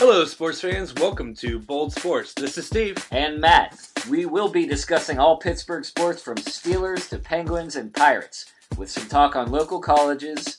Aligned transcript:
Hello, 0.00 0.24
sports 0.24 0.62
fans. 0.62 0.94
Welcome 0.94 1.34
to 1.34 1.58
Bold 1.58 1.92
Sports. 1.92 2.32
This 2.32 2.56
is 2.56 2.66
Steve. 2.66 2.96
And 3.10 3.38
Matt, 3.38 3.78
we 4.08 4.24
will 4.24 4.48
be 4.48 4.64
discussing 4.64 5.18
all 5.18 5.36
Pittsburgh 5.36 5.84
sports 5.84 6.22
from 6.22 6.36
Steelers 6.36 7.10
to 7.10 7.18
Penguins 7.18 7.76
and 7.76 7.92
Pirates, 7.92 8.50
with 8.78 8.90
some 8.90 9.06
talk 9.08 9.36
on 9.36 9.50
local 9.50 9.78
colleges, 9.78 10.56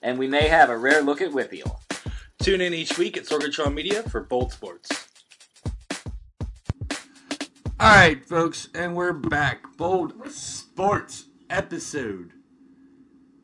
and 0.00 0.16
we 0.16 0.28
may 0.28 0.46
have 0.46 0.70
a 0.70 0.78
rare 0.78 1.02
look 1.02 1.20
at 1.20 1.32
WPIAL. 1.32 1.76
Tune 2.38 2.60
in 2.60 2.72
each 2.72 2.96
week 2.96 3.16
at 3.16 3.24
Sorgatron 3.24 3.74
Media 3.74 4.04
for 4.04 4.20
Bold 4.20 4.52
Sports. 4.52 5.08
All 7.80 7.96
right, 7.96 8.24
folks, 8.24 8.68
and 8.76 8.94
we're 8.94 9.12
back. 9.12 9.76
Bold 9.76 10.30
Sports 10.30 11.24
episode 11.50 12.30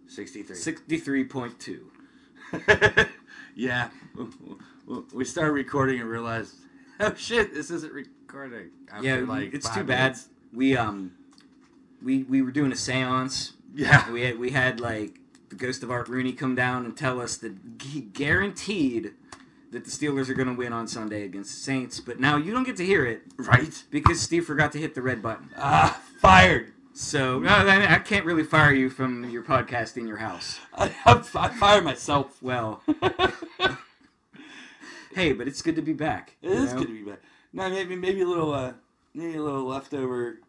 63. 0.07 0.54
63.2. 0.54 3.08
yeah, 3.57 3.89
we 5.12 5.25
started 5.25 5.53
recording 5.53 6.00
and 6.00 6.08
realized, 6.08 6.54
oh 7.00 7.14
shit, 7.14 7.54
this 7.54 7.71
isn't 7.71 7.93
recording. 7.93 8.71
After 8.90 9.07
Yeah, 9.07 9.25
like 9.26 9.54
it's 9.54 9.68
too 9.71 9.85
bad. 9.85 10.16
We 10.53 10.76
um, 10.76 11.13
we 12.03 12.25
we 12.25 12.43
were 12.43 12.50
doing 12.50 12.72
a 12.72 12.76
séance. 12.76 13.53
Yeah, 13.75 14.11
We 14.11 14.22
had 14.22 14.39
we 14.39 14.50
had 14.50 14.80
like 14.80 15.18
the 15.49 15.57
ghost 15.57 15.82
of 15.82 15.90
Art 15.90 16.08
Rooney 16.08 16.32
come 16.32 16.54
down 16.54 16.85
and 16.85 16.96
tell 16.96 17.21
us 17.21 17.36
that 17.39 17.53
he 17.82 18.00
guaranteed 18.00 19.13
that 19.71 19.85
the 19.85 19.90
Steelers 19.90 20.29
are 20.29 20.35
going 20.35 20.49
to 20.49 20.54
win 20.54 20.72
on 20.72 20.89
Sunday 20.89 21.25
against 21.25 21.50
the 21.52 21.61
Saints. 21.61 22.00
But 22.00 22.18
now 22.18 22.36
you 22.36 22.52
don't 22.52 22.64
get 22.64 22.77
to 22.79 22.85
hear 22.85 23.07
it 23.07 23.22
right. 23.36 23.82
because 23.91 24.21
Steve 24.21 24.44
forgot 24.44 24.72
to 24.72 24.79
hit 24.79 24.94
the 24.94 25.02
red 25.02 25.22
button. 25.22 25.50
Ah, 25.57 26.00
fired. 26.18 26.72
So 26.93 27.38
no, 27.38 27.49
I 27.49 27.99
can't 27.99 28.25
really 28.25 28.43
fire 28.43 28.72
you 28.72 28.91
from 28.91 29.30
your 29.30 29.43
podcast 29.43 29.96
in 29.96 30.07
your 30.07 30.16
house. 30.16 30.58
I, 30.75 30.93
I, 31.07 31.22
I 31.35 31.49
fired 31.49 31.85
myself. 31.85 32.42
Well, 32.42 32.83
hey, 35.14 35.33
but 35.33 35.48
it's 35.48 35.62
good 35.62 35.77
to 35.77 35.83
be 35.83 35.92
back. 35.92 36.36
It 36.42 36.50
is 36.53 36.72
know? 36.72 36.80
good 36.80 36.89
to 36.89 36.92
be 37.05 37.11
back. 37.11 37.20
No, 37.53 37.69
maybe 37.69 37.97
maybe 37.97 38.20
a 38.22 38.27
little 38.27 38.53
uh 38.53 38.72
maybe 39.14 39.36
a 39.36 39.42
little 39.42 39.64
leftover 39.64 40.41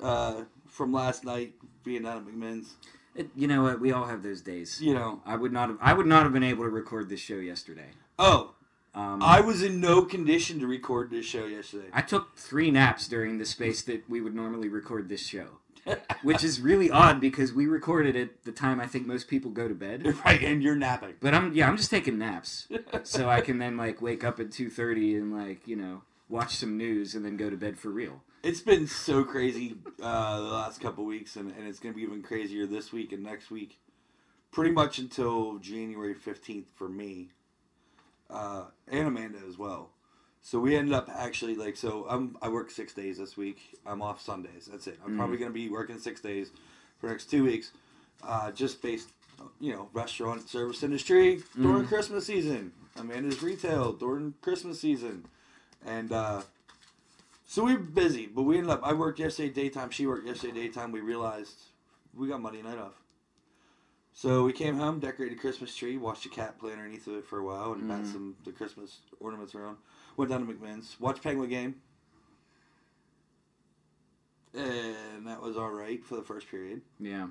uh 0.00 0.42
from 0.66 0.92
last 0.92 1.24
night 1.24 1.52
being 1.84 2.02
down 2.02 2.18
at 2.18 2.24
McMinn's. 2.24 2.74
It- 3.14 3.30
you 3.36 3.46
know 3.46 3.62
what? 3.62 3.80
We 3.80 3.92
all 3.92 4.06
have 4.06 4.22
those 4.22 4.40
days. 4.40 4.80
You 4.80 4.94
know. 4.94 5.20
I 5.26 5.36
would 5.36 5.52
not 5.52 5.68
have. 5.68 5.78
I 5.80 5.92
would 5.92 6.06
not 6.06 6.22
have 6.22 6.32
been 6.32 6.42
able 6.42 6.64
to 6.64 6.70
record 6.70 7.08
this 7.08 7.20
show 7.20 7.36
yesterday. 7.36 7.90
Oh, 8.18 8.54
Um, 8.94 9.22
I 9.22 9.40
was 9.40 9.62
in 9.62 9.80
no 9.80 10.02
condition 10.04 10.58
to 10.60 10.66
record 10.66 11.10
this 11.10 11.24
show 11.26 11.44
yesterday. 11.46 11.88
I 11.92 12.02
took 12.02 12.36
three 12.36 12.70
naps 12.70 13.08
during 13.08 13.38
the 13.38 13.44
space 13.46 13.82
that 13.82 14.08
we 14.08 14.20
would 14.20 14.34
normally 14.34 14.68
record 14.68 15.08
this 15.08 15.26
show, 15.26 15.46
which 16.22 16.44
is 16.44 16.60
really 16.60 16.90
odd 16.90 17.20
because 17.20 17.52
we 17.52 17.66
recorded 17.66 18.16
at 18.16 18.44
the 18.44 18.52
time 18.52 18.80
I 18.80 18.86
think 18.86 19.06
most 19.06 19.28
people 19.28 19.50
go 19.50 19.68
to 19.68 19.74
bed. 19.74 20.14
right, 20.24 20.42
and 20.42 20.62
you're 20.62 20.76
napping. 20.76 21.14
But 21.20 21.34
I'm 21.34 21.52
yeah, 21.52 21.68
I'm 21.68 21.76
just 21.76 21.90
taking 21.90 22.18
naps 22.18 22.68
so 23.02 23.28
I 23.28 23.40
can 23.40 23.58
then 23.58 23.76
like 23.76 24.00
wake 24.00 24.24
up 24.24 24.40
at 24.40 24.52
two 24.52 24.70
thirty 24.70 25.16
and 25.16 25.32
like 25.32 25.66
you 25.66 25.76
know 25.76 26.02
watch 26.28 26.56
some 26.56 26.76
news 26.76 27.14
and 27.14 27.24
then 27.24 27.36
go 27.36 27.50
to 27.50 27.56
bed 27.56 27.78
for 27.78 27.90
real. 27.90 28.22
It's 28.42 28.60
been 28.60 28.88
so 28.88 29.22
crazy 29.22 29.76
uh, 30.02 30.40
the 30.40 30.48
last 30.48 30.80
couple 30.80 31.04
weeks, 31.04 31.36
and, 31.36 31.52
and 31.52 31.68
it's 31.68 31.78
going 31.78 31.94
to 31.94 31.96
be 31.96 32.02
even 32.02 32.22
crazier 32.22 32.66
this 32.66 32.92
week 32.92 33.12
and 33.12 33.22
next 33.22 33.52
week. 33.52 33.78
Pretty 34.50 34.72
much 34.72 34.98
until 34.98 35.58
January 35.58 36.14
15th 36.14 36.66
for 36.74 36.88
me, 36.88 37.28
uh, 38.28 38.64
and 38.88 39.06
Amanda 39.06 39.38
as 39.48 39.56
well. 39.56 39.90
So 40.44 40.58
we 40.58 40.76
ended 40.76 40.92
up 40.92 41.08
actually 41.08 41.54
like 41.54 41.76
so. 41.76 42.04
I'm 42.08 42.36
I 42.42 42.48
work 42.48 42.70
six 42.70 42.92
days 42.92 43.18
this 43.18 43.36
week. 43.36 43.78
I'm 43.86 44.02
off 44.02 44.20
Sundays. 44.20 44.68
That's 44.70 44.88
it. 44.88 44.98
I'm 45.04 45.12
Mm. 45.12 45.16
probably 45.16 45.38
going 45.38 45.50
to 45.50 45.54
be 45.54 45.68
working 45.68 45.98
six 45.98 46.20
days 46.20 46.50
for 46.98 47.06
the 47.06 47.12
next 47.12 47.30
two 47.30 47.44
weeks, 47.44 47.70
uh, 48.24 48.50
just 48.50 48.82
based, 48.82 49.10
you 49.60 49.72
know, 49.72 49.88
restaurant 49.92 50.48
service 50.48 50.82
industry 50.82 51.42
during 51.54 51.84
Mm. 51.84 51.88
Christmas 51.88 52.26
season. 52.26 52.72
Amanda's 52.96 53.40
retail 53.42 53.92
during 53.92 54.34
Christmas 54.42 54.80
season, 54.80 55.24
and 55.86 56.12
uh, 56.12 56.42
so 57.46 57.64
we 57.64 57.74
were 57.74 57.80
busy, 57.80 58.26
but 58.26 58.42
we 58.42 58.58
ended 58.58 58.70
up. 58.70 58.80
I 58.84 58.92
worked 58.92 59.18
yesterday 59.20 59.48
daytime. 59.48 59.90
She 59.90 60.06
worked 60.06 60.26
yesterday 60.26 60.52
daytime. 60.52 60.92
We 60.92 61.00
realized 61.00 61.58
we 62.12 62.28
got 62.28 62.42
Monday 62.42 62.60
night 62.62 62.78
off. 62.78 62.92
So 64.12 64.44
we 64.44 64.52
came 64.52 64.76
home, 64.76 65.00
decorated 65.00 65.40
Christmas 65.40 65.74
tree, 65.74 65.96
watched 65.96 66.26
a 66.26 66.28
cat 66.28 66.58
play 66.58 66.72
underneath 66.72 67.06
of 67.06 67.14
it 67.14 67.24
for 67.26 67.38
a 67.38 67.44
while, 67.44 67.72
and 67.72 67.88
Mhm. 67.90 68.06
some 68.12 68.36
the 68.44 68.52
Christmas 68.52 68.98
ornaments 69.20 69.54
around. 69.54 69.78
Went 70.16 70.30
down 70.30 70.46
to 70.46 70.52
McMinn's, 70.52 70.96
watched 71.00 71.22
Penguin 71.22 71.48
game, 71.48 71.74
and 74.54 75.26
that 75.26 75.40
was 75.40 75.56
all 75.56 75.70
right 75.70 76.04
for 76.04 76.16
the 76.16 76.22
first 76.22 76.48
period. 76.50 76.82
Yeah, 77.00 77.28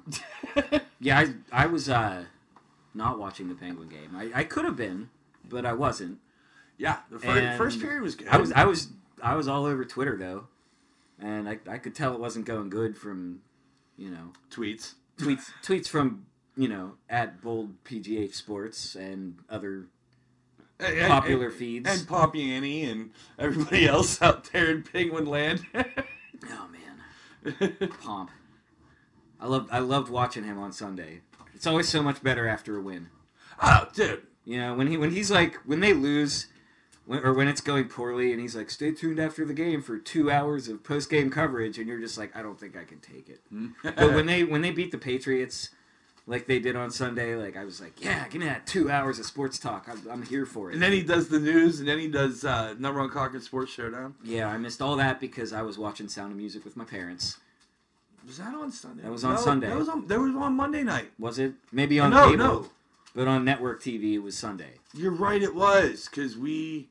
yeah. 0.99 1.19
I 1.19 1.33
I 1.51 1.65
was 1.67 1.89
uh, 1.89 2.25
not 2.93 3.19
watching 3.19 3.47
the 3.47 3.55
Penguin 3.55 3.89
game. 3.89 4.15
I, 4.15 4.31
I 4.33 4.43
could 4.43 4.65
have 4.65 4.75
been, 4.75 5.09
but 5.47 5.65
I 5.65 5.73
wasn't. 5.73 6.17
yeah, 6.77 6.97
the 7.11 7.19
fir- 7.19 7.37
And 7.37 7.57
first 7.57 7.79
period 7.79 8.01
was 8.01 8.15
good. 8.15 8.27
I 8.27 8.37
was 8.37 8.51
I 8.51 8.65
was 8.65 8.89
I 9.21 9.35
was 9.35 9.47
all 9.47 9.65
over 9.65 9.85
Twitter 9.85 10.17
though, 10.17 10.47
and 11.19 11.47
I 11.47 11.59
I 11.69 11.77
could 11.77 11.93
tell 11.93 12.13
it 12.13 12.19
wasn't 12.19 12.45
going 12.45 12.69
good 12.69 12.97
from, 12.97 13.41
you 13.97 14.09
know, 14.09 14.33
tweets. 14.51 14.95
tweets 15.19 15.51
tweets 15.63 15.87
from 15.87 16.25
you 16.57 16.67
know 16.67 16.93
at 17.09 17.41
bold 17.43 17.83
PGH 17.83 18.33
Sports 18.33 18.95
and 18.95 19.37
other 19.49 19.85
And- 20.81 21.07
popular 21.07 21.47
and, 21.47 21.55
feeds. 21.55 21.89
and 21.89 22.07
Pompeani 22.07 22.89
and 22.91 23.11
everybody 23.37 23.87
else 23.87 24.21
out 24.21 24.51
there 24.51 24.71
in 24.71 24.83
Penguin 24.83 25.25
Land. 25.25 25.65
oh 25.75 26.67
man, 26.71 27.77
Pomp. 28.03 28.31
I 29.39 29.47
loved 29.47 29.69
I 29.71 29.79
loved 29.79 30.09
watching 30.09 30.43
him 30.43 30.57
on 30.59 30.71
Sunday. 30.71 31.21
It's 31.53 31.67
always 31.67 31.87
so 31.89 32.01
much 32.01 32.23
better 32.23 32.47
after 32.47 32.77
a 32.77 32.81
win. 32.81 33.09
oh, 33.61 33.87
dude. 33.93 34.23
You 34.45 34.57
know 34.57 34.73
when 34.73 34.87
he 34.87 34.97
when 34.97 35.11
he's 35.11 35.29
like 35.31 35.55
when 35.65 35.79
they 35.79 35.93
lose. 35.93 36.47
When, 37.05 37.25
or 37.25 37.33
when 37.33 37.47
it's 37.47 37.61
going 37.61 37.85
poorly, 37.85 38.31
and 38.31 38.39
he's 38.39 38.55
like, 38.55 38.69
"Stay 38.69 38.91
tuned 38.91 39.19
after 39.19 39.43
the 39.43 39.55
game 39.55 39.81
for 39.81 39.97
two 39.97 40.29
hours 40.29 40.67
of 40.67 40.83
post 40.83 41.09
game 41.09 41.31
coverage," 41.31 41.79
and 41.79 41.87
you're 41.87 41.99
just 41.99 42.15
like, 42.15 42.33
"I 42.35 42.43
don't 42.43 42.59
think 42.59 42.77
I 42.77 42.83
can 42.83 42.99
take 42.99 43.27
it." 43.27 43.41
Hmm. 43.49 43.69
But 43.83 44.13
when 44.13 44.25
they 44.27 44.43
when 44.43 44.61
they 44.61 44.69
beat 44.69 44.91
the 44.91 44.99
Patriots, 44.99 45.71
like 46.31 46.47
they 46.47 46.59
did 46.59 46.75
on 46.75 46.89
Sunday, 46.91 47.35
like 47.35 47.57
I 47.57 47.65
was 47.65 47.81
like, 47.81 48.03
yeah, 48.03 48.25
give 48.29 48.39
me 48.41 48.47
that 48.47 48.65
two 48.65 48.89
hours 48.89 49.19
of 49.19 49.25
sports 49.25 49.59
talk. 49.59 49.87
I'm, 49.91 50.01
I'm 50.09 50.21
here 50.23 50.45
for 50.45 50.69
it. 50.69 50.73
And 50.73 50.81
then 50.81 50.93
he 50.93 51.03
does 51.03 51.27
the 51.27 51.39
news, 51.39 51.79
and 51.79 51.87
then 51.89 51.99
he 51.99 52.07
does 52.07 52.45
uh, 52.45 52.73
number 52.79 52.99
one 53.01 53.09
Concord 53.09 53.43
Sports 53.43 53.71
Showdown. 53.73 54.15
yeah, 54.23 54.47
I 54.47 54.57
missed 54.57 54.81
all 54.81 54.95
that 54.95 55.19
because 55.19 55.51
I 55.53 55.61
was 55.61 55.77
watching 55.77 56.07
Sound 56.07 56.31
of 56.31 56.37
Music 56.37 56.63
with 56.63 56.77
my 56.77 56.85
parents. 56.85 57.37
Was 58.25 58.37
that 58.37 58.53
on 58.53 58.71
Sunday? 58.71 59.03
That 59.03 59.11
was 59.11 59.23
on 59.23 59.35
No, 59.35 59.41
Sunday. 59.41 59.67
That 59.67 59.77
was 59.77 59.89
on. 59.89 60.07
That 60.07 60.19
was 60.19 60.35
on 60.35 60.55
Monday 60.55 60.83
night. 60.83 61.11
Was 61.19 61.37
it 61.39 61.53
maybe 61.71 61.99
on 61.99 62.11
no, 62.11 62.29
cable? 62.29 62.37
no, 62.37 62.69
But 63.15 63.27
on 63.27 63.43
network 63.43 63.81
TV, 63.81 64.13
it 64.13 64.19
was 64.19 64.37
Sunday. 64.37 64.75
you're 64.95 65.11
right. 65.11 65.41
It 65.41 65.53
was 65.55 66.07
because 66.09 66.37
we, 66.37 66.87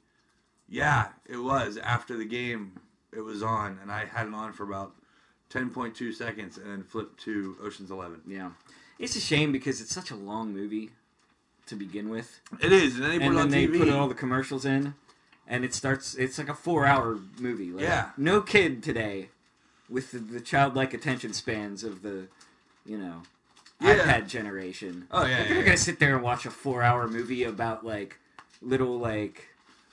yeah, 0.69 1.09
it 1.27 1.39
was 1.39 1.77
after 1.79 2.17
the 2.17 2.25
game. 2.25 2.73
It 3.13 3.21
was 3.21 3.43
on, 3.43 3.79
and 3.81 3.91
I 3.91 4.05
had 4.05 4.27
it 4.27 4.35
on 4.35 4.53
for 4.53 4.65
about 4.65 4.93
ten 5.49 5.71
point 5.71 5.95
two 5.97 6.13
seconds, 6.13 6.59
and 6.59 6.67
then 6.71 6.83
flipped 6.83 7.21
to 7.25 7.57
Ocean's 7.63 7.91
Eleven. 7.91 8.21
Yeah, 8.27 8.51
it's 9.01 9.17
a 9.17 9.21
shame 9.21 9.51
because 9.51 9.81
it's 9.81 9.93
such 9.93 10.11
a 10.13 10.17
long 10.17 10.53
movie 10.55 10.91
to 11.67 11.75
begin 11.75 12.09
with, 12.09 12.41
It 12.61 12.73
is, 12.73 12.95
and 12.95 13.03
then 13.05 13.11
they 13.11 13.19
put 13.19 13.25
and 13.27 13.33
it 13.35 13.37
then 13.37 13.45
on 13.47 13.51
they 13.51 13.67
put 13.67 13.89
all 13.89 14.07
the 14.09 14.15
commercials 14.15 14.65
in, 14.65 14.95
and 15.49 15.65
it 15.65 15.75
starts. 15.75 16.15
It's 16.15 16.39
like 16.39 16.49
a 16.49 16.55
four-hour 16.55 17.19
movie. 17.39 17.71
Like, 17.73 17.83
Yeah. 17.85 18.11
no 18.17 18.41
kid 18.41 18.83
today, 18.83 19.29
with 19.89 20.13
the, 20.13 20.19
the 20.19 20.41
childlike 20.41 20.95
attention 20.95 21.33
spans 21.33 21.83
of 21.85 22.03
the, 22.03 22.27
you 22.87 22.99
know, 22.99 23.23
Yeah. 23.81 23.97
iPad 23.99 24.29
generation. 24.29 25.07
Oh, 25.11 25.19
yeah, 25.19 25.23
Like, 25.23 25.31
yeah, 25.31 25.45
they're 25.49 25.57
yeah. 25.59 25.65
gonna 25.65 25.77
sit 25.77 25.99
there 26.01 26.15
and 26.15 26.23
watch 26.25 26.45
a 26.47 26.51
four-hour 26.51 27.09
movie 27.09 27.45
about 27.45 27.85
like 27.87 28.19
little 28.63 28.99
like 28.99 29.49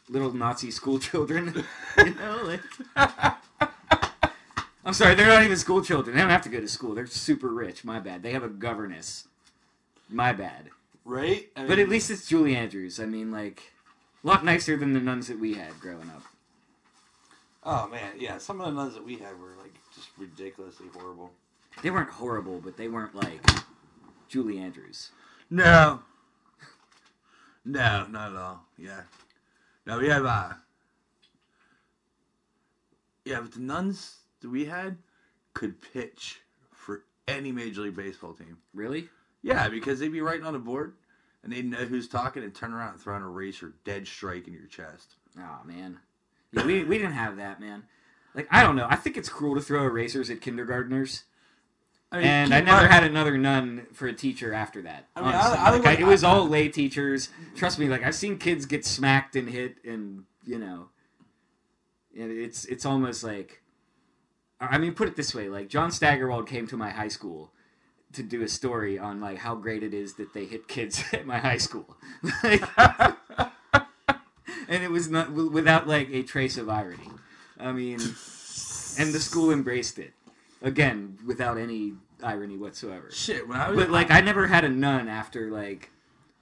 little 0.09 0.33
Nazi 0.33 0.71
school 0.71 0.99
children. 1.09 1.63
you 1.97 2.13
know, 2.15 2.41
like. 2.43 2.61
I'm 4.87 4.93
sorry, 4.93 5.15
they're 5.15 5.27
not 5.27 5.43
even 5.43 5.57
school 5.57 5.81
children. 5.81 6.15
They 6.15 6.21
don't 6.21 6.31
have 6.31 6.43
to 6.43 6.49
go 6.49 6.61
to 6.61 6.67
school. 6.69 6.95
They're 6.95 7.05
super 7.07 7.49
rich. 7.49 7.83
My 7.83 7.99
bad. 7.99 8.23
They 8.23 8.31
have 8.31 8.43
a 8.43 8.47
governess. 8.47 9.27
My 10.07 10.31
bad. 10.31 10.69
right? 11.03 11.49
I 11.57 11.67
But 11.67 11.79
at 11.79 11.89
least 11.89 12.09
it's 12.09 12.25
Julie 12.25 12.55
Andrews. 12.55 12.97
I 12.97 13.05
mean, 13.05 13.29
like, 13.29 13.73
a 14.23 14.27
lot 14.27 14.45
nicer 14.45 14.77
than 14.77 14.93
the 14.93 15.01
nuns 15.01 15.27
that 15.27 15.41
we 15.41 15.55
had 15.55 15.77
growing 15.81 16.09
up. 16.09 16.23
oh 17.65 17.89
man, 17.89 18.13
yeah. 18.17 18.37
Some 18.37 18.61
of 18.61 18.67
the 18.67 18.71
nuns 18.81 18.93
that 18.93 19.03
we 19.03 19.17
had 19.17 19.37
were 19.37 19.55
like 19.61 19.73
just 19.93 20.07
ridiculously 20.17 20.87
horrible. 20.93 21.33
They 21.83 21.91
weren't 21.91 22.09
horrible, 22.09 22.61
but 22.63 22.77
they 22.77 22.87
weren't 22.87 23.13
like 23.13 23.45
Julie 24.29 24.57
Andrews. 24.57 25.11
No. 25.49 25.99
No, 27.65 28.07
not 28.09 28.31
at 28.31 28.37
all. 28.37 28.63
Yeah. 28.77 29.01
No, 29.85 29.99
we 29.99 30.07
have 30.07 30.25
uh 30.25 30.53
Yeah, 33.25 33.41
but 33.41 33.51
the 33.51 33.59
nuns 33.59 34.19
that 34.47 34.51
we 34.51 34.65
had 34.65 34.97
could 35.53 35.81
pitch 35.81 36.39
for 36.71 37.03
any 37.27 37.51
major 37.51 37.81
league 37.81 37.95
baseball 37.95 38.33
team. 38.33 38.57
Really? 38.73 39.09
Yeah, 39.41 39.67
because 39.69 39.99
they'd 39.99 40.11
be 40.11 40.21
writing 40.21 40.45
on 40.45 40.55
a 40.55 40.59
board 40.59 40.93
and 41.43 41.51
they'd 41.51 41.65
know 41.65 41.77
who's 41.77 42.07
talking 42.07 42.43
and 42.43 42.53
turn 42.53 42.73
around 42.73 42.93
and 42.93 43.01
throw 43.01 43.15
an 43.15 43.23
eraser 43.23 43.73
dead 43.83 44.07
strike 44.07 44.47
in 44.47 44.53
your 44.53 44.67
chest. 44.67 45.15
Oh 45.37 45.59
man. 45.65 45.99
Yeah, 46.51 46.65
we 46.65 46.83
we 46.83 46.97
didn't 46.97 47.13
have 47.13 47.37
that, 47.37 47.59
man. 47.59 47.83
Like 48.33 48.47
I 48.51 48.63
don't 48.63 48.75
know. 48.75 48.87
I 48.89 48.95
think 48.95 49.17
it's 49.17 49.29
cruel 49.29 49.55
to 49.55 49.61
throw 49.61 49.83
erasers 49.83 50.29
at 50.29 50.41
kindergartners 50.41 51.23
I 52.11 52.17
mean, 52.17 52.25
and 52.25 52.53
I 52.53 52.61
never 52.61 52.87
had 52.87 53.03
another 53.03 53.37
nun 53.37 53.85
for 53.91 54.07
a 54.07 54.13
teacher 54.13 54.53
after 54.53 54.81
that. 54.83 55.07
I 55.15 55.21
mean, 55.21 55.33
honestly. 55.33 55.57
I 55.59 55.71
think 55.71 55.85
Like, 55.85 55.99
what- 55.99 56.07
it 56.07 56.11
was 56.11 56.23
all 56.23 56.47
lay 56.47 56.69
teachers. 56.69 57.29
Trust 57.55 57.79
me, 57.79 57.89
like 57.89 58.03
I've 58.03 58.15
seen 58.15 58.37
kids 58.37 58.65
get 58.65 58.85
smacked 58.85 59.35
and 59.35 59.49
hit, 59.49 59.83
and 59.83 60.23
you 60.45 60.57
know, 60.57 60.87
and 62.17 62.31
it's 62.31 62.63
it's 62.65 62.85
almost 62.85 63.23
like, 63.25 63.61
I 64.59 64.77
mean, 64.77 64.93
put 64.93 65.07
it 65.07 65.15
this 65.15 65.35
way: 65.35 65.49
like 65.49 65.69
John 65.69 65.91
Steigerwald 65.91 66.47
came 66.47 66.67
to 66.67 66.77
my 66.77 66.89
high 66.89 67.07
school 67.07 67.51
to 68.13 68.23
do 68.23 68.41
a 68.41 68.47
story 68.47 68.97
on 68.97 69.19
like 69.19 69.37
how 69.39 69.55
great 69.55 69.83
it 69.83 69.93
is 69.93 70.15
that 70.15 70.33
they 70.33 70.45
hit 70.45 70.67
kids 70.67 71.03
at 71.13 71.25
my 71.25 71.37
high 71.37 71.57
school, 71.57 71.97
like, 72.43 72.63
and 74.67 74.83
it 74.83 74.91
was 74.91 75.09
not 75.09 75.31
without 75.31 75.87
like 75.87 76.09
a 76.11 76.23
trace 76.23 76.57
of 76.57 76.69
irony. 76.69 77.09
I 77.59 77.71
mean, 77.71 77.99
and 77.99 79.13
the 79.13 79.19
school 79.19 79.51
embraced 79.51 79.99
it 79.99 80.13
again 80.61 81.17
without 81.25 81.57
any 81.57 81.93
irony 82.23 82.57
whatsoever. 82.57 83.09
Shit, 83.11 83.47
when 83.47 83.57
I 83.57 83.69
was 83.69 83.77
But 83.77 83.89
like, 83.89 84.11
I 84.11 84.21
never 84.21 84.47
had 84.47 84.63
a 84.63 84.69
nun 84.69 85.07
after 85.07 85.51
like, 85.51 85.91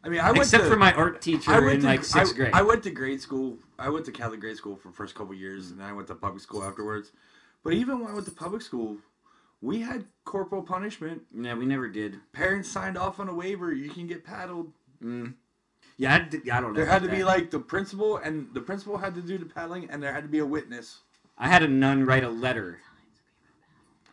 I 0.03 0.09
mean, 0.09 0.19
I 0.19 0.27
went 0.27 0.43
except 0.43 0.63
to, 0.63 0.69
for 0.69 0.75
my 0.75 0.93
art 0.93 1.21
teacher 1.21 1.51
I 1.51 1.59
went 1.59 1.75
in 1.75 1.81
to, 1.81 1.87
like 1.87 2.03
sixth 2.03 2.33
I, 2.33 2.37
grade. 2.37 2.53
I 2.53 2.61
went 2.61 2.83
to 2.83 2.91
grade 2.91 3.21
school. 3.21 3.57
I 3.77 3.89
went 3.89 4.05
to 4.05 4.11
Catholic 4.11 4.39
grade 4.39 4.57
school 4.57 4.75
for 4.75 4.89
the 4.89 4.93
first 4.93 5.15
couple 5.15 5.33
years, 5.33 5.71
and 5.71 5.79
then 5.79 5.87
I 5.87 5.93
went 5.93 6.07
to 6.07 6.15
public 6.15 6.41
school 6.41 6.63
afterwards. 6.63 7.11
But 7.65 7.73
even 7.73 7.99
when 7.99 8.11
I 8.11 8.13
went 8.13 8.25
to 8.27 8.31
public 8.31 8.61
school, 8.61 8.97
we 9.59 9.81
had 9.81 10.05
corporal 10.23 10.61
punishment. 10.61 11.23
yeah, 11.35 11.55
we 11.55 11.65
never 11.65 11.87
did. 11.89 12.19
Parents 12.31 12.69
signed 12.69 12.95
off 12.95 13.19
on 13.19 13.27
a 13.27 13.33
waiver. 13.33 13.73
You 13.73 13.89
can 13.89 14.05
get 14.05 14.23
paddled. 14.23 14.71
Mm. 15.03 15.33
Yeah, 15.97 16.13
I, 16.15 16.19
did- 16.19 16.47
I 16.47 16.61
don't 16.61 16.73
know. 16.73 16.77
There 16.77 16.85
had 16.85 17.01
to 17.01 17.07
about 17.07 17.17
be 17.17 17.23
like 17.23 17.49
the 17.49 17.57
principal, 17.59 18.17
and 18.17 18.47
the 18.53 18.61
principal 18.61 18.97
had 18.97 19.15
to 19.15 19.21
do 19.21 19.39
the 19.39 19.45
paddling, 19.45 19.89
and 19.89 20.01
there 20.03 20.13
had 20.13 20.21
to 20.23 20.29
be 20.29 20.39
a 20.39 20.45
witness. 20.45 20.99
I 21.39 21.47
had 21.47 21.63
a 21.63 21.67
nun 21.67 22.05
write 22.05 22.23
a 22.23 22.29
letter. 22.29 22.79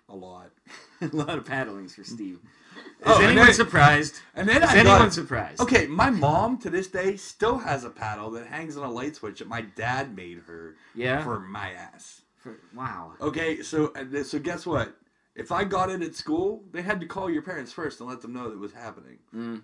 A 0.08 0.16
lot. 0.16 0.50
a 1.02 1.14
lot 1.14 1.36
of 1.36 1.44
paddlings 1.44 1.94
for 1.94 2.04
Steve. 2.04 2.38
Is 3.00 3.06
Oh, 3.06 3.20
anyone 3.20 3.46
then- 3.46 3.54
surprised? 3.54 4.20
And 4.34 4.48
then 4.48 4.62
Is 4.62 4.70
I 4.70 4.76
anyone 4.78 4.98
got, 5.00 5.12
surprised? 5.12 5.60
Okay, 5.60 5.86
my 5.88 6.08
mom 6.08 6.56
to 6.58 6.70
this 6.70 6.86
day 6.88 7.16
still 7.16 7.58
has 7.58 7.84
a 7.84 7.90
paddle 7.90 8.30
that 8.30 8.46
hangs 8.46 8.78
on 8.78 8.84
a 8.88 8.90
light 8.90 9.16
switch 9.16 9.40
that 9.40 9.48
my 9.48 9.60
dad 9.60 10.16
made 10.16 10.38
her 10.46 10.76
Yeah. 10.94 11.22
for 11.22 11.38
my 11.38 11.72
ass. 11.72 12.21
For- 12.42 12.58
wow. 12.74 13.12
Okay, 13.20 13.62
so 13.62 13.92
so 14.24 14.38
guess 14.38 14.66
what? 14.66 14.96
If 15.34 15.50
I 15.50 15.64
got 15.64 15.90
it 15.90 16.02
at 16.02 16.14
school, 16.14 16.64
they 16.72 16.82
had 16.82 17.00
to 17.00 17.06
call 17.06 17.30
your 17.30 17.42
parents 17.42 17.72
first 17.72 18.00
and 18.00 18.08
let 18.08 18.20
them 18.20 18.32
know 18.32 18.48
that 18.48 18.54
it 18.56 18.58
was 18.58 18.72
happening. 18.72 19.18
Mm. 19.34 19.62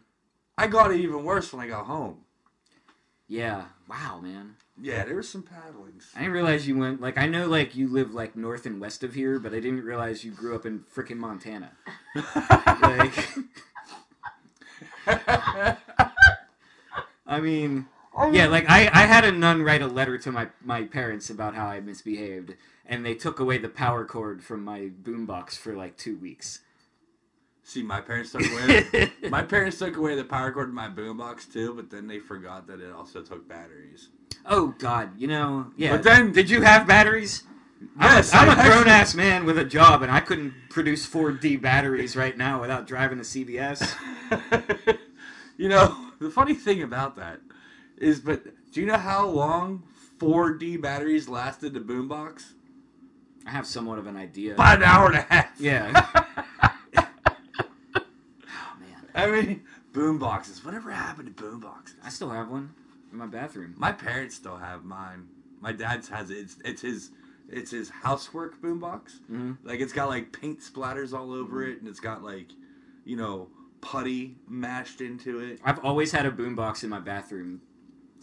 I 0.56 0.66
got 0.66 0.92
it 0.92 1.00
even 1.00 1.24
worse 1.24 1.52
when 1.52 1.62
I 1.62 1.68
got 1.68 1.86
home. 1.86 2.18
Yeah. 3.26 3.64
Wow, 3.88 4.20
man. 4.20 4.56
Yeah, 4.80 5.04
there 5.04 5.16
was 5.16 5.28
some 5.28 5.42
paddlings. 5.42 6.06
I 6.14 6.20
didn't 6.20 6.32
realize 6.32 6.66
you 6.68 6.78
went 6.78 7.00
like 7.00 7.18
I 7.18 7.26
know 7.26 7.46
like 7.48 7.74
you 7.74 7.88
live 7.88 8.14
like 8.14 8.36
north 8.36 8.64
and 8.64 8.80
west 8.80 9.02
of 9.02 9.14
here, 9.14 9.38
but 9.38 9.52
I 9.52 9.60
didn't 9.60 9.84
realize 9.84 10.24
you 10.24 10.30
grew 10.30 10.54
up 10.54 10.64
in 10.64 10.80
freaking 10.80 11.18
Montana. 11.18 11.72
Like, 12.80 13.28
I 17.26 17.40
mean, 17.40 17.86
yeah, 18.32 18.46
like 18.46 18.68
I, 18.68 18.88
I 18.92 19.06
had 19.06 19.24
a 19.24 19.32
nun 19.32 19.62
write 19.62 19.82
a 19.82 19.86
letter 19.86 20.18
to 20.18 20.32
my, 20.32 20.48
my 20.64 20.84
parents 20.84 21.30
about 21.30 21.54
how 21.54 21.66
I 21.66 21.80
misbehaved, 21.80 22.54
and 22.86 23.04
they 23.04 23.14
took 23.14 23.38
away 23.40 23.58
the 23.58 23.68
power 23.68 24.04
cord 24.04 24.42
from 24.42 24.64
my 24.64 24.90
boombox 25.02 25.56
for 25.56 25.74
like 25.74 25.96
two 25.96 26.16
weeks. 26.16 26.60
See, 27.62 27.82
my 27.82 28.00
parents 28.00 28.32
took 28.32 28.42
away 28.50 29.12
my 29.30 29.42
parents 29.42 29.78
took 29.78 29.96
away 29.96 30.14
the 30.14 30.24
power 30.24 30.50
cord 30.52 30.70
in 30.70 30.74
my 30.74 30.88
boombox 30.88 31.52
too, 31.52 31.74
but 31.74 31.90
then 31.90 32.06
they 32.06 32.18
forgot 32.18 32.66
that 32.68 32.80
it 32.80 32.92
also 32.92 33.22
took 33.22 33.48
batteries. 33.48 34.08
Oh 34.46 34.74
God, 34.78 35.10
you 35.18 35.26
know, 35.26 35.66
yeah. 35.76 35.90
But 35.92 36.02
then- 36.02 36.32
did 36.32 36.48
you 36.50 36.62
have 36.62 36.86
batteries? 36.86 37.42
Yes, 38.00 38.34
I'm, 38.34 38.48
a- 38.48 38.52
I'm 38.52 38.58
a 38.58 38.62
grown 38.68 38.88
ass 38.88 39.14
man 39.14 39.44
with 39.44 39.56
a 39.58 39.64
job, 39.64 40.02
and 40.02 40.10
I 40.10 40.18
couldn't 40.18 40.52
produce 40.68 41.06
4D 41.08 41.60
batteries 41.62 42.16
right 42.16 42.36
now 42.36 42.60
without 42.60 42.88
driving 42.88 43.18
to 43.18 43.24
CVS. 43.24 43.94
you 45.56 45.68
know, 45.68 45.96
the 46.20 46.30
funny 46.30 46.54
thing 46.54 46.82
about 46.82 47.14
that 47.16 47.40
is, 48.00 48.20
but 48.20 48.44
do 48.72 48.80
you 48.80 48.86
know 48.86 48.96
how 48.96 49.26
long 49.26 49.82
4D 50.18 50.80
batteries 50.80 51.28
lasted 51.28 51.74
the 51.74 51.80
boombox? 51.80 52.52
I 53.46 53.50
have 53.50 53.66
somewhat 53.66 53.98
of 53.98 54.06
an 54.06 54.16
idea. 54.16 54.54
About 54.54 54.78
an 54.78 54.82
hour 54.84 55.06
and 55.06 55.16
a 55.16 55.20
half. 55.22 55.58
Yeah. 55.58 56.06
oh 56.96 58.76
man, 58.78 59.06
I 59.14 59.26
mean, 59.26 59.62
boomboxes. 59.92 60.64
Whatever 60.64 60.90
happened 60.90 61.34
to 61.34 61.42
boomboxes? 61.42 61.94
I 62.04 62.10
still 62.10 62.30
have 62.30 62.48
one 62.50 62.74
in 63.10 63.18
my 63.18 63.26
bathroom. 63.26 63.74
My 63.76 63.92
parents 63.92 64.34
still 64.34 64.56
have 64.56 64.84
mine. 64.84 65.28
My 65.60 65.72
dad's 65.72 66.08
has 66.08 66.30
it. 66.30 66.38
It's, 66.38 66.56
it's 66.64 66.82
his. 66.82 67.10
It's 67.50 67.70
his 67.70 67.88
housework 67.88 68.60
boombox. 68.60 69.20
Mhm. 69.32 69.56
Like 69.64 69.80
it's 69.80 69.94
got 69.94 70.10
like 70.10 70.38
paint 70.38 70.60
splatters 70.60 71.14
all 71.18 71.32
over 71.32 71.64
it, 71.66 71.78
and 71.80 71.88
it's 71.88 72.00
got 72.00 72.22
like, 72.22 72.48
you 73.06 73.16
know, 73.16 73.48
putty 73.80 74.36
mashed 74.46 75.00
into 75.00 75.40
it. 75.40 75.58
I've 75.64 75.78
always 75.82 76.12
had 76.12 76.26
a 76.26 76.30
boombox 76.30 76.84
in 76.84 76.90
my 76.90 77.00
bathroom, 77.00 77.62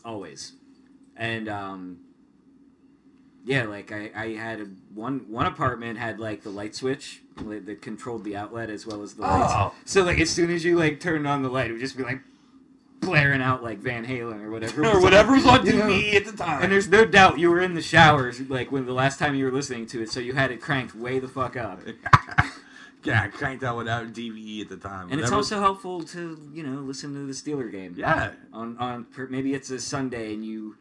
always, 0.05 0.53
and 1.17 1.49
um, 1.49 1.99
yeah, 3.45 3.65
like 3.65 3.91
I, 3.91 4.11
I 4.15 4.27
had 4.35 4.61
a, 4.61 4.65
one 4.93 5.25
one 5.27 5.45
apartment 5.45 5.99
had 5.99 6.19
like 6.19 6.43
the 6.43 6.49
light 6.49 6.75
switch 6.75 7.21
that 7.37 7.81
controlled 7.81 8.23
the 8.23 8.35
outlet 8.35 8.69
as 8.69 8.87
well 8.87 9.01
as 9.03 9.13
the 9.15 9.21
lights. 9.21 9.53
Oh. 9.55 9.73
So 9.85 10.03
like 10.03 10.19
as 10.19 10.29
soon 10.29 10.51
as 10.51 10.63
you 10.63 10.77
like 10.77 10.99
turned 10.99 11.27
on 11.27 11.43
the 11.43 11.49
light, 11.49 11.69
it 11.69 11.73
would 11.73 11.81
just 11.81 11.97
be 11.97 12.03
like 12.03 12.21
blaring 13.01 13.41
out 13.41 13.63
like 13.63 13.79
Van 13.79 14.05
Halen 14.05 14.43
or 14.43 14.49
whatever, 14.49 14.81
was 14.81 14.95
or 14.95 15.01
whatever 15.01 15.33
was 15.33 15.45
on 15.45 15.65
you 15.65 15.73
know? 15.73 15.87
TV 15.87 16.15
at 16.15 16.25
the 16.25 16.31
time. 16.31 16.63
And 16.63 16.71
there's 16.71 16.87
no 16.87 17.05
doubt 17.05 17.37
you 17.37 17.49
were 17.49 17.61
in 17.61 17.75
the 17.75 17.81
showers 17.81 18.41
like 18.49 18.71
when 18.71 18.85
the 18.85 18.93
last 18.93 19.19
time 19.19 19.35
you 19.35 19.45
were 19.45 19.51
listening 19.51 19.85
to 19.87 20.01
it, 20.01 20.09
so 20.09 20.19
you 20.19 20.33
had 20.33 20.51
it 20.51 20.59
cranked 20.59 20.95
way 20.95 21.19
the 21.19 21.27
fuck 21.27 21.55
up. 21.55 21.81
yeah, 23.05 23.23
I 23.23 23.27
cranked 23.27 23.63
out 23.63 23.77
without 23.77 24.13
DVE 24.13 24.61
at 24.61 24.69
the 24.69 24.77
time. 24.77 25.11
And 25.11 25.19
it's 25.19 25.31
also 25.31 25.59
helpful 25.59 26.03
to 26.03 26.39
you 26.53 26.63
know 26.63 26.81
listen 26.81 27.13
to 27.13 27.25
the 27.25 27.33
Steeler 27.33 27.71
game. 27.71 27.95
yeah. 27.97 28.31
on 28.53 28.77
on 28.77 29.05
maybe 29.29 29.53
it's 29.53 29.69
a 29.69 29.79
Sunday 29.79 30.33
and 30.33 30.45
you 30.45 30.75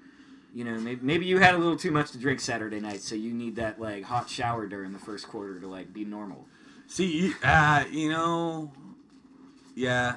you 0.54 0.64
know 0.64 0.78
maybe, 0.78 1.00
maybe 1.02 1.26
you 1.26 1.38
had 1.38 1.54
a 1.54 1.58
little 1.58 1.76
too 1.76 1.90
much 1.90 2.10
to 2.12 2.18
drink 2.18 2.40
Saturday 2.40 2.80
night 2.80 3.00
so 3.00 3.14
you 3.14 3.32
need 3.32 3.56
that 3.56 3.80
like 3.80 4.04
hot 4.04 4.28
shower 4.28 4.66
during 4.66 4.92
the 4.92 4.98
first 4.98 5.28
quarter 5.28 5.60
to 5.60 5.66
like 5.66 5.92
be 5.92 6.04
normal. 6.04 6.46
See, 6.86 7.06
you, 7.06 7.34
uh, 7.42 7.84
you 7.90 8.10
know, 8.10 8.70
yeah, 9.74 10.16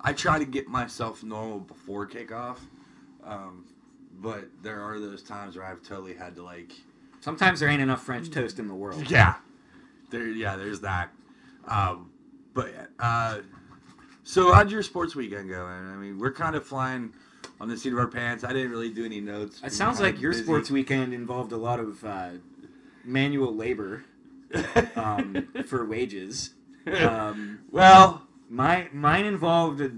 I 0.00 0.12
try 0.12 0.38
to 0.38 0.44
get 0.44 0.68
myself 0.68 1.22
normal 1.22 1.60
before 1.60 2.06
kickoff, 2.06 2.58
um, 3.24 3.66
but 4.14 4.48
there 4.62 4.80
are 4.80 4.98
those 4.98 5.22
times 5.22 5.56
where 5.56 5.66
I've 5.66 5.82
totally 5.82 6.14
had 6.14 6.36
to 6.36 6.42
like, 6.42 6.72
Sometimes 7.20 7.60
there 7.60 7.68
ain't 7.68 7.82
enough 7.82 8.02
French 8.02 8.30
toast 8.30 8.58
in 8.58 8.68
the 8.68 8.74
world. 8.74 9.10
yeah, 9.10 9.34
there, 10.10 10.26
yeah, 10.26 10.56
there's 10.56 10.80
that. 10.80 11.10
Um, 11.66 12.10
but 12.54 12.72
uh, 12.98 13.38
so 14.22 14.52
how'd 14.52 14.70
your 14.70 14.82
sports 14.82 15.14
weekend 15.14 15.48
go? 15.48 15.64
I 15.64 15.96
mean, 15.96 16.18
we're 16.18 16.32
kind 16.32 16.54
of 16.54 16.66
flying 16.66 17.12
on 17.60 17.68
the 17.68 17.76
seat 17.76 17.92
of 17.92 17.98
our 17.98 18.06
pants. 18.06 18.44
I 18.44 18.52
didn't 18.52 18.70
really 18.70 18.90
do 18.90 19.04
any 19.04 19.20
notes. 19.20 19.60
It 19.64 19.72
sounds 19.72 20.00
like 20.00 20.20
your 20.20 20.32
sports 20.32 20.70
weekend 20.70 21.12
involved 21.12 21.52
a 21.52 21.56
lot 21.56 21.80
of 21.80 22.04
uh, 22.04 22.30
manual 23.04 23.54
labor 23.54 24.04
um, 24.96 25.48
for 25.66 25.84
wages. 25.86 26.54
Um, 26.86 27.60
well, 27.70 28.26
my 28.48 28.88
mine 28.92 29.26
involved. 29.26 29.80
A, 29.80 29.90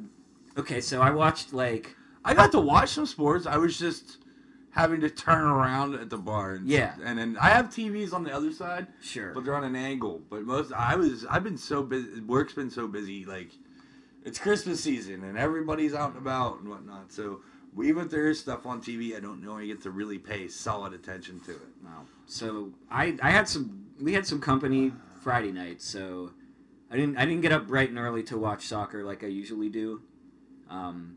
okay, 0.59 0.81
so 0.81 1.01
I 1.01 1.11
watched 1.11 1.53
like 1.53 1.97
I 2.25 2.35
got 2.35 2.53
to 2.53 2.61
watch 2.61 2.91
some 2.91 3.07
sports. 3.07 3.47
I 3.47 3.57
was 3.57 3.79
just 3.79 4.19
having 4.73 5.01
to 5.01 5.11
turn 5.11 5.43
around 5.45 5.95
at 5.97 6.11
the 6.11 6.17
bar. 6.17 6.53
And, 6.53 6.69
Yeah. 6.69 6.95
and 7.05 7.19
then 7.19 7.37
I 7.41 7.51
have 7.51 7.67
TVs 7.67 8.13
on 8.13 8.23
the 8.25 8.33
other 8.35 8.53
side, 8.53 8.87
sure. 9.03 9.33
but 9.35 9.45
they're 9.45 9.55
on 9.57 9.65
an 9.65 9.77
angle. 9.77 10.23
But 10.31 10.43
most 10.45 10.73
I 10.73 10.97
was 10.97 11.25
I've 11.27 11.45
been 11.45 11.59
so 11.59 11.83
busy. 11.83 12.21
Work's 12.21 12.53
been 12.53 12.71
so 12.71 12.87
busy. 12.87 13.25
Like 13.25 13.51
it's 14.25 14.39
Christmas 14.39 14.81
season 14.83 15.25
and 15.25 15.37
everybody's 15.39 15.95
out 15.95 16.11
and 16.11 16.19
about 16.19 16.61
and 16.61 16.69
whatnot. 16.69 17.13
So 17.13 17.41
even 17.83 18.05
if 18.05 18.11
there 18.11 18.29
is 18.29 18.39
stuff 18.41 18.67
on 18.67 18.81
TV, 18.81 19.17
I 19.17 19.21
don't 19.21 19.43
know 19.43 19.57
I 19.57 19.67
get 19.67 19.83
to 19.83 19.91
really 19.91 20.19
pay 20.19 20.49
solid 20.49 20.93
attention 20.93 21.41
to 21.41 21.53
it. 21.53 21.69
Wow. 21.85 22.03
So 22.27 22.71
I 22.91 23.17
I 23.23 23.31
had 23.31 23.49
some 23.49 23.87
we 24.01 24.13
had 24.13 24.27
some 24.27 24.41
company 24.41 24.93
Friday 25.23 25.53
night, 25.53 25.83
so 25.83 26.31
I 26.91 26.97
didn't 26.97 27.17
I 27.19 27.25
didn't 27.27 27.41
get 27.43 27.53
up 27.53 27.67
bright 27.67 27.89
and 27.91 27.99
early 27.99 28.23
to 28.25 28.39
watch 28.39 28.67
soccer 28.67 29.03
like 29.05 29.25
I 29.25 29.29
usually 29.29 29.69
do. 29.69 30.03
Um, 30.69 31.17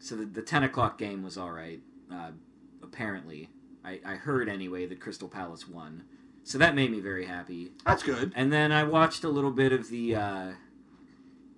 so 0.00 0.16
the, 0.16 0.24
the 0.24 0.42
ten 0.42 0.62
o'clock 0.62 0.96
game 0.98 1.22
was 1.22 1.36
all 1.36 1.50
right. 1.52 1.80
Uh, 2.12 2.30
apparently, 2.94 3.48
I, 3.84 4.00
I 4.04 4.14
heard 4.14 4.48
anyway 4.48 4.86
that 4.86 5.00
Crystal 5.00 5.28
Palace 5.28 5.68
won, 5.68 6.04
so 6.44 6.58
that 6.58 6.74
made 6.74 6.92
me 6.92 7.00
very 7.00 7.26
happy. 7.26 7.72
That's 7.84 8.02
good. 8.02 8.32
And 8.36 8.52
then 8.52 8.70
I 8.70 8.84
watched 8.84 9.24
a 9.24 9.28
little 9.28 9.50
bit 9.50 9.72
of 9.72 9.90
the 9.90 10.14
uh, 10.14 10.52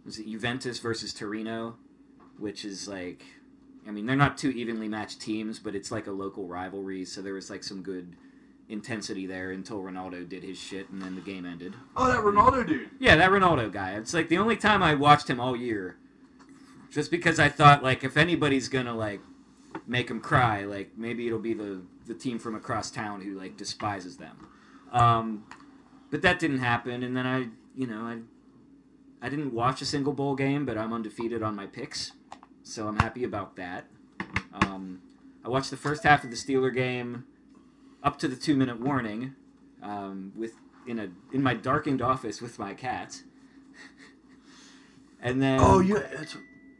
was 0.05 0.19
it 0.19 0.27
Juventus 0.27 0.79
versus 0.79 1.13
Torino, 1.13 1.77
which 2.39 2.65
is 2.65 2.89
like, 2.89 3.23
I 3.87 3.91
mean, 3.91 4.07
they're 4.07 4.17
not 4.17 4.39
two 4.39 4.51
evenly 4.51 4.89
matched 4.89 5.21
teams, 5.21 5.59
but 5.59 5.75
it's 5.75 5.91
like 5.91 6.07
a 6.07 6.13
local 6.13 6.47
rivalry. 6.47 7.05
So 7.05 7.21
there 7.21 7.35
was 7.35 7.51
like 7.51 7.63
some 7.63 7.83
good 7.83 8.17
intensity 8.69 9.27
there 9.27 9.51
until 9.51 9.81
Ronaldo 9.83 10.29
did 10.29 10.43
his 10.43 10.59
shit, 10.59 10.89
and 10.89 11.03
then 11.03 11.17
the 11.17 11.21
game 11.21 11.45
ended. 11.45 11.75
Oh, 11.97 12.07
that 12.07 12.21
Ronaldo 12.21 12.67
dude. 12.67 12.91
Yeah, 12.99 13.17
that 13.17 13.31
Ronaldo 13.31 13.71
guy. 13.71 13.93
It's 13.93 14.15
like 14.15 14.29
the 14.29 14.39
only 14.39 14.57
time 14.57 14.83
I 14.83 14.95
watched 14.95 15.29
him 15.29 15.39
all 15.39 15.55
year, 15.55 15.97
just 16.91 17.11
because 17.11 17.39
I 17.39 17.51
thought 17.51 17.83
like 17.83 18.03
if 18.05 18.17
anybody's 18.17 18.69
gonna 18.69 18.95
like 18.95 19.21
make 19.87 20.09
them 20.09 20.21
cry, 20.21 20.65
like 20.65 20.91
maybe 20.97 21.27
it'll 21.27 21.39
be 21.39 21.55
the 21.55 21.83
the 22.07 22.15
team 22.15 22.39
from 22.39 22.55
across 22.55 22.91
town 22.91 23.21
who 23.21 23.39
like 23.39 23.57
despises 23.57 24.17
them. 24.17 24.49
Um, 24.93 25.45
but 26.11 26.23
that 26.23 26.39
didn't 26.39 26.59
happen, 26.59 27.03
and 27.03 27.17
then 27.17 27.27
I 27.27 27.49
you 27.75 27.87
know, 27.87 28.03
I 28.03 28.19
I 29.21 29.29
didn't 29.29 29.53
watch 29.53 29.83
a 29.83 29.85
single 29.85 30.13
bowl 30.13 30.35
game, 30.35 30.65
but 30.65 30.79
I'm 30.79 30.93
undefeated 30.93 31.43
on 31.43 31.55
my 31.55 31.67
picks, 31.67 32.13
so 32.63 32.89
I'm 32.89 32.99
happy 32.99 33.25
about 33.25 33.57
that. 33.57 33.87
Um, 34.53 35.01
I 35.45 35.49
watched 35.49 35.71
the 35.71 35.77
first 35.77 36.03
half 36.05 36.25
of 36.25 36.31
the 36.31 36.37
Steeler 36.37 36.75
game 36.75 37.25
up 38.03 38.19
to 38.21 38.29
the 38.29 38.37
two 38.37 38.57
minute 38.57 38.81
warning 38.81 39.35
um, 39.83 40.33
with 40.37 40.55
in 40.87 40.99
a 40.99 41.09
in 41.33 41.43
my 41.43 41.55
darkened 41.55 42.01
office 42.03 42.41
with 42.41 42.59
my 42.59 42.75
cat. 42.75 43.23
and 45.21 45.43
then 45.43 45.59
Oh, 45.61 45.81
you. 45.81 46.03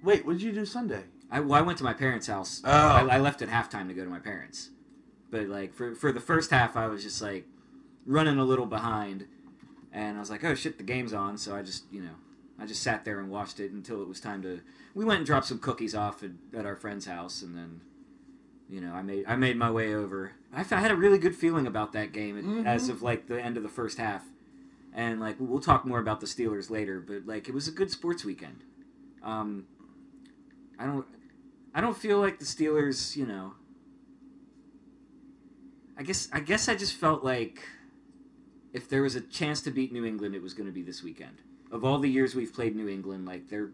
Wait, 0.03 0.25
what 0.25 0.35
did 0.35 0.43
you 0.43 0.53
do 0.53 0.65
Sunday? 0.65 1.05
I, 1.31 1.41
well, 1.41 1.59
I 1.59 1.63
went 1.63 1.79
to 1.79 1.85
my 1.85 1.93
parents' 1.93 2.27
house. 2.29 2.63
Oh. 2.65 2.71
I, 2.71 3.17
I 3.17 3.19
left 3.19 3.43
at 3.43 3.49
halftime 3.49 3.89
to 3.89 3.95
go 3.95 4.05
to 4.05 4.11
my 4.11 4.19
parents. 4.21 4.71
But 5.31 5.49
like 5.49 5.75
for 5.75 5.95
for 5.95 6.13
the 6.13 6.21
first 6.21 6.51
half, 6.51 6.77
I 6.77 6.87
was 6.87 7.03
just 7.03 7.21
like 7.21 7.47
running 8.07 8.39
a 8.39 8.45
little 8.45 8.67
behind, 8.67 9.27
and 9.93 10.17
I 10.17 10.21
was 10.21 10.31
like, 10.31 10.45
"Oh 10.45 10.55
shit, 10.55 10.79
the 10.79 10.85
game's 10.85 11.13
on!" 11.13 11.37
So 11.37 11.55
I 11.57 11.63
just 11.63 11.85
you 11.91 12.01
know 12.01 12.15
I 12.61 12.65
just 12.67 12.83
sat 12.83 13.05
there 13.05 13.19
and 13.19 13.29
watched 13.29 13.59
it 13.59 13.73
until 13.73 14.01
it 14.03 14.09
was 14.09 14.21
time 14.21 14.41
to. 14.43 14.61
We 14.95 15.05
went 15.05 15.19
and 15.19 15.27
dropped 15.27 15.47
some 15.47 15.59
cookies 15.59 15.95
off 15.97 16.23
at, 16.23 16.31
at 16.57 16.65
our 16.65 16.77
friend's 16.77 17.07
house, 17.07 17.43
and 17.43 17.57
then 17.57 17.81
you 18.71 18.81
know 18.81 18.93
I 18.95 19.03
made 19.03 19.25
I 19.27 19.35
made 19.35 19.57
my 19.57 19.71
way 19.71 19.95
over. 19.95 20.33
I, 20.55 20.61
f- 20.61 20.73
I 20.73 20.79
had 20.79 20.93
a 20.93 20.97
really 20.97 21.19
good 21.19 21.35
feeling 21.35 21.67
about 21.67 21.93
that 21.95 22.13
game 22.13 22.41
Mhm. 22.41 22.65
as 22.67 22.89
of 22.89 23.03
like 23.03 23.27
the 23.27 23.43
end 23.43 23.57
of 23.57 23.65
the 23.65 23.69
first 23.69 23.99
half, 23.99 24.25
and 24.95 25.19
like 25.21 25.37
we'll 25.41 25.61
talk 25.61 25.85
more 25.85 25.99
about 25.99 26.21
the 26.21 26.27
Steelers 26.27 26.71
later. 26.71 27.01
But 27.01 27.27
like 27.27 27.49
it 27.49 27.53
was 27.53 27.67
a 27.67 27.73
good 27.73 27.91
sports 27.91 28.25
weekend. 28.25 28.63
Um, 29.25 29.67
I 30.79 30.87
don't. 30.87 31.05
I 31.77 31.83
don't 31.83 31.97
feel 31.97 32.19
like 32.19 32.39
the 32.39 32.47
Steelers, 32.47 33.17
you 33.17 33.27
know. 33.27 33.53
I 35.99 36.03
guess 36.03 36.27
I 36.33 36.41
guess 36.41 36.71
I 36.71 36.75
just 36.75 36.95
felt 36.95 37.23
like 37.23 37.69
if 38.73 38.89
there 38.89 39.03
was 39.03 39.15
a 39.15 39.21
chance 39.21 39.61
to 39.63 39.71
beat 39.71 39.93
New 39.93 40.07
England, 40.07 40.35
it 40.35 40.43
was 40.43 40.55
going 40.55 40.67
to 40.67 40.73
be 40.73 40.81
this 40.81 41.03
weekend. 41.03 41.43
Of 41.71 41.85
all 41.85 41.99
the 41.99 42.09
years 42.09 42.35
we've 42.35 42.53
played 42.53 42.75
New 42.75 42.89
England, 42.89 43.27
like 43.27 43.51
they're 43.51 43.73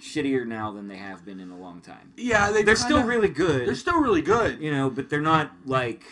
shittier 0.00 0.46
now 0.46 0.72
than 0.72 0.88
they 0.88 0.96
have 0.96 1.26
been 1.26 1.38
in 1.38 1.50
a 1.50 1.58
long 1.58 1.82
time. 1.82 2.14
Yeah, 2.16 2.50
they 2.50 2.62
They're 2.62 2.76
still 2.76 3.02
really 3.02 3.28
good, 3.28 3.68
They're 3.68 3.74
still 3.74 4.00
really 4.00 4.22
good. 4.22 4.60
you 4.60 4.70
know, 4.70 4.88
but 4.88 5.10
they're 5.10 5.20
not 5.20 5.52
like 5.66 6.04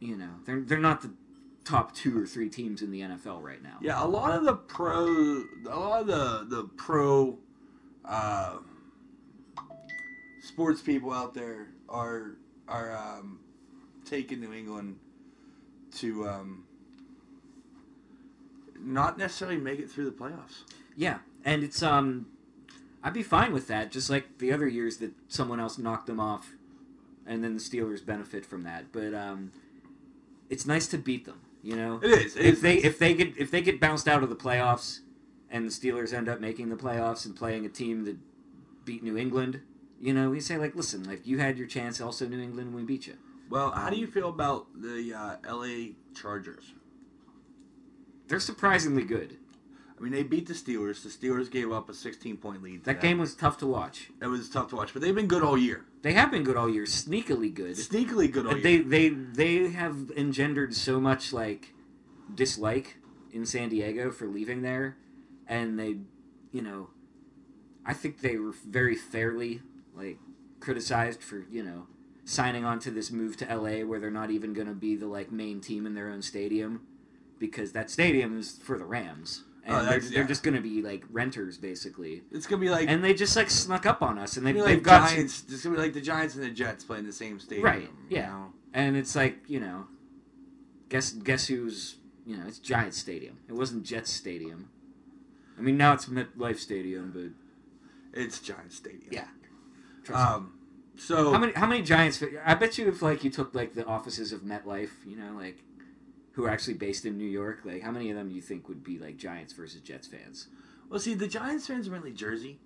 you 0.00 0.16
know, 0.16 0.30
they're 0.46 0.62
they're 0.62 0.78
not 0.78 1.00
the 1.00 1.12
top 1.64 1.94
2 1.94 2.20
or 2.20 2.26
3 2.26 2.48
teams 2.48 2.82
in 2.82 2.90
the 2.90 3.02
NFL 3.02 3.40
right 3.40 3.62
now. 3.62 3.76
Yeah, 3.80 4.02
a 4.02 4.06
lot 4.06 4.36
of 4.36 4.42
the 4.42 4.54
pro, 4.54 5.44
a 5.70 5.78
lot 5.78 6.00
of 6.00 6.06
the 6.08 6.46
the 6.48 6.64
pro, 6.76 7.38
uh, 8.04 8.56
sports 10.42 10.82
people 10.82 11.12
out 11.12 11.32
there 11.32 11.68
are 11.88 12.32
are 12.68 12.94
um, 12.94 13.40
taking 14.04 14.40
New 14.40 14.52
England 14.52 14.98
to 15.96 16.28
um, 16.28 16.64
not 18.78 19.16
necessarily 19.18 19.56
make 19.58 19.78
it 19.78 19.90
through 19.90 20.04
the 20.04 20.10
playoffs. 20.10 20.64
Yeah, 20.96 21.18
and 21.44 21.62
it's 21.62 21.82
um, 21.82 22.26
I'd 23.02 23.14
be 23.14 23.22
fine 23.22 23.52
with 23.52 23.68
that. 23.68 23.90
Just 23.90 24.10
like 24.10 24.38
the 24.38 24.52
other 24.52 24.68
years 24.68 24.98
that 24.98 25.12
someone 25.28 25.60
else 25.60 25.78
knocked 25.78 26.06
them 26.06 26.20
off, 26.20 26.52
and 27.26 27.42
then 27.42 27.54
the 27.54 27.60
Steelers 27.60 28.04
benefit 28.04 28.44
from 28.44 28.64
that. 28.64 28.92
But 28.92 29.14
um, 29.14 29.52
it's 30.50 30.66
nice 30.66 30.86
to 30.88 30.98
beat 30.98 31.24
them. 31.24 31.40
You 31.62 31.76
know, 31.76 32.00
It 32.02 32.10
is. 32.10 32.36
It 32.36 32.44
if 32.46 32.54
is 32.54 32.60
they 32.62 32.74
nice. 32.76 32.84
if 32.84 32.98
they 32.98 33.14
get 33.14 33.36
if 33.38 33.50
they 33.50 33.62
get 33.62 33.80
bounced 33.80 34.08
out 34.08 34.22
of 34.22 34.28
the 34.28 34.36
playoffs, 34.36 35.00
and 35.50 35.66
the 35.66 35.70
Steelers 35.70 36.12
end 36.12 36.28
up 36.28 36.40
making 36.40 36.68
the 36.68 36.76
playoffs 36.76 37.24
and 37.24 37.36
playing 37.36 37.64
a 37.64 37.68
team 37.68 38.04
that 38.04 38.16
beat 38.84 39.02
New 39.04 39.16
England, 39.16 39.60
you 40.02 40.12
know, 40.12 40.30
we 40.30 40.40
say 40.40 40.58
like, 40.58 40.74
listen, 40.74 41.04
like 41.04 41.26
you 41.26 41.38
had 41.38 41.56
your 41.56 41.68
chance. 41.68 42.00
Also, 42.00 42.26
New 42.26 42.40
England, 42.40 42.74
we 42.74 42.82
beat 42.82 43.06
you. 43.06 43.14
well, 43.48 43.70
how 43.70 43.88
do 43.88 43.96
you 43.96 44.08
feel 44.08 44.28
about 44.28 44.66
the 44.74 45.14
uh, 45.14 45.36
L.A. 45.46 45.94
Chargers? 46.14 46.72
They're 48.26 48.40
surprisingly 48.40 49.04
good. 49.04 49.36
I 49.96 50.02
mean, 50.02 50.12
they 50.12 50.24
beat 50.24 50.48
the 50.48 50.54
Steelers. 50.54 51.04
The 51.04 51.08
Steelers 51.08 51.48
gave 51.48 51.70
up 51.70 51.88
a 51.88 51.94
16 51.94 52.36
point 52.38 52.62
lead. 52.64 52.82
That 52.84 53.00
them. 53.00 53.10
game 53.10 53.18
was 53.18 53.36
tough 53.36 53.58
to 53.58 53.66
watch. 53.68 54.10
It 54.20 54.26
was 54.26 54.48
tough 54.48 54.70
to 54.70 54.76
watch, 54.76 54.92
but 54.92 55.02
they've 55.02 55.14
been 55.14 55.28
good 55.28 55.44
all 55.44 55.56
year. 55.56 55.84
They 56.02 56.14
have 56.14 56.32
been 56.32 56.42
good 56.42 56.56
all 56.56 56.68
year, 56.68 56.82
sneakily 56.84 57.54
good. 57.54 57.76
Sneakily 57.76 58.30
good 58.32 58.46
all 58.46 58.56
they 58.56 58.78
year. 58.78 58.82
they 58.82 59.08
they 59.10 59.68
have 59.70 60.10
engendered 60.16 60.74
so 60.74 60.98
much 60.98 61.32
like 61.32 61.72
dislike 62.34 62.96
in 63.32 63.46
San 63.46 63.68
Diego 63.68 64.10
for 64.10 64.26
leaving 64.26 64.62
there, 64.62 64.96
and 65.46 65.78
they, 65.78 65.98
you 66.50 66.62
know, 66.62 66.90
I 67.86 67.92
think 67.94 68.20
they 68.20 68.36
were 68.36 68.52
very 68.66 68.96
fairly 68.96 69.62
like 69.94 70.18
criticized 70.60 71.22
for 71.22 71.44
you 71.50 71.62
know 71.62 71.86
signing 72.24 72.64
on 72.64 72.78
to 72.78 72.90
this 72.90 73.10
move 73.10 73.36
to 73.36 73.44
LA 73.46 73.84
where 73.84 73.98
they're 73.98 74.10
not 74.10 74.30
even 74.30 74.52
going 74.52 74.68
to 74.68 74.74
be 74.74 74.94
the 74.94 75.06
like 75.06 75.32
main 75.32 75.60
team 75.60 75.86
in 75.86 75.94
their 75.94 76.08
own 76.08 76.22
stadium 76.22 76.80
because 77.38 77.72
that 77.72 77.90
stadium 77.90 78.38
is 78.38 78.58
for 78.62 78.78
the 78.78 78.84
Rams. 78.84 79.42
Oh, 79.44 79.48
and 79.66 79.74
Oh, 79.74 79.76
they're, 79.78 79.84
that's- 79.94 80.10
they're 80.10 80.24
just 80.24 80.42
going 80.44 80.54
to 80.54 80.60
be 80.60 80.82
like 80.82 81.04
renters 81.10 81.58
basically, 81.58 82.22
It's 82.30 82.46
gonna 82.46 82.60
be 82.60 82.70
like 82.70 82.88
and 82.88 83.02
they 83.04 83.14
just 83.14 83.34
like 83.36 83.50
snuck 83.50 83.86
up 83.86 84.02
on 84.02 84.18
us, 84.18 84.36
and 84.36 84.46
they, 84.46 84.50
It's 84.50 84.58
gonna 84.58 84.68
they've 84.70 84.78
be 84.78 84.84
got 84.84 85.00
like 85.02 85.08
some- 85.10 85.16
Giants. 85.18 85.44
It's 85.48 85.62
gonna 85.64 85.76
be 85.76 85.82
like 85.82 85.92
the 85.94 86.00
Giants 86.00 86.34
and 86.36 86.44
the 86.44 86.50
Jets 86.50 86.84
playing 86.84 87.06
the 87.06 87.12
same 87.12 87.38
stadium. 87.40 87.64
Right, 87.64 87.82
you 88.08 88.16
yeah. 88.18 88.26
know? 88.28 88.52
And 88.74 88.96
it's 88.96 89.14
like, 89.16 89.38
you 89.48 89.60
know, 89.60 89.86
guess 90.88 91.12
guess 91.12 91.46
who's 91.48 91.96
you 92.24 92.36
know, 92.36 92.44
it's 92.46 92.58
Giants 92.60 92.98
Stadium. 92.98 93.38
It 93.48 93.52
wasn't 93.54 93.82
Jets 93.84 94.10
Stadium. 94.12 94.68
I 95.58 95.60
mean 95.60 95.76
now 95.76 95.92
it's 95.92 96.06
MetLife 96.06 96.58
Stadium, 96.58 97.10
but 97.12 98.18
It's 98.20 98.38
Giants 98.38 98.76
Stadium. 98.76 99.10
Yeah. 99.10 99.26
Trust. 100.04 100.30
Um. 100.32 100.54
So 100.96 101.32
how 101.32 101.38
many 101.38 101.52
how 101.52 101.66
many 101.66 101.82
Giants 101.82 102.22
I 102.44 102.54
bet 102.54 102.78
you 102.78 102.88
if 102.88 103.02
like 103.02 103.24
you 103.24 103.30
took 103.30 103.54
like 103.54 103.74
the 103.74 103.84
offices 103.86 104.32
of 104.32 104.42
MetLife, 104.42 104.90
you 105.06 105.16
know, 105.16 105.32
like 105.36 105.58
who 106.32 106.44
are 106.44 106.50
actually 106.50 106.74
based 106.74 107.04
in 107.04 107.18
New 107.18 107.28
York, 107.28 107.60
like 107.64 107.82
how 107.82 107.90
many 107.90 108.10
of 108.10 108.16
them 108.16 108.28
do 108.28 108.34
you 108.34 108.42
think 108.42 108.68
would 108.68 108.84
be 108.84 108.98
like 108.98 109.16
Giants 109.16 109.52
versus 109.52 109.80
Jets 109.80 110.06
fans? 110.06 110.48
well, 110.88 111.00
see, 111.00 111.14
the 111.14 111.26
Giants 111.26 111.66
fans 111.66 111.88
are 111.88 111.90
mainly 111.90 112.12
Jersey. 112.12 112.58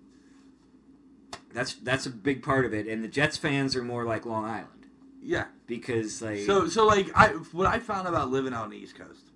That's 1.53 1.73
that's 1.75 2.05
a 2.05 2.09
big 2.09 2.43
part 2.43 2.65
of 2.65 2.73
it, 2.73 2.87
and 2.87 3.03
the 3.03 3.07
Jets 3.07 3.37
fans 3.37 3.75
are 3.75 3.83
more 3.83 4.03
like 4.03 4.25
Long 4.25 4.43
Island 4.45 4.85
Yeah. 5.21 5.45
because 5.65 6.21
like 6.21 6.39
So 6.39 6.67
so 6.67 6.85
like 6.85 7.09
I 7.15 7.29
what 7.53 7.67
I 7.67 7.79
found 7.79 8.07
about 8.07 8.29
living 8.29 8.53
out 8.53 8.65
on 8.65 8.69
the 8.69 8.77
East 8.77 8.97
Coast 8.97 9.31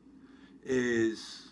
is 0.63 1.49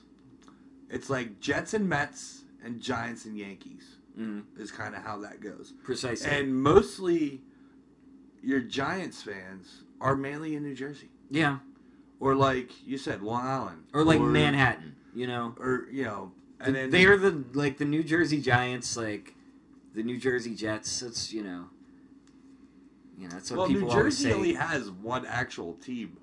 it's 0.89 1.09
like 1.09 1.39
Jets 1.39 1.73
and 1.73 1.87
Mets 1.87 2.43
and 2.63 2.81
Giants 2.81 3.25
and 3.25 3.37
Yankees 3.37 3.95
Mhm, 4.19 4.43
is 4.57 4.71
kind 4.71 4.95
of 4.95 5.03
how 5.03 5.17
that 5.19 5.39
goes. 5.39 5.73
precisely, 5.83 6.29
And 6.29 6.61
mostly 6.61 7.41
your 8.41 8.59
Giants 8.59 9.21
fans 9.23 9.83
are 10.01 10.15
mainly 10.15 10.55
in 10.55 10.63
New 10.63 10.75
Jersey 10.75 11.09
yeah, 11.29 11.59
or 12.19 12.35
like 12.35 12.85
you 12.85 12.97
said 12.97 13.21
Long 13.21 13.45
Island 13.45 13.83
or 13.93 14.03
like 14.03 14.19
Manhattan, 14.21 14.95
you 15.13 15.27
know. 15.27 15.55
or 15.59 15.88
you 15.91 16.03
know 16.03 16.31
and 16.59 16.75
then 16.75 16.89
they 16.89 17.05
are 17.05 17.17
the 17.17 17.43
like 17.53 17.77
the 17.77 17.85
New 17.85 18.03
Jersey 18.03 18.41
Giants, 18.41 18.97
like 18.97 19.35
the 19.93 20.03
New 20.03 20.17
Jersey 20.17 20.55
Jets. 20.55 20.99
That's 20.99 21.31
you 21.31 21.43
know, 21.43 21.65
you 23.17 23.27
know 23.27 23.33
that's 23.33 23.51
what 23.51 23.57
well 23.59 23.67
people 23.67 23.88
New 23.88 23.93
Jersey 23.93 24.23
say. 24.23 24.33
only 24.33 24.53
has 24.53 24.89
one 24.89 25.25
actual 25.25 25.73
team 25.75 26.17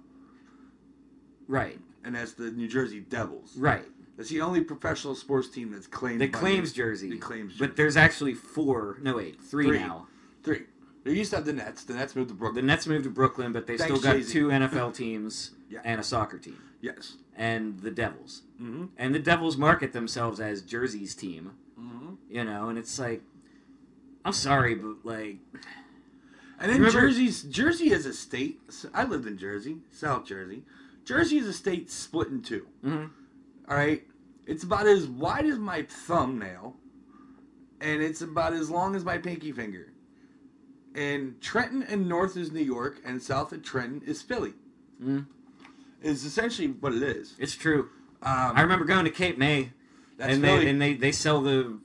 right, 1.48 1.78
and 2.04 2.14
that's 2.14 2.32
the 2.34 2.50
New 2.50 2.68
Jersey 2.68 3.00
Devils. 3.00 3.54
right. 3.56 3.84
That's 4.16 4.30
the 4.30 4.40
only 4.40 4.62
professional 4.62 5.14
sports 5.14 5.48
team 5.48 5.70
that's 5.72 5.86
claimed. 5.86 6.20
That 6.20 6.32
claims 6.32 6.70
New- 6.76 6.84
Jersey, 6.84 7.10
That 7.10 7.20
claims 7.20 7.52
Jersey. 7.52 7.66
but 7.66 7.76
there's 7.76 7.96
actually 7.96 8.34
four. 8.34 8.98
No 9.02 9.16
wait, 9.16 9.40
three, 9.40 9.66
Three. 9.66 9.78
now. 9.78 10.06
three. 10.42 10.62
They 11.04 11.12
used 11.12 11.30
to 11.30 11.36
have 11.36 11.44
the 11.46 11.52
Nets. 11.52 11.84
The 11.84 11.94
Nets 11.94 12.16
moved 12.16 12.30
to 12.30 12.34
Brooklyn. 12.34 12.64
The 12.66 12.72
Nets 12.72 12.86
moved 12.86 13.04
to 13.04 13.10
Brooklyn, 13.10 13.52
but 13.52 13.66
they 13.66 13.76
Thanks, 13.76 13.92
still 14.00 14.02
got 14.02 14.16
Jay-Z. 14.18 14.32
two 14.32 14.48
NFL 14.48 14.92
teams 14.94 15.52
Yeah. 15.70 15.80
and 15.84 16.00
a 16.00 16.02
soccer 16.04 16.38
team, 16.38 16.58
Yes. 16.80 17.16
and 17.36 17.78
the 17.80 17.90
Devils. 17.92 18.42
Mm-hmm. 18.60 18.86
And 18.96 19.14
the 19.14 19.18
Devils 19.20 19.56
market 19.56 19.92
themselves 19.92 20.40
as 20.40 20.62
Jersey's 20.62 21.14
team, 21.14 21.52
Mm-hmm. 21.78 22.14
you 22.30 22.42
know, 22.42 22.68
and 22.70 22.78
it's 22.78 22.98
like, 22.98 23.22
I'm 24.24 24.32
sorry, 24.32 24.74
but 24.74 24.96
like, 25.04 25.36
And 26.58 26.70
then 26.72 26.78
Remember- 26.80 26.90
Jersey's 27.02 27.42
Jersey 27.42 27.92
is 27.92 28.06
a 28.06 28.14
state. 28.14 28.60
I 28.94 29.04
lived 29.04 29.26
in 29.26 29.36
Jersey, 29.38 29.76
South 29.92 30.24
Jersey. 30.26 30.62
Jersey 31.04 31.36
is 31.38 31.46
a 31.46 31.52
state 31.52 31.90
split 31.90 32.28
in 32.28 32.40
two. 32.42 32.66
mhm, 32.84 33.10
All 33.68 33.76
right, 33.76 34.02
it's 34.46 34.62
about 34.62 34.86
as 34.86 35.06
wide 35.06 35.46
as 35.46 35.58
my 35.58 35.82
thumbnail, 35.82 36.76
and 37.80 38.00
it's 38.02 38.20
about 38.22 38.52
as 38.52 38.70
long 38.70 38.94
as 38.94 39.04
my 39.04 39.18
pinky 39.18 39.52
finger. 39.52 39.92
And 40.94 41.40
Trenton 41.42 41.82
and 41.82 42.08
north 42.08 42.36
is 42.36 42.52
New 42.52 42.62
York, 42.62 43.00
and 43.04 43.20
south 43.22 43.52
of 43.52 43.62
Trenton 43.62 44.02
is 44.06 44.22
Philly. 44.22 44.54
mhm. 45.02 45.26
Is 46.02 46.24
essentially 46.24 46.68
what 46.68 46.92
it 46.94 47.02
is. 47.02 47.34
it's 47.38 47.54
true. 47.56 47.88
Um, 48.22 48.52
I 48.54 48.60
remember 48.62 48.84
going 48.84 49.04
to 49.04 49.10
Cape 49.10 49.38
May 49.38 49.70
that's 50.16 50.34
and 50.34 50.42
Philly. 50.42 50.64
they 50.64 50.70
and 50.70 50.80
they 50.80 50.94
they 50.94 51.12
sell 51.12 51.40
the 51.40 51.78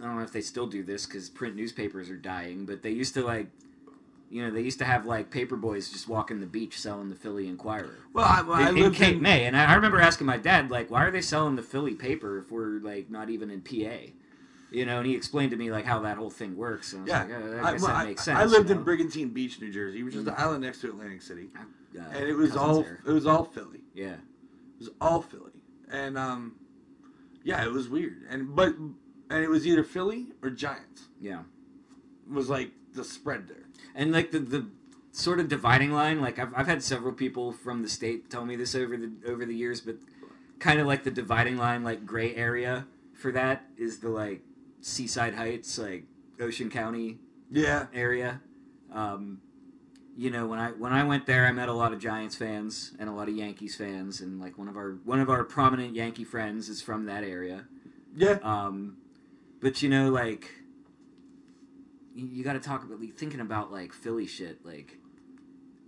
I 0.00 0.04
don't 0.04 0.16
know 0.16 0.22
if 0.22 0.32
they 0.32 0.40
still 0.40 0.66
do 0.66 0.82
this 0.82 1.04
because 1.06 1.28
print 1.30 1.56
newspapers 1.56 2.08
are 2.10 2.16
dying, 2.16 2.64
but 2.66 2.82
they 2.82 2.90
used 2.90 3.14
to 3.14 3.24
like, 3.24 3.48
you 4.30 4.42
know, 4.42 4.50
they 4.50 4.60
used 4.62 4.78
to 4.80 4.84
have 4.84 5.06
like 5.06 5.30
paper 5.30 5.56
boys 5.56 5.88
just 5.90 6.08
walking 6.08 6.40
the 6.40 6.46
beach 6.46 6.78
selling 6.78 7.08
the 7.10 7.14
Philly 7.16 7.46
Inquirer 7.48 7.98
well, 8.12 8.24
I, 8.24 8.42
well, 8.42 8.54
I 8.56 8.70
in, 8.70 8.76
in 8.78 8.92
Cape 8.92 9.16
in 9.16 9.22
May, 9.22 9.44
and 9.44 9.56
I, 9.56 9.66
I 9.66 9.74
remember 9.74 10.00
asking 10.00 10.26
my 10.26 10.36
dad 10.36 10.70
like, 10.70 10.90
why 10.90 11.04
are 11.04 11.10
they 11.10 11.20
selling 11.22 11.56
the 11.56 11.62
Philly 11.62 11.94
paper 11.94 12.38
if 12.38 12.50
we're 12.50 12.80
like 12.80 13.08
not 13.10 13.30
even 13.30 13.50
in 13.50 13.60
PA? 13.60 14.10
You 14.72 14.84
know, 14.84 14.98
and 14.98 15.06
he 15.06 15.14
explained 15.14 15.52
to 15.52 15.56
me 15.56 15.70
like 15.70 15.84
how 15.84 16.00
that 16.00 16.16
whole 16.16 16.28
thing 16.30 16.56
works. 16.56 16.92
And 16.92 17.02
I 17.10 17.22
was 17.22 17.28
Yeah, 17.30 17.36
like, 17.38 17.44
oh, 17.44 17.56
I, 17.56 17.68
I 17.68 17.72
well, 17.74 17.78
that 17.86 17.94
I- 17.96 18.04
makes 18.04 18.24
sense. 18.24 18.38
I 18.38 18.44
lived 18.44 18.68
you 18.68 18.74
in? 18.76 18.82
Brigantine 18.82 19.28
Beach, 19.28 19.60
New 19.60 19.72
Jersey, 19.72 20.02
which 20.02 20.14
is 20.16 20.24
the 20.24 20.32
Mm. 20.32 20.40
island 20.40 20.62
next 20.64 20.80
to 20.80 20.88
Atlantic 20.88 21.22
City, 21.22 21.48
Uh, 21.56 22.00
and 22.12 22.24
it 22.28 22.34
was 22.34 22.56
all 22.56 22.82
there. 22.82 23.00
it 23.06 23.12
was 23.12 23.26
all 23.26 23.44
Philly. 23.44 23.80
yeah. 23.94 24.14
It 24.14 24.80
was 24.80 24.90
all 25.00 25.22
Philly, 25.22 25.52
and 25.90 26.18
um, 26.18 26.56
yeah, 27.44 27.64
it 27.64 27.70
was 27.72 27.88
weird. 27.88 28.22
And 28.28 28.54
but 28.56 28.74
and 28.76 29.42
it 29.44 29.48
was 29.48 29.66
either 29.66 29.84
Philly 29.84 30.32
or 30.42 30.50
Giants. 30.50 31.04
Yeah. 31.20 31.40
it 32.28 32.32
Was 32.34 32.50
like 32.50 32.72
the 32.92 33.04
spread 33.04 33.46
there. 33.48 33.65
And 33.96 34.12
like 34.12 34.30
the 34.30 34.38
the 34.38 34.66
sort 35.12 35.40
of 35.40 35.48
dividing 35.48 35.90
line, 35.92 36.20
like 36.20 36.38
I've 36.38 36.52
I've 36.54 36.66
had 36.68 36.82
several 36.82 37.12
people 37.14 37.52
from 37.52 37.82
the 37.82 37.88
state 37.88 38.30
tell 38.30 38.44
me 38.44 38.54
this 38.54 38.74
over 38.74 38.96
the 38.96 39.10
over 39.26 39.44
the 39.46 39.54
years, 39.54 39.80
but 39.80 39.96
kind 40.58 40.78
of 40.78 40.86
like 40.86 41.02
the 41.02 41.10
dividing 41.10 41.56
line, 41.56 41.82
like 41.82 42.06
gray 42.06 42.34
area 42.34 42.86
for 43.14 43.32
that 43.32 43.64
is 43.78 43.98
the 44.00 44.10
like 44.10 44.42
Seaside 44.82 45.34
Heights, 45.34 45.78
like 45.78 46.04
Ocean 46.40 46.70
County 46.70 47.18
Yeah. 47.50 47.86
area. 47.94 48.40
Um, 48.92 49.40
you 50.16 50.30
know, 50.30 50.46
when 50.46 50.58
I 50.58 50.68
when 50.72 50.92
I 50.92 51.02
went 51.04 51.26
there, 51.26 51.46
I 51.46 51.52
met 51.52 51.68
a 51.68 51.72
lot 51.72 51.92
of 51.92 51.98
Giants 51.98 52.36
fans 52.36 52.92
and 52.98 53.08
a 53.08 53.12
lot 53.12 53.28
of 53.28 53.34
Yankees 53.34 53.76
fans, 53.76 54.20
and 54.20 54.40
like 54.40 54.58
one 54.58 54.68
of 54.68 54.76
our 54.76 54.92
one 55.04 55.20
of 55.20 55.30
our 55.30 55.44
prominent 55.44 55.94
Yankee 55.94 56.24
friends 56.24 56.68
is 56.68 56.82
from 56.82 57.06
that 57.06 57.24
area. 57.24 57.64
Yeah. 58.14 58.38
Um, 58.42 58.98
but 59.60 59.82
you 59.82 59.88
know, 59.88 60.10
like 60.10 60.50
you, 62.24 62.44
got 62.44 62.54
to 62.54 62.60
talk 62.60 62.82
about 62.84 63.00
like, 63.00 63.14
thinking 63.14 63.40
about 63.40 63.70
like 63.72 63.92
Philly 63.92 64.26
shit. 64.26 64.64
Like, 64.64 64.98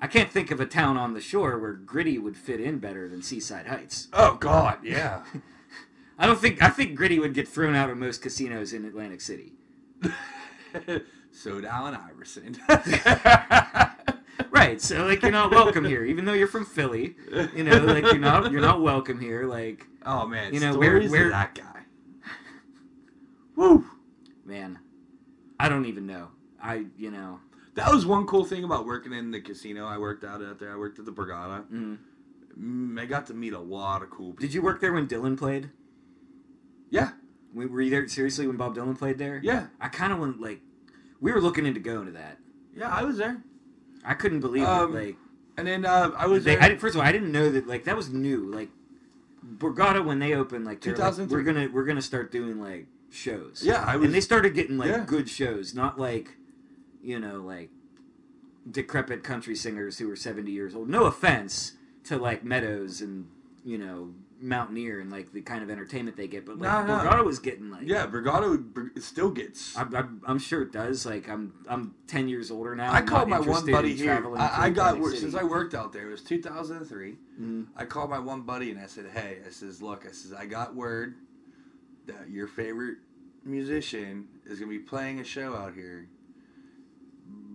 I 0.01 0.07
can't 0.07 0.31
think 0.31 0.51
of 0.51 0.61
a 0.61 0.67
town 0.67 0.97
on 0.97 1.15
the 1.15 1.21
shore 1.21 1.59
where 1.59 1.73
Gritty 1.73 2.19
would 2.19 2.37
fit 2.37 2.61
in 2.61 2.79
better 2.79 3.09
than 3.09 3.23
Seaside 3.23 3.67
Heights. 3.67 4.09
Oh 4.13 4.35
God, 4.35 4.79
yeah. 4.85 5.23
I 6.19 6.27
don't 6.27 6.39
think 6.41 6.63
I 6.63 6.69
think 6.69 6.95
Gritty 6.97 7.19
would 7.19 7.35
get 7.35 7.49
thrown 7.49 7.75
out 7.75 7.91
of 7.91 7.97
most 7.97 8.23
casinos 8.23 8.73
in 8.73 8.85
Atlantic 8.85 9.21
City. 9.21 9.53
so 11.33 11.63
Allen 11.65 11.97
Iverson. 11.97 12.57
Right, 14.51 14.81
so 14.81 15.05
like 15.05 15.23
you're 15.23 15.31
not 15.31 15.51
welcome 15.51 15.85
here, 15.85 16.05
even 16.05 16.25
though 16.25 16.33
you're 16.33 16.47
from 16.49 16.65
Philly. 16.65 17.17
You 17.55 17.65
know, 17.65 17.79
like 17.79 18.05
you're 18.05 18.19
not 18.19 18.51
you're 18.51 18.61
not 18.61 18.81
welcome 18.81 19.21
here. 19.21 19.47
Like, 19.47 19.87
oh 20.07 20.27
man, 20.27 20.55
You 20.55 20.61
know, 20.61 20.77
where- 20.77 21.03
where- 21.09 21.31
that 21.31 21.55
guy. 21.55 21.83
Woo. 23.57 23.85
man, 24.45 24.79
I 25.61 25.69
don't 25.69 25.87
even 25.87 26.07
know. 26.07 26.29
I 26.63 26.87
you 26.97 27.11
know, 27.11 27.41
That 27.75 27.93
was 27.93 28.05
one 28.07 28.27
cool 28.27 28.45
thing 28.45 28.65
about 28.65 28.87
working 28.87 29.13
in 29.13 29.31
the 29.31 29.41
casino. 29.41 29.87
I 29.87 29.99
worked 29.99 30.25
out 30.25 30.43
out 30.43 30.59
there. 30.59 30.73
I 30.73 30.77
worked 30.77 30.99
at 30.99 31.05
the 31.05 31.13
Borgata. 31.13 31.65
mm. 31.71 31.99
Mm, 32.61 33.01
I 33.01 33.07
got 33.07 33.27
to 33.29 33.35
meet 33.35 33.53
a 33.53 33.59
lot 33.61 34.03
of 34.03 34.11
cool 34.11 34.31
people. 34.33 34.41
did 34.41 34.53
you 34.55 34.63
work 34.63 34.81
there 34.81 34.93
when 34.93 35.07
Dylan 35.07 35.37
played? 35.39 35.71
Yeah, 36.91 37.11
We- 37.55 37.67
Were 37.67 37.81
you 37.83 37.91
there 37.91 38.09
seriously 38.09 38.47
when 38.47 38.57
Bob 38.57 38.75
Dylan 38.75 38.99
played 38.99 39.19
there? 39.19 39.41
yeah, 39.45 39.67
I 39.81 39.89
kind 39.89 40.13
of 40.13 40.19
went 40.19 40.41
like, 40.41 40.61
we 41.21 41.31
were 41.33 41.41
looking 41.41 41.67
into 41.67 41.81
going 41.81 42.07
to 42.07 42.13
that. 42.13 42.39
yeah. 42.75 42.89
I 42.93 43.05
was 43.05 43.17
there, 43.19 43.43
I 44.05 44.15
couldn't 44.15 44.41
believe 44.41 44.65
Um, 44.65 44.97
it. 44.97 45.07
Like, 45.07 45.17
and 45.57 45.67
then 45.67 45.85
uh, 45.85 46.13
I 46.17 46.27
was 46.27 46.45
they, 46.45 46.55
there. 46.57 46.63
I, 46.65 46.77
first 46.77 46.95
of 46.95 47.01
all, 47.01 47.07
I 47.07 47.13
didn't 47.13 47.33
know 47.33 47.51
that 47.51 47.67
like 47.67 47.85
that 47.85 47.97
was 47.97 48.11
new. 48.11 48.47
Like, 48.51 48.71
Borgata 49.59 50.05
when 50.05 50.19
they 50.19 50.35
opened, 50.35 50.65
like, 50.65 50.85
like 50.85 51.31
we're 51.31 51.43
gonna 51.43 51.69
we're 51.73 51.85
gonna 51.85 52.03
start 52.03 52.31
doing 52.33 52.61
like 52.61 52.87
shows. 53.11 53.63
yeah, 53.65 53.83
I 53.87 53.97
was. 53.97 54.07
and 54.07 54.15
they 54.15 54.21
started 54.21 54.55
getting 54.55 54.79
like 54.79 54.89
Yeah. 54.91 55.05
good 55.07 55.29
shows, 55.29 55.75
not 55.75 55.99
like, 55.99 56.37
you 57.03 57.19
know, 57.19 57.37
like 57.41 57.71
decrepit 58.71 59.23
country 59.25 59.55
singers 59.57 59.99
who 59.99 60.09
were 60.09 60.17
seventy 60.17 60.51
years 60.53 60.75
old. 60.75 60.89
No 60.89 61.05
offense 61.05 61.73
to 62.05 62.17
like 62.17 62.45
Meadows 62.45 63.01
and 63.01 63.29
you 63.65 63.79
know 63.79 64.13
Mountaineer 64.41 65.01
and 65.01 65.11
like 65.11 65.33
the 65.33 65.41
kind 65.41 65.63
of 65.65 65.71
entertainment 65.71 66.17
they 66.17 66.29
get, 66.29 66.45
but 66.47 66.59
like 66.59 66.71
No, 66.71 66.87
no. 66.87 67.03
Borgata 67.03 67.25
was 67.25 67.39
getting 67.39 67.71
like 67.71 67.83
yeah, 67.89 68.07
Borgata 68.07 68.59
Br- 68.73 69.01
still 69.01 69.31
gets. 69.31 69.77
I'm, 69.77 69.93
I'm, 69.97 70.23
I'm 70.27 70.39
sure 70.39 70.63
it 70.63 70.71
does. 70.73 71.05
Like 71.07 71.29
I'm 71.29 71.55
I'm 71.69 71.95
ten 72.07 72.29
years 72.29 72.51
older 72.51 72.77
now. 72.77 72.93
I 72.93 72.99
I'm 72.99 73.07
called 73.07 73.29
my 73.29 73.41
one 73.41 73.67
buddy 73.67 73.95
here. 73.97 74.13
I, 74.37 74.67
I 74.67 74.71
got 74.71 74.95
Atlantic 74.97 75.01
wor- 75.01 75.11
City. 75.11 75.21
since 75.23 75.35
I 75.35 75.43
worked 75.45 75.75
out 75.75 75.93
there. 75.93 76.07
It 76.09 76.11
was 76.13 76.23
2003. 76.23 77.17
Mhm. 77.41 77.67
I 77.77 77.85
called 77.85 78.11
my 78.11 78.19
one 78.21 78.43
buddy 78.43 78.71
and 78.71 78.79
I 78.81 78.87
said, 78.87 79.07
"Hey, 79.13 79.39
I 79.47 79.51
says, 79.51 79.83
look, 79.83 80.05
I 80.07 80.13
says, 80.13 80.33
I 80.33 80.47
got 80.47 80.77
word 80.77 81.15
that 82.09 82.29
your 82.31 82.47
favorite 82.47 82.99
musician 83.45 84.27
is 84.45 84.59
gonna 84.59 84.71
be 84.71 84.79
playing 84.79 85.21
a 85.21 85.25
show 85.25 85.55
out 85.55 85.75
here, 85.75 86.09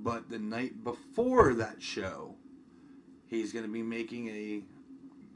but 0.02 0.30
the 0.30 0.40
night 0.40 0.84
before 0.84 1.54
that 1.56 1.82
show, 1.82 2.36
he's 3.28 3.52
gonna 3.52 3.68
be 3.68 3.84
making 3.84 4.30
a 4.30 4.64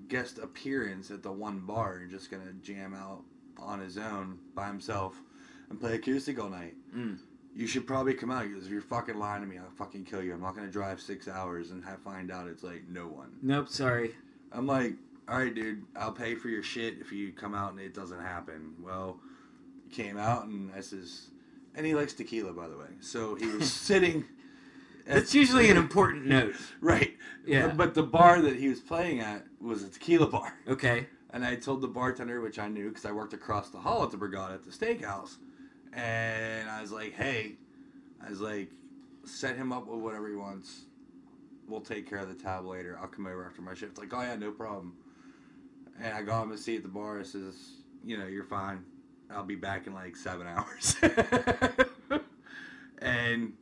guest 0.08 0.38
appearance 0.38 1.12
at 1.12 1.21
the 1.21 1.32
one 1.32 1.60
bar 1.60 1.97
and 1.97 2.10
just 2.10 2.32
gonna 2.32 2.53
jam 2.63 2.93
out 2.93 3.23
on 3.58 3.80
his 3.80 3.97
own 3.97 4.39
by 4.56 4.67
himself 4.67 5.21
and 5.69 5.80
play 5.80 5.95
acoustic 5.95 6.39
all 6.39 6.49
night." 6.49 6.75
Mm. 6.95 7.19
You 7.56 7.65
should 7.65 7.88
probably 7.88 8.13
come 8.13 8.30
out. 8.30 8.47
because 8.47 8.67
if 8.67 8.71
you're 8.71 8.82
fucking 8.82 9.17
lying 9.17 9.41
to 9.41 9.47
me, 9.47 9.58
I'll 9.58 9.71
fucking 9.71 10.06
kill 10.06 10.21
you. 10.21 10.34
I'm 10.34 10.41
not 10.41 10.56
gonna 10.56 10.69
drive 10.69 11.01
six 11.01 11.27
hours 11.27 11.71
and 11.71 11.84
have, 11.86 11.99
find 12.01 12.32
out 12.32 12.47
it's 12.47 12.63
like 12.63 12.88
no 12.88 13.08
one. 13.08 13.32
Nope, 13.41 13.67
sorry. 13.67 14.15
I'm 14.51 14.67
like, 14.67 14.93
all 15.30 15.38
right, 15.38 15.54
dude, 15.54 15.84
I'll 15.96 16.12
pay 16.12 16.36
for 16.36 16.50
your 16.50 16.63
shit 16.63 16.96
if 17.02 17.12
you 17.12 17.32
come 17.32 17.54
out 17.54 17.72
and 17.72 17.80
it 17.82 17.94
doesn't 17.94 18.22
happen. 18.22 18.74
Well, 18.82 19.20
he 19.84 19.90
came 19.94 20.18
out 20.18 20.46
and 20.46 20.72
I 20.76 20.82
says, 20.82 21.28
and 21.76 21.86
he 21.86 21.94
likes 21.96 22.13
tequila, 22.13 22.54
by 22.54 22.68
the 22.68 22.78
way. 22.78 22.88
So 23.02 23.36
he 23.36 23.48
was 23.48 23.72
sitting. 23.90 24.26
at- 25.08 25.16
That's 25.16 25.36
usually 25.36 25.70
an 25.70 25.78
important 25.78 26.26
note. 26.28 26.56
right. 26.82 27.13
Yeah. 27.46 27.68
But, 27.68 27.78
but 27.78 27.94
the 27.96 28.04
bar 28.04 28.42
that 28.42 28.56
he 28.58 28.68
was 28.70 28.80
playing 28.80 29.20
at 29.22 29.46
was 29.62 29.84
a 29.84 29.90
tequila 29.90 30.28
bar. 30.28 30.54
Okay. 30.68 31.08
And 31.32 31.44
I 31.46 31.56
told 31.56 31.82
the 31.82 31.88
bartender, 31.88 32.40
which 32.42 32.58
I 32.58 32.68
knew 32.70 32.90
because 32.90 33.06
I 33.06 33.12
worked 33.12 33.34
across 33.34 33.70
the 33.70 33.78
hall 33.80 34.04
at 34.04 34.12
the 34.12 34.18
Borgata 34.18 34.54
at 34.56 34.63
the 34.63 34.72
steakhouse. 34.72 35.36
And 35.94 36.70
I 36.70 36.82
was 36.82 36.92
like, 36.92 37.13
hey, 37.13 37.54
I 38.26 38.30
was 38.30 38.40
like, 38.42 38.70
set 39.26 39.56
him 39.58 39.74
up 39.74 39.88
with 39.88 40.00
whatever 40.00 40.30
he 40.30 40.36
wants. 40.36 40.86
We'll 41.68 41.82
take 41.82 42.10
care 42.10 42.20
of 42.20 42.30
the 42.30 42.34
tab 42.42 42.66
later. 42.66 42.98
I'll 43.02 43.08
come 43.10 43.28
over 43.28 43.46
after 43.46 43.62
my 43.62 43.74
shift. 43.74 43.98
Like, 43.98 44.13
oh, 44.13 44.22
yeah, 44.22 44.36
no 44.38 44.52
problem. 44.52 44.94
And 46.01 46.13
I 46.13 46.21
got 46.21 46.43
him 46.43 46.51
a 46.51 46.57
seat 46.57 46.77
at 46.77 46.83
the 46.83 46.89
bar. 46.89 47.19
I 47.19 47.23
says, 47.23 47.55
you 48.05 48.17
know, 48.17 48.27
you're 48.27 48.43
fine. 48.43 48.83
I'll 49.31 49.43
be 49.43 49.55
back 49.55 49.88
in 49.88 49.93
like 49.93 50.15
seven 50.15 50.47
hours. 50.47 50.95
and 52.99 53.53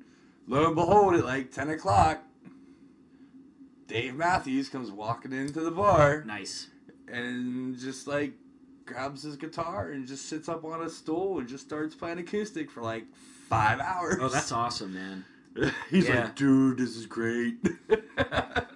lo 0.48 0.66
and 0.68 0.76
behold, 0.76 1.16
at 1.16 1.26
like 1.26 1.52
10 1.52 1.70
o'clock, 1.72 2.22
Dave 3.88 4.16
Matthews 4.16 4.70
comes 4.70 4.92
walking 4.92 5.32
into 5.32 5.62
the 5.62 5.72
bar 5.72 6.24
Nice. 6.26 6.68
and 7.08 7.78
just 7.78 8.08
like 8.08 8.34
grabs 8.86 9.24
his 9.24 9.36
guitar 9.36 9.90
and 9.92 10.08
just 10.08 10.28
sits 10.28 10.48
up 10.50 10.64
on 10.66 10.82
a 10.82 10.90
stool 10.90 11.40
and 11.40 11.48
just 11.48 11.66
starts 11.66 11.96
playing 11.96 12.20
acoustic 12.20 12.70
for 12.70 12.82
like 12.82 13.06
five 13.48 13.80
hours. 13.80 14.18
Oh, 14.22 14.28
that's 14.30 14.52
awesome, 14.52 14.94
man. 14.94 15.26
He's 15.90 16.08
Yeah. 16.08 16.26
like, 16.26 16.36
dude, 16.36 16.78
this 16.78 16.96
is 16.96 17.06
great. 17.06 17.56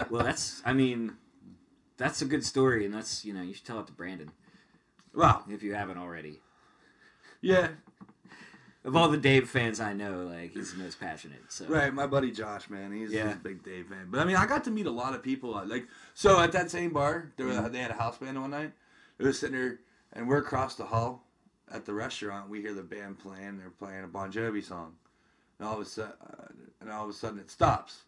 Well, 0.10 0.24
that's. 0.24 0.64
I 0.66 0.74
mean, 0.74 1.12
that's 2.00 2.22
a 2.24 2.26
good 2.26 2.44
story, 2.44 2.86
and 2.86 2.94
that's 2.94 3.24
you 3.24 3.34
know 3.34 3.42
you 3.44 3.54
should 3.54 3.66
tell 3.66 3.80
it 3.80 3.86
to 3.88 3.94
Brandon 3.94 4.32
Well, 5.14 5.44
if 5.50 5.62
you 5.62 5.76
haven't 5.76 5.98
already. 6.00 6.40
Yeah. 7.42 7.68
Of 8.86 8.96
all 8.96 9.10
the 9.10 9.18
Dave 9.18 9.50
fans 9.50 9.82
I 9.82 9.92
know, 9.92 10.24
like 10.24 10.52
he's 10.54 10.72
the 10.74 10.82
most 10.82 11.02
passionate. 11.02 11.42
So 11.50 11.66
Right, 11.68 11.94
my 11.94 12.08
buddy 12.08 12.32
Josh, 12.32 12.70
man, 12.70 12.94
he's, 12.94 13.12
Yeah. 13.12 13.28
he's 13.28 13.36
a 13.36 13.40
big 13.40 13.62
Dave 13.62 13.88
fan. 13.88 14.08
But 14.10 14.22
I 14.22 14.24
mean, 14.24 14.38
I 14.38 14.46
got 14.46 14.64
to 14.64 14.72
meet 14.72 14.86
a 14.86 14.92
lot 14.92 15.14
of 15.14 15.22
people. 15.22 15.54
uh, 15.54 15.66
Like, 15.66 15.86
so 16.14 16.40
at 16.40 16.54
that 16.54 16.72
same 16.72 16.94
bar, 16.94 17.34
there 17.36 17.48
Mm-hmm. 17.48 17.74
they 17.74 17.80
had 17.80 17.92
a 17.92 17.96
house 17.96 18.18
band 18.18 18.40
one 18.40 18.52
night. 18.52 18.72
It 19.20 19.26
was 19.26 19.38
sitting 19.38 19.58
there, 19.58 19.80
and 20.14 20.30
we're 20.30 20.38
across 20.38 20.76
the 20.76 20.86
hall 20.86 21.28
at 21.70 21.86
the 21.86 21.94
restaurant. 21.94 22.50
We 22.50 22.62
hear 22.62 22.74
the 22.74 22.82
band 22.82 23.20
playing. 23.20 23.58
They're 23.60 23.70
playing 23.70 24.06
a 24.06 24.08
Bon 24.08 24.32
Jovi 24.32 24.64
song, 24.64 24.96
and 25.60 25.68
all 25.68 25.76
of 25.76 25.82
a 25.82 25.86
sudden, 25.86 26.14
uh, 26.26 26.46
and 26.80 26.90
all 26.90 27.04
of 27.04 27.10
a 27.10 27.14
sudden, 27.14 27.38
it 27.40 27.52
stops, 27.52 28.04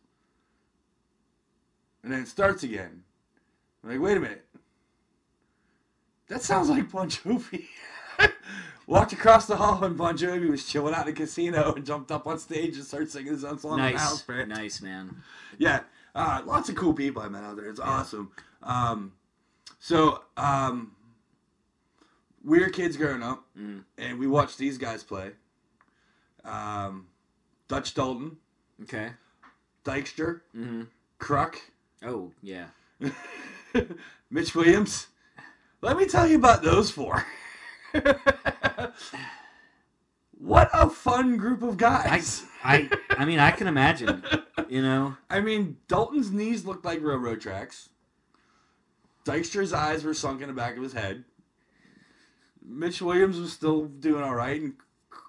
and 2.01 2.13
then 2.13 2.21
it 2.21 2.30
starts 2.30 2.63
again. 2.63 3.04
I'm 3.84 3.89
like, 3.89 4.00
wait 4.00 4.17
a 4.17 4.20
minute, 4.20 4.46
that 6.28 6.41
sounds 6.41 6.70
like 6.70 6.91
Bon 6.91 7.10
Jovi. 7.10 7.65
Walked 8.88 9.13
across 9.13 9.46
the 9.46 9.56
hall 9.56 9.84
and 9.84 9.98
Bon 9.98 10.17
Jovi 10.17 10.50
was 10.50 10.65
chilling 10.65 10.94
out 10.94 11.08
in 11.08 11.13
the 11.13 11.20
casino 11.20 11.74
and 11.74 11.86
jumped 11.86 12.12
up 12.12 12.28
on 12.28 12.38
stage 12.39 12.76
and 12.76 12.84
started 12.86 13.10
singing 13.10 13.32
his 13.32 13.44
own 13.46 13.58
song 13.60 13.78
the 13.78 13.98
house 13.98 13.98
nice, 14.28 14.38
band. 14.38 14.50
nice 14.50 14.82
man. 14.82 15.15
Yeah, 15.58 15.82
uh, 16.13 16.41
lots 16.46 16.67
of 16.70 16.76
cool 16.76 16.94
people 16.94 17.22
I 17.22 17.30
met 17.30 17.44
out 17.44 17.56
there. 17.56 17.70
It's 17.70 17.80
awesome. 17.80 18.32
Um, 18.63 19.13
so 19.80 20.24
um, 20.36 20.91
we 22.44 22.60
were 22.60 22.70
kids 22.70 22.98
growing 22.98 23.24
up, 23.24 23.46
Mm. 23.58 23.84
and 23.98 24.20
we 24.20 24.28
watched 24.28 24.58
these 24.58 24.78
guys 24.78 25.04
play. 25.04 25.32
Um, 26.44 27.08
Dutch 27.67 27.94
Daulton, 27.94 28.36
Okay. 28.84 29.12
Dykstra, 29.86 30.41
hmm 30.54 30.84
Kruk, 31.20 31.56
Oh 32.04 32.32
yeah. 32.41 32.65
Mitch 34.29 34.55
Williams. 34.55 35.07
Let 35.81 35.97
me 35.97 36.05
tell 36.05 36.27
you 36.27 36.38
about 36.38 36.63
those 36.63 36.91
four. 36.91 37.25
what 40.38 40.69
a 40.73 40.89
fun 40.89 41.38
group 41.38 41.63
of 41.63 41.73
I, 41.73 41.77
guys. 41.77 42.45
I, 42.63 42.89
I 43.10 43.25
mean, 43.25 43.39
I 43.39 43.51
can 43.51 43.67
imagine. 43.67 44.23
You 44.69 44.81
know. 44.81 45.17
I 45.29 45.41
mean, 45.41 45.77
Daulton's 45.88 46.31
knees 46.31 46.65
looked 46.65 46.86
like 46.86 47.01
railroad 47.01 47.41
tracks. 47.41 47.89
Dykstra's 49.25 49.73
eyes 49.73 50.03
were 50.03 50.13
sunk 50.13 50.41
in 50.41 50.47
the 50.47 50.53
back 50.53 50.77
of 50.77 50.84
his 50.84 50.93
head. 50.93 51.23
Mitch 52.63 53.01
Williams 53.01 53.39
was 53.39 53.51
still 53.51 53.86
doing 53.86 54.23
all 54.23 54.36
right, 54.36 54.62
and 54.62 54.73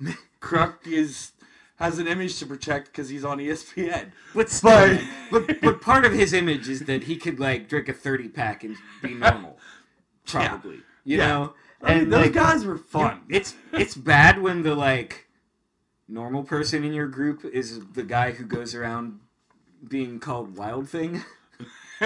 Kruk 0.41 0.87
is 0.87 1.33
has 1.77 1.99
an 1.99 2.07
image 2.07 2.39
to 2.39 2.47
protect 2.47 2.87
because 2.87 3.09
he's 3.09 3.25
on 3.25 3.39
ESPN. 3.39 4.13
But 4.35 4.49
still, 4.51 4.99
But- 5.31 5.47
but, 5.47 5.61
but 5.61 5.81
part 5.81 6.05
of 6.05 6.13
his 6.13 6.33
image 6.33 6.69
is 6.69 6.81
that 6.81 7.05
he 7.05 7.17
could 7.17 7.41
like 7.41 7.69
drink 7.69 7.89
a 7.89 7.93
thirty 7.93 8.29
pack 8.29 8.63
and 8.65 8.77
be 9.03 9.15
normal. 9.15 9.59
Probably. 10.27 10.81
You 11.05 11.19
Yeah. 11.19 11.27
know, 11.29 11.55
I 11.83 11.95
mean, 11.95 12.03
and 12.05 12.13
those 12.13 12.23
like, 12.27 12.33
guys 12.33 12.65
were 12.65 12.79
fun. 12.79 13.23
It's 13.29 13.55
it's 13.73 13.95
bad 13.97 14.41
when 14.41 14.63
the 14.63 14.75
like 14.75 15.27
normal 16.09 16.45
person 16.45 16.85
in 16.85 16.93
your 16.93 17.09
group 17.09 17.45
is 17.45 17.81
the 17.95 18.03
guy 18.05 18.31
who 18.33 18.45
goes 18.45 18.75
around 18.75 19.19
being 19.89 20.21
called 20.21 20.57
Wild 20.57 20.89
Thing. 20.89 21.25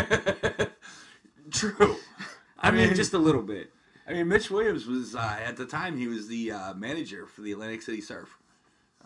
True. 1.52 1.96
I, 2.58 2.68
I 2.68 2.70
mean, 2.70 2.86
mean- 2.86 2.94
just 2.94 3.12
a 3.12 3.18
little 3.18 3.42
bit. 3.42 3.72
I 4.08 4.12
mean, 4.12 4.28
Mitch 4.28 4.50
Williams 4.52 4.86
was 4.86 5.16
uh, 5.16 5.36
at 5.44 5.56
the 5.56 5.66
time 5.66 5.96
he 5.98 6.06
was 6.06 6.28
the 6.28 6.52
uh, 6.52 6.74
manager 6.74 7.26
for 7.26 7.40
the 7.42 7.50
Atlantic 7.52 7.82
City 7.82 8.00
Surf. 8.00 8.38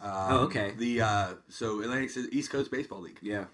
Um, 0.00 0.10
Oh, 0.12 0.38
okay. 0.44 0.72
The 0.78 1.02
uh, 1.02 1.28
so 1.48 1.80
Atlantic 1.82 2.10
City 2.10 2.28
East 2.36 2.50
Coast 2.50 2.70
Baseball 2.70 3.00
League 3.00 3.18
Yeah. 3.22 3.44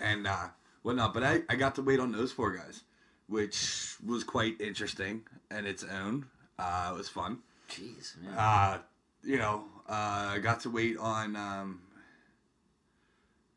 and 0.00 0.26
uh, 0.26 0.48
whatnot. 0.82 1.12
But 1.14 1.24
I, 1.24 1.42
I 1.48 1.56
got 1.56 1.74
to 1.76 1.82
wait 1.82 1.98
on 2.00 2.12
those 2.12 2.30
four 2.32 2.52
guys, 2.56 2.82
which 3.26 3.96
was 4.06 4.22
quite 4.24 4.60
interesting 4.60 5.22
in 5.50 5.66
its 5.66 5.84
own. 5.84 6.26
Uh, 6.58 6.90
it 6.94 6.96
was 6.96 7.08
fun. 7.08 7.38
Jeez, 7.68 8.16
man. 8.22 8.34
Uh, 8.36 8.78
you 9.24 9.38
know, 9.38 9.64
uh, 9.88 10.32
I 10.34 10.38
got 10.40 10.60
to 10.60 10.70
wait 10.70 10.96
on. 10.98 11.34
Um, 11.36 11.80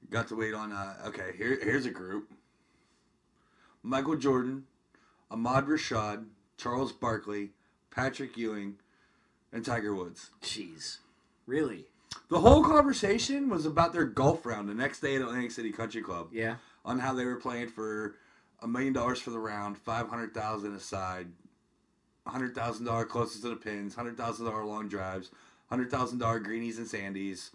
got 0.09 0.27
to 0.29 0.35
wait 0.35 0.53
on. 0.53 0.71
Uh, 0.71 0.95
okay, 1.07 1.31
here 1.37 1.59
here's 1.63 1.85
a 1.85 1.91
group: 1.91 2.31
Michael 3.83 4.17
Jordan, 4.17 4.65
Ahmad 5.29 5.65
Rashad, 5.67 6.25
Charles 6.57 6.91
Barkley, 6.91 7.51
Patrick 7.91 8.35
Ewing, 8.37 8.75
and 9.53 9.63
Tiger 9.63 9.93
Woods. 9.95 10.31
Jeez. 10.41 10.97
Really? 11.47 11.85
The 12.29 12.39
whole 12.39 12.63
conversation 12.63 13.49
was 13.49 13.65
about 13.65 13.93
their 13.93 14.05
golf 14.05 14.45
round 14.45 14.69
the 14.69 14.73
next 14.73 14.99
day 15.01 15.15
at 15.15 15.21
Atlantic 15.21 15.51
City 15.51 15.71
Country 15.71 16.01
Club 16.01 16.29
Yeah. 16.31 16.55
on 16.85 16.99
how 16.99 17.13
they 17.13 17.25
were 17.25 17.35
playing 17.35 17.67
for 17.69 18.15
a 18.61 18.67
million 18.67 18.93
dollars 18.93 19.19
for 19.19 19.31
the 19.31 19.39
round, 19.39 19.77
five 19.77 20.07
hundred 20.07 20.33
thousand 20.33 20.73
aside, 20.75 21.27
hundred 22.25 22.55
thousand 22.55 22.85
dollar 22.85 23.05
closest 23.05 23.43
to 23.43 23.49
the 23.49 23.55
pins, 23.55 23.95
hundred 23.95 24.17
thousand 24.17 24.45
dollar 24.45 24.63
long 24.63 24.87
drives, 24.87 25.31
hundred 25.69 25.91
thousand 25.91 26.19
dollar 26.19 26.39
greenies 26.39 26.77
and 26.77 26.87
sandies. 26.87 27.49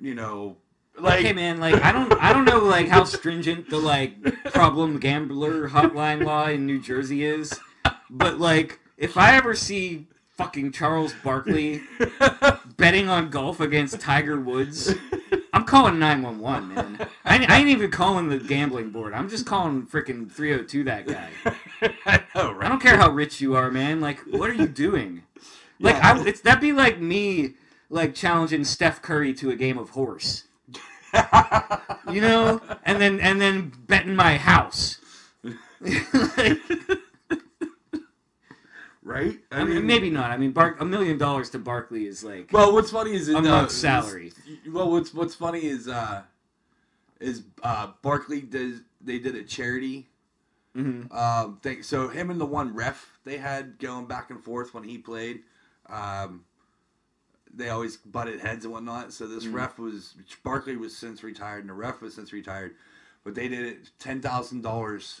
You 0.00 0.14
know, 0.14 0.56
like 0.98 1.20
okay, 1.20 1.32
man. 1.32 1.60
Like, 1.60 1.82
I 1.82 1.92
don't, 1.92 2.12
I 2.14 2.32
don't 2.32 2.44
know, 2.44 2.58
like 2.58 2.88
how 2.88 3.04
stringent 3.04 3.70
the 3.70 3.78
like 3.78 4.22
problem 4.52 4.98
gambler 4.98 5.68
hotline 5.68 6.24
law 6.24 6.48
in 6.48 6.66
New 6.66 6.80
Jersey 6.80 7.24
is, 7.24 7.58
but 8.10 8.38
like, 8.38 8.80
if 8.96 9.16
I 9.16 9.36
ever 9.36 9.54
see 9.54 10.06
fucking 10.30 10.72
Charles 10.72 11.14
Barkley 11.22 11.82
betting 12.76 13.08
on 13.08 13.30
golf 13.30 13.60
against 13.60 14.00
Tiger 14.00 14.38
Woods, 14.40 14.94
I'm 15.52 15.64
calling 15.64 15.98
911, 15.98 16.74
man. 16.74 17.08
I, 17.24 17.36
ain't- 17.38 17.50
I 17.50 17.58
ain't 17.58 17.68
even 17.68 17.90
calling 17.90 18.28
the 18.28 18.38
gambling 18.38 18.90
board. 18.90 19.12
I'm 19.14 19.28
just 19.28 19.46
calling 19.46 19.86
freaking 19.86 20.30
302 20.30 20.84
that 20.84 21.06
guy. 21.06 21.30
I 22.06 22.22
know, 22.34 22.58
I 22.60 22.68
don't 22.68 22.80
care 22.80 22.96
how 22.96 23.10
rich 23.10 23.40
you 23.40 23.54
are, 23.56 23.70
man. 23.70 24.00
Like, 24.00 24.20
what 24.30 24.48
are 24.50 24.54
you 24.54 24.66
doing? 24.68 25.22
Like, 25.80 25.96
Yeah. 25.96 26.14
I, 26.20 26.26
it's 26.26 26.40
that'd 26.40 26.60
be 26.60 26.72
like 26.72 27.00
me, 27.00 27.54
like 27.90 28.14
challenging 28.14 28.64
Steph 28.64 29.02
Curry 29.02 29.34
to 29.34 29.50
a 29.50 29.56
game 29.56 29.78
of 29.78 29.90
horse, 29.90 30.44
you 32.10 32.20
know, 32.20 32.60
and 32.84 33.00
then 33.00 33.20
and 33.20 33.40
then 33.40 33.72
betting 33.86 34.14
my 34.16 34.36
house. 34.38 34.98
Like, 36.38 36.58
right? 39.02 39.38
I 39.50 39.64
mean, 39.64 39.86
maybe 39.86 40.10
not. 40.10 40.30
I 40.30 40.36
mean, 40.36 40.52
Bar- 40.52 40.76
a 40.80 40.84
million 40.84 41.18
dollars 41.18 41.50
to 41.50 41.58
Barkley 41.58 42.06
is 42.06 42.22
like 42.24 42.52
Well, 42.52 42.72
what's 42.72 42.90
funny 42.90 43.12
is 43.12 43.28
a 43.28 43.36
in, 43.36 43.44
month's 43.44 43.74
uh, 43.74 43.76
salary. 43.78 44.32
Well, 44.68 44.90
what's 44.90 45.12
what's 45.14 45.34
funny 45.34 45.64
is 45.64 45.88
uh, 45.88 46.22
is 47.20 47.42
uh, 47.62 47.88
Barkley 48.02 48.40
does 48.40 48.80
they 49.00 49.18
did 49.18 49.34
a 49.34 49.42
charity 49.42 50.08
Mhm. 50.76 51.12
um, 51.14 51.58
thing. 51.62 51.82
So 51.82 52.08
him 52.08 52.30
and 52.30 52.40
the 52.40 52.46
one 52.46 52.74
ref 52.74 53.18
they 53.24 53.36
had 53.38 53.78
going 53.78 54.06
back 54.06 54.30
and 54.30 54.42
forth 54.42 54.72
when 54.74 54.84
he 54.84 54.98
played. 54.98 55.42
Um, 55.88 56.44
they 57.54 57.68
always 57.68 57.98
butted 57.98 58.40
heads 58.40 58.64
and 58.64 58.72
whatnot. 58.72 59.12
So 59.12 59.26
this 59.26 59.44
Mm. 59.44 59.52
ref 59.54 59.78
was 59.78 60.14
Barkley 60.42 60.76
was 60.76 60.96
since 60.96 61.22
retired, 61.22 61.60
and 61.60 61.68
the 61.68 61.74
ref 61.74 62.00
was 62.00 62.14
since 62.14 62.32
retired, 62.32 62.74
but 63.24 63.34
they 63.34 63.48
did 63.48 63.66
it 63.66 63.90
ten 63.98 64.22
thousand 64.22 64.62
dollars 64.62 65.20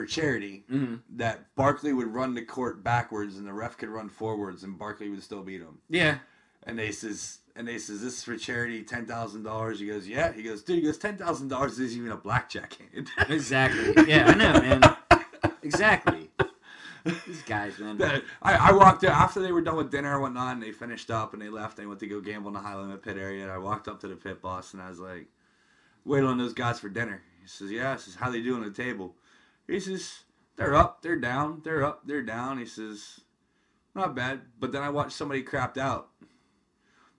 for 0.00 0.06
charity. 0.06 0.64
Mhm. 0.70 1.00
That 1.16 1.54
Barkley 1.56 1.92
would 1.92 2.08
run 2.08 2.34
the 2.34 2.42
court 2.42 2.82
backwards, 2.84 3.36
and 3.38 3.46
the 3.46 3.52
ref 3.52 3.76
could 3.78 3.88
run 3.88 4.08
forwards, 4.08 4.62
and 4.62 4.78
Barkley 4.78 5.08
would 5.08 5.22
still 5.22 5.42
beat 5.42 5.60
him. 5.60 5.78
Yeah, 5.88 6.18
And 6.64 6.78
they 6.78 6.92
says, 6.92 7.38
and 7.54 7.66
they 7.66 7.78
says, 7.78 8.02
this 8.02 8.18
is 8.18 8.24
for 8.24 8.36
charity, 8.36 8.82
ten 8.82 9.06
thousand 9.06 9.42
dollars. 9.44 9.80
He 9.80 9.86
goes, 9.86 10.06
yeah. 10.06 10.32
He 10.32 10.42
goes, 10.42 10.62
dude. 10.62 10.76
He 10.76 10.82
goes, 10.82 10.98
ten 10.98 11.16
thousand 11.16 11.48
dollars 11.48 11.78
isn't 11.78 11.98
even 11.98 12.12
a 12.12 12.16
blackjack 12.16 12.76
hand. 12.92 13.08
exactly. 13.30 13.94
Yeah, 14.06 14.26
I 14.26 14.34
know, 14.34 14.52
man. 14.60 14.96
Exactly. 15.62 16.30
These 17.04 17.42
guys, 17.42 17.78
man. 17.78 18.00
I, 18.42 18.54
I 18.54 18.72
walked 18.72 19.00
there 19.02 19.12
after 19.12 19.40
they 19.40 19.52
were 19.52 19.60
done 19.62 19.76
with 19.76 19.92
dinner 19.92 20.12
and 20.14 20.22
whatnot, 20.22 20.54
and 20.54 20.62
they 20.62 20.72
finished 20.72 21.08
up 21.10 21.32
and 21.34 21.40
they 21.40 21.48
left. 21.48 21.76
They 21.76 21.86
went 21.86 22.00
to 22.00 22.06
go 22.08 22.20
gamble 22.20 22.48
in 22.48 22.54
the 22.54 22.60
high 22.60 22.74
limit 22.76 23.00
pit 23.02 23.16
area. 23.16 23.44
And 23.44 23.52
I 23.52 23.58
walked 23.58 23.86
up 23.86 24.00
to 24.00 24.08
the 24.08 24.16
pit 24.16 24.42
boss 24.42 24.74
and 24.74 24.82
I 24.82 24.88
was 24.90 24.98
like, 24.98 25.26
"Wait 26.04 26.24
on 26.24 26.36
those 26.36 26.52
guys 26.52 26.80
for 26.80 26.88
dinner." 26.88 27.22
He 27.40 27.46
says, 27.48 27.70
"Yeah." 27.70 27.92
I 27.92 27.96
says, 27.96 28.16
"How 28.16 28.28
they 28.28 28.42
doing 28.42 28.64
at 28.64 28.74
the 28.74 28.82
table?" 28.82 29.14
He 29.68 29.80
says, 29.80 30.24
"They're 30.56 30.74
up, 30.74 31.02
they're 31.02 31.18
down, 31.18 31.62
they're 31.64 31.84
up, 31.84 32.02
they're 32.06 32.22
down." 32.22 32.58
He 32.58 32.66
says, 32.66 33.20
"Not 33.94 34.14
bad." 34.14 34.42
But 34.58 34.72
then 34.72 34.82
I 34.82 34.90
watched 34.90 35.16
somebody 35.16 35.42
crapped 35.42 35.78
out. 35.78 36.08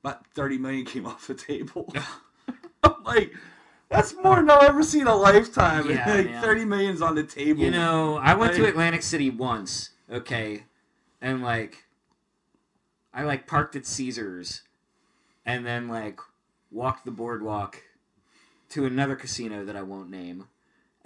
About 0.04 0.28
thirty 0.28 0.58
million 0.58 0.86
came 0.86 1.06
off 1.08 1.28
the 1.28 1.34
table. 1.34 1.94
I'm 2.84 3.04
like, 3.04 3.34
that's 3.90 4.14
more 4.16 4.36
than 4.36 4.50
I've 4.50 4.64
ever 4.64 4.84
seen 4.84 5.02
in 5.02 5.08
a 5.08 5.16
lifetime. 5.16 5.90
Yeah, 5.90 6.10
like 6.16 6.26
man. 6.28 6.42
thirty 6.42 6.66
million's 6.66 7.02
on 7.02 7.16
the 7.16 7.24
table. 7.24 7.62
You 7.62 7.72
know, 7.72 8.18
I 8.18 8.36
went 8.36 8.56
to 8.56 8.66
Atlantic 8.66 9.04
City 9.04 9.30
once, 9.30 9.92
okay, 10.12 10.64
and 11.22 11.42
like, 11.42 11.86
I 13.14 13.24
like 13.24 13.48
parked 13.48 13.76
at 13.76 13.86
Caesars, 13.86 14.64
and 15.46 15.66
then 15.66 15.88
like 15.88 16.20
walked 16.72 17.06
the 17.06 17.12
boardwalk 17.12 17.84
to 18.70 18.86
another 18.86 19.16
casino 19.16 19.64
that 19.64 19.76
I 19.76 19.82
won't 19.82 20.10
name, 20.10 20.48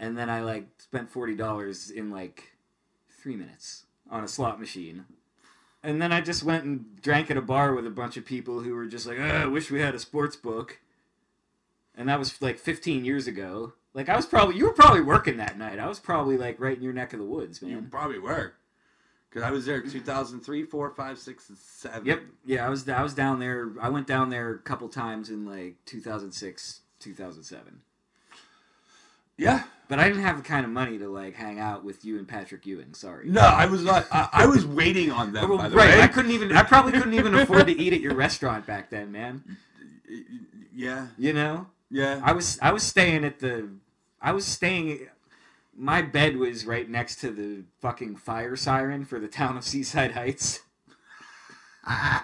and 0.02 0.18
then 0.18 0.30
I 0.30 0.42
like 0.42 0.66
spent 0.80 1.10
forty 1.10 1.36
dollars 1.36 1.90
in 1.92 2.10
like 2.12 2.52
three 3.22 3.38
minutes 3.38 3.86
on 4.10 4.24
a 4.24 4.28
slot 4.28 4.60
machine. 4.60 5.06
And 5.84 6.02
then 6.02 6.12
I 6.12 6.22
just 6.22 6.44
went 6.44 6.64
and 6.66 7.02
drank 7.02 7.32
at 7.32 7.38
a 7.38 7.42
bar 7.42 7.74
with 7.74 7.88
a 7.88 7.92
bunch 7.92 8.18
of 8.18 8.26
people 8.26 8.62
who 8.62 8.76
were 8.76 8.88
just 8.88 9.06
like, 9.06 9.20
"Ugh, 9.20 9.32
I 9.32 9.46
wish 9.46 9.72
we 9.72 9.80
had 9.80 9.96
a 9.96 10.00
sports 10.00 10.36
book. 10.36 10.80
And 11.96 12.10
that 12.10 12.20
was 12.20 12.42
like 12.42 12.58
15 12.60 13.06
years 13.06 13.28
ago. 13.28 13.74
Like 13.94 14.10
I 14.10 14.16
was 14.16 14.26
probably 14.26 14.58
you 14.58 14.66
were 14.66 14.74
probably 14.74 15.02
working 15.02 15.38
that 15.38 15.58
night. 15.58 15.80
I 15.80 15.88
was 15.88 16.00
probably 16.00 16.38
like 16.38 16.60
right 16.60 16.76
in 16.76 16.84
your 16.84 16.94
neck 16.94 17.14
of 17.14 17.20
the 17.20 17.26
woods, 17.26 17.62
man. 17.62 17.72
You 17.72 17.82
probably 17.90 18.20
were. 18.20 18.54
Because 19.30 19.44
I 19.44 19.52
was 19.52 19.66
there 19.66 19.82
2003, 19.82 20.64
4, 20.64 20.90
5, 20.90 21.18
6, 21.18 21.50
and 21.50 21.58
7. 21.58 22.06
Yep. 22.06 22.22
Yeah, 22.44 22.66
I 22.66 22.70
was 22.70 22.90
I 22.90 23.04
was 23.04 23.14
down 23.14 23.40
there. 23.40 23.72
I 23.80 23.90
went 23.90 24.08
down 24.08 24.30
there 24.30 24.50
a 24.52 24.60
couple 24.60 24.90
times 24.90 25.30
in 25.30 25.46
like 25.46 25.76
2006, 25.86 26.82
2007. 27.00 27.82
Yeah. 29.42 29.64
But 29.88 30.00
I 30.00 30.08
didn't 30.08 30.24
have 30.24 30.38
the 30.38 30.44
kind 30.44 30.66
of 30.66 30.72
money 30.72 30.98
to 31.00 31.10
like 31.10 31.36
hang 31.36 31.60
out 31.60 31.84
with 31.84 32.06
you 32.06 32.18
and 32.18 32.28
Patrick 32.28 32.66
Ewing. 32.66 32.94
Sorry. 32.94 33.28
No, 33.28 33.42
I 33.42 33.66
was 33.66 33.84
not. 33.84 34.06
I, 34.12 34.30
I 34.32 34.46
was 34.46 34.66
waiting 34.66 35.12
on 35.12 35.34
them, 35.34 35.50
Well, 35.50 35.58
by 35.58 35.68
the 35.68 35.76
right, 35.76 35.98
way. 35.98 36.02
I 36.02 36.08
couldn't 36.08 36.32
even. 36.32 36.56
I 36.56 36.64
probably 36.64 36.94
couldn't 36.94 37.16
even 37.16 37.36
afford 37.36 37.68
to 37.68 37.78
eat 37.78 37.92
at 37.92 38.00
your 38.00 38.14
restaurant 38.14 38.66
back 38.66 38.90
then, 38.90 39.12
man. 39.12 39.44
Yeah. 40.74 41.08
You 41.18 41.34
know, 41.34 41.68
Yeah. 41.90 42.22
I 42.24 42.32
was 42.32 42.60
I 42.62 42.72
was 42.72 42.84
staying 42.84 43.26
at 43.26 43.40
the 43.40 43.70
I 44.22 44.32
was 44.32 44.46
staying 44.46 45.08
my 45.76 46.02
bed 46.02 46.38
was 46.38 46.66
right 46.66 46.88
next 46.88 47.18
to 47.22 47.32
the 47.32 47.64
fucking 47.82 48.18
fire 48.18 48.56
siren 48.56 49.04
for 49.04 49.20
the 49.20 49.28
town 49.28 49.58
of 49.58 49.64
Seaside 49.64 50.12
Heights. 50.12 50.62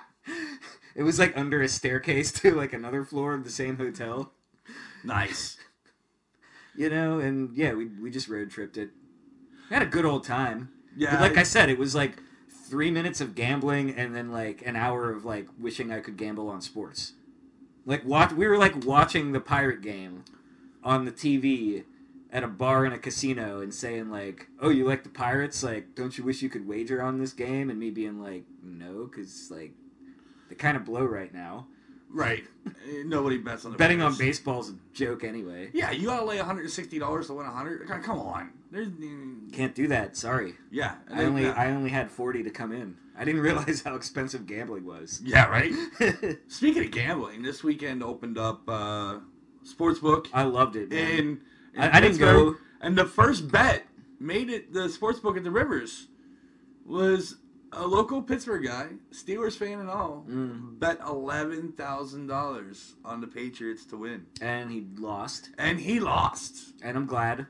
it 0.96 1.04
was 1.04 1.18
like 1.18 1.36
under 1.36 1.62
a 1.62 1.68
staircase 1.68 2.32
to 2.34 2.54
like 2.54 2.74
another 2.74 3.04
floor 3.04 3.34
of 3.34 3.44
the 3.44 3.50
same 3.50 3.78
hotel, 3.78 4.32
nice. 5.04 5.57
You 6.78 6.90
know, 6.90 7.20
and 7.20 7.56
yeah, 7.58 7.74
we 7.74 7.88
we 7.88 8.10
just 8.10 8.30
road 8.30 8.50
tripped 8.52 8.78
it. 8.78 8.92
We 9.70 9.74
had 9.74 9.84
a 9.84 9.90
good 9.90 10.06
old 10.06 10.24
time. 10.24 10.70
Yeah. 10.96 11.12
But 11.12 11.22
like 11.22 11.38
I 11.38 11.44
said, 11.44 11.70
it 11.70 11.78
was 11.78 11.94
like 11.94 12.22
three 12.50 12.92
minutes 12.92 13.22
of 13.22 13.36
gambling 13.36 13.92
and 13.92 14.16
then 14.16 14.32
like 14.32 14.66
an 14.66 14.76
hour 14.76 15.12
of 15.12 15.26
like 15.26 15.48
wishing 15.60 15.92
I 15.92 16.00
could 16.00 16.18
gamble 16.18 16.50
on 16.50 16.62
sports. 16.62 17.14
Like 17.86 18.06
watch, 18.06 18.32
we 18.32 18.48
were 18.48 18.58
like 18.58 18.86
watching 18.86 19.32
the 19.32 19.40
pirate 19.40 19.82
game 19.82 20.24
on 20.84 21.06
the 21.06 21.12
TV 21.12 21.84
at 22.32 22.44
a 22.44 22.48
bar 22.48 22.86
in 22.86 22.94
a 22.94 23.00
casino 23.00 23.62
and 23.62 23.74
saying 23.74 24.10
like, 24.10 24.48
"Oh, 24.60 24.70
you 24.70 24.86
like 24.86 25.04
the 25.04 25.10
pirates? 25.10 25.64
Like, 25.64 25.96
don't 25.96 26.18
you 26.18 26.24
wish 26.24 26.42
you 26.42 26.50
could 26.50 26.68
wager 26.68 27.02
on 27.02 27.20
this 27.20 27.34
game?" 27.34 27.70
And 27.70 27.80
me 27.80 27.90
being 27.90 28.22
like, 28.22 28.44
"No, 28.62 29.06
because 29.06 29.50
like 29.50 29.72
they 30.50 30.56
kind 30.56 30.78
of 30.78 30.86
blow 30.86 31.06
right 31.06 31.34
now. 31.34 31.68
Right. 32.12 32.44
Nobody 33.06 33.38
bets 33.38 33.66
on 33.66 33.72
the 33.72 33.78
Betting 33.78 34.02
on 34.02 34.12
Bears. 34.12 34.18
baseball's 34.18 34.70
a 34.72 34.76
joke 34.94 35.24
anyway. 35.24 35.70
Yeah, 35.74 35.92
you 35.92 36.08
gotta 36.08 36.26
lay 36.26 36.38
$160 36.38 36.90
to 37.28 37.34
win 37.34 37.46
100 37.46 37.88
Come- 37.88 38.04
Come 38.04 38.20
on. 38.20 38.52
There's. 38.72 38.90
Can't 39.54 39.74
do 39.74 39.88
that. 39.88 40.18
Sorry, 40.18 40.56
Yeah. 40.72 40.96
I 41.10 41.24
only. 41.24 41.48
I 41.48 41.72
only 41.72 41.90
had 41.90 42.12
forty 42.12 42.44
to 42.44 42.50
come 42.50 42.74
in. 42.74 42.98
I 43.18 43.24
didn't 43.24 43.40
realize 43.50 43.82
how 43.82 43.96
expensive 43.96 44.46
gambling 44.46 44.84
was." 44.86 45.22
Yeah, 45.24 45.46
right? 45.48 45.72
Speaking 46.50 46.84
of 46.84 46.92
gambling, 46.92 47.44
this 47.44 47.64
weekend 47.64 48.04
opened 48.04 48.38
up 48.38 48.64
uh, 48.68 49.20
Sportsbook 49.66 50.28
I 50.34 50.44
loved 50.44 50.76
it. 50.76 50.90
Man. 50.90 51.12
in, 51.12 51.18
in 51.76 51.82
I, 51.82 51.98
I 51.98 52.02
didn't 52.02 52.18
go. 52.18 52.56
And 52.82 52.98
the 52.98 53.06
first 53.06 53.50
bet 53.50 53.86
made 54.20 54.50
it 54.50 54.74
the 54.74 54.88
sportsbook 54.90 55.38
at 55.38 55.46
the 55.46 55.52
Rivers 55.52 56.08
was 56.86 57.38
a 57.74 57.86
local 57.86 58.22
Pittsburgh 58.22 58.64
guy, 58.66 58.88
Steelers 59.12 59.58
fan 59.58 59.80
and 59.80 59.90
all, 59.90 60.26
Mm. 60.30 60.80
bet 60.80 61.00
eleven 61.06 61.72
thousand 61.74 62.28
dollars 62.28 62.96
on 63.04 63.22
the 63.22 63.28
Patriots 63.28 63.86
to 63.88 63.98
win, 63.98 64.26
And 64.42 64.72
he 64.72 64.88
lost. 64.98 65.50
and 65.58 65.80
he 65.80 66.00
lost. 66.00 66.74
And 66.82 66.98
I'm 66.98 67.06
glad. 67.06 67.48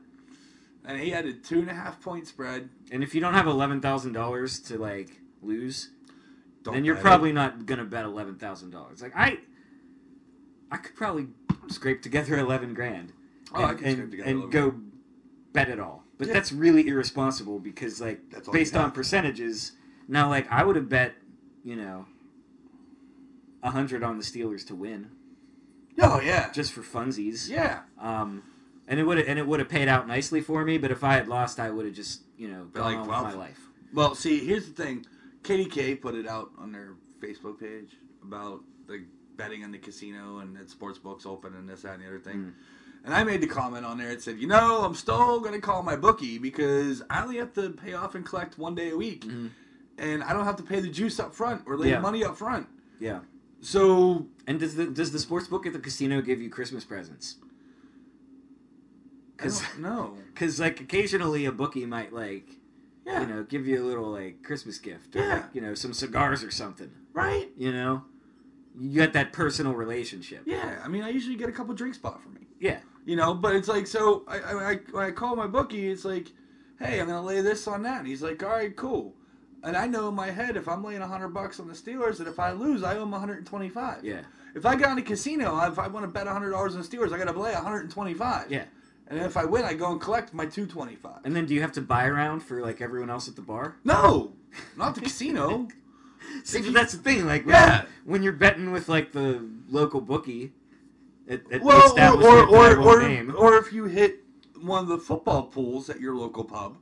And 0.84 0.98
he 1.00 1.10
had 1.10 1.26
a 1.26 1.32
two 1.34 1.58
and 1.60 1.70
a 1.70 1.74
half 1.74 2.00
point 2.00 2.26
spread. 2.26 2.70
And 2.90 3.02
if 3.02 3.14
you 3.14 3.20
don't 3.20 3.34
have 3.34 3.46
eleven 3.46 3.80
thousand 3.80 4.12
dollars 4.12 4.58
to 4.60 4.78
like 4.78 5.20
lose, 5.42 5.90
Don't 6.62 6.74
then 6.74 6.84
you're 6.84 6.94
bet 6.96 7.00
it. 7.02 7.04
probably 7.04 7.32
not 7.32 7.66
gonna 7.66 7.84
bet 7.84 8.04
eleven 8.04 8.36
thousand 8.36 8.70
dollars. 8.70 9.02
Like 9.02 9.12
I, 9.14 9.38
I 10.70 10.76
could 10.78 10.94
probably 10.96 11.28
scrape 11.68 12.02
together 12.02 12.38
eleven 12.38 12.74
grand 12.74 13.12
Oh, 13.54 13.62
I 13.62 13.70
and, 13.72 13.80
and, 13.80 13.92
scrape 13.96 14.10
together 14.10 14.30
and 14.30 14.38
11 14.42 14.50
go 14.50 14.74
bet 15.52 15.68
it 15.68 15.78
all. 15.80 16.04
But 16.18 16.28
Yeah. 16.28 16.34
that's 16.34 16.52
really 16.52 16.88
irresponsible 16.88 17.58
because 17.60 18.00
like 18.00 18.20
based 18.52 18.74
on 18.76 18.90
percentages. 18.90 19.72
Now, 20.08 20.28
like 20.28 20.50
I 20.50 20.64
would 20.64 20.76
have 20.76 20.88
bet, 20.88 21.14
you 21.62 21.76
know, 21.76 22.06
a 23.62 23.70
hundred 23.70 24.02
on 24.02 24.18
the 24.18 24.24
Steelers 24.24 24.66
to 24.68 24.74
win 24.74 25.10
Oh 26.00 26.20
yeah, 26.20 26.50
just 26.52 26.72
for 26.72 26.82
funsies. 26.82 27.48
yeah. 27.48 27.80
Um, 28.00 28.42
and 28.86 28.98
it 28.98 29.04
would 29.04 29.18
and 29.18 29.38
it 29.38 29.46
would 29.46 29.60
have 29.60 29.68
paid 29.68 29.88
out 29.88 30.06
nicely 30.06 30.40
for 30.40 30.64
me. 30.64 30.78
But 30.78 30.90
if 30.90 31.04
I 31.04 31.14
had 31.14 31.28
lost, 31.28 31.58
I 31.60 31.70
would 31.70 31.86
have 31.86 31.94
just 31.94 32.22
you 32.36 32.48
know 32.48 32.64
gone 32.72 32.84
like, 32.84 32.96
on 32.96 33.08
well, 33.08 33.24
with 33.24 33.34
my 33.34 33.40
life. 33.40 33.60
Well, 33.92 34.14
see, 34.14 34.44
here's 34.44 34.66
the 34.66 34.82
thing. 34.82 35.06
KDK 35.42 36.00
put 36.00 36.14
it 36.14 36.26
out 36.26 36.50
on 36.58 36.72
their 36.72 36.94
Facebook 37.20 37.58
page 37.58 37.96
about 38.22 38.60
the 38.86 39.04
betting 39.36 39.64
on 39.64 39.72
the 39.72 39.78
casino 39.78 40.38
and 40.38 40.56
that 40.56 40.70
sports 40.70 40.98
books 40.98 41.24
open 41.26 41.54
and 41.54 41.68
this, 41.68 41.82
that, 41.82 41.94
and 41.94 42.02
the 42.02 42.06
other 42.06 42.18
thing. 42.18 42.36
Mm. 42.36 42.52
And 43.04 43.14
I 43.14 43.22
made 43.22 43.40
the 43.40 43.46
comment 43.46 43.86
on 43.86 43.96
there. 43.96 44.10
It 44.10 44.20
said, 44.20 44.38
you 44.38 44.48
know, 44.48 44.84
I'm 44.84 44.94
still 44.94 45.38
going 45.38 45.54
to 45.54 45.60
call 45.60 45.82
my 45.84 45.94
bookie 45.94 46.38
because 46.38 47.02
I 47.08 47.22
only 47.22 47.36
have 47.36 47.54
to 47.54 47.70
pay 47.70 47.94
off 47.94 48.16
and 48.16 48.26
collect 48.26 48.58
one 48.58 48.74
day 48.74 48.90
a 48.90 48.96
week. 48.96 49.24
Mhm. 49.24 49.50
And 49.98 50.22
I 50.22 50.32
don't 50.32 50.44
have 50.44 50.56
to 50.56 50.62
pay 50.62 50.80
the 50.80 50.88
juice 50.88 51.18
up 51.18 51.34
front 51.34 51.62
or 51.66 51.76
lay 51.76 51.90
Yeah. 51.90 51.96
the 51.96 52.02
money 52.02 52.24
up 52.24 52.36
front. 52.36 52.66
Yeah. 53.00 53.20
So, 53.60 54.26
And 54.46 54.60
does 54.60 54.76
the 54.76 54.86
does 54.86 55.10
the 55.12 55.18
sports 55.18 55.48
book 55.48 55.66
at 55.66 55.72
the 55.72 55.78
casino 55.80 56.20
give 56.20 56.40
you 56.40 56.48
Christmas 56.50 56.84
presents? 56.84 57.36
Because 59.36 59.62
don't 59.80 60.16
because 60.34 60.58
like 60.64 60.80
occasionally 60.80 61.44
a 61.44 61.52
bookie 61.52 61.86
might 61.86 62.12
like 62.12 62.46
Yeah. 63.06 63.20
you 63.20 63.26
know 63.26 63.42
give 63.44 63.66
you 63.66 63.82
a 63.82 63.84
little 63.86 64.10
like 64.10 64.42
Christmas 64.42 64.78
gift 64.78 65.16
or 65.16 65.20
Yeah. 65.20 65.34
like, 65.34 65.44
you 65.52 65.60
know 65.60 65.74
some 65.74 65.92
cigars 65.92 66.42
or 66.44 66.50
something. 66.50 66.90
Right? 67.12 67.48
You 67.56 67.72
know, 67.72 68.04
you 68.78 69.00
got 69.00 69.12
that 69.14 69.32
personal 69.32 69.74
relationship. 69.74 70.42
Yeah. 70.46 70.80
I 70.84 70.88
mean, 70.88 71.02
I 71.02 71.08
usually 71.08 71.34
get 71.36 71.48
a 71.48 71.52
couple 71.52 71.74
drinks 71.74 71.98
bought 71.98 72.22
for 72.22 72.28
me. 72.28 72.46
Yeah. 72.60 72.78
You 73.04 73.16
know, 73.16 73.34
but 73.34 73.56
it's 73.56 73.66
like 73.68 73.86
so. 73.88 74.24
I, 74.28 74.38
I, 74.38 74.70
I 74.72 74.74
when 74.92 75.04
I 75.04 75.10
call 75.10 75.34
my 75.34 75.46
bookie, 75.48 75.88
it's 75.88 76.04
like, 76.04 76.28
hey, 76.78 77.00
I'm 77.00 77.06
gonna 77.08 77.22
lay 77.22 77.40
this 77.40 77.66
on 77.66 77.82
that. 77.82 77.98
And 77.98 78.06
he's 78.06 78.22
like, 78.22 78.42
all 78.42 78.50
right, 78.50 78.74
cool. 78.76 79.14
And 79.62 79.76
I 79.76 79.86
know 79.86 80.08
in 80.08 80.14
my 80.14 80.30
head, 80.30 80.56
if 80.56 80.68
I'm 80.68 80.84
laying 80.84 81.00
hundred 81.00 81.28
bucks 81.28 81.58
on 81.58 81.66
the 81.68 81.74
Steelers, 81.74 82.18
that 82.18 82.28
if 82.28 82.38
I 82.38 82.52
lose, 82.52 82.82
I 82.82 82.96
owe 82.96 83.00
them 83.00 83.10
125. 83.10 84.04
Yeah. 84.04 84.20
If 84.54 84.64
I 84.64 84.76
get 84.76 84.88
on 84.88 84.98
a 84.98 85.02
casino, 85.02 85.58
if 85.66 85.78
I 85.78 85.88
want 85.88 86.04
to 86.04 86.08
bet 86.12 86.26
hundred 86.26 86.50
dollars 86.50 86.74
on 86.76 86.82
the 86.82 86.86
Steelers, 86.88 87.12
I 87.12 87.18
got 87.18 87.32
to 87.32 87.38
lay 87.40 87.52
125. 87.52 88.50
Yeah. 88.50 88.64
And 89.08 89.18
if 89.20 89.36
I 89.36 89.44
win, 89.44 89.64
I 89.64 89.74
go 89.74 89.90
and 89.90 90.00
collect 90.00 90.32
my 90.34 90.44
225. 90.46 91.24
And 91.24 91.34
then 91.34 91.46
do 91.46 91.54
you 91.54 91.60
have 91.62 91.72
to 91.72 91.80
buy 91.80 92.06
around 92.06 92.40
for 92.40 92.60
like 92.60 92.80
everyone 92.80 93.10
else 93.10 93.26
at 93.28 93.36
the 93.36 93.42
bar? 93.42 93.76
No, 93.84 94.32
not 94.76 94.94
the 94.94 95.00
casino. 95.00 95.68
See, 96.44 96.60
you- 96.60 96.72
that's 96.72 96.92
the 96.92 96.98
thing. 96.98 97.26
Like, 97.26 97.44
when, 97.46 97.54
Yeah. 97.54 97.84
when 98.04 98.22
you're 98.22 98.32
betting 98.34 98.70
with 98.70 98.88
like 98.88 99.12
the 99.12 99.44
local 99.68 100.00
bookie, 100.00 100.52
at, 101.28 101.40
at 101.52 101.60
the 101.60 101.66
Well, 101.66 101.82
or 101.82 101.86
establishment 101.86 102.50
or 102.50 102.76
or, 102.78 103.36
or, 103.36 103.54
or 103.54 103.58
if 103.58 103.72
you 103.72 103.84
hit 103.84 104.24
one 104.60 104.82
of 104.82 104.88
the 104.88 104.98
football 104.98 105.44
pools 105.44 105.88
at 105.90 106.00
your 106.00 106.14
local 106.16 106.44
pub, 106.44 106.76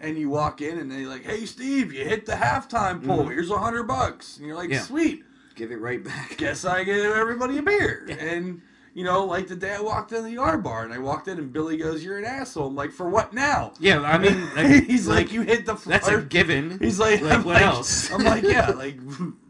and 0.00 0.18
you 0.18 0.28
walk 0.30 0.60
in 0.60 0.78
and 0.78 0.90
they're 0.90 1.06
like, 1.06 1.24
"Hey, 1.24 1.46
Steve, 1.46 1.92
you 1.92 2.04
hit 2.04 2.26
the 2.26 2.32
halftime 2.32 3.04
pool. 3.04 3.24
Mhm. 3.24 3.30
Here's 3.30 3.50
a 3.50 3.58
hundred 3.58 3.84
bucks." 3.84 4.36
And 4.38 4.46
you're 4.46 4.56
like, 4.56 4.70
Yeah. 4.70 4.80
"Sweet, 4.82 5.24
give 5.54 5.70
it 5.72 5.80
right 5.80 6.02
back. 6.02 6.36
guess 6.38 6.64
I 6.64 6.84
give 6.84 7.04
everybody 7.04 7.58
a 7.58 7.62
beer." 7.62 8.04
Yeah. 8.08 8.16
And 8.16 8.62
you 8.94 9.04
know, 9.04 9.26
like 9.26 9.46
the 9.46 9.56
day 9.56 9.74
I 9.74 9.80
walked 9.82 10.12
in 10.12 10.24
the 10.24 10.30
yard 10.30 10.62
bar 10.64 10.82
and 10.82 10.90
I 10.90 10.96
walked 10.98 11.28
in 11.28 11.36
and 11.38 11.52
Billy 11.52 11.76
goes, 11.76 12.02
"You're 12.02 12.16
an 12.18 12.24
asshole." 12.24 12.68
I'm 12.68 12.74
like, 12.74 12.92
"For 12.92 13.08
what 13.10 13.34
now?" 13.34 13.74
Yeah, 13.78 14.00
I 14.00 14.16
mean, 14.16 14.48
like, 14.56 14.84
he's 14.84 15.06
like, 15.06 15.32
"You 15.32 15.42
hit 15.42 15.66
the." 15.66 15.74
that's 15.74 16.08
a 16.08 16.22
given. 16.22 16.78
He's 16.78 16.98
like, 16.98 17.20
Like, 17.20 17.44
what 17.44 17.54
like- 17.56 17.62
else? 17.62 18.10
I'm 18.10 18.24
like, 18.24 18.42
yeah, 18.42 18.70
like, 18.70 18.98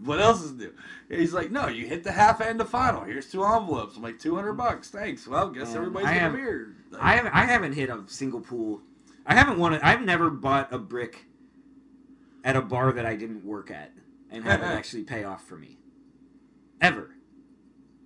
what 0.05 0.21
else 0.21 0.43
is 0.43 0.53
new? 0.53 0.73
He's 1.09 1.33
like, 1.33 1.53
no, 1.53 1.69
you 1.69 1.87
hit 1.87 2.03
the 2.03 2.11
half 2.11 2.41
and 2.41 2.59
the 2.59 2.65
final. 2.65 3.03
Here's 3.05 3.31
two 3.31 3.45
envelopes. 3.45 3.97
I'm 3.97 4.03
like, 4.03 4.19
200 4.19 4.55
bucks. 4.55 4.91
Thanks. 4.91 5.29
Well, 5.29 5.51
guess 5.51 5.69
Man, 5.69 5.77
everybody's 5.77 6.09
I 6.09 6.15
getting 6.15 6.23
have- 6.25 6.35
a 6.35 6.37
beer. 6.37 6.73
Like, 6.91 7.03
I 7.03 7.13
haven't, 7.15 7.33
I 7.33 7.45
haven't 7.45 7.73
hit 7.75 7.89
a 7.91 8.03
single 8.09 8.41
pool. 8.41 8.81
I 9.27 9.35
haven't 9.35 9.59
wanted. 9.59 9.81
I've 9.83 10.03
never 10.03 10.31
bought 10.31 10.73
a 10.73 10.79
brick 10.79 11.27
at 12.45 12.57
a 12.57 12.63
bar 12.63 12.93
that 12.93 13.05
I 13.05 13.17
didn't 13.17 13.45
work 13.45 13.71
at 13.71 13.93
and 14.31 14.45
have 14.45 14.61
it 14.61 14.65
actually 14.67 15.03
pay 15.03 15.25
off 15.25 15.45
for 15.45 15.57
me. 15.57 15.79
Ever. 16.81 17.11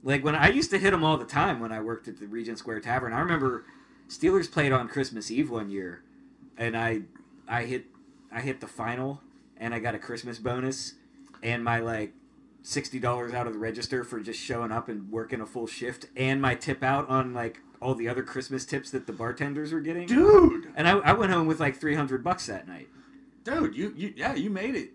Like 0.02 0.24
when 0.24 0.34
I 0.34 0.48
used 0.48 0.70
to 0.70 0.78
hit 0.78 0.92
them 0.92 1.04
all 1.04 1.18
the 1.18 1.26
time 1.26 1.60
when 1.60 1.72
I 1.72 1.80
worked 1.80 2.08
at 2.08 2.18
the 2.18 2.26
Regent 2.26 2.58
Square 2.58 2.80
Tavern. 2.80 3.12
I 3.12 3.20
remember 3.20 3.66
Steelers 4.08 4.50
played 4.50 4.72
on 4.72 4.88
Christmas 4.88 5.30
Eve 5.30 5.50
one 5.50 5.70
year, 5.70 6.02
and 6.56 6.76
I 6.76 7.02
I 7.46 7.64
hit 7.64 7.86
I 8.32 8.40
hit 8.40 8.60
the 8.60 8.66
final 8.66 9.20
and 9.56 9.74
I 9.74 9.78
got 9.78 9.94
a 9.94 9.98
Christmas 9.98 10.38
bonus 10.38 10.94
and 11.42 11.62
my 11.62 11.80
like 11.80 12.14
sixty 12.62 12.98
dollars 12.98 13.34
out 13.34 13.46
of 13.46 13.52
the 13.52 13.58
register 13.58 14.04
for 14.04 14.20
just 14.20 14.40
showing 14.40 14.72
up 14.72 14.88
and 14.88 15.10
working 15.10 15.40
a 15.40 15.46
full 15.46 15.66
shift 15.66 16.06
and 16.16 16.40
my 16.40 16.54
tip 16.54 16.82
out 16.82 17.08
on 17.08 17.34
like 17.34 17.60
all 17.80 17.94
the 17.94 18.08
other 18.08 18.22
Christmas 18.22 18.64
tips 18.64 18.90
that 18.90 19.06
the 19.06 19.12
bartenders 19.12 19.72
were 19.72 19.80
getting. 19.80 20.06
dude, 20.06 20.72
And 20.76 20.86
I, 20.88 20.98
I 20.98 21.12
went 21.12 21.32
home 21.32 21.46
with 21.46 21.60
like 21.60 21.76
three 21.76 21.94
hundred 21.94 22.22
bucks 22.22 22.46
that 22.46 22.68
night. 22.68 22.88
dude, 23.44 23.74
you, 23.74 23.92
you, 23.96 24.12
yeah, 24.16 24.34
you 24.34 24.50
made 24.50 24.74
it. 24.76 24.90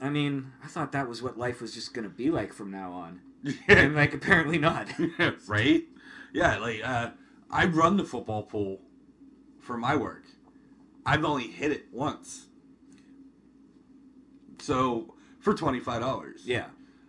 I 0.00 0.08
mean, 0.10 0.52
I 0.62 0.66
thought 0.66 0.92
that 0.92 1.08
was 1.08 1.22
what 1.22 1.38
life 1.38 1.60
was 1.60 1.72
just 1.74 1.94
gonna 1.94 2.08
be 2.08 2.30
like 2.30 2.52
from 2.52 2.70
now 2.70 2.92
on, 2.92 3.20
and 3.68 3.94
like 3.94 4.14
apparently 4.14 4.58
not. 4.58 4.88
right? 5.46 5.84
Yeah, 6.32 6.58
like, 6.58 6.80
uh, 6.84 7.10
I 7.50 7.66
run 7.66 7.96
the 7.96 8.04
football 8.04 8.42
pool 8.42 8.80
for 9.60 9.76
my 9.76 9.94
work. 9.94 10.24
I've 11.06 11.24
only 11.24 11.46
hit 11.46 11.70
it 11.70 11.84
once. 11.92 12.46
So, 14.58 15.14
for 15.40 15.54
$25. 15.54 16.40
Yeah, 16.44 16.66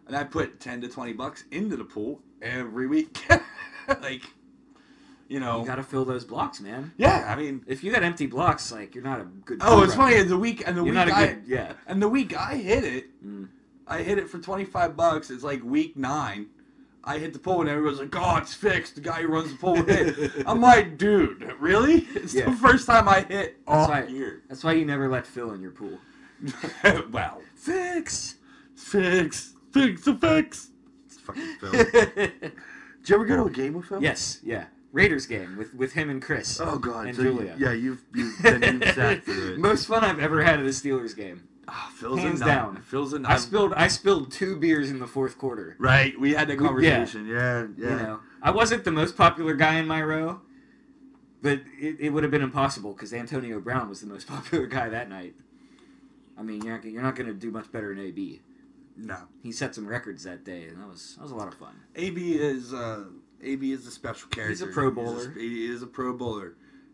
and 0.07 0.15
I 0.15 0.23
put 0.25 0.59
ten 0.59 0.81
to 0.81 0.87
twenty 0.89 1.13
bucks 1.13 1.45
into 1.51 1.75
the 1.77 1.85
pool 1.85 2.21
every 2.41 2.85
week. 2.87 3.17
like, 4.01 4.21
you 5.27 5.39
know, 5.39 5.59
you 5.61 5.65
gotta 5.65 5.83
fill 5.83 6.05
those 6.05 6.23
blocks, 6.23 6.59
man. 6.61 6.91
yeah. 6.97 7.25
I 7.27 7.35
mean, 7.35 7.63
If 7.67 7.83
you 7.83 7.91
got 7.91 8.03
empty 8.03 8.25
blocks, 8.27 8.71
like 8.71 8.93
you're 8.95 9.03
not 9.03 9.19
a 9.21 9.23
good. 9.45 9.59
oh, 9.61 9.83
it's 9.83 9.95
runner. 9.95 10.15
funny. 10.17 10.23
The 10.27 10.37
week 10.37 10.63
and 10.67 10.75
the 10.77 10.81
You're 10.81 10.85
week 10.85 10.93
not 10.93 11.07
a 11.09 11.15
I 11.15 11.27
good. 11.27 11.43
Yeah. 11.47 11.73
and 11.87 12.01
the 12.01 12.07
week 12.09 12.35
I 12.37 12.55
hit 12.55 12.83
it, 12.83 13.25
Mm. 13.25 13.49
I 13.87 14.01
hit 14.01 14.17
it 14.17 14.29
for 14.29 14.39
twenty 14.39 14.65
five 14.65 14.95
bucks. 14.95 15.29
It's 15.29 15.43
like 15.43 15.63
week 15.63 15.95
nine. 15.97 16.47
I 17.07 17.19
hit 17.19 17.33
the 17.33 17.39
pool 17.39 17.61
and 17.61 17.69
everyone's 17.69 17.99
like, 17.99 18.15
"Oh, 18.15 18.37
it's 18.37 18.53
fixed." 18.55 18.95
The 18.95 19.01
guy 19.01 19.21
who 19.21 19.27
runs 19.27 19.51
the 19.51 19.57
pool 19.57 19.75
hit. 19.83 20.31
I'm 20.47 20.59
like, 20.59 20.97
dude, 20.97 21.53
really? 21.59 21.97
It's 22.15 22.33
Yeah. 22.33 22.45
the 22.49 22.55
first 22.55 22.87
time 22.87 23.07
I 23.07 23.21
hit 23.21 23.57
all 23.67 23.87
That's 23.87 24.07
why- 24.07 24.11
year. 24.11 24.41
That's 24.49 24.63
why 24.63 24.73
you 24.73 24.85
never 24.85 25.07
let 25.07 25.27
Phil 25.27 25.51
in 25.51 25.61
your 25.61 25.71
pool. 25.71 25.99
wow, 27.11 27.41
Fix. 27.55 28.35
fix, 28.75 29.53
fix, 29.71 30.01
the 30.03 30.15
fix. 30.15 30.69
It's 31.05 31.17
fucking 31.17 31.55
Phil. 31.59 31.71
Did 31.71 33.09
you 33.09 33.15
ever 33.15 33.25
go 33.25 33.35
to 33.37 33.43
a 33.45 33.49
game 33.51 33.73
with 33.73 33.85
Phil? 33.85 34.01
yes. 34.01 34.39
Yeah. 34.43 34.65
Raiders 34.95 35.27
game 35.27 35.57
with 35.57 35.73
with 35.73 35.93
him 35.93 36.09
and 36.09 36.21
Chris. 36.21 36.59
Oh 36.61 36.77
god, 36.79 37.07
And 37.07 37.15
so 37.15 37.21
you- 37.23 37.31
Julia. 37.33 37.55
yeah, 37.59 37.73
you've 37.73 38.01
you've, 38.13 38.41
been, 38.41 38.63
you've 38.81 38.93
sat 38.95 39.23
through 39.25 39.53
it. 39.53 39.59
Most 39.59 39.87
fun 39.87 40.03
I've 40.03 40.19
ever 40.19 40.41
had 40.41 40.59
at 40.59 40.65
a 40.65 40.69
Steelers 40.69 41.15
game. 41.15 41.47
Ah, 41.67 41.91
Phil's 41.95 42.19
Hands 42.19 42.39
a 42.41 42.45
down. 42.45 42.81
Phil's 42.83 43.13
a. 43.13 43.21
I 43.25 43.37
spilled 43.37 43.73
I 43.73 43.87
spilled 43.87 44.31
two 44.31 44.55
beers 44.55 44.89
in 44.89 44.99
the 44.99 45.07
fourth 45.07 45.37
quarter. 45.37 45.75
Right, 45.79 46.17
we 46.19 46.33
had 46.33 46.47
that 46.47 46.57
conversation. 46.59 47.25
Yeah, 47.27 47.65
yeah. 47.77 47.89
You 47.89 47.95
know, 47.97 48.19
I 48.41 48.51
wasn't 48.51 48.83
the 48.85 48.91
most 48.91 49.17
popular 49.17 49.53
guy 49.55 49.79
in 49.79 49.87
my 49.87 50.01
row, 50.01 50.41
but 51.41 51.61
it, 51.79 51.97
it 51.99 52.09
would 52.11 52.23
have 52.23 52.31
been 52.31 52.43
impossible 52.43 52.93
because 52.93 53.13
Antonio 53.13 53.59
Brown 53.59 53.89
was 53.89 53.99
the 54.01 54.07
most 54.07 54.27
popular 54.35 54.65
guy 54.67 54.89
that 54.89 55.09
night. 55.09 55.33
I 56.37 56.43
mean, 56.43 56.61
you're 56.63 56.75
not, 56.75 56.85
you're 56.85 57.01
not 57.01 57.15
going 57.15 57.27
to 57.27 57.33
do 57.33 57.49
much 57.51 57.71
better 57.71 57.93
than 57.95 58.03
AB. 58.05 58.41
No, 58.97 59.17
He 59.43 59.51
set 59.51 59.73
some 59.75 59.87
records 59.87 60.23
that 60.23 60.45
day, 60.45 60.65
and 60.65 60.79
that 60.81 60.87
was 60.87 61.15
that 61.17 61.23
was 61.23 61.31
a 61.31 61.35
lot 61.35 61.47
of 61.49 61.55
fun. 61.55 61.75
AB 61.95 62.33
is 62.35 62.73
uh, 62.73 63.05
AB 63.43 63.71
is 63.71 63.85
a 63.87 63.91
special 63.91 64.29
character. 64.29 64.49
He's 64.49 64.61
a 64.61 64.67
Pro 64.67 64.89
He's 64.89 64.95
Bowler. 64.95 65.31
he 65.31 65.65
is 65.65 65.81
a 65.81 65.87
Pro 65.87 66.13
Bowler. 66.13 66.53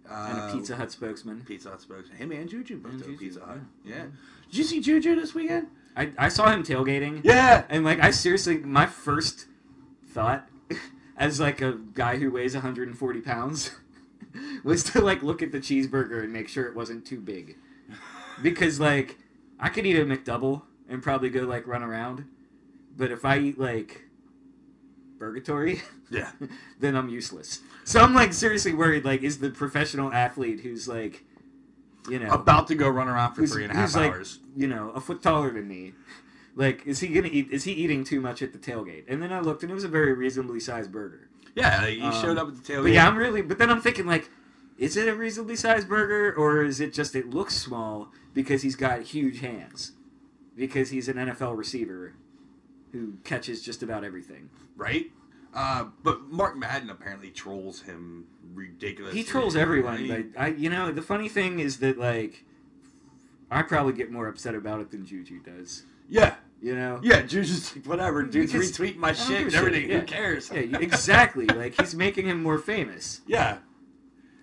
Uh, 0.09 0.13
And 0.29 0.37
a 0.49 0.53
Pizza 0.57 0.75
Hut 0.75 0.91
spokesman. 0.91 1.41
Pizza 1.45 1.69
Hut 1.69 1.81
spokesman. 1.81 2.17
Him 2.17 2.31
and 2.31 2.49
Juju 2.49 2.77
both 2.79 2.93
And 2.93 3.03
Juju, 3.03 3.17
Pizza 3.17 3.39
Hut. 3.45 3.59
yeah. 3.85 3.95
Yeah. 3.95 4.05
Did 4.49 4.57
you 4.57 4.63
see 4.63 4.81
Juju 4.81 5.15
this 5.15 5.33
weekend? 5.33 5.67
I, 5.95 6.11
I 6.17 6.29
saw 6.29 6.49
him 6.51 6.63
tailgating, 6.63 7.21
Yeah. 7.23 7.65
and 7.69 7.83
like 7.85 7.99
I 8.01 8.11
seriously, 8.11 8.57
my 8.57 8.85
first 8.85 9.47
thought, 10.07 10.47
as 11.17 11.39
like 11.39 11.61
a 11.61 11.73
guy 11.93 12.17
who 12.17 12.31
weighs 12.31 12.53
140 12.53 13.21
pounds, 13.21 13.71
was 14.63 14.83
to 14.83 15.01
like 15.01 15.21
look 15.21 15.41
at 15.41 15.51
the 15.51 15.59
cheeseburger 15.59 16.23
and 16.23 16.31
make 16.33 16.47
sure 16.49 16.65
it 16.65 16.75
wasn't 16.75 17.05
too 17.05 17.19
big, 17.19 17.57
because 18.41 18.79
like 18.79 19.17
I 19.59 19.69
could 19.69 19.85
eat 19.85 19.97
a 19.99 20.05
McDouble 20.05 20.63
and 20.89 21.03
probably 21.03 21.29
go 21.29 21.41
like 21.41 21.67
run 21.67 21.83
around, 21.83 22.25
but 22.97 23.11
if 23.11 23.23
I 23.25 23.37
eat 23.39 23.59
like 23.59 24.05
purgatory, 25.21 25.81
Yeah. 26.09 26.31
then 26.79 26.95
I'm 26.95 27.07
useless. 27.09 27.59
So 27.83 28.01
I'm 28.01 28.15
like 28.15 28.33
seriously 28.33 28.73
worried. 28.73 29.05
Like, 29.05 29.21
is 29.21 29.37
the 29.37 29.51
professional 29.51 30.11
athlete 30.11 30.61
who's 30.61 30.87
like 30.87 31.23
you 32.09 32.17
know, 32.17 32.31
About 32.31 32.65
to 32.69 32.75
go 32.75 32.89
run 32.89 33.07
around 33.07 33.35
for 33.35 33.45
three 33.45 33.63
and 33.63 33.71
a 33.71 33.75
half 33.75 33.93
like, 33.95 34.11
hours. 34.11 34.39
you 34.55 34.67
know, 34.67 34.89
a 34.95 34.99
foot 34.99 35.21
taller 35.21 35.51
than 35.51 35.67
me. 35.67 35.93
Like, 36.55 36.87
is 36.87 36.99
he 36.99 37.09
gonna 37.09 37.29
eat? 37.31 37.49
Is 37.51 37.63
he 37.63 37.73
eating 37.73 38.03
too 38.03 38.19
much 38.19 38.41
at 38.41 38.53
the 38.53 38.57
tailgate? 38.57 39.03
And 39.07 39.21
then 39.21 39.31
I 39.31 39.39
looked, 39.39 39.61
and 39.61 39.71
it 39.71 39.75
was 39.75 39.83
a 39.83 39.87
very 39.87 40.13
reasonably 40.13 40.59
sized 40.59 40.91
burger. 40.91 41.29
Yeah, 41.53 41.79
like, 41.83 41.93
he 41.93 42.01
Um, 42.01 42.13
showed 42.19 42.37
up 42.39 42.47
at 42.47 42.55
the 42.55 42.73
tailgate. 42.73 42.83
But 42.83 42.91
yeah, 42.93 43.07
I'm 43.07 43.15
really. 43.15 43.43
But 43.43 43.59
then 43.59 43.69
I'm 43.69 43.81
thinking, 43.81 44.07
like, 44.07 44.29
is 44.79 44.97
it 44.97 45.07
a 45.07 45.15
reasonably 45.15 45.55
sized 45.55 45.87
burger, 45.87 46.33
or 46.35 46.63
is 46.65 46.81
it 46.81 46.91
just 46.91 47.15
it 47.15 47.29
looks 47.29 47.55
small 47.55 48.11
because 48.33 48.63
he's 48.63 48.75
got 48.75 49.03
huge 49.03 49.39
hands? 49.41 49.91
Because 50.55 50.89
he's 50.89 51.07
an 51.07 51.17
NFL 51.17 51.55
receiver 51.55 52.13
who 52.91 53.13
catches 53.23 53.61
just 53.61 53.83
about 53.83 54.03
everything. 54.03 54.49
right? 54.75 55.11
Uh, 55.53 55.85
but 56.01 56.29
Mark 56.31 56.55
Madden 56.57 56.89
apparently 56.89 57.29
trolls 57.29 57.81
him 57.81 58.25
ridiculously. 58.53 59.19
He 59.19 59.25
trolls 59.25 59.55
everyone. 59.57 59.97
He- 59.97 60.23
I, 60.37 60.47
you 60.47 60.69
know, 60.69 60.91
the 60.93 61.01
funny 61.01 61.27
thing 61.27 61.59
is 61.59 61.79
that 61.79 61.97
like, 61.97 62.45
I 63.49 63.61
probably 63.63 63.91
get 63.93 64.11
more 64.11 64.27
upset 64.27 64.55
about 64.55 64.79
it 64.79 64.91
than 64.91 65.05
Juju 65.05 65.41
does. 65.43 65.83
yeah, 66.07 66.35
You 66.61 66.73
know. 66.75 67.01
yeah. 67.03 67.21
Juju's 67.23 67.75
like, 67.75 67.85
whatever. 67.85 68.23
Dude's 68.23 68.53
Because 68.53 68.71
retweeting 68.71 68.95
my 68.97 69.11
shit 69.11 69.41
and 69.41 69.53
everything. 69.53 69.89
shit, 69.89 69.99
Who 69.99 70.05
cares? 70.05 70.49
Yeah, 70.53 70.77
exactly. 70.79 71.45
like 71.47 71.77
he's 71.79 71.93
making 71.95 72.27
him 72.27 72.41
more 72.41 72.57
famous. 72.57 73.19
yeah. 73.27 73.57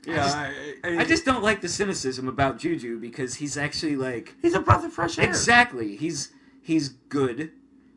Yeah, 0.07 0.15
just- 0.17 0.37
I, 0.37 0.53
I- 0.85 0.99
I 1.01 1.05
just 1.05 1.25
don't 1.25 1.43
like 1.43 1.61
the 1.61 1.69
cynicism 1.69 2.29
about 2.29 2.59
Juju 2.59 2.99
because 3.01 3.35
he's 3.37 3.57
actually 3.59 3.97
like 3.97 4.35
he's 4.41 4.55
a 4.55 4.61
breath 4.61 4.85
of 4.85 4.93
fresh 4.93 5.19
air. 5.19 5.25
exactly. 5.27 5.97
He's 5.97 6.33
he's 6.63 6.91
good. 6.91 7.51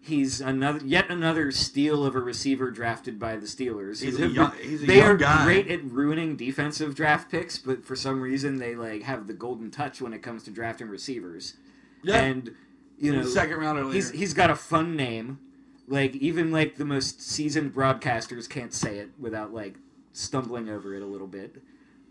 He's 0.04 0.42
another 0.42 0.84
yet 0.84 1.12
another 1.12 1.52
steal 1.52 2.04
of 2.04 2.16
a 2.16 2.20
receiver 2.20 2.72
drafted 2.72 3.20
by 3.20 3.36
the 3.36 3.46
Steelers. 3.46 4.02
He's 4.02 4.20
a 4.20 4.28
young- 4.28 4.52
he's 4.60 4.82
a 4.82 4.86
they 4.88 4.98
young 4.98 5.08
are 5.10 5.18
guy. 5.18 5.44
great 5.46 5.68
at 5.70 5.84
ruining 5.84 6.36
defensive 6.36 6.96
draft 6.96 7.30
picks, 7.30 7.60
but 7.60 7.86
for 7.86 7.96
some 7.96 8.20
reason 8.20 8.58
they 8.58 8.76
like 8.76 9.04
have 9.04 9.28
the 9.28 9.34
golden 9.34 9.70
touch 9.70 10.02
when 10.02 10.12
it 10.14 10.24
comes 10.24 10.42
to 10.44 10.52
drafting 10.52 10.88
receivers. 10.88 11.56
Yeah, 12.02 12.16
And 12.22 12.56
you 12.98 13.16
know, 13.16 13.24
second 13.24 13.58
round 13.58 13.78
later. 13.78 13.94
he's 13.94 14.10
he's 14.10 14.34
got 14.34 14.50
a 14.50 14.56
fun 14.56 14.96
name. 14.96 15.40
Like 15.88 16.16
even 16.16 16.52
like 16.52 16.78
the 16.78 16.86
most 16.86 17.22
seasoned 17.22 17.74
broadcasters 17.76 18.50
can't 18.50 18.74
say 18.74 18.98
it 18.98 19.12
without 19.20 19.54
like 19.54 19.76
stumbling 20.14 20.68
over 20.68 20.96
it 20.96 21.04
a 21.04 21.06
little 21.06 21.28
bit. 21.28 21.62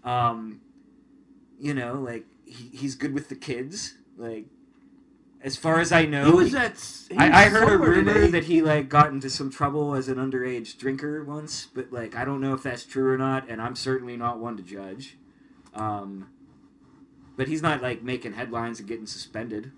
Um, 0.04 0.60
you 1.58 1.74
know, 1.74 1.94
like 1.94 2.24
he, 2.44 2.68
he's 2.76 2.94
good 2.94 3.14
with 3.14 3.28
the 3.28 3.34
kids. 3.36 3.94
Like 4.16 4.46
as 5.42 5.56
far 5.56 5.80
as 5.80 5.90
I 5.92 6.04
know, 6.04 6.24
he 6.26 6.32
was 6.32 6.50
he- 6.52 6.56
at. 6.58 6.78
he 7.10 7.16
I, 7.16 7.28
was 7.28 7.34
I 7.36 7.44
heard 7.48 7.72
a 7.72 7.78
rumor 7.78 8.14
today. 8.14 8.30
that 8.30 8.44
he 8.44 8.60
like 8.62 8.88
got 8.88 9.08
into 9.10 9.30
some 9.30 9.50
trouble 9.50 9.94
as 9.94 10.08
an 10.08 10.16
underage 10.16 10.76
drinker 10.78 11.24
once, 11.24 11.66
but 11.74 11.92
like 11.92 12.14
I 12.14 12.24
don't 12.24 12.40
know 12.40 12.52
if 12.54 12.62
that's 12.62 12.84
true 12.84 13.10
or 13.10 13.16
not, 13.18 13.48
and 13.48 13.60
I'm 13.60 13.74
certainly 13.76 14.16
not 14.16 14.38
one 14.38 14.56
to 14.56 14.62
judge. 14.62 15.16
Um, 15.74 16.28
but 17.36 17.48
he's 17.48 17.62
not 17.62 17.80
like 17.82 18.02
making 18.02 18.34
headlines 18.34 18.80
and 18.80 18.88
getting 18.88 19.06
suspended, 19.06 19.72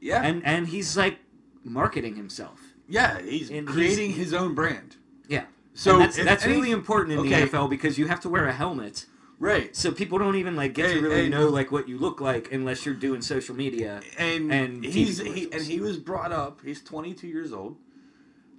yeah, 0.00 0.22
and 0.22 0.44
and 0.44 0.68
he's 0.68 0.96
like 0.96 1.18
marketing 1.64 2.16
himself. 2.16 2.60
yeah, 2.88 3.20
he's 3.20 3.50
and 3.50 3.68
he's- 3.68 3.72
creating 3.72 4.12
his 4.12 4.32
own 4.34 4.54
brand. 4.54 4.96
Yeah. 5.28 5.44
So 5.74 5.92
And 5.92 6.00
that's 6.02 6.18
if 6.18 6.24
that's 6.24 6.44
any- 6.44 6.54
really 6.54 6.70
important 6.72 7.12
in 7.12 7.18
okay. 7.20 7.44
the 7.44 7.50
NFL 7.50 7.70
because 7.70 7.98
you 7.98 8.08
have 8.08 8.18
to 8.20 8.28
wear 8.28 8.46
a 8.48 8.52
helmet, 8.52 9.06
right. 9.38 9.74
so 9.76 9.92
people 9.92 10.18
don't 10.18 10.36
even 10.36 10.56
like 10.56 10.74
get 10.74 10.86
Hey, 10.86 10.94
to 10.94 11.00
really 11.00 11.22
hey. 11.24 11.28
know 11.28 11.48
like 11.48 11.70
what 11.72 11.88
you 11.88 11.98
look 11.98 12.20
like 12.20 12.52
unless 12.52 12.84
you're 12.84 12.94
doing 12.94 13.22
social 13.22 13.54
media. 13.54 14.00
and, 14.18 14.52
and 14.52 14.84
he's 14.84 15.18
he, 15.18 15.50
and 15.52 15.62
he 15.62 15.80
was 15.80 15.98
brought 15.98 16.32
up. 16.32 16.60
He's 16.64 16.82
22 16.82 17.26
years 17.26 17.52
old. 17.52 17.76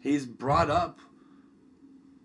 He's 0.01 0.25
brought 0.25 0.69
up 0.69 0.99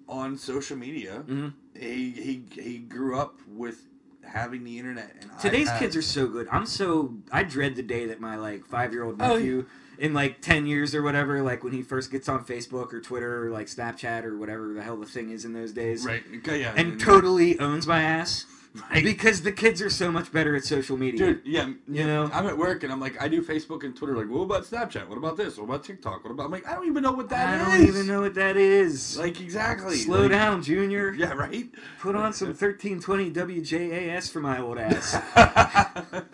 on 0.09 0.37
social 0.37 0.77
media. 0.77 1.25
Mhm. 1.27 1.55
He 1.79 2.11
he 2.11 2.45
he 2.61 2.79
grew 2.79 3.19
up 3.19 3.41
with 3.49 3.83
having 4.23 4.65
the 4.65 4.79
internet. 4.79 5.15
And 5.21 5.31
Today's 5.39 5.69
iPads. 5.69 5.79
kids 5.79 5.97
are 5.97 6.03
so 6.03 6.27
good. 6.29 6.47
I'm 6.53 6.67
so 6.67 7.15
I 7.33 7.43
dread 7.43 7.75
the 7.77 7.83
day 7.83 8.07
that 8.07 8.21
my 8.21 8.37
like 8.37 8.65
five 8.67 8.93
year 8.93 9.05
old 9.05 9.21
Oh, 9.21 9.35
nephew 9.37 9.67
in 9.99 10.13
like 10.15 10.41
ten 10.41 10.67
years 10.67 10.95
or 10.95 11.03
whatever, 11.03 11.43
like 11.43 11.63
when 11.65 11.73
he 11.73 11.83
first 11.83 12.11
gets 12.11 12.29
on 12.29 12.45
Facebook 12.45 12.93
or 12.93 13.01
Twitter 13.01 13.47
or 13.47 13.51
like 13.51 13.67
Snapchat 13.67 14.25
or 14.25 14.37
whatever 14.37 14.73
the 14.75 14.83
hell 14.83 14.97
the 14.97 15.07
thing 15.07 15.31
is 15.31 15.45
in 15.45 15.53
those 15.53 15.73
days, 15.73 16.05
right. 16.05 16.23
Okay, 16.39 16.61
yeah, 16.61 16.75
and 16.77 17.01
totally 17.01 17.59
owns 17.59 17.87
my 17.87 18.03
ass 18.03 18.47
Right. 18.91 19.05
because 19.05 19.43
the 19.43 19.53
kids 19.53 19.81
are 19.81 19.89
so 19.89 20.11
much 20.11 20.33
better 20.33 20.57
at 20.57 20.65
social 20.65 20.97
media. 20.97 21.27
Dude, 21.35 21.43
yeah, 21.45 21.69
You 21.87 22.05
know? 22.09 22.29
I'm 22.33 22.45
at 22.49 22.59
work 22.59 22.83
and 22.83 22.93
I'm 22.93 22.99
like, 22.99 23.23
I 23.23 23.29
do 23.29 23.41
Facebook 23.41 23.85
and 23.85 23.95
Twitter. 23.95 24.17
Like, 24.17 24.29
what 24.29 24.41
about 24.41 24.65
Snapchat? 24.65 25.07
What 25.07 25.17
about 25.17 25.37
this? 25.37 25.57
What 25.57 25.67
about 25.67 25.85
TikTok? 25.85 26.25
What 26.25 26.33
about? 26.33 26.47
I'm 26.47 26.51
like, 26.51 26.67
I 26.67 26.75
don't 26.75 26.89
even 26.89 27.05
know 27.05 27.13
what 27.13 27.29
that 27.29 27.55
is. 27.61 27.69
I 27.69 27.71
don't 27.79 27.87
even 27.87 28.07
know 28.09 28.23
what 28.23 28.35
that 28.35 28.57
is. 28.57 29.17
Like 29.17 29.41
exactly. 29.41 29.95
Slow 29.95 30.23
Like, 30.23 30.33
down, 30.33 30.61
Junior. 30.65 31.13
Yeah, 31.17 31.35
right. 31.35 31.67
Put 32.01 32.17
on 32.17 32.33
some 32.33 32.49
1320 32.49 33.31
WJAS 33.31 34.33
for 34.33 34.41
my 34.41 34.61
old 34.61 34.79
ass. 34.79 35.15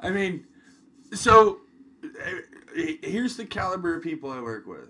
I 0.00 0.10
mean, 0.10 0.44
so 1.14 1.60
here's 2.74 3.36
the 3.36 3.44
caliber 3.44 3.96
of 3.96 4.02
people 4.02 4.30
I 4.30 4.40
work 4.40 4.66
with. 4.66 4.88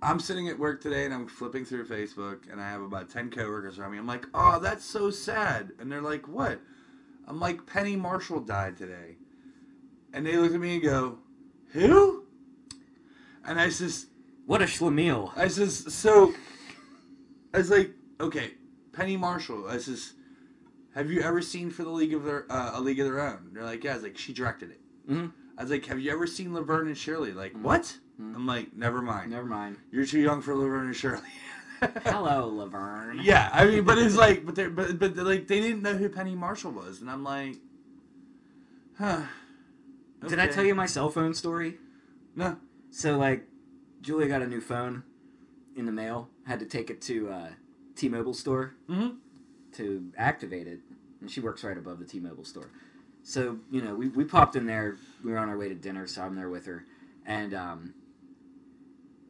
I'm 0.00 0.18
sitting 0.18 0.48
at 0.48 0.58
work 0.58 0.80
today 0.80 1.04
and 1.04 1.14
I'm 1.14 1.28
flipping 1.28 1.64
through 1.64 1.86
Facebook 1.86 2.50
and 2.50 2.60
I 2.60 2.68
have 2.68 2.82
about 2.82 3.08
10 3.08 3.30
coworkers 3.30 3.78
around 3.78 3.92
me. 3.92 3.98
I'm 3.98 4.06
like, 4.06 4.26
oh, 4.34 4.58
that's 4.58 4.84
so 4.84 5.10
sad. 5.10 5.70
And 5.78 5.90
they're 5.90 6.02
like, 6.02 6.26
what? 6.26 6.60
I'm 7.28 7.38
like, 7.38 7.66
Penny 7.66 7.94
Marshall 7.94 8.40
died 8.40 8.76
today. 8.76 9.16
And 10.12 10.26
they 10.26 10.36
look 10.36 10.52
at 10.52 10.60
me 10.60 10.74
and 10.74 10.82
go, 10.82 11.18
who? 11.72 12.24
And 13.44 13.60
I 13.60 13.68
says, 13.70 14.06
What 14.46 14.60
a 14.60 14.66
schlemiel. 14.66 15.32
I 15.36 15.48
says, 15.48 15.92
so, 15.94 16.34
I 17.54 17.58
was 17.58 17.70
like, 17.70 17.92
okay, 18.20 18.52
Penny 18.92 19.16
Marshall. 19.16 19.68
I 19.68 19.78
says, 19.78 20.14
have 20.94 21.10
you 21.10 21.22
ever 21.22 21.40
seen 21.40 21.70
for 21.70 21.84
the 21.84 21.90
League 21.90 22.12
of 22.12 22.24
Their 22.24 22.50
uh, 22.50 22.72
a 22.74 22.80
League 22.80 23.00
of 23.00 23.06
Their 23.06 23.20
Own? 23.20 23.50
They're 23.52 23.64
like, 23.64 23.84
yeah. 23.84 23.92
I 23.92 23.94
was 23.94 24.02
like, 24.02 24.18
she 24.18 24.32
directed 24.32 24.70
it. 24.72 24.80
Mhm. 25.10 25.32
I 25.62 25.64
was 25.64 25.70
like, 25.70 25.86
have 25.86 26.00
you 26.00 26.10
ever 26.10 26.26
seen 26.26 26.52
Laverne 26.52 26.88
and 26.88 26.98
Shirley? 26.98 27.30
Like, 27.30 27.52
what? 27.52 27.96
I'm 28.18 28.48
like, 28.48 28.74
never 28.76 29.00
mind. 29.00 29.30
Never 29.30 29.46
mind. 29.46 29.76
You're 29.92 30.04
too 30.04 30.18
young 30.18 30.42
for 30.42 30.56
Laverne 30.56 30.86
and 30.86 30.96
Shirley. 30.96 31.22
Hello, 32.04 32.48
Laverne. 32.48 33.20
yeah, 33.22 33.48
I 33.52 33.66
mean, 33.66 33.84
but 33.84 33.96
it's 33.96 34.16
like, 34.16 34.44
but 34.44 34.56
they 34.56 34.66
but 34.66 34.98
but 34.98 35.16
like 35.18 35.46
they 35.46 35.60
didn't 35.60 35.82
know 35.82 35.94
who 35.94 36.08
Penny 36.08 36.34
Marshall 36.34 36.72
was, 36.72 37.00
and 37.00 37.08
I'm 37.08 37.22
like, 37.22 37.58
huh. 38.98 39.20
Did 40.26 40.40
I 40.40 40.48
tell 40.48 40.64
you 40.64 40.74
my 40.74 40.86
cell 40.86 41.10
phone 41.10 41.32
story? 41.32 41.78
No. 42.34 42.56
So 42.90 43.16
like, 43.16 43.46
Julia 44.00 44.26
got 44.26 44.42
a 44.42 44.48
new 44.48 44.60
phone 44.60 45.04
in 45.76 45.86
the 45.86 45.92
mail. 45.92 46.28
Had 46.44 46.58
to 46.58 46.66
take 46.66 46.90
it 46.90 47.00
to 47.02 47.30
uh, 47.30 47.48
T-Mobile 47.94 48.34
store 48.34 48.74
Mm-hmm. 48.90 49.10
to 49.74 50.10
activate 50.18 50.66
it, 50.66 50.80
and 51.20 51.30
she 51.30 51.38
works 51.38 51.62
right 51.62 51.78
above 51.78 52.00
the 52.00 52.04
T-Mobile 52.04 52.44
store. 52.44 52.68
So 53.22 53.58
you 53.70 53.82
know, 53.82 53.94
we, 53.94 54.08
we 54.08 54.24
popped 54.24 54.56
in 54.56 54.66
there. 54.66 54.96
We 55.24 55.32
were 55.32 55.38
on 55.38 55.48
our 55.48 55.56
way 55.56 55.68
to 55.68 55.74
dinner, 55.74 56.06
so 56.06 56.22
I'm 56.22 56.34
there 56.34 56.50
with 56.50 56.66
her, 56.66 56.84
and 57.26 57.54
um, 57.54 57.94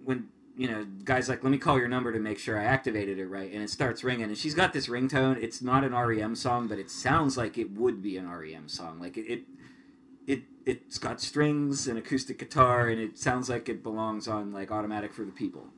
when 0.04 0.28
you 0.56 0.68
know, 0.70 0.86
guys 1.04 1.28
like, 1.28 1.42
let 1.42 1.50
me 1.50 1.58
call 1.58 1.78
your 1.78 1.88
number 1.88 2.12
to 2.12 2.18
make 2.18 2.38
sure 2.38 2.58
I 2.58 2.64
activated 2.64 3.18
it 3.18 3.26
right, 3.26 3.50
and 3.50 3.62
it 3.62 3.70
starts 3.70 4.04
ringing, 4.04 4.24
and 4.24 4.36
she's 4.36 4.54
got 4.54 4.72
this 4.72 4.86
ringtone. 4.86 5.42
It's 5.42 5.62
not 5.62 5.82
an 5.82 5.94
REM 5.94 6.34
song, 6.34 6.68
but 6.68 6.78
it 6.78 6.90
sounds 6.90 7.36
like 7.36 7.56
it 7.56 7.72
would 7.72 8.02
be 8.02 8.18
an 8.18 8.30
REM 8.30 8.68
song. 8.68 9.00
Like 9.00 9.16
it, 9.16 9.26
it, 9.26 9.42
it 10.26 10.42
it's 10.66 10.98
got 10.98 11.20
strings 11.20 11.88
and 11.88 11.98
acoustic 11.98 12.38
guitar, 12.38 12.88
and 12.88 13.00
it 13.00 13.18
sounds 13.18 13.48
like 13.48 13.68
it 13.68 13.82
belongs 13.82 14.28
on 14.28 14.52
like 14.52 14.70
Automatic 14.70 15.14
for 15.14 15.24
the 15.24 15.32
People. 15.32 15.68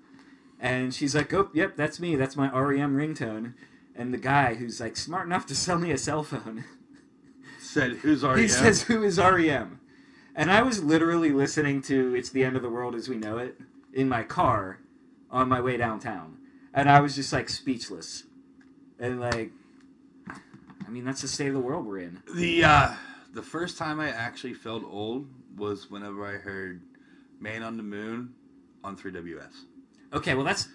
And 0.58 0.92
she's 0.92 1.14
like, 1.14 1.32
"Oh, 1.32 1.50
yep, 1.54 1.76
that's 1.76 2.00
me. 2.00 2.16
That's 2.16 2.36
my 2.36 2.50
REM 2.50 2.96
ringtone." 2.96 3.54
And 3.94 4.12
the 4.12 4.18
guy 4.18 4.54
who's 4.54 4.80
like 4.80 4.96
smart 4.96 5.26
enough 5.26 5.46
to 5.46 5.54
sell 5.54 5.78
me 5.78 5.92
a 5.92 5.98
cell 5.98 6.24
phone, 6.24 6.64
Said 7.74 7.96
who's 7.96 8.22
already 8.22 8.42
he 8.42 8.48
says, 8.48 8.82
"Who 8.82 9.02
is 9.02 9.18
REM?" 9.18 9.80
And 10.36 10.52
I 10.52 10.62
was 10.62 10.84
literally 10.84 11.32
listening 11.32 11.82
to 11.82 12.14
"It's 12.14 12.30
the 12.30 12.44
End 12.44 12.54
of 12.54 12.62
the 12.62 12.70
World 12.70 12.94
as 12.94 13.08
We 13.08 13.16
Know 13.16 13.38
It" 13.38 13.60
in 13.92 14.08
my 14.08 14.22
car 14.22 14.78
on 15.28 15.48
my 15.48 15.60
way 15.60 15.76
downtown, 15.76 16.38
and 16.72 16.88
I 16.88 17.00
was 17.00 17.16
just 17.16 17.32
like 17.32 17.48
speechless, 17.48 18.22
and 19.00 19.20
like, 19.20 19.50
I 20.86 20.88
mean, 20.88 21.04
that's 21.04 21.22
the 21.22 21.26
state 21.26 21.48
of 21.48 21.54
the 21.54 21.58
world 21.58 21.84
we're 21.84 21.98
in. 21.98 22.22
The 22.32 22.62
uh, 22.62 22.92
the 23.32 23.42
first 23.42 23.76
time 23.76 23.98
I 23.98 24.10
actually 24.10 24.54
felt 24.54 24.84
old 24.84 25.26
was 25.56 25.90
whenever 25.90 26.24
I 26.24 26.34
heard 26.38 26.80
"Man 27.40 27.64
on 27.64 27.76
the 27.76 27.82
Moon" 27.82 28.34
on 28.84 28.96
3WS. 28.96 29.64
Okay, 30.12 30.34
well 30.34 30.44
that's 30.44 30.68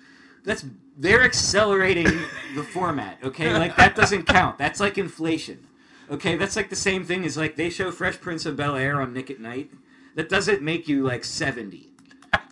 that's 0.44 0.66
they're 0.98 1.24
accelerating 1.24 2.10
the 2.56 2.64
format. 2.64 3.20
Okay, 3.24 3.58
like 3.58 3.78
that 3.78 3.96
doesn't 3.96 4.24
count. 4.24 4.58
That's 4.58 4.82
like 4.82 4.98
inflation. 4.98 5.66
Okay, 6.12 6.36
that's 6.36 6.56
like 6.56 6.70
the 6.70 6.76
same 6.76 7.04
thing 7.04 7.24
as 7.24 7.38
like 7.38 7.56
they 7.56 7.70
show 7.70 7.92
Fresh 7.92 8.20
Prince 8.20 8.46
of 8.46 8.56
Bel 8.56 8.76
Air 8.76 9.00
on 9.00 9.14
Nick 9.14 9.30
at 9.30 9.40
Night. 9.40 9.72
That 10.16 10.30
doesn't 10.30 10.62
make 10.62 10.88
you 10.88 11.04
like 11.04 11.24
seventy. 11.24 11.94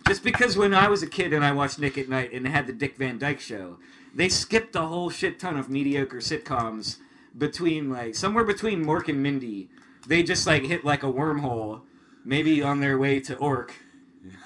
Just 0.06 0.22
because 0.22 0.56
when 0.56 0.72
I 0.72 0.88
was 0.88 1.02
a 1.02 1.06
kid 1.06 1.32
and 1.32 1.44
I 1.44 1.52
watched 1.52 1.78
Nick 1.78 1.98
at 1.98 2.08
Night 2.08 2.32
and 2.32 2.46
it 2.46 2.50
had 2.50 2.66
the 2.66 2.72
Dick 2.72 2.96
Van 2.96 3.18
Dyke 3.18 3.40
Show, 3.40 3.78
they 4.14 4.28
skipped 4.28 4.74
a 4.76 4.82
whole 4.82 5.10
shit 5.10 5.38
ton 5.38 5.56
of 5.58 5.68
mediocre 5.68 6.18
sitcoms 6.18 6.96
between 7.36 7.90
like 7.90 8.14
somewhere 8.14 8.44
between 8.44 8.84
Mork 8.84 9.08
and 9.08 9.22
Mindy. 9.22 9.68
They 10.06 10.22
just 10.22 10.46
like 10.46 10.62
hit 10.62 10.84
like 10.84 11.02
a 11.02 11.12
wormhole, 11.12 11.82
maybe 12.24 12.62
on 12.62 12.80
their 12.80 12.96
way 12.96 13.20
to 13.20 13.36
Ork, 13.36 13.74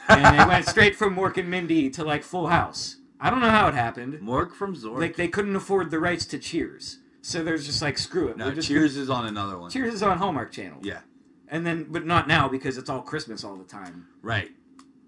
and 0.09 0.39
they 0.39 0.45
went 0.45 0.67
straight 0.67 0.97
from 0.97 1.15
Mork 1.15 1.37
and 1.37 1.51
Mindy 1.51 1.91
to 1.91 2.03
like 2.03 2.25
Full 2.25 2.49
House. 2.49 2.97
I 3.21 3.31
don't 3.31 3.41
know 3.41 3.51
how 3.51 3.69
it 3.69 3.75
happened. 3.75 4.15
Mork 4.21 4.53
from 4.53 4.75
Zork. 4.75 4.99
Like 4.99 5.17
they 5.17 5.29
couldn't 5.29 5.55
afford 5.55 5.91
the 5.91 6.01
rights 6.01 6.27
to 6.27 6.39
Cheers, 6.39 6.99
So 7.23 7.43
there's 7.45 7.65
just 7.65 7.81
like 7.81 7.99
screw 7.99 8.29
it. 8.29 8.37
No, 8.37 8.47
We're 8.47 8.55
just 8.55 8.69
Cheers 8.69 8.97
is 8.97 9.09
on 9.09 9.27
another 9.27 9.57
one. 9.59 9.71
Cheers 9.71 9.95
is 9.95 10.03
on 10.03 10.19
Hallmark 10.19 10.53
Channel. 10.53 10.81
Yeah. 10.83 11.01
And 11.49 11.65
then, 11.67 11.87
but 11.89 12.05
not 12.05 12.27
now 12.29 12.49
because 12.49 12.77
it's 12.79 12.91
all 12.91 13.01
Christmas 13.03 13.45
all 13.45 13.57
the 13.57 13.65
time. 13.65 14.09
Right. 14.23 14.51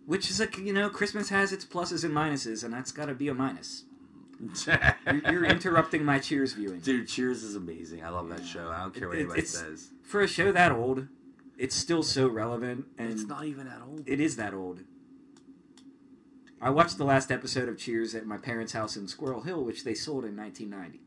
Which 0.07 0.31
is 0.31 0.39
like, 0.39 0.57
you 0.59 0.73
know, 0.73 0.89
Christmas 0.91 1.29
has 1.31 1.53
its 1.53 1.65
pluses 1.65 2.05
and 2.05 2.15
minuses, 2.15 2.63
and 2.63 2.73
that's 2.73 2.93
got 2.93 3.07
to 3.07 3.15
be 3.15 3.29
a 3.29 3.35
minus. 3.35 3.85
You're, 4.67 5.23
you're 5.31 5.45
interrupting 5.45 6.05
my 6.05 6.19
Cheers 6.19 6.53
viewing. 6.53 6.81
Dude, 6.81 7.09
Cheers 7.09 7.43
is 7.43 7.55
amazing. 7.55 8.05
I 8.05 8.11
love 8.11 8.29
that 8.29 8.45
show. 8.45 8.69
I 8.69 8.81
don't 8.83 8.95
care 8.95 9.09
what 9.09 9.17
It- 9.17 9.21
anybody 9.23 9.43
says. 9.43 9.91
For 10.03 10.21
a 10.21 10.29
show 10.29 10.53
that 10.53 10.71
old, 10.73 11.07
it's 11.57 11.75
still 11.75 12.03
so 12.03 12.29
relevant, 12.29 12.87
and 12.99 13.11
It's 13.13 13.25
not 13.25 13.45
even 13.47 13.67
that 13.67 13.81
old. 13.89 14.03
it 14.07 14.21
is 14.21 14.37
that 14.37 14.53
old. 14.53 14.81
I 16.61 16.71
watched 16.71 16.99
the 16.99 17.05
last 17.05 17.31
episode 17.31 17.69
of 17.69 17.79
Cheers 17.79 18.15
at 18.15 18.27
my 18.27 18.37
parents' 18.37 18.73
house 18.73 18.97
in 18.97 19.07
Squirrel 19.09 19.43
Hill, 19.43 19.63
which 19.65 19.85
they 19.85 19.95
sold 19.95 20.25
in 20.25 20.37
1990. 20.37 21.01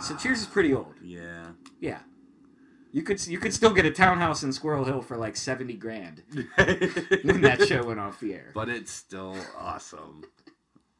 So 0.00 0.16
Cheers 0.16 0.40
is 0.40 0.46
pretty 0.46 0.74
old. 0.74 0.94
Yeah. 1.02 1.46
Yeah. 1.80 1.98
You 2.92 3.02
could 3.02 3.26
you 3.26 3.38
could 3.38 3.52
still 3.52 3.72
get 3.72 3.84
a 3.86 3.90
townhouse 3.90 4.42
in 4.44 4.52
Squirrel 4.52 4.84
Hill 4.84 5.00
for 5.02 5.16
like 5.16 5.36
70 5.36 5.74
grand 5.74 6.22
when 7.24 7.40
that 7.40 7.64
show 7.66 7.84
went 7.84 7.98
off 8.00 8.20
the 8.20 8.34
air. 8.34 8.50
But 8.54 8.68
it's 8.68 8.92
still 8.92 9.36
awesome. 9.58 10.24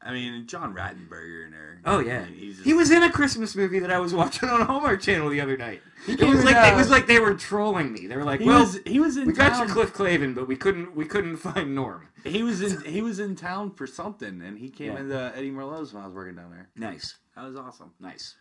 I 0.02 0.12
mean, 0.12 0.46
John 0.46 0.74
Ratzenberger 0.74 1.46
in 1.46 1.52
there. 1.52 1.80
Oh 1.86 2.00
I 2.00 2.04
yeah, 2.04 2.24
mean, 2.24 2.34
he's 2.34 2.54
just, 2.56 2.66
he 2.66 2.74
was 2.74 2.90
in 2.90 3.02
a 3.04 3.10
Christmas 3.12 3.54
movie 3.56 3.78
that 3.78 3.90
I 3.92 3.98
was 4.00 4.12
watching 4.22 4.48
on 4.48 4.62
Hallmark 4.62 5.00
Channel 5.00 5.28
the 5.30 5.40
other 5.40 5.56
night. 5.56 5.80
It 6.08 6.20
was 6.20 6.44
like 6.44 6.56
uh, 6.56 6.70
it 6.74 6.76
was 6.76 6.90
like 6.90 7.06
they 7.06 7.20
were 7.20 7.34
trolling 7.34 7.92
me. 7.92 8.06
They 8.06 8.16
were 8.16 8.24
like, 8.24 8.40
He 8.40 8.46
"Well, 8.46 8.60
was 8.60 8.80
he 8.84 8.98
was 9.00 9.16
in 9.16 9.26
we 9.28 9.32
got 9.32 9.50
town. 9.52 9.66
your 9.66 9.74
Cliff 9.74 9.94
Clavin, 9.94 10.34
but 10.34 10.46
we 10.48 10.56
couldn't 10.56 10.94
we 10.96 11.04
couldn't 11.06 11.36
find 11.48 11.74
Norm." 11.74 12.08
He 12.24 12.42
was 12.42 12.60
in 12.60 12.84
he 12.92 13.00
was 13.02 13.18
in 13.20 13.36
town 13.36 13.70
for 13.70 13.86
something, 13.86 14.42
and 14.42 14.58
he 14.58 14.68
came 14.68 14.92
Yeah. 14.94 14.98
into 15.00 15.32
Eddie 15.36 15.50
Merlot's 15.52 15.92
when 15.94 16.02
I 16.02 16.06
was 16.06 16.14
working 16.14 16.34
down 16.34 16.50
there. 16.50 16.68
Nice, 16.76 17.16
That 17.36 17.44
was 17.46 17.56
awesome. 17.56 17.92
nice. 18.00 18.34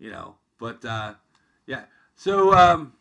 You 0.00 0.10
know, 0.10 0.34
but 0.58 0.84
uh, 0.84 1.14
yeah. 1.66 1.82
So 2.16 2.52
um, 2.54 2.94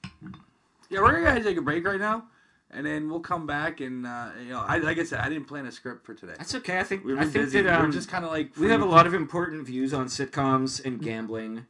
yeah, 0.90 1.00
we're 1.00 1.08
gonna 1.12 1.20
go 1.22 1.26
ahead 1.26 1.38
and 1.38 1.46
take 1.46 1.58
a 1.58 1.62
break 1.62 1.86
right 1.86 2.00
now, 2.00 2.26
and 2.72 2.86
then 2.86 3.10
we'll 3.10 3.22
come 3.22 3.48
back 3.48 3.80
and 3.80 4.06
uh, 4.06 4.30
you 4.44 4.50
know, 4.50 4.60
I, 4.68 4.78
like 4.80 4.98
I 5.00 5.04
said, 5.04 5.20
I 5.22 5.30
didn't 5.30 5.46
plan 5.48 5.66
a 5.66 5.72
script 5.72 6.06
for 6.06 6.14
today. 6.14 6.34
That's 6.38 6.54
okay. 6.56 6.78
I 6.80 6.84
think 6.84 7.06
We 7.06 7.14
were 7.14 7.20
I 7.20 7.24
think 7.24 7.34
busy. 7.46 7.62
that 7.62 7.80
um, 7.80 7.86
we're 7.86 7.92
just 7.92 8.10
kind 8.10 8.26
of 8.26 8.32
like 8.32 8.56
we 8.58 8.70
have 8.70 8.82
a 8.82 8.86
lot 8.86 9.08
of 9.08 9.14
important 9.14 9.66
views 9.66 9.94
on 9.94 10.08
sitcoms 10.08 10.84
and 10.86 11.02
gambling 11.02 11.66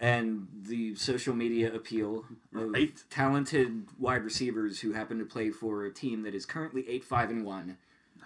and 0.00 0.48
the 0.62 0.94
social 0.96 1.34
media 1.34 1.72
appeal 1.72 2.24
of 2.54 2.70
Right. 2.72 3.02
talented 3.10 3.84
wide 3.98 4.24
receivers 4.24 4.80
who 4.80 4.92
happen 4.92 5.18
to 5.18 5.24
play 5.24 5.50
for 5.50 5.84
a 5.84 5.92
team 5.92 6.22
that 6.22 6.34
is 6.34 6.44
currently 6.46 6.88
eight 6.88 7.04
five 7.04 7.30
and 7.30 7.44
one 7.44 7.76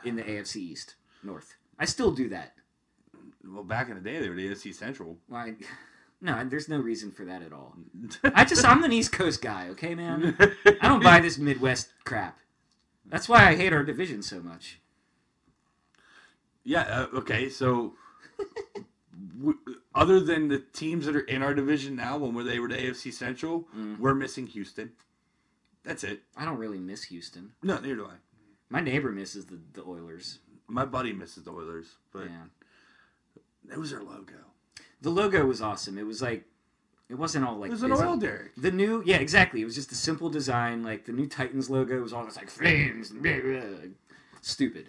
in 0.05 0.17
the 0.17 0.23
AFC 0.23 0.57
East 0.57 0.95
North. 1.23 1.57
I 1.79 1.85
still 1.85 2.13
do 2.13 2.29
that. 2.31 2.55
Well, 3.47 3.65
back 3.65 3.89
in 3.91 3.95
the 3.97 4.01
day, 4.01 4.21
they 4.21 4.29
were 4.31 4.37
the 4.37 4.49
AFC 4.49 4.73
Central. 4.75 5.19
Why? 5.29 5.55
No, 6.25 6.43
there's 6.45 6.71
no 6.71 6.79
reason 6.79 7.13
for 7.13 7.27
that 7.27 7.43
at 7.43 7.53
all. 7.53 7.77
I 8.25 8.47
just 8.47 8.65
I'm 8.65 8.83
an 8.83 8.93
East 8.93 9.13
Coast 9.13 9.43
guy, 9.43 9.69
okay, 9.73 9.95
man. 9.95 10.35
I 10.81 10.89
don't 10.89 11.03
buy 11.03 11.21
this 11.21 11.37
Midwest 11.37 11.91
crap. 12.05 12.39
That's 13.05 13.29
why 13.29 13.47
I 13.47 13.55
hate 13.57 13.75
our 13.75 13.85
division 13.85 14.23
so 14.23 14.41
much. 14.41 14.81
Yeah. 16.65 16.81
Uh, 17.13 17.19
okay. 17.19 17.51
So, 17.51 17.93
w- 19.39 19.59
other 19.95 20.19
than 20.19 20.49
the 20.49 20.61
teams 20.73 21.05
that 21.05 21.15
are 21.15 21.21
in 21.21 21.43
our 21.43 21.53
division 21.53 21.95
now, 21.95 22.17
when 22.17 22.33
were 22.33 22.43
they 22.43 22.59
were 22.59 22.69
the 22.69 22.77
AFC 22.79 23.13
Central, 23.13 23.69
Mm. 23.77 23.99
we're 23.99 24.15
missing 24.15 24.47
Houston. 24.47 24.93
That's 25.85 26.05
it. 26.05 26.23
I 26.39 26.47
don't 26.47 26.57
really 26.57 26.79
miss 26.79 27.05
Houston. 27.05 27.53
No, 27.63 27.75
neither 27.79 27.97
do 27.97 28.07
I. 28.07 28.15
My 28.71 28.81
neighbor 28.81 29.13
misses 29.13 29.45
the, 29.45 29.59
the 29.75 29.83
Oilers. 29.83 30.39
My 30.69 30.87
buddy 30.87 31.13
misses 31.13 31.45
the 31.45 31.51
Oilers, 31.53 31.97
but 32.15 32.25
Yeah. 32.31 33.75
it 33.75 33.79
was 33.79 33.91
their 33.91 34.03
logo. 34.03 34.33
The 35.05 35.11
logo 35.11 35.45
was 35.47 35.61
awesome. 35.63 35.99
It 35.99 36.07
was 36.07 36.21
like 36.23 36.45
it 37.09 37.15
wasn't 37.15 37.45
all 37.45 37.57
like 37.59 37.69
It 37.69 37.73
was 37.73 37.83
an 37.83 37.91
busy. 37.91 38.03
oil 38.03 38.17
derrick. 38.17 38.53
The 38.57 38.71
new 38.73 39.03
yeah, 39.07 39.17
exactly. 39.19 39.61
It 39.61 39.65
was 39.67 39.75
just 39.75 39.93
a 39.93 39.95
simple 39.95 40.31
design. 40.31 40.83
Like 40.83 41.05
the 41.05 41.13
new 41.13 41.27
Titans 41.27 41.69
logo 41.71 42.01
was 42.01 42.13
all 42.13 42.25
just 42.25 42.37
like 42.39 42.51
flames. 42.51 43.11
and 43.11 43.23
blah, 43.23 43.39
blah. 43.41 43.61
Stupid. 44.41 44.87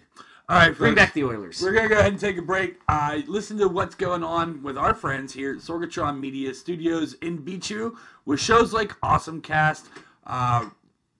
All 0.48 0.56
right, 0.58 0.76
Bring 0.76 0.92
folks. 0.92 1.02
back 1.06 1.12
the 1.12 1.24
Oilers. 1.24 1.60
We're 1.60 1.72
gonna 1.72 1.88
go 1.88 1.98
ahead 1.98 2.12
and 2.12 2.20
take 2.20 2.38
a 2.38 2.42
break. 2.42 2.78
Uh, 2.88 3.20
listen 3.26 3.58
to 3.58 3.68
what's 3.68 3.94
going 3.96 4.22
on 4.22 4.62
with 4.62 4.78
our 4.78 4.94
friends 4.94 5.32
here 5.32 5.52
at 5.52 5.58
Sorgatron 5.58 6.20
Media 6.20 6.54
Studios 6.54 7.14
in 7.14 7.42
Beechview 7.42 7.94
with 8.24 8.38
shows 8.40 8.72
like 8.72 8.92
Awesome 9.02 9.40
Cast, 9.40 9.86
uh, 10.26 10.68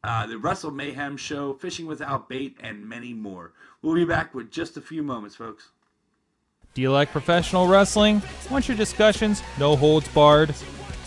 uh, 0.04 0.26
the 0.28 0.38
Wrestle 0.38 0.70
Mayhem 0.70 1.16
Show, 1.16 1.54
Fishing 1.54 1.86
Without 1.86 2.28
Bait, 2.28 2.56
and 2.60 2.88
many 2.88 3.12
more. 3.12 3.52
We'll 3.82 3.94
be 3.96 4.04
back 4.04 4.32
with 4.34 4.50
just 4.50 4.76
a 4.76 4.80
few 4.80 5.02
moments, 5.02 5.34
folks. 5.36 5.70
Do 6.76 6.82
you 6.82 6.92
like 6.92 7.10
professional 7.10 7.66
wrestling? 7.66 8.20
Want 8.50 8.68
your 8.68 8.76
discussions 8.76 9.42
no 9.58 9.76
holds 9.76 10.06
barred? 10.08 10.54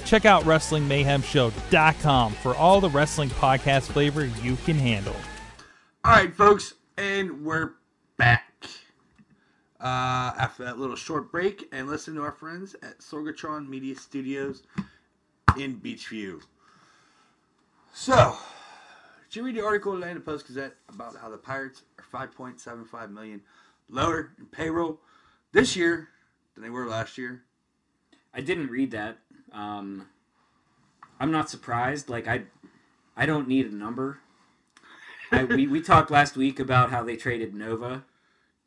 Check 0.04 0.26
out 0.26 0.42
WrestlingMayhemShow.com 0.46 2.34
for 2.34 2.56
all 2.56 2.82
the 2.82 2.90
wrestling 2.90 3.30
podcast 3.30 3.92
flavor 3.92 4.26
you 4.42 4.56
can 4.66 4.76
handle. 4.76 5.16
All 6.04 6.14
right, 6.14 6.36
folks, 6.36 6.74
and 6.98 7.46
we're 7.46 7.74
back 8.18 8.66
uh, 9.80 10.34
after 10.40 10.64
that 10.64 10.80
little 10.80 10.96
short 10.96 11.32
break 11.32 11.68
and 11.72 11.88
listen 11.88 12.16
to 12.16 12.24
our 12.24 12.32
friends 12.32 12.76
at 12.82 12.98
Sorgatron 12.98 13.70
Media 13.70 13.96
Studios 13.96 14.64
in 15.56 15.80
Beechview. 15.80 16.42
So, 17.94 18.36
did 19.30 19.36
you 19.36 19.46
read 19.46 19.56
the 19.56 19.64
article 19.64 20.02
in 20.02 20.16
the 20.16 20.20
Post 20.20 20.48
Gazette 20.48 20.74
about 20.92 21.16
how 21.16 21.30
the 21.30 21.38
Pirates 21.38 21.84
are 22.00 22.28
5.75 22.28 23.12
million 23.12 23.42
lower 23.88 24.32
in 24.40 24.48
payroll 24.48 25.00
this 25.52 25.76
year 25.76 26.10
than 26.54 26.64
they 26.64 26.70
were 26.70 26.88
last 26.88 27.18
year? 27.18 27.44
I 28.34 28.42
didn't 28.42 28.70
read 28.70 28.92
that. 28.92 29.18
Um, 29.52 30.08
I'm 31.20 31.32
not 31.32 31.50
surprised. 31.50 32.10
Like 32.10 32.28
I, 32.28 32.44
I 33.18 33.26
don't 33.26 33.48
need 33.48 33.66
a 33.66 33.76
number. 33.76 34.20
I, 35.32 35.44
we 35.44 35.68
we 35.68 35.82
talked 35.82 36.12
last 36.12 36.36
week 36.36 36.60
about 36.60 36.90
how 36.90 37.04
they 37.04 37.16
traded 37.16 37.54
Nova 37.54 38.04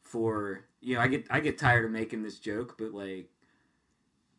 for 0.02 0.64
you 0.80 0.94
know 0.94 1.00
I 1.00 1.08
get 1.08 1.26
I 1.30 1.40
get 1.40 1.58
tired 1.58 1.84
of 1.84 1.90
making 1.90 2.22
this 2.22 2.38
joke, 2.38 2.76
but 2.78 2.92
like 2.92 3.28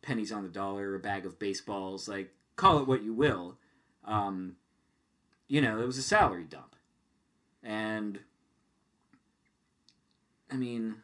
pennies 0.02 0.32
on 0.32 0.42
the 0.42 0.48
dollar, 0.48 0.94
a 0.94 1.00
bag 1.00 1.26
of 1.26 1.38
baseballs, 1.38 2.08
like 2.08 2.30
call 2.56 2.78
it 2.78 2.86
what 2.86 3.02
you 3.02 3.12
will. 3.12 3.58
Um, 4.04 4.56
you 5.48 5.60
know, 5.60 5.80
it 5.80 5.86
was 5.86 5.98
a 5.98 6.02
salary 6.02 6.44
dump, 6.44 6.76
and 7.62 8.20
I 10.50 10.56
mean, 10.56 10.96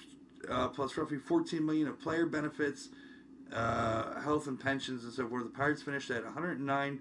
uh, 0.50 0.66
plus 0.68 0.96
roughly 0.96 1.18
14 1.18 1.64
million 1.64 1.86
of 1.88 2.00
player 2.00 2.26
benefits, 2.26 2.88
uh, 3.52 4.20
health 4.20 4.48
and 4.48 4.58
pensions 4.58 5.04
and 5.04 5.12
so 5.12 5.28
forth. 5.28 5.44
The 5.44 5.50
Pirates 5.50 5.82
finished 5.82 6.10
at 6.10 6.24
109 6.24 7.00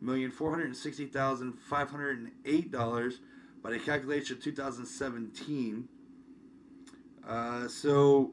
million 0.00 0.30
four 0.30 0.50
hundred 0.50 0.74
sixty 0.76 1.06
thousand 1.06 1.54
five 1.68 1.90
hundred 1.90 2.30
eight 2.46 2.72
dollars 2.72 3.18
by 3.62 3.70
the 3.70 3.78
calculation 3.78 4.36
of 4.36 4.42
2017. 4.42 5.88
Uh, 7.28 7.68
so 7.68 8.32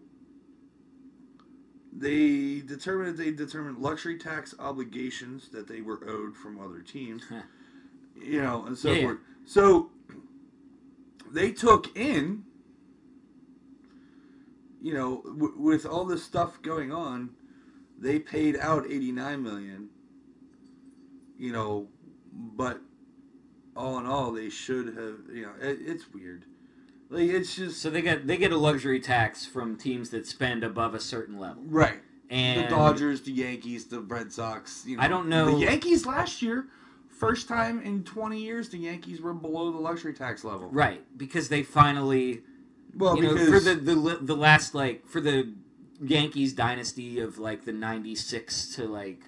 they 1.98 2.60
determined 2.62 3.18
they 3.18 3.32
determined 3.32 3.80
luxury 3.80 4.18
tax 4.18 4.54
obligations 4.60 5.50
that 5.50 5.68
they 5.68 5.82
were 5.82 6.00
owed 6.08 6.36
from 6.36 6.60
other 6.60 6.82
teams, 6.82 7.24
you 8.16 8.42
know, 8.42 8.66
and 8.66 8.78
so 8.78 8.94
Yeah. 8.94 9.02
forth. 9.02 9.18
So 9.46 9.92
they 11.32 11.52
took 11.52 11.96
in 11.98 12.44
you 14.82 14.94
know, 14.94 15.22
w- 15.24 15.56
with 15.58 15.86
all 15.86 16.06
this 16.06 16.24
stuff 16.24 16.62
going 16.62 16.92
on, 16.92 17.32
they 18.00 18.20
paid 18.20 18.56
out 18.58 18.86
89 18.90 19.42
million. 19.42 19.90
You 21.38 21.52
know, 21.52 21.88
but 22.32 22.82
all 23.76 24.00
in 24.00 24.06
all, 24.06 24.32
they 24.32 24.50
should 24.50 24.88
have. 24.88 25.18
You 25.32 25.44
know, 25.44 25.54
it, 25.62 25.80
it's 25.82 26.12
weird. 26.14 26.46
Like 27.10 27.30
it's 27.30 27.56
just 27.56 27.82
So 27.82 27.90
they 27.90 28.02
get 28.02 28.28
they 28.28 28.38
get 28.38 28.52
a 28.52 28.58
luxury 28.58 29.00
tax 29.00 29.46
from 29.46 29.78
teams 29.78 30.10
that 30.10 30.28
spend 30.28 30.64
above 30.64 30.94
a 30.94 31.00
certain 31.00 31.40
level. 31.40 31.64
right. 31.68 32.00
And 32.30 32.66
the 32.66 32.70
Dodgers, 32.70 33.22
the 33.22 33.32
Yankees, 33.32 33.86
the 33.86 34.02
Red 34.02 34.34
Sox. 34.34 34.84
You 34.86 34.98
know, 34.98 35.04
I 35.04 35.08
don't 35.08 35.30
know- 35.30 35.52
the 35.58 35.60
Yankees 35.66 36.06
last 36.06 36.42
year. 36.42 36.68
First 37.08 37.48
time 37.48 37.82
in 37.82 38.04
20 38.04 38.40
years, 38.40 38.68
the 38.70 38.78
Yankees 38.78 39.22
were 39.22 39.34
below 39.34 39.72
the 39.72 39.78
luxury 39.80 40.14
tax 40.14 40.44
level. 40.44 40.70
Right, 40.70 41.02
because 41.18 41.48
they 41.50 41.64
finally 41.64 42.42
Well, 42.96 43.16
you 43.16 43.24
know, 43.24 43.34
because 43.34 43.48
for 43.50 43.60
the, 43.62 43.76
the 43.76 44.18
the 44.22 44.36
last 44.36 44.76
like 44.76 45.08
for 45.08 45.22
the 45.22 45.54
Yankees 46.02 46.54
dynasty 46.54 47.20
of 47.20 47.40
like 47.40 47.64
the 47.66 47.72
'96 47.72 48.76
to 48.76 48.84
like 48.86 49.22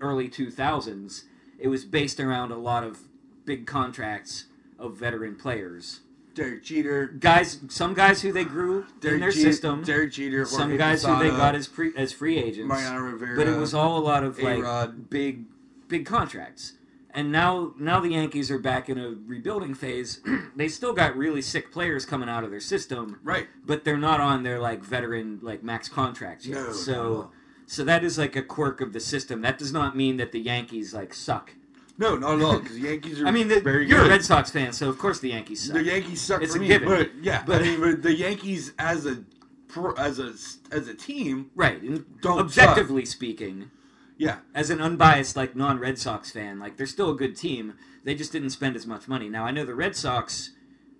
early 0.00 0.28
2000s, 0.28 1.24
it 1.58 1.68
was 1.68 1.84
based 1.84 2.18
around 2.18 2.50
a 2.50 2.56
lot 2.56 2.82
of 2.82 3.00
big 3.44 3.66
contracts 3.66 4.46
of 4.78 4.96
veteran 4.96 5.36
players, 5.36 6.00
Derek 6.34 6.62
Jeter, 6.64 7.06
guys. 7.06 7.58
Some 7.68 7.94
guys 7.94 8.22
who 8.22 8.32
they 8.32 8.44
grew 8.44 8.86
Derek 9.00 9.14
in 9.14 9.20
their 9.20 9.30
Jeter, 9.30 9.50
system. 9.52 9.82
Derek 9.82 10.12
Jeter, 10.12 10.44
some 10.44 10.76
guys 10.76 11.04
who 11.04 11.18
they 11.18 11.30
got 11.30 11.54
as 11.54 11.66
pre- 11.68 11.94
as 11.96 12.12
free 12.12 12.38
agents. 12.38 12.68
Mariano 12.68 13.00
Rivera. 13.00 13.36
but 13.36 13.46
it 13.48 13.56
was 13.56 13.74
all 13.74 13.98
a 13.98 14.04
lot 14.04 14.22
of 14.24 14.38
like 14.38 14.58
A-Rod. 14.58 15.10
big 15.10 15.44
big 15.88 16.06
contracts 16.06 16.74
and 17.12 17.32
now 17.32 17.72
now 17.76 17.98
the 17.98 18.10
yankees 18.10 18.48
are 18.48 18.60
back 18.60 18.88
in 18.88 18.96
a 18.96 19.08
rebuilding 19.26 19.74
phase 19.74 20.20
they 20.56 20.68
still 20.68 20.92
got 20.92 21.16
really 21.16 21.42
sick 21.42 21.72
players 21.72 22.06
coming 22.06 22.28
out 22.28 22.44
of 22.44 22.50
their 22.52 22.60
system 22.60 23.18
right. 23.24 23.48
but 23.66 23.82
they're 23.84 23.96
not 23.98 24.20
on 24.20 24.44
their 24.44 24.60
like 24.60 24.84
veteran 24.84 25.40
like 25.42 25.64
max 25.64 25.88
contracts 25.88 26.46
yet 26.46 26.54
No, 26.58 26.72
so 26.72 27.02
all. 27.14 27.32
so 27.66 27.82
that 27.82 28.04
is 28.04 28.16
like 28.18 28.36
a 28.36 28.42
quirk 28.42 28.80
of 28.80 28.92
the 28.92 29.00
system 29.00 29.40
that 29.42 29.58
does 29.58 29.72
not 29.72 29.96
mean 29.96 30.16
that 30.18 30.30
the 30.30 30.38
yankees 30.38 30.94
like 30.94 31.12
suck 31.12 31.54
No, 32.00 32.16
not 32.16 32.36
at 32.38 32.42
all. 32.42 32.58
Because 32.58 32.74
the 32.76 32.88
Yankees 32.88 33.20
are. 33.20 33.26
i 33.28 33.30
mean 33.30 33.46
the, 33.48 33.60
very 33.60 33.86
you're 33.86 33.98
good. 34.00 34.06
a 34.06 34.10
red 34.10 34.24
sox 34.24 34.50
fan 34.50 34.72
so 34.72 34.88
of 34.88 34.98
course 34.98 35.20
the 35.20 35.28
yankees 35.28 35.60
suck 35.66 35.74
The 35.74 35.84
Yankees 35.84 36.20
suck 36.20 36.42
It's 36.42 36.52
for 36.54 36.58
a 36.58 36.62
me, 36.62 36.68
given. 36.68 36.88
but 36.88 37.10
yeah, 37.22 37.42
But- 37.46 37.60
I 37.60 37.64
mean, 37.64 37.80
but 37.80 38.02
the 38.02 38.14
Yankees 38.14 38.72
as 38.78 39.06
a 39.06 39.22
pro- 39.68 39.92
as 39.94 40.18
a 40.18 40.32
as 40.74 40.88
a 40.88 40.94
team, 40.94 41.50
right 41.54 41.80
Don't 42.22 42.38
objectively 42.40 43.04
speaking 43.04 43.70
yeah, 44.16 44.38
as 44.54 44.68
an 44.70 44.80
unbiased 44.82 45.34
like 45.36 45.56
non-Red 45.56 45.98
Sox 45.98 46.30
fan, 46.30 46.58
like 46.58 46.76
they're 46.76 46.84
still 46.86 47.10
a 47.10 47.14
good 47.16 47.36
team. 47.36 47.74
They 48.04 48.14
just 48.14 48.32
didn't 48.32 48.50
spend 48.50 48.76
as 48.76 48.86
much 48.86 49.08
money. 49.08 49.28
Now 49.30 49.44
I 49.46 49.50
know 49.50 49.64
the 49.64 49.74
Red 49.74 49.96
Sox. 49.96 50.50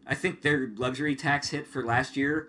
I 0.07 0.15
think 0.15 0.41
their 0.43 0.71
luxury 0.77 1.15
tax 1.15 1.51
hit 1.51 1.67
for 1.67 1.85
last 1.85 2.17
year, 2.17 2.49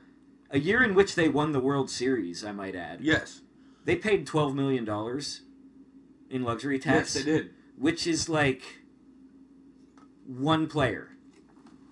a 0.49 0.59
year 0.59 0.81
in 0.81 0.95
which 0.95 1.15
they 1.15 1.27
won 1.27 1.51
the 1.51 1.59
World 1.59 1.89
Series. 1.89 2.43
I 2.45 2.51
might 2.53 2.75
add, 2.75 3.01
yes, 3.01 3.41
they 3.85 3.95
paid 3.97 4.25
twelve 4.25 4.55
million 4.55 4.85
dollars 4.85 5.41
in 6.29 6.43
luxury 6.43 6.79
tax, 6.79 7.15
yes, 7.15 7.25
they 7.25 7.31
did. 7.31 7.49
Which 7.82 8.07
is 8.07 8.29
like 8.29 8.61
one 10.25 10.67
player. 10.67 11.09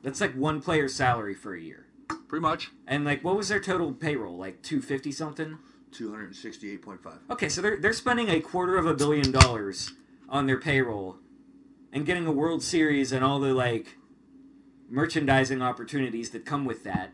That's 0.04 0.22
like 0.22 0.34
one 0.34 0.62
player's 0.62 0.96
salary 0.96 1.34
for 1.34 1.54
a 1.54 1.62
year. 1.62 1.88
Pretty 2.28 2.42
much 2.42 2.72
And 2.88 3.04
like, 3.04 3.24
what 3.24 3.36
was 3.36 3.50
their 3.50 3.60
total 3.60 3.92
payroll? 3.92 4.38
Like 4.38 4.62
two 4.62 4.82
fifty 4.82 5.12
something. 5.12 5.58
two 5.92 6.12
hundred 6.12 6.36
sixty-eight 6.36 6.82
point 6.82 7.02
five. 7.04 7.20
Okay, 7.30 7.50
so 7.50 7.62
they're 7.62 7.78
they're 7.78 7.94
spending 7.94 8.30
a 8.30 8.40
quarter 8.40 8.78
of 8.78 8.86
a 8.86 8.94
billion 8.94 9.32
dollars 9.32 9.94
on 10.30 10.46
their 10.46 10.60
payroll 10.60 11.18
and 11.92 12.06
getting 12.06 12.28
a 12.28 12.32
World 12.32 12.62
Series 12.62 13.12
and 13.12 13.26
all 13.26 13.40
the 13.40 13.54
like 13.54 13.98
merchandising 14.90 15.62
opportunities 15.62 16.30
that 16.30 16.46
come 16.46 16.66
with 16.66 16.84
that. 16.84 17.12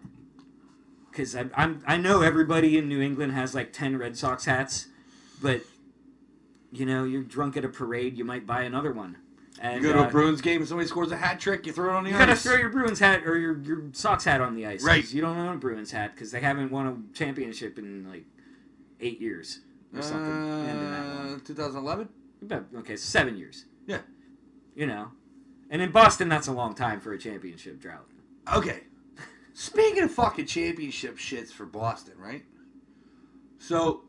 Because 1.09 1.34
I'm, 1.34 1.49
I'm 1.55 1.82
I 1.88 1.95
know 1.95 2.21
everybody 2.21 2.78
in 2.78 2.89
New 2.89 3.01
England 3.01 3.32
has 3.32 3.55
like 3.55 3.71
ten 3.71 3.97
Red 3.97 4.17
Sox 4.17 4.45
hats, 4.45 4.88
but 5.41 5.61
you 6.72 6.86
know 6.86 7.03
you're 7.03 7.24
drunk 7.24 7.57
at 7.57 7.66
a 7.66 7.70
parade, 7.70 8.18
you 8.18 8.26
might 8.26 8.45
buy 8.45 8.63
another 8.63 8.91
one. 8.91 9.18
And 9.61 9.82
You 9.82 9.89
go 9.89 9.93
to 9.93 10.03
uh, 10.03 10.07
a 10.07 10.11
Bruins 10.11 10.41
game 10.41 10.59
and 10.59 10.68
somebody 10.68 10.88
scores 10.88 11.11
a 11.11 11.18
hat 11.18 11.39
trick, 11.39 11.66
you 11.66 11.72
throw 11.72 11.93
it 11.93 11.95
on 11.95 12.03
the 12.03 12.09
you 12.09 12.16
ice. 12.18 12.22
You 12.22 12.26
gotta 12.28 12.39
throw 12.39 12.57
your 12.57 12.70
Bruins 12.70 12.99
hat 12.99 13.26
or 13.26 13.38
your, 13.38 13.57
your 13.61 13.84
Sox 13.93 14.26
hat 14.26 14.41
on 14.41 14.55
the 14.55 14.66
ice. 14.66 14.84
Right. 14.84 15.09
You 15.11 15.22
don't 15.22 15.38
own 15.38 15.55
a 15.55 15.57
Bruins 15.57 15.91
hat 15.91 16.13
because 16.13 16.32
they 16.32 16.41
haven't 16.41 16.72
won 16.72 16.88
a 16.88 17.18
championship 17.18 17.80
in 17.80 18.09
like 18.09 18.26
eight 18.99 19.22
years 19.22 19.61
or 19.95 20.01
something. 20.01 20.30
Ending 20.30 20.91
that 20.91 21.05
long. 21.07 21.36
Uh, 21.36 21.39
2011. 21.45 22.09
About, 22.41 22.66
okay, 22.80 22.97
seven 22.97 23.38
years. 23.38 23.66
Yeah. 23.88 23.99
You 24.76 24.88
know. 24.88 25.11
And 25.70 25.82
in 25.82 25.91
Boston, 25.91 26.30
that's 26.30 26.47
a 26.47 26.51
long 26.51 26.76
time 26.76 26.99
for 26.99 27.13
a 27.13 27.18
championship 27.18 27.80
drought. 27.80 28.07
Okay. 28.53 28.82
Speaking 29.53 30.03
of 30.03 30.11
fucking 30.11 30.47
championship 30.47 31.18
shits 31.18 31.49
for 31.49 31.66
Boston, 31.66 32.16
right? 32.18 32.43
So, 33.57 34.03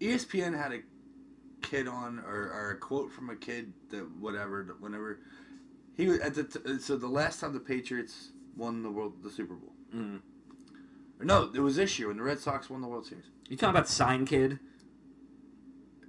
ESPN 0.00 0.56
had 0.56 0.72
a 0.72 0.80
kid 1.62 1.88
on, 1.88 2.20
or, 2.20 2.50
or 2.52 2.70
a 2.70 2.76
quote 2.76 3.12
from 3.12 3.30
a 3.30 3.36
kid 3.36 3.72
that 3.90 4.08
whatever, 4.18 4.62
that 4.64 4.80
whenever 4.80 5.20
he 5.96 6.06
was 6.06 6.20
at 6.20 6.34
the 6.34 6.44
t- 6.44 6.78
so 6.78 6.96
the 6.96 7.08
last 7.08 7.40
time 7.40 7.52
the 7.52 7.60
Patriots 7.60 8.30
won 8.56 8.82
the 8.82 8.90
world 8.90 9.14
the 9.22 9.30
Super 9.30 9.54
Bowl. 9.54 9.72
Mm. 9.94 10.20
Or 11.20 11.24
no, 11.24 11.50
it 11.52 11.60
was 11.60 11.76
this 11.76 11.98
year 11.98 12.08
when 12.08 12.16
the 12.16 12.22
Red 12.22 12.38
Sox 12.38 12.70
won 12.70 12.80
the 12.80 12.86
World 12.86 13.06
Series. 13.06 13.24
You 13.48 13.56
talking 13.56 13.70
about 13.70 13.88
Sign 13.88 14.24
Kid? 14.24 14.60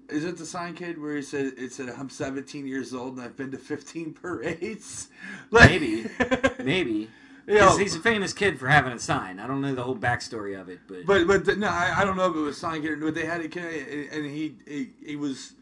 Is 0.10 0.26
it 0.26 0.38
the 0.38 0.46
sign 0.46 0.74
kid 0.74 1.00
where 1.00 1.16
he 1.16 1.22
said 1.22 1.54
it 1.58 1.72
said 1.72 1.90
I'm 1.90 2.10
17 2.10 2.66
years 2.66 2.96
old 2.96 3.14
and 3.14 3.22
I've 3.22 3.38
been 3.38 3.52
to 3.52 3.58
15 3.58 4.14
parades? 4.22 5.10
Like, 5.52 5.70
Maybe. 5.70 6.06
Maybe. 6.64 7.10
Know, 7.56 7.78
he's 7.78 7.96
a 7.96 8.00
famous 8.00 8.32
kid 8.34 8.60
for 8.60 8.68
having 8.68 8.94
a 8.94 9.00
sign. 9.00 9.40
I 9.40 9.48
don't 9.48 9.62
know 9.62 9.74
the 9.74 9.84
whole 9.84 9.96
backstory 9.96 10.60
of 10.60 10.70
it, 10.70 10.80
but, 10.88 11.06
But 11.06 11.28
but 11.28 11.46
the, 11.46 11.56
no, 11.56 11.68
I, 11.68 11.96
I 11.98 12.06
don't 12.06 12.16
know 12.16 12.30
if 12.30 12.36
it 12.36 12.40
was 12.40 12.58
sign 12.58 12.82
kid, 12.82 13.00
but 13.02 13.16
they 13.16 13.26
had 13.26 13.42
a 13.42 13.48
kid, 13.48 14.10
and 14.12 14.26
he, 14.26 14.56
he 14.68 14.92
he 15.04 15.16
was 15.16 15.54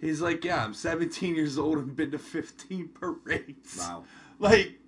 he's 0.00 0.20
like, 0.20 0.44
yeah, 0.44 0.64
I'm 0.64 0.74
17 0.74 1.34
years 1.34 1.58
old 1.58 1.78
and 1.78 1.96
been 1.96 2.10
to 2.10 2.18
15 2.18 2.88
parades. 2.94 3.78
wow, 3.78 4.04
Like 4.38 4.78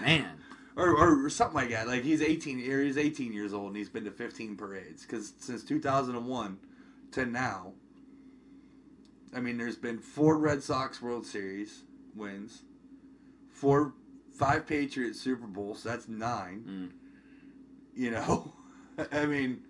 man. 0.00 0.26
or, 0.76 0.96
or 0.96 1.30
something 1.30 1.54
like 1.54 1.70
that. 1.70 1.86
Like 1.86 2.02
he's 2.02 2.22
18 2.22 2.70
or 2.70 2.82
he's 2.82 2.98
18 2.98 3.32
years 3.32 3.52
old 3.52 3.68
and 3.68 3.76
he's 3.76 3.88
been 3.88 4.04
to 4.04 4.10
15 4.10 4.56
parades 4.56 5.02
because 5.02 5.32
since 5.38 5.62
2001 5.64 6.58
to 7.12 7.26
now, 7.26 7.72
I 9.34 9.40
mean, 9.40 9.58
there's 9.58 9.76
been 9.76 9.98
four 9.98 10.38
Red 10.38 10.62
Sox 10.62 11.00
World 11.00 11.26
Series 11.26 11.82
wins, 12.16 12.62
four, 13.48 13.92
five 14.40 14.66
Patriots 14.66 15.20
Super 15.20 15.46
Bowls. 15.46 15.84
That's 15.84 16.08
nine. 16.08 16.64
Mm. 16.66 16.90
You 17.94 18.10
know, 18.10 18.52
I 19.12 19.26
mean, 19.26 19.60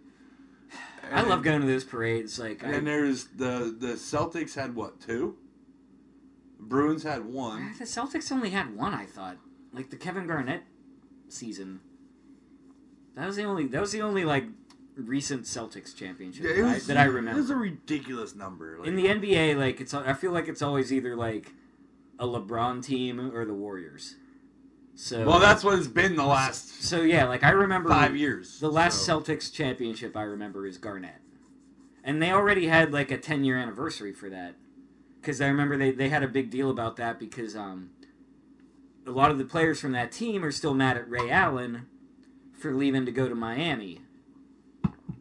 I 1.13 1.23
love 1.23 1.43
going 1.43 1.61
to 1.61 1.67
those 1.67 1.85
parades. 1.85 2.39
Like, 2.39 2.63
And 2.63 2.77
I, 2.77 2.81
there's 2.81 3.27
the 3.27 3.75
the 3.77 3.95
Celtics 3.95 4.55
had 4.55 4.75
what 4.75 5.01
two? 5.01 5.37
Bruins 6.59 7.03
had 7.03 7.25
one. 7.25 7.75
the 7.79 7.85
Celtics 7.85 8.31
only 8.31 8.51
had 8.51 8.77
one. 8.77 8.95
I 8.95 9.07
thought, 9.07 9.39
like 9.73 9.91
the 9.91 9.97
Kevin 9.97 10.27
Garnett 10.27 10.63
season. 11.29 11.81
That 13.17 13.27
was 13.27 13.37
the 13.37 13.45
only. 13.45 13.67
That 13.67 13.81
was 13.81 13.93
the 13.93 14.03
only 14.03 14.25
like 14.25 14.45
recent 14.95 15.45
Celtics 15.45 15.97
championship 15.97 16.45
Yeah, 16.45 16.63
that, 16.63 16.65
I, 16.65 16.75
was, 16.75 16.87
that 16.87 16.97
I 16.97 17.05
It 17.07 17.35
was 17.35 17.51
a 17.51 17.57
ridiculous 17.57 18.35
number. 18.35 18.79
Like, 18.79 18.89
In 18.89 18.97
the 18.97 19.07
NBA, 19.07 19.57
like 19.57 19.81
it's, 19.81 19.95
I 19.95 20.13
feel 20.13 20.33
like 20.33 20.47
it's 20.47 20.63
always 20.63 20.93
either 20.93 21.17
like 21.17 21.53
a 22.19 22.27
LeBron 22.27 22.85
team 22.85 23.35
or 23.35 23.45
the 23.45 23.55
Warriors. 23.55 24.17
So 25.01 25.25
well, 25.25 25.39
that's 25.41 25.65
what 25.65 25.79
it's 25.79 25.89
been 25.89 26.15
the 26.15 26.27
last 26.27 26.83
so 26.83 27.01
yeah. 27.01 27.25
Like 27.25 27.43
I 27.43 27.53
remember 27.53 27.89
five 27.89 28.15
years. 28.15 28.61
The 28.61 28.71
last 28.71 29.07
so. 29.07 29.19
Celtics 29.19 29.51
championship 29.51 30.15
I 30.15 30.25
remember 30.25 30.67
is 30.67 30.77
Garnett, 30.77 31.23
and 32.05 32.23
they 32.23 32.31
already 32.31 32.67
had 32.67 32.93
like 32.93 33.11
a 33.11 33.17
ten 33.17 33.43
year 33.43 33.57
anniversary 33.57 34.13
for 34.13 34.29
that. 34.29 34.57
Because 35.19 35.41
I 35.41 35.47
remember 35.47 35.79
they, 35.79 35.91
they 35.91 36.11
had 36.11 36.23
a 36.23 36.29
big 36.29 36.51
deal 36.51 36.69
about 36.69 36.97
that 36.97 37.19
because 37.19 37.57
um, 37.57 37.91
a 39.07 39.11
lot 39.11 39.31
of 39.31 39.39
the 39.39 39.45
players 39.47 39.81
from 39.81 39.93
that 39.93 40.13
team 40.13 40.45
are 40.45 40.53
still 40.53 40.75
mad 40.75 40.99
at 40.99 41.09
Ray 41.09 41.31
Allen 41.31 41.87
for 42.53 42.75
leaving 42.75 43.07
to 43.07 43.11
go 43.11 43.27
to 43.27 43.35
Miami, 43.35 44.03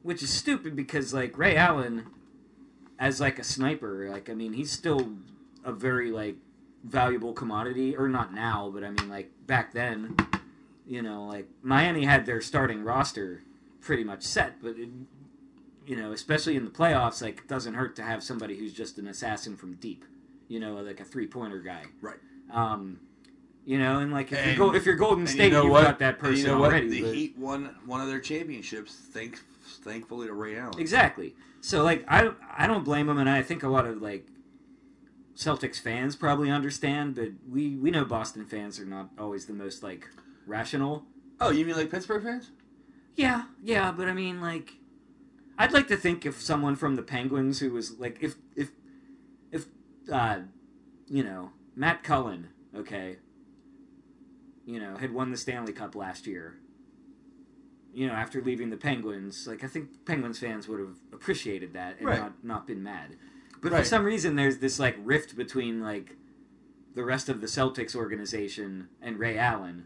which 0.03 0.21
is 0.21 0.29
stupid 0.29 0.75
because 0.75 1.13
like 1.13 1.37
Ray 1.37 1.55
Allen, 1.55 2.07
as 2.99 3.21
like 3.21 3.39
a 3.39 3.45
sniper, 3.45 4.09
like 4.11 4.29
I 4.29 4.33
mean 4.33 4.51
he's 4.51 4.71
still 4.71 5.13
a 5.63 5.71
very 5.71 6.11
like 6.11 6.35
valuable 6.83 7.31
commodity, 7.31 7.95
or 7.95 8.09
not 8.09 8.33
now, 8.33 8.69
but 8.73 8.83
I 8.83 8.89
mean 8.89 9.07
like 9.07 9.31
back 9.49 9.73
then, 9.73 10.15
you 10.87 11.01
know, 11.01 11.25
like 11.25 11.49
Miami 11.63 12.05
had 12.05 12.25
their 12.25 12.39
starting 12.39 12.83
roster 12.83 13.41
pretty 13.81 14.03
much 14.05 14.21
set, 14.21 14.61
but 14.61 14.77
it, 14.77 14.87
you 15.87 15.95
know, 15.97 16.11
especially 16.13 16.55
in 16.55 16.63
the 16.63 16.71
playoffs, 16.71 17.21
like 17.21 17.39
it 17.39 17.47
doesn't 17.47 17.73
hurt 17.73 17.95
to 17.97 18.03
have 18.03 18.23
somebody 18.23 18.55
who's 18.57 18.71
just 18.73 18.97
an 18.99 19.07
assassin 19.07 19.57
from 19.57 19.73
deep, 19.73 20.05
you 20.47 20.59
know, 20.59 20.75
like 20.75 20.99
a 20.99 21.03
three 21.03 21.27
pointer 21.27 21.59
guy, 21.59 21.83
Right. 22.01 22.17
Um, 22.51 22.99
you 23.65 23.77
know, 23.77 23.99
and 23.99 24.11
like 24.13 24.31
if 24.31 24.37
And- 24.37 24.55
you're 24.57 24.69
go, 24.71 24.75
if 24.75 24.85
you're 24.85 24.95
Golden 24.95 25.27
State, 25.27 25.45
you 25.45 25.49
know 25.51 25.65
what? 25.65 25.83
got 25.83 25.99
that 25.99 26.19
person 26.19 26.37
you 26.37 26.47
know 26.47 26.59
what? 26.59 26.69
already. 26.71 26.89
The 26.89 27.01
but- 27.01 27.13
Heat 27.15 27.37
won 27.37 27.75
one 27.85 28.01
of 28.01 28.07
their 28.07 28.19
championships. 28.19 28.93
thanks, 29.11 29.41
thankfully 29.83 30.27
to 30.27 30.33
Ray 30.33 30.57
Allen. 30.57 30.79
Exactly. 30.79 31.35
So 31.61 31.83
like 31.83 32.05
I 32.07 32.31
I 32.55 32.67
don't 32.67 32.85
blame 32.85 33.07
them, 33.07 33.17
and 33.17 33.27
I 33.29 33.41
think 33.41 33.63
a 33.63 33.67
lot 33.67 33.85
of 33.85 33.99
like 34.01 34.25
Celtics 35.39 35.79
fans 35.79 36.17
probably 36.17 36.51
understand, 36.51 37.15
but 37.15 37.29
we 37.49 37.77
we 37.77 37.91
know 37.91 38.03
Boston 38.03 38.45
fans 38.45 38.77
are 38.77 38.85
not 38.85 39.09
always 39.17 39.45
the 39.45 39.53
most 39.53 39.81
like 39.81 40.09
rational. 40.45 41.05
Oh, 41.39 41.49
you 41.49 41.65
mean 41.65 41.77
like 41.77 41.89
Pittsburgh 41.89 42.21
fans? 42.21 42.51
Yeah, 43.15 43.43
yeah, 43.63 43.93
but 43.93 44.09
I 44.09 44.13
mean, 44.13 44.41
like, 44.41 44.73
I'd 45.57 45.71
like 45.71 45.87
to 45.87 45.95
think 45.95 46.25
if 46.25 46.41
someone 46.41 46.75
from 46.75 46.95
the 46.95 47.01
Penguins 47.01 47.59
who 47.59 47.71
was 47.71 47.97
like, 47.97 48.17
if 48.19 48.35
if 48.57 48.71
if 49.49 49.67
uh, 50.11 50.39
you 51.07 51.23
know, 51.23 51.51
Matt 51.73 52.03
Cullen, 52.03 52.49
okay, 52.75 53.15
you 54.65 54.77
know, 54.77 54.97
had 54.97 55.13
won 55.13 55.31
the 55.31 55.37
Stanley 55.37 55.71
Cup 55.71 55.95
last 55.95 56.27
year. 56.27 56.57
You 57.93 58.07
know, 58.07 58.13
after 58.13 58.41
leaving 58.41 58.71
the 58.71 58.77
Penguins, 58.77 59.47
like 59.47 59.63
I 59.63 59.67
think 59.67 60.05
Penguins 60.05 60.37
fans 60.37 60.67
would 60.67 60.81
have 60.81 60.97
appreciated 61.13 61.73
that 61.75 61.97
and 61.99 62.07
Right. 62.07 62.19
not 62.19 62.43
not 62.43 62.67
been 62.67 62.83
mad. 62.83 63.15
But 63.61 63.71
Right. 63.71 63.79
for 63.79 63.85
some 63.85 64.03
reason, 64.05 64.35
there's 64.35 64.59
this 64.59 64.79
like 64.79 64.97
rift 65.03 65.35
between 65.35 65.81
like 65.81 66.15
the 66.95 67.03
rest 67.03 67.29
of 67.29 67.41
the 67.41 67.47
Celtics 67.47 67.95
organization 67.95 68.89
and 69.01 69.19
Ray 69.19 69.37
Allen 69.37 69.85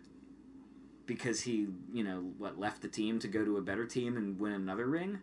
because 1.05 1.41
he, 1.41 1.67
you 1.91 2.03
know, 2.03 2.33
what 2.37 2.59
left 2.59 2.81
the 2.81 2.87
team 2.87 3.19
to 3.19 3.27
go 3.27 3.43
to 3.43 3.57
a 3.57 3.61
better 3.61 3.85
team 3.85 4.15
and 4.15 4.39
win 4.39 4.53
another 4.53 4.85
ring. 4.87 5.19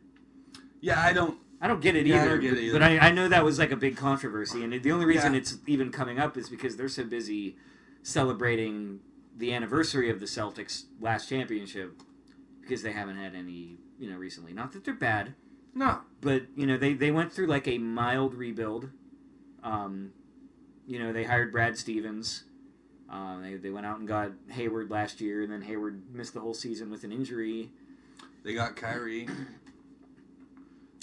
Yeah, 0.80 1.00
I 1.00 1.12
don't. 1.12 1.38
I 1.62 1.68
don't 1.68 1.82
get 1.82 1.94
it 1.94 2.06
Yeah, 2.06 2.16
I 2.16 2.18
either. 2.20 2.30
don't 2.30 2.40
get 2.40 2.52
it 2.52 2.54
but- 2.56 2.62
either. 2.62 2.72
But 2.78 2.82
I, 2.82 2.98
I 3.08 3.12
know 3.12 3.28
that 3.28 3.44
was 3.44 3.58
like 3.58 3.70
a 3.70 3.76
big 3.76 3.96
controversy, 3.96 4.64
and 4.64 4.72
the 4.82 4.92
only 4.92 5.04
reason 5.04 5.34
Yeah. 5.34 5.40
it's 5.40 5.58
even 5.66 5.90
coming 5.92 6.18
up 6.18 6.36
is 6.38 6.48
because 6.48 6.76
they're 6.76 6.88
so 6.88 7.04
busy 7.04 7.56
celebrating 8.02 9.00
the 9.36 9.52
anniversary 9.52 10.10
of 10.10 10.20
the 10.20 10.26
Celtics' 10.26 10.84
last 11.00 11.28
championship 11.28 12.02
because 12.62 12.82
they 12.82 12.92
haven't 12.92 13.16
had 13.16 13.34
any, 13.34 13.76
you 13.98 14.10
know, 14.10 14.16
recently. 14.16 14.52
Not 14.54 14.72
that 14.72 14.84
they're 14.84 14.94
bad, 14.94 15.34
No. 15.74 16.00
but 16.20 16.42
you 16.56 16.66
know 16.66 16.76
they 16.76 16.94
they 16.94 17.10
went 17.10 17.32
through 17.32 17.46
like 17.46 17.66
a 17.68 17.78
mild 17.78 18.34
rebuild. 18.34 18.90
Um, 19.62 20.12
you 20.86 20.98
know 20.98 21.12
they 21.12 21.24
hired 21.24 21.52
Brad 21.52 21.76
Stevens. 21.78 22.44
Uh, 23.10 23.40
they 23.40 23.54
they 23.54 23.70
went 23.70 23.86
out 23.86 23.98
and 23.98 24.06
got 24.08 24.32
Hayward 24.48 24.90
last 24.90 25.20
year, 25.20 25.42
and 25.42 25.52
then 25.52 25.62
Hayward 25.62 26.02
missed 26.14 26.34
the 26.34 26.40
whole 26.40 26.54
season 26.54 26.90
with 26.90 27.04
an 27.04 27.12
injury. 27.12 27.70
They 28.44 28.54
got 28.54 28.76
Kyrie. 28.76 29.28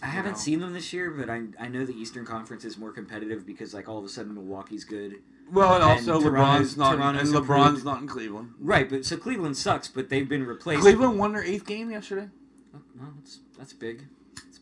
I 0.03 0.07
haven't 0.07 0.34
know. 0.34 0.38
seen 0.38 0.59
them 0.59 0.74
this 0.74 0.93
year, 0.93 1.09
but 1.09 1.30
I 1.30 1.43
I 1.59 1.68
know 1.70 1.86
the 1.86 1.93
Eastern 1.99 2.26
Conference 2.26 2.63
is 2.65 2.78
more 2.78 2.91
competitive 2.91 3.45
because 3.45 3.74
like 3.74 3.89
all 3.89 3.97
of 3.97 4.05
a 4.05 4.09
sudden 4.09 4.34
Milwaukee's 4.36 4.84
good. 4.84 5.15
Well, 5.51 5.74
and 5.76 5.84
And 5.84 6.09
also 6.09 6.20
Toronto's- 6.30 6.74
LeBron's 6.74 6.78
not, 6.78 6.95
Toronto's 6.95 7.32
and 7.32 7.38
LeBron's 7.39 7.65
improved. 7.68 7.86
not 7.86 8.01
in 8.01 8.07
Cleveland. 8.07 8.53
Right, 8.59 8.89
but 8.89 9.05
so 9.05 9.15
Cleveland 9.15 9.55
sucks, 9.55 9.88
but 9.88 10.09
they've 10.09 10.28
been 10.28 10.45
replaced. 10.45 10.82
Cleveland 10.82 11.18
won 11.18 11.32
their 11.32 11.43
eighth 11.43 11.65
game 11.65 11.89
yesterday. 11.89 12.28
Oh, 12.76 12.80
well, 12.99 13.13
that's 13.18 13.39
that's 13.57 13.74
big. 13.74 14.05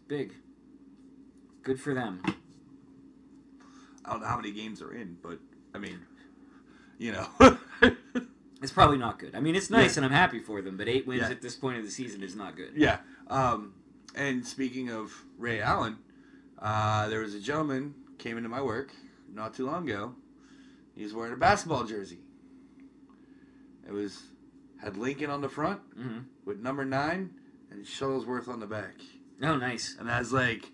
Big. 0.07 0.33
Good 1.63 1.79
for 1.79 1.93
them. 1.93 2.21
I 4.05 4.11
don't 4.11 4.21
know 4.21 4.27
how 4.27 4.37
many 4.37 4.51
games 4.51 4.79
they're 4.79 4.91
in, 4.91 5.17
but 5.21 5.39
I 5.73 5.79
mean, 5.79 5.99
you 6.97 7.11
know, 7.11 7.27
It's 8.61 8.71
probably 8.71 8.97
not 8.97 9.19
good. 9.19 9.35
I 9.35 9.41
mean, 9.41 9.53
it's 9.55 9.69
nice 9.69 9.95
Yeah. 9.95 10.03
and 10.03 10.05
I'm 10.05 10.17
happy 10.17 10.39
for 10.39 10.61
them, 10.61 10.77
but 10.77 10.87
eight 10.87 11.05
wins 11.05 11.21
Yeah. 11.23 11.29
at 11.29 11.41
this 11.41 11.55
point 11.55 11.77
of 11.77 11.83
the 11.83 11.91
season 11.91 12.23
is 12.23 12.35
not 12.35 12.55
good. 12.55 12.71
yeah. 12.75 12.99
Um, 13.27 13.73
and 14.15 14.45
speaking 14.47 14.89
of 14.89 15.11
Ray 15.37 15.59
Allen, 15.61 15.97
uh, 16.59 17.07
there 17.09 17.19
was 17.19 17.35
a 17.35 17.39
gentleman 17.39 17.93
came 18.17 18.37
into 18.37 18.49
my 18.49 18.61
work 18.61 18.91
not 19.31 19.53
too 19.53 19.65
long 19.65 19.87
ago. 19.89 20.15
He 20.95 21.03
was 21.03 21.13
wearing 21.13 21.33
a 21.33 21.37
basketball 21.37 21.83
jersey. 21.83 22.19
It 23.85 23.91
was 23.91 24.23
had 24.81 24.97
Lincoln 24.97 25.29
on 25.29 25.41
the 25.41 25.49
front 25.49 25.81
hmm 25.95 26.19
with 26.45 26.59
number 26.59 26.85
nine 26.85 27.31
and 27.71 27.85
Shuttlesworth 27.85 28.47
on 28.47 28.59
the 28.59 28.67
back. 28.67 28.95
Oh, 29.41 29.57
nice. 29.57 29.95
And 29.99 30.09
I 30.09 30.19
was 30.19 30.31
like, 30.31 30.71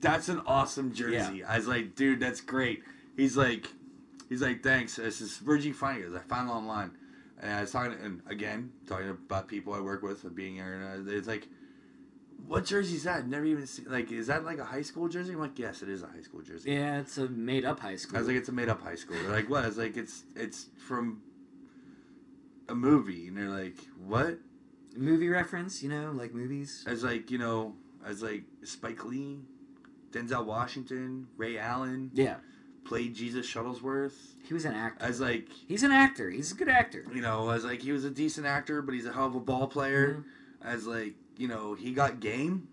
that's 0.00 0.28
an 0.28 0.40
awesome 0.46 0.92
jersey. 0.92 1.44
I 1.44 1.56
was 1.56 1.68
like, 1.68 1.94
dude, 1.94 2.20
that's 2.20 2.40
great. 2.40 2.82
He's 3.16 3.36
like, 3.36 3.68
he's 4.28 4.42
like, 4.42 4.62
thanks. 4.62 4.96
This 4.96 5.20
is 5.20 5.38
where'd 5.38 5.62
you 5.62 5.74
find 5.74 6.02
it? 6.02 6.10
I 6.14 6.20
found 6.20 6.48
it 6.48 6.52
online. 6.52 6.92
And 7.40 7.52
I 7.52 7.60
was 7.62 7.70
talking, 7.70 7.96
and 8.02 8.22
again, 8.28 8.72
talking 8.86 9.08
about 9.08 9.48
people 9.48 9.72
I 9.72 9.80
work 9.80 10.02
with, 10.02 10.24
and 10.24 10.34
being 10.34 10.56
here, 10.56 10.74
and 10.74 11.08
uh, 11.08 11.12
it's 11.12 11.26
like, 11.26 11.48
what 12.46 12.66
jersey 12.66 12.96
is 12.96 13.04
that? 13.04 13.26
Never 13.26 13.44
even 13.46 13.66
seen. 13.66 13.86
Like, 13.88 14.12
is 14.12 14.26
that 14.26 14.44
like 14.44 14.58
a 14.58 14.64
high 14.64 14.82
school 14.82 15.08
jersey? 15.08 15.32
I'm 15.32 15.40
like, 15.40 15.58
yes, 15.58 15.82
it 15.82 15.88
is 15.88 16.02
a 16.02 16.06
high 16.06 16.20
school 16.20 16.42
jersey. 16.42 16.72
Yeah, 16.72 17.00
it's 17.00 17.16
a 17.16 17.28
made-up 17.28 17.80
high 17.80 17.96
school. 17.96 18.16
I 18.16 18.20
was 18.20 18.28
like, 18.28 18.36
it's 18.36 18.48
a 18.48 18.52
made 18.52 18.68
up 18.68 18.82
high 18.82 18.94
school. 18.94 19.16
They're 19.16 19.30
like, 19.30 19.48
what? 19.48 19.64
I 19.64 19.68
was 19.68 19.78
like, 19.78 19.96
it's 19.96 20.24
it's 20.36 20.66
from 20.76 21.22
a 22.68 22.74
movie, 22.74 23.28
and 23.28 23.36
they're 23.36 23.48
like, 23.48 23.76
what? 24.06 24.38
movie 24.96 25.28
reference, 25.28 25.82
you 25.82 25.88
know, 25.88 26.12
like 26.12 26.34
movies. 26.34 26.84
I 26.86 26.90
was 26.90 27.04
like, 27.04 27.30
you 27.30 27.38
know, 27.38 27.74
I 28.04 28.08
was 28.08 28.22
like 28.22 28.44
Spike 28.64 29.04
Lee, 29.04 29.40
Denzel 30.10 30.44
Washington, 30.44 31.26
Ray 31.36 31.58
Allen 31.58 32.10
Yeah, 32.14 32.36
played 32.84 33.14
Jesus 33.14 33.46
Shuttlesworth. 33.46 34.14
he 34.46 34.54
was 34.54 34.64
an 34.64 34.74
actor. 34.74 35.04
I 35.04 35.08
was 35.08 35.20
like, 35.20 35.48
He's 35.68 35.82
an 35.82 35.92
actor. 35.92 36.30
He's 36.30 36.52
a 36.52 36.54
good 36.54 36.68
actor. 36.68 37.04
you 37.14 37.20
know, 37.20 37.48
I 37.48 37.54
was 37.54 37.64
like, 37.64 37.82
he 37.82 37.92
was 37.92 38.04
a 38.04 38.10
decent 38.10 38.46
actor, 38.46 38.82
but 38.82 38.94
he's 38.94 39.06
a 39.06 39.12
hell 39.12 39.26
of 39.26 39.34
a 39.34 39.40
ball 39.40 39.66
player. 39.66 40.24
Mm-hmm. 40.62 40.68
I 40.68 40.74
was 40.74 40.86
like, 40.86 41.14
you 41.36 41.48
know, 41.48 41.74
he 41.74 41.92
got 41.92 42.20
game. 42.20 42.68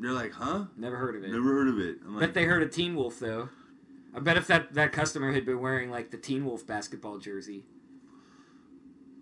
They're 0.00 0.12
like, 0.12 0.32
huh? 0.32 0.64
Never 0.76 0.96
heard 0.96 1.14
of 1.16 1.22
it. 1.24 1.30
Never 1.30 1.44
heard 1.52 1.68
of 1.68 1.78
it. 1.78 1.98
I'm 2.04 2.14
like, 2.16 2.20
Bet 2.20 2.34
they 2.34 2.44
heard 2.44 2.62
of 2.62 2.70
Teen 2.72 2.94
Wolf 2.96 3.18
though. 3.20 3.48
I 4.14 4.20
bet 4.20 4.36
if 4.36 4.46
that, 4.48 4.74
that 4.74 4.92
customer 4.92 5.32
had 5.32 5.46
been 5.46 5.60
wearing 5.60 5.90
like 5.90 6.10
the 6.10 6.16
Teen 6.18 6.44
Wolf 6.44 6.66
basketball 6.66 7.18
jersey. 7.18 7.64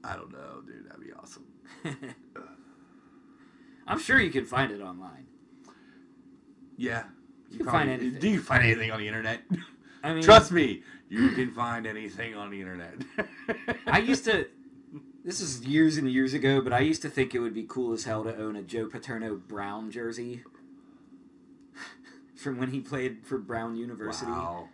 I 0.02 0.16
don't 0.16 0.32
know, 0.32 0.62
dude. 0.66 0.86
That'd 0.88 1.00
be 1.04 1.12
awesome. 1.12 1.44
I'm 3.86 3.98
sure 3.98 4.18
you 4.20 4.30
can 4.30 4.44
find 4.46 4.72
it 4.72 4.80
online. 4.80 5.26
Yeah. 6.80 7.02
You 7.50 7.58
can 7.58 7.66
find 7.66 7.90
anything. 7.90 8.20
Do 8.20 8.28
you 8.28 8.40
find 8.40 8.64
anything 8.64 8.90
on 8.90 9.00
the 9.00 9.06
internet? 9.06 9.42
I 10.02 10.14
mean, 10.14 10.22
Trust 10.22 10.50
me, 10.50 10.82
you 11.10 11.28
can 11.30 11.50
find 11.50 11.86
anything 11.86 12.34
on 12.34 12.50
the 12.50 12.58
internet. 12.58 12.94
I 13.86 13.98
used 14.10 14.24
to. 14.24 14.46
This 15.22 15.42
is 15.42 15.60
years 15.60 15.98
and 15.98 16.10
years 16.10 16.32
ago, 16.32 16.62
but 16.62 16.72
I 16.72 16.80
used 16.80 17.02
to 17.02 17.10
think 17.10 17.34
it 17.34 17.40
would 17.40 17.52
be 17.52 17.64
cool 17.68 17.92
as 17.92 18.04
hell 18.04 18.24
to 18.24 18.34
own 18.34 18.56
a 18.56 18.62
Joe 18.62 18.86
Paterno 18.86 19.36
Brown 19.36 19.90
jersey 19.90 20.42
from 22.34 22.58
when 22.58 22.70
he 22.70 22.80
played 22.80 23.26
for 23.26 23.36
Brown 23.36 23.76
University. 23.76 24.30
Wow. 24.30 24.70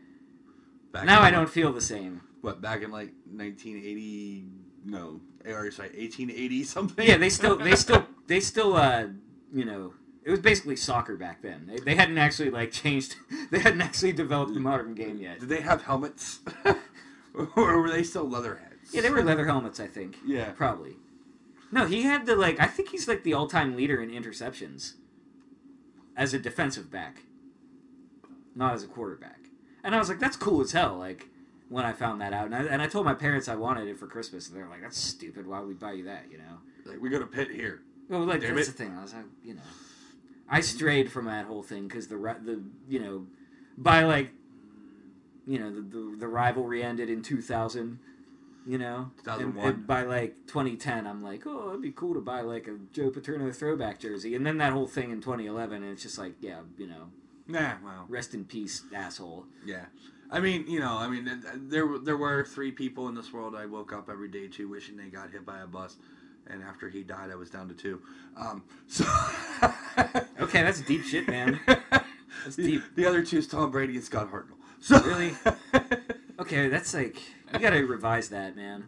Back 0.93 1.07
Now 1.07 1.23
I 1.23 1.33
don't 1.33 1.51
feel 1.51 1.73
the 1.73 1.81
same. 1.81 2.21
What 2.41 2.61
back 2.61 2.83
in 2.83 2.93
like 2.93 3.13
1980? 3.29 4.45
No, 4.85 5.21
or 5.45 5.73
sorry, 5.73 5.89
1880 5.89 6.63
something. 6.63 7.09
Yeah, 7.09 7.17
they 7.17 7.31
still, 7.31 7.57
they 7.57 7.75
still, 7.75 8.07
they 8.29 8.39
still, 8.39 8.77
uh, 8.77 9.07
you 9.53 9.65
know, 9.65 9.95
it 10.27 10.31
was 10.33 10.41
basically 10.41 10.75
soccer 10.75 11.17
back 11.17 11.41
then. 11.41 11.67
They, 11.67 11.79
they 11.79 11.95
hadn't 11.95 12.19
actually 12.19 12.51
like 12.51 12.73
changed. 12.73 13.17
They 13.51 13.61
hadn't 13.61 13.81
actually 13.81 14.13
developed 14.13 14.55
the 14.55 14.61
modern 14.61 14.95
game 14.95 15.19
yet. 15.19 15.39
Did 15.39 15.49
they 15.49 15.61
have 15.61 15.85
helmets, 15.85 16.41
or 17.55 17.81
were 17.81 17.89
they 17.89 18.03
still 18.03 18.29
leatherheads? 18.29 18.91
Yeah, 18.93 19.03
they 19.03 19.11
were 19.11 19.23
leather 19.23 19.47
helmets, 19.47 19.79
I 19.79 19.87
think. 19.87 20.17
Yeah. 20.27 20.51
Probably. 20.51 20.97
No, 21.71 21.87
he 21.87 22.03
had 22.03 22.27
the 22.27 22.35
like. 22.35 22.59
I 22.59 22.67
think 22.67 22.89
he's 22.89 23.07
like 23.07 23.23
the 23.23 23.35
all-time 23.35 23.77
leader 23.77 24.03
in 24.03 24.11
interceptions 24.11 24.95
as 26.17 26.35
a 26.35 26.41
defensive 26.41 26.91
back, 26.91 27.23
not 28.57 28.75
as 28.75 28.83
a 28.83 28.89
quarterback. 28.89 29.39
And 29.85 29.95
I 29.95 29.99
was 29.99 30.09
like, 30.09 30.19
that's 30.19 30.37
cool 30.37 30.61
as 30.61 30.73
hell. 30.73 30.97
Like 30.97 31.29
when 31.69 31.85
I 31.85 31.93
found 31.93 32.21
that 32.21 32.33
out, 32.33 32.47
and 32.47 32.55
I, 32.57 32.63
and 32.65 32.83
I 32.83 32.89
told 32.89 33.05
my 33.05 33.15
parents 33.15 33.47
I 33.47 33.55
wanted 33.55 33.87
it 33.87 33.97
for 33.97 34.09
Christmas, 34.09 34.49
and 34.49 34.57
they're 34.57 34.69
like, 34.69 34.83
that's 34.83 34.99
stupid. 34.99 35.47
Why 35.47 35.61
would 35.61 35.69
we 35.69 35.75
buy 35.75 35.93
you 35.93 36.05
that? 36.05 36.25
You 36.33 36.39
know. 36.39 36.59
Like 36.85 37.01
we 37.01 37.11
go 37.11 37.21
to 37.21 37.27
pit 37.27 37.51
here. 37.53 37.83
Well, 38.09 38.25
like 38.25 38.41
Damn 38.41 38.57
that's 38.57 38.69
it. 38.69 38.73
the 38.73 38.79
thing. 38.85 38.97
I 38.99 39.03
was 39.03 39.15
like, 39.15 39.25
you 39.45 39.55
know, 39.55 39.61
I 40.49 40.61
strayed 40.61 41.11
from 41.11 41.25
that 41.27 41.47
whole 41.47 41.63
thing 41.63 41.89
because 41.89 42.09
the 42.09 42.17
the 42.17 42.63
you 42.89 42.99
know, 43.01 43.27
by 43.77 44.05
like, 44.05 44.31
you 45.47 45.59
know, 45.59 45.71
the 45.75 45.81
the, 45.81 46.17
the 46.21 46.29
rivalry 46.29 46.83
ended 46.83 47.11
in 47.11 47.23
two 47.23 47.41
thousand. 47.43 47.99
You 48.69 48.79
know, 48.79 49.13
and, 49.19 49.25
2001. 49.25 49.69
and 49.69 49.87
by 49.87 50.03
like 50.03 50.35
2010, 50.49 51.07
I'm 51.07 51.23
like, 51.23 51.47
oh, 51.47 51.69
it'd 51.69 51.83
be 51.83 51.93
cool 51.93 52.15
to 52.15 52.21
buy 52.21 52.41
like 52.41 52.67
a 52.67 52.77
Joe 52.93 53.11
Paterno 53.11 53.53
throwback 53.53 54.01
jersey, 54.01 54.35
and 54.35 54.45
then 54.45 54.59
that 54.59 54.73
whole 54.73 54.89
thing 54.89 55.13
in 55.13 55.21
2011, 55.21 55.85
and 55.85 55.93
it's 55.93 56.03
just 56.03 56.19
like, 56.19 56.33
yeah, 56.41 56.63
you 56.77 56.89
know, 56.89 57.05
Nah, 57.47 57.75
well, 57.85 58.07
rest 58.09 58.35
in 58.35 58.45
peace, 58.45 58.83
asshole. 58.93 59.45
yeah. 59.65 59.85
I 60.33 60.41
mean, 60.41 60.67
you 60.67 60.81
know, 60.81 60.97
I 60.99 61.07
mean, 61.07 61.27
th- 61.27 61.43
th- 61.43 61.55
there 61.69 61.87
there 62.03 62.17
were 62.17 62.45
three 62.45 62.73
people 62.73 63.07
in 63.07 63.15
this 63.15 63.33
world 63.33 63.55
I 63.55 63.67
woke 63.67 63.93
up 63.93 64.11
every 64.11 64.27
day 64.27 64.49
to 64.49 64.69
wishing 64.69 64.97
they 64.97 65.11
got 65.11 65.31
hit 65.31 65.47
by 65.47 65.61
a 65.61 65.67
bus, 65.69 65.95
and 66.51 66.63
after 66.63 66.89
he 66.89 67.03
died, 67.03 67.31
I 67.31 67.35
was 67.37 67.51
down 67.51 67.69
to 67.69 67.75
two. 67.75 68.01
Um, 68.37 68.63
so 68.87 69.05
Okay, 70.41 70.63
that's 70.63 70.81
deep 70.83 71.03
shit, 71.05 71.27
man. 71.29 71.59
That's 71.67 72.57
the, 72.57 72.63
deep. 72.63 72.83
the 72.95 73.07
other 73.07 73.23
two 73.25 73.39
is 73.39 73.47
Tom 73.47 73.71
Brady 73.71 73.95
and 73.97 74.05
Scott 74.05 74.31
Hartnell. 74.31 74.57
So 74.81 75.01
Really? 75.03 75.35
Okay, 76.39 76.69
that's 76.69 76.93
like 76.93 77.17
you 77.53 77.59
gotta 77.59 77.85
revise 77.87 78.29
that, 78.29 78.57
man. 78.57 78.85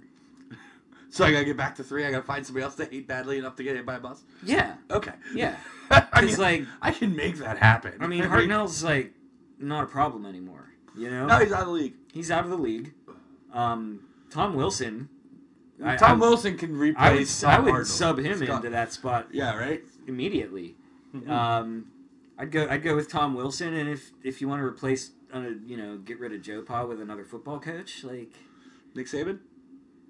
so 1.09 1.25
I 1.25 1.33
gotta 1.33 1.47
get 1.47 1.57
back 1.57 1.77
to 1.77 1.83
three. 1.83 2.05
I 2.05 2.11
gotta 2.11 2.23
find 2.23 2.45
somebody 2.45 2.63
else 2.63 2.75
to 2.75 2.85
hate 2.85 3.09
badly 3.09 3.39
enough 3.39 3.57
to 3.57 3.63
get 3.63 3.75
hit 3.75 3.87
by 3.87 3.95
a 3.95 4.01
bus. 4.01 4.23
Yeah, 4.45 4.75
Okay. 4.91 5.13
yeah. 5.35 5.57
I 5.91 6.21
mean, 6.23 6.37
like 6.37 6.65
I 6.83 6.91
can 6.91 7.17
make 7.17 7.39
that 7.39 7.57
happen. 7.57 7.95
I 8.01 8.07
mean, 8.07 8.23
Hartnell's 8.25 8.85
like 8.85 9.15
not 9.59 9.85
a 9.85 9.87
problem 9.87 10.27
anymore. 10.27 10.69
You 10.95 11.11
know, 11.11 11.25
No, 11.27 11.39
he's 11.39 11.53
out 11.53 11.63
of 11.63 11.69
the 11.69 11.73
league. 11.73 11.95
he's 12.13 12.31
out 12.31 12.45
of 12.45 12.51
the 12.51 12.59
league. 12.59 12.93
Um, 13.55 14.01
Tom 14.31 14.55
Wilson. 14.55 15.09
I- 15.85 15.97
Tom 15.97 16.23
I- 16.23 16.27
Wilson 16.27 16.57
can 16.57 16.77
replace. 16.77 16.97
I 16.99 17.15
would, 17.15 17.29
Scott 17.29 17.55
I 17.55 17.61
would 17.63 17.75
Hartnell. 17.75 17.87
sub 17.87 18.19
him 18.19 18.39
Scott- 18.39 18.57
into 18.57 18.71
that 18.71 18.93
spot 18.93 19.29
Yeah, 19.33 19.57
right. 19.57 19.83
immediately. 20.07 20.77
Mhm. 21.15 21.29
Um, 21.29 21.87
I'd 22.37 22.51
go. 22.51 22.67
I'd 22.69 22.83
go 22.83 22.95
with 22.97 23.09
Tom 23.09 23.35
Wilson, 23.35 23.75
and 23.75 23.89
if 23.89 24.11
if 24.23 24.41
you 24.41 24.49
want 24.49 24.61
to 24.61 24.65
replace, 24.67 25.13
uh, 25.35 25.51
you 25.65 25.77
know, 25.77 25.99
get 25.99 26.19
rid 26.21 26.33
of 26.33 26.43
Joe 26.43 26.63
Pa 26.63 26.85
with 26.85 27.01
another 27.01 27.25
football 27.25 27.59
coach, 27.61 28.05
like, 28.05 28.33
Nick 28.95 29.07
Saban. 29.07 29.39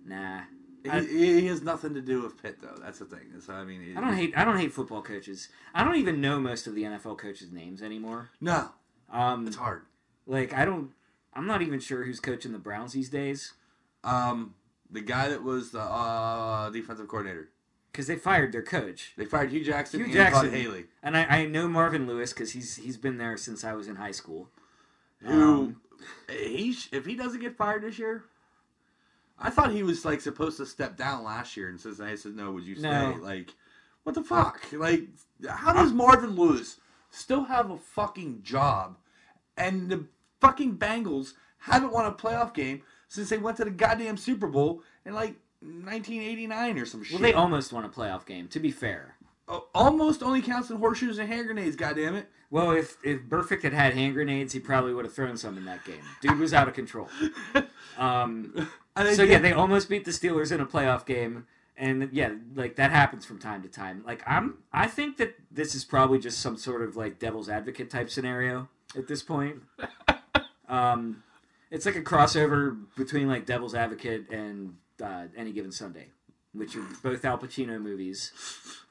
nah. 0.04 0.42
he, 0.84 0.90
I- 0.90 1.00
he 1.02 1.46
has 1.46 1.60
nothing 1.62 1.92
to 1.94 2.00
do 2.00 2.22
with 2.22 2.40
Pitt 2.40 2.58
though. 2.62 2.78
That's 2.80 2.98
the 3.00 3.04
thing. 3.04 3.32
So 3.40 3.52
I 3.52 3.64
mean, 3.64 3.96
I 3.96 4.00
don't 4.00 4.14
hate 4.14 4.32
I 4.36 4.44
don't 4.44 4.56
hate 4.58 4.72
football 4.72 5.02
coaches. 5.02 5.48
I 5.74 5.84
don't 5.84 5.96
even 5.96 6.20
know 6.20 6.40
most 6.40 6.66
of 6.66 6.74
the 6.74 6.84
NFL 6.84 7.16
coaches' 7.18 7.50
names 7.52 7.82
anymore. 7.82 8.30
No, 8.40 8.70
Um, 9.10 9.46
it's 9.46 9.56
hard. 9.56 9.82
like 10.26 10.52
I 10.54 10.64
don't. 10.64 10.92
I'm 11.34 11.46
not 11.46 11.62
even 11.62 11.78
sure 11.80 12.04
who's 12.04 12.20
coaching 12.20 12.52
the 12.52 12.58
Browns 12.58 12.92
these 12.94 13.08
days 13.10 13.52
Um, 14.04 14.54
the 14.90 15.00
guy 15.00 15.28
that 15.28 15.42
was 15.42 15.70
the 15.70 15.80
uh, 15.80 16.70
defensive 16.70 17.08
coordinator. 17.08 17.48
because 17.92 18.06
they 18.06 18.16
fired 18.16 18.52
their 18.52 18.62
coach. 18.62 19.12
They 19.16 19.24
fired 19.24 19.50
Hue 19.50 19.64
Jackson 19.64 20.00
Hue 20.00 20.04
and 20.06 20.14
Jackson. 20.14 20.44
Todd 20.50 20.52
Haley, 20.58 20.84
And 21.02 21.16
I, 21.16 21.24
I 21.24 21.46
know 21.46 21.68
Marvin 21.68 22.06
Lewis 22.06 22.32
because 22.32 22.52
he's 22.52 22.76
he's 22.76 22.96
been 22.96 23.18
there 23.18 23.36
since 23.36 23.64
I 23.64 23.72
was 23.74 23.88
in 23.88 23.96
high 23.96 24.12
school. 24.12 24.48
who 25.20 25.30
Um, 25.32 25.80
he 26.30 26.74
if 26.92 27.04
he 27.06 27.14
doesn't 27.16 27.40
get 27.40 27.56
fired 27.56 27.82
this 27.82 27.98
year. 27.98 28.24
I 29.40 29.50
thought 29.50 29.70
he 29.70 29.84
was 29.84 30.04
like 30.04 30.20
supposed 30.20 30.56
to 30.56 30.66
step 30.66 30.96
down 30.96 31.22
last 31.22 31.56
year, 31.56 31.68
and 31.68 31.80
Cincinnati 31.80 32.16
said, 32.16 32.34
"No, 32.34 32.50
would 32.52 32.64
you 32.64 32.74
stay?" 32.74 32.88
No. 32.90 33.18
Like, 33.22 33.54
what 34.02 34.14
the 34.16 34.22
fuck? 34.24 34.60
Like, 34.72 35.02
how 35.48 35.72
does 35.72 35.92
Marvin 35.92 36.30
Lewis 36.34 36.80
still 37.10 37.44
have 37.44 37.70
a 37.70 37.78
fucking 37.78 38.42
job, 38.42 38.96
and 39.56 39.88
the 39.88 40.06
fucking 40.40 40.76
Bengals 40.76 41.34
haven't 41.58 41.92
won 41.92 42.06
a 42.06 42.12
playoff 42.12 42.52
game 42.52 42.82
since 43.08 43.28
they 43.30 43.38
went 43.38 43.56
to 43.58 43.64
the 43.64 43.70
goddamn 43.70 44.16
Super 44.16 44.46
Bowl 44.46 44.82
in 45.04 45.14
like 45.14 45.34
1989 45.60 46.78
or 46.78 46.86
some 46.86 47.02
shit? 47.02 47.14
well, 47.14 47.22
they 47.22 47.32
almost 47.34 47.72
won 47.72 47.84
a 47.84 47.88
playoff 47.88 48.26
game. 48.26 48.48
To 48.48 48.60
be 48.60 48.70
fair. 48.70 49.16
O- 49.48 49.66
almost 49.74 50.22
only 50.22 50.42
counts 50.42 50.70
in 50.70 50.76
horseshoes 50.76 51.18
and 51.18 51.28
hand 51.28 51.46
grenades. 51.46 51.74
Goddamn 51.74 52.14
it! 52.16 52.28
Well, 52.50 52.70
if 52.72 52.96
if 53.02 53.22
Burfict 53.22 53.62
had 53.62 53.72
had 53.72 53.94
hand 53.94 54.14
grenades, 54.14 54.52
he 54.52 54.60
probably 54.60 54.94
would 54.94 55.04
have 55.04 55.14
thrown 55.14 55.36
some 55.36 55.56
in 55.56 55.64
that 55.64 55.84
game. 55.84 56.02
Dude 56.20 56.38
was 56.38 56.52
out 56.54 56.68
of 56.68 56.74
control. 56.74 57.08
Um, 57.98 58.68
so 59.14 59.24
yeah, 59.24 59.40
they 59.40 59.52
almost 59.52 59.88
beat 59.88 60.04
the 60.04 60.12
Steelers 60.12 60.52
in 60.52 60.60
a 60.60 60.66
playoff 60.66 61.04
game, 61.04 61.48
and 61.76 62.08
yeah, 62.12 62.30
like 62.54 62.76
that 62.76 62.92
happens 62.92 63.24
from 63.24 63.40
time 63.40 63.60
to 63.62 63.68
time. 63.68 64.04
Like 64.06 64.22
I'm, 64.24 64.58
I 64.72 64.86
think 64.86 65.16
that 65.16 65.34
this 65.50 65.74
is 65.74 65.84
probably 65.84 66.20
just 66.20 66.38
some 66.38 66.56
sort 66.56 66.82
of 66.82 66.96
like 66.96 67.18
devil's 67.18 67.48
advocate 67.48 67.90
type 67.90 68.08
scenario 68.08 68.68
at 68.96 69.08
this 69.08 69.22
point. 69.22 69.62
um, 70.68 71.24
it's 71.70 71.86
like 71.86 71.96
a 71.96 72.02
crossover 72.02 72.78
between 72.96 73.28
like 73.28 73.46
Devil's 73.46 73.74
Advocate 73.74 74.30
and 74.30 74.76
uh, 75.02 75.24
Any 75.36 75.52
Given 75.52 75.72
Sunday, 75.72 76.08
which 76.52 76.76
are 76.76 76.84
both 77.02 77.24
Al 77.24 77.38
Pacino 77.38 77.80
movies. 77.80 78.32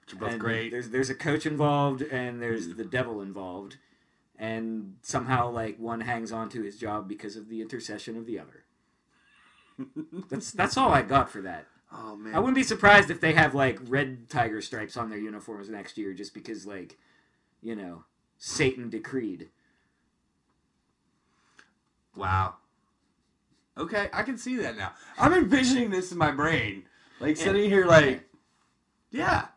Which 0.01 0.13
are 0.13 0.17
both 0.17 0.31
And 0.33 0.39
great. 0.39 0.71
There's 0.71 0.89
there's 0.89 1.09
a 1.09 1.15
coach 1.15 1.45
involved 1.45 2.01
and 2.01 2.41
there's 2.41 2.75
the 2.75 2.85
devil 2.85 3.21
involved, 3.21 3.77
and 4.37 4.95
somehow 5.01 5.49
like 5.49 5.77
one 5.79 6.01
hangs 6.01 6.31
on 6.31 6.49
to 6.49 6.61
his 6.61 6.77
job 6.77 7.07
because 7.07 7.35
of 7.35 7.49
the 7.49 7.61
intercession 7.61 8.17
of 8.17 8.25
the 8.25 8.39
other. 8.39 8.63
that's 10.29 10.51
that's 10.51 10.77
all 10.77 10.91
I 10.91 11.01
got 11.01 11.29
for 11.29 11.41
that. 11.41 11.65
Oh 11.91 12.15
man, 12.15 12.35
I 12.35 12.39
wouldn't 12.39 12.55
be 12.55 12.63
surprised 12.63 13.09
if 13.09 13.21
they 13.21 13.33
have 13.33 13.55
like 13.55 13.79
red 13.87 14.29
tiger 14.29 14.61
stripes 14.61 14.97
on 14.97 15.09
their 15.09 15.19
uniforms 15.19 15.69
next 15.69 15.97
year, 15.97 16.13
just 16.13 16.33
because 16.33 16.65
like, 16.65 16.97
you 17.61 17.75
know, 17.75 18.03
Satan 18.37 18.89
decreed. 18.89 19.49
Wow. 22.15 22.55
Okay, 23.77 24.09
I 24.11 24.23
can 24.23 24.37
see 24.37 24.55
that 24.57 24.77
now. 24.77 24.93
I'm 25.19 25.33
envisioning 25.33 25.91
this 25.91 26.11
in 26.11 26.17
my 26.17 26.31
brain, 26.31 26.83
like 27.19 27.37
sitting 27.37 27.69
here, 27.69 27.85
like, 27.85 28.27
yeah, 29.11 29.47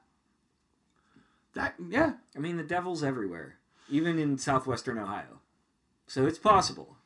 that, 1.54 1.74
yeah. 1.88 2.12
I 2.36 2.38
mean, 2.38 2.56
the 2.56 2.62
devil's 2.62 3.02
everywhere, 3.02 3.56
even 3.88 4.18
in 4.18 4.36
southwestern 4.36 4.98
Ohio, 4.98 5.40
so 6.06 6.26
it's 6.26 6.38
possible. 6.38 6.96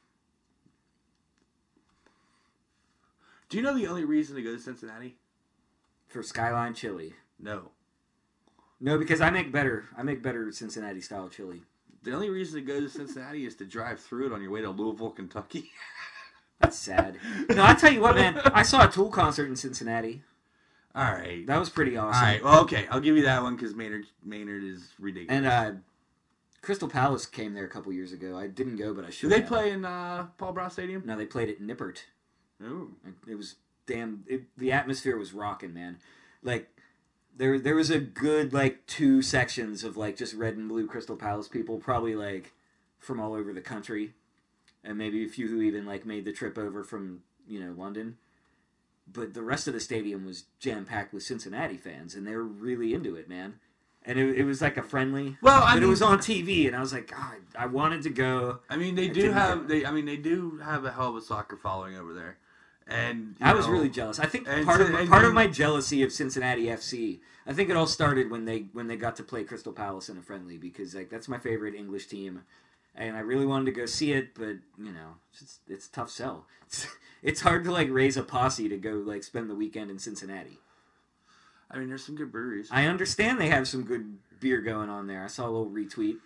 Do 3.49 3.59
you 3.59 3.63
know 3.63 3.77
the 3.77 3.87
only 3.87 4.05
reason 4.05 4.35
to 4.35 4.43
go 4.43 4.55
to 4.55 4.61
Cincinnati? 4.61 5.17
For 6.09 6.23
Skyline 6.23 6.75
chili. 6.75 7.15
No. 7.39 7.71
No, 8.81 8.99
because 8.99 9.21
I 9.21 9.31
make 9.31 9.53
better. 9.53 9.85
I 9.97 10.03
make 10.03 10.23
better 10.23 10.51
Cincinnati 10.51 11.01
style 11.01 11.29
chili. 11.29 11.63
The 12.03 12.13
only 12.13 12.31
reason 12.31 12.61
to 12.61 12.67
go 12.67 12.81
to 12.81 12.89
Cincinnati 12.89 13.47
is 13.47 13.55
to 13.57 13.65
drive 13.65 14.01
through 14.01 14.27
it 14.27 14.33
on 14.33 14.43
your 14.43 14.51
way 14.51 14.61
to 14.61 14.71
Louisville, 14.71 15.11
Kentucky. 15.11 15.71
That's 16.61 16.79
sad. 16.79 17.19
no, 17.51 17.65
I 17.65 17.75
tell 17.75 17.93
you 17.93 18.01
what, 18.01 18.15
man. 18.15 18.39
I 18.39 18.63
saw 18.63 18.87
a 18.87 18.91
Tool 18.91 19.11
concert 19.11 19.47
in 19.47 19.57
Cincinnati. 19.57 20.23
All 20.95 21.03
right. 21.13 21.47
That 21.47 21.59
was 21.59 21.69
pretty 21.71 21.97
awesome. 21.97 22.23
right. 22.23 22.43
Well, 22.43 22.63
okay. 22.63 22.87
I'll 22.91 23.01
give 23.01 23.17
you 23.17 23.25
that 23.25 23.43
one 23.43 23.57
because 23.57 23.75
Maynard 23.75 24.07
Maynard 24.25 24.63
is 24.63 24.93
ridiculous. 24.99 25.37
And 25.37 25.47
uh, 25.47 25.73
Crystal 26.63 26.89
Palace 26.89 27.27
came 27.27 27.53
there 27.53 27.65
a 27.65 27.69
couple 27.69 27.93
years 27.93 28.13
ago. 28.13 28.39
I 28.39 28.47
didn't 28.47 28.77
go, 28.77 28.95
but 28.95 29.05
I 29.05 29.11
should. 29.11 29.31
they 29.31 29.41
have. 29.41 29.49
play 29.49 29.73
in 29.73 29.85
uh, 29.85 30.29
Paul 30.39 30.53
Brown 30.53 30.71
Stadium? 30.71 31.03
No, 31.05 31.17
they 31.17 31.27
played 31.27 31.49
at 31.49 31.61
Nippert. 31.61 32.03
Ooh. 32.63 32.95
It 33.29 33.35
was 33.35 33.57
damn. 33.87 34.25
It, 34.27 34.45
the 34.57 34.73
atmosphere 34.73 35.17
was 35.17 35.33
rocking, 35.33 35.75
man. 35.75 35.99
Like 36.43 36.71
there, 37.37 37.59
there 37.59 37.75
was 37.75 37.91
a 37.91 37.99
good 37.99 38.53
like 38.53 38.87
two 38.87 39.21
sections 39.21 39.83
of 39.83 39.97
like 39.97 40.17
just 40.17 40.35
red 40.35 40.57
and 40.57 40.69
blue 40.69 40.87
Crystal 40.87 41.17
Palace 41.17 41.49
people, 41.49 41.79
probably 41.79 42.15
like 42.15 42.53
from 42.99 43.21
all 43.21 43.35
over 43.35 43.53
the 43.53 43.61
country, 43.61 44.15
and 44.85 44.99
maybe 44.99 45.25
a 45.25 45.29
few 45.29 45.49
who 45.49 45.63
even 45.63 45.87
like 45.87 46.05
made 46.07 46.25
the 46.25 46.33
trip 46.33 46.59
over 46.59 46.85
from 46.85 47.21
you 47.47 47.61
know 47.61 47.73
London. 47.77 48.17
But 49.11 49.35
the 49.35 49.43
rest 49.43 49.67
of 49.69 49.75
the 49.75 49.81
stadium 49.81 50.25
was 50.25 50.45
jam 50.59 50.85
packed 50.87 51.13
with 51.13 51.23
Cincinnati 51.23 51.77
fans, 51.77 52.15
and 52.15 52.27
they 52.27 52.35
were 52.35 52.45
really 52.45 52.95
into 52.95 53.17
it, 53.17 53.29
man. 53.29 53.55
And 54.07 54.19
it, 54.19 54.39
it 54.39 54.45
was 54.45 54.61
like 54.61 54.77
a 54.77 54.83
friendly. 54.83 55.37
Well, 55.43 55.63
I 55.63 55.73
but 55.73 55.75
mean, 55.75 55.83
it 55.85 55.87
was 55.87 56.03
on 56.03 56.19
TV, 56.19 56.67
and 56.67 56.77
I 56.77 56.81
was 56.81 56.93
like, 56.93 57.11
God, 57.11 57.37
I 57.59 57.67
wanted 57.67 58.03
to 58.03 58.11
go. 58.11 58.61
I 58.69 58.77
mean, 58.77 58.95
they 58.95 59.11
I 59.11 59.13
do 59.13 59.31
have 59.33 59.63
go. 59.63 59.69
they. 59.69 59.85
I 59.87 59.91
mean, 59.91 60.05
they 60.07 60.17
do 60.17 60.59
have 60.59 60.85
a 60.85 60.93
hell 60.93 61.11
of 61.11 61.17
a 61.17 61.21
soccer 61.21 61.57
following 61.57 61.97
over 61.97 62.13
there, 62.15 62.39
and 62.87 63.37
I 63.41 63.55
was 63.55 63.67
really 63.67 63.89
jealous. 63.89 64.19
I 64.19 64.27
think 64.27 64.47
part 64.65 64.81
of 64.81 65.09
part 65.09 65.25
of 65.25 65.33
my 65.33 65.47
jealousy 65.47 66.03
of 66.03 66.13
Cincinnati 66.13 66.67
FC. 66.67 67.21
I 67.47 67.53
think 67.53 67.69
it 67.69 67.77
all 67.77 67.87
started 67.87 68.31
when 68.31 68.47
they 68.47 68.67
when 68.73 68.87
they 68.89 68.97
got 68.97 69.17
to 69.17 69.23
play 69.23 69.45
Crystal 69.45 69.73
Palace 69.73 70.09
in 70.09 70.17
a 70.17 70.23
friendly 70.23 70.57
because 70.57 70.95
like 70.95 71.11
that's 71.11 71.29
my 71.29 71.39
favorite 71.39 71.75
English 71.75 72.07
team, 72.07 72.43
and 72.97 73.17
I 73.17 73.21
really 73.21 73.47
wanted 73.47 73.67
to 73.67 73.73
go 73.73 73.87
see 73.87 74.13
it, 74.13 74.35
but 74.35 74.57
you 74.79 74.93
know 74.93 75.17
it's 75.33 75.61
it's 75.69 75.87
a 75.89 75.93
tough 75.93 76.11
sell. 76.11 76.47
It's, 76.67 76.87
it's 77.23 77.41
hard 77.41 77.65
to 77.65 77.73
like 77.73 77.89
raise 77.91 78.17
a 78.17 78.23
posse 78.23 78.69
to 78.69 78.77
go 78.77 78.93
like 79.05 79.23
spend 79.23 79.49
the 79.51 79.55
weekend 79.55 79.91
in 79.91 79.99
Cincinnati. 79.99 80.59
I 81.71 81.79
mean, 81.79 81.89
there's 81.89 82.05
some 82.05 82.15
good 82.15 82.31
breweries. 82.31 82.69
I 82.71 82.87
understand 82.87 83.41
they 83.41 83.49
have 83.49 83.67
some 83.67 83.83
good 83.85 84.19
beer 84.39 84.61
going 84.61 84.89
on 84.91 85.07
there. 85.07 85.25
I 85.25 85.27
saw 85.29 85.45
a 85.45 85.51
little 85.51 85.71
retweet 85.71 86.19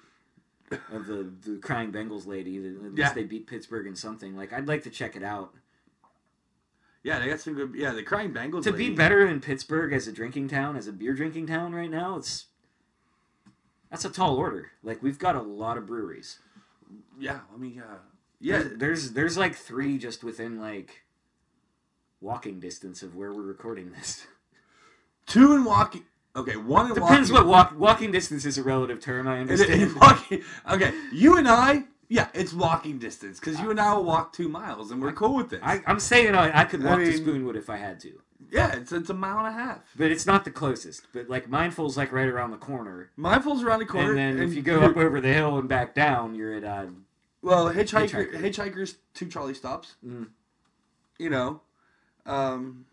of 0.92 1.06
the 1.06 1.30
the 1.44 1.56
crying 1.62 1.90
Bengals 1.92 2.26
lady. 2.26 2.56
At 2.58 2.82
least 2.82 2.96
Yeah. 2.98 3.12
they 3.14 3.24
beat 3.24 3.46
Pittsburgh 3.46 3.86
in 3.86 3.96
something. 3.96 4.36
Like 4.36 4.52
I'd 4.52 4.68
like 4.68 4.82
to 4.82 4.90
check 4.90 5.16
it 5.16 5.22
out. 5.22 5.54
yeah, 7.02 7.18
they 7.20 7.28
got 7.28 7.40
some 7.40 7.54
good. 7.54 7.72
Yeah, 7.74 7.92
the 7.92 8.02
Crying 8.02 8.32
Bengals. 8.34 8.64
to 8.64 8.72
be 8.72 8.90
better 8.90 9.26
than 9.26 9.40
Pittsburgh 9.40 9.92
as 9.94 10.06
a 10.08 10.12
drinking 10.12 10.48
town, 10.48 10.76
as 10.76 10.86
a 10.88 10.92
beer 10.92 11.14
drinking 11.14 11.46
town 11.46 11.72
right 11.74 11.90
now, 11.90 12.16
it's 12.16 12.46
that's 13.90 14.04
a 14.04 14.10
tall 14.10 14.36
order. 14.36 14.72
Like 14.82 15.02
we've 15.02 15.18
got 15.18 15.34
a 15.36 15.40
lot 15.40 15.78
of 15.78 15.86
breweries. 15.86 16.40
Yeah, 17.18 17.40
let 17.50 17.60
me. 17.60 17.78
Uh, 17.78 17.96
yeah, 18.40 18.58
There's, 18.58 18.78
there's 18.78 19.12
there's 19.12 19.38
like 19.38 19.54
three 19.54 19.98
just 19.98 20.22
within 20.22 20.60
like 20.60 21.02
walking 22.20 22.60
distance 22.60 23.02
of 23.02 23.14
where 23.16 23.32
we're 23.32 23.42
recording 23.42 23.90
this. 23.92 24.26
two 25.26 25.54
in 25.54 25.64
walking. 25.64 26.04
Okay, 26.36 26.56
one 26.56 26.86
in 26.86 26.94
Depends 26.94 27.32
walking. 27.32 27.48
what 27.48 27.70
walk 27.72 27.78
walking 27.78 28.12
distance 28.12 28.44
is 28.44 28.58
a 28.58 28.62
relative 28.62 29.00
term. 29.00 29.26
I 29.26 29.40
Is 29.42 29.60
it- 29.60 29.70
understand. 29.70 29.96
walking. 30.00 30.42
Okay, 30.70 30.92
you 31.12 31.36
and 31.36 31.48
I. 31.48 31.84
Yeah, 32.08 32.28
it's 32.32 32.54
walking 32.54 32.98
distance 32.98 33.38
because 33.38 33.60
you 33.60 33.70
and 33.70 33.78
I 33.78 33.92
will 33.94 34.04
walk 34.04 34.32
two 34.32 34.48
miles, 34.48 34.90
and 34.90 35.02
we're 35.02 35.12
cool 35.12 35.34
with 35.34 35.50
this. 35.50 35.60
I, 35.62 35.82
I'm 35.86 36.00
saying 36.00 36.34
I, 36.34 36.60
I 36.60 36.64
could 36.64 36.80
I 36.84 36.90
walk 36.90 36.98
to 37.00 37.04
mean- 37.04 37.18
Spoonwood 37.44 37.56
if 37.56 37.68
I 37.68 37.76
had 37.76 38.00
to, 38.00 38.12
yeah, 38.50 38.72
it's 38.76 38.92
it's 38.92 39.10
a 39.10 39.14
mile 39.14 39.38
and 39.38 39.48
a 39.48 39.52
half. 39.52 39.80
but 39.96 40.10
it's 40.10 40.24
not 40.24 40.44
the 40.46 40.50
closest. 40.50 41.06
But 41.12 41.28
like 41.28 41.50
Mindful's 41.50 41.96
like 41.98 42.10
right 42.12 42.28
around 42.28 42.52
the 42.52 42.56
corner, 42.56 43.10
Mindful's 43.18 43.62
around 43.62 43.80
the 43.80 43.86
corner, 43.86 44.10
and 44.16 44.38
then 44.38 44.42
if 44.42 44.54
you 44.54 44.62
go 44.62 44.80
up 44.80 44.96
over 44.96 45.20
the 45.20 45.32
hill 45.32 45.58
and 45.58 45.68
back 45.68 45.94
down, 45.94 46.34
you're 46.34 46.54
at 46.54 46.64
uh, 46.64 46.86
Well, 47.42 47.66
hitchhiker, 47.66 48.32
Hitchhiker. 48.32 48.40
hitchhikers, 48.40 48.96
two 49.12 49.26
trolley 49.28 49.52
stops. 49.54 49.96
Mm. 50.06 50.28
You 51.18 51.28
know, 51.30 51.60
um, 52.24 52.86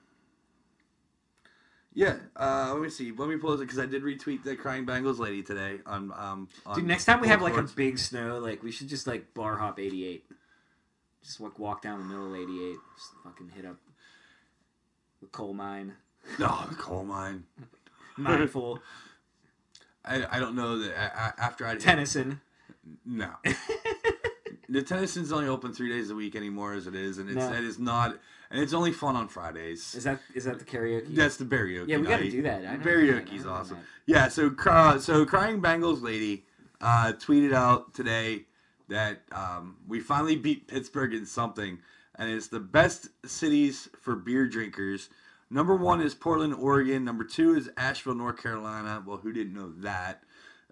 yeah. 1.95 2.17
Uh, 2.35 2.71
let 2.73 2.81
me 2.81 2.89
see. 2.89 3.11
Let 3.11 3.27
me 3.29 3.37
pull 3.37 3.53
it 3.53 3.57
because 3.57 3.79
I 3.79 3.87
did 3.87 4.03
retweet 4.03 4.43
the 4.43 4.55
crying 4.55 4.85
Bengals 4.85 5.17
lady 5.17 5.41
today 5.41 5.79
on. 5.85 6.11
Um, 6.15 6.47
on 6.65 6.75
Dude, 6.75 6.85
next 6.85 7.05
time 7.05 7.21
we 7.21 7.27
have 7.29 7.41
like 7.41 7.57
a 7.57 7.63
big 7.63 7.97
snow, 7.97 8.37
like 8.37 8.61
we 8.61 8.71
should 8.71 8.89
just 8.89 9.07
like 9.07 9.33
bar 9.33 9.55
hop 9.57 9.79
88. 9.79 10.25
Just 11.23 11.39
like 11.41 11.57
walk 11.57 11.81
down 11.81 11.97
the 11.99 12.05
middle 12.05 12.33
of 12.33 12.39
88. 12.39 12.75
Just 12.97 13.11
fucking 13.23 13.49
hit 13.55 13.65
up 13.65 13.77
the 15.21 15.27
coal 15.27 15.53
mine. 15.53 15.93
no 16.37 16.65
the 16.69 16.75
coal 16.75 17.03
mine. 17.03 17.45
Mindful. 18.17 18.79
I, 20.05 20.37
I 20.37 20.39
don't 20.39 20.55
know 20.55 20.77
that 20.79 20.95
I, 20.95 21.03
I, 21.29 21.33
after 21.43 21.65
I 21.65 21.77
Tennyson. 21.77 22.39
no. 23.05 23.31
the 24.69 24.83
Tennyson's 24.83 25.31
only 25.31 25.47
open 25.47 25.73
three 25.73 25.89
days 25.89 26.11
a 26.11 26.15
week 26.15 26.35
anymore, 26.35 26.73
as 26.73 26.85
it 26.85 26.93
is, 26.95 27.17
and 27.17 27.27
it's 27.27 27.37
No. 27.37 27.53
it 27.53 27.63
is 27.63 27.79
not, 27.79 28.17
and 28.55 28.63
it's 28.63 28.73
only 28.73 28.91
fun 28.91 29.15
on 29.15 29.27
Fridays. 29.27 29.93
Is 29.95 30.03
that 30.05 30.19
is 30.33 30.45
that 30.45 30.59
the 30.59 30.65
karaoke? 30.65 31.13
That's 31.15 31.37
the 31.37 31.45
karaoke. 31.45 31.87
yeah, 31.87 31.97
we 31.97 32.07
got 32.07 32.19
to 32.19 32.31
do 32.31 32.41
that. 32.43 32.65
I 32.65 32.77
know, 32.77 32.83
Karaoke's 32.83 33.45
awesome. 33.45 33.79
Yeah, 34.05 34.27
so 34.29 34.49
cry, 34.49 34.97
so 34.97 35.25
crying 35.25 35.61
Bengals 35.61 36.01
lady 36.01 36.45
uh, 36.81 37.13
tweeted 37.13 37.53
out 37.53 37.93
today 37.93 38.45
that 38.87 39.21
um, 39.31 39.77
we 39.87 39.99
finally 39.99 40.35
beat 40.35 40.67
Pittsburgh 40.67 41.13
in 41.13 41.25
something, 41.25 41.79
and 42.15 42.31
it's 42.31 42.47
the 42.47 42.59
best 42.59 43.09
cities 43.25 43.89
for 44.01 44.15
beer 44.15 44.47
drinkers 44.47 45.09
Number 45.49 45.75
one 45.75 46.01
is 46.01 46.15
Portland, 46.15 46.55
Oregon. 46.55 47.05
Number 47.05 47.23
two 47.23 47.55
is 47.55 47.69
Asheville, 47.77 48.15
North 48.15 48.41
Carolina. 48.41 49.03
Well, 49.05 49.17
who 49.17 49.31
didn't 49.31 49.53
know 49.53 49.71
that? 49.77 50.23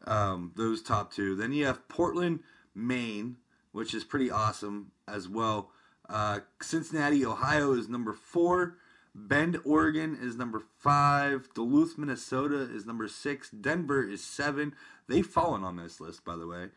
Um, 0.06 0.52
those 0.56 0.82
top 0.82 1.14
two. 1.14 1.36
Then 1.36 1.54
you 1.54 1.66
have 1.66 1.88
Portland, 1.88 2.40
Maine, 2.74 3.38
which 3.72 3.94
is 3.94 4.04
pretty 4.04 4.32
awesome 4.32 4.92
as 5.08 5.30
well. 5.30 5.70
Uh, 6.10 6.40
Cincinnati, 6.62 7.26
Ohio 7.26 7.74
is 7.74 7.88
number 7.90 8.14
four. 8.14 8.78
Bend, 9.16 9.60
Oregon 9.64 10.18
is 10.20 10.36
number 10.36 10.64
five. 10.80 11.48
Duluth, 11.54 11.98
Minnesota 11.98 12.62
is 12.62 12.86
number 12.86 13.08
six. 13.08 13.50
Denver 13.52 14.04
is 14.04 14.24
seven. 14.24 14.74
They've 15.08 15.26
fallen 15.26 15.64
on 15.64 15.76
this 15.78 16.00
list, 16.00 16.26
by 16.26 16.36
the 16.36 16.48
way. 16.48 16.70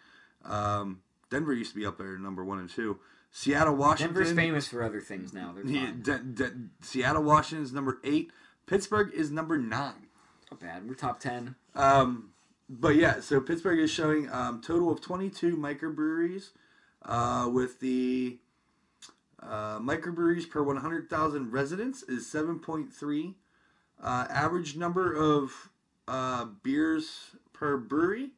Um, 0.44 1.00
Denver 1.30 1.54
used 1.54 1.72
to 1.72 1.76
be 1.78 1.86
up 1.86 1.96
there, 1.98 2.18
number 2.18 2.44
one 2.44 2.58
and 2.58 2.68
two. 2.68 2.98
Seattle, 3.30 3.74
Washington. 3.74 4.14
Denver's 4.14 4.34
famous 4.36 4.68
for 4.68 4.82
other 4.82 5.00
things 5.00 5.32
now. 5.32 5.52
They're 5.54 5.66
Yeah. 5.66 5.92
De- 6.00 6.18
De- 6.18 6.54
Seattle, 6.82 7.22
Washington 7.22 7.64
is 7.64 7.72
number 7.72 7.98
eight. 8.04 8.30
Pittsburgh 8.66 9.12
is 9.14 9.30
number 9.30 9.56
nine. 9.58 10.06
Not 10.50 10.60
bad. 10.60 10.88
We're 10.88 10.94
top 10.94 11.18
ten. 11.20 11.54
Um, 11.74 12.30
but 12.68 12.96
yeah, 12.96 13.20
so 13.20 13.40
Pittsburgh 13.40 13.78
is 13.78 13.90
showing 13.90 14.30
um, 14.30 14.60
total 14.60 14.90
of 14.90 15.00
22 15.00 15.56
microbreweries, 15.56 16.50
uh, 17.04 17.48
with 17.52 17.80
the 17.80 18.38
uh, 19.42 19.78
microbreweries 19.78 20.48
per 20.48 20.62
100,000 20.62 21.52
residents 21.52 22.02
is 22.04 22.26
7.3. 22.26 23.34
Uh, 24.02 24.26
average 24.28 24.76
number 24.76 25.12
of 25.12 25.70
uh, 26.08 26.46
beers 26.62 27.36
per 27.52 27.76
brewery 27.76 28.30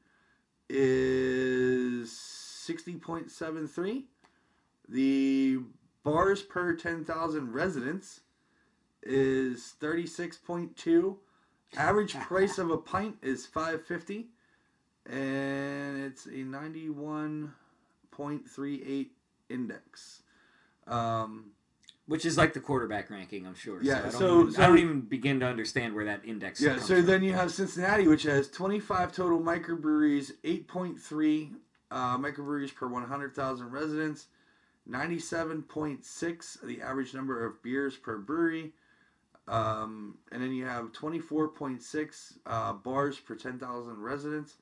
is 0.69 2.11
60.73. 2.11 4.03
The 4.89 5.59
bars 6.05 6.43
per 6.43 6.75
10,000 6.75 7.53
residents 7.53 8.21
is 9.03 9.75
36.2. 9.81 11.17
Average 11.77 12.15
price 12.21 12.57
of 12.59 12.71
a 12.71 12.79
pint 12.79 13.17
is 13.23 13.47
5.50 13.47 14.27
and 15.07 16.03
it's 16.03 16.27
a 16.27 16.45
91.38 16.45 19.07
index. 19.49 20.23
Um, 20.89 21.53
Which 22.07 22.25
is 22.25 22.39
like 22.39 22.55
the 22.55 22.61
quarterback 22.61 23.11
ranking, 23.11 23.47
I'm 23.47 23.55
sure. 23.55 23.83
Yeah, 23.83 23.95
So 23.95 23.99
I 23.99 24.03
don't, 24.03 24.13
so- 24.13 24.41
even, 24.41 24.53
so- 24.53 24.63
I 24.63 24.67
don't 24.67 24.79
even 24.79 25.01
begin 25.03 25.41
to 25.41 25.47
understand 25.47 25.95
where 25.95 26.07
that 26.07 26.25
index. 26.25 26.61
yeah, 26.61 26.79
so 26.79 26.97
from. 26.97 27.07
then 27.07 27.23
you 27.23 27.35
have 27.35 27.53
Cincinnati, 27.53 28.09
which 28.09 28.23
has 28.23 28.49
25 28.51 29.13
total 29.13 29.39
microbreweries, 29.39 30.33
8.3 30.43 31.51
uh, 31.91 32.17
microbreweries 32.19 32.75
per 32.75 32.87
100,000 32.89 33.71
residents, 33.71 34.27
97.6 34.89 36.61
the 36.63 36.81
average 36.83 37.15
number 37.15 37.45
of 37.45 37.63
beers 37.63 37.97
per 37.97 38.19
brewery, 38.19 38.73
um, 39.47 40.17
and 40.33 40.43
then 40.43 40.53
you 40.53 40.65
have 40.65 40.93
24.6 40.93 42.39
uh, 42.47 42.73
bars 42.73 43.19
per 43.19 43.35
10,000 43.35 43.99
residents. 44.01 44.57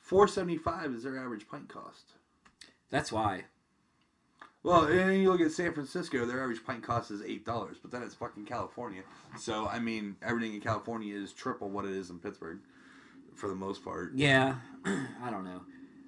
475 0.00 0.94
is 0.94 1.02
their 1.02 1.18
average 1.18 1.48
pint 1.48 1.68
cost. 1.68 2.12
That's 2.90 3.10
why. 3.10 3.44
Well, 4.66 4.86
and 4.86 5.22
you 5.22 5.30
look 5.30 5.40
at 5.40 5.52
San 5.52 5.72
Francisco, 5.72 6.26
their 6.26 6.42
average 6.42 6.64
pint 6.64 6.82
cost 6.82 7.12
is 7.12 7.22
eight 7.22 7.44
dollars, 7.46 7.76
but 7.80 7.92
then 7.92 8.02
it's 8.02 8.16
fucking 8.16 8.46
California. 8.46 9.02
So 9.38 9.68
I 9.68 9.78
mean, 9.78 10.16
everything 10.22 10.54
in 10.54 10.60
California 10.60 11.14
is 11.14 11.32
triple 11.32 11.70
what 11.70 11.84
it 11.84 11.92
is 11.92 12.10
in 12.10 12.18
Pittsburgh, 12.18 12.58
for 13.36 13.48
the 13.48 13.54
most 13.54 13.84
part. 13.84 14.12
Yeah, 14.16 14.56
I 14.84 15.30
don't 15.30 15.44
know. 15.44 15.62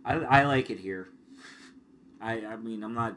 I, 0.04 0.14
I 0.14 0.42
like 0.42 0.70
it 0.70 0.80
here. 0.80 1.08
I 2.20 2.44
I 2.44 2.56
mean 2.56 2.82
I'm 2.82 2.94
not. 2.94 3.14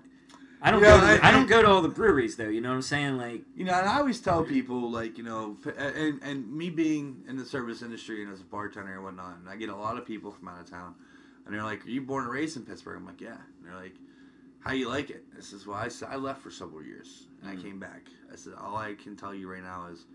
I 0.61 0.69
don't 0.69 0.83
Yeah, 0.83 0.99
go. 0.99 1.17
To, 1.17 1.23
I- 1.25 1.29
I, 1.29 1.31
don't 1.31 1.47
go 1.47 1.63
to 1.63 1.67
all 1.67 1.81
the 1.81 1.89
breweries 1.89 2.35
though. 2.35 2.47
You 2.47 2.61
know 2.61 2.69
what 2.69 2.75
I'm 2.75 2.81
saying? 2.83 3.17
Like 3.17 3.41
You 3.55 3.65
know, 3.65 3.73
and 3.73 3.89
I 3.89 3.97
always 3.97 4.19
tell 4.19 4.43
people 4.43 4.91
like 4.91 5.17
you 5.17 5.23
know, 5.23 5.57
and 5.75 6.21
and 6.21 6.55
me 6.55 6.69
being 6.69 7.23
in 7.27 7.35
the 7.35 7.45
service 7.45 7.81
industry 7.81 8.21
and 8.23 8.31
as 8.31 8.41
a 8.41 8.43
bartender 8.43 8.93
and 8.93 9.03
whatnot, 9.03 9.37
and 9.39 9.49
I 9.49 9.55
get 9.55 9.69
a 9.69 9.75
lot 9.75 9.97
of 9.97 10.05
people 10.05 10.29
from 10.31 10.49
out 10.49 10.59
of 10.59 10.69
town, 10.69 10.93
and 11.47 11.55
they're 11.55 11.63
like, 11.63 11.83
"Are 11.83 11.89
you 11.89 12.01
born 12.01 12.25
and 12.25 12.31
raised 12.31 12.57
in 12.57 12.63
Pittsburgh?" 12.63 12.97
I'm 12.97 13.07
like, 13.07 13.21
"Yeah." 13.21 13.37
And 13.57 13.65
they're 13.65 13.75
like, 13.75 13.95
"How 14.61 14.73
you 14.73 14.87
like 14.87 15.09
it?" 15.09 15.25
This 15.35 15.53
is 15.53 15.67
why 15.67 15.83
I 15.83 15.87
said 15.89 16.09
I 16.11 16.15
left 16.15 16.41
for 16.41 16.51
several 16.51 16.83
years 16.83 17.27
and 17.41 17.49
I 17.49 17.61
came 17.61 17.79
back. 17.79 18.07
I 18.31 18.35
said, 18.35 18.53
"All 18.53 18.75
I 18.77 18.93
can 18.93 19.15
tell 19.15 19.33
you 19.33 19.47
right 19.51 19.63
now 19.63 19.87
is 19.87 20.05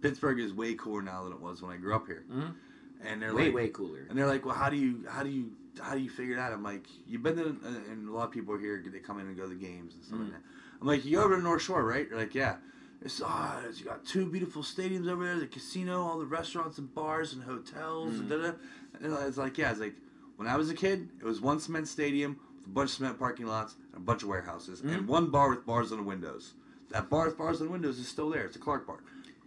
Pittsburgh 0.00 0.38
is 0.38 0.52
way 0.52 0.74
cooler 0.74 1.02
now 1.02 1.24
than 1.24 1.32
it 1.32 1.40
was 1.40 1.62
when 1.62 1.72
I 1.72 1.76
grew 1.76 1.94
up 1.94 2.06
here." 2.06 2.24
Mhm. 2.30 2.54
And 3.02 3.20
they're 3.20 3.34
way 3.34 3.46
like, 3.46 3.54
way 3.54 3.68
cooler. 3.68 4.06
And 4.08 4.16
they're 4.18 4.26
like, 4.26 4.44
"Well, 4.46 4.54
how 4.54 4.70
do 4.70 4.76
you 4.76 5.04
how 5.08 5.22
do 5.22 5.30
you 5.30 5.52
how 5.80 5.94
do 5.94 6.00
you 6.00 6.08
figure 6.10 6.36
it 6.36 6.38
Out? 6.38 6.52
I'm 6.52 6.62
like, 6.62 6.86
"You've 7.06 7.22
been 7.22 7.36
to 7.36 7.48
and 7.90 8.08
a 8.08 8.12
lot 8.12 8.24
of 8.24 8.30
people 8.30 8.54
are 8.54 8.58
here. 8.58 8.82
They 8.86 9.00
come 9.00 9.18
in 9.18 9.26
and 9.26 9.36
go 9.36 9.42
to 9.42 9.48
the 9.48 9.54
games 9.54 9.94
and 9.94 10.04
stuff 10.04 10.18
like 10.20 10.32
that." 10.32 10.42
I'm 10.80 10.86
like, 10.86 11.04
"You 11.04 11.16
go 11.16 11.24
over 11.24 11.36
to 11.36 11.42
North 11.42 11.62
Shore, 11.62 11.84
right?" 11.84 12.08
They're 12.08 12.18
like, 12.18 12.34
"Yeah." 12.34 12.56
It's 13.02 13.20
ah, 13.22 13.60
it's 13.68 13.80
you 13.80 13.84
got 13.84 14.04
two 14.06 14.24
beautiful 14.24 14.62
stadiums 14.62 15.08
over 15.08 15.24
there, 15.24 15.38
the 15.38 15.46
casino, 15.46 16.00
all 16.02 16.18
the 16.18 16.24
restaurants 16.24 16.78
and 16.78 16.94
bars 16.94 17.34
and 17.34 17.42
hotels 17.42 18.18
and 18.18 18.30
da. 18.30 18.52
And 18.94 19.12
it's 19.12 19.36
like, 19.36 19.58
yeah, 19.58 19.70
it's 19.72 19.80
like 19.80 19.96
when 20.36 20.48
I 20.48 20.56
was 20.56 20.70
a 20.70 20.74
kid, 20.74 21.10
it 21.20 21.24
was 21.24 21.40
one 21.40 21.60
cement 21.60 21.86
stadium 21.86 22.38
a 22.64 22.68
bunch 22.68 22.90
of 22.90 22.96
cement 22.96 23.18
parking 23.18 23.46
lots 23.46 23.74
and 23.92 24.02
a 24.02 24.04
bunch 24.04 24.22
of 24.22 24.28
warehouses 24.28 24.80
and 24.80 25.06
one 25.08 25.30
bar 25.30 25.50
with 25.50 25.66
bars 25.66 25.92
on 25.92 25.98
the 25.98 26.04
windows. 26.04 26.54
That 26.90 27.08
bar 27.10 27.26
with 27.26 27.38
bars 27.38 27.60
on 27.60 27.66
the 27.66 27.72
windows 27.72 27.98
is 27.98 28.08
still 28.08 28.30
there. 28.30 28.44
It's 28.46 28.56
a 28.56 28.58
Clark 28.58 28.86
bar, 28.86 28.98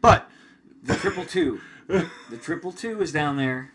but 0.01 0.29
The 0.83 0.95
triple 0.95 1.25
two. 1.25 1.61
the 1.87 2.37
triple 2.41 2.71
two 2.71 3.01
is 3.01 3.11
down 3.11 3.37
there. 3.37 3.71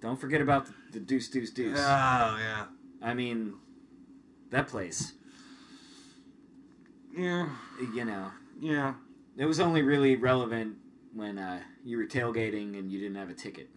Don't 0.00 0.20
forget 0.20 0.40
about 0.40 0.66
the, 0.66 0.72
the 0.92 1.00
deuce 1.00 1.28
deuce 1.28 1.50
deuce. 1.50 1.78
oh 1.78 1.82
yeah, 2.38 2.64
I 3.00 3.14
mean, 3.14 3.54
that 4.50 4.66
place. 4.68 5.12
yeah, 7.16 7.48
You 7.94 8.04
know, 8.04 8.30
yeah. 8.60 8.94
it 9.36 9.44
was 9.46 9.60
only 9.60 9.82
really 9.82 10.16
relevant 10.16 10.76
when 11.14 11.38
uh, 11.38 11.60
you 11.84 11.98
were 11.98 12.06
tailgating 12.06 12.78
and 12.78 12.90
you 12.90 12.98
didn't 12.98 13.16
have 13.16 13.28
a 13.30 13.34
ticket. 13.34 13.68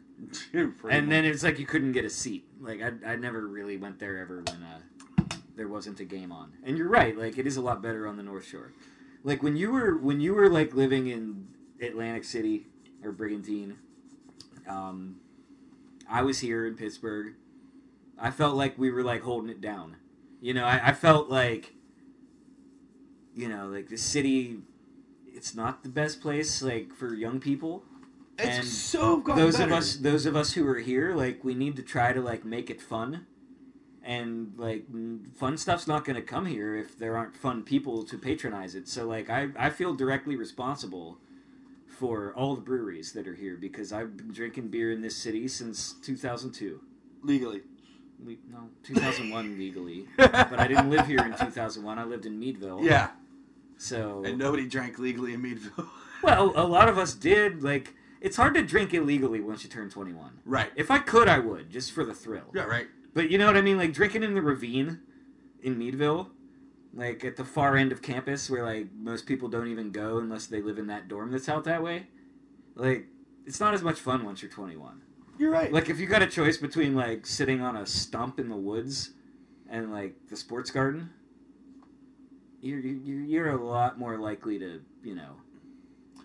And 0.53 1.11
then 1.11 1.25
it's 1.25 1.43
like 1.43 1.59
you 1.59 1.65
couldn't 1.65 1.91
get 1.91 2.05
a 2.05 2.09
seat. 2.09 2.45
Like 2.59 2.81
I, 2.81 3.11
I 3.11 3.15
never 3.15 3.47
really 3.47 3.77
went 3.77 3.99
there 3.99 4.17
ever 4.17 4.43
when 4.47 4.63
uh, 4.63 4.79
there 5.55 5.67
wasn't 5.67 5.99
a 5.99 6.05
game 6.05 6.31
on. 6.31 6.53
And 6.63 6.77
you're 6.77 6.89
right. 6.89 7.17
Like 7.17 7.37
it 7.37 7.47
is 7.47 7.57
a 7.57 7.61
lot 7.61 7.81
better 7.81 8.07
on 8.07 8.17
the 8.17 8.23
North 8.23 8.45
Shore. 8.45 8.73
Like 9.23 9.43
when 9.43 9.55
you 9.55 9.71
were 9.71 9.97
when 9.97 10.21
you 10.21 10.33
were 10.33 10.49
like 10.49 10.73
living 10.73 11.07
in 11.07 11.47
Atlantic 11.81 12.23
City 12.23 12.67
or 13.03 13.11
Brigantine, 13.11 13.77
um, 14.67 15.17
I 16.09 16.21
was 16.21 16.39
here 16.39 16.67
in 16.67 16.75
Pittsburgh. 16.75 17.33
I 18.17 18.31
felt 18.31 18.55
like 18.55 18.77
we 18.77 18.91
were 18.91 19.03
like 19.03 19.23
holding 19.23 19.49
it 19.49 19.59
down. 19.59 19.97
You 20.39 20.53
know, 20.53 20.65
I, 20.65 20.89
I 20.89 20.91
felt 20.93 21.29
like, 21.29 21.73
you 23.35 23.49
know, 23.49 23.67
like 23.67 23.89
the 23.89 23.97
city. 23.97 24.59
It's 25.27 25.53
not 25.53 25.83
the 25.83 25.89
best 25.89 26.21
place 26.21 26.61
like 26.61 26.93
for 26.93 27.13
young 27.13 27.41
people 27.41 27.83
It's 28.37 28.57
and 28.57 28.67
so 28.67 29.23
those 29.25 29.57
better. 29.57 29.71
of 29.71 29.77
us 29.77 29.95
those 29.95 30.25
of 30.25 30.35
us 30.35 30.53
who 30.53 30.67
are 30.67 30.79
here 30.79 31.15
like 31.15 31.43
we 31.43 31.53
need 31.53 31.75
to 31.77 31.81
try 31.81 32.13
to 32.13 32.21
like 32.21 32.45
make 32.45 32.69
it 32.69 32.81
fun. 32.81 33.25
And 34.03 34.53
like 34.57 34.85
fun 35.35 35.57
stuff's 35.57 35.87
not 35.87 36.05
going 36.05 36.15
to 36.15 36.21
come 36.21 36.45
here 36.45 36.75
if 36.75 36.97
there 36.97 37.17
aren't 37.17 37.35
fun 37.35 37.63
people 37.63 38.03
to 38.03 38.17
patronize 38.19 38.75
it. 38.75 38.87
So 38.87 39.07
like 39.07 39.29
I, 39.29 39.49
I 39.57 39.69
feel 39.71 39.95
directly 39.95 40.35
responsible 40.35 41.17
for 41.87 42.33
all 42.35 42.55
the 42.55 42.61
breweries 42.61 43.13
that 43.13 43.25
are 43.27 43.35
here 43.35 43.55
because 43.55 43.93
i've 43.93 44.17
been 44.17 44.31
drinking 44.31 44.67
beer 44.67 44.91
in 44.91 45.01
this 45.01 45.15
city 45.15 45.47
since 45.47 45.93
2002 46.03 46.81
legally. 47.23 47.61
Le- 48.23 48.35
no 48.51 48.69
2001 48.83 49.57
legally. 49.57 50.05
But 50.17 50.59
i 50.59 50.67
didn't 50.67 50.89
live 50.89 51.07
here 51.07 51.19
in 51.19 51.31
2001 51.31 51.97
i 51.97 52.03
lived 52.03 52.25
in 52.25 52.37
meadville. 52.39 52.81
Yeah, 52.83 53.11
so 53.77 54.23
and 54.25 54.37
nobody 54.37 54.67
drank 54.67 54.99
legally 54.99 55.33
in 55.33 55.41
Meadville. 55.41 55.87
well 56.23 56.51
a 56.55 56.65
lot 56.65 56.89
of 56.89 56.97
us 56.97 57.13
did 57.13 57.63
like 57.63 57.94
it's 58.21 58.37
hard 58.37 58.53
to 58.55 58.63
drink 58.63 58.93
illegally 58.93 59.41
once 59.41 59.63
you 59.63 59.69
turn 59.69 59.89
21 59.89 60.39
right. 60.45 60.71
If 60.75 60.91
I 60.91 60.99
could, 60.99 61.27
I 61.27 61.39
would, 61.39 61.69
just 61.69 61.91
for 61.91 62.03
the 62.03 62.13
thrill. 62.13 62.51
Yeah, 62.53 62.63
right. 62.63 62.87
But 63.13 63.29
you 63.29 63.37
know 63.37 63.47
what 63.47 63.57
I 63.57 63.61
mean? 63.61 63.77
Like 63.77 63.93
drinking 63.93 64.23
in 64.23 64.33
the 64.33 64.41
ravine 64.41 64.99
in 65.63 65.77
Meadville, 65.77 66.29
like 66.93 67.23
at 67.25 67.35
the 67.35 67.45
far 67.45 67.75
end 67.75 67.91
of 67.91 68.01
campus 68.01 68.49
where 68.49 68.63
like 68.63 68.87
most 68.97 69.25
people 69.25 69.49
don't 69.49 69.67
even 69.67 69.91
go 69.91 70.17
unless 70.17 70.47
they 70.47 70.61
live 70.61 70.77
in 70.77 70.87
that 70.87 71.07
dorm 71.07 71.31
that's 71.31 71.49
out 71.49 71.63
that 71.65 71.81
way. 71.83 72.07
Like 72.75 73.05
it's 73.45 73.59
not 73.59 73.73
as 73.73 73.81
much 73.81 73.99
fun 73.99 74.25
once 74.25 74.41
you're 74.41 74.51
21. 74.51 75.01
You're 75.37 75.51
right. 75.51 75.71
Like 75.71 75.89
if 75.89 75.99
you 75.99 76.07
got 76.07 76.21
a 76.21 76.27
choice 76.27 76.57
between 76.57 76.95
like 76.95 77.25
sitting 77.25 77.61
on 77.61 77.75
a 77.75 77.85
stump 77.85 78.39
in 78.39 78.49
the 78.49 78.55
woods 78.55 79.11
and 79.69 79.91
like 79.91 80.15
the 80.29 80.37
sports 80.37 80.71
garden, 80.71 81.09
you're 82.61 82.79
you're, 82.79 83.21
you're 83.21 83.49
a 83.49 83.63
lot 83.63 83.99
more 83.99 84.17
likely 84.17 84.57
to 84.59 84.81
you 85.03 85.15
know 85.15 85.35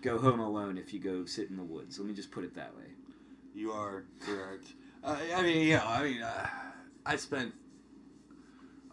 go 0.01 0.17
home 0.17 0.39
alone 0.39 0.77
if 0.77 0.93
you 0.93 0.99
go 0.99 1.25
sit 1.25 1.49
in 1.49 1.57
the 1.57 1.63
woods. 1.63 1.99
Let 1.99 2.07
me 2.07 2.13
just 2.13 2.31
put 2.31 2.43
it 2.43 2.55
that 2.55 2.75
way. 2.75 2.85
You 3.53 3.71
are 3.71 4.05
correct. 4.19 4.73
Uh, 5.03 5.17
I 5.35 5.41
mean, 5.41 5.67
yeah, 5.67 5.83
I 5.85 6.03
mean, 6.03 6.21
uh, 6.21 6.47
I 7.05 7.15
spent 7.15 7.53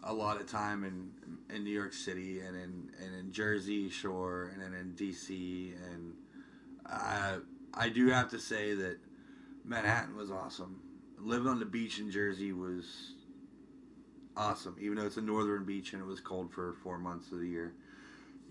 a 0.03 0.13
lot 0.13 0.39
of 0.39 0.47
time 0.47 0.83
in 0.83 1.11
in 1.53 1.63
New 1.63 1.71
York 1.71 1.93
City 1.93 2.39
and 2.39 2.55
in 2.55 2.91
and 3.03 3.15
in 3.15 3.31
Jersey 3.31 3.89
Shore 3.89 4.51
and 4.53 4.61
then 4.61 4.73
in 4.73 4.93
DC, 4.93 5.73
and 5.91 6.13
I 6.85 7.37
I 7.73 7.89
do 7.89 8.07
have 8.09 8.29
to 8.31 8.39
say 8.39 8.73
that 8.75 8.97
Manhattan 9.63 10.15
was 10.15 10.31
awesome. 10.31 10.81
Living 11.17 11.47
on 11.47 11.59
the 11.59 11.65
beach 11.65 11.99
in 11.99 12.09
Jersey 12.09 12.53
was 12.53 13.13
awesome, 14.35 14.75
even 14.79 14.97
though 14.97 15.05
it's 15.05 15.17
a 15.17 15.21
northern 15.21 15.65
beach 15.65 15.93
and 15.93 16.01
it 16.01 16.05
was 16.05 16.19
cold 16.19 16.51
for 16.51 16.73
four 16.81 16.97
months 16.97 17.31
of 17.31 17.39
the 17.39 17.47
year. 17.47 17.73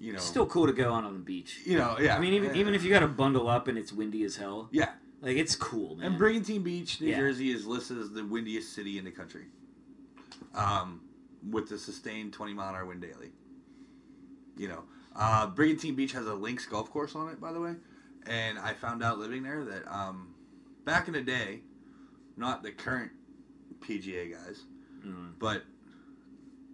You 0.01 0.13
know, 0.13 0.17
it's 0.17 0.25
Still 0.27 0.47
cool 0.47 0.67
to 0.67 0.73
go 0.73 0.93
on 0.93 1.05
on 1.05 1.13
the 1.15 1.19
beach. 1.19 1.61
you 1.65 1.77
know, 1.79 1.97
yeah. 2.01 2.17
I 2.17 2.21
mean, 2.21 2.33
even 2.35 2.51
yeah. 2.55 2.61
even 2.61 2.75
if 2.75 2.85
you 2.85 2.91
got 2.91 3.01
to 3.01 3.09
bundle 3.09 3.49
up 3.49 3.69
and 3.69 3.77
it's 3.79 3.93
windy 3.93 4.23
as 4.25 4.37
hell, 4.37 4.69
yeah. 4.71 4.91
like 5.21 5.37
it's 5.37 5.57
cool, 5.57 5.97
man. 5.97 6.07
And 6.07 6.19
Brigantine 6.19 6.63
Beach, 6.63 7.01
New 7.01 7.09
Yeah. 7.09 7.17
Jersey, 7.19 7.51
is 7.51 7.67
listed 7.67 7.99
as 7.99 8.13
the 8.13 8.25
windiest 8.25 8.73
city 8.75 8.99
in 8.99 9.05
the 9.05 9.11
country, 9.11 9.47
um, 10.55 11.01
with 11.51 11.69
the 11.69 11.79
sustained 11.79 12.33
20 12.33 12.53
mile 12.55 12.69
an 12.71 12.75
hour 12.77 12.87
wind 12.87 13.01
daily. 13.03 13.33
You 14.57 14.69
know, 14.69 14.85
uh, 15.17 15.47
Brigantine 15.49 15.95
Beach 15.95 16.13
has 16.13 16.27
a 16.27 16.35
links 16.35 16.67
golf 16.67 16.91
course 16.91 17.15
on 17.15 17.29
it, 17.29 17.41
by 17.41 17.53
the 17.53 17.61
way, 17.61 17.75
and 18.27 18.59
I 18.59 18.75
found 18.75 19.03
out 19.03 19.19
living 19.19 19.43
there 19.43 19.65
that 19.65 19.87
um, 19.93 20.35
back 20.85 21.07
in 21.09 21.15
the 21.15 21.23
day, 21.23 21.61
not 22.37 22.63
the 22.63 22.71
current 22.73 23.11
PGA 23.81 24.33
guys, 24.33 24.63
Mm. 25.07 25.31
but 25.39 25.63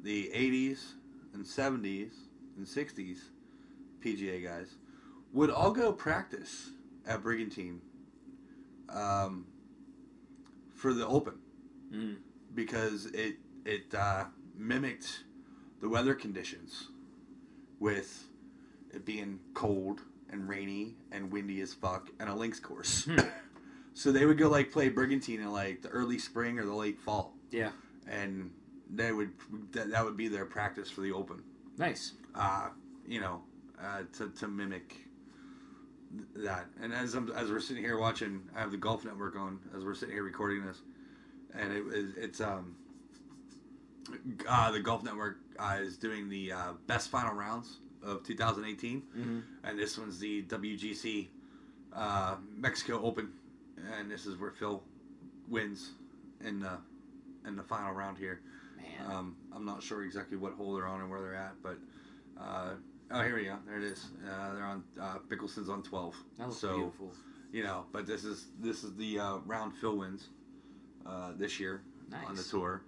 the 0.02 0.30
80s 0.34 0.92
and 1.34 1.44
70s 1.44 2.12
and 2.56 2.66
60s 2.66 3.18
PGA 4.00 4.42
guys 4.44 4.74
would 5.32 5.50
all 5.50 5.72
go 5.72 5.92
practice 5.92 6.70
at 7.06 7.22
Brigantine 7.22 7.80
um, 8.88 9.46
for 10.74 10.92
the 10.94 11.06
Open 11.06 11.34
Mm. 11.92 12.16
because 12.54 13.06
it 13.06 13.36
it 13.64 13.94
uh, 13.94 14.24
mimicked 14.56 15.24
the 15.80 15.88
weather 15.88 16.14
conditions 16.14 16.88
with 17.78 18.26
it 18.92 19.04
being 19.04 19.38
cold 19.52 20.00
and 20.30 20.48
rainy 20.48 20.96
and 21.12 21.30
windy 21.30 21.60
as 21.60 21.72
fuck 21.74 22.08
and 22.18 22.28
a 22.28 22.34
links 22.34 22.58
course. 22.58 23.04
Hmm. 23.04 23.18
so 23.94 24.10
they 24.10 24.24
would 24.26 24.38
go 24.38 24.48
like 24.48 24.72
play 24.72 24.88
Brigantine 24.88 25.40
in 25.40 25.52
like 25.52 25.82
the 25.82 25.88
early 25.90 26.18
spring 26.18 26.58
or 26.58 26.64
the 26.64 26.74
late 26.74 26.98
fall 26.98 27.34
Yeah, 27.50 27.70
and 28.08 28.50
they 28.90 29.12
would 29.12 29.32
that, 29.72 29.90
that 29.90 30.04
would 30.04 30.16
be 30.16 30.26
their 30.28 30.46
practice 30.46 30.90
for 30.90 31.02
the 31.02 31.12
open 31.12 31.42
nice. 31.78 32.12
uh, 32.34 32.68
you 33.06 33.20
know 33.20 33.42
uh, 33.82 34.02
to, 34.16 34.28
to 34.30 34.48
mimic 34.48 34.96
that. 36.36 36.66
And 36.80 36.92
as 36.92 37.14
I'm, 37.14 37.30
as 37.32 37.50
we're 37.50 37.60
sitting 37.60 37.82
here 37.82 37.98
watching 37.98 38.42
I 38.56 38.60
have 38.60 38.70
the 38.70 38.76
golf 38.76 39.04
network 39.04 39.36
on 39.36 39.58
as 39.76 39.84
we're 39.84 39.94
sitting 39.94 40.14
here 40.14 40.22
recording 40.24 40.64
this. 40.64 40.80
And 41.54 41.72
it 41.72 41.84
it's 42.16 42.40
um 42.40 42.76
uh, 44.48 44.70
the 44.70 44.80
golf 44.80 45.02
network 45.02 45.38
uh, 45.58 45.78
is 45.80 45.96
doing 45.96 46.28
the 46.28 46.52
uh, 46.52 46.72
best 46.86 47.08
final 47.10 47.34
rounds 47.34 47.78
of 48.02 48.22
2018 48.22 49.00
hmm 49.00 49.38
and 49.64 49.78
this 49.78 49.96
one's 49.98 50.18
the 50.18 50.42
WGC 50.42 51.28
uh, 51.94 52.36
Mexico 52.56 53.02
Open, 53.02 53.30
and 53.96 54.10
this 54.10 54.26
is 54.26 54.36
where 54.36 54.50
Phil 54.50 54.82
wins 55.48 55.92
in 56.44 56.60
the 56.60 56.78
in 57.46 57.56
the 57.56 57.62
final 57.62 57.92
round 57.92 58.18
here. 58.18 58.40
Man, 59.00 59.10
Um, 59.10 59.36
I'm 59.54 59.64
not 59.64 59.82
sure 59.82 60.04
exactly 60.04 60.36
what 60.36 60.52
hole 60.54 60.74
they're 60.74 60.86
on 60.86 61.00
and 61.00 61.10
where 61.10 61.20
they're 61.20 61.34
at, 61.34 61.54
but 61.62 61.78
uh, 62.40 62.70
oh, 63.10 63.22
here 63.22 63.36
we 63.36 63.44
go. 63.44 63.56
There 63.66 63.78
it 63.78 63.84
is. 63.84 64.06
Uh, 64.28 64.54
they're 64.54 64.64
on 64.64 64.82
uh, 65.00 65.18
on 65.72 65.82
12. 65.82 66.14
that 66.38 66.46
looks 66.48 66.60
so 66.60 66.76
beautiful. 66.76 67.12
you 67.52 67.62
know, 67.62 67.84
but 67.92 68.06
this 68.06 68.24
is 68.24 68.46
this 68.60 68.84
is 68.84 68.94
the 68.96 69.18
uh, 69.18 69.36
round 69.46 69.74
Phil 69.76 69.96
wins 69.96 70.28
uh, 71.06 71.32
this 71.36 71.60
year 71.60 71.82
Nice. 72.10 72.26
on 72.26 72.34
the 72.34 72.42
tour. 72.42 72.82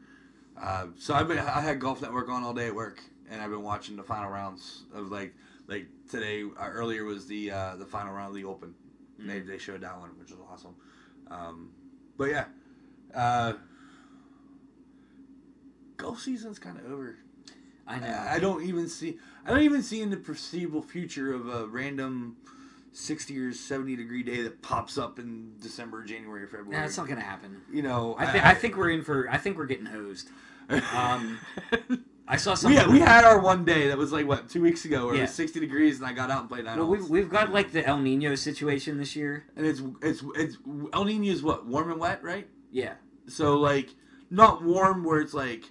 Uh, 0.61 0.87
so 0.99 1.15
I've 1.15 1.29
been 1.29 1.39
I 1.39 1.61
had 1.61 1.81
Golf 1.81 2.01
Network 2.03 2.29
on 2.29 2.43
all 2.43 2.55
day 2.55 2.69
at 2.69 2.75
work, 2.75 3.01
and 3.31 3.41
I've 3.43 3.51
been 3.51 3.63
watching 3.63 3.97
the 3.97 4.03
final 4.03 4.31
rounds 4.31 4.85
of 4.95 5.11
like 5.11 5.35
like 5.67 5.87
today 6.11 6.45
uh, 6.59 6.69
earlier 6.69 7.05
was 7.05 7.27
the 7.27 7.51
uh, 7.51 7.77
the 7.77 7.87
final 7.87 8.13
round 8.15 8.31
of 8.31 8.35
the 8.37 8.45
Open. 8.45 8.75
Mm. 9.21 9.27
They 9.29 9.41
they 9.41 9.59
showed 9.59 9.83
that 9.83 9.99
one, 9.99 10.11
which 10.19 10.31
was 10.31 10.41
awesome. 10.51 10.75
Um, 11.31 11.71
but 12.17 12.31
yeah, 12.31 12.45
uh, 13.15 13.55
golf 16.07 16.21
season's 16.21 16.59
kind 16.59 16.79
of 16.79 16.91
over. 16.91 17.17
I 17.87 17.99
know. 17.99 18.07
I, 18.07 18.35
I 18.35 18.39
don't 18.39 18.65
even 18.65 18.89
see 18.89 19.19
I 19.45 19.51
don't 19.51 19.63
even 19.63 19.83
see 19.83 20.01
in 20.03 20.11
the 20.11 20.17
foreseeable 20.17 20.83
future 20.83 21.33
of 21.35 21.49
a 21.49 21.67
random. 21.67 22.37
60 22.93 23.39
or 23.39 23.53
70 23.53 23.95
degree 23.95 24.23
day 24.23 24.41
that 24.41 24.63
pops 24.63 24.97
up 24.97 25.19
in 25.19 25.53
December, 25.61 26.03
January, 26.03 26.45
or 26.45 26.47
February. 26.47 26.79
Nah, 26.79 26.87
it's 26.87 26.97
not 26.97 27.07
gonna 27.07 27.21
happen. 27.21 27.61
you 27.71 27.83
know, 27.83 28.17
I, 28.19 28.33
th- 28.33 28.43
I 28.43 28.55
think 28.55 28.75
we're 28.75 28.89
in 28.89 29.03
for. 29.03 29.29
I 29.31 29.37
think 29.37 29.59
we're 29.59 29.67
getting 29.67 29.85
hosed. 29.85 30.31
Um, 30.71 31.39
I 32.29 32.39
saw 32.39 32.53
we, 32.53 32.57
something. 32.57 32.81
had, 32.81 32.91
we 32.91 33.01
had 33.01 33.25
our 33.25 33.39
one 33.39 33.67
day 33.67 33.89
that 33.89 33.99
was 33.99 34.13
like 34.13 34.27
what 34.27 34.49
two 34.49 34.63
weeks 34.63 34.87
ago 34.87 35.07
where 35.07 35.15
it 35.17 35.21
was 35.21 35.35
60 35.35 35.61
degrees 35.61 35.99
and 35.99 36.07
I 36.07 36.15
got 36.15 36.31
out 36.31 36.41
and 36.41 36.49
played 36.49 36.65
nine 36.65 36.79
well, 36.79 36.89
we've, 36.89 37.09
we've 37.09 37.29
got 37.29 37.53
like 37.53 37.71
the 37.71 37.87
El 37.87 37.99
Nino 37.99 38.35
situation 38.35 38.97
this 38.97 39.15
year. 39.15 39.45
and 39.57 39.67
it's 39.67 39.83
it's 40.01 40.25
it's 40.35 40.57
El 40.95 41.05
Nino 41.05 41.31
is 41.31 41.43
what 41.43 41.67
warm 41.67 41.91
and 41.91 42.01
wet, 42.01 42.23
right? 42.25 42.49
Yeah, 42.73 42.95
So 43.29 43.59
like 43.59 43.91
not 44.31 44.63
warm 44.65 45.05
where 45.05 45.21
it's 45.21 45.35
like 45.35 45.71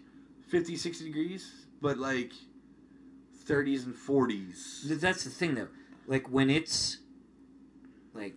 50, 0.56 0.78
60 0.78 1.04
degrees, 1.06 1.52
but 1.82 1.98
like 1.98 2.32
30s 3.46 3.86
and 3.86 3.94
40s. 3.94 4.88
Th- 4.88 5.00
that's 5.00 5.26
the 5.26 5.30
thing 5.30 5.56
though. 5.56 5.68
Like 6.08 6.30
when 6.32 6.50
it's 6.50 7.00
like 8.14 8.36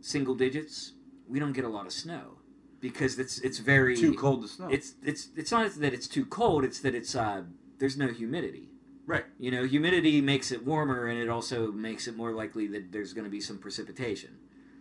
single 0.00 0.34
digits, 0.34 0.92
we 1.28 1.38
don't 1.38 1.52
get 1.52 1.64
a 1.66 1.68
lot 1.68 1.84
of 1.84 1.92
snow 1.92 2.38
because 2.80 3.18
it's 3.18 3.38
it's 3.40 3.58
very 3.58 3.94
Too 3.94 4.14
cold 4.14 4.40
to 4.42 4.48
snow. 4.48 4.68
It's 4.70 4.94
it's 5.02 5.28
it's 5.36 5.52
not 5.52 5.70
that 5.74 5.92
it's 5.92 6.08
too 6.08 6.24
cold. 6.24 6.64
It's 6.64 6.80
that 6.80 6.94
it's 6.94 7.14
uh 7.14 7.42
there's 7.78 7.98
no 7.98 8.08
humidity. 8.08 8.68
right. 9.06 9.24
You 9.38 9.50
know, 9.50 9.64
humidity 9.64 10.20
makes 10.22 10.50
it 10.52 10.64
warmer, 10.64 11.06
and 11.08 11.18
it 11.18 11.28
also 11.28 11.72
makes 11.72 12.06
it 12.08 12.16
more 12.16 12.32
likely 12.32 12.66
that 12.68 12.90
there's 12.92 13.12
going 13.12 13.24
to 13.24 13.30
be 13.30 13.40
some 13.40 13.58
precipitation. 13.58 14.38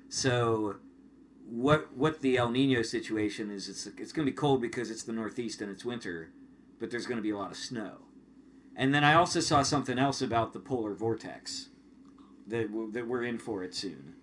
So, 0.08 0.78
what 1.50 1.94
what 1.96 2.22
the 2.22 2.38
El 2.38 2.50
Nino 2.52 2.84
situation 2.84 3.52
is? 3.52 3.68
It's 3.68 3.86
it's 3.86 4.12
going 4.14 4.26
to 4.26 4.32
be 4.32 4.36
cold 4.36 4.62
because 4.62 4.90
it's 4.90 5.04
the 5.04 5.14
Northeast 5.14 5.62
and 5.62 5.70
it's 5.72 5.84
winter, 5.84 6.32
but 6.80 6.90
there's 6.92 7.06
going 7.06 7.18
to 7.18 7.22
be 7.24 7.32
a 7.32 7.38
lot 7.38 7.52
of 7.52 7.58
snow. 7.58 7.98
And 8.76 8.94
then 8.94 9.04
I 9.04 9.14
also 9.16 9.40
saw 9.42 9.62
something 9.64 10.00
else 10.00 10.22
about 10.22 10.54
the 10.54 10.60
polar 10.60 10.94
vortex 10.94 11.70
that 12.48 12.68
w- 12.72 12.92
that 12.92 13.08
we're 13.08 13.24
in 13.24 13.38
for 13.38 13.64
it 13.64 13.76
soon. 13.76 14.16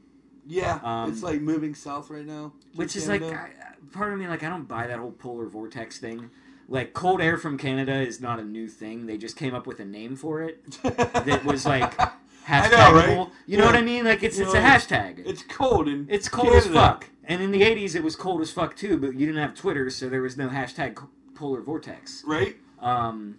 Yeah, 0.49 0.79
Um, 0.83 1.11
it's 1.11 1.23
like 1.23 1.41
moving 1.41 1.75
south 1.75 2.09
right 2.09 2.25
now. 2.25 2.53
Which 2.77 2.95
is 2.97 3.09
like, 3.09 3.23
I, 3.23 3.51
part 3.93 4.13
of 4.13 4.19
me 4.19 4.29
like 4.29 4.43
I 4.45 4.49
don't 4.49 4.67
buy 4.69 4.87
that 4.87 4.99
whole 4.99 5.11
polar 5.13 5.47
vortex 5.47 5.99
thing. 5.99 6.31
Like 6.69 6.95
cold 6.95 7.21
air 7.21 7.37
from 7.37 7.59
Canada 7.59 7.95
is 7.95 8.21
not 8.21 8.39
a 8.41 8.45
new 8.45 8.69
thing. 8.69 9.07
They 9.07 9.19
just 9.19 9.37
came 9.37 9.55
up 9.55 9.67
with 9.67 9.79
a 9.81 9.85
name 9.85 10.17
for 10.17 10.43
it 10.43 10.71
that 10.83 11.45
was 11.45 11.67
like 11.67 12.01
I 12.01 12.11
hashtagable. 12.47 12.71
know, 12.71 12.95
right? 13.25 13.29
You 13.47 13.59
know 13.59 13.65
Yeah. 13.65 13.71
what 13.71 13.77
I 13.79 13.83
mean? 13.83 14.05
Like 14.05 14.23
it's 14.23 14.39
You 14.39 14.45
it's 14.45 14.55
know, 14.55 14.61
a 14.61 14.63
hashtag. 14.63 15.23
It's 15.27 15.43
cold 15.43 15.89
and 15.89 16.11
It's 16.11 16.29
cold 16.29 16.55
as 16.55 16.67
fuck. 16.69 17.11
And 17.25 17.43
in 17.43 17.51
the 17.51 17.63
'80s, 17.63 17.95
it 17.97 18.05
was 18.05 18.15
cold 18.17 18.41
as 18.41 18.51
fuck 18.53 18.77
too. 18.77 18.97
But 18.99 19.15
you 19.15 19.27
didn't 19.27 19.43
have 19.43 19.55
Twitter, 19.55 19.91
so 19.91 20.09
there 20.09 20.23
was 20.23 20.37
no 20.37 20.49
hashtag 20.49 20.95
polar 21.37 21.61
vortex. 21.61 22.25
right? 22.27 22.57
Um, 22.81 23.39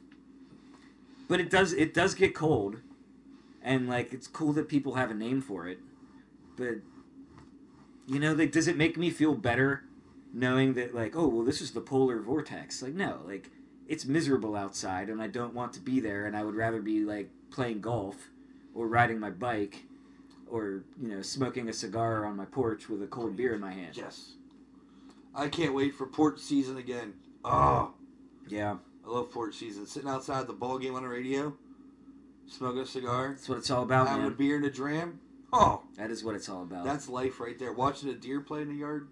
but 1.27 1.39
it 1.39 1.49
does 1.49 1.73
it 1.73 1.93
does 1.93 2.13
get 2.13 2.33
cold, 2.33 2.77
and 3.61 3.89
like 3.89 4.13
it's 4.13 4.27
cool 4.27 4.53
that 4.53 4.69
people 4.69 4.93
have 4.95 5.11
a 5.11 5.13
name 5.13 5.41
for 5.41 5.67
it. 5.67 5.79
But 6.55 6.77
you 8.07 8.19
know, 8.19 8.33
like, 8.33 8.51
does 8.51 8.67
it 8.67 8.77
make 8.77 8.97
me 8.97 9.09
feel 9.09 9.33
better 9.35 9.83
knowing 10.33 10.73
that 10.75 10.95
like, 10.95 11.15
oh 11.15 11.27
well, 11.27 11.43
this 11.43 11.61
is 11.61 11.71
the 11.71 11.81
polar 11.81 12.19
vortex? 12.21 12.81
Like, 12.81 12.93
no, 12.93 13.19
like 13.25 13.49
it's 13.87 14.05
miserable 14.05 14.55
outside, 14.55 15.09
and 15.09 15.21
I 15.21 15.27
don't 15.27 15.53
want 15.53 15.73
to 15.73 15.79
be 15.79 15.99
there, 15.99 16.25
and 16.25 16.35
I 16.35 16.43
would 16.43 16.55
rather 16.55 16.81
be 16.81 17.03
like 17.03 17.29
playing 17.51 17.81
golf 17.81 18.29
or 18.73 18.87
riding 18.87 19.19
my 19.19 19.29
bike. 19.29 19.83
Or 20.49 20.85
you 21.01 21.09
know, 21.09 21.21
smoking 21.21 21.67
a 21.67 21.73
cigar 21.73 22.25
on 22.25 22.37
my 22.37 22.45
porch 22.45 22.87
with 22.87 23.03
a 23.03 23.07
cold 23.07 23.35
beer 23.35 23.53
in 23.53 23.59
my 23.59 23.73
hand. 23.73 23.97
Yes. 23.97 24.35
I 25.35 25.49
can't 25.49 25.73
wait 25.73 25.93
for 25.93 26.07
port 26.07 26.39
season 26.39 26.77
again. 26.77 27.15
Oh, 27.43 27.93
Yeah, 28.47 28.77
I 29.05 29.09
love 29.09 29.31
port 29.31 29.53
season. 29.53 29.85
Sitting 29.85 30.09
outside 30.09 30.47
the 30.47 30.53
ball 30.53 30.77
game 30.79 30.95
on 30.95 31.03
the 31.03 31.09
radio, 31.09 31.53
smoking 32.47 32.81
a 32.81 32.85
cigar, 32.85 33.29
that's 33.29 33.47
what 33.49 33.57
it's 33.57 33.71
all 33.71 33.83
about, 33.83 34.07
having 34.07 34.25
a 34.25 34.31
beer 34.31 34.57
in 34.57 34.63
a 34.65 34.69
dram. 34.71 35.19
Oh, 35.53 35.83
That 35.97 36.11
is 36.11 36.23
what 36.23 36.35
it's 36.35 36.49
all 36.49 36.63
about. 36.63 36.83
that's 36.83 37.07
life 37.07 37.39
right 37.39 37.57
there. 37.57 37.71
Watching 37.71 38.09
a 38.09 38.13
deer 38.13 38.41
play 38.41 38.61
in 38.61 38.67
the 38.69 38.75
yard. 38.75 39.07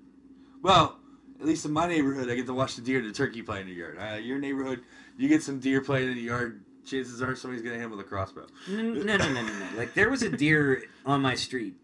Well, 0.61 0.99
at 1.39 1.45
least 1.45 1.65
in 1.65 1.71
my 1.71 1.87
neighborhood, 1.87 2.29
I 2.29 2.35
get 2.35 2.45
to 2.47 2.53
watch 2.53 2.75
the 2.75 2.81
deer 2.81 2.99
and 2.99 3.07
the 3.07 3.13
turkey 3.13 3.41
play 3.41 3.61
in 3.61 3.67
the 3.67 3.73
yard. 3.73 3.97
Uh, 3.99 4.15
your 4.15 4.37
neighborhood, 4.39 4.81
you 5.17 5.29
get 5.29 5.43
some 5.43 5.59
deer 5.59 5.81
playing 5.81 6.09
in 6.09 6.15
the 6.15 6.21
yard. 6.21 6.63
Chances 6.85 7.21
are 7.21 7.35
somebody's 7.35 7.63
gonna 7.63 7.75
hit 7.75 7.83
him 7.85 7.91
with 7.91 7.99
a 8.01 8.03
crossbow. 8.03 8.45
No, 8.69 8.81
no, 8.83 9.17
no, 9.17 9.27
no, 9.33 9.41
no. 9.41 9.67
Like 9.77 9.93
there 9.95 10.09
was 10.09 10.21
a 10.23 10.29
deer 10.29 10.83
on 11.05 11.21
my 11.21 11.35
street. 11.35 11.75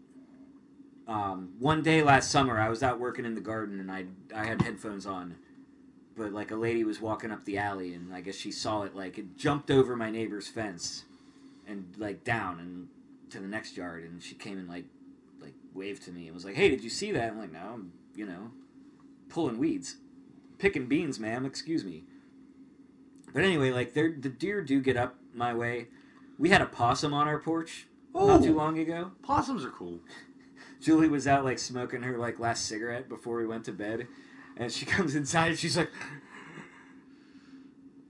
Um, 1.08 1.54
one 1.58 1.82
day 1.82 2.02
last 2.02 2.30
summer, 2.30 2.58
I 2.60 2.68
was 2.68 2.82
out 2.82 3.00
working 3.00 3.24
in 3.24 3.34
the 3.34 3.40
garden 3.40 3.80
and 3.80 3.90
I 3.90 4.04
I 4.34 4.44
had 4.44 4.62
headphones 4.62 5.04
on, 5.06 5.34
but 6.16 6.32
like 6.32 6.50
a 6.50 6.56
lady 6.56 6.84
was 6.84 7.00
walking 7.00 7.30
up 7.30 7.44
the 7.44 7.58
alley 7.58 7.94
and 7.94 8.12
I 8.14 8.20
guess 8.20 8.34
she 8.36 8.52
saw 8.52 8.82
it. 8.82 8.94
Like 8.94 9.18
it 9.18 9.36
jumped 9.36 9.70
over 9.70 9.96
my 9.96 10.10
neighbor's 10.10 10.48
fence, 10.48 11.04
and 11.66 11.94
like 11.98 12.24
down 12.24 12.58
and 12.60 12.88
to 13.30 13.38
the 13.40 13.48
next 13.48 13.76
yard. 13.76 14.04
And 14.04 14.22
she 14.22 14.34
came 14.34 14.58
and 14.58 14.68
like 14.68 14.84
like 15.40 15.54
waved 15.74 16.02
to 16.04 16.12
me 16.12 16.26
and 16.26 16.34
was 16.34 16.44
like, 16.44 16.54
"Hey, 16.54 16.68
did 16.68 16.82
you 16.84 16.90
see 16.90 17.12
that?" 17.12 17.30
I'm 17.32 17.38
like, 17.38 17.52
"No, 17.52 17.60
I'm 17.74 17.92
you 18.14 18.26
know 18.26 18.50
pulling 19.28 19.58
weeds, 19.58 19.96
picking 20.58 20.86
beans, 20.86 21.18
ma'am. 21.18 21.44
Excuse 21.46 21.84
me." 21.84 22.04
But 23.32 23.44
anyway, 23.44 23.70
like 23.70 23.94
the 23.94 24.10
deer 24.10 24.60
do 24.62 24.80
get 24.80 24.96
up 24.96 25.16
my 25.34 25.54
way. 25.54 25.88
We 26.38 26.50
had 26.50 26.60
a 26.60 26.66
possum 26.66 27.14
on 27.14 27.28
our 27.28 27.38
porch 27.38 27.86
not 28.14 28.42
too 28.42 28.52
Oh. 28.52 28.56
long 28.56 28.78
ago. 28.78 29.12
Possums 29.22 29.64
are 29.64 29.70
cool. 29.70 30.00
Julie 30.80 31.08
was 31.08 31.26
out 31.26 31.44
like 31.44 31.58
smoking 31.58 32.02
her 32.02 32.18
like 32.18 32.38
last 32.40 32.66
cigarette 32.66 33.08
before 33.08 33.36
we 33.38 33.46
went 33.46 33.64
to 33.66 33.72
bed, 33.72 34.06
and 34.56 34.72
she 34.72 34.86
comes 34.96 35.14
inside 35.14 35.48
and 35.48 35.58
she's 35.58 35.76
like, 35.76 35.90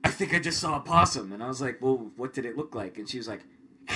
"I 0.05 0.11
think 0.11 0.35
I 0.35 0.39
just 0.39 0.61
saw 0.61 0.77
a 0.77 0.81
possum," 0.81 1.33
and 1.33 1.43
I 1.43 1.49
was 1.49 1.61
like, 1.61 1.79
"Well, 1.81 2.11
what 2.17 2.33
did 2.33 2.45
it 2.45 2.57
look 2.57 2.75
like?" 2.75 2.99
And 2.99 3.09
she 3.09 3.19
was 3.19 3.29
like, 3.29 3.43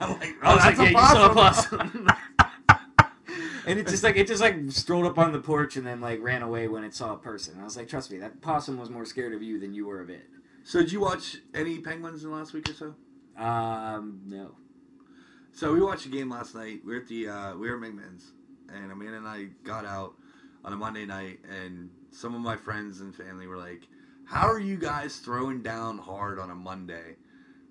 I'm 0.00 0.18
like, 0.18 0.34
I 0.42 0.52
oh, 0.52 0.54
was 0.54 0.64
like, 0.64 0.76
yeah, 0.76 0.84
a 0.84 0.90
you 0.90 1.08
saw 1.08 1.30
a 1.30 1.34
possum. 1.34 2.08
and 3.66 3.78
it 3.78 3.86
just 3.86 4.04
like 4.04 4.16
it 4.16 4.26
just 4.26 4.40
like 4.40 4.56
strolled 4.68 5.06
up 5.06 5.18
on 5.18 5.32
the 5.32 5.40
porch 5.40 5.76
and 5.76 5.86
then 5.86 6.00
like 6.00 6.22
ran 6.22 6.42
away 6.42 6.68
when 6.68 6.84
it 6.84 6.94
saw 6.94 7.14
a 7.14 7.18
person. 7.18 7.54
And 7.54 7.62
I 7.62 7.64
was 7.64 7.76
like, 7.76 7.88
trust 7.88 8.10
me, 8.10 8.18
that 8.18 8.40
possum 8.40 8.78
was 8.78 8.90
more 8.90 9.04
scared 9.04 9.34
of 9.34 9.42
you 9.42 9.58
than 9.58 9.74
you 9.74 9.86
were 9.86 10.00
of 10.00 10.10
it. 10.10 10.26
So 10.64 10.80
did 10.80 10.92
you 10.92 11.00
watch 11.00 11.38
any 11.54 11.78
Penguins 11.78 12.22
in 12.22 12.30
the 12.30 12.36
last 12.36 12.52
week 12.52 12.68
or 12.68 12.74
so? 12.74 12.94
Um, 13.42 14.20
no. 14.26 14.52
So 15.52 15.72
we 15.72 15.80
watched 15.80 16.06
a 16.06 16.10
game 16.10 16.30
last 16.30 16.54
night. 16.54 16.80
We 16.84 16.94
are 16.94 17.00
at 17.00 17.08
the 17.08 17.28
uh, 17.28 17.56
we 17.56 17.70
were 17.70 17.76
at 17.76 17.82
McMahon's, 17.82 18.32
and 18.72 18.92
Amanda 18.92 19.16
and 19.16 19.26
I 19.26 19.48
got 19.64 19.84
out 19.84 20.14
on 20.64 20.72
a 20.72 20.76
Monday 20.76 21.06
night, 21.06 21.40
and 21.48 21.90
some 22.10 22.34
of 22.34 22.40
my 22.40 22.56
friends 22.56 23.00
and 23.00 23.14
family 23.14 23.46
were 23.46 23.56
like, 23.58 23.82
"How 24.24 24.48
are 24.48 24.58
you 24.60 24.76
guys 24.76 25.18
throwing 25.18 25.62
down 25.62 25.98
hard 25.98 26.38
on 26.38 26.50
a 26.50 26.54
Monday?" 26.54 27.16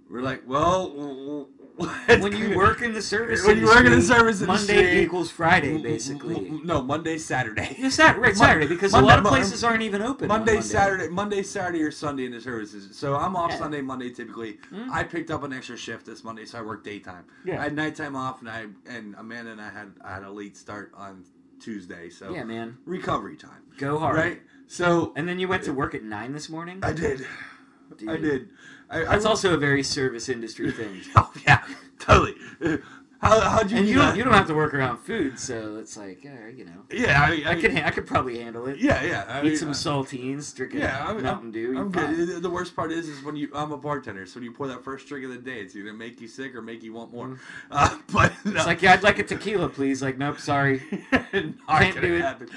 We're 0.09 0.21
like, 0.21 0.43
"Well, 0.47 1.49
When 2.07 2.31
you 2.35 2.55
work 2.57 2.81
in 2.81 2.93
the 2.93 3.01
service, 3.01 3.45
When 3.45 3.59
you 3.59 3.65
work 3.65 3.85
in 3.85 3.91
the 3.91 4.01
service 4.01 4.41
Monday 4.41 5.03
equals 5.03 5.29
Friday, 5.29 5.77
basically. 5.77 6.49
no 6.63 6.81
Monday, 6.81 7.17
Saturday." 7.17 7.75
Yeah, 7.79 7.89
Sat- 7.89 8.17
right, 8.17 8.35
Saturday, 8.35 8.67
because 8.67 8.93
Monday- 8.93 9.05
a 9.05 9.09
lot 9.09 9.19
of 9.19 9.25
places 9.25 9.63
aren't 9.65 9.83
even 9.83 10.01
open. 10.01 10.31
on 10.31 10.39
Monday, 10.39 10.61
Saturday, 10.61 11.09
Monday, 11.09 11.43
Saturday, 11.43 11.83
or 11.83 11.91
Sunday 11.91 12.25
in 12.25 12.31
the 12.31 12.39
services. 12.41 12.95
So 12.97 13.15
I'm 13.17 13.35
off 13.35 13.51
Yeah. 13.51 13.57
Sunday, 13.57 13.81
Monday 13.81 14.09
typically. 14.09 14.59
Mm. 14.71 14.89
I 14.89 15.03
picked 15.03 15.29
up 15.29 15.43
an 15.43 15.51
extra 15.51 15.75
shift 15.77 16.05
this 16.05 16.23
Monday, 16.23 16.45
so 16.45 16.57
I 16.57 16.61
work 16.61 16.83
daytime. 16.85 17.25
Yeah. 17.43 17.59
I 17.59 17.65
had 17.65 17.75
nighttime 17.75 18.15
off, 18.15 18.39
and 18.39 18.49
I 18.49 18.67
and 18.89 19.13
Amanda 19.17 19.51
and 19.51 19.61
I 19.61 19.69
had 19.69 19.91
I 20.03 20.13
had 20.13 20.23
a 20.23 20.31
late 20.31 20.55
start 20.57 20.93
on 20.95 21.25
Tuesday, 21.59 22.09
so 22.09 22.33
Yeah, 22.33 22.43
man, 22.43 22.77
recovery 22.85 23.35
time, 23.35 23.63
go 23.77 23.97
hard. 23.99 24.15
right? 24.15 24.41
So 24.67 25.13
And 25.15 25.27
then 25.27 25.39
you 25.39 25.47
went 25.47 25.63
to 25.63 25.73
work 25.73 25.95
at 25.95 26.03
nine 26.03 26.33
this 26.33 26.49
morning. 26.49 26.79
I 26.83 26.93
did, 26.93 27.25
Dude, 27.97 28.09
I 28.09 28.17
did. 28.17 28.49
I, 28.89 29.03
That's 29.03 29.25
I, 29.25 29.29
also 29.29 29.53
a 29.53 29.57
very 29.57 29.83
service 29.83 30.29
industry 30.29 30.71
thing. 30.71 31.01
Oh 31.15 31.31
yeah, 31.45 31.63
totally. 31.99 32.35
How 33.19 33.39
how'd 33.41 33.71
you? 33.71 33.77
And 33.77 33.85
do 33.87 33.91
you 33.91 33.97
that? 33.97 34.05
don't 34.09 34.17
you 34.17 34.23
don't 34.23 34.33
have 34.33 34.47
to 34.47 34.53
work 34.53 34.73
around 34.75 34.97
food, 34.99 35.39
so 35.39 35.77
it's 35.77 35.97
like, 35.97 36.23
yeah, 36.23 36.47
you 36.55 36.65
know, 36.65 36.83
Yeah, 36.91 37.19
I, 37.21 37.43
I, 37.45 37.51
I 37.51 37.55
could 37.61 37.75
I 37.75 37.89
could 37.89 38.05
probably 38.05 38.39
handle 38.39 38.67
it. 38.67 38.77
Yeah, 38.77 39.01
yeah. 39.03 39.25
I 39.27 39.39
Eat 39.39 39.43
mean, 39.45 39.57
some 39.57 39.69
I- 39.69 39.73
saltines, 39.73 40.55
drink 40.55 40.75
a 40.75 40.77
Yeah, 40.79 41.05
I'm, 41.07 41.23
Mountain 41.23 41.51
Dew. 41.51 41.77
I'm 41.79 41.91
good. 41.91 42.41
The- 42.43 42.49
worst 42.49 42.75
part 42.75 42.91
is, 42.91 43.07
is 43.09 43.23
when 43.23 43.35
you. 43.35 43.49
I'm 43.55 43.71
a 43.71 43.77
bartender, 43.77 44.25
so 44.25 44.35
when 44.35 44.43
you 44.43 44.51
pour 44.51 44.67
that 44.67 44.83
first 44.83 45.07
drink 45.07 45.25
of 45.25 45.31
the 45.31 45.37
day, 45.37 45.61
it's 45.61 45.75
either 45.75 45.93
make 45.93 46.21
you 46.21 46.27
sick 46.27 46.53
or 46.55 46.61
make 46.61 46.83
you 46.83 46.93
want 46.93 47.11
more. 47.11 47.39
Uh, 47.71 47.97
but 48.13 48.33
no, 48.45 48.51
Mm. 48.51 48.55
It's 48.57 48.65
like, 48.67 48.81
yeah, 48.81 48.93
I'd 48.93 49.03
like 49.03 49.19
a 49.19 49.23
tequila, 49.23 49.69
please. 49.69 50.01
Like, 50.01 50.17
nope, 50.17 50.39
sorry. 50.39 50.79
Can't 51.11 52.01
do 52.01 52.15
it. 52.15 52.21
happen. 52.21 52.49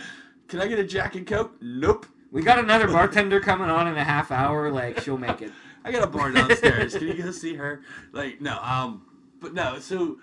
Can 0.49 0.61
I 0.61 0.67
get 0.67 0.79
a 0.79 0.85
Jack 0.85 1.15
and 1.15 1.27
Coke? 1.27 1.57
Nope. 1.61 2.07
We 2.33 2.43
got 2.43 2.59
another 2.59 2.87
bartender 2.93 3.41
coming 3.41 3.71
on 3.71 3.87
in 3.89 3.97
a 3.97 4.05
half 4.05 4.31
hour. 4.31 4.71
Like, 4.71 5.01
she'll 5.01 5.17
make 5.19 5.41
it. 5.43 5.53
I 5.85 5.91
got 5.93 6.03
a 6.03 6.07
bar 6.07 6.31
downstairs. 6.31 6.95
Can 6.97 7.09
you 7.09 7.15
go 7.23 7.31
see 7.31 7.55
her? 7.55 7.83
Like, 8.13 8.41
no. 8.41 8.59
Um, 8.63 9.03
but 9.41 9.55
no. 9.55 9.79
So 9.79 10.13
uh, 10.15 10.19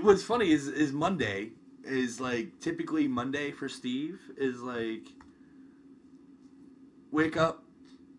what's 0.00 0.22
funny 0.22 0.50
is 0.50 0.68
is 0.68 0.92
Monday 0.92 1.50
is 1.84 2.20
like 2.20 2.60
typically 2.60 3.08
Monday 3.08 3.50
for 3.50 3.68
Steve 3.68 4.20
is 4.36 4.60
like 4.60 5.06
wake 7.10 7.36
up 7.36 7.62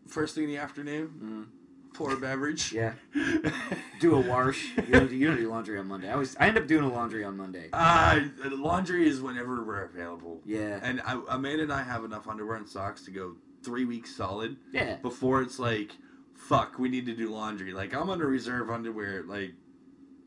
first 0.07 0.35
thing 0.35 0.45
in 0.45 0.49
the 0.49 0.57
afternoon, 0.57 1.47
pour 1.93 2.13
a 2.13 2.17
beverage. 2.17 2.71
Yeah. 2.73 2.93
Do 3.99 4.15
a 4.15 4.19
wash. 4.21 4.69
You 4.77 4.93
don't, 4.93 5.09
do- 5.09 5.15
you 5.17 5.27
don't 5.27 5.35
do 5.37 5.49
laundry 5.49 5.77
on 5.77 5.87
Monday. 5.87 6.07
I 6.09 6.13
always 6.13 6.35
I 6.39 6.47
end 6.47 6.57
up 6.57 6.67
doing 6.67 6.85
a 6.85 6.89
laundry 6.89 7.25
on 7.25 7.35
Monday. 7.35 7.67
Uh, 7.73 8.21
laundry 8.49 9.05
is 9.09 9.21
whenever 9.21 9.61
we're 9.61 9.83
available. 9.83 10.39
Yeah. 10.45 10.79
And 10.81 11.01
I, 11.05 11.21
Amanda 11.27 11.63
and 11.63 11.73
I 11.73 11.83
have 11.83 12.05
enough 12.05 12.25
underwear 12.27 12.55
and 12.55 12.67
socks 12.67 13.03
to 13.03 13.11
go 13.11 13.35
three 13.61 13.83
weeks 13.83 14.15
solid 14.15 14.55
Yeah. 14.71 14.95
before 15.01 15.41
it's 15.41 15.59
like, 15.59 15.91
fuck, 16.33 16.79
we 16.79 16.87
need 16.87 17.05
to 17.07 17.13
do 17.13 17.29
laundry. 17.29 17.73
Like 17.73 17.93
I'm 17.93 18.09
under 18.09 18.25
reserve 18.27 18.69
underwear, 18.69 19.23
like, 19.27 19.51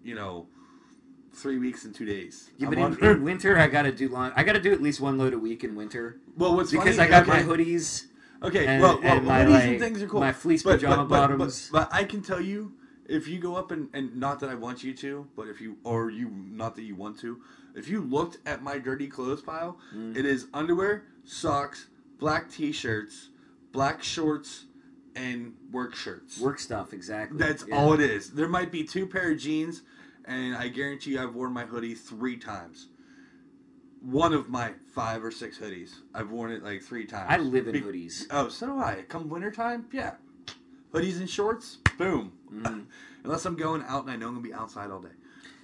you 0.04 0.14
know, 0.14 0.48
three 1.32 1.58
weeks 1.58 1.84
and 1.84 1.94
two 1.94 2.04
days. 2.04 2.50
Yeah, 2.58 2.68
but 2.68 2.78
in, 2.78 3.04
in 3.04 3.22
winter 3.24 3.58
I 3.58 3.66
gotta 3.68 3.92
do 3.92 4.08
laundry. 4.08 4.34
I 4.36 4.42
gotta 4.44 4.60
do 4.60 4.72
at 4.72 4.82
least 4.82 5.00
one 5.00 5.18
load 5.18 5.32
a 5.32 5.38
week 5.38 5.64
in 5.64 5.74
winter 5.74 6.18
well, 6.36 6.54
what's 6.56 6.70
because 6.70 6.96
funny, 6.96 7.08
I 7.08 7.10
got 7.10 7.28
okay, 7.28 7.42
my 7.42 7.42
hoodies. 7.42 8.06
Okay, 8.42 8.66
and- 8.66 8.82
well, 8.82 9.00
well 9.02 9.16
and 9.18 9.26
my, 9.26 9.40
hoodies 9.44 9.50
like, 9.52 9.64
and 9.64 9.80
things 9.80 10.02
are 10.02 10.06
cool. 10.08 10.20
my 10.20 10.32
fleece 10.32 10.62
But- 10.62 10.74
pajama 10.80 10.96
but- 11.04 11.08
but- 11.08 11.28
bottoms. 11.38 11.68
But, 11.72 11.88
I 11.92 12.04
can 12.04 12.22
tell 12.22 12.40
you, 12.40 12.72
if 13.08 13.28
you 13.28 13.38
go 13.38 13.54
up 13.56 13.70
and, 13.70 13.88
and 13.92 14.16
not 14.16 14.40
that 14.40 14.50
I 14.50 14.54
want 14.54 14.82
you 14.82 14.94
to, 14.94 15.26
but 15.36 15.48
if 15.48 15.60
you 15.60 15.76
or 15.84 16.10
you 16.10 16.28
not 16.30 16.74
that 16.76 16.82
you 16.82 16.94
want 16.96 17.18
to, 17.20 17.40
if 17.74 17.88
you 17.88 18.00
looked 18.02 18.38
at 18.46 18.62
my 18.62 18.78
dirty 18.78 19.06
clothes 19.06 19.42
pile, 19.42 19.78
Mm. 19.94 20.16
it 20.16 20.26
is 20.26 20.46
underwear, 20.52 21.04
socks, 21.24 21.86
black 22.18 22.50
t-shirts, 22.50 23.28
black 23.72 24.02
shorts, 24.02 24.64
and 25.14 25.54
work 25.70 25.94
shirts. 25.94 26.40
Work 26.40 26.58
stuff, 26.58 26.92
exactly. 26.92 27.38
That's 27.38 27.64
Yeah. 27.68 27.76
all 27.76 27.92
it 27.92 28.00
is. 28.00 28.30
There 28.30 28.48
might 28.48 28.72
be 28.72 28.82
two 28.84 29.06
pair 29.06 29.30
of 29.32 29.38
jeans, 29.38 29.82
and 30.26 30.54
I 30.56 30.68
guarantee 30.68 31.12
you, 31.12 31.22
I've 31.22 31.34
worn 31.34 31.52
my 31.52 31.64
hoodie 31.64 31.94
three 31.94 32.36
times. 32.36 32.88
One 34.00 34.32
of 34.32 34.48
my 34.48 34.72
five 34.94 35.24
or 35.24 35.30
six 35.30 35.58
hoodies, 35.58 35.90
I've 36.12 36.30
worn 36.30 36.50
it 36.50 36.64
like 36.64 36.82
three 36.82 37.06
times. 37.06 37.26
I 37.28 37.36
live 37.36 37.68
in 37.68 37.72
Be- 37.74 37.80
hoodies. 37.80 38.26
Oh, 38.30 38.48
so 38.48 38.66
do 38.66 38.78
I. 38.80 39.04
Come 39.08 39.28
wintertime, 39.28 39.86
yeah. 39.92 40.14
Hoodies 40.92 41.18
and 41.20 41.30
shorts, 41.30 41.78
boom. 41.98 42.32
Mhm. 42.52 42.86
Unless 43.24 43.44
I'm 43.46 43.54
going 43.54 43.82
out 43.86 44.02
and 44.02 44.10
I 44.10 44.16
know 44.16 44.26
I'm 44.26 44.34
gonna 44.34 44.46
be 44.46 44.52
outside 44.52 44.90
all 44.90 44.98
day. 45.00 45.08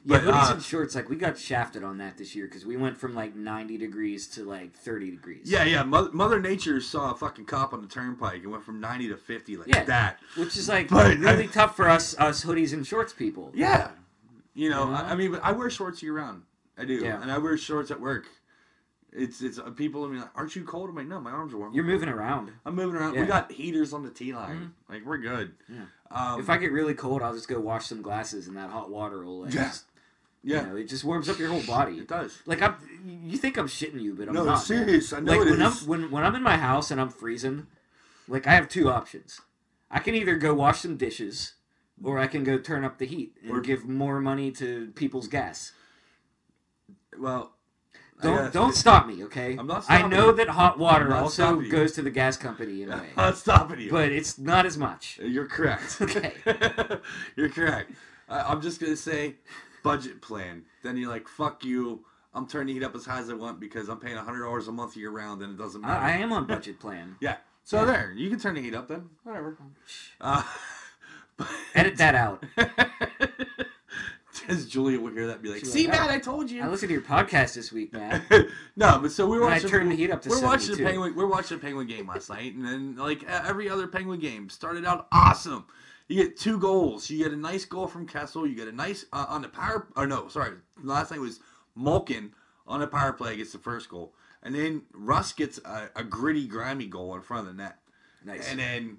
Yeah, 0.04 0.18
But, 0.18 0.22
hoodies 0.32 0.50
uh, 0.50 0.54
and 0.54 0.62
shorts. 0.62 0.94
Like 0.94 1.08
we 1.10 1.16
got 1.16 1.36
shafted 1.36 1.82
on 1.82 1.98
that 1.98 2.16
this 2.16 2.36
year 2.36 2.46
because 2.46 2.64
we 2.64 2.76
went 2.76 2.96
from 2.96 3.12
like 3.16 3.34
90 3.34 3.76
degrees 3.76 4.28
to 4.28 4.44
like 4.44 4.72
30 4.72 5.10
degrees. 5.10 5.40
Yeah, 5.50 5.64
yeah. 5.64 5.82
Mother, 5.82 6.12
Mother 6.12 6.40
Nature 6.40 6.80
saw 6.80 7.10
a 7.10 7.16
fucking 7.16 7.46
cop 7.46 7.72
on 7.72 7.82
the 7.82 7.88
turnpike 7.88 8.42
and 8.44 8.52
went 8.52 8.62
from 8.62 8.78
90 8.80 9.08
to 9.08 9.16
50 9.16 9.56
like 9.56 9.66
Yeah. 9.68 9.82
that. 9.84 10.20
which 10.36 10.56
is 10.56 10.68
like 10.68 10.88
But 10.88 11.18
really 11.18 11.44
I- 11.44 11.46
tough 11.48 11.74
for 11.74 11.88
us 11.88 12.16
us 12.18 12.44
hoodies 12.44 12.72
and 12.72 12.86
shorts 12.86 13.12
people. 13.12 13.50
Yeah. 13.52 13.90
You 14.58 14.70
know, 14.70 14.84
You 14.86 14.90
know? 14.90 14.96
I, 14.96 15.00
I 15.10 15.14
mean, 15.14 15.30
but 15.32 15.44
I 15.44 15.52
wear 15.52 15.70
shorts 15.70 16.02
year 16.02 16.14
round. 16.14 16.42
I 16.76 16.84
do, 16.84 16.94
Yeah. 16.94 17.20
and 17.22 17.30
I 17.30 17.38
wear 17.38 17.56
shorts 17.56 17.90
at 17.90 18.00
work. 18.00 18.26
It's 19.12 19.40
it's 19.40 19.58
uh, 19.58 19.70
people. 19.70 20.04
I 20.04 20.08
mean, 20.08 20.20
like, 20.20 20.30
aren't 20.34 20.54
you 20.54 20.64
cold? 20.64 20.90
I'm 20.90 20.96
like, 20.96 21.06
no, 21.06 21.18
my 21.20 21.30
arms 21.30 21.54
are 21.54 21.58
warm. 21.58 21.72
You're 21.72 21.84
moving 21.84 22.08
around. 22.10 22.50
I'm 22.66 22.74
moving 22.74 22.94
around. 23.00 23.14
Yeah. 23.14 23.20
We 23.22 23.26
got 23.26 23.50
heaters 23.50 23.92
on 23.94 24.02
the 24.02 24.10
T 24.10 24.34
line. 24.34 24.74
Like 24.88 25.04
we're 25.06 25.16
good. 25.18 25.52
Yeah. 25.68 25.84
Um, 26.10 26.40
if 26.40 26.50
I 26.50 26.56
get 26.58 26.72
really 26.72 26.94
cold, 26.94 27.22
I'll 27.22 27.32
just 27.34 27.48
go 27.48 27.58
wash 27.58 27.86
some 27.86 28.02
glasses, 28.02 28.48
and 28.48 28.56
that 28.56 28.70
hot 28.70 28.90
water 28.90 29.24
will 29.24 29.42
like, 29.44 29.54
Yeah. 29.54 29.72
yeah, 30.42 30.60
you 30.62 30.66
know, 30.68 30.76
it 30.76 30.88
just 30.88 31.04
warms 31.04 31.28
up 31.28 31.38
your 31.38 31.48
whole 31.48 31.62
body. 31.62 31.98
it 31.98 32.08
does. 32.08 32.38
Like 32.44 32.60
I'm, 32.60 32.74
you 33.24 33.38
think 33.38 33.56
I'm 33.56 33.66
shitting 33.68 34.00
you, 34.00 34.14
but 34.14 34.28
I'm 34.28 34.34
no, 34.34 34.44
not. 34.44 34.56
man. 34.56 34.60
serious. 34.60 35.12
I 35.14 35.20
know 35.20 35.32
like 35.32 35.46
it 35.46 35.50
when 35.52 35.62
I'm 35.62 35.72
when 35.72 36.10
when 36.10 36.24
I'm 36.24 36.34
in 36.34 36.42
my 36.42 36.56
house 36.58 36.90
and 36.90 37.00
I'm 37.00 37.08
freezing, 37.10 37.66
like 38.28 38.46
I 38.46 38.52
have 38.54 38.68
two 38.68 38.90
options. 38.90 39.40
I 39.90 40.00
can 40.00 40.14
either 40.14 40.36
go 40.36 40.52
wash 40.52 40.80
some 40.80 40.96
dishes, 40.98 41.54
or 42.02 42.18
I 42.18 42.26
can 42.26 42.44
go 42.44 42.58
turn 42.58 42.84
up 42.84 42.98
the 42.98 43.06
heat 43.06 43.36
and 43.42 43.50
Or- 43.52 43.60
give 43.60 43.86
more 43.88 44.20
money 44.20 44.50
to 44.52 44.92
people's 44.94 45.28
gas. 45.28 45.72
well, 47.18 47.52
Don't 48.20 48.52
don't 48.52 48.74
stop 48.74 49.06
me, 49.06 49.22
okay? 49.24 49.56
I'm 49.56 49.66
not 49.66 49.84
I 49.88 50.06
know 50.06 50.26
you. 50.30 50.36
that 50.36 50.48
hot 50.48 50.78
water 50.78 51.14
also 51.14 51.60
goes 51.60 51.92
to 51.92 52.02
the 52.02 52.10
gas 52.10 52.36
company 52.36 52.82
in 52.82 52.90
a 52.90 52.96
I'm 52.96 53.00
way, 53.02 53.08
not 53.16 53.36
stopping 53.38 53.80
you. 53.80 53.90
but 53.90 54.10
it's 54.10 54.38
not 54.38 54.66
as 54.66 54.76
much. 54.76 55.18
You're 55.22 55.46
correct. 55.46 55.98
Okay. 56.02 56.34
You're 57.36 57.48
correct. 57.48 57.92
I'm 58.28 58.60
just 58.60 58.80
gonna 58.80 58.96
say, 58.96 59.36
budget 59.82 60.20
plan. 60.20 60.64
Then 60.82 60.96
you're 60.96 61.08
like, 61.10 61.28
fuck 61.28 61.64
you. 61.64 62.04
I'm 62.34 62.46
turning 62.46 62.66
the 62.68 62.72
heat 62.80 62.84
up 62.84 62.94
as 62.94 63.06
high 63.06 63.20
as 63.20 63.30
I 63.30 63.34
want 63.34 63.58
because 63.60 63.88
I'm 63.88 63.98
paying 63.98 64.16
hundred 64.16 64.42
dollars 64.44 64.68
a 64.68 64.72
month 64.72 64.96
year 64.96 65.10
round, 65.10 65.40
and 65.42 65.52
it 65.54 65.58
doesn't 65.62 65.80
matter. 65.80 66.00
I, 66.04 66.12
I 66.14 66.16
am 66.18 66.32
on 66.32 66.46
budget 66.54 66.78
plan. 66.78 67.16
Yeah. 67.20 67.36
So 67.64 67.78
Yeah. 67.80 67.84
there, 67.86 68.12
you 68.16 68.28
can 68.30 68.38
turn 68.38 68.54
the 68.54 68.60
heat 68.62 68.74
up 68.74 68.88
then. 68.88 69.08
Whatever. 69.22 69.56
Uh, 70.20 70.42
but- 71.38 71.48
Edit 71.74 71.96
that 71.98 72.14
out. 72.14 72.44
Because 74.40 74.66
Julia 74.66 75.00
will 75.00 75.10
hear 75.12 75.26
that 75.26 75.34
and 75.34 75.42
be 75.42 75.48
like, 75.48 75.60
She's 75.60 75.72
"See, 75.72 75.86
like, 75.88 75.98
Matt, 75.98 76.10
"Oh, 76.10 76.12
I 76.14 76.18
told 76.18 76.50
you." 76.50 76.62
I 76.62 76.68
listened 76.68 76.88
to 76.90 76.92
your 76.94 77.02
podcast 77.02 77.54
this 77.54 77.72
week, 77.72 77.92
man. 77.92 78.22
no, 78.76 78.98
but 79.00 79.10
so 79.10 79.26
we 79.26 79.36
were 79.38 79.44
And 79.44 79.52
I 79.54 79.56
watching. 79.56 79.70
turned 79.70 79.90
the 79.90 79.96
heat 79.96 80.10
up 80.10 80.22
to 80.22 80.28
we're 80.28 80.42
watching 80.42 80.76
the 80.76 80.84
penguin. 80.84 81.14
We're 81.16 81.26
watching 81.26 81.56
a 81.56 81.60
penguin 81.60 81.86
game 81.86 82.06
last 82.06 82.30
night, 82.30 82.54
and 82.54 82.64
then 82.64 82.96
like 82.96 83.24
every 83.24 83.68
other 83.68 83.86
penguin 83.88 84.20
game 84.20 84.48
started 84.48 84.84
out 84.86 85.08
awesome. 85.12 85.66
You 86.08 86.22
get 86.22 86.38
two 86.38 86.58
goals. 86.58 87.10
You 87.10 87.18
get 87.22 87.32
a 87.32 87.36
nice 87.36 87.64
goal 87.64 87.86
from 87.88 88.06
Kessel. 88.06 88.46
You 88.46 88.54
get 88.54 88.68
a 88.68 88.72
nice 88.72 89.04
uh, 89.12 89.26
on 89.28 89.42
the 89.42 89.48
power. 89.48 89.88
Or 89.96 90.06
no, 90.06 90.28
sorry. 90.28 90.52
Last 90.82 91.10
night 91.10 91.20
was 91.20 91.40
Malkin 91.74 92.32
on 92.66 92.80
the 92.80 92.86
power 92.86 93.12
play 93.12 93.36
gets 93.36 93.52
the 93.52 93.58
first 93.58 93.88
goal, 93.88 94.14
and 94.42 94.54
then 94.54 94.82
Rust 94.92 95.36
gets 95.36 95.58
a, 95.64 95.90
a 95.96 96.04
gritty, 96.04 96.46
grimy 96.46 96.86
goal 96.86 97.14
in 97.16 97.22
front 97.22 97.48
of 97.48 97.56
the 97.56 97.62
net, 97.62 97.78
Nice. 98.24 98.48
and 98.50 98.58
then 98.60 98.98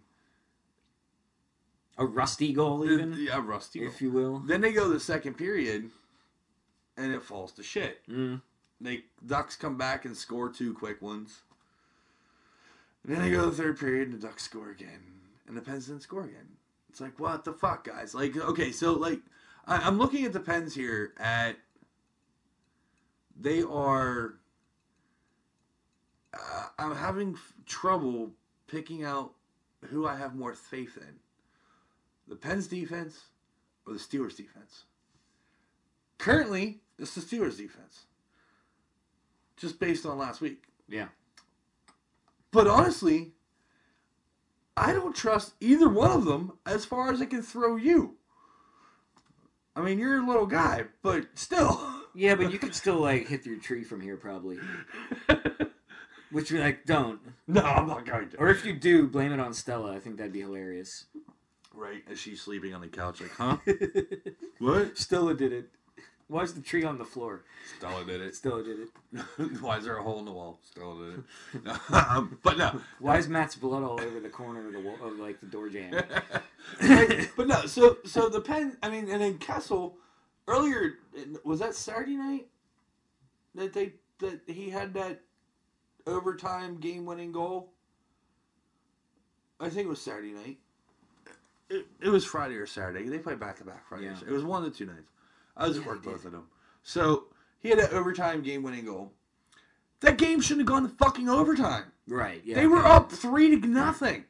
A 1.99 2.05
rusty 2.05 2.53
goal, 2.53 2.89
even, 2.89 3.13
yeah, 3.19 3.41
Rusty. 3.43 3.85
if 3.85 4.01
you 4.01 4.09
will. 4.09 4.39
Then 4.39 4.61
they 4.61 4.71
go 4.71 4.85
to 4.85 4.93
the 4.93 5.01
second 5.01 5.33
period, 5.33 5.91
and 6.95 7.13
it 7.13 7.21
falls 7.21 7.51
to 7.53 7.63
shit. 7.63 7.99
Mm. 8.09 8.41
They 8.79 9.03
Ducks 9.25 9.57
come 9.57 9.77
back 9.77 10.05
and 10.05 10.15
score 10.15 10.49
two 10.49 10.73
quick 10.73 11.01
ones. 11.01 11.41
And 13.03 13.13
then 13.13 13.21
they 13.21 13.31
go 13.31 13.43
to 13.43 13.51
the 13.51 13.55
third 13.55 13.77
period 13.77 14.09
and 14.09 14.21
the 14.21 14.27
Ducks 14.27 14.43
score 14.43 14.71
again, 14.71 15.01
and 15.45 15.57
the 15.57 15.61
Pens 15.61 15.87
didn't 15.87 16.03
score 16.03 16.23
again. 16.23 16.47
It's 16.89 17.01
like 17.01 17.19
what 17.19 17.43
the 17.43 17.51
fuck, 17.53 17.85
guys? 17.85 18.15
Like 18.15 18.37
okay, 18.37 18.71
so 18.71 18.93
like 18.93 19.19
I, 19.67 19.77
I'm 19.77 19.97
looking 19.97 20.23
at 20.23 20.31
the 20.31 20.39
Pens 20.39 20.73
here 20.73 21.13
at 21.19 21.57
they 23.39 23.61
are. 23.61 24.35
Uh, 26.33 26.65
I'm 26.77 26.95
having 26.95 27.33
f- 27.33 27.53
trouble 27.65 28.31
picking 28.67 29.03
out 29.03 29.33
who 29.89 30.07
I 30.07 30.15
have 30.15 30.35
more 30.35 30.53
faith 30.53 30.97
in. 30.97 31.15
The 32.29 32.35
Pens 32.35 32.67
defense 32.67 33.25
or 33.85 33.93
the 33.93 33.99
Steelers 33.99 34.37
defense. 34.37 34.83
Currently, 36.19 36.79
it's 36.99 37.15
the 37.15 37.21
Steelers 37.21 37.57
defense. 37.57 38.05
Just 39.57 39.79
based 39.79 40.05
on 40.05 40.17
last 40.17 40.39
week. 40.39 40.63
Yeah. 40.87 41.07
But 42.51 42.67
honestly, 42.67 43.33
I 44.77 44.93
don't 44.93 45.15
trust 45.15 45.53
either 45.59 45.89
one 45.89 46.11
of 46.11 46.25
them 46.25 46.53
as 46.65 46.85
far 46.85 47.11
as 47.11 47.21
I 47.21 47.25
can 47.25 47.41
throw 47.41 47.75
you. 47.75 48.15
I 49.75 49.81
mean, 49.81 49.97
you're 49.97 50.21
a 50.21 50.25
little 50.25 50.45
guy, 50.45 50.85
but 51.01 51.27
still. 51.35 51.79
Yeah, 52.15 52.35
but 52.35 52.51
you 52.51 52.59
could 52.59 52.75
still 52.75 52.99
like 52.99 53.27
hit 53.27 53.45
your 53.45 53.57
tree 53.57 53.83
from 53.83 54.01
here 54.01 54.17
probably. 54.17 54.59
Which 56.31 56.51
you 56.51 56.59
like 56.59 56.85
don't. 56.85 57.19
no, 57.47 57.61
I'm 57.61 57.87
not 57.87 58.05
going 58.05 58.29
to. 58.29 58.37
Or 58.37 58.49
if 58.49 58.65
you 58.65 58.73
do, 58.73 59.07
blame 59.07 59.31
it 59.31 59.39
on 59.39 59.53
Stella. 59.53 59.95
I 59.95 59.99
think 59.99 60.17
that'd 60.17 60.33
be 60.33 60.41
hilarious. 60.41 61.05
Right? 61.79 62.03
Is 62.09 62.19
she's 62.19 62.41
sleeping 62.41 62.73
on 62.73 62.81
the 62.81 62.87
couch? 62.87 63.21
Like, 63.21 63.31
huh? 63.31 63.57
what? 64.59 64.97
Stella 64.97 65.33
did 65.33 65.53
it. 65.53 65.69
Why 66.27 66.43
is 66.43 66.53
the 66.53 66.61
tree 66.61 66.83
on 66.83 66.97
the 66.97 67.05
floor? 67.05 67.45
Stella 67.77 68.03
did 68.03 68.19
it. 68.19 68.35
Stella 68.35 68.63
did 68.63 68.79
it. 68.81 69.61
Why 69.61 69.77
is 69.77 69.85
there 69.85 69.97
a 69.97 70.03
hole 70.03 70.19
in 70.19 70.25
the 70.25 70.31
wall? 70.31 70.59
Stella 70.69 71.05
did 71.05 71.23
it. 71.63 71.79
um, 71.93 72.37
but 72.43 72.57
no. 72.57 72.81
Why 72.99 73.17
is 73.17 73.29
Matt's 73.29 73.55
blood 73.55 73.81
all 73.81 73.99
over 74.01 74.19
the 74.19 74.29
corner 74.29 74.67
of 74.67 74.73
the 74.73 74.81
wall, 74.81 74.97
of 75.01 75.17
like 75.19 75.39
the 75.39 75.45
door 75.45 75.69
jamb? 75.69 75.93
Right, 76.81 77.29
but 77.37 77.47
no, 77.47 77.65
so 77.65 77.97
so 78.05 78.27
the 78.27 78.41
pen. 78.41 78.77
I 78.83 78.89
mean, 78.89 79.09
and 79.09 79.21
then 79.21 79.37
Kessel 79.37 79.95
earlier 80.47 80.95
was 81.45 81.59
that 81.59 81.75
Saturday 81.75 82.17
night 82.17 82.47
that 83.55 83.71
they 83.71 83.93
that 84.19 84.41
he 84.47 84.69
had 84.69 84.93
that 84.95 85.21
overtime 86.05 86.77
game 86.77 87.05
winning 87.05 87.31
goal. 87.31 87.71
I 89.61 89.69
think 89.69 89.85
it 89.85 89.89
was 89.89 90.01
Saturday 90.01 90.33
night. 90.33 90.57
It, 91.69 91.85
it 92.01 92.09
was 92.09 92.25
Friday 92.25 92.55
or 92.55 92.65
Saturday. 92.65 93.07
They 93.07 93.19
played 93.19 93.39
back 93.39 93.57
to 93.57 93.63
back 93.63 93.87
Fridays. 93.87 94.17
Yeah. 94.21 94.29
It 94.29 94.33
was 94.33 94.43
one 94.43 94.63
of 94.63 94.71
the 94.71 94.77
two 94.77 94.85
nights. 94.85 95.11
I 95.55 95.67
was 95.67 95.77
at 95.77 95.85
work 95.85 96.03
both 96.03 96.25
of 96.25 96.31
them. 96.31 96.47
So 96.83 97.25
he 97.59 97.69
had 97.69 97.79
an 97.79 97.89
overtime 97.91 98.41
game 98.41 98.63
winning 98.63 98.85
goal. 98.85 99.11
That 99.99 100.17
game 100.17 100.39
shouldn't 100.39 100.67
have 100.67 100.73
gone 100.73 100.83
to 100.83 100.95
fucking 100.95 101.29
overtime. 101.29 101.85
Right. 102.07 102.41
Yeah. 102.43 102.55
they 102.55 102.67
were 102.67 102.79
okay. 102.79 102.89
up 102.89 103.11
three 103.11 103.59
to 103.59 103.67
nothing. 103.67 104.25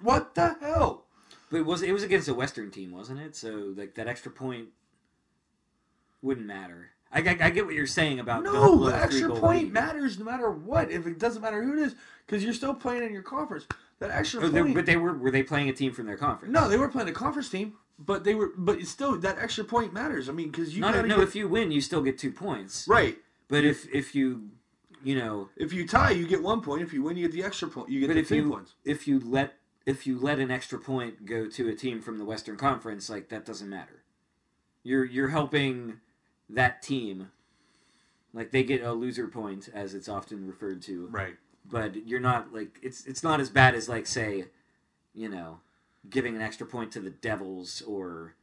What 0.00 0.34
the 0.34 0.56
hell? 0.60 1.04
But 1.50 1.58
it 1.58 1.66
was 1.66 1.82
it 1.82 1.92
was 1.92 2.02
against 2.02 2.28
a 2.28 2.34
Western 2.34 2.70
team, 2.70 2.92
wasn't 2.92 3.20
it? 3.20 3.34
So 3.34 3.72
like 3.76 3.94
that 3.94 4.06
extra 4.06 4.30
point 4.30 4.68
wouldn't 6.22 6.46
matter. 6.46 6.90
I, 7.10 7.20
I, 7.20 7.36
I 7.40 7.50
get 7.50 7.64
what 7.64 7.74
you're 7.74 7.86
saying 7.86 8.20
about 8.20 8.42
No, 8.42 8.84
the 8.84 8.94
extra 8.94 9.30
point 9.30 9.64
lead. 9.64 9.72
matters 9.72 10.18
no 10.18 10.26
matter 10.26 10.50
what. 10.50 10.90
If 10.90 11.06
it 11.06 11.18
doesn't 11.18 11.40
matter 11.40 11.62
who 11.62 11.72
it 11.72 11.78
is, 11.78 11.94
because 12.26 12.44
you're 12.44 12.52
still 12.52 12.74
playing 12.74 13.02
in 13.02 13.12
your 13.12 13.22
conference. 13.22 13.66
That 14.00 14.10
extra 14.12 14.44
Oh, 14.46 14.50
point. 14.50 14.74
but 14.74 14.86
they 14.86 14.96
were 14.96 15.14
were 15.16 15.30
they 15.30 15.42
playing 15.42 15.68
a 15.68 15.72
team 15.72 15.92
from 15.92 16.06
their 16.06 16.16
conference? 16.16 16.52
no, 16.52 16.68
they 16.68 16.76
were 16.76 16.88
playing 16.88 17.08
a 17.08 17.12
conference 17.12 17.48
team, 17.48 17.74
but 17.98 18.22
they 18.24 18.34
were. 18.34 18.52
But 18.56 18.78
it's 18.78 18.90
still, 18.90 19.16
that 19.18 19.38
extra 19.38 19.64
point 19.64 19.92
matters. 19.92 20.28
I 20.28 20.32
mean, 20.32 20.50
because 20.50 20.74
you 20.74 20.80
no, 20.82 20.88
no, 20.88 20.94
gotta 20.94 21.08
no. 21.08 21.16
get- 21.16 21.28
If 21.28 21.34
you 21.34 21.48
win, 21.48 21.72
you 21.72 21.80
still 21.80 22.02
get 22.02 22.16
two 22.18 22.30
points. 22.30 22.86
right. 22.88 23.18
But 23.48 23.64
if 23.64 23.88
if 23.92 24.14
you 24.14 24.50
you 25.02 25.16
know, 25.16 25.48
If 25.56 25.72
you 25.72 25.86
tie, 25.86 26.10
you 26.10 26.26
get 26.26 26.42
one 26.42 26.60
point. 26.60 26.82
If 26.82 26.92
you 26.92 27.02
win, 27.02 27.16
you 27.16 27.26
get 27.28 27.32
the 27.34 27.44
extra 27.44 27.68
point. 27.68 27.88
You 27.88 28.00
get 28.00 28.08
the 28.12 28.18
if 28.20 28.28
two 28.28 28.36
you 28.36 28.50
points. 28.50 28.74
if 28.84 29.08
you 29.08 29.18
let 29.20 29.54
if 29.86 30.06
you 30.06 30.18
let 30.18 30.38
an 30.38 30.50
extra 30.50 30.78
point 30.78 31.24
go 31.24 31.48
to 31.48 31.68
a 31.68 31.74
team 31.74 32.00
from 32.00 32.18
the 32.18 32.24
Western 32.24 32.56
Conference, 32.56 33.08
like 33.10 33.28
that 33.30 33.44
doesn't 33.46 33.68
matter. 33.70 34.02
You're 34.84 35.04
you're 35.04 35.28
helping 35.28 36.00
that 36.50 36.82
team. 36.82 37.30
Like 38.34 38.52
they 38.52 38.62
get 38.62 38.82
a 38.82 38.92
loser 38.92 39.26
point, 39.26 39.68
as 39.74 39.94
it's 39.94 40.08
often 40.08 40.46
referred 40.46 40.82
to. 40.82 41.08
Right. 41.10 41.36
But 41.70 42.06
you're 42.06 42.20
not 42.20 42.52
like 42.52 42.78
it's 42.82 43.06
it's 43.06 43.22
not 43.22 43.40
as 43.40 43.50
bad 43.50 43.74
as 43.74 43.88
like 43.88 44.06
say, 44.06 44.44
you 45.14 45.28
know, 45.28 45.60
giving 46.08 46.36
an 46.36 46.42
extra 46.42 46.66
point 46.66 46.92
to 46.92 47.00
the 47.00 47.10
Devils 47.10 47.82
or 47.82 48.34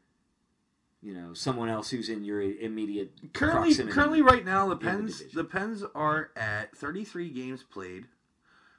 you 1.02 1.14
know 1.14 1.34
someone 1.34 1.70
else 1.70 1.90
who's 1.90 2.10
in 2.10 2.24
your 2.24 2.42
immediate 2.42 3.12
Currently, 3.34 3.70
proximity. 3.70 3.94
currently, 3.94 4.22
right 4.22 4.46
now, 4.46 4.68
the 4.68 4.74
in 4.74 4.80
the 4.80 4.86
Pens 4.86 5.24
the 5.34 5.44
Pens 5.44 5.84
are 5.94 6.32
at 6.36 6.76
33 6.76 7.30
games 7.30 7.64
played, 7.64 8.06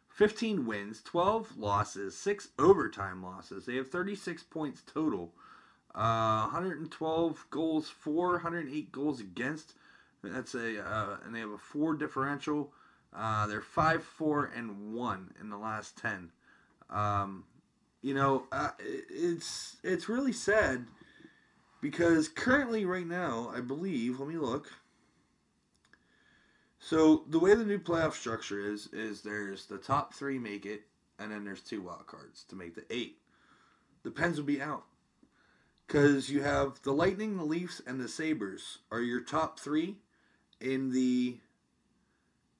15 0.08 0.66
wins, 0.66 1.02
12 1.02 1.56
losses, 1.58 2.16
six 2.16 2.48
overtime 2.58 3.22
losses. 3.22 3.66
They 3.66 3.76
have 3.76 3.90
36 3.90 4.42
points 4.44 4.82
total, 4.92 5.32
uh, 5.94 6.42
112 6.42 7.46
goals 7.50 7.88
for, 7.88 8.32
108 8.32 8.92
goals 8.92 9.20
against. 9.20 9.74
That's 10.22 10.54
a 10.54 10.84
uh, 10.84 11.16
and 11.24 11.34
they 11.34 11.40
have 11.40 11.50
a 11.50 11.58
four 11.58 11.94
differential. 11.94 12.72
Uh, 13.16 13.46
they're 13.46 13.62
five, 13.62 14.04
four, 14.04 14.50
and 14.54 14.94
one 14.94 15.32
in 15.40 15.48
the 15.48 15.56
last 15.56 15.96
10. 15.98 16.30
Um, 16.90 17.44
you 18.02 18.14
know, 18.14 18.44
uh, 18.52 18.70
it's 18.78 19.76
it's 19.82 20.08
really 20.08 20.32
sad 20.32 20.86
because 21.80 22.28
currently 22.28 22.84
right 22.84 23.06
now 23.06 23.50
i 23.54 23.60
believe 23.60 24.20
let 24.20 24.28
me 24.28 24.36
look. 24.36 24.70
So 26.78 27.24
the 27.28 27.38
way 27.38 27.54
the 27.54 27.64
new 27.64 27.78
playoff 27.78 28.12
structure 28.12 28.60
is 28.60 28.88
is 28.92 29.22
there's 29.22 29.66
the 29.66 29.78
top 29.78 30.14
three 30.14 30.38
make 30.38 30.66
it 30.66 30.82
and 31.18 31.32
then 31.32 31.44
there's 31.44 31.62
two 31.62 31.82
wild 31.82 32.06
cards 32.06 32.44
to 32.44 32.56
make 32.56 32.74
the 32.74 32.84
eight. 32.90 33.18
The 34.02 34.10
pens 34.10 34.36
will 34.36 34.44
be 34.44 34.62
out. 34.62 34.84
Because 35.86 36.30
you 36.30 36.42
have 36.42 36.80
the 36.82 36.92
lightning 36.92 37.36
the 37.36 37.44
leafs 37.44 37.80
and 37.86 38.00
the 38.00 38.08
sabres 38.08 38.78
are 38.90 39.00
your 39.00 39.20
top 39.20 39.58
three 39.58 39.96
in 40.60 40.92
the 40.92 41.38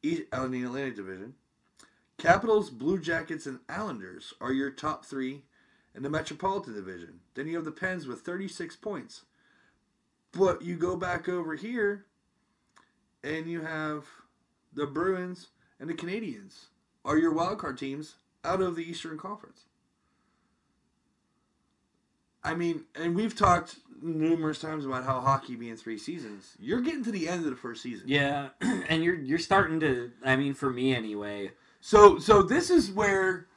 In 0.07 0.53
the 0.53 0.62
atlantic 0.62 0.95
division 0.95 1.35
capitals 2.16 2.70
blue 2.70 3.01
jackets 3.01 3.45
and 3.45 3.59
islanders 3.69 4.35
are 4.41 4.53
your 4.53 4.70
top 4.70 5.05
three 5.05 5.43
in 5.97 6.05
the 6.05 6.09
Metropolitan 6.09 6.74
Division. 6.74 7.19
Then 7.35 7.49
you 7.49 7.57
have 7.57 7.65
the 7.65 7.73
Pens 7.73 8.07
with 8.07 8.20
36 8.20 8.77
points. 8.77 9.23
But 10.31 10.62
you 10.62 10.77
go 10.77 10.97
back 10.97 11.28
over 11.28 11.57
here 11.57 12.07
and 13.24 13.49
you 13.49 13.62
have 13.62 14.05
the 14.73 14.87
Bruins 14.87 15.49
and 15.81 15.91
the 15.91 15.95
Canadiens 15.95 16.66
are 17.05 17.19
your 17.19 17.35
wildcard 17.35 17.77
teams 17.77 18.15
out 18.45 18.61
of 18.61 18.77
the 18.77 18.89
Eastern 18.89 19.19
Conference. 19.19 19.65
I 22.47 22.55
mean, 22.55 22.85
and 22.94 23.16
we've 23.16 23.35
talked 23.35 23.77
numerous 24.01 24.60
times 24.60 24.86
about 24.86 25.05
how 25.05 25.20
hockey 25.20 25.56
being 25.56 25.77
three 25.77 25.98
seasons. 25.98 26.56
You're 26.60 26.81
getting 26.81 27.05
to 27.05 27.10
the 27.10 27.28
end 27.28 27.44
of 27.44 27.51
the 27.51 27.56
first 27.56 27.82
season. 27.82 28.06
yeah, 28.09 28.51
and 28.60 29.02
you're 29.02 29.16
you're 29.16 29.39
starting 29.39 29.81
to. 29.81 30.12
I 30.24 30.36
mean, 30.36 30.55
for 30.55 30.70
me 30.70 30.94
anyway. 30.94 31.51
So 31.81 32.18
so 32.18 32.43
this 32.43 32.70
is 32.70 32.90
where 32.90 33.48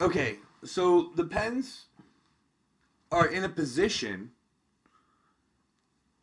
okay, 0.00 0.38
so 0.64 1.10
the 1.14 1.24
Pens 1.24 1.86
are 3.12 3.26
in 3.26 3.44
a 3.44 3.48
position 3.48 4.32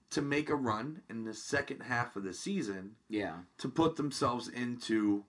to 0.10 0.22
make 0.22 0.50
a 0.50 0.56
run 0.56 1.02
in 1.10 1.24
the 1.24 1.34
second 1.34 1.82
half 1.82 2.16
of 2.16 2.24
the 2.24 2.34
season 2.34 2.92
Yeah, 3.10 3.38
to 3.60 3.70
put 3.70 3.96
themselves 3.96 4.48
into 4.48 5.24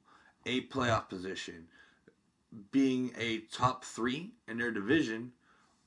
a 0.44 0.62
playoff 0.66 1.08
position, 1.08 1.68
being 2.70 3.12
a 3.18 3.38
top 3.50 3.84
3 3.84 4.32
in 4.46 4.58
their 4.58 4.70
division 4.70 5.32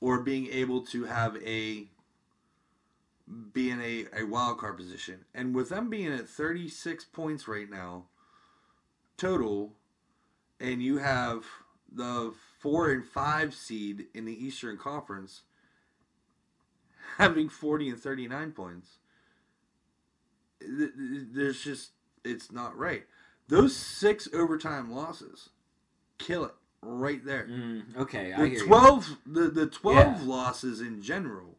or 0.00 0.20
being 0.20 0.48
able 0.48 0.82
to 0.86 1.04
have 1.04 1.36
a 1.44 1.88
be 3.52 3.70
in 3.70 3.80
a, 3.80 4.06
a 4.22 4.24
wild 4.24 4.58
card 4.58 4.76
position. 4.76 5.24
And 5.34 5.54
with 5.54 5.68
them 5.68 5.90
being 5.90 6.12
at 6.12 6.28
36 6.28 7.04
points 7.06 7.46
right 7.46 7.68
now 7.68 8.04
total 9.18 9.74
and 10.60 10.82
you 10.82 10.98
have 10.98 11.44
the 11.92 12.32
four 12.58 12.90
and 12.90 13.04
five 13.04 13.54
seed 13.54 14.06
in 14.14 14.24
the 14.24 14.44
Eastern 14.44 14.76
Conference 14.76 15.42
having 17.18 17.48
40 17.48 17.90
and 17.90 18.00
39 18.00 18.52
points, 18.52 18.98
th- 20.60 20.90
th- 20.96 21.26
there's 21.32 21.62
just, 21.62 21.90
it's 22.24 22.52
not 22.52 22.76
right. 22.76 23.04
Those 23.48 23.74
six 23.74 24.28
overtime 24.32 24.90
losses 24.90 25.50
kill 26.18 26.44
it 26.44 26.54
right 26.82 27.24
there. 27.24 27.46
mm, 27.50 27.96
okay, 27.96 28.32
I 28.32 28.42
The 28.42 28.48
hear 28.48 28.64
12, 28.64 29.16
the, 29.26 29.40
the 29.48 29.66
12 29.66 30.20
Yeah. 30.22 30.26
losses 30.26 30.80
in 30.80 31.02
general 31.02 31.56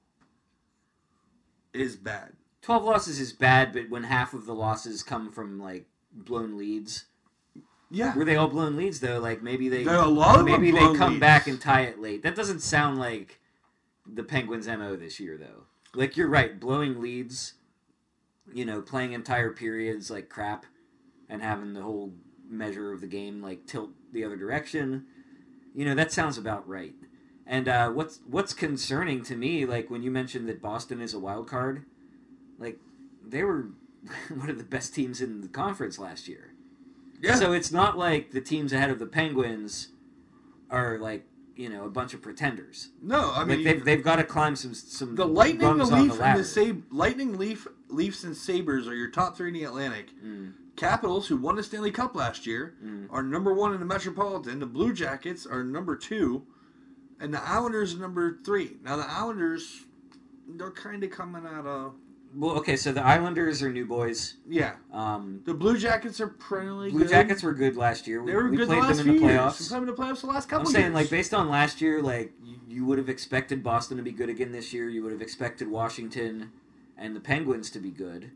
is 1.73 1.95
bad. 1.95 2.33
Twelve 2.61 2.83
losses 2.83 3.19
is 3.19 3.31
bad, 3.31 3.71
but 3.71 3.89
when 3.89 4.03
half 4.03 4.33
of 4.33 4.45
the 4.45 4.53
losses 4.53 5.01
come 5.01 5.31
from 5.31 5.59
like 5.59 5.85
blown 6.11 6.57
leads, 6.57 7.05
Yeah. 7.89 8.15
were 8.15 8.25
they 8.25 8.35
all 8.35 8.49
blown 8.49 8.75
leads 8.75 8.99
though? 8.99 9.19
Like 9.19 9.41
maybe 9.41 9.69
they 9.69 9.83
There 9.85 9.97
are 9.97 10.05
a 10.05 10.09
lot 10.09 10.39
of 10.39 10.45
maybe 10.45 10.71
they 10.71 10.93
come 10.93 11.11
leads. 11.13 11.19
back 11.21 11.47
and 11.47 11.59
tie 11.59 11.81
it 11.83 11.99
late. 11.99 12.21
That 12.23 12.35
doesn't 12.35 12.59
sound 12.59 12.97
like 12.99 13.39
the 14.05 14.23
Penguins' 14.23 14.67
mo 14.67 14.95
this 14.97 15.19
year, 15.19 15.37
though. 15.37 15.65
Like 15.93 16.17
you're 16.17 16.27
right, 16.27 16.59
blowing 16.59 16.99
leads, 16.99 17.53
you 18.53 18.65
know, 18.65 18.81
playing 18.81 19.13
entire 19.13 19.51
periods 19.51 20.11
like 20.11 20.27
crap, 20.27 20.65
and 21.29 21.41
having 21.41 21.73
the 21.73 21.81
whole 21.81 22.13
measure 22.49 22.91
of 22.91 22.99
the 23.01 23.07
game 23.07 23.41
like 23.41 23.65
tilt 23.67 23.91
the 24.11 24.23
other 24.23 24.35
direction. 24.35 25.05
You 25.73 25.85
know, 25.85 25.95
that 25.95 26.11
sounds 26.11 26.37
about 26.37 26.67
right. 26.67 26.93
And 27.45 27.67
uh, 27.67 27.89
what's 27.89 28.19
what's 28.27 28.53
concerning 28.53 29.23
to 29.23 29.35
me, 29.35 29.65
like 29.65 29.89
when 29.89 30.03
you 30.03 30.11
mentioned 30.11 30.47
that 30.49 30.61
Boston 30.61 31.01
is 31.01 31.13
a 31.13 31.19
wild 31.19 31.47
card, 31.47 31.85
like 32.59 32.77
they 33.25 33.43
were 33.43 33.69
one 34.29 34.49
of 34.49 34.57
the 34.57 34.63
best 34.63 34.93
teams 34.93 35.21
in 35.21 35.41
the 35.41 35.47
conference 35.47 35.97
last 35.97 36.27
year. 36.27 36.53
Yeah. 37.21 37.35
So 37.35 37.51
it's 37.51 37.71
not 37.71 37.97
like 37.97 38.31
the 38.31 38.41
teams 38.41 38.71
ahead 38.71 38.89
of 38.89 38.99
the 38.99 39.05
Penguins 39.05 39.89
are 40.69 40.97
like 40.99 41.25
you 41.55 41.67
know 41.67 41.85
a 41.85 41.89
bunch 41.89 42.13
of 42.13 42.21
pretenders. 42.21 42.89
No, 43.01 43.31
I 43.33 43.43
mean 43.43 43.63
like 43.63 43.65
they've, 43.65 43.85
they've 43.85 44.03
got 44.03 44.15
to 44.17 44.23
climb 44.23 44.55
some 44.55 44.73
some 44.73 45.15
the 45.15 45.25
Lightning, 45.25 45.77
the 45.77 45.85
Leaf, 45.85 46.17
the 46.17 46.23
and 46.23 46.39
the 46.39 46.43
Sab- 46.45 46.83
Lightning, 46.91 47.37
Leaf, 47.37 47.67
Leafs, 47.89 48.23
and 48.23 48.35
Sabres 48.35 48.87
are 48.87 48.95
your 48.95 49.09
top 49.09 49.35
three 49.35 49.49
in 49.49 49.53
the 49.55 49.63
Atlantic. 49.63 50.07
Mm. 50.23 50.53
Capitals, 50.83 51.27
who 51.27 51.35
won 51.37 51.57
the 51.57 51.63
Stanley 51.63 51.91
Cup 51.91 52.15
last 52.15 52.47
year, 52.47 52.73
Mm. 52.83 53.07
are 53.11 53.21
number 53.21 53.53
one 53.53 53.73
in 53.73 53.79
the 53.81 53.85
Metropolitan. 53.85 54.59
The 54.59 54.65
Blue 54.65 54.93
Jackets 54.93 55.45
are 55.45 55.63
number 55.63 55.95
two, 55.97 56.43
and 57.19 57.33
the 57.33 57.43
Islanders 57.43 57.93
are 57.95 57.99
number 57.99 58.37
three. 58.45 58.77
Now 58.83 58.95
the 58.95 59.09
Islanders, 59.09 59.85
they're 60.47 60.71
kind 60.71 61.03
of 61.03 61.11
coming 61.11 61.45
out 61.45 61.65
of 61.65 61.95
Well, 62.33 62.51
okay, 62.59 62.77
so 62.77 62.91
the 62.93 63.03
Islanders 63.03 63.61
are 63.61 63.71
new 63.73 63.85
boys. 63.85 64.35
yeah. 64.47 64.75
Um, 64.93 65.41
The 65.45 65.53
Blue 65.53 65.77
Jackets 65.77 66.21
are 66.21 66.27
perennially 66.27 66.91
Blue 66.91 66.99
good. 67.01 67.09
Jackets 67.09 67.43
were 67.43 67.53
good 67.53 67.75
last 67.75 68.07
year. 68.07 68.23
They 68.25 68.33
were 68.35 68.47
we 68.49 68.55
good 68.55 68.67
played 68.67 68.83
the 68.83 68.87
last 68.87 68.97
them 68.99 69.09
in 69.09 69.13
the 69.15 69.19
few 69.19 69.27
years. 69.29 69.39
playoffs. 69.41 69.59
We 69.59 69.67
played 69.67 69.81
them 69.81 69.89
in 69.89 69.95
the 69.95 70.01
playoffs 70.01 70.21
the 70.21 70.27
last 70.27 70.47
couple. 70.49 70.67
I'm 70.67 70.73
saying, 70.73 70.85
years. 70.85 70.93
like, 70.95 71.09
based 71.09 71.33
on 71.33 71.49
last 71.49 71.81
year, 71.81 72.01
like, 72.01 72.31
you, 72.43 72.55
you 72.67 72.85
would 72.85 72.99
have 72.99 73.09
expected 73.09 73.63
Boston 73.63 73.97
to 73.97 74.03
be 74.03 74.11
good 74.13 74.29
again 74.29 74.51
this 74.53 74.71
year. 74.73 74.87
You 74.89 75.01
would 75.03 75.11
have 75.11 75.21
expected 75.23 75.67
Washington 75.69 76.51
and 76.97 77.15
the 77.15 77.19
Penguins 77.19 77.69
to 77.71 77.79
be 77.79 77.89
good, 77.91 78.29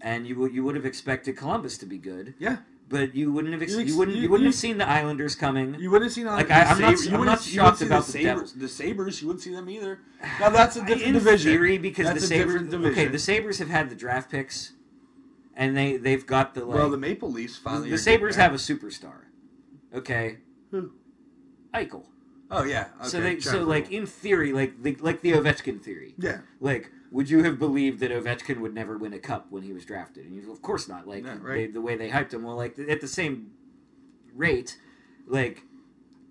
and 0.00 0.26
you 0.26 0.36
would 0.38 0.54
you 0.54 0.64
would 0.64 0.74
have 0.76 0.86
expected 0.86 1.36
Columbus 1.36 1.78
to 1.78 1.86
be 1.86 1.98
good. 1.98 2.34
Yeah. 2.38 2.58
But 2.88 3.14
you 3.14 3.32
wouldn't 3.32 3.52
have 3.52 3.62
ex- 3.62 3.72
You 3.72 3.80
you, 3.80 3.96
wouldn't 3.96 4.16
you- 4.16 4.24
you, 4.24 4.28
wouldn't 4.30 4.46
you- 4.46 4.48
have 4.48 4.54
seen 4.56 4.78
the 4.78 4.88
Islanders 4.88 5.36
coming. 5.36 5.76
You 5.78 5.92
wouldn't 5.92 6.08
have 6.08 6.12
seen 6.12 6.26
Like, 6.26 6.48
the 6.48 6.54
I- 6.54 6.62
I'm 6.72 6.80
not- 6.80 7.00
you 7.04 7.16
I'm 7.16 7.24
not 7.24 7.40
shocked 7.40 7.82
about 7.82 8.04
the 8.06 8.12
the 8.14 8.22
Sabres. 8.24 8.52
The 8.54 8.68
Sabres, 8.68 9.20
you 9.22 9.28
wouldn't 9.28 9.42
see 9.44 9.52
them 9.52 9.70
either. 9.70 10.00
Now 10.40 10.48
that's 10.50 10.74
a 10.76 10.80
different 10.80 11.02
in 11.02 11.12
division. 11.14 11.52
theory, 11.52 11.78
because 11.78 12.06
That's 12.06 12.28
the 12.28 12.34
a 12.34 12.38
Sabres. 12.40 12.74
Okay, 12.74 13.06
the 13.06 13.18
Sabres 13.18 13.58
have 13.60 13.68
had 13.68 13.90
the 13.90 13.94
draft 13.94 14.30
picks, 14.30 14.72
and 15.54 15.76
they 15.76 15.96
they've 15.98 16.26
got 16.26 16.54
the 16.54 16.64
like. 16.64 16.76
well, 16.78 16.90
the 16.90 16.96
Maple 16.98 17.30
Leafs 17.30 17.56
finally. 17.56 17.90
the 17.90 17.98
Sabres 17.98 18.34
have 18.36 18.52
a 18.52 18.56
superstar. 18.56 19.26
Okay. 19.94 20.38
Who? 20.72 20.90
Eichel. 21.74 22.04
Oh 22.50 22.64
yeah. 22.64 22.88
so 23.04 23.20
they 23.20 23.38
so 23.38 23.62
like 23.62 23.92
in 23.92 24.04
theory, 24.06 24.52
like 24.52 24.82
the, 24.82 24.96
like 25.00 25.20
the 25.20 25.32
Ovechkin 25.32 25.80
theory. 25.80 26.14
yeah. 26.18 26.38
Like, 26.60 26.90
would 27.10 27.28
you 27.28 27.42
have 27.42 27.58
believed 27.58 28.00
that 28.00 28.10
Ovechkin 28.10 28.60
would 28.60 28.74
never 28.74 28.96
win 28.96 29.12
a 29.12 29.18
cup 29.18 29.46
when 29.50 29.62
he 29.62 29.72
was 29.72 29.84
drafted? 29.84 30.26
And 30.26 30.34
you, 30.34 30.52
of 30.52 30.62
course 30.62 30.88
not. 30.88 31.08
Like 31.08 31.24
Yeah, 31.24 31.38
right. 31.40 31.54
they, 31.54 31.66
the 31.66 31.80
way 31.80 31.96
they 31.96 32.10
hyped 32.10 32.32
him. 32.32 32.44
Well, 32.44 32.56
like 32.56 32.78
at 32.78 33.00
the 33.00 33.08
same 33.08 33.52
rate, 34.34 34.78
like 35.26 35.64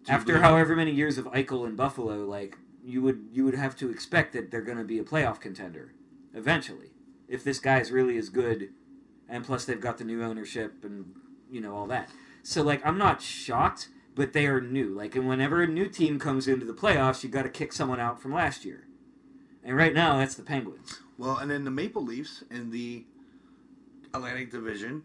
after 0.08 0.40
however 0.40 0.76
many 0.76 0.92
years 0.92 1.18
of 1.18 1.26
Eichel 1.26 1.68
in 1.68 1.76
Buffalo, 1.76 2.26
like 2.26 2.58
you 2.84 3.02
would 3.02 3.28
you 3.32 3.44
would 3.46 3.56
have 3.56 3.76
to 3.78 3.90
expect 3.90 4.34
that 4.34 4.52
they're 4.52 4.62
going 4.62 4.78
to 4.78 4.84
be 4.84 5.00
a 5.00 5.04
playoff 5.04 5.40
contender 5.40 5.94
eventually 6.34 6.92
if 7.28 7.44
this 7.44 7.60
guy 7.60 7.80
is 7.80 7.92
really 7.92 8.18
as 8.18 8.30
good, 8.30 8.70
and 9.28 9.46
plus 9.46 9.66
they've 9.66 9.82
got 9.82 9.98
the 9.98 10.04
new 10.04 10.24
ownership 10.24 10.84
and 10.84 11.14
you 11.52 11.62
know 11.62 11.76
all 11.76 11.88
that. 11.88 12.10
So 12.42 12.64
like 12.64 12.86
I'm 12.86 12.98
not 12.98 13.22
shocked, 13.22 13.90
but 14.16 14.34
they 14.34 14.48
are 14.48 14.62
new. 14.62 14.90
Like 14.90 15.16
and 15.16 15.28
whenever 15.28 15.62
a 15.62 15.68
new 15.68 15.88
team 15.90 16.20
comes 16.20 16.48
into 16.48 16.66
the 16.66 16.74
playoffs, 16.74 17.24
you 17.24 17.30
got 17.30 17.44
to 17.44 17.50
kick 17.50 17.74
someone 17.74 18.00
out 18.00 18.22
from 18.22 18.34
last 18.34 18.64
year. 18.64 18.86
And 19.64 19.76
right 19.76 19.94
now 19.94 20.18
that's 20.18 20.36
the 20.36 20.44
Penguins. 20.44 21.00
Well, 21.18 21.38
and 21.38 21.52
then 21.52 21.66
the 21.66 21.72
Maple 21.72 22.04
Leafs 22.04 22.44
in 22.50 22.72
the 22.72 23.06
Atlantic 24.14 24.52
Division. 24.52 25.04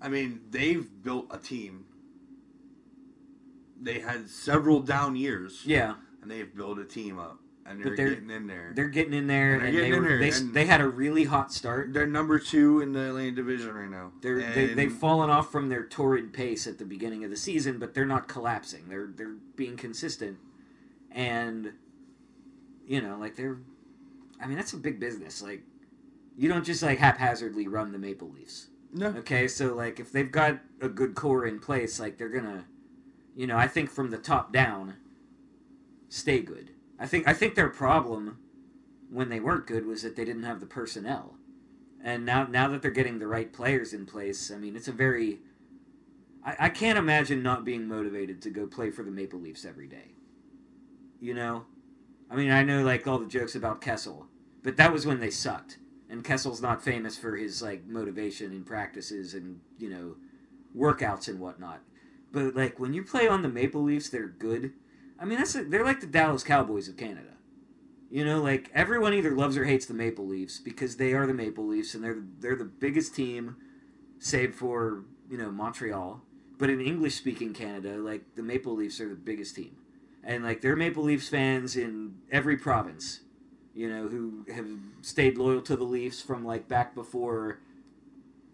I 0.00 0.08
mean, 0.08 0.40
they've 0.50 0.86
built 1.02 1.26
a 1.30 1.38
team. 1.38 1.86
They 3.80 3.98
had 4.00 4.28
several 4.28 4.80
down 4.80 5.16
years, 5.16 5.62
Yeah, 5.64 5.94
and 6.22 6.30
they've 6.30 6.54
built 6.54 6.78
a 6.78 6.84
team 6.84 7.18
up, 7.18 7.38
and 7.66 7.82
they're, 7.82 7.94
they're- 7.96 8.08
getting 8.14 8.30
in 8.30 8.46
there. 8.46 8.72
they're 8.74 8.88
getting 8.88 9.12
in 9.12 9.26
there, 9.26 9.54
And 9.54 9.62
they're 9.62 9.68
and, 9.68 9.78
they, 9.78 9.96
in 9.96 10.02
were, 10.02 10.08
there, 10.08 10.18
they, 10.18 10.30
they 10.30 10.64
had 10.66 10.80
a 10.80 10.88
really 10.88 11.24
hot 11.24 11.52
start. 11.52 11.92
They're 11.92 12.06
number 12.06 12.38
two 12.38 12.80
in 12.80 12.92
the 12.92 13.08
Atlantic 13.08 13.34
Division 13.36 13.74
right 13.74 13.90
now. 13.90 14.12
They're, 14.22 14.40
they, 14.40 14.66
they've 14.72 14.92
fallen 14.92 15.28
off 15.28 15.52
from 15.52 15.68
their 15.68 15.84
torrid 15.84 16.32
pace 16.32 16.66
at 16.66 16.78
the 16.78 16.84
beginning 16.86 17.22
of 17.24 17.30
the 17.30 17.36
season, 17.36 17.78
but 17.78 17.92
they're 17.92 18.06
not 18.06 18.28
collapsing. 18.28 18.84
They're 18.88 19.10
they're 19.14 19.34
being 19.56 19.76
consistent, 19.76 20.38
and 21.10 21.72
you 22.86 23.00
know, 23.02 23.18
like 23.18 23.36
they're. 23.36 23.58
I 24.40 24.46
mean, 24.46 24.56
that's 24.56 24.72
a 24.72 24.76
big 24.78 25.00
business. 25.00 25.42
Like, 25.42 25.62
you 26.36 26.48
don't 26.48 26.64
just 26.64 26.82
like 26.82 26.98
haphazardly 26.98 27.66
run 27.68 27.92
the 27.92 27.98
Maple 27.98 28.30
Leafs. 28.30 28.68
no. 28.92 29.08
Okay, 29.08 29.48
so 29.48 29.74
like 29.74 29.98
if 30.00 30.12
they've 30.12 30.30
got 30.30 30.60
a 30.80 30.88
good 30.88 31.14
core 31.14 31.46
in 31.46 31.58
place, 31.58 31.98
like 31.98 32.18
they're 32.18 32.28
gonna, 32.28 32.64
you 33.34 33.46
know, 33.46 33.56
I 33.56 33.66
think 33.68 33.90
from 33.90 34.10
the 34.10 34.18
top 34.18 34.52
down, 34.52 34.94
stay 36.08 36.40
good. 36.40 36.70
I 36.98 37.06
think 37.06 37.26
I 37.26 37.32
think 37.32 37.54
their 37.54 37.68
problem 37.68 38.38
when 39.10 39.28
they 39.28 39.40
weren't 39.40 39.66
good 39.66 39.86
was 39.86 40.02
that 40.02 40.16
they 40.16 40.24
didn't 40.24 40.42
have 40.44 40.60
the 40.60 40.66
personnel, 40.66 41.36
and 42.02 42.24
now 42.26 42.46
now 42.46 42.68
that 42.68 42.82
they're 42.82 42.90
getting 42.90 43.18
the 43.18 43.26
right 43.26 43.52
players 43.52 43.92
in 43.92 44.06
place, 44.06 44.50
I 44.50 44.56
mean 44.58 44.76
it's 44.76 44.88
a 44.88 44.92
very. 44.92 45.40
I, 46.44 46.56
I 46.60 46.68
can't 46.68 46.98
imagine 46.98 47.42
not 47.42 47.64
being 47.64 47.88
motivated 47.88 48.40
to 48.42 48.50
go 48.50 48.66
play 48.66 48.90
for 48.90 49.02
the 49.02 49.10
Maple 49.10 49.40
Leafs 49.40 49.64
every 49.64 49.88
day. 49.88 50.14
You 51.20 51.34
know, 51.34 51.64
I 52.30 52.36
mean 52.36 52.50
I 52.50 52.62
know 52.62 52.82
like 52.82 53.06
all 53.06 53.18
the 53.18 53.26
jokes 53.26 53.54
about 53.54 53.80
Kessel, 53.80 54.26
but 54.62 54.76
that 54.76 54.92
was 54.92 55.06
when 55.06 55.20
they 55.20 55.30
sucked 55.30 55.78
and 56.08 56.24
Kessel's 56.24 56.62
not 56.62 56.82
famous 56.82 57.18
for 57.18 57.36
his 57.36 57.62
like 57.62 57.86
motivation 57.86 58.52
in 58.52 58.64
practices 58.64 59.34
and 59.34 59.60
you 59.78 59.88
know 59.88 60.16
workouts 60.76 61.28
and 61.28 61.40
whatnot. 61.40 61.80
But 62.32 62.54
like 62.54 62.78
when 62.78 62.92
you 62.92 63.02
play 63.02 63.28
on 63.28 63.42
the 63.42 63.48
Maple 63.48 63.82
Leafs, 63.82 64.08
they're 64.08 64.28
good. 64.28 64.72
I 65.18 65.24
mean, 65.24 65.38
that's 65.38 65.54
they're 65.54 65.84
like 65.84 66.00
the 66.00 66.06
Dallas 66.06 66.42
Cowboys 66.42 66.88
of 66.88 66.96
Canada. 66.96 67.34
You 68.10 68.24
know, 68.24 68.40
like 68.40 68.70
everyone 68.72 69.14
either 69.14 69.34
loves 69.34 69.56
or 69.56 69.64
hates 69.64 69.86
the 69.86 69.94
Maple 69.94 70.26
Leafs 70.26 70.58
because 70.58 70.96
they 70.96 71.12
are 71.12 71.26
the 71.26 71.34
Maple 71.34 71.66
Leafs 71.66 71.94
and 71.94 72.04
they're 72.04 72.22
they're 72.40 72.56
the 72.56 72.64
biggest 72.64 73.14
team, 73.14 73.56
save 74.18 74.54
for 74.54 75.04
you 75.28 75.38
know 75.38 75.50
Montreal. 75.50 76.22
But 76.58 76.70
in 76.70 76.80
English 76.80 77.16
speaking 77.16 77.52
Canada, 77.52 77.96
like 77.96 78.34
the 78.34 78.42
Maple 78.42 78.74
Leafs 78.74 79.00
are 79.00 79.08
the 79.08 79.14
biggest 79.14 79.56
team, 79.56 79.76
and 80.26 80.44
like 80.44 80.60
there 80.60 80.72
are 80.72 80.76
Maple 80.76 81.04
Leafs 81.04 81.28
fans 81.28 81.76
in 81.76 82.16
every 82.30 82.58
province 82.58 83.20
you 83.76 83.90
know, 83.90 84.08
who 84.08 84.46
have 84.52 84.66
stayed 85.02 85.36
loyal 85.36 85.60
to 85.60 85.76
the 85.76 85.84
Leafs 85.84 86.22
from 86.22 86.46
like 86.46 86.66
back 86.66 86.94
before 86.94 87.60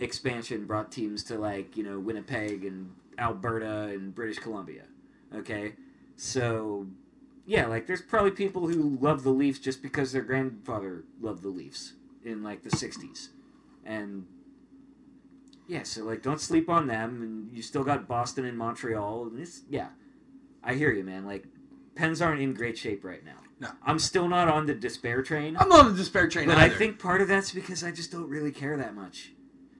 expansion 0.01 0.67
brought 0.67 0.91
teams 0.91 1.23
to 1.23 1.39
like, 1.39 1.77
you 1.77 1.85
know, 1.85 2.01
Winnipeg 2.01 2.65
and 2.65 2.91
Alberta 3.17 3.85
and 3.95 4.13
British 4.13 4.41
Columbia. 4.41 4.83
Okay? 5.33 5.75
So, 6.17 6.89
yeah, 7.47 7.67
like 7.67 7.87
there's 7.87 8.03
probably 8.03 8.33
people 8.33 8.67
who 8.67 8.99
love 9.01 9.23
the 9.23 9.31
Leafs 9.31 9.61
just 9.61 9.81
because 9.81 10.11
their 10.11 10.23
grandfather 10.23 11.05
loved 11.21 11.45
the 11.45 11.51
Leafs 11.51 11.93
in 12.25 12.43
like 12.43 12.65
the 12.65 12.71
60s. 12.71 13.29
And 13.85 14.27
yeah, 15.69 15.85
so 15.85 16.03
like 16.03 16.21
don't 16.23 16.41
sleep 16.41 16.69
on 16.69 16.89
them 16.89 17.23
and 17.23 17.57
you 17.57 17.63
still 17.63 17.85
got 17.85 18.09
Boston 18.09 18.45
and 18.45 18.59
Montreal 18.59 19.29
and 19.29 19.39
it's 19.39 19.63
yeah. 19.71 19.91
I 20.65 20.75
hear 20.75 20.91
you, 20.91 21.05
man. 21.05 21.25
Like 21.25 21.45
Pens 21.95 22.23
aren't 22.23 22.41
in 22.41 22.55
great 22.55 22.79
shape 22.79 23.05
right 23.05 23.25
now. 23.25 23.39
No. 23.61 23.69
I'm 23.85 23.99
still 23.99 24.29
not 24.29 24.49
on 24.49 24.67
the 24.67 24.75
despair 24.75 25.23
train. 25.23 25.57
I'm 25.57 25.69
not 25.69 25.87
on 25.87 25.93
the 25.93 25.99
despair 25.99 26.27
train 26.27 26.49
But 26.49 26.59
I 26.59 26.69
think 26.69 26.99
part 26.99 27.21
of 27.21 27.29
that's 27.29 27.53
because 27.53 27.85
I 27.85 27.93
just 27.93 28.11
don't 28.11 28.29
really 28.29 28.51
care 28.51 28.77
that 28.77 28.95
much. 28.95 29.33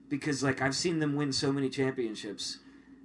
Because 0.09 0.41
like 0.41 0.61
I've 0.61 0.75
seen 0.75 0.99
them 0.99 1.15
win 1.15 1.33
so 1.33 1.51
many 1.51 1.69
championships 1.69 2.59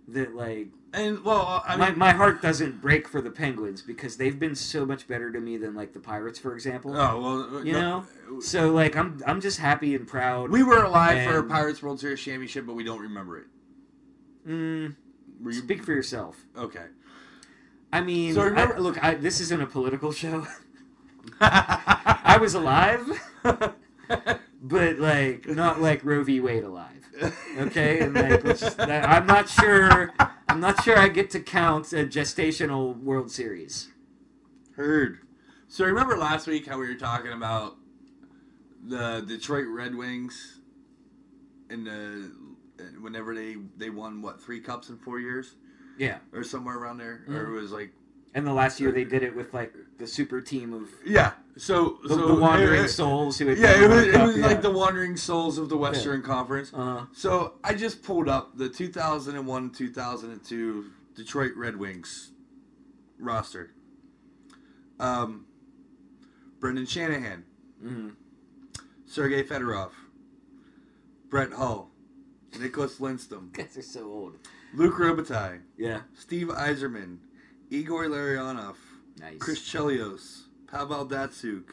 that 0.06 0.34
like 0.34 0.68
and 0.92 1.22
well, 1.22 1.62
I 1.66 1.76
my, 1.76 1.90
mean, 1.90 1.98
my 1.98 2.12
heart 2.12 2.40
doesn't 2.40 2.80
break 2.80 3.08
for 3.08 3.20
the 3.20 3.30
Penguins 3.30 3.82
because 3.82 4.16
they've 4.16 4.38
been 4.38 4.54
so 4.54 4.86
much 4.86 5.06
better 5.06 5.30
to 5.30 5.38
me 5.40 5.58
than 5.58 5.74
like 5.74 5.92
the 5.92 6.00
Pirates, 6.00 6.38
for 6.38 6.54
example. 6.54 6.96
oh 6.96 7.20
well, 7.20 7.64
you 7.64 7.72
no, 7.72 8.06
know? 8.30 8.40
So 8.40 8.70
like 8.70 8.96
I'm 8.96 9.20
I'm 9.26 9.40
just 9.40 9.58
happy 9.58 9.94
and 9.94 10.06
proud. 10.06 10.50
we 10.50 10.62
were 10.62 10.84
alive 10.84 11.24
for 11.24 11.38
a 11.38 11.44
Pirates 11.44 11.82
World 11.82 12.00
Series 12.00 12.20
championship, 12.20 12.66
but 12.66 12.74
we 12.74 12.84
don't 12.84 13.00
remember 13.00 13.38
it. 13.38 13.46
mm, 14.46 14.94
you 15.44 15.52
speak 15.52 15.82
for 15.84 15.92
yourself. 15.92 16.36
okay? 16.56 16.86
I 17.92 18.00
mean, 18.00 18.34
So 18.34 18.42
remember- 18.44 18.76
I, 18.76 18.78
look, 18.78 19.02
I, 19.04 19.14
this 19.14 19.40
isn't 19.40 19.60
a 19.62 19.66
political 19.66 20.12
show. 20.12 20.46
I 21.40 22.38
was 22.40 22.54
alive, 22.54 23.06
but 23.42 24.98
like 24.98 25.46
not 25.46 25.80
like 25.80 26.04
Roe 26.04 26.24
v. 26.24 26.40
Wade 26.40 26.64
alive. 26.64 26.94
Okay, 27.58 28.00
and 28.00 28.14
like 28.14 28.44
just, 28.44 28.76
that, 28.76 29.08
I'm 29.08 29.26
not 29.26 29.48
sure. 29.48 30.12
I'm 30.48 30.60
not 30.60 30.82
sure 30.84 30.98
I 30.98 31.08
get 31.08 31.30
to 31.30 31.40
count 31.40 31.92
a 31.92 32.04
gestational 32.06 33.00
World 33.02 33.30
Series. 33.30 33.88
Heard. 34.76 35.18
So 35.68 35.84
remember 35.84 36.16
last 36.16 36.46
week 36.46 36.66
how 36.66 36.78
we 36.78 36.86
were 36.86 36.94
talking 36.94 37.32
about 37.32 37.76
the 38.86 39.24
Detroit 39.26 39.66
Red 39.68 39.94
Wings 39.94 40.60
and 41.68 41.86
the 41.86 42.30
whenever 43.00 43.34
they 43.34 43.56
they 43.76 43.90
won 43.90 44.22
what 44.22 44.40
three 44.40 44.60
cups 44.60 44.88
in 44.88 44.96
four 44.98 45.18
years 45.20 45.56
Yeah, 45.98 46.18
or 46.32 46.42
somewhere 46.44 46.76
around 46.78 46.98
there, 46.98 47.24
or 47.28 47.32
Mm-hmm. 47.34 47.56
it 47.56 47.60
was 47.60 47.72
like 47.72 47.90
and 48.34 48.46
the 48.46 48.52
last 48.52 48.78
year 48.78 48.92
they 48.92 49.04
did 49.04 49.22
it 49.22 49.34
with 49.34 49.52
like 49.54 49.74
the 49.98 50.06
super 50.06 50.40
team 50.40 50.72
of 50.72 50.88
yeah. 51.04 51.32
So 51.56 51.98
the, 52.04 52.10
so 52.10 52.26
the 52.28 52.34
Wandering 52.40 52.82
it- 52.82 52.84
it- 52.84 52.88
Souls 52.90 53.38
who 53.38 53.46
had 53.48 53.58
Yeah, 53.58 53.82
it 53.84 53.88
was, 53.88 54.06
it 54.06 54.20
was 54.20 54.36
yeah. 54.36 54.46
like 54.46 54.62
the 54.62 54.70
wandering 54.70 55.16
souls 55.16 55.58
of 55.58 55.68
the 55.68 55.76
Western 55.76 56.22
Conference. 56.22 56.72
Uh, 56.72 57.06
So 57.12 57.54
I 57.64 57.74
just 57.74 58.02
pulled 58.04 58.28
up 58.28 58.56
the 58.56 58.68
2001 58.68 59.70
2002 59.70 60.84
Detroit 61.16 61.52
Red 61.56 61.76
Wings 61.76 62.30
roster. 63.18 63.72
Um, 65.00 65.46
Brendan 66.60 66.86
Shanahan, 66.86 67.44
mhm. 67.84 68.14
Sergei 69.06 69.42
Fedorov, 69.42 69.90
Brett 71.28 71.52
Hull, 71.52 71.90
Nicholas 72.60 73.00
Lindstrom, 73.00 73.50
guys 73.52 73.76
are 73.76 73.82
so 73.82 74.04
old. 74.04 74.36
Luc 74.74 74.94
Robitaille, 74.94 75.60
Yeah, 75.76 76.00
Steve 76.14 76.48
Yzerman, 76.48 77.18
Igor 77.70 78.06
Larionov, 78.06 78.76
Nice. 79.18 79.38
Chris 79.38 79.60
Chelios, 79.60 80.42
Pavel 80.70 81.06
Datsyuk, 81.06 81.70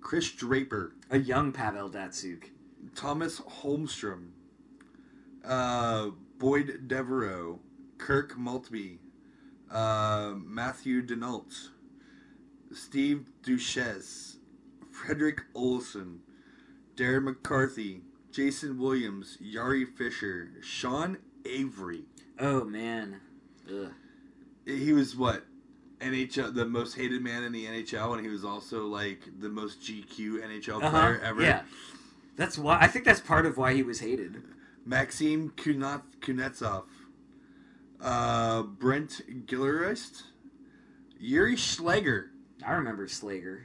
Chris 0.00 0.30
Draper, 0.32 0.94
a 1.10 1.18
young 1.18 1.52
Pavel 1.52 1.90
Datsyuk. 1.90 2.44
Thomas 2.94 3.40
Holmstrom, 3.40 4.30
uh, 5.44 6.08
Boyd 6.38 6.88
Devereaux, 6.88 7.60
Kirk 7.98 8.36
Maltby, 8.38 8.98
uh, 9.70 10.32
Matthew 10.36 11.02
Denault, 11.02 11.68
Steve 12.72 13.26
Duchesse, 13.42 14.38
Frederick 14.90 15.42
Olson, 15.54 16.20
Darren 16.96 17.28
McCarty, 17.34 18.00
Jason 18.32 18.78
Williams, 18.78 19.36
Jiri 19.42 19.86
Fischer, 19.86 20.50
Sean 20.62 21.18
Avery. 21.44 22.04
Oh 22.40 22.64
man. 22.64 23.20
Ugh. 23.68 23.92
He 24.66 24.92
was 24.92 25.16
what? 25.16 25.44
NHL, 26.00 26.54
the 26.54 26.64
most 26.64 26.94
hated 26.96 27.20
man 27.22 27.42
in 27.44 27.52
the 27.52 27.66
NHL, 27.66 28.14
and 28.16 28.24
he 28.24 28.30
was 28.30 28.44
also 28.44 28.86
like 28.86 29.20
the 29.38 29.48
most 29.50 29.82
GQ 29.82 30.42
NHL 30.42 30.78
Uh-huh. 30.82 30.90
player 30.90 31.20
ever. 31.22 31.42
Yeah. 31.42 31.62
That's 32.36 32.56
why 32.56 32.78
I 32.80 32.86
think 32.86 33.04
that's 33.04 33.20
part 33.20 33.44
of 33.44 33.58
why 33.58 33.74
he 33.74 33.82
was 33.82 34.00
hated. 34.00 34.42
Maxim 34.86 35.50
Kuznetsov, 35.56 36.84
uh, 38.00 38.62
Brent 38.62 39.20
Gilchrist, 39.46 40.24
Yuri 41.18 41.54
Schleger, 41.56 42.28
I 42.66 42.72
remember 42.72 43.06
Slager. 43.06 43.64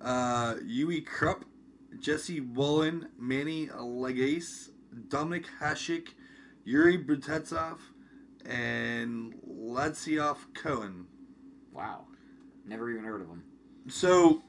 uh, 0.00 0.54
Uwe 0.62 1.04
Krupp, 1.04 1.44
Jesse 1.98 2.40
Wallin, 2.40 3.08
Manny 3.18 3.66
Legace, 3.68 4.70
Dominik 5.08 5.46
Hasek, 5.60 6.08
Yuri 6.64 6.96
Brutetsov, 7.02 7.78
and 8.46 9.34
Latsiov 9.48 10.36
Cohen. 10.54 11.06
Wow. 11.72 12.06
Never 12.66 12.90
even 12.90 13.04
heard 13.04 13.20
of 13.20 13.28
him. 13.28 13.44
So, 13.88 14.42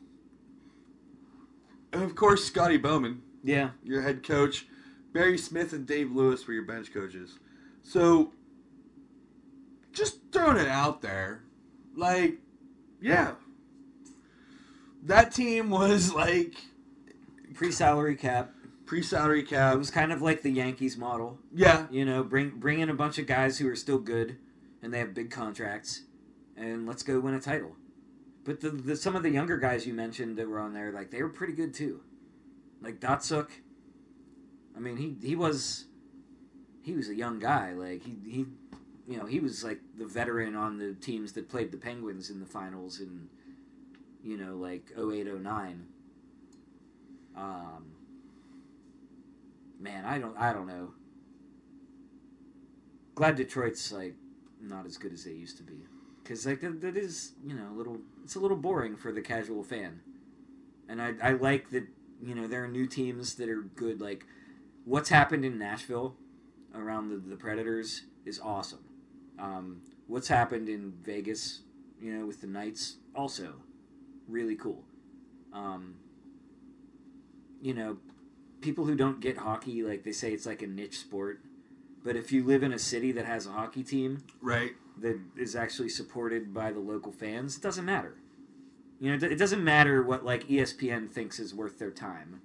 of 1.93 2.15
course, 2.15 2.45
Scotty 2.45 2.77
Bowman, 2.77 3.21
Yeah. 3.43 3.71
your 3.83 4.01
head 4.01 4.23
coach. 4.23 4.67
Barry 5.13 5.37
Smith 5.37 5.73
and 5.73 5.85
Dave 5.85 6.11
Lewis 6.11 6.45
were 6.47 6.53
your 6.53 6.63
bench 6.63 6.93
coaches. 6.93 7.39
So, 7.81 8.33
just 9.93 10.19
throwing 10.31 10.57
it 10.57 10.67
out 10.67 11.01
there, 11.01 11.43
like, 11.95 12.39
yeah, 13.01 13.35
that 15.03 15.31
team 15.33 15.69
was 15.69 16.13
like 16.13 16.55
Pre-salary 17.53 18.15
cap. 18.17 18.53
Pre-salary 18.85 19.43
cap. 19.43 19.75
It 19.75 19.77
was 19.77 19.89
kind 19.89 20.11
of 20.11 20.21
like 20.21 20.41
the 20.41 20.51
Yankees 20.51 20.95
model. 20.97 21.39
Yeah, 21.53 21.87
You 21.89 22.05
know, 22.05 22.23
bring 22.23 22.51
bring 22.51 22.79
in 22.79 22.89
a 22.89 22.93
bunch 22.93 23.17
of 23.17 23.25
guys 23.25 23.57
who 23.57 23.67
are 23.69 23.75
still 23.75 23.97
good 23.97 24.37
and 24.85 24.93
they 24.93 24.99
have 24.99 25.15
big 25.15 25.31
contracts, 25.31 26.03
and 26.55 26.87
let's 26.87 27.01
go 27.01 27.19
win 27.19 27.33
a 27.33 27.41
title. 27.41 27.75
But 28.43 28.61
the, 28.61 28.69
the 28.69 28.95
some 28.95 29.15
of 29.15 29.23
the 29.23 29.31
younger 29.31 29.57
guys 29.57 29.87
you 29.87 29.93
mentioned 29.93 30.37
that 30.37 30.47
were 30.47 30.59
on 30.59 30.73
there, 30.73 30.91
like 30.91 31.09
they 31.09 31.23
were 31.23 31.29
pretty 31.29 31.53
good 31.53 31.73
too. 31.73 32.01
Like 32.81 32.99
Datsyuk. 32.99 33.49
I 34.77 34.79
mean, 34.79 34.97
he 34.97 35.15
he 35.27 35.35
was 35.35 35.85
he 36.83 36.93
was 36.93 37.09
a 37.09 37.15
young 37.15 37.39
guy. 37.39 37.73
Like 37.73 38.03
he 38.03 38.15
he 38.29 38.45
you 39.07 39.17
know 39.17 39.25
he 39.25 39.39
was 39.39 39.63
like 39.63 39.79
the 39.97 40.05
veteran 40.05 40.55
on 40.55 40.77
the 40.77 40.93
teams 40.93 41.31
that 41.33 41.49
played 41.49 41.71
the 41.71 41.77
Penguins 41.77 42.29
in 42.29 42.39
the 42.39 42.45
finals 42.45 42.99
in 42.99 43.27
you 44.23 44.37
know 44.37 44.55
like 44.55 44.91
08, 44.95 45.25
09. 45.41 45.87
Um, 47.35 47.85
man, 49.85 50.03
I 50.03 50.17
don't 50.17 50.37
I 50.37 50.51
don't 50.51 50.67
know. 50.67 50.93
Glad 53.13 53.35
Detroit's 53.35 53.93
like 53.93 54.15
not 54.59 54.85
as 54.85 54.97
good 54.97 55.13
as 55.13 55.23
they 55.23 55.31
used 55.31 55.57
to 55.57 55.63
be, 55.63 55.85
because 56.21 56.45
like 56.45 56.59
that, 56.61 56.81
that 56.81 56.97
is 56.97 57.33
you 57.45 57.53
know 57.53 57.69
a 57.71 57.75
little 57.77 57.99
it's 58.23 58.35
a 58.35 58.39
little 58.39 58.57
boring 58.57 58.97
for 58.97 59.11
the 59.11 59.21
casual 59.21 59.63
fan, 59.63 60.01
and 60.89 61.01
I 61.01 61.13
I 61.21 61.31
like 61.33 61.69
that 61.69 61.87
you 62.21 62.33
know 62.35 62.47
there 62.47 62.63
are 62.63 62.67
new 62.67 62.87
teams 62.87 63.35
that 63.35 63.47
are 63.47 63.61
good. 63.61 64.01
Like 64.01 64.25
what's 64.83 65.09
happened 65.09 65.45
in 65.45 65.57
Nashville 65.59 66.15
around 66.73 67.09
the 67.09 67.17
the 67.17 67.37
Predators 67.37 68.01
is 68.25 68.39
awesome. 68.39 68.83
Um, 69.37 69.81
what's 70.07 70.27
happened 70.27 70.67
in 70.67 70.93
Vegas, 71.03 71.61
you 72.01 72.11
know, 72.11 72.25
with 72.25 72.41
the 72.41 72.47
Knights 72.47 72.97
also 73.15 73.53
really 74.27 74.55
cool. 74.55 74.83
Um, 75.53 75.95
you 77.61 77.73
know, 77.73 77.97
people 78.61 78.85
who 78.85 78.95
don't 78.95 79.19
get 79.19 79.37
hockey, 79.37 79.83
like 79.83 80.03
they 80.03 80.11
say 80.11 80.31
it's 80.31 80.45
like 80.45 80.61
a 80.61 80.67
niche 80.67 80.99
sport. 80.99 81.41
But 82.03 82.15
if 82.15 82.31
you 82.31 82.43
live 82.43 82.63
in 82.63 82.71
a 82.71 82.79
city 82.79 83.11
that 83.13 83.25
has 83.25 83.47
a 83.47 83.51
hockey 83.51 83.83
team 83.83 84.23
right. 84.41 84.73
that 84.99 85.19
is 85.35 85.55
actually 85.55 85.89
supported 85.89 86.53
by 86.53 86.71
the 86.71 86.79
local 86.79 87.11
fans, 87.11 87.57
it 87.57 87.63
doesn't 87.63 87.85
matter. 87.85 88.15
You 88.99 89.15
know, 89.15 89.27
it 89.27 89.37
doesn't 89.37 89.63
matter 89.63 90.03
what 90.03 90.23
like 90.23 90.47
ESPN 90.47 91.09
thinks 91.09 91.39
is 91.39 91.53
worth 91.53 91.79
their 91.79 91.91
time, 91.91 92.41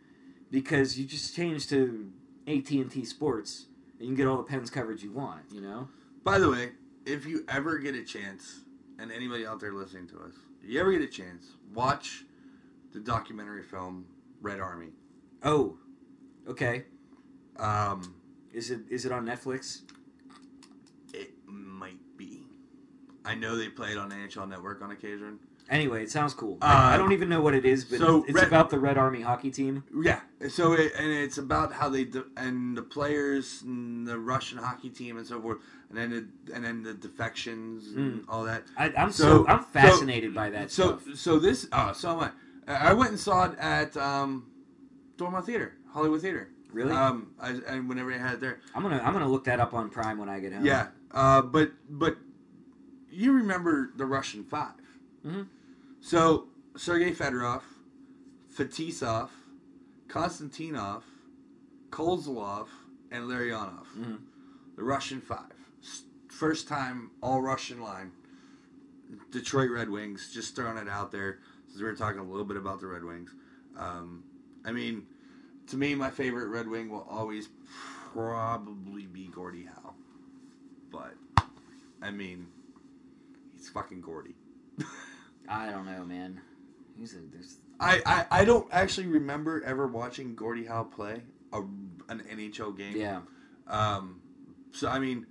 because 0.50 0.98
you 0.98 1.06
just 1.06 1.36
change 1.36 1.68
to 1.68 2.10
AT 2.46 2.70
and 2.70 2.90
T 2.90 3.04
Sports 3.04 3.66
and 4.00 4.08
you 4.08 4.14
can 4.14 4.16
get 4.16 4.26
all 4.26 4.38
the 4.38 4.42
Pens 4.42 4.70
coverage 4.70 5.02
you 5.02 5.12
want. 5.12 5.42
You 5.52 5.60
know. 5.60 5.88
By 6.24 6.38
the 6.38 6.50
way, 6.50 6.72
if 7.06 7.26
you 7.26 7.44
ever 7.48 7.78
get 7.78 7.94
a 7.94 8.02
chance, 8.02 8.60
and 8.98 9.12
anybody 9.12 9.46
out 9.46 9.60
there 9.60 9.72
listening 9.72 10.08
to 10.08 10.16
us, 10.20 10.32
you 10.64 10.80
ever 10.80 10.90
get 10.92 11.02
a 11.02 11.06
chance, 11.06 11.52
watch 11.74 12.24
the 12.92 13.00
documentary 13.00 13.62
film 13.62 14.06
Red 14.40 14.60
Army. 14.60 14.88
Oh, 15.42 15.76
okay. 16.50 16.84
Um, 17.58 18.14
Is 18.52 18.70
it 18.70 18.80
is 18.90 19.04
it 19.06 19.12
on 19.12 19.24
Netflix? 19.26 19.82
it 21.12 21.32
might 21.46 21.98
be. 22.16 22.46
I 23.24 23.34
know 23.34 23.56
they 23.56 23.68
play 23.68 23.90
it 23.92 23.98
on 23.98 24.10
NHL 24.10 24.48
Network 24.48 24.82
on 24.82 24.90
occasion. 24.90 25.38
Anyway, 25.68 26.02
it 26.02 26.10
sounds 26.10 26.34
cool. 26.34 26.58
Uh, 26.60 26.64
I 26.66 26.96
don't 26.96 27.12
even 27.12 27.28
know 27.28 27.40
what 27.40 27.54
it 27.54 27.64
is, 27.64 27.84
but 27.84 27.98
so 27.98 28.24
it's 28.24 28.32
Red- 28.32 28.48
about 28.48 28.70
the 28.70 28.78
Red 28.78 28.98
Army 28.98 29.20
hockey 29.20 29.50
team. 29.52 29.84
Yeah. 30.02 30.20
So 30.48 30.72
it, 30.72 30.92
and 30.98 31.06
it's 31.12 31.38
about 31.38 31.72
how 31.72 31.88
they 31.88 32.04
de- 32.04 32.24
and 32.36 32.76
the 32.76 32.82
players 32.82 33.62
and 33.62 34.04
the 34.06 34.18
Russian 34.18 34.58
hockey 34.58 34.88
team 34.90 35.16
and 35.16 35.24
so 35.26 35.40
forth, 35.40 35.58
and 35.90 35.96
then 35.98 36.10
the, 36.10 36.54
and 36.54 36.64
then 36.64 36.82
the 36.82 36.94
defections 36.94 37.92
and 37.94 38.24
all 38.28 38.42
that. 38.44 38.64
I, 38.76 38.92
I'm 38.96 39.12
So- 39.12 39.44
so, 39.44 39.46
I'm 39.46 39.62
fascinated 39.62 40.34
by 40.34 40.50
that 40.50 40.72
So 40.72 40.98
stuff. 40.98 41.16
so 41.16 41.38
this 41.38 41.68
oh 41.72 41.92
so 41.92 42.20
am 42.20 42.30
I. 42.66 42.90
I 42.90 42.92
went 42.94 43.10
and 43.10 43.20
saw 43.20 43.44
it 43.50 43.58
at 43.58 43.96
um, 43.96 44.46
Dormont 45.18 45.46
Theater, 45.46 45.74
Hollywood 45.92 46.20
Theater. 46.22 46.48
Really? 46.72 46.92
Um, 46.92 47.32
I, 47.40 47.50
and 47.66 47.88
whenever 47.88 48.12
I 48.12 48.18
had 48.18 48.34
it 48.34 48.40
there. 48.40 48.60
I'm 48.74 48.82
gonna 48.82 49.00
I'm 49.04 49.12
gonna 49.12 49.28
look 49.28 49.44
that 49.44 49.58
up 49.60 49.74
on 49.74 49.90
Prime 49.90 50.18
when 50.18 50.28
I 50.28 50.38
get 50.40 50.52
home. 50.52 50.64
Yeah. 50.64 50.88
Uh, 51.10 51.42
but 51.42 51.72
but 51.88 52.16
you 53.10 53.32
remember 53.32 53.90
the 53.96 54.06
Russian 54.06 54.44
5 54.44 54.70
Mhm. 55.26 55.46
So 56.00 56.46
Sergei 56.76 57.12
Fedorov, 57.12 57.62
Fetisov, 58.56 59.30
Konstantinov, 60.06 61.02
Kozlov, 61.90 62.68
and 63.10 63.24
Larionov. 63.24 63.86
Mhm. 63.98 64.18
The 64.76 64.84
Russian 64.84 65.20
Five, 65.20 65.52
first 66.28 66.68
time 66.68 67.10
all 67.22 67.42
Russian 67.42 67.80
line. 67.80 68.12
Detroit 69.32 69.70
Red 69.70 69.90
Wings, 69.90 70.30
just 70.32 70.54
throwing 70.54 70.76
it 70.78 70.88
out 70.88 71.10
there 71.10 71.40
since 71.66 71.78
we 71.80 71.84
were 71.84 71.96
talking 71.96 72.20
a 72.20 72.24
little 72.24 72.44
bit 72.44 72.56
about 72.56 72.78
the 72.80 72.86
Red 72.86 73.04
Wings. 73.04 73.34
Um, 73.76 74.22
I 74.64 74.70
mean, 74.70 75.06
to 75.70 75.76
me, 75.76 75.94
my 75.94 76.10
favorite 76.10 76.48
Red 76.48 76.68
Wing 76.68 76.88
will 76.90 77.06
always 77.08 77.48
probably 78.12 79.06
be 79.06 79.28
Gordie 79.28 79.64
Howe. 79.66 79.94
But, 80.90 81.14
I 82.02 82.10
mean, 82.10 82.46
he's 83.56 83.68
fucking 83.68 84.00
Gordie. 84.00 84.34
I 85.48 85.70
don't 85.70 85.86
know, 85.86 86.04
man. 86.04 86.40
He's 86.98 87.14
a, 87.14 87.18
there's 87.32 87.56
I, 87.78 88.02
I, 88.04 88.26
I 88.40 88.44
don't 88.44 88.68
actually 88.72 89.06
remember 89.06 89.62
ever 89.64 89.86
watching 89.86 90.34
Gordie 90.34 90.66
Howe 90.66 90.84
play 90.84 91.22
a, 91.52 91.60
an 92.08 92.22
NHL 92.30 92.76
game. 92.76 92.96
yeah. 92.96 93.20
Um, 93.66 94.20
so 94.72 94.88
I 94.88 94.98
mean, 94.98 95.26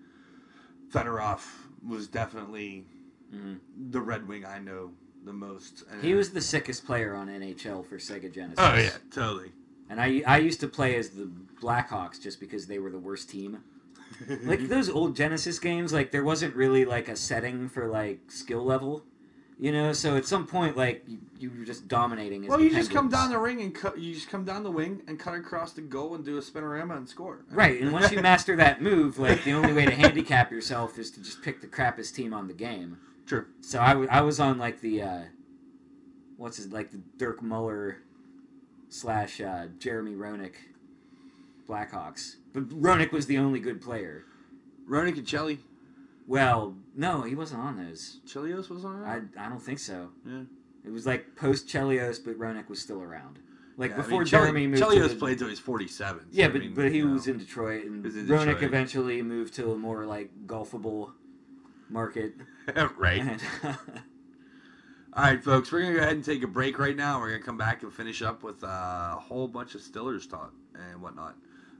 Fedorov 0.91 1.41
was 1.85 2.07
definitely 2.07 2.85
Mhm. 3.33 3.59
the 3.91 4.01
Red 4.01 4.27
Wing 4.27 4.45
I 4.45 4.59
know 4.59 4.91
the 5.25 5.33
most. 5.33 5.83
And- 5.91 6.01
He 6.01 6.13
was 6.15 6.31
the 6.31 6.41
sickest 6.41 6.85
player 6.85 7.13
on 7.13 7.27
NHL 7.27 7.85
for 7.85 7.97
Sega 7.97 8.33
Genesis. 8.33 8.55
Oh 8.57 8.75
yeah, 8.75 8.97
totally. 9.11 9.51
And 9.89 9.99
I 9.99 10.21
I 10.25 10.37
used 10.37 10.59
to 10.61 10.67
play 10.67 10.95
as 10.95 11.09
the 11.09 11.29
Blackhawks 11.61 12.21
just 12.21 12.39
because 12.39 12.67
they 12.67 12.79
were 12.79 12.91
the 12.91 12.99
worst 12.99 13.29
team. 13.29 13.63
Like 14.43 14.67
those 14.67 14.89
old 14.89 15.15
Genesis 15.15 15.59
games, 15.59 15.93
like 15.93 16.11
there 16.11 16.23
wasn't 16.23 16.55
really 16.55 16.83
like 16.83 17.07
a 17.07 17.15
setting 17.15 17.69
for 17.69 17.87
like 17.87 18.19
skill 18.31 18.65
level. 18.65 19.05
You 19.59 19.71
know, 19.73 19.91
so 19.93 20.15
at 20.15 20.25
some 20.25 20.47
point, 20.47 20.75
like 20.77 21.03
you, 21.05 21.19
you 21.37 21.51
were 21.51 21.65
just 21.65 21.87
dominating. 21.87 22.45
As 22.45 22.49
well, 22.49 22.61
you 22.61 22.69
just 22.69 22.91
come 22.91 23.09
down 23.09 23.29
the 23.29 23.37
ring 23.37 23.61
and 23.61 23.75
cut. 23.75 23.99
You 23.99 24.13
just 24.13 24.29
come 24.29 24.45
down 24.45 24.63
the 24.63 24.71
wing 24.71 25.01
and 25.07 25.19
cut 25.19 25.35
across 25.35 25.73
the 25.73 25.81
goal 25.81 26.15
and 26.15 26.23
do 26.23 26.37
a 26.37 26.41
spinorama 26.41 26.97
and 26.97 27.07
score. 27.07 27.45
Right, 27.51 27.81
and 27.81 27.91
once 27.91 28.11
you 28.11 28.21
master 28.21 28.55
that 28.55 28.81
move, 28.81 29.19
like 29.19 29.43
the 29.43 29.51
only 29.51 29.73
way 29.73 29.85
to 29.85 29.91
handicap 29.91 30.49
yourself 30.51 30.97
is 30.97 31.11
to 31.11 31.21
just 31.21 31.41
pick 31.41 31.61
the 31.61 31.67
crappiest 31.67 32.15
team 32.15 32.33
on 32.33 32.47
the 32.47 32.53
game. 32.53 32.97
True. 33.25 33.45
So 33.61 33.79
I, 33.81 33.89
w- 33.89 34.09
I 34.09 34.21
was 34.21 34.39
on 34.39 34.57
like 34.57 34.79
the 34.81 35.01
uh, 35.03 35.21
what's 36.37 36.57
it 36.59 36.71
like 36.71 36.91
the 36.91 37.01
Dirk 37.17 37.41
Muller 37.41 37.97
slash 38.89 39.39
uh, 39.41 39.67
Jeremy 39.79 40.13
Roenick 40.13 40.53
Blackhawks, 41.67 42.35
but 42.53 42.67
Roenick 42.69 43.11
was 43.11 43.27
the 43.27 43.37
only 43.37 43.59
good 43.59 43.81
player. 43.81 44.23
Roenick 44.89 45.17
and 45.17 45.25
Cacelli. 45.27 45.59
Well, 46.27 46.75
no, 46.95 47.21
he 47.23 47.35
wasn't 47.35 47.61
on 47.61 47.77
those. 47.83 48.19
Chelios 48.27 48.69
was 48.69 48.85
on. 48.85 49.03
I? 49.03 49.21
I 49.45 49.49
don't 49.49 49.61
think 49.61 49.79
so. 49.79 50.09
Yeah. 50.27 50.41
It 50.85 50.91
was 50.91 51.05
like 51.05 51.35
post 51.35 51.67
Chelios, 51.67 52.23
but 52.23 52.37
Roenick 52.39 52.69
was 52.69 52.79
still 52.79 53.01
around. 53.01 53.39
Like 53.77 53.91
Yeah, 53.91 53.95
I 53.95 54.01
before 54.01 54.19
mean, 54.19 54.27
Cheli- 54.27 54.29
Jeremy 54.29 54.67
moved. 54.67 54.83
Chelios 54.83 55.03
to 55.03 55.07
the, 55.09 55.15
played 55.15 55.39
till 55.39 55.47
he's 55.47 55.59
47. 55.59 56.19
so, 56.19 56.25
Yeah, 56.31 56.45
I 56.45 56.49
but 56.49 56.61
mean, 56.61 56.73
but 56.73 56.91
he 56.91 56.97
you 56.97 57.07
know. 57.07 57.13
was 57.13 57.27
in 57.27 57.37
Detroit, 57.37 57.85
and 57.85 58.03
was 58.03 58.15
in 58.15 58.25
Roenick 58.27 58.45
Detroit. 58.45 58.63
eventually 58.63 59.21
moved 59.21 59.53
to 59.55 59.71
a 59.71 59.77
more 59.77 60.05
like 60.05 60.31
golfable 60.45 61.11
market. 61.89 62.33
right. 62.97 63.21
And, 63.21 63.41
All 65.19 65.25
right, 65.25 65.43
folks, 65.43 65.69
we're 65.69 65.81
gonna 65.81 65.95
go 65.95 65.99
ahead 65.99 66.13
and 66.13 66.23
take 66.23 66.43
a 66.43 66.47
break 66.47 66.79
right 66.79 66.95
now. 66.95 67.19
We're 67.19 67.31
gonna 67.31 67.43
come 67.43 67.57
back 67.57 67.83
and 67.83 67.91
finish 67.91 68.21
up 68.21 68.41
with 68.41 68.63
uh, 68.63 68.67
a 68.67 69.19
whole 69.19 69.49
bunch 69.49 69.75
of 69.75 69.81
Stillers 69.81 70.29
talk 70.29 70.53
and 70.73 71.01
whatnot. 71.01 71.35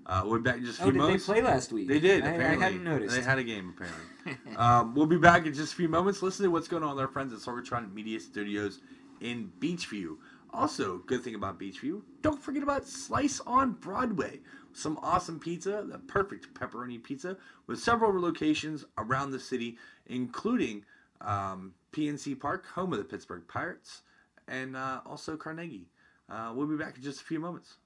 Uh, 0.06 0.24
we'll 0.26 0.40
be 0.40 0.44
back 0.44 0.58
in 0.58 0.66
just 0.66 0.82
a 0.82 0.84
oh, 0.84 0.92
few 0.92 1.00
did 1.00 1.10
they 1.10 1.24
play 1.24 1.42
last 1.42 1.72
week? 1.72 1.88
They 1.88 2.02
did. 2.02 2.26
I, 2.26 2.26
I 2.26 2.30
apparently, 2.32 2.64
hadn't 2.66 2.84
noticed. 2.84 3.16
They 3.16 3.22
had 3.22 3.40
a 3.40 3.44
game 3.46 3.74
apparently. 3.78 4.56
um, 4.58 4.94
we'll 4.94 5.06
be 5.06 5.16
back 5.16 5.46
in 5.46 5.54
just 5.54 5.72
a 5.72 5.76
few 5.78 5.88
moments. 5.88 6.22
Listen 6.22 6.44
to 6.44 6.52
what's 6.52 6.68
going 6.68 6.84
on 6.84 6.98
with 6.98 7.00
our 7.00 7.08
friends 7.08 7.32
at 7.32 7.40
Sorgatron 7.40 7.94
Media 7.94 8.20
Studios 8.20 8.82
in 9.22 9.50
Beechview. 9.62 10.18
Also, 10.54 10.98
good 11.06 11.24
thing 11.24 11.36
about 11.36 11.58
Beechview, 11.58 12.02
don't 12.22 12.44
forget 12.44 12.62
about 12.62 12.86
Slice 12.86 13.40
on 13.48 13.72
Broadway. 13.72 14.42
Some 14.74 15.00
awesome 15.02 15.40
pizza, 15.40 15.86
the 15.90 16.00
perfect 16.00 16.54
pepperoni 16.54 17.02
pizza, 17.02 17.38
with 17.68 17.80
several 17.80 18.20
locations 18.20 18.84
around 18.98 19.32
the 19.32 19.40
city, 19.40 19.78
including 20.08 20.84
um, 21.22 21.74
PNC 21.92 22.40
Park, 22.40 22.66
home 22.68 22.94
of 22.94 23.00
the 23.00 23.06
Pittsburgh 23.06 23.44
Pirates, 23.48 24.02
and 24.48 24.76
uh, 24.76 25.02
also 25.06 25.36
Carnegie. 25.36 25.90
Uh, 26.30 26.52
we'll 26.56 26.68
be 26.68 26.78
back 26.78 26.98
in 26.98 27.04
just 27.04 27.22
a 27.22 27.24
few 27.24 27.40
moments. 27.40 27.78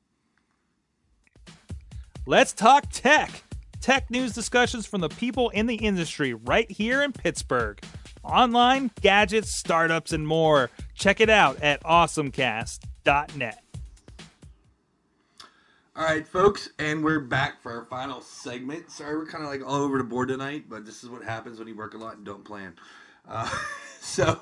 Let's 2.25 2.53
talk 2.53 2.85
tech. 2.91 3.43
Tech 3.81 4.09
news 4.09 4.34
discussions 4.34 4.85
from 4.85 5.01
the 5.01 5.09
people 5.09 5.49
in 5.49 5.65
the 5.65 5.75
industry 5.75 6.34
right 6.34 6.69
here 6.71 7.01
in 7.01 7.11
Pittsburgh. 7.11 7.84
Online, 8.23 8.91
gadgets, 9.01 9.57
startups, 9.57 10.13
and 10.13 10.25
more. 10.25 10.69
Check 10.95 11.19
it 11.19 11.30
out 11.30 11.61
at 11.61 11.84
awesomecast.net. 11.84 13.63
All 15.95 16.05
right, 16.05 16.27
folks, 16.27 16.69
and 16.80 17.03
we're 17.03 17.19
back 17.19 17.61
for 17.61 17.71
our 17.71 17.85
final 17.85 18.21
segment. 18.21 18.89
Sorry, 18.89 19.15
we're 19.15 19.27
kind 19.27 19.43
of 19.43 19.49
like 19.49 19.61
all 19.63 19.84
over 19.84 19.99
the 19.99 20.03
board 20.03 20.30
tonight, 20.30 20.65
but 20.67 20.85
this 20.85 21.03
is 21.03 21.09
what 21.09 21.23
happens 21.23 21.59
when 21.59 21.67
you 21.67 21.75
work 21.75 21.93
a 21.93 21.97
lot 21.97 22.15
and 22.15 22.25
don't 22.25 22.43
plan. 22.43 22.73
Uh, 23.27 23.49
so, 23.99 24.39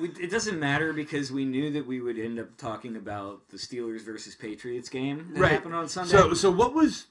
We, 0.00 0.08
it 0.20 0.30
doesn't 0.30 0.58
matter 0.58 0.92
because 0.92 1.30
we 1.30 1.44
knew 1.44 1.70
that 1.72 1.86
we 1.86 2.00
would 2.00 2.18
end 2.18 2.38
up 2.38 2.56
talking 2.56 2.96
about 2.96 3.48
the 3.50 3.56
Steelers 3.56 4.00
versus 4.00 4.34
Patriots 4.34 4.88
game 4.88 5.30
that 5.34 5.40
right. 5.40 5.52
happened 5.52 5.74
on 5.74 5.88
Sunday. 5.88 6.10
So, 6.10 6.34
so 6.34 6.50
what 6.50 6.74
was? 6.74 7.06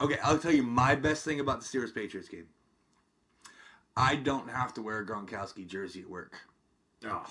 Okay, 0.00 0.18
I'll 0.22 0.38
tell 0.38 0.52
you 0.52 0.62
my 0.62 0.94
best 0.94 1.24
thing 1.24 1.40
about 1.40 1.60
the 1.60 1.66
Steelers 1.66 1.94
Patriots 1.94 2.28
game. 2.28 2.46
I 3.96 4.14
don't 4.14 4.48
have 4.50 4.74
to 4.74 4.82
wear 4.82 4.98
a 4.98 5.06
Gronkowski 5.06 5.66
jersey 5.66 6.02
at 6.02 6.10
work. 6.10 6.34
Oh, 7.04 7.26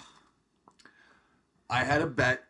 I 1.70 1.84
had 1.84 2.02
a 2.02 2.08
bet 2.08 2.44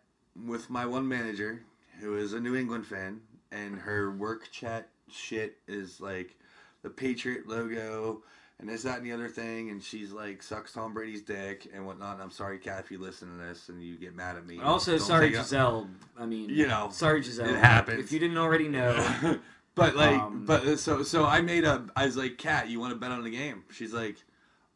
with 0.46 0.70
my 0.70 0.86
one 0.86 1.08
manager 1.08 1.62
who 2.00 2.18
is 2.18 2.34
a 2.34 2.40
New 2.40 2.56
England 2.56 2.86
fan, 2.86 3.22
and 3.52 3.78
her 3.78 4.12
work 4.12 4.50
chat 4.52 4.90
shit 5.12 5.58
is 5.68 6.00
like 6.02 6.38
the 6.82 6.90
Patriot 6.90 7.48
logo 7.48 8.24
and 8.60 8.70
this, 8.70 8.84
that, 8.84 8.98
and 8.98 9.06
the 9.06 9.12
other 9.12 9.28
thing. 9.28 9.70
And 9.70 9.84
she's 9.84 10.12
like, 10.12 10.42
sucks 10.42 10.72
Tom 10.74 10.94
Brady's 10.94 11.22
dick 11.22 11.68
and 11.74 11.86
whatnot. 11.86 12.14
And 12.16 12.24
I'm 12.24 12.32
sorry, 12.32 12.58
Kat, 12.58 12.80
if 12.80 12.92
you 12.92 12.98
listen 13.00 13.30
to 13.30 13.44
this 13.44 13.70
and 13.70 13.82
you 13.82 13.98
get 13.98 14.16
mad 14.16 14.38
at 14.38 14.46
me. 14.46 14.60
also, 14.62 14.98
sorry, 14.98 15.30
Gisele. 15.30 15.88
I 16.18 16.26
mean, 16.26 16.50
You 16.50 16.68
know, 16.68 16.90
sorry, 16.92 17.22
Gisele. 17.22 17.50
it 17.50 17.58
happens. 17.58 18.00
If 18.00 18.12
you 18.12 18.20
didn't 18.20 18.38
already 18.38 18.68
know, 18.68 19.40
but 19.76 19.96
like, 19.96 20.20
Um, 20.20 20.46
but 20.46 20.66
uh, 20.66 20.78
so 20.78 21.04
so 21.04 21.26
I 21.26 21.42
made 21.42 21.64
a. 21.66 21.86
I 21.96 22.06
was 22.06 22.16
like, 22.18 22.38
Kat, 22.38 22.70
you 22.70 22.80
want 22.80 22.94
to 22.94 23.00
bet 23.00 23.12
on 23.12 23.24
the 23.24 23.30
game? 23.32 23.64
She's 23.72 23.94
like, 23.94 24.18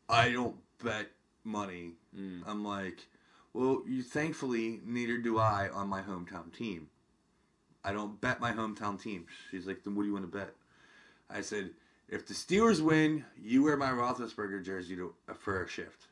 I 0.09 0.31
don't 0.31 0.55
bet 0.83 1.07
money. 1.43 1.93
Mm. 2.17 2.41
I'm 2.45 2.65
like, 2.65 3.07
well, 3.53 3.81
you 3.87 4.03
thankfully 4.03 4.81
neither 4.85 5.17
do 5.17 5.37
I 5.39 5.69
on 5.73 5.87
my 5.87 6.01
hometown 6.01 6.53
team. 6.55 6.87
I 7.83 7.93
don't 7.93 8.19
bet 8.19 8.41
my 8.41 8.51
hometown 8.51 9.01
team. 9.01 9.25
She's 9.49 9.65
like, 9.65 9.83
then 9.83 9.95
what 9.95 10.03
do 10.03 10.07
you 10.07 10.13
want 10.13 10.29
to 10.29 10.37
bet? 10.37 10.53
I 11.29 11.41
said, 11.41 11.69
if 12.09 12.25
the 12.25 12.33
Steelers 12.33 12.81
win, 12.81 13.23
you 13.41 13.63
wear 13.63 13.77
my 13.77 13.91
Roethlisberger 13.91 14.63
jersey 14.65 14.95
to, 14.95 15.13
uh, 15.29 15.33
for 15.33 15.63
a 15.63 15.67
shift. 15.67 16.07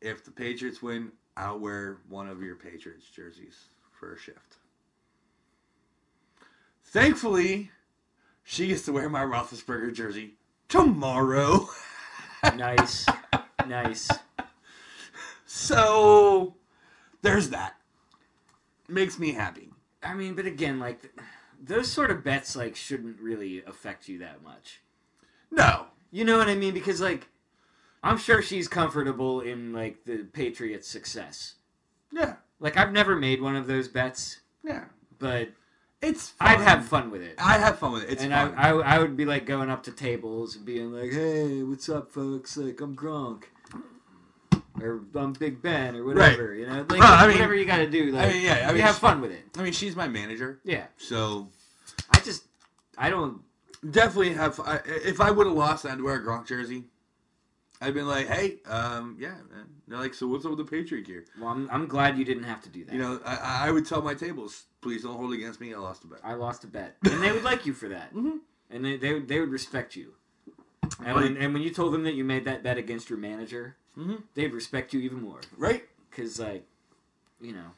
If 0.00 0.24
the 0.24 0.30
Patriots 0.30 0.80
win, 0.80 1.12
I'll 1.36 1.58
wear 1.58 1.98
one 2.08 2.28
of 2.28 2.42
your 2.42 2.56
Patriots 2.56 3.06
jerseys 3.10 3.56
for 3.90 4.14
a 4.14 4.18
shift. 4.18 4.56
Thankfully, 6.84 7.70
she 8.44 8.68
gets 8.68 8.84
to 8.86 8.92
wear 8.92 9.08
my 9.08 9.22
Roethlisberger 9.22 9.94
jersey 9.94 10.34
tomorrow. 10.68 11.68
nice, 12.56 13.06
nice. 13.66 14.08
So 15.44 16.54
there's 17.22 17.50
that. 17.50 17.76
Makes 18.88 19.18
me 19.18 19.32
happy. 19.32 19.70
I 20.02 20.14
mean, 20.14 20.34
but 20.34 20.46
again, 20.46 20.78
like 20.78 21.02
th- 21.02 21.14
those 21.62 21.90
sort 21.90 22.10
of 22.10 22.24
bets, 22.24 22.56
like 22.56 22.74
shouldn't 22.76 23.20
really 23.20 23.62
affect 23.64 24.08
you 24.08 24.18
that 24.20 24.42
much. 24.42 24.80
No. 25.50 25.86
You 26.10 26.24
know 26.24 26.38
what 26.38 26.48
I 26.48 26.54
mean? 26.54 26.74
Because 26.74 27.00
like, 27.00 27.28
I'm 28.02 28.18
sure 28.18 28.40
she's 28.42 28.66
comfortable 28.68 29.40
in 29.40 29.72
like 29.72 30.04
the 30.04 30.26
Patriots' 30.32 30.88
success. 30.88 31.54
Yeah. 32.12 32.36
Like, 32.58 32.76
I've 32.76 32.92
never 32.92 33.16
made 33.16 33.40
one 33.40 33.56
of 33.56 33.66
those 33.66 33.88
bets, 33.88 34.40
Yeah. 34.64 34.84
but 35.18 35.48
It's 36.02 36.30
fun. 36.30 36.48
I'd 36.48 36.60
have 36.60 36.86
fun 36.86 37.10
with 37.10 37.22
it. 37.22 37.34
I'd 37.38 37.60
have 37.60 37.78
fun 37.78 37.92
with 37.92 38.04
it. 38.04 38.10
It's 38.10 38.22
and 38.22 38.32
fun. 38.32 38.54
I, 38.56 38.70
I, 38.70 38.96
I 38.96 38.98
would 38.98 39.16
be 39.16 39.24
like 39.24 39.46
going 39.46 39.70
up 39.70 39.82
to 39.84 39.92
tables 39.92 40.56
and 40.56 40.64
being 40.66 40.92
like, 40.92 41.12
"Hey, 41.12 41.62
what's 41.62 41.88
up, 41.88 42.10
folks? 42.12 42.56
Like, 42.56 42.80
I'm 42.80 42.94
Gronk, 42.96 43.44
or 44.82 45.00
I'm 45.14 45.32
Big 45.32 45.60
Ben, 45.62 45.96
or 45.96 46.04
whatever. 46.04 46.54
You 46.54 46.66
know, 46.66 46.86
like 46.88 46.90
Well, 47.00 47.02
I 47.02 47.26
mean- 47.26 47.36
whatever 47.36 47.54
you 47.54 47.64
got 47.64 47.78
to 47.78 47.88
do. 47.90 48.10
Like, 48.12 48.28
I 48.28 48.32
mean, 48.32 48.42
yeah, 48.42 48.66
I 48.68 48.72
mean, 48.72 48.82
have 48.82 48.96
fun 48.98 49.20
with 49.20 49.30
it. 49.32 49.44
I 49.58 49.62
mean, 49.62 49.72
she's 49.72 49.94
my 49.96 50.08
manager, 50.08 50.60
Yeah, 50.64 50.86
so 50.96 51.48
I 52.10 52.20
just, 52.20 52.44
I 52.98 53.10
don't. 53.10 53.40
definitely 53.90 54.34
have. 54.34 54.58
I, 54.60 54.80
if 54.86 55.20
I 55.20 55.30
would 55.30 55.46
have 55.46 55.56
lost, 55.56 55.86
I'd 55.86 56.00
wear 56.02 56.16
a 56.16 56.22
Gronk 56.22 56.46
jersey. 56.46 56.84
I'd 57.82 57.94
been 57.94 58.06
like, 58.06 58.28
hey, 58.28 58.58
um, 58.66 59.16
yeah, 59.18 59.30
man. 59.50 59.66
They're 59.88 59.98
like, 59.98 60.12
so 60.12 60.26
what's 60.26 60.44
up 60.44 60.50
with 60.50 60.58
the 60.58 60.64
Patriot 60.66 61.06
gear? 61.06 61.24
Well, 61.40 61.48
I'm, 61.48 61.66
I'm 61.72 61.86
glad 61.86 62.18
you 62.18 62.26
didn't 62.26 62.42
have 62.44 62.60
to 62.62 62.68
do 62.68 62.84
that. 62.84 62.92
You 62.92 63.00
know, 63.00 63.20
I, 63.24 63.68
I 63.68 63.70
would 63.70 63.86
tell 63.86 64.02
my 64.02 64.12
tables, 64.12 64.64
please 64.82 65.02
don't 65.02 65.16
hold 65.16 65.32
against 65.32 65.60
me. 65.62 65.72
I 65.72 65.78
lost 65.78 66.04
a 66.04 66.06
bet. 66.08 66.20
I 66.22 66.34
lost 66.34 66.62
a 66.64 66.66
bet, 66.66 66.96
and 67.10 67.22
they 67.22 67.32
would 67.32 67.42
like 67.42 67.64
you 67.64 67.72
for 67.72 67.88
that, 67.88 68.12
Mhm. 68.14 68.40
and 68.70 68.84
they, 68.84 68.98
they 68.98 69.14
would 69.14 69.28
they 69.28 69.40
would 69.40 69.50
respect 69.50 69.96
you. 69.96 70.12
And, 70.98 71.06
Like- 71.08 71.16
when, 71.16 71.36
and 71.36 71.54
when 71.54 71.62
you 71.62 71.70
told 71.70 71.92
them 71.94 72.02
that 72.04 72.14
you 72.14 72.24
made 72.24 72.44
that 72.46 72.62
bet 72.62 72.76
against 72.78 73.08
your 73.10 73.18
manager, 73.18 73.76
Mhm. 73.96 74.22
they'd 74.34 74.52
respect 74.52 74.92
you 74.92 75.00
even 75.00 75.22
more 75.22 75.40
Right? 75.56 75.88
because, 76.10 76.38
like, 76.38 76.66
you 77.40 77.52
know, 77.52 77.72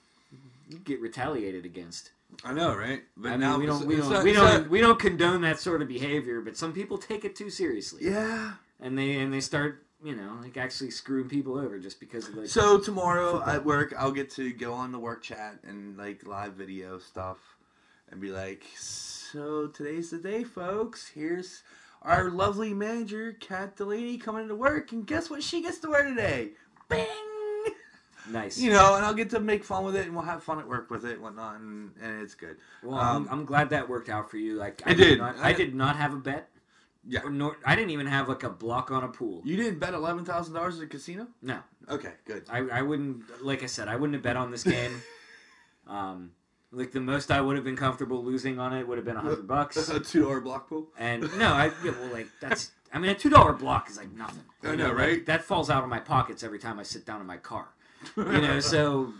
you 0.68 0.78
get 0.78 1.00
retaliated 1.00 1.64
against. 1.64 2.10
I 2.44 2.52
know, 2.52 2.74
right? 2.74 3.02
But 3.16 3.28
I 3.28 3.30
mean, 3.32 3.40
now 3.40 3.58
we 3.58 3.66
don't 3.66 3.84
we 3.86 3.96
don't 3.96 4.10
not- 4.10 4.24
we 4.24 4.32
don't 4.32 4.44
not- 4.62 4.70
we 4.70 4.80
don't 4.80 4.98
condone 4.98 5.42
that 5.42 5.58
sort 5.60 5.82
of 5.82 5.88
behavior, 5.88 6.40
but 6.40 6.56
some 6.56 6.72
people 6.72 6.96
take 6.96 7.24
it 7.26 7.36
too 7.36 7.50
seriously, 7.50 8.04
yeah. 8.04 8.54
and 8.80 8.96
they 8.96 9.16
and 9.18 9.32
they 9.32 9.40
start 9.40 9.84
you 10.02 10.16
know 10.16 10.38
like 10.42 10.56
actually 10.56 10.90
screwing 10.90 11.28
people 11.28 11.58
over 11.58 11.78
just 11.78 12.00
because 12.00 12.28
of 12.28 12.34
like 12.34 12.48
So 12.48 12.78
tomorrow 12.78 13.42
at 13.44 13.64
work, 13.66 13.92
I'll 13.98 14.12
get 14.12 14.30
to 14.30 14.50
go 14.52 14.72
on 14.72 14.92
the 14.92 14.98
work 14.98 15.22
chat 15.22 15.58
and 15.62 15.96
like 15.98 16.26
live 16.26 16.54
video 16.54 16.98
stuff, 16.98 17.38
and 18.10 18.18
be 18.20 18.30
like, 18.32 18.64
"So 18.78 19.66
today's 19.68 20.08
the 20.10 20.18
day, 20.18 20.42
folks. 20.42 21.08
Here's 21.08 21.62
our 22.02 22.30
lovely 22.30 22.74
manager, 22.74 23.32
Kat 23.40 23.76
Delaney, 23.76 24.18
coming 24.18 24.48
to 24.48 24.54
work, 24.54 24.92
and 24.92 25.06
guess 25.06 25.30
what 25.30 25.42
she 25.42 25.62
gets 25.62 25.78
to 25.78 25.88
wear 25.90 26.02
today? 26.04 26.50
Bing! 26.88 27.06
nice. 28.30 28.58
You 28.58 28.70
know, 28.72 28.94
and 28.96 29.04
I'll 29.04 29.14
get 29.14 29.30
to 29.30 29.40
make 29.40 29.64
fun 29.64 29.84
with 29.84 29.96
it, 29.96 30.06
and 30.06 30.14
we'll 30.14 30.24
have 30.24 30.42
fun 30.42 30.58
at 30.58 30.66
work 30.68 30.90
with 30.90 31.04
it, 31.04 31.14
and 31.14 31.22
whatnot, 31.22 31.60
and, 31.60 31.90
and 32.00 32.22
it's 32.22 32.34
good. 32.34 32.56
well, 32.82 32.98
um, 32.98 33.26
I'm, 33.30 33.40
I'm 33.40 33.44
glad 33.44 33.70
that 33.70 33.88
worked 33.88 34.08
out 34.08 34.30
for 34.30 34.36
you. 34.36 34.54
Like 34.56 34.82
It 34.86 34.94
did. 34.94 35.18
Not, 35.18 35.36
I- 35.38 35.50
I 35.50 35.52
did 35.52 35.74
not 35.74 35.96
have 35.96 36.12
a 36.14 36.18
bet. 36.18 36.48
Yeah. 37.04 37.20
Nor, 37.28 37.56
I 37.66 37.74
didn't 37.74 37.90
even 37.90 38.06
have 38.06 38.28
like 38.28 38.44
a 38.44 38.48
block 38.50 38.92
on 38.92 39.02
a 39.02 39.08
pool. 39.08 39.42
You 39.44 39.56
didn't 39.56 39.80
bet 39.80 39.92
eleven 39.92 40.24
thousand 40.24 40.54
dollars 40.54 40.78
at 40.78 40.84
a 40.84 40.86
casino? 40.86 41.26
No, 41.42 41.58
Okay, 41.88 42.12
good. 42.24 42.44
I, 42.48 42.58
I 42.60 42.82
wouldn't. 42.82 43.24
Like 43.44 43.64
I 43.64 43.66
said, 43.66 43.88
I 43.88 43.96
wouldn't 43.96 44.14
have 44.14 44.22
bet 44.22 44.36
on 44.36 44.52
this 44.52 44.62
game. 44.62 45.02
um, 45.88 46.30
like 46.72 46.92
the 46.92 47.00
most 47.00 47.30
I 47.30 47.40
would 47.40 47.56
have 47.56 47.64
been 47.64 47.76
comfortable 47.76 48.24
losing 48.24 48.58
on 48.58 48.72
it 48.72 48.86
would 48.88 48.98
have 48.98 49.04
been 49.04 49.16
a 49.16 49.20
hundred 49.20 49.46
bucks. 49.46 49.88
a 49.90 50.00
two 50.00 50.22
dollar 50.22 50.40
block 50.40 50.68
pool. 50.68 50.88
And 50.98 51.22
no, 51.38 51.48
I 51.52 51.66
yeah, 51.84 51.92
well 52.00 52.12
like 52.12 52.28
that's. 52.40 52.72
I 52.92 52.98
mean, 52.98 53.10
a 53.10 53.14
two 53.14 53.30
dollar 53.30 53.52
block 53.52 53.88
is 53.88 53.96
like 53.96 54.12
nothing. 54.12 54.44
I 54.62 54.74
know, 54.76 54.88
like, 54.88 54.96
right? 54.96 55.26
that 55.26 55.44
falls 55.44 55.70
out 55.70 55.82
of 55.82 55.88
my 55.88 55.98
pockets 56.00 56.42
every 56.42 56.58
time 56.58 56.78
I 56.78 56.82
sit 56.82 57.06
down 57.06 57.20
in 57.20 57.26
my 57.26 57.38
car. 57.38 57.68
You 58.16 58.24
know, 58.40 58.60
so 58.60 59.12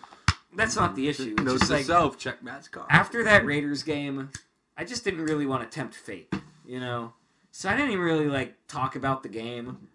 that's 0.54 0.76
not 0.76 0.94
the 0.94 1.08
issue. 1.08 1.34
It's 1.38 1.42
Note 1.42 1.58
just 1.60 1.70
like 1.70 1.84
self: 1.84 2.18
check 2.18 2.42
Matt's 2.42 2.68
car. 2.68 2.86
after 2.90 3.22
that 3.24 3.44
Raiders 3.46 3.82
game, 3.82 4.30
I 4.76 4.84
just 4.84 5.04
didn't 5.04 5.24
really 5.24 5.46
want 5.46 5.62
to 5.68 5.74
tempt 5.74 5.94
fate, 5.94 6.32
you 6.66 6.80
know. 6.80 7.12
So 7.50 7.68
I 7.68 7.76
didn't 7.76 7.92
even 7.92 8.04
really 8.04 8.28
like 8.28 8.56
talk 8.68 8.96
about 8.96 9.22
the 9.22 9.28
game 9.28 9.88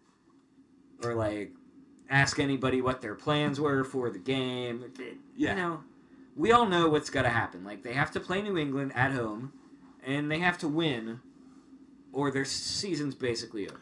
or 1.04 1.14
like 1.16 1.52
ask 2.10 2.40
anybody 2.40 2.82
what 2.82 3.02
their 3.02 3.16
plans 3.16 3.60
were 3.60 3.84
for 3.84 4.10
the 4.10 4.20
game. 4.20 4.84
It- 5.00 5.18
Yeah. 5.36 5.52
You 5.52 5.56
know, 5.58 5.84
we 6.38 6.52
all 6.52 6.68
know 6.68 6.88
what's 6.88 7.10
got 7.10 7.24
to 7.24 7.30
happen. 7.30 7.64
Like 7.66 7.84
they 7.84 7.94
have 7.94 8.12
to 8.12 8.20
play 8.20 8.42
New 8.42 8.58
England 8.58 8.94
at 8.96 9.12
home, 9.12 9.52
and 10.06 10.32
they 10.32 10.40
have 10.40 10.58
to 10.60 10.68
win 10.68 11.20
or 12.14 12.32
their 12.32 12.46
season's 12.46 13.16
basically 13.16 13.68
over. 13.68 13.80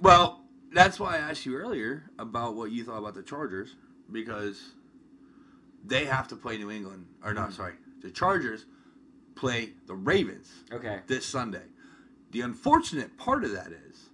Well, 0.00 0.44
that's 0.72 0.98
why 0.98 1.16
I 1.16 1.18
asked 1.18 1.46
you 1.46 1.56
earlier 1.56 2.04
about 2.18 2.54
what 2.54 2.70
you 2.70 2.84
thought 2.84 2.98
about 2.98 3.14
the 3.14 3.22
Chargers 3.22 3.76
because 4.10 4.72
they 5.84 6.04
have 6.04 6.28
to 6.28 6.36
play 6.36 6.58
New 6.58 6.70
England. 6.70 7.06
Or 7.22 7.34
no, 7.34 7.42
mm-hmm. 7.42 7.52
sorry, 7.52 7.74
the 8.02 8.10
Chargers 8.10 8.66
play 9.34 9.70
the 9.86 9.94
Ravens 9.94 10.50
Okay. 10.72 11.00
this 11.06 11.26
Sunday. 11.26 11.62
The 12.30 12.40
unfortunate 12.40 13.16
part 13.16 13.44
of 13.44 13.52
that 13.52 13.68
is, 13.68 14.08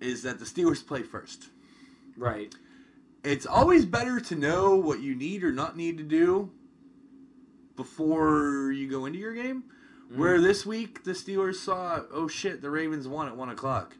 is 0.00 0.22
that 0.22 0.38
the 0.38 0.44
Steelers 0.44 0.84
play 0.84 1.02
first. 1.02 1.48
Right. 2.16 2.54
It's 3.24 3.46
always 3.46 3.86
better 3.86 4.20
to 4.20 4.34
know 4.36 4.76
what 4.76 5.00
you 5.00 5.14
need 5.14 5.42
or 5.44 5.50
not 5.52 5.76
need 5.76 5.96
to 5.96 6.04
do 6.04 6.50
before 7.74 8.70
you 8.70 8.88
go 8.88 9.06
into 9.06 9.18
your 9.18 9.32
game. 9.34 9.64
Mm-hmm. 10.06 10.20
Where 10.20 10.40
this 10.40 10.66
week 10.66 11.04
the 11.04 11.12
Steelers 11.12 11.54
saw, 11.56 12.02
oh 12.12 12.28
shit, 12.28 12.60
the 12.60 12.70
Ravens 12.70 13.08
won 13.08 13.26
at 13.26 13.36
one 13.36 13.48
o'clock. 13.48 13.96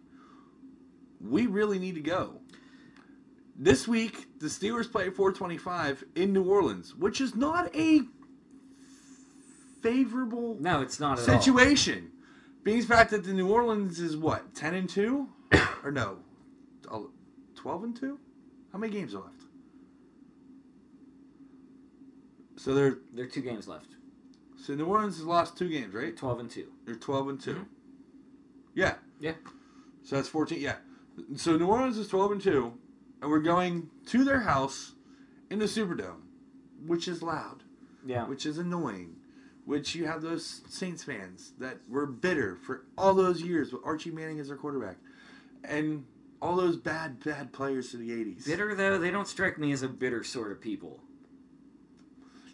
We 1.21 1.47
really 1.47 1.79
need 1.79 1.95
to 1.95 2.03
go. 2.03 2.41
This 3.57 3.89
week 3.89 4.27
the 4.41 4.49
Steelers 4.49 4.91
play 4.93 5.07
at 5.07 5.17
425 5.17 6.05
in 6.15 6.33
New 6.35 6.45
Orleans, 6.45 6.95
which 6.95 7.21
is 7.21 7.35
not 7.35 7.75
a 7.75 8.03
favorable 9.81 10.57
No, 10.61 10.83
it's 10.83 11.01
not 11.01 11.19
at 11.19 11.29
all. 11.29 11.41
situation. 11.41 12.11
Being 12.63 12.81
the 12.81 12.87
fact 12.87 13.11
that 13.11 13.25
the 13.25 13.33
New 13.33 13.49
Orleans 13.51 14.01
is 14.01 14.17
what 14.17 14.55
ten 14.55 14.75
and 14.75 14.89
two, 14.89 15.29
or 15.85 15.91
no, 15.91 16.19
twelve 17.55 17.85
and 17.85 17.95
two. 17.95 18.19
How 18.75 18.81
many 18.81 18.93
games 18.93 19.15
are 19.15 19.19
left? 19.21 19.41
So 22.57 22.75
they're 22.75 22.99
There 23.13 23.25
are 23.25 23.29
two 23.29 23.41
games 23.41 23.69
left. 23.69 23.87
so 24.57 24.75
New 24.75 24.87
Orleans 24.87 25.17
has 25.19 25.25
lost 25.25 25.57
two 25.57 25.69
games, 25.69 25.95
right? 25.95 26.17
Twelve 26.17 26.41
and 26.41 26.51
two. 26.51 26.73
They're 26.85 26.97
twelve 26.97 27.29
and 27.29 27.41
2 27.41 27.55
Mhm. 27.55 27.67
Yeah. 28.75 28.97
Yeah. 29.21 29.35
So 30.03 30.17
that's 30.17 30.29
fourteen. 30.29 30.61
Yeah. 30.61 30.79
So 31.37 31.57
New 31.57 31.69
Orleans 31.69 31.97
is 31.97 32.09
twelve 32.09 32.33
and 32.33 32.41
two, 32.43 32.73
and 33.23 33.31
we're 33.31 33.39
going 33.39 33.91
to 34.07 34.25
their 34.25 34.41
house 34.41 34.95
in 35.51 35.61
the 35.61 35.67
Superdome, 35.67 36.23
which 36.85 37.07
is 37.07 37.23
loud. 37.23 37.63
Yeah. 38.05 38.27
which 38.27 38.45
is 38.45 38.59
annoying. 38.59 39.21
Which 39.67 39.95
you 39.95 40.05
have 40.07 40.21
those 40.21 40.63
Saints 40.69 41.05
fans 41.05 41.53
that 41.59 41.79
were 41.89 42.07
bitter 42.07 42.57
for 42.57 42.85
all 42.99 43.15
those 43.15 43.41
years 43.41 43.73
with 43.73 43.83
Archie 43.85 44.11
Manning 44.11 44.41
as 44.41 44.49
their 44.49 44.57
quarterback, 44.59 44.99
and 45.63 46.05
all 46.43 46.57
those 46.57 46.77
bad, 46.77 47.23
bad 47.25 47.53
players 47.53 47.95
of 47.95 48.01
the 48.01 48.11
'80s. 48.11 48.47
Bitter 48.47 48.75
though, 48.75 48.99
they 48.99 49.11
don't 49.11 49.29
strike 49.29 49.59
me 49.59 49.73
as 49.73 49.83
a 49.83 49.89
bitter 49.89 50.23
sort 50.25 50.53
of 50.53 50.61
people. 50.61 51.01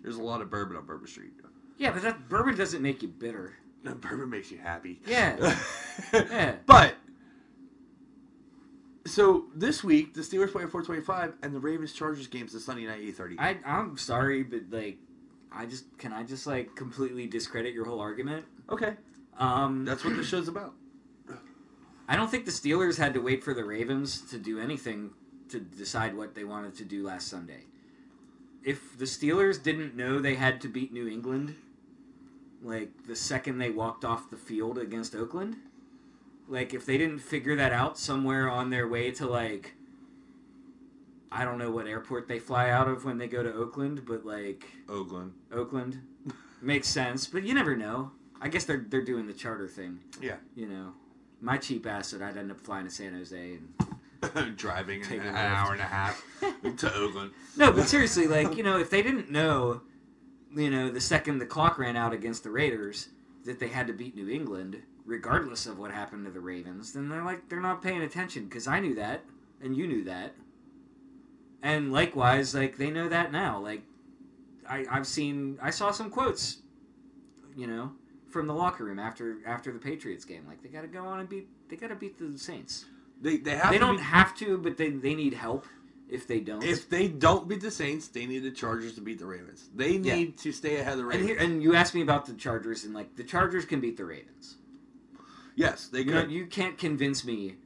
There's 0.02 0.16
a 0.16 0.22
lot 0.22 0.40
of 0.40 0.50
bourbon 0.50 0.76
on 0.76 0.86
Bourbon 0.86 1.06
Street. 1.08 1.32
Yeah, 1.78 1.90
but 1.92 2.02
that 2.02 2.28
bourbon 2.28 2.56
doesn't 2.56 2.82
make 2.82 3.02
you 3.02 3.08
bitter. 3.08 3.54
No, 3.82 3.94
bourbon 3.94 4.30
makes 4.30 4.50
you 4.50 4.58
happy. 4.58 5.00
Yeah. 5.06 5.56
Yeah. 6.12 6.56
But 6.66 6.94
so 9.06 9.46
this 9.54 9.82
week 9.82 10.14
the 10.14 10.20
Steelers 10.20 10.52
play 10.52 10.62
at 10.62 10.70
425, 10.70 11.34
and 11.42 11.54
the 11.54 11.60
Ravens 11.60 11.92
Chargers 11.92 12.26
game's 12.26 12.52
the 12.52 12.60
Sunday 12.60 12.86
night 12.86 13.00
8:30. 13.02 13.36
I 13.38 13.56
I'm 13.66 13.96
sorry, 13.98 14.42
but 14.42 14.62
like, 14.70 14.98
I 15.52 15.66
just 15.66 15.96
can 15.98 16.12
I 16.12 16.22
just 16.22 16.46
like 16.46 16.74
completely 16.76 17.26
discredit 17.26 17.74
your 17.74 17.84
whole 17.84 18.00
argument. 18.00 18.44
Okay, 18.70 18.94
Um, 19.38 19.84
that's 19.84 20.04
what 20.04 20.16
the 20.16 20.24
show's 20.32 20.48
about. 20.48 20.74
I 22.10 22.16
don't 22.16 22.28
think 22.28 22.44
the 22.44 22.50
Steelers 22.50 22.98
had 22.98 23.14
to 23.14 23.20
wait 23.20 23.44
for 23.44 23.54
the 23.54 23.64
Ravens 23.64 24.20
to 24.32 24.36
do 24.36 24.58
anything 24.58 25.10
to 25.48 25.60
decide 25.60 26.16
what 26.16 26.34
they 26.34 26.42
wanted 26.42 26.74
to 26.78 26.84
do 26.84 27.06
last 27.06 27.28
Sunday. 27.28 27.66
If 28.64 28.98
the 28.98 29.04
Steelers 29.04 29.62
didn't 29.62 29.94
know 29.94 30.18
they 30.18 30.34
had 30.34 30.60
to 30.62 30.68
beat 30.68 30.92
New 30.92 31.06
England, 31.06 31.54
like 32.60 33.06
the 33.06 33.14
second 33.14 33.58
they 33.58 33.70
walked 33.70 34.04
off 34.04 34.28
the 34.28 34.36
field 34.36 34.76
against 34.76 35.14
Oakland, 35.14 35.58
like 36.48 36.74
if 36.74 36.84
they 36.84 36.98
didn't 36.98 37.20
figure 37.20 37.54
that 37.54 37.72
out 37.72 37.96
somewhere 37.96 38.50
on 38.50 38.70
their 38.70 38.88
way 38.88 39.12
to 39.12 39.26
like 39.28 39.74
I 41.30 41.44
don't 41.44 41.58
know 41.58 41.70
what 41.70 41.86
airport 41.86 42.26
they 42.26 42.40
fly 42.40 42.70
out 42.70 42.88
of 42.88 43.04
when 43.04 43.18
they 43.18 43.28
go 43.28 43.44
to 43.44 43.54
Oakland, 43.54 44.04
but 44.04 44.26
like 44.26 44.64
Oakland. 44.88 45.34
Oakland 45.52 46.00
makes 46.60 46.88
sense, 46.88 47.28
but 47.28 47.44
you 47.44 47.54
never 47.54 47.76
know. 47.76 48.10
I 48.40 48.48
guess 48.48 48.64
they're 48.64 48.84
they're 48.88 49.04
doing 49.04 49.28
the 49.28 49.32
charter 49.32 49.68
thing. 49.68 50.00
Yeah. 50.20 50.36
You 50.56 50.66
know, 50.66 50.92
my 51.40 51.56
cheap 51.56 51.86
ass 51.86 52.10
that 52.10 52.22
I'd 52.22 52.36
end 52.36 52.50
up 52.50 52.60
flying 52.60 52.84
to 52.84 52.90
San 52.90 53.14
Jose 53.14 53.36
and 53.56 54.56
Driving 54.56 55.02
an, 55.06 55.20
an 55.20 55.34
hour 55.34 55.72
and 55.72 55.80
a 55.80 55.84
half 55.84 56.22
to 56.76 56.94
Oakland. 56.94 57.30
no, 57.56 57.72
but 57.72 57.88
seriously, 57.88 58.26
like 58.26 58.56
you 58.56 58.62
know, 58.62 58.78
if 58.78 58.90
they 58.90 59.02
didn't 59.02 59.30
know, 59.30 59.80
you 60.54 60.68
know, 60.70 60.90
the 60.90 61.00
second 61.00 61.38
the 61.38 61.46
clock 61.46 61.78
ran 61.78 61.96
out 61.96 62.12
against 62.12 62.42
the 62.44 62.50
Raiders 62.50 63.08
that 63.46 63.58
they 63.58 63.68
had 63.68 63.86
to 63.86 63.94
beat 63.94 64.14
New 64.14 64.28
England, 64.28 64.82
regardless 65.06 65.64
of 65.66 65.78
what 65.78 65.90
happened 65.90 66.26
to 66.26 66.30
the 66.30 66.40
Ravens, 66.40 66.92
then 66.92 67.08
they're 67.08 67.24
like 67.24 67.48
they're 67.48 67.60
not 67.62 67.82
paying 67.82 68.02
attention 68.02 68.44
because 68.44 68.66
I 68.68 68.78
knew 68.80 68.94
that 68.96 69.24
and 69.62 69.74
you 69.74 69.86
knew 69.86 70.04
that, 70.04 70.34
and 71.62 71.90
likewise, 71.90 72.54
like 72.54 72.76
they 72.76 72.90
know 72.90 73.08
that 73.08 73.32
now. 73.32 73.58
Like 73.58 73.82
I 74.68 74.84
I've 74.90 75.06
seen 75.06 75.58
I 75.62 75.70
saw 75.70 75.92
some 75.92 76.10
quotes, 76.10 76.58
you 77.56 77.66
know, 77.66 77.92
from 78.30 78.46
the 78.46 78.54
locker 78.54 78.84
room 78.84 78.98
after 78.98 79.38
after 79.46 79.72
the 79.72 79.78
Patriots 79.78 80.24
game. 80.24 80.44
Like 80.46 80.62
they 80.62 80.68
got 80.68 80.82
to 80.82 80.88
go 80.88 81.04
on 81.04 81.20
and 81.20 81.28
beat 81.28 81.48
they 81.68 81.76
got 81.76 81.88
to 81.88 81.96
beat 81.96 82.18
the 82.18 82.38
Saints. 82.38 82.86
They 83.20 83.36
they 83.36 83.56
have 83.56 83.70
They 83.70 83.78
don't 83.78 83.98
have 83.98 84.36
to, 84.38 84.56
but 84.58 84.76
they 84.76 84.90
they 84.90 85.14
need 85.14 85.34
help 85.34 85.66
if 86.08 86.26
they 86.26 86.40
don't. 86.40 86.62
If 86.64 86.88
they 86.88 87.08
don't 87.08 87.48
beat 87.48 87.60
the 87.60 87.70
Saints, 87.70 88.08
they 88.08 88.26
need 88.26 88.40
the 88.40 88.50
Chargers 88.50 88.94
to 88.94 89.00
beat 89.00 89.18
the 89.18 89.26
Ravens. 89.26 89.68
They 89.74 89.92
Yeah. 89.92 90.14
need 90.16 90.38
to 90.38 90.52
stay 90.52 90.76
ahead 90.76 90.94
of 90.94 90.98
the 90.98 91.04
And 91.04 91.12
Ravens. 91.12 91.28
here, 91.28 91.38
and 91.38 91.62
you 91.62 91.74
asked 91.74 91.94
me 91.94 92.02
about 92.02 92.26
the 92.26 92.34
Chargers, 92.34 92.84
and 92.84 92.94
like 92.94 93.16
the 93.16 93.24
Chargers 93.24 93.64
can 93.64 93.80
beat 93.80 93.96
the 93.96 94.04
Ravens. 94.04 94.56
yes, 95.54 95.88
they 95.88 96.00
You 96.00 96.12
know, 96.12 96.24
you 96.26 96.46
can't 96.46 96.78
convince 96.78 97.24
me 97.24 97.56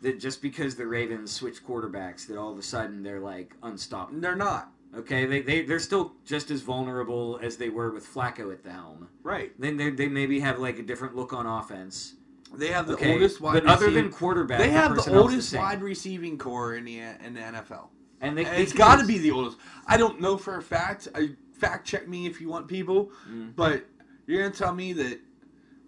that 0.00 0.18
just 0.18 0.40
because 0.40 0.76
the 0.76 0.86
Ravens 0.86 1.30
switch 1.32 1.64
quarterbacks, 1.64 2.26
that 2.28 2.38
all 2.38 2.52
of 2.52 2.58
a 2.58 2.62
sudden 2.62 3.02
they're 3.02 3.20
like 3.20 3.54
unstoppable. 3.62 4.20
They're 4.20 4.36
not 4.36 4.72
Okay, 4.96 5.26
they 5.26 5.42
they 5.42 5.62
they're 5.62 5.78
still 5.78 6.12
just 6.24 6.50
as 6.50 6.62
vulnerable 6.62 7.38
as 7.42 7.56
they 7.58 7.68
were 7.68 7.90
with 7.90 8.06
Flacco 8.06 8.50
at 8.52 8.62
the 8.64 8.72
helm. 8.72 9.08
right. 9.22 9.52
Then 9.60 9.76
they 9.76 9.90
they 9.90 10.08
maybe 10.08 10.40
have 10.40 10.58
like 10.58 10.78
a 10.78 10.82
different 10.82 11.14
look 11.14 11.32
on 11.32 11.46
offense. 11.46 12.14
They 12.54 12.68
have 12.68 12.86
the 12.86 12.94
Okay, 12.94 13.12
oldest 13.12 13.40
wide. 13.42 13.52
but 13.62 13.66
other 13.66 13.90
than 13.90 14.10
quarterback, 14.10 14.58
they 14.58 14.70
have 14.70 14.96
the 14.96 15.14
oldest 15.18 15.50
same. 15.50 15.60
wide 15.60 15.82
receiving 15.82 16.38
core 16.38 16.74
in 16.76 16.84
the 16.86 16.98
in 17.24 17.34
the 17.34 17.40
NFL. 17.40 17.88
and 18.22 18.36
they, 18.38 18.46
it's 18.46 18.72
got 18.72 18.98
to 18.98 19.06
be 19.06 19.18
the 19.18 19.30
oldest. 19.30 19.58
I 19.86 19.96
don't 19.98 20.20
know 20.20 20.36
for 20.38 20.56
a 20.56 20.62
fact. 20.62 21.06
I 21.14 21.30
fact 21.52 21.86
check 21.86 22.08
me 22.08 22.26
if 22.26 22.40
you 22.40 22.48
want 22.48 22.66
people, 22.66 23.10
Mm. 23.30 23.54
but 23.54 23.84
you're 24.26 24.42
gonna 24.42 24.54
tell 24.54 24.74
me 24.74 24.94
that 24.94 25.20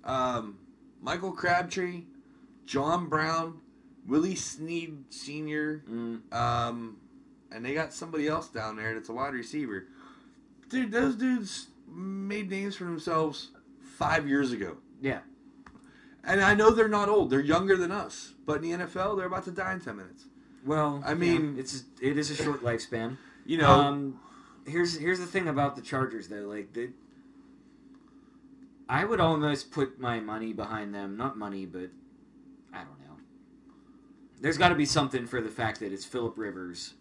um, 0.05 0.59
Michael 1.01 1.32
Crabtree, 1.32 2.05
John 2.66 3.09
Brown, 3.09 3.60
Willie 4.06 4.35
Snead 4.35 5.05
Senior, 5.09 5.82
Mm. 5.90 6.32
um, 6.35 6.97
and 7.52 7.64
they 7.64 7.74
got 7.74 7.93
somebody 7.93 8.27
else 8.28 8.48
down 8.48 8.77
there 8.77 8.94
that's 8.94 9.09
a 9.09 9.12
wide 9.12 9.35
receiver. 9.35 9.86
Dude, 10.68 10.93
those 10.93 11.16
dudes 11.16 11.68
made 11.89 12.48
names 12.51 12.77
for 12.77 12.85
themselves 12.85 13.51
five 13.98 14.28
years 14.28 14.52
ago. 14.52 14.77
Yeah. 15.01 15.20
And 16.22 16.40
I 16.40 16.55
know 16.55 16.70
they're 16.70 16.86
not 16.89 17.09
old; 17.09 17.31
they're 17.31 17.40
younger 17.40 17.77
than 17.77 17.90
us. 17.90 18.35
But 18.47 18.62
in 18.62 18.78
the 18.78 18.85
NFL, 18.86 19.16
they're 19.16 19.27
about 19.27 19.44
to 19.44 19.51
die 19.51 19.72
in 19.72 19.81
ten 19.81 19.97
minutes. 19.97 20.24
Well, 20.66 21.02
I 21.05 21.10
yeah, 21.10 21.14
mean- 21.14 21.56
it's 21.59 21.85
it 22.01 22.18
is 22.18 22.31
a 22.31 22.35
short 22.36 22.62
lifespan. 22.62 23.16
You 23.47 23.56
know, 23.59 23.70
Um, 23.70 24.20
here's 24.66 24.97
here's 24.98 25.18
the 25.18 25.27
thing 25.27 25.48
about 25.48 25.74
the 25.74 25.82
Chargers 25.82 26.28
though, 26.28 26.43
like 26.47 26.72
the, 26.74 26.90
I 28.89 29.05
would 29.05 29.18
almost 29.18 29.72
put 29.72 29.98
my 29.98 30.20
money 30.20 30.52
behind 30.52 30.94
them. 30.94 31.16
Not 31.16 31.39
money, 31.39 31.64
but 31.66 31.90
I 32.72 32.78
don't 32.78 33.01
know. 33.01 33.16
There's 34.40 34.59
got 34.59 34.68
to 34.68 34.74
be 34.74 34.85
something 34.85 35.27
for 35.27 35.40
the 35.40 35.48
fact 35.48 35.81
that 35.81 35.93
it's 35.93 36.05
Philip 36.05 36.35
Rivers. 36.36 36.94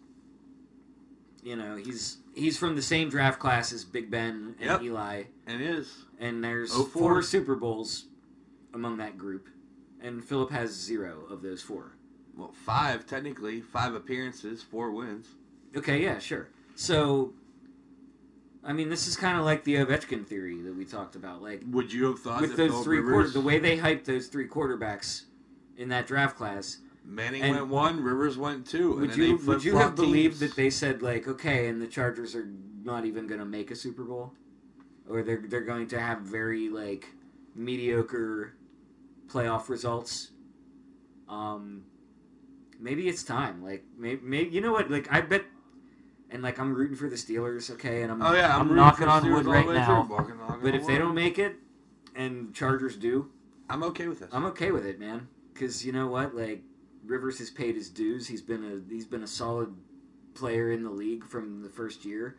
You 1.42 1.56
know, 1.56 1.76
he's 1.76 2.18
he's 2.34 2.58
from 2.58 2.76
the 2.76 2.82
same 2.82 3.08
draft 3.08 3.38
class 3.38 3.72
as 3.72 3.84
Big 3.84 4.10
Ben 4.10 4.54
and 4.60 4.70
Yep. 4.70 4.82
Eli, 4.82 5.22
and 5.46 5.62
is. 5.62 6.04
and 6.18 6.44
there's 6.44 6.70
oh, 6.74 6.84
four 6.84 7.22
Super 7.22 7.54
Bowls 7.54 8.06
among 8.74 8.98
that 8.98 9.16
group, 9.16 9.48
and 10.02 10.24
Philip 10.24 10.50
has 10.50 10.70
zero 10.72 11.24
of 11.30 11.42
those 11.42 11.62
four. 11.62 11.92
Well, 12.36 12.52
five 12.52 13.06
technically, 13.06 13.60
five 13.60 13.94
appearances, 13.94 14.62
four 14.62 14.90
wins. 14.90 15.28
Okay, 15.76 16.02
yeah, 16.02 16.18
sure. 16.18 16.48
So, 16.76 17.32
I 18.64 18.72
mean, 18.72 18.88
this 18.88 19.06
is 19.06 19.16
kind 19.16 19.38
of 19.38 19.44
like 19.44 19.64
the 19.64 19.76
Ovechkin 19.76 20.26
theory 20.26 20.60
that 20.62 20.74
we 20.76 20.84
talked 20.84 21.16
about. 21.16 21.42
Like 21.42 21.62
Would 21.70 21.92
you 21.92 22.06
have 22.06 22.20
thought 22.20 22.40
with 22.40 22.50
that 22.50 22.56
those 22.56 22.70
Phillip 22.70 22.84
three 22.84 22.96
Rivers, 22.98 23.12
quarter, 23.12 23.30
the 23.30 23.40
way 23.40 23.58
they 23.58 23.78
hyped 23.78 24.04
those 24.04 24.26
three 24.28 24.46
quarterbacks 24.48 25.24
in 25.76 25.88
that 25.88 26.06
draft 26.06 26.36
class, 26.36 26.78
Manning 27.10 27.42
and- 27.42 27.52
went 27.56 27.66
one, 27.66 28.02
Rivers 28.04 28.38
went 28.38 28.66
two, 28.66 28.92
would 28.94 29.16
you 29.16 29.36
would 29.44 29.64
you 29.64 29.76
have 29.76 29.96
believed 29.96 30.38
that 30.40 30.54
they 30.54 30.70
said 30.70 31.02
like, 31.02 31.26
okay, 31.26 31.66
and 31.66 31.82
the 31.82 31.88
Chargers 31.88 32.36
are 32.36 32.48
not 32.84 33.04
even 33.04 33.26
going 33.26 33.40
to 33.40 33.46
make 33.46 33.72
a 33.72 33.74
Super 33.74 34.04
Bowl, 34.04 34.32
or 35.08 35.22
they're 35.24 35.42
they're 35.48 35.60
going 35.64 35.88
to 35.88 36.00
have 36.00 36.20
very 36.20 36.68
like 36.68 37.06
mediocre 37.54 38.54
playoff 39.26 39.68
results? 39.68 40.30
Um, 41.28 41.82
maybe 42.78 43.08
it's 43.08 43.24
time. 43.24 43.62
Like, 43.62 43.84
maybe, 43.98 44.20
maybe 44.22 44.50
you 44.50 44.60
know 44.60 44.72
what? 44.72 44.90
Like, 44.90 45.12
I 45.12 45.20
bet. 45.20 45.42
And 46.32 46.44
like 46.44 46.60
I'm 46.60 46.72
rooting 46.74 46.96
for 46.96 47.08
the 47.08 47.16
Steelers, 47.16 47.72
okay, 47.72 48.02
and 48.02 48.12
I'm 48.12 48.22
Oh 48.22 48.32
yeah, 48.34 48.54
I'm, 48.54 48.70
I'm 48.70 48.76
knocking 48.76 49.08
on 49.08 49.24
Steelers 49.24 49.34
wood 49.34 49.46
right 49.46 49.66
now. 49.66 50.04
through. 50.04 50.60
But 50.62 50.76
if 50.76 50.86
they 50.86 50.96
don't 50.96 51.16
make 51.16 51.40
it, 51.40 51.56
and 52.14 52.54
Chargers 52.54 52.94
do, 52.96 53.30
I'm 53.68 53.82
okay 53.82 54.06
with 54.06 54.20
this. 54.20 54.28
I'm 54.32 54.44
okay 54.46 54.70
with 54.70 54.86
it, 54.86 55.00
man. 55.00 55.26
Because 55.52 55.84
you 55.84 55.90
know 55.90 56.06
what, 56.06 56.36
like 56.36 56.62
Rivers 57.04 57.38
has 57.38 57.50
paid 57.50 57.74
his 57.74 57.88
dues. 57.88 58.26
He's 58.28 58.42
been 58.42 58.64
a 58.64 58.92
he's 58.92 59.06
been 59.06 59.22
a 59.22 59.26
solid 59.26 59.74
player 60.34 60.72
in 60.72 60.84
the 60.84 60.90
league 60.90 61.24
from 61.24 61.62
the 61.62 61.68
first 61.68 62.04
year. 62.04 62.36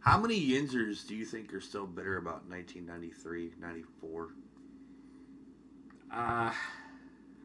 How 0.00 0.18
many 0.18 0.38
Yinzers 0.40 1.06
do 1.06 1.14
you 1.14 1.24
think 1.24 1.54
are 1.54 1.60
still 1.60 1.86
bitter 1.86 2.16
about 2.16 2.48
1993, 2.48 3.52
94? 3.60 4.28
Uh, 6.12 6.52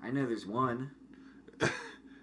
I 0.04 0.12
know 0.12 0.26
there's 0.26 0.46
one. 0.46 0.92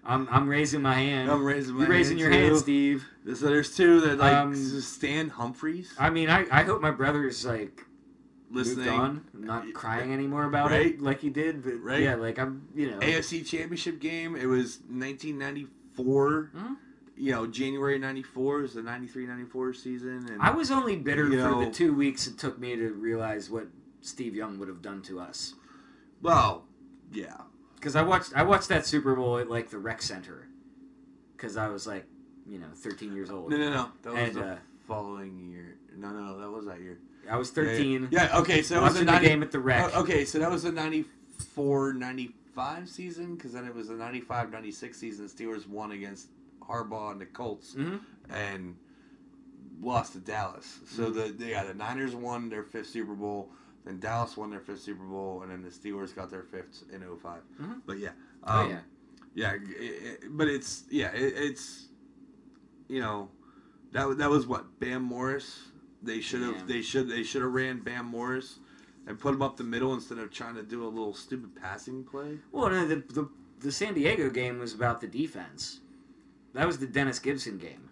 I'm 0.05 0.27
I'm 0.29 0.47
raising 0.47 0.81
my 0.81 0.93
hand. 0.93 1.31
I'm 1.31 1.43
raising 1.43 1.73
my 1.75 1.81
You're 1.81 1.89
raising 1.89 2.17
hand, 2.19 2.31
your 2.33 2.41
hand. 2.43 2.57
Steve. 2.57 3.07
So 3.33 3.45
there's 3.47 3.75
two 3.75 4.01
that 4.01 4.19
like 4.19 4.33
Um, 4.35 4.53
Stan 4.81 5.29
Humphries 5.29 5.95
I 5.97 6.09
mean, 6.11 6.29
I, 6.29 6.45
I 6.51 6.63
hope 6.63 6.81
my 6.81 6.91
brother's 6.91 7.43
like 7.45 7.83
listening. 8.51 8.85
moved 8.85 8.99
on, 8.99 9.25
not 9.33 9.73
crying 9.73 10.13
anymore 10.13 10.43
about 10.45 10.71
Right. 10.71 10.87
it 10.95 11.01
like 11.01 11.19
he 11.19 11.29
did. 11.29 11.63
But 11.63 11.81
Right. 11.81 12.01
yeah, 12.01 12.15
like 12.15 12.37
I'm, 12.39 12.67
you 12.75 12.91
know, 12.91 12.99
AFC 12.99 13.43
Championship 13.43 13.99
game. 13.99 14.35
It 14.35 14.45
was 14.47 14.79
1994. 14.89 16.51
Mhm. 16.55 16.77
You 17.17 17.31
know, 17.31 17.47
January 17.47 17.97
'94 17.97 18.63
is 18.63 18.73
the 18.73 18.81
93-94 18.81 19.73
season, 19.73 20.27
and 20.29 20.41
I 20.41 20.51
was 20.53 20.69
only 20.69 20.97
bitter 20.97 21.29
for 21.29 21.35
know- 21.35 21.65
the 21.65 21.71
two 21.71 21.93
weeks 21.93 22.27
it 22.27 22.37
took 22.37 22.59
me 22.59 22.75
to 22.75 22.89
realize 22.91 23.49
what 23.49 23.67
Steve 24.01 24.35
Young 24.35 24.59
would 24.59 24.67
have 24.67 24.81
done 24.81 25.01
to 25.03 25.19
us. 25.19 25.55
well, 26.21 26.65
yeah, 27.11 27.37
Because 27.75 27.95
I 27.95 28.01
watched 28.01 28.33
I 28.35 28.43
watched 28.43 28.67
that 28.69 28.85
Super 28.85 29.15
Bowl 29.15 29.37
at 29.37 29.49
like 29.49 29.69
the 29.69 29.77
rec 29.77 30.01
center. 30.01 30.47
Because 31.37 31.55
I 31.57 31.67
was 31.69 31.85
like, 31.85 32.05
you 32.47 32.57
know, 32.59 32.67
13 32.73 33.13
years 33.13 33.29
old. 33.29 33.51
no, 33.51 33.57
no, 33.57 33.69
no, 33.69 33.91
that 34.01 34.11
was 34.13 34.21
And, 34.21 34.35
the 34.35 34.45
uh, 34.53 34.57
following 34.87 35.49
year. 35.51 35.77
No, 35.95 36.09
no, 36.11 36.39
that 36.39 36.49
was 36.49 36.65
that 36.65 36.81
year. 36.81 36.97
I 37.29 37.37
was 37.37 37.49
13. 37.51 38.09
Yeah, 38.11 38.23
yeah, 38.31 38.39
okay, 38.39 38.61
so 38.61 38.75
that 38.75 38.83
was 38.83 38.93
the 38.95 39.03
90, 39.05 39.27
game 39.27 39.43
at 39.43 39.51
the 39.51 39.59
rec. 39.59 39.91
Oh, 39.95 40.01
okay, 40.01 40.25
so 40.25 40.39
that 40.39 40.51
was 40.51 40.63
the 40.63 40.71
94 40.71 41.93
95 41.93 42.89
season 42.89 43.35
because 43.35 43.53
then 43.53 43.65
it 43.65 43.73
was 43.73 43.87
the 43.87 43.95
95 43.95 44.51
96 44.51 44.97
season. 44.97 45.27
The 45.27 45.31
Steelers 45.43 45.67
won 45.67 45.91
against 45.91 46.27
Harbaugh 46.61 47.11
and 47.11 47.21
the 47.21 47.25
Colts 47.25 47.75
Mhm. 47.75 47.99
and 48.29 48.75
lost 49.81 50.13
to 50.13 50.19
Dallas. 50.19 50.79
So 50.87 51.11
Mm-hmm. 51.11 51.37
the 51.39 51.45
yeah, 51.47 51.63
the 51.63 51.73
Niners 51.73 52.15
won 52.15 52.49
their 52.49 52.63
fifth 52.63 52.87
Super 52.89 53.13
Bowl, 53.13 53.51
then 53.85 53.99
Dallas 53.99 54.37
won 54.37 54.49
their 54.49 54.59
fifth 54.61 54.81
Super 54.81 55.03
Bowl, 55.03 55.41
and 55.43 55.51
then 55.51 55.61
the 55.61 55.69
Steelers 55.69 56.15
got 56.15 56.29
their 56.31 56.43
fifth 56.43 56.83
in 56.91 57.01
5 57.01 57.41
Mhm. 57.61 57.81
But 57.85 57.99
yeah, 57.99 58.11
Oh 58.43 58.61
um, 58.61 58.69
yeah. 58.69 58.79
yeah, 59.33 59.53
it, 59.53 59.61
it, 60.23 60.37
but 60.37 60.47
it's 60.47 60.83
yeah, 60.89 61.11
it, 61.11 61.33
it's 61.35 61.87
you 62.87 63.01
know 63.01 63.29
that 63.91 64.17
that 64.17 64.29
was 64.29 64.45
what 64.47 64.79
Bam 64.79 65.01
Morris. 65.03 65.69
They 66.05 66.21
should 66.21 66.41
have 66.41 66.67
they 66.67 66.81
should 66.81 67.09
they 67.09 67.23
should 67.23 67.41
have 67.41 67.51
ran 67.53 67.79
Bam 67.81 68.05
Morris 68.05 68.59
and 69.07 69.19
put 69.19 69.33
him 69.33 69.41
up 69.41 69.57
the 69.57 69.63
middle 69.63 69.93
instead 69.93 70.17
of 70.17 70.31
trying 70.31 70.55
to 70.55 70.63
do 70.63 70.83
a 70.85 70.87
little 70.87 71.13
stupid 71.13 71.55
passing 71.55 72.03
play. 72.03 72.39
Well, 72.51 72.69
no, 72.69 72.87
the, 72.87 72.95
the 72.95 73.29
the 73.59 73.71
San 73.71 73.93
Diego 73.93 74.29
game 74.29 74.59
was 74.59 74.73
about 74.73 75.01
the 75.01 75.07
defense. 75.07 75.79
That 76.53 76.67
was 76.67 76.77
the 76.77 76.87
Dennis 76.87 77.19
Gibson 77.19 77.57
game. 77.57 77.89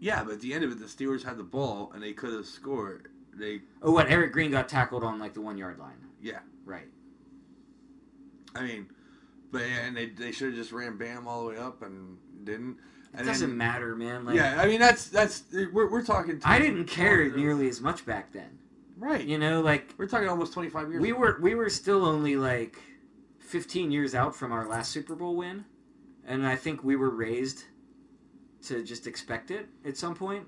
Yeah, 0.00 0.22
but 0.24 0.34
at 0.34 0.40
the 0.40 0.54
end 0.54 0.64
of 0.64 0.70
it, 0.70 0.78
the 0.78 0.84
Steelers 0.86 1.24
had 1.24 1.36
the 1.36 1.42
ball 1.42 1.90
and 1.92 2.02
they 2.02 2.12
could 2.12 2.32
have 2.32 2.46
scored. 2.46 3.08
They 3.34 3.62
Oh, 3.82 3.90
what? 3.92 4.08
Eric 4.08 4.32
Green 4.32 4.50
got 4.50 4.68
tackled 4.68 5.02
on 5.02 5.18
like 5.18 5.34
the 5.34 5.40
one 5.40 5.58
yard 5.58 5.78
line. 5.78 5.98
yeah, 6.22 6.40
Right. 6.64 6.88
I 8.54 8.62
mean, 8.62 8.86
but 9.52 9.62
yeah, 9.62 9.84
and 9.86 9.96
they 9.96 10.06
they 10.06 10.32
should 10.32 10.48
have 10.48 10.56
just 10.56 10.72
ran 10.72 10.96
Bam 10.96 11.28
all 11.28 11.44
the 11.44 11.50
way 11.50 11.58
up 11.58 11.82
and 11.82 12.16
didn't. 12.44 12.78
It 13.14 13.20
And 13.20 13.26
doesn't 13.26 13.48
then- 13.50 13.56
matter, 13.58 13.96
man. 13.96 14.24
Like, 14.24 14.36
yeah, 14.36 14.60
I 14.60 14.66
mean 14.66 14.80
that's 14.80 15.08
that's 15.08 15.44
we're 15.72 15.90
we're 15.90 16.04
talking. 16.04 16.40
I 16.44 16.58
didn't 16.58 16.84
care 16.86 17.28
nearly 17.34 17.68
as 17.68 17.80
much 17.80 18.04
back 18.06 18.32
then. 18.32 18.58
Right. 18.96 19.24
You 19.24 19.38
know, 19.38 19.60
like 19.60 19.94
We're 19.96 20.06
talking 20.08 20.28
almost 20.28 20.52
twenty 20.52 20.68
five 20.70 20.90
years. 20.90 21.00
we 21.00 21.10
ago. 21.10 21.18
were 21.20 21.38
we 21.40 21.54
were 21.54 21.70
still 21.70 22.04
only 22.04 22.36
like 22.36 22.76
15 23.40 23.90
years 23.90 24.14
out 24.14 24.36
from 24.36 24.52
our 24.52 24.66
last 24.68 24.90
Super 24.92 25.14
Bowl 25.14 25.34
win, 25.36 25.64
and 26.26 26.46
I 26.46 26.54
think 26.56 26.84
we 26.84 26.96
were 26.96 27.08
raised 27.10 27.64
to 28.64 28.82
just 28.84 29.06
expect 29.06 29.50
it 29.50 29.68
at 29.84 29.96
some 29.96 30.14
point. 30.14 30.46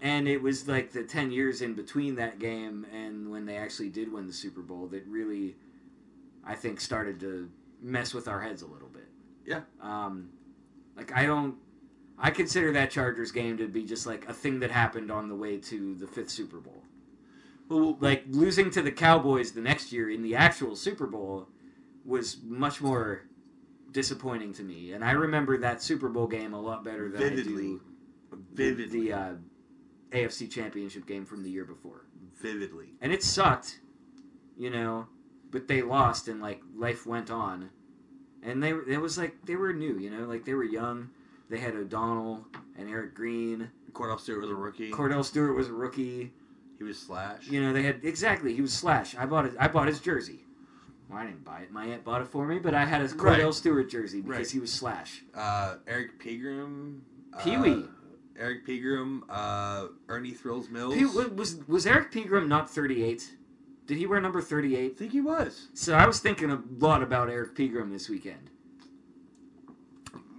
And 0.00 0.26
it 0.26 0.42
was 0.42 0.66
like 0.66 0.90
the 0.92 1.04
10 1.04 1.30
years 1.30 1.62
in 1.62 1.74
between 1.74 2.16
that 2.16 2.40
game 2.40 2.84
and 2.92 3.30
when 3.30 3.46
they 3.46 3.56
actually 3.56 3.88
did 3.88 4.12
win 4.12 4.26
the 4.26 4.32
Super 4.32 4.60
Bowl 4.60 4.88
that 4.88 5.06
really, 5.06 5.54
I 6.44 6.56
think, 6.56 6.80
started 6.80 7.20
to 7.20 7.48
mess 7.80 8.12
with 8.12 8.26
our 8.26 8.40
heads 8.40 8.62
a 8.62 8.66
little 8.66 8.88
bit. 8.88 9.08
Yeah. 9.46 9.60
Um, 9.80 10.30
like 10.96 11.12
I 11.16 11.26
don't, 11.26 11.56
I 12.18 12.30
consider 12.30 12.72
that 12.72 12.90
Chargers 12.90 13.32
game 13.32 13.56
to 13.58 13.66
be 13.68 13.84
just 13.84 14.06
like 14.06 14.28
a 14.28 14.32
thing 14.32 14.60
that 14.60 14.70
happened 14.70 15.10
on 15.10 15.28
the 15.28 15.34
way 15.34 15.58
to 15.58 15.94
the 15.94 16.06
fifth 16.06 16.30
Super 16.30 16.58
Bowl 16.60 16.82
Well, 17.68 17.96
like 18.00 18.24
losing 18.28 18.70
to 18.72 18.82
the 18.82 18.92
Cowboys 18.92 19.52
the 19.52 19.60
next 19.60 19.92
year 19.92 20.10
in 20.10 20.22
the 20.22 20.36
actual 20.36 20.76
Super 20.76 21.06
Bowl 21.06 21.48
was 22.04 22.38
much 22.44 22.80
more 22.80 23.22
disappointing 23.90 24.52
to 24.54 24.62
me. 24.62 24.92
And 24.92 25.04
I 25.04 25.12
remember 25.12 25.58
that 25.58 25.82
Super 25.82 26.08
Bowl 26.08 26.26
game 26.26 26.52
a 26.54 26.60
lot 26.60 26.84
better 26.84 27.08
than 27.08 27.20
Vividly. 27.20 27.78
I 28.32 28.36
do 28.36 28.40
vividly, 28.54 29.00
the 29.00 29.12
uh, 29.12 29.34
AFC 30.10 30.50
Championship 30.50 31.06
game 31.06 31.24
from 31.24 31.42
the 31.42 31.50
year 31.50 31.64
before. 31.64 32.06
vividly. 32.40 32.94
And 33.00 33.12
it 33.12 33.22
sucked, 33.22 33.80
you 34.56 34.70
know, 34.70 35.06
but 35.50 35.68
they 35.68 35.82
lost 35.82 36.28
and 36.28 36.40
like 36.40 36.60
life 36.74 37.06
went 37.06 37.30
on. 37.30 37.70
And 38.42 38.62
they 38.62 38.70
it 38.70 39.00
was 39.00 39.16
like 39.18 39.44
they 39.46 39.56
were 39.56 39.72
new, 39.72 39.98
you 39.98 40.10
know, 40.10 40.24
like 40.26 40.44
they 40.44 40.54
were 40.54 40.64
young. 40.64 41.10
They 41.48 41.58
had 41.58 41.74
O'Donnell 41.74 42.46
and 42.78 42.88
Eric 42.88 43.14
Green. 43.14 43.70
Kordell 43.92 44.18
Stewart 44.18 44.40
was 44.40 44.50
a 44.50 44.54
rookie. 44.54 44.90
Kordell 44.90 45.24
Stewart 45.24 45.54
was 45.54 45.68
a 45.68 45.72
rookie. 45.72 46.32
he 46.78 46.84
was 46.84 46.98
slash. 46.98 47.46
You 47.48 47.60
know, 47.62 47.72
they 47.72 47.82
had 47.82 48.00
exactly. 48.04 48.54
He 48.54 48.62
was 48.62 48.72
Slash. 48.72 49.14
I 49.16 49.26
bought 49.26 49.44
it. 49.46 49.52
I 49.60 49.68
bought 49.68 49.86
his 49.86 50.00
jersey. 50.00 50.40
Well, 51.10 51.18
I 51.18 51.26
didn't 51.26 51.44
buy 51.44 51.60
it. 51.60 51.70
My 51.70 51.84
aunt 51.84 52.04
bought 52.04 52.22
it 52.22 52.28
for 52.28 52.46
me, 52.46 52.58
but 52.58 52.72
I 52.74 52.86
had 52.86 53.02
a 53.02 53.08
Kordell 53.08 53.44
Right. 53.44 53.54
Stewart 53.54 53.90
jersey 53.90 54.22
because 54.22 54.38
Right. 54.38 54.50
he 54.50 54.58
was 54.60 54.72
Slash. 54.72 55.22
Uh, 55.34 55.76
Eric 55.86 56.18
Pegram. 56.18 57.02
Pee-wee. 57.44 57.84
Uh, 57.84 58.40
Eric 58.40 58.64
Pegram. 58.64 59.22
Uh, 59.28 59.88
Ernie 60.08 60.30
Thrills 60.32 60.70
Mills. 60.70 60.96
Was 61.34 61.56
was 61.68 61.86
Eric 61.86 62.10
Pegram 62.12 62.48
not 62.48 62.70
thirty 62.70 63.04
eight? 63.04 63.30
Did 63.86 63.98
he 63.98 64.06
wear 64.06 64.20
number 64.20 64.40
38? 64.40 64.92
I 64.92 64.94
think 64.94 65.12
he 65.12 65.20
was 65.20 65.68
So 65.74 65.94
I 65.94 66.06
was 66.06 66.20
thinking 66.20 66.50
a 66.50 66.60
lot 66.78 67.02
about 67.02 67.28
Eric 67.28 67.56
Pegram 67.56 67.90
this 67.90 68.08
weekend. 68.08 68.50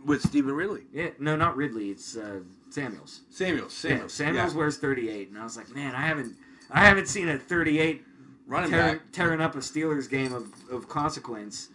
with 0.05 0.21
Stevan 0.21 0.53
Ridley. 0.53 0.83
Yeah, 0.93 1.09
no, 1.19 1.35
not 1.35 1.55
Ridley. 1.55 1.89
It's 1.89 2.15
uh, 2.17 2.39
Samuels. 2.69 3.21
Samuels. 3.29 3.83
Yeah, 3.83 3.89
Samuels. 3.91 4.13
Samuels 4.13 4.53
yeah. 4.53 4.57
wears 4.57 4.77
thirty 4.77 5.09
eight, 5.09 5.29
and 5.29 5.37
I 5.37 5.43
was 5.43 5.55
like, 5.57 5.73
man, 5.75 5.95
I 5.95 6.01
haven't, 6.01 6.35
I 6.71 6.85
haven't 6.85 7.07
seen 7.07 7.29
a 7.29 7.37
thirty 7.37 7.79
eight 7.79 8.03
running 8.47 8.71
tearing, 8.71 8.97
back. 8.97 9.11
tearing 9.11 9.41
up 9.41 9.55
a 9.55 9.59
Steelers 9.59 10.09
game 10.09 10.33
of, 10.33 10.51
of 10.71 10.87
consequence 10.89 11.69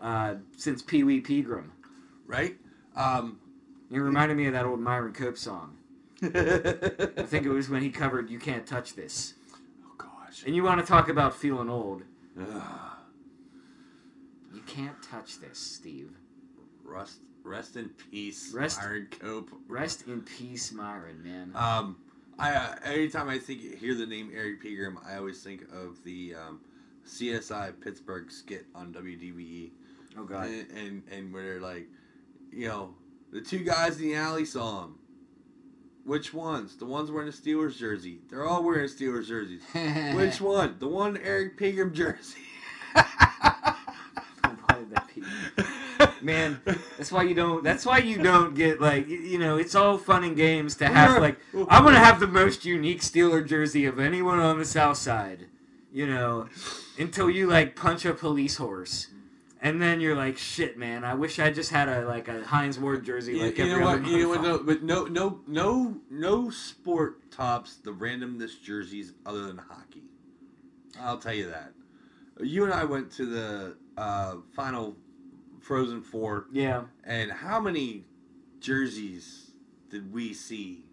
uh, 0.00 0.34
since 0.56 0.82
Pee 0.82 1.02
Wee 1.02 1.20
Pegram. 1.20 1.72
Right. 2.26 2.56
Um, 2.96 3.38
It 3.90 3.98
reminded 3.98 4.36
me 4.36 4.46
of 4.46 4.52
that 4.52 4.64
old 4.66 4.80
Myron 4.80 5.12
Cope 5.12 5.36
song. 5.38 5.76
I 6.22 6.28
think 7.26 7.46
it 7.46 7.50
was 7.50 7.68
when 7.68 7.82
he 7.82 7.90
covered 7.90 8.30
"You 8.30 8.38
Can't 8.38 8.66
Touch 8.66 8.94
This." 8.94 9.34
Gosh. 10.30 10.44
And 10.46 10.54
you 10.54 10.62
want 10.62 10.80
to 10.80 10.86
talk 10.86 11.08
about 11.08 11.34
feeling 11.34 11.68
old? 11.68 12.02
Ugh. 12.40 12.62
You 14.54 14.60
can't 14.62 15.00
touch 15.02 15.40
this, 15.40 15.58
Steve. 15.58 16.10
Rest. 16.84 17.18
Rest 17.42 17.76
in 17.76 17.88
peace. 18.10 18.52
Rest- 18.54 18.78
Myron 18.80 19.08
Cope. 19.10 19.50
Rest 19.68 20.06
in 20.06 20.20
peace, 20.22 20.72
Myron, 20.72 21.22
man. 21.22 21.52
Um, 21.54 21.96
I 22.38 22.54
uh, 22.54 22.74
every 22.84 23.08
time 23.10 23.28
I 23.28 23.38
think 23.38 23.78
hear 23.78 23.94
the 23.94 24.06
name 24.06 24.30
Eric 24.34 24.62
Pegram, 24.62 24.98
I 25.06 25.16
always 25.16 25.42
think 25.42 25.62
of 25.72 26.02
the 26.04 26.34
um, 26.34 26.60
CSI 27.06 27.72
Pittsburgh 27.80 28.30
skit 28.30 28.66
on 28.74 28.92
WDVE, 28.92 29.70
oh 30.18 30.24
God. 30.24 30.46
and, 30.46 30.70
and 30.70 31.02
and 31.10 31.32
where 31.32 31.42
they're 31.42 31.60
like, 31.60 31.86
you 32.52 32.68
know, 32.68 32.94
the 33.32 33.40
two 33.40 33.60
guys 33.64 33.96
in 34.00 34.08
the 34.08 34.14
alley 34.14 34.44
saw 34.44 34.84
him. 34.84 34.94
Which 36.04 36.32
ones? 36.32 36.76
The 36.76 36.86
ones 36.86 37.10
wearing 37.10 37.30
the 37.30 37.36
Steelers 37.36 37.76
jersey. 37.76 38.18
They're 38.30 38.46
all 38.46 38.64
wearing 38.64 38.88
Steelers 38.88 39.28
jerseys. 39.28 39.62
Which 40.16 40.40
one? 40.40 40.76
The 40.78 40.88
one 40.88 41.16
Eric 41.18 41.56
Pegram 41.58 41.92
jersey. 41.92 42.40
Why 42.92 43.74
did 44.74 44.90
that 44.90 45.08
pee? 45.08 45.22
Man, 46.22 46.60
that's 46.96 47.12
why 47.12 47.22
you 47.22 47.34
don't. 47.34 47.62
That's 47.62 47.84
why 47.84 47.98
you 47.98 48.22
don't 48.22 48.54
get 48.54 48.80
like 48.80 49.08
you 49.08 49.38
know. 49.38 49.58
It's 49.58 49.74
all 49.74 49.98
fun 49.98 50.24
and 50.24 50.36
games 50.36 50.76
to 50.76 50.86
have 50.88 51.20
like. 51.20 51.38
I'm 51.68 51.84
gonna 51.84 51.98
have 51.98 52.20
the 52.20 52.26
most 52.26 52.64
unique 52.64 53.00
Steeler 53.00 53.46
jersey 53.46 53.84
of 53.84 53.98
anyone 53.98 54.38
on 54.38 54.58
the 54.58 54.64
South 54.64 54.96
Side. 54.96 55.46
You 55.92 56.06
know, 56.06 56.48
until 56.98 57.28
you 57.28 57.46
like 57.48 57.76
punch 57.76 58.04
a 58.04 58.14
police 58.14 58.56
horse, 58.56 59.08
and 59.62 59.80
then 59.80 60.00
you're 60.00 60.16
like, 60.16 60.38
shit, 60.38 60.78
man. 60.78 61.04
I 61.04 61.14
wish 61.14 61.38
I 61.38 61.50
just 61.50 61.70
had 61.70 61.88
a 61.88 62.06
like 62.06 62.28
a 62.28 62.42
Hines 62.44 62.78
Ward 62.78 63.04
jersey 63.04 63.36
You, 63.36 63.46
like 63.46 63.58
you 63.58 63.66
know 63.78 63.84
what? 63.84 64.06
You 64.06 64.18
know 64.22 64.28
what? 64.30 64.42
No, 64.42 64.58
but 64.58 64.82
no, 64.82 65.04
no, 65.04 65.40
no, 65.46 65.96
no 66.10 66.50
sport 66.50 67.30
tops 67.30 67.76
the 67.76 67.90
randomness 67.92 68.60
jerseys 68.60 69.12
other 69.26 69.46
than 69.46 69.58
hockey. 69.58 70.04
I'll 71.00 71.18
tell 71.18 71.34
you 71.34 71.48
that. 71.50 71.72
You 72.40 72.64
and 72.64 72.72
I 72.72 72.84
went 72.84 73.10
to 73.12 73.26
the 73.26 73.76
uh, 73.98 74.36
final 74.54 74.96
Frozen 75.60 76.02
Four, 76.02 76.46
Yeah. 76.50 76.84
and 77.04 77.30
how 77.30 77.60
many 77.60 78.04
jerseys 78.60 79.50
did 79.90 80.12
we 80.12 80.32
see 80.32 80.84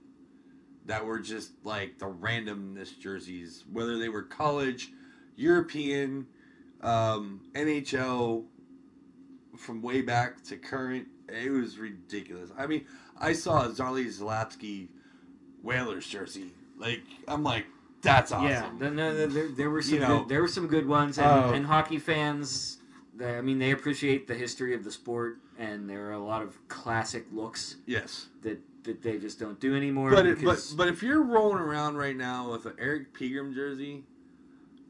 that 0.86 1.06
were 1.06 1.20
just 1.20 1.52
like 1.64 2.00
the 2.00 2.06
randomness 2.08 2.98
jerseys, 3.00 3.64
whether 3.72 3.98
they 3.98 4.10
were 4.10 4.24
college, 4.24 4.92
European, 5.36 6.28
um, 6.82 7.42
NHL, 7.54 8.44
from 9.58 9.82
way 9.82 10.02
back 10.02 10.44
to 10.46 10.58
current. 10.58 11.08
It 11.28 11.52
was 11.52 11.78
ridiculous. 11.78 12.52
I 12.58 12.68
mean, 12.68 12.86
I 13.20 13.34
saw 13.34 13.66
a 13.66 13.70
Zarley 13.70 14.06
Zalapski 14.06 14.88
Whalers 15.64 16.08
jersey. 16.08 16.52
Like, 16.78 17.02
I'm 17.28 17.44
like, 17.44 17.66
that's 18.02 18.32
awesome. 18.32 18.48
Yeah, 18.48 18.70
the, 18.80 18.92
no, 18.92 19.16
the, 19.16 19.28
there, 19.28 19.48
there 19.50 19.70
were 19.70 19.82
some 19.82 19.94
You 19.96 20.00
know- 20.02 20.20
good, 20.20 20.30
there 20.30 20.42
were 20.42 20.48
some 20.48 20.68
good 20.68 20.88
ones, 20.88 21.18
and, 21.18 21.28
Oh. 21.28 21.54
and 21.54 21.66
hockey 21.66 21.98
fans. 22.00 22.78
They, 23.16 23.36
I 23.38 23.42
mean, 23.42 23.58
they 23.60 23.72
appreciate 23.72 24.28
the 24.28 24.36
history 24.36 24.76
of 24.76 24.84
the 24.84 24.92
sport, 24.92 25.40
and 25.58 25.90
there 25.90 26.06
are 26.08 26.12
a 26.14 26.20
lot 26.24 26.44
of 26.44 26.56
classic 26.68 27.26
looks 27.32 27.78
Yes. 27.88 28.28
that, 28.44 28.60
that 28.84 29.02
they 29.02 29.18
just 29.18 29.40
don't 29.40 29.60
do 29.60 29.76
anymore. 29.76 30.12
But, 30.12 30.28
it, 30.28 30.44
but 30.46 30.64
but 30.78 30.88
if 30.88 31.02
you're 31.02 31.24
rolling 31.24 31.58
around 31.58 31.98
right 31.98 32.16
now 32.16 32.52
with 32.52 32.68
an 32.68 32.74
Eric 32.80 33.14
Pegram 33.14 33.54
jersey, 33.56 34.04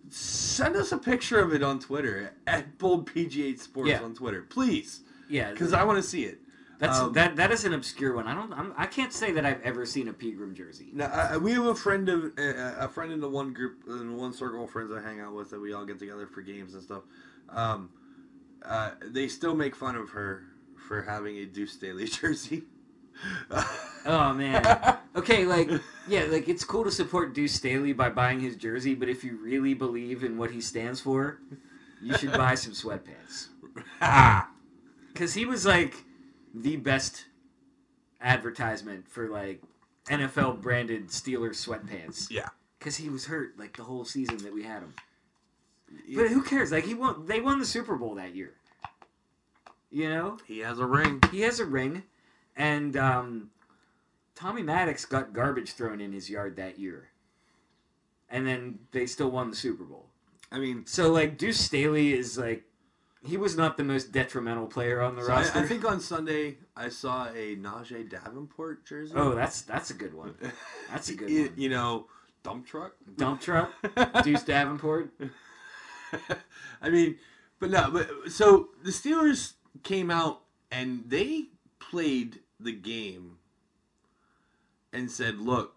send 0.09 0.75
us 0.75 0.91
a 0.91 0.97
picture 0.97 1.39
of 1.39 1.53
it 1.53 1.63
on 1.63 1.79
Twitter 1.79 2.33
at 2.45 2.77
Bold 2.77 3.11
PGA 3.11 3.57
Sports 3.59 3.89
Yeah. 3.89 4.01
on 4.01 4.13
Twitter, 4.13 4.41
please, 4.43 5.01
yeah, 5.29 5.51
because 5.51 5.73
I 5.73 5.83
want 5.83 5.97
to 5.97 6.03
see 6.03 6.23
it. 6.23 6.39
that's 6.79 6.99
um, 6.99 7.13
that 7.13 7.35
that 7.35 7.51
is 7.51 7.65
an 7.65 7.73
obscure 7.73 8.15
one. 8.15 8.27
I 8.27 8.33
don't. 8.35 8.53
I'm, 8.53 8.73
I 8.77 8.85
can't 8.85 9.11
say 9.11 9.31
that 9.33 9.45
I've 9.45 9.61
ever 9.61 9.85
seen 9.85 10.07
a 10.07 10.13
Pegram 10.13 10.53
jersey. 10.55 10.89
Now 10.93 11.07
I, 11.07 11.37
we 11.37 11.51
have 11.53 11.65
a 11.65 11.75
friend 11.75 12.07
of 12.09 12.25
uh, 12.37 12.75
a 12.79 12.87
friend 12.87 13.11
in 13.11 13.19
the 13.19 13.29
one 13.29 13.53
group 13.53 13.83
in 13.87 14.15
one 14.15 14.31
circle 14.33 14.63
of 14.63 14.69
friends 14.69 14.91
I 14.91 15.01
hang 15.01 15.19
out 15.19 15.33
with 15.33 15.49
that 15.51 15.59
we 15.59 15.73
all 15.73 15.85
get 15.85 15.99
together 15.99 16.27
for 16.27 16.41
games 16.41 16.73
and 16.73 16.83
stuff. 16.83 17.03
Um, 17.49 17.89
uh, 18.63 18.91
they 19.01 19.27
still 19.27 19.55
make 19.55 19.75
fun 19.75 19.95
of 19.95 20.09
her 20.11 20.43
for 20.87 21.01
having 21.01 21.37
a 21.37 21.45
Deuce 21.45 21.73
Staley 21.73 22.05
jersey. 22.07 22.63
Oh 24.05 24.33
man. 24.33 24.97
Okay, 25.17 25.45
like 25.45 25.71
yeah, 26.07 26.25
like 26.25 26.47
it's 26.47 26.63
cool 26.63 26.83
to 26.83 26.91
support 26.91 27.33
Deuce 27.33 27.53
Staley 27.53 27.91
by 27.91 28.11
buying 28.11 28.39
his 28.39 28.55
jersey, 28.55 28.93
but 28.93 29.09
if 29.09 29.23
you 29.23 29.35
really 29.37 29.73
believe 29.73 30.23
in 30.23 30.37
what 30.37 30.51
he 30.51 30.61
stands 30.61 31.01
for, 31.01 31.39
you 32.03 32.15
should 32.19 32.33
buy 32.33 32.53
some 32.53 32.73
sweatpants. 32.73 33.47
Because 35.11 35.33
he 35.33 35.45
was 35.45 35.65
like 35.65 35.95
the 36.53 36.75
best 36.75 37.25
advertisement 38.21 39.09
for 39.09 39.27
like 39.27 39.63
NFL 40.07 40.61
branded 40.61 41.07
Steelers 41.07 41.65
sweatpants. 41.67 42.29
Yeah. 42.29 42.49
Because 42.77 42.97
he 42.97 43.09
was 43.09 43.25
hurt 43.25 43.57
like 43.57 43.75
the 43.75 43.83
whole 43.83 44.05
season 44.05 44.37
that 44.39 44.53
we 44.53 44.61
had 44.61 44.83
him. 44.83 44.93
But 46.15 46.27
who 46.29 46.43
cares? 46.43 46.71
Like 46.71 46.85
he 46.85 46.93
won. 46.93 47.25
They 47.25 47.41
won 47.41 47.57
the 47.59 47.65
Super 47.65 47.95
Bowl 47.95 48.13
that 48.15 48.35
year. 48.35 48.53
You 49.89 50.09
know, 50.09 50.37
he 50.45 50.59
has 50.59 50.77
a 50.77 50.85
ring. 50.85 51.21
he 51.31 51.41
has 51.41 51.59
a 51.59 51.65
ring, 51.65 52.03
and 52.55 52.95
um, 52.97 53.49
Tommy 54.37 54.61
Maddox 54.61 55.03
got 55.05 55.33
garbage 55.33 55.71
thrown 55.71 55.99
in 55.99 56.13
his 56.13 56.29
yard 56.29 56.57
that 56.57 56.77
year, 56.77 57.09
and 58.29 58.45
then 58.45 58.77
they 58.91 59.07
still 59.07 59.31
won 59.31 59.49
the 59.49 59.55
Super 59.55 59.83
Bowl. 59.83 60.05
I 60.51 60.59
mean, 60.59 60.85
So 60.85 61.11
like 61.11 61.39
Deuce 61.39 61.59
Staley 61.59 62.13
is 62.13 62.37
like, 62.37 62.63
he 63.25 63.35
was 63.35 63.57
not 63.57 63.77
the 63.77 63.83
most 63.83 64.11
detrimental 64.11 64.67
player 64.67 65.01
on 65.01 65.15
the 65.15 65.23
so 65.23 65.29
roster. 65.29 65.57
I 65.57 65.63
think 65.63 65.83
on 65.83 65.99
Sunday 65.99 66.57
I 66.75 66.89
saw 66.89 67.25
a 67.29 67.55
Najeh 67.55 68.09
Davenport 68.11 68.85
jersey. 68.85 69.13
oh, 69.15 69.33
that's 69.33 69.63
that's 69.63 69.89
a 69.89 69.95
good 69.95 70.13
one. 70.13 70.35
That's 70.91 71.09
a 71.09 71.15
good 71.15 71.29
you, 71.31 71.41
one. 71.45 71.53
you 71.57 71.69
know, 71.69 72.05
dump 72.43 72.67
truck. 72.67 72.93
Dump 73.17 73.41
truck, 73.41 73.71
Deuce 74.23 74.43
Davenport. 74.43 75.09
I 76.81 76.89
mean, 76.91 77.17
but 77.59 77.71
no, 77.71 77.89
but 77.91 78.31
so 78.31 78.69
the 78.83 78.91
Steelers 78.91 79.53
came 79.81 80.11
out 80.11 80.43
and 80.71 81.03
they 81.07 81.47
played 81.79 82.41
the 82.59 82.71
game 82.71 83.37
and 84.93 85.09
said, 85.09 85.39
"Look, 85.39 85.75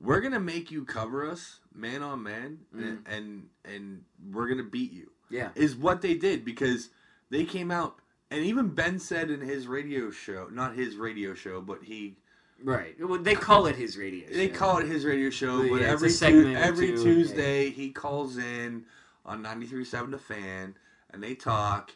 we're 0.00 0.20
gonna 0.20 0.40
make 0.40 0.70
you 0.70 0.84
cover 0.84 1.28
us 1.28 1.60
man 1.74 2.02
on 2.02 2.22
man, 2.22 2.58
and, 2.72 2.82
mm-hmm. 2.82 3.12
and 3.12 3.48
and 3.64 4.04
we're 4.32 4.48
gonna 4.48 4.62
beat 4.62 4.92
you." 4.92 5.10
Yeah, 5.28 5.50
Is 5.56 5.74
what 5.74 6.02
they 6.02 6.14
did 6.14 6.44
because 6.44 6.90
they 7.30 7.44
came 7.44 7.72
out 7.72 7.98
and 8.30 8.44
even 8.44 8.68
Ben 8.68 8.98
said 8.98 9.30
in 9.30 9.40
his 9.40 9.66
radio 9.66 10.10
show, 10.10 10.48
not 10.50 10.74
his 10.74 10.96
radio 10.96 11.34
show, 11.34 11.60
but 11.60 11.82
he 11.82 12.16
right. 12.62 12.96
Well, 13.00 13.18
they 13.18 13.34
call 13.34 13.66
it 13.66 13.76
his 13.76 13.96
radio. 13.96 14.28
they 14.28 14.48
call 14.48 14.78
it 14.78 14.86
his 14.86 15.04
radio 15.04 15.30
show, 15.30 15.62
Yeah, 15.62 15.70
but 15.70 15.82
a 15.82 15.86
every 15.86 16.12
tu- 16.12 16.54
every 16.56 16.88
two, 16.88 17.02
Tuesday 17.02 17.70
he 17.70 17.90
calls 17.90 18.36
in 18.36 18.84
on 19.24 19.42
93.7 19.42 20.10
The 20.10 20.18
Fan, 20.18 20.74
and 21.10 21.22
they 21.22 21.34
talk, 21.34 21.92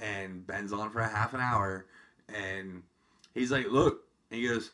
and 0.00 0.46
Ben's 0.46 0.72
on 0.72 0.90
for 0.90 1.00
a 1.00 1.08
half 1.08 1.34
an 1.34 1.40
hour, 1.40 1.86
and 2.28 2.82
he's 3.34 3.50
like, 3.50 3.70
look, 3.70 4.04
and 4.30 4.40
he 4.40 4.48
goes, 4.48 4.70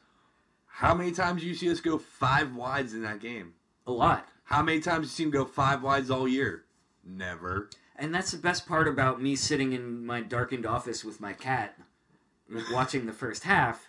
how 0.73 0.95
many 0.95 1.13
times 1.13 1.43
do 1.43 1.49
you 1.49 1.55
see 1.55 1.71
us 1.71 1.81
go 1.81 1.99
five 1.99 2.55
wides 2.55 2.95
in 2.95 3.03
that 3.03 3.21
game? 3.21 3.55
a 3.87 3.93
lot. 3.93 4.29
How 4.45 4.63
many 4.63 4.81
times 4.81 5.07
you 5.07 5.11
see 5.11 5.23
him 5.25 5.31
go 5.31 5.45
five 5.45 5.83
wides 5.83 6.11
all 6.11 6.27
year? 6.27 6.65
Never. 7.05 7.69
And 7.97 8.15
that's 8.15 8.31
the 8.31 8.39
best 8.39 8.67
part 8.67 8.89
about 8.89 9.21
me 9.21 9.37
sitting 9.37 9.73
in 9.73 10.07
my 10.07 10.21
darkened 10.21 10.65
office 10.65 11.05
with 11.05 11.21
my 11.21 11.33
cat, 11.33 11.79
watching 12.73 13.07
the 13.07 13.13
first 13.13 13.45
half, 13.45 13.87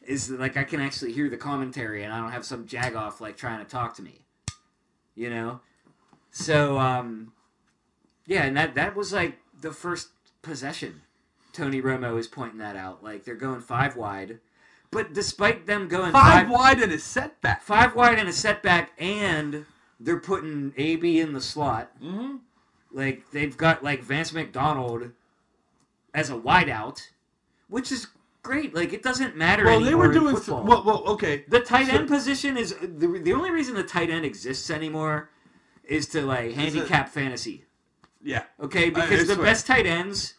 is 0.00 0.28
that 0.28 0.40
like 0.40 0.56
I 0.56 0.64
can 0.64 0.80
actually 0.80 1.12
hear 1.12 1.28
the 1.28 1.36
commentary 1.36 2.02
and 2.02 2.12
I 2.12 2.18
don't 2.18 2.32
have 2.32 2.46
some 2.46 2.66
jagoff 2.66 3.20
like 3.20 3.36
trying 3.36 3.64
to 3.64 3.70
talk 3.70 3.94
to 3.96 4.02
me. 4.02 4.24
You 5.14 5.30
know? 5.30 5.60
So 6.30 6.78
um 6.78 7.32
yeah, 8.26 8.44
and 8.44 8.56
that 8.56 8.74
that 8.74 8.96
was 8.96 9.12
like 9.12 9.38
the 9.60 9.72
first 9.72 10.08
possession. 10.40 11.02
Tony 11.52 11.82
Romo 11.82 12.18
is 12.18 12.26
pointing 12.26 12.58
that 12.58 12.76
out. 12.76 13.04
Like 13.04 13.24
they're 13.24 13.34
going 13.34 13.60
five 13.60 13.96
wide. 13.96 14.40
But 14.92 15.14
despite 15.14 15.66
them 15.66 15.88
going 15.88 16.12
Five 16.12 16.44
five, 16.46 16.50
wide 16.50 16.80
and 16.80 16.92
a 16.92 16.98
setback. 16.98 17.62
five 17.62 17.96
wide 17.96 18.18
and 18.18 18.28
a 18.28 18.32
setback 18.32 18.92
and 18.98 19.64
they're 19.98 20.20
putting 20.20 20.74
AB 20.76 21.18
in 21.18 21.32
the 21.32 21.40
slot. 21.40 21.90
Mm-hmm. 22.00 22.36
Like 22.92 23.30
they've 23.32 23.56
got 23.56 23.82
like 23.82 24.02
Vance 24.02 24.32
McDonald 24.34 25.10
as 26.12 26.28
a 26.28 26.34
wideout, 26.34 27.00
which 27.68 27.90
is 27.90 28.08
great. 28.42 28.74
Like 28.74 28.92
it 28.92 29.02
doesn't 29.02 29.34
matter. 29.34 29.64
Well, 29.64 29.80
they 29.80 29.94
were 29.94 30.12
in 30.12 30.18
doing. 30.20 30.36
football. 30.36 30.62
well, 30.64 30.84
well, 30.84 31.02
okay. 31.14 31.46
the 31.48 31.60
tight 31.60 31.86
so- 31.86 31.94
end 31.94 32.08
position 32.08 32.58
is 32.58 32.76
the, 32.82 33.18
the 33.24 33.32
only 33.32 33.50
reason 33.50 33.74
the 33.74 33.82
tight 33.82 34.10
end 34.10 34.26
exists 34.26 34.68
anymore 34.70 35.30
is 35.84 36.06
to 36.08 36.20
like 36.20 36.52
handicap 36.52 37.08
fantasy. 37.08 37.64
Yeah. 38.22 38.42
Okay, 38.60 38.88
I 38.88 38.90
because 38.90 39.26
the 39.26 39.36
best 39.36 39.66
tight 39.66 39.86
ends 39.86 40.34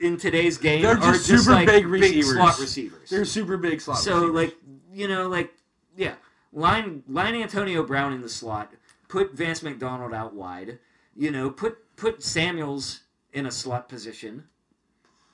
in 0.00 0.16
today's 0.16 0.58
game 0.58 0.82
They're 0.82 0.98
are 0.98 1.12
just 1.12 1.28
just 1.28 1.44
super 1.44 1.54
like 1.56 1.66
big 1.66 1.86
receivers. 1.86 2.32
slot 2.32 2.58
receivers. 2.58 3.10
they're 3.10 3.24
super 3.24 3.56
big 3.56 3.80
slot. 3.80 3.98
Receivers. 3.98 4.20
So 4.20 4.26
receivers. 4.28 4.34
like 4.34 4.56
you 4.92 5.08
know 5.08 5.28
like 5.28 5.54
yeah 5.96 6.14
line 6.52 7.02
line 7.08 7.34
Antonio 7.34 7.82
Brown 7.82 8.12
in 8.12 8.20
the 8.22 8.28
slot, 8.28 8.72
put 9.08 9.34
Vance 9.34 9.62
McDonald 9.62 10.12
out 10.12 10.34
wide, 10.34 10.78
you 11.14 11.30
know 11.30 11.50
put 11.50 11.78
put 11.96 12.22
Samuels 12.22 13.00
in 13.32 13.46
a 13.46 13.50
slot 13.50 13.88
position, 13.88 14.44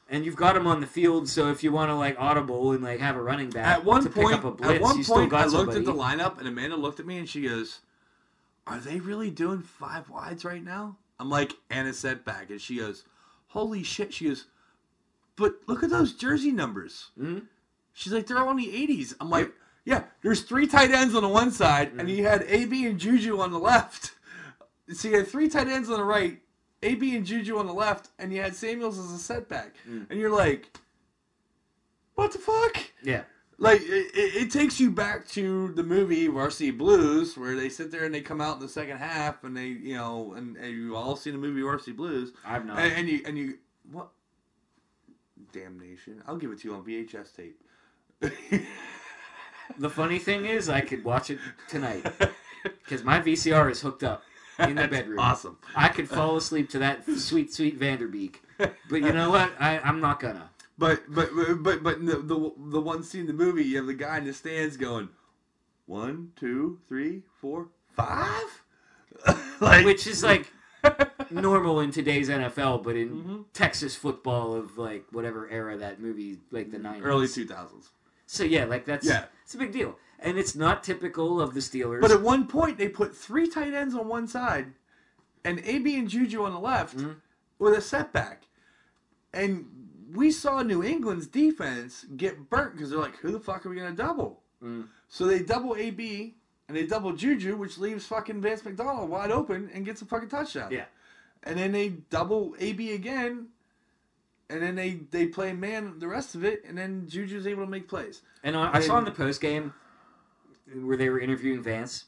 and 0.08 0.24
you've 0.24 0.36
got 0.36 0.56
him 0.56 0.66
on 0.66 0.80
the 0.80 0.86
field. 0.86 1.28
So 1.28 1.50
if 1.50 1.62
you 1.62 1.72
want 1.72 1.90
to 1.90 1.94
like 1.94 2.16
audible 2.18 2.72
and 2.72 2.82
like 2.82 3.00
have 3.00 3.16
a 3.16 3.22
running 3.22 3.50
back 3.50 3.78
At 3.78 3.84
one 3.84 4.02
to 4.02 4.10
point, 4.10 4.28
pick 4.30 4.38
up 4.38 4.44
a 4.44 4.50
blitz, 4.50 4.74
at 4.74 4.80
one 4.82 4.98
you 4.98 5.04
still 5.04 5.16
point, 5.16 5.30
got 5.30 5.40
I 5.40 5.44
looked 5.44 5.72
somebody. 5.72 5.78
at 5.78 5.84
the 5.86 5.94
lineup, 5.94 6.38
and 6.38 6.48
Amanda 6.48 6.76
looked 6.76 7.00
at 7.00 7.06
me, 7.06 7.18
and 7.18 7.28
she 7.28 7.42
goes, 7.42 7.80
"Are 8.66 8.78
they 8.78 9.00
really 9.00 9.30
doing 9.30 9.62
five 9.62 10.10
wides 10.10 10.44
right 10.44 10.62
now?" 10.62 10.96
I'm 11.20 11.30
like, 11.30 11.54
"And 11.70 11.86
a 11.86 11.92
setback," 11.92 12.50
and 12.50 12.60
she 12.60 12.78
goes, 12.78 13.04
"Holy 13.52 13.82
shit!" 13.82 14.14
She 14.14 14.26
goes, 14.26 14.46
"But 15.36 15.60
look 15.66 15.82
at 15.82 15.90
those 15.90 16.12
jersey 16.14 16.52
numbers." 16.52 17.10
Mhm. 17.18 17.46
She's 17.92 18.12
like, 18.12 18.26
"They're 18.26 18.38
all 18.38 18.50
in 18.50 18.56
the 18.56 18.74
80s." 18.74 19.14
I'm 19.20 19.30
like, 19.30 19.52
"Yeah, 19.84 20.04
there's 20.22 20.42
three 20.42 20.66
tight 20.66 20.90
ends 20.90 21.14
on 21.14 21.22
the 21.22 21.28
one 21.28 21.50
side, 21.50 21.92
and 21.98 22.08
you 22.08 22.24
had 22.24 22.42
AB 22.48 22.86
and 22.86 22.98
Juju 22.98 23.40
on 23.40 23.50
the 23.50 23.58
left. 23.58 24.14
So 24.92 25.08
you 25.08 25.16
had 25.18 25.28
three 25.28 25.48
tight 25.48 25.68
ends 25.68 25.88
on 25.90 25.98
the 25.98 26.04
right." 26.04 26.40
AB 26.82 27.14
and 27.14 27.24
Juju 27.24 27.58
on 27.58 27.66
the 27.66 27.72
left, 27.72 28.08
and 28.18 28.32
you 28.32 28.40
had 28.42 28.56
Samuels 28.56 28.98
as 28.98 29.12
a 29.12 29.18
setback, 29.18 29.76
and 29.84 30.18
you're 30.18 30.30
like, 30.30 30.76
"What 32.14 32.32
the 32.32 32.38
fuck?" 32.38 32.76
yeah. 33.02 33.24
Like 33.62 33.80
it, 33.82 34.10
it, 34.16 34.50
takes 34.50 34.80
you 34.80 34.90
back 34.90 35.28
to 35.28 35.68
the 35.74 35.84
movie 35.84 36.26
Varsity 36.26 36.72
Blues, 36.72 37.38
where 37.38 37.54
they 37.54 37.68
sit 37.68 37.92
there 37.92 38.04
and 38.04 38.12
they 38.12 38.20
come 38.20 38.40
out 38.40 38.56
in 38.56 38.60
the 38.60 38.68
second 38.68 38.96
half, 38.96 39.44
and 39.44 39.56
they, 39.56 39.66
you 39.66 39.94
know, 39.94 40.34
and, 40.36 40.56
and 40.56 40.76
you 40.76 40.96
all 40.96 41.14
seen 41.14 41.34
the 41.34 41.38
movie 41.38 41.62
Varsity 41.62 41.92
Blues, 41.92 42.32
I've 42.44 42.66
not. 42.66 42.80
and, 42.80 42.92
and 42.92 43.08
you 43.08 43.22
and 43.24 43.38
you 43.38 43.58
what? 43.92 44.08
Damnation! 45.52 46.24
I'll 46.26 46.38
give 46.38 46.50
it 46.50 46.58
to 46.62 46.68
you 46.68 46.74
on 46.74 46.82
VHS 46.82 47.36
tape. 47.36 47.60
the 49.78 49.90
funny 49.90 50.18
thing 50.18 50.46
is, 50.46 50.68
I 50.68 50.80
could 50.80 51.04
watch 51.04 51.30
it 51.30 51.38
tonight 51.68 52.04
because 52.64 53.04
my 53.04 53.20
VCR 53.20 53.70
is 53.70 53.80
hooked 53.80 54.02
up 54.02 54.24
in 54.58 54.74
the 54.74 54.88
bedroom. 54.88 55.20
Awesome. 55.20 55.56
I 55.76 55.86
could 55.86 56.08
fall 56.08 56.36
asleep 56.36 56.68
to 56.70 56.80
that 56.80 57.08
sweet, 57.08 57.54
sweet 57.54 57.76
Van 57.76 58.00
Der 58.00 58.08
Beek. 58.08 58.42
But 58.58 59.02
you 59.02 59.12
know 59.12 59.30
what? 59.30 59.52
I, 59.60 59.78
I'm 59.78 60.00
not 60.00 60.18
gonna. 60.18 60.50
But 60.82 61.02
but 61.14 61.30
but 61.62 61.82
but, 61.84 62.04
the, 62.04 62.16
the 62.16 62.52
the 62.72 62.80
one 62.80 63.04
scene 63.04 63.20
in 63.22 63.26
the 63.28 63.32
movie, 63.32 63.62
you 63.62 63.76
have 63.76 63.86
the 63.86 63.94
guy 63.94 64.18
in 64.18 64.24
the 64.24 64.32
stands 64.32 64.76
going, 64.76 65.10
one, 65.86 66.32
two, 66.34 66.80
three, 66.88 67.22
four, 67.40 67.68
five, 67.92 68.64
like 69.60 69.84
which 69.84 70.08
is 70.08 70.24
like 70.24 70.52
normal 71.30 71.78
in 71.78 71.92
today's 71.92 72.28
NFL, 72.28 72.82
but 72.82 72.96
in 72.96 73.08
Mm-hmm. 73.10 73.36
Texas 73.52 73.94
football 73.94 74.54
of 74.54 74.76
like 74.76 75.04
whatever 75.12 75.48
era 75.50 75.76
that 75.76 76.00
movie, 76.00 76.40
like 76.50 76.72
the 76.72 76.80
nineties, 76.80 77.04
early 77.04 77.28
two 77.28 77.46
thousands. 77.46 77.90
So 78.26 78.42
yeah, 78.42 78.64
like 78.64 78.84
that's 78.84 79.06
Yeah. 79.06 79.26
it's 79.44 79.54
a 79.54 79.58
big 79.58 79.70
deal, 79.70 79.96
and 80.18 80.36
it's 80.36 80.56
not 80.56 80.82
typical 80.82 81.40
of 81.40 81.54
the 81.54 81.60
Steelers. 81.60 82.00
But 82.00 82.10
at 82.10 82.22
one 82.22 82.48
point, 82.48 82.76
they 82.76 82.88
put 82.88 83.16
three 83.16 83.46
tight 83.46 83.72
ends 83.72 83.94
on 83.94 84.08
one 84.08 84.26
side, 84.26 84.72
and 85.44 85.60
AB 85.64 85.96
and 85.96 86.08
Juju 86.08 86.42
on 86.42 86.52
the 86.52 86.58
left 86.58 86.96
Mm-hmm. 86.96 87.12
with 87.60 87.74
a 87.74 87.80
setback. 87.80 88.42
And 89.34 89.66
we 90.14 90.30
saw 90.30 90.62
New 90.62 90.82
England's 90.82 91.26
defense 91.26 92.04
get 92.16 92.50
burnt 92.50 92.74
because 92.74 92.90
they're 92.90 92.98
like, 92.98 93.16
"Who 93.18 93.32
the 93.32 93.40
fuck 93.40 93.64
are 93.66 93.68
we 93.68 93.76
gonna 93.76 93.92
double?" 93.92 94.42
Mm. 94.62 94.88
So 95.08 95.26
they 95.26 95.42
double 95.42 95.76
AB 95.76 96.34
and 96.68 96.76
they 96.76 96.86
double 96.86 97.12
Juju, 97.12 97.56
which 97.56 97.78
leaves 97.78 98.06
fucking 98.06 98.40
Vance 98.40 98.64
McDonald 98.64 99.10
wide 99.10 99.30
open 99.30 99.70
and 99.74 99.84
gets 99.84 100.00
a 100.02 100.06
fucking 100.06 100.28
touchdown. 100.28 100.70
Yeah. 100.70 100.86
And 101.42 101.58
then 101.58 101.72
they 101.72 101.88
double 101.88 102.54
AB 102.58 102.92
again, 102.92 103.48
and 104.48 104.62
then 104.62 104.74
they 104.74 105.00
they 105.10 105.26
play 105.26 105.52
man 105.52 105.98
the 105.98 106.08
rest 106.08 106.34
of 106.34 106.44
it, 106.44 106.64
and 106.66 106.78
then 106.78 107.08
Juju's 107.08 107.46
able 107.46 107.64
to 107.64 107.70
make 107.70 107.88
plays. 107.88 108.22
And 108.44 108.56
I, 108.56 108.74
I 108.74 108.80
saw 108.80 108.98
in 108.98 109.04
the 109.04 109.10
post 109.10 109.40
game 109.40 109.74
where 110.82 110.96
they 110.96 111.08
were 111.08 111.20
interviewing 111.20 111.62
Vance, 111.62 112.06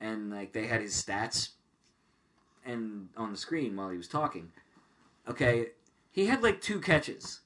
and 0.00 0.30
like 0.30 0.52
they 0.52 0.66
had 0.66 0.80
his 0.80 0.94
stats, 0.94 1.50
and 2.64 3.08
on 3.16 3.32
the 3.32 3.38
screen 3.38 3.76
while 3.76 3.90
he 3.90 3.96
was 3.96 4.08
talking. 4.08 4.52
Okay, 5.26 5.68
he 6.12 6.26
had 6.26 6.42
like 6.42 6.60
two 6.60 6.80
catches, 6.80 7.40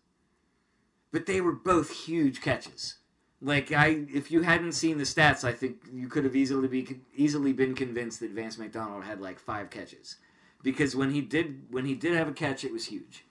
but 1.13 1.27
they 1.27 1.41
were 1.41 1.53
both 1.53 1.91
huge 1.91 2.41
catches. 2.41 2.97
Like 3.41 3.71
I, 3.73 4.05
if 4.13 4.31
you 4.31 4.43
hadn't 4.43 4.73
seen 4.73 4.99
the 4.99 5.05
stats, 5.05 5.45
I 5.45 5.53
think 5.53 5.77
you 5.93 6.09
could 6.09 6.25
have 6.25 6.35
easily 6.35 6.67
be 6.69 7.01
easily 7.15 7.53
been 7.53 7.75
convinced 7.75 8.21
that 8.21 8.31
Vance 8.33 8.59
McDonald 8.59 9.05
had 9.05 9.21
like 9.21 9.39
five 9.39 9.71
catches, 9.71 10.17
because 10.63 10.97
when 10.97 11.13
he 11.13 11.21
did 11.21 11.63
when 11.71 11.85
he 11.85 11.95
did 11.95 12.15
have 12.15 12.29
a 12.29 12.33
catch, 12.33 12.65
it 12.65 12.73
was 12.73 12.87
huge. 12.87 13.25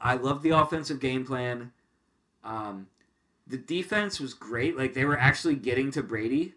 I 0.00 0.14
love 0.14 0.42
the 0.42 0.50
offensive 0.50 1.00
game 1.00 1.24
plan. 1.26 1.72
Um, 2.42 2.88
the 3.46 3.58
defense 3.58 4.18
was 4.18 4.34
great. 4.34 4.76
Like 4.76 4.94
they 4.94 5.04
were 5.04 5.18
actually 5.18 5.56
getting 5.56 5.90
to 5.92 6.02
Brady. 6.02 6.54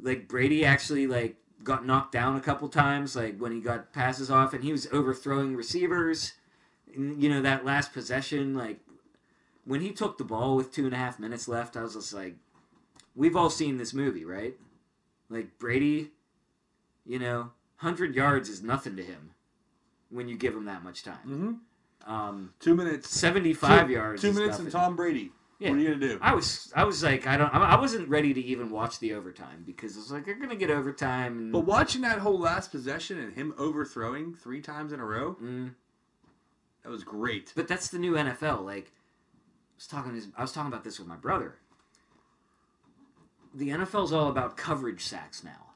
Like 0.00 0.28
Brady 0.28 0.64
actually 0.64 1.06
like 1.06 1.36
got 1.62 1.84
knocked 1.84 2.12
down 2.12 2.36
a 2.36 2.40
couple 2.40 2.68
times. 2.68 3.14
Like 3.14 3.36
when 3.38 3.52
he 3.52 3.60
got 3.60 3.92
passes 3.92 4.30
off, 4.30 4.54
and 4.54 4.64
he 4.64 4.72
was 4.72 4.88
overthrowing 4.92 5.54
receivers. 5.54 6.32
And, 6.94 7.22
you 7.22 7.28
know 7.28 7.42
that 7.42 7.66
last 7.66 7.92
possession, 7.92 8.54
like 8.54 8.80
when 9.68 9.80
he 9.82 9.92
took 9.92 10.16
the 10.18 10.24
ball 10.24 10.56
with 10.56 10.72
two 10.72 10.86
and 10.86 10.94
a 10.94 10.96
half 10.96 11.18
minutes 11.20 11.46
left, 11.46 11.76
I 11.76 11.82
was 11.82 11.92
just 11.94 12.12
like, 12.14 12.36
we've 13.14 13.36
all 13.36 13.50
seen 13.50 13.76
this 13.76 13.92
movie, 13.92 14.24
right? 14.24 14.54
Like 15.28 15.58
Brady, 15.58 16.10
you 17.04 17.18
know, 17.18 17.50
hundred 17.76 18.14
yards 18.14 18.48
is 18.48 18.62
nothing 18.62 18.96
to 18.96 19.02
him 19.04 19.30
when 20.10 20.26
you 20.28 20.36
give 20.38 20.54
him 20.54 20.64
that 20.64 20.82
much 20.82 21.02
time. 21.04 21.18
Mm-hmm. 21.26 22.10
Um, 22.12 22.54
Two 22.60 22.74
minutes. 22.74 23.10
seventy-five 23.10 23.86
two, 23.88 23.92
yards. 23.92 24.22
Two 24.22 24.32
minutes 24.32 24.58
and 24.58 24.70
Tom 24.72 24.96
Brady. 24.96 25.32
Yeah. 25.58 25.70
What 25.70 25.78
are 25.78 25.82
you 25.82 25.88
gonna 25.88 26.00
do? 26.00 26.18
I 26.22 26.34
was 26.34 26.72
I 26.74 26.84
was 26.84 27.02
like 27.02 27.26
I 27.26 27.36
don't 27.36 27.52
I 27.52 27.78
wasn't 27.78 28.08
ready 28.08 28.32
to 28.32 28.40
even 28.40 28.70
watch 28.70 29.00
the 29.00 29.12
overtime 29.12 29.64
because 29.66 29.96
I 29.96 30.00
was 30.00 30.12
like 30.12 30.24
they're 30.24 30.38
gonna 30.38 30.56
get 30.56 30.70
overtime. 30.70 31.36
And, 31.38 31.52
But 31.52 31.66
watching 31.66 32.00
that 32.02 32.20
whole 32.20 32.38
last 32.38 32.70
possession 32.70 33.18
and 33.18 33.34
him 33.34 33.52
overthrowing 33.58 34.34
three 34.36 34.60
times 34.62 34.92
in 34.92 35.00
a 35.00 35.04
row, 35.04 35.36
Mm. 35.42 35.74
that 36.84 36.90
was 36.90 37.02
great. 37.04 37.52
but 37.56 37.66
that's 37.68 37.88
the 37.88 37.98
new 37.98 38.12
NFL. 38.14 38.64
Like 38.64 38.92
was 39.78 39.86
talking 39.86 40.12
this, 40.12 40.26
I 40.36 40.42
was 40.42 40.52
talking 40.52 40.72
about 40.72 40.82
this 40.82 40.98
with 40.98 41.06
my 41.06 41.16
brother. 41.16 41.54
The 43.54 43.68
NFL's 43.68 44.12
all 44.12 44.28
about 44.28 44.56
coverage 44.56 45.04
sacks 45.04 45.44
now. 45.44 45.70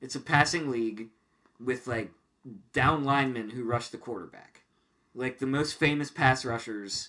It's 0.00 0.14
a 0.14 0.20
passing 0.20 0.70
league 0.70 1.08
with 1.58 1.86
like 1.86 2.10
down 2.72 3.04
linemen 3.04 3.50
who 3.50 3.64
rush 3.64 3.88
the 3.88 3.96
quarterback. 3.96 4.62
Like 5.14 5.38
the 5.38 5.46
most 5.46 5.78
famous 5.78 6.10
pass 6.10 6.44
rushers 6.44 7.08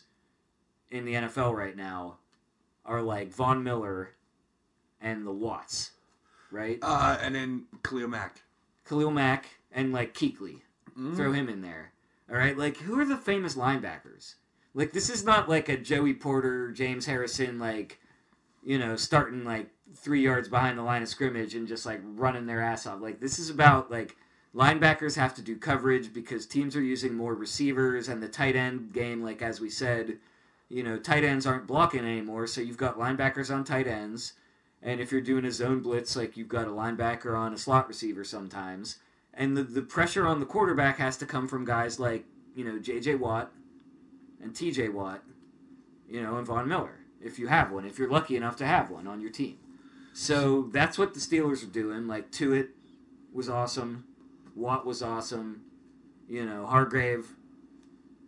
in 0.90 1.06
the 1.06 1.14
NFL 1.14 1.54
right 1.54 1.76
now 1.76 2.18
are 2.86 3.02
like 3.02 3.32
Von 3.32 3.62
Miller 3.62 4.12
and 5.02 5.28
the 5.28 5.32
Watts, 5.32 5.92
right? 6.52 6.80
Uh, 6.82 7.18
and 7.22 7.36
then 7.36 7.66
Khalil 7.84 8.08
Mack. 8.08 8.42
Khalil 8.88 9.12
Mack 9.12 9.46
and 9.72 9.92
like 9.92 10.14
Kuechly. 10.14 10.62
Mm. 10.98 11.16
Throw 11.16 11.34
him 11.34 11.50
in 11.50 11.62
there. 11.62 11.92
All 12.30 12.38
right, 12.38 12.58
like 12.58 12.78
who 12.78 13.00
are 13.00 13.06
the 13.06 13.18
famous 13.18 13.56
linebackers? 13.56 14.36
Like 14.74 14.94
this 14.94 15.10
is 15.10 15.24
not 15.24 15.50
like 15.50 15.70
a 15.70 15.78
Joey 15.78 16.14
Porter, 16.14 16.72
James 16.72 17.06
Harrison, 17.06 17.60
like 17.60 18.00
you 18.64 18.78
know, 18.78 18.96
starting 18.96 19.44
like 19.44 19.70
three 19.96 20.22
yards 20.22 20.48
behind 20.48 20.78
the 20.78 20.84
line 20.84 21.02
of 21.02 21.08
scrimmage 21.08 21.56
and 21.56 21.68
just 21.68 21.86
like 21.86 22.02
running 22.04 22.46
their 22.46 22.62
ass 22.62 22.86
off. 22.86 23.02
Like 23.02 23.20
this 23.20 23.40
is 23.40 23.50
about 23.50 23.90
like 23.90 24.16
linebackers 24.56 25.16
have 25.16 25.34
to 25.36 25.42
do 25.42 25.56
coverage 25.56 26.14
because 26.14 26.46
teams 26.46 26.76
are 26.76 26.82
using 26.82 27.14
more 27.14 27.34
receivers 27.34 28.10
and 28.10 28.22
the 28.22 28.28
tight 28.28 28.56
end 28.56 28.94
game. 28.94 29.24
Like 29.24 29.42
as 29.42 29.60
we 29.60 29.70
said, 29.70 30.18
you 30.70 30.84
know, 30.84 30.98
tight 30.98 31.24
ends 31.24 31.48
aren't 31.48 31.68
blocking 31.68 32.06
anymore, 32.06 32.46
so 32.48 32.62
you've 32.62 32.78
got 32.78 33.00
linebackers 33.00 33.54
on 33.54 33.64
tight 33.64 33.88
ends. 33.88 34.34
And 34.82 35.02
if 35.02 35.12
you're 35.12 35.22
doing 35.22 35.46
a 35.46 35.52
zone 35.52 35.82
blitz, 35.82 36.16
like 36.16 36.38
you've 36.38 36.48
got 36.48 36.68
a 36.68 36.72
linebacker 36.72 37.38
on 37.38 37.54
a 37.54 37.58
slot 37.58 37.88
receiver 37.88 38.24
sometimes. 38.24 38.98
And 39.34 39.58
the, 39.58 39.64
the 39.64 39.82
pressure 39.82 40.28
on 40.28 40.40
the 40.40 40.46
quarterback 40.46 40.98
has 40.98 41.18
to 41.18 41.26
come 41.26 41.48
from 41.48 41.66
guys 41.66 42.00
like, 42.00 42.26
you 42.56 42.64
know, 42.64 42.80
J.J. 42.80 43.16
Watt 43.16 43.52
and 44.42 44.56
T.J. 44.56 44.90
Watt, 44.90 45.24
you 46.10 46.22
know, 46.22 46.38
and 46.38 46.46
Von 46.48 46.68
Miller, 46.68 47.00
if 47.22 47.38
you 47.40 47.48
have 47.48 47.72
one, 47.72 47.86
if 47.86 47.98
you're 48.00 48.10
lucky 48.10 48.36
enough 48.36 48.56
to 48.58 48.66
have 48.66 48.90
one 48.90 49.08
on 49.08 49.22
your 49.22 49.32
team. 49.32 49.58
So 50.14 50.70
that's 50.74 50.98
what 50.98 51.14
the 51.14 51.20
Steelers 51.20 51.64
are 51.64 51.68
doing. 51.72 52.08
Like, 52.08 52.32
Tuitt 52.32 52.70
was 53.34 53.48
awesome. 53.50 54.06
Watt 54.56 54.86
was 54.86 55.02
awesome. 55.02 55.62
You 56.28 56.46
know, 56.46 56.66
Hargrave, 56.66 57.28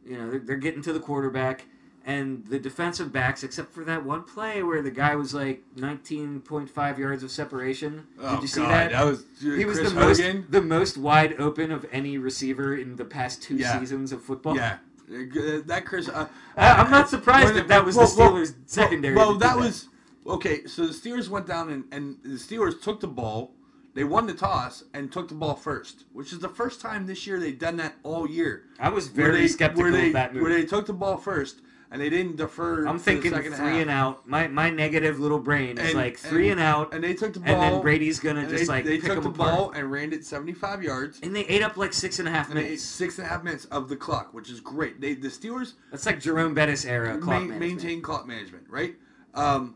you 0.06 0.18
know, 0.18 0.30
they're, 0.30 0.40
they're 0.40 0.56
getting 0.58 0.82
to 0.84 0.94
the 0.94 1.00
quarterback. 1.00 1.66
And 2.04 2.48
the 2.48 2.58
defensive 2.58 3.14
backs, 3.14 3.44
except 3.44 3.72
for 3.74 3.84
that 3.86 4.04
one 4.04 4.24
play 4.24 4.64
where 4.64 4.82
the 4.82 4.90
guy 4.90 5.14
was 5.16 5.36
like 5.36 5.62
19.5 5.78 6.98
yards 6.98 7.22
of 7.22 7.30
separation. 7.30 8.08
Oh 8.20 8.36
Did 8.36 8.42
you 8.42 8.48
see 8.48 8.62
God, 8.62 8.70
that? 8.72 8.92
that 8.92 9.06
was 9.06 9.26
He 9.40 9.66
was 9.66 9.78
Chris 9.78 9.90
the 9.92 10.00
most 10.00 10.22
the 10.52 10.62
most 10.64 10.98
wide 10.98 11.36
open 11.40 11.72
of 11.72 11.86
any 11.92 12.18
receiver 12.18 12.76
in 12.76 12.96
the 12.96 13.06
past 13.06 13.44
two 13.44 13.56
Yeah. 13.58 13.78
seasons 13.80 14.12
of 14.12 14.24
football. 14.24 14.56
Yeah, 14.56 14.74
Uh, 14.74 14.78
that 15.12 15.84
Chris. 15.86 16.10
Uh, 16.10 16.28
I- 16.56 16.74
I'm 16.74 16.92
not 16.92 17.10
surprised 17.10 17.56
that 17.56 17.68
that 17.68 17.86
was 17.86 17.96
well, 17.96 18.08
the 18.08 18.20
well, 18.20 18.32
Steelers' 18.34 18.54
secondary. 18.66 19.16
Well, 19.16 19.34
do 19.34 19.40
that 19.40 19.58
was 19.58 19.90
okay. 20.26 20.66
So 20.66 20.88
the 20.88 20.94
Steelers 20.94 21.30
went 21.30 21.48
down 21.48 21.70
and, 21.70 21.84
and 21.92 22.18
the 22.24 22.32
Steelers 22.32 22.82
took 22.82 23.00
the 23.00 23.08
ball. 23.08 23.54
They 23.94 24.06
won 24.06 24.26
the 24.26 24.34
toss 24.34 24.86
and 24.94 25.12
took 25.12 25.28
the 25.28 25.36
ball 25.36 25.56
first, 25.56 26.06
which 26.14 26.32
is 26.32 26.40
the 26.40 26.48
first 26.48 26.80
time 26.80 27.08
this 27.08 27.28
year 27.28 27.42
they've 27.42 27.60
done 27.60 27.76
that 27.78 27.96
all 28.04 28.30
year. 28.30 28.64
I 28.80 28.88
was 28.88 29.10
very 29.10 29.42
they, 29.42 29.48
skeptical 29.50 29.92
they, 29.92 30.08
of 30.08 30.14
that 30.14 30.34
move. 30.34 30.44
Where 30.44 30.54
they 30.54 30.66
took 30.66 30.86
the 30.88 30.94
ball 30.94 31.18
first 31.18 31.60
and 31.92 32.02
they 32.02 32.10
didn't 32.10 32.38
defer. 32.38 32.86
I'm 32.88 32.98
thinking 32.98 33.32
three 33.34 33.50
half. 33.52 33.62
and 33.62 33.90
out. 33.90 34.26
My 34.28 34.48
my 34.48 34.70
negative 34.70 35.20
little 35.20 35.40
brain 35.40 35.78
is 35.78 35.90
And- 35.90 35.96
like 36.00 36.18
three 36.18 36.50
and, 36.50 36.60
and- 36.60 36.68
out, 36.68 36.94
and 36.94 37.04
they 37.04 37.14
took 37.14 37.34
the 37.34 37.42
ball. 37.42 37.50
and 37.50 37.62
then 37.76 37.82
Brady's 37.82 38.20
gonna 38.20 38.48
just 38.48 38.64
they, 38.64 38.66
like 38.66 38.86
they 38.86 38.98
pick 38.98 39.12
took 39.14 39.24
the 39.24 39.30
apart. 39.30 39.36
ball 39.58 39.72
and 39.72 39.92
ran 39.92 40.14
it 40.14 40.26
75 40.26 40.82
yards. 40.84 41.20
And 41.22 41.36
they 41.36 41.46
ate 41.46 41.62
up 41.62 41.76
like 41.78 41.94
six 41.94 42.20
and 42.20 42.28
a 42.28 42.32
half 42.32 42.48
And 42.50 42.58
they 42.58 42.62
ate 42.62 42.66
minutes. 42.66 42.84
six 42.84 43.18
and 43.18 43.28
a 43.28 43.30
half 43.30 43.44
minutes 43.44 43.66
of 43.66 43.90
the 43.90 43.98
clock, 43.98 44.34
which 44.34 44.50
is 44.50 44.60
great. 44.62 45.02
They 45.02 45.14
the 45.16 45.28
Steelers 45.28 45.74
That's 45.92 46.06
like 46.06 46.20
Jerome 46.22 46.54
Bettis 46.54 46.86
era 46.86 47.18
clock 47.18 47.26
ma- 47.26 47.40
management. 47.40 47.60
maintain 47.60 48.02
clock 48.02 48.26
management, 48.26 48.64
right? 48.70 48.96
Um, 49.34 49.76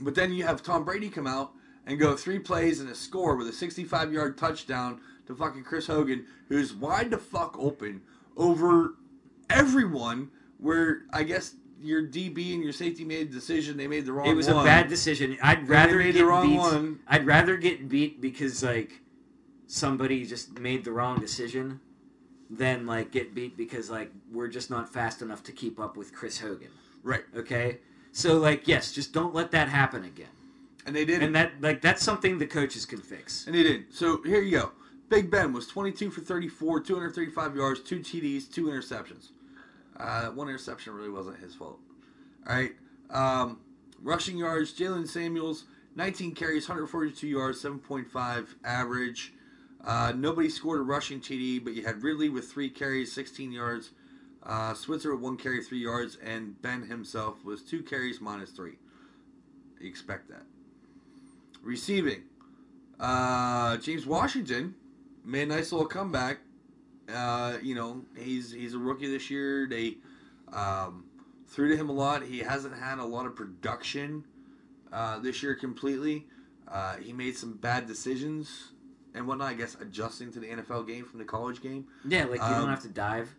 but 0.00 0.14
then 0.14 0.32
you 0.32 0.44
have 0.44 0.62
Tom 0.62 0.84
Brady 0.84 1.08
come 1.10 1.26
out 1.26 1.52
and 1.86 1.98
go 1.98 2.16
three 2.16 2.38
plays 2.38 2.80
and 2.80 2.88
a 2.90 2.94
score 2.94 3.36
with 3.36 3.46
a 3.48 3.52
65 3.52 4.12
yard 4.12 4.36
touchdown 4.38 5.00
to 5.26 5.34
fucking 5.34 5.64
Chris 5.64 5.86
Hogan, 5.88 6.24
who's 6.48 6.72
wide 6.72 7.10
the 7.10 7.18
fuck 7.18 7.56
open 7.58 8.00
over 8.36 8.94
everyone. 9.50 10.30
Where 10.58 11.02
I 11.12 11.22
guess 11.22 11.54
your 11.80 12.02
DB 12.02 12.54
and 12.54 12.62
your 12.62 12.72
safety 12.72 13.04
made 13.04 13.28
a 13.28 13.32
decision, 13.32 13.76
they 13.76 13.86
made 13.86 14.06
the 14.06 14.12
wrong. 14.12 14.26
It 14.26 14.34
was 14.34 14.48
one. 14.48 14.62
a 14.62 14.64
bad 14.64 14.88
decision. 14.88 15.36
I'd 15.42 15.68
rather 15.68 16.02
get 16.02 16.14
the 16.14 16.24
wrong 16.24 16.48
beat. 16.48 16.58
one. 16.58 17.00
I'd 17.06 17.26
rather 17.26 17.56
get 17.56 17.88
beat 17.88 18.20
because 18.20 18.62
like 18.62 19.00
somebody 19.66 20.24
just 20.24 20.58
made 20.58 20.84
the 20.84 20.92
wrong 20.92 21.18
decision 21.20 21.80
than 22.48 22.86
like 22.86 23.10
get 23.10 23.34
beat 23.34 23.56
because 23.56 23.90
like 23.90 24.10
we're 24.32 24.48
just 24.48 24.70
not 24.70 24.92
fast 24.92 25.20
enough 25.22 25.42
to 25.44 25.52
keep 25.52 25.80
up 25.80 25.96
with 25.96 26.14
Chris 26.14 26.38
Hogan. 26.38 26.70
right, 27.02 27.24
Okay? 27.36 27.78
So 28.12 28.38
like 28.38 28.66
yes, 28.66 28.92
just 28.92 29.12
don't 29.12 29.34
let 29.34 29.50
that 29.50 29.68
happen 29.68 30.04
again. 30.04 30.28
and 30.86 30.94
they 30.96 31.04
did. 31.04 31.22
And 31.22 31.34
that 31.34 31.52
like 31.60 31.82
that's 31.82 32.02
something 32.02 32.38
the 32.38 32.46
coaches 32.46 32.86
can 32.86 33.00
fix. 33.00 33.46
And 33.46 33.54
they 33.54 33.62
didn't. 33.62 33.92
So 33.92 34.22
here 34.22 34.40
you 34.40 34.58
go. 34.58 34.72
Big 35.08 35.30
Ben 35.30 35.52
was 35.52 35.66
22 35.68 36.10
for 36.10 36.20
34, 36.20 36.80
235 36.80 37.56
yards, 37.56 37.80
two 37.80 38.00
TDs, 38.00 38.50
two 38.50 38.66
interceptions. 38.66 39.28
Uh, 39.98 40.26
one 40.26 40.48
interception 40.48 40.94
really 40.94 41.10
wasn't 41.10 41.38
his 41.38 41.54
fault. 41.54 41.78
All 42.48 42.54
right. 42.54 42.72
Um, 43.10 43.60
rushing 44.02 44.36
yards, 44.36 44.72
Jaylen 44.72 45.08
Samuels, 45.08 45.64
19 45.94 46.34
carries, 46.34 46.68
142 46.68 47.26
yards, 47.26 47.62
7.5 47.62 48.46
average. 48.64 49.32
Uh, 49.84 50.12
nobody 50.16 50.48
scored 50.48 50.80
a 50.80 50.82
rushing 50.82 51.20
TD, 51.20 51.62
but 51.62 51.74
you 51.74 51.84
had 51.84 52.02
Ridley 52.02 52.28
with 52.28 52.50
three 52.50 52.68
carries, 52.68 53.12
16 53.12 53.52
yards. 53.52 53.90
Uh, 54.42 54.74
Switzer 54.74 55.12
with 55.14 55.22
one 55.22 55.36
carry, 55.36 55.62
three 55.62 55.82
yards, 55.82 56.16
and 56.22 56.60
Ben 56.62 56.82
himself 56.82 57.44
was 57.44 57.62
two 57.62 57.82
carries 57.82 58.20
minus 58.20 58.50
three. 58.50 58.78
You 59.80 59.88
expect 59.88 60.28
that. 60.28 60.42
Receiving, 61.62 62.22
uh, 63.00 63.76
James 63.78 64.06
Washington 64.06 64.74
made 65.24 65.42
a 65.42 65.46
nice 65.46 65.72
little 65.72 65.88
comeback. 65.88 66.38
Uh, 67.12 67.58
you 67.62 67.74
know, 67.74 68.02
he's 68.16 68.50
he's 68.52 68.74
a 68.74 68.78
rookie 68.78 69.08
this 69.08 69.30
year. 69.30 69.66
They 69.68 69.96
um, 70.52 71.04
threw 71.46 71.68
to 71.70 71.76
him 71.76 71.88
a 71.88 71.92
lot. 71.92 72.22
He 72.24 72.40
hasn't 72.40 72.74
had 72.76 72.98
a 72.98 73.04
lot 73.04 73.26
of 73.26 73.36
production 73.36 74.24
uh, 74.92 75.18
this 75.18 75.42
year 75.42 75.54
completely. 75.54 76.26
Uh, 76.68 76.96
he 76.96 77.12
made 77.12 77.36
some 77.36 77.54
bad 77.54 77.86
decisions 77.86 78.72
and 79.14 79.26
whatnot. 79.26 79.48
I 79.48 79.54
guess 79.54 79.76
adjusting 79.80 80.32
to 80.32 80.40
the 80.40 80.48
NFL 80.48 80.86
game 80.86 81.04
from 81.04 81.18
the 81.20 81.24
college 81.24 81.60
game. 81.62 81.86
Yeah, 82.06 82.24
like 82.24 82.38
you 82.40 82.44
Um, 82.46 82.60
don't 82.62 82.70
have 82.70 82.82
to 82.82 82.88
dive. 82.88 83.34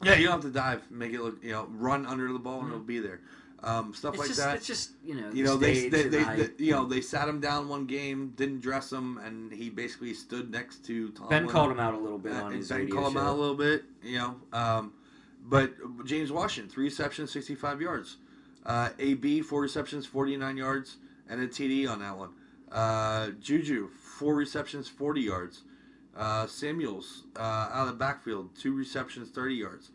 Yeah, 0.00 0.14
you 0.14 0.26
don't 0.26 0.34
have 0.34 0.42
to 0.42 0.50
dive, 0.56 0.88
make 0.92 1.12
it 1.12 1.20
look, 1.20 1.42
you 1.42 1.50
know, 1.50 1.66
run 1.72 2.06
under 2.06 2.32
the 2.32 2.38
ball 2.38 2.60
and 2.60 2.68
it'll 2.68 2.78
be 2.78 3.00
there. 3.00 3.20
Um, 3.60 3.92
stuff 3.92 4.14
It's 4.14 4.18
like 4.20 4.28
just, 4.28 4.40
that. 4.40 4.56
it's 4.56 4.66
just 4.68 4.90
you 5.04 5.14
know, 5.16 5.30
you 5.32 5.42
know 5.42 5.56
they, 5.56 5.88
they, 5.88 6.04
they, 6.04 6.22
they- 6.22 6.50
you 6.64 6.70
know 6.72 6.84
they 6.84 7.00
sat 7.00 7.28
him 7.28 7.40
down 7.40 7.68
one 7.68 7.86
game, 7.86 8.32
didn't 8.36 8.60
dress 8.60 8.92
him, 8.92 9.18
and 9.18 9.50
he 9.52 9.68
basically 9.68 10.14
stood 10.14 10.50
next 10.50 10.84
to 10.86 11.10
Tom. 11.10 11.28
Ben 11.28 11.48
called 11.48 11.72
him 11.72 11.80
out 11.80 11.94
a 11.94 11.98
little 11.98 12.18
bit 12.18 12.34
Uh, 12.34 12.44
on 12.44 12.52
his 12.52 12.68
ben 12.68 12.88
called 12.88 13.12
him 13.12 13.16
out 13.16 13.34
a 13.34 13.38
little 13.38 13.56
bit, 13.56 13.82
you 14.02 14.16
know. 14.18 14.36
Um, 14.52 14.92
but 15.44 15.74
James 16.04 16.30
Washington, 16.30 16.70
three 16.70 16.84
receptions, 16.84 17.32
65 17.32 17.80
yards. 17.80 18.18
Uh, 18.64 18.90
AB, 18.98 19.40
four 19.40 19.62
receptions, 19.62 20.06
49 20.06 20.56
yards, 20.56 20.96
and 21.28 21.40
a 21.40 21.48
TD 21.48 21.88
on 21.90 21.98
that 22.00 22.16
one. 22.16 22.30
Uh, 22.70 23.30
Juju, 23.40 23.88
four 24.18 24.34
receptions, 24.36 24.88
40 24.88 25.20
yards. 25.22 25.62
Uh, 26.16 26.46
Samuels, 26.46 27.24
uh, 27.36 27.40
out 27.72 27.82
of 27.82 27.86
the 27.88 27.92
backfield, 27.94 28.50
two 28.56 28.72
receptions, 28.74 29.30
30 29.30 29.54
yards. 29.54 29.90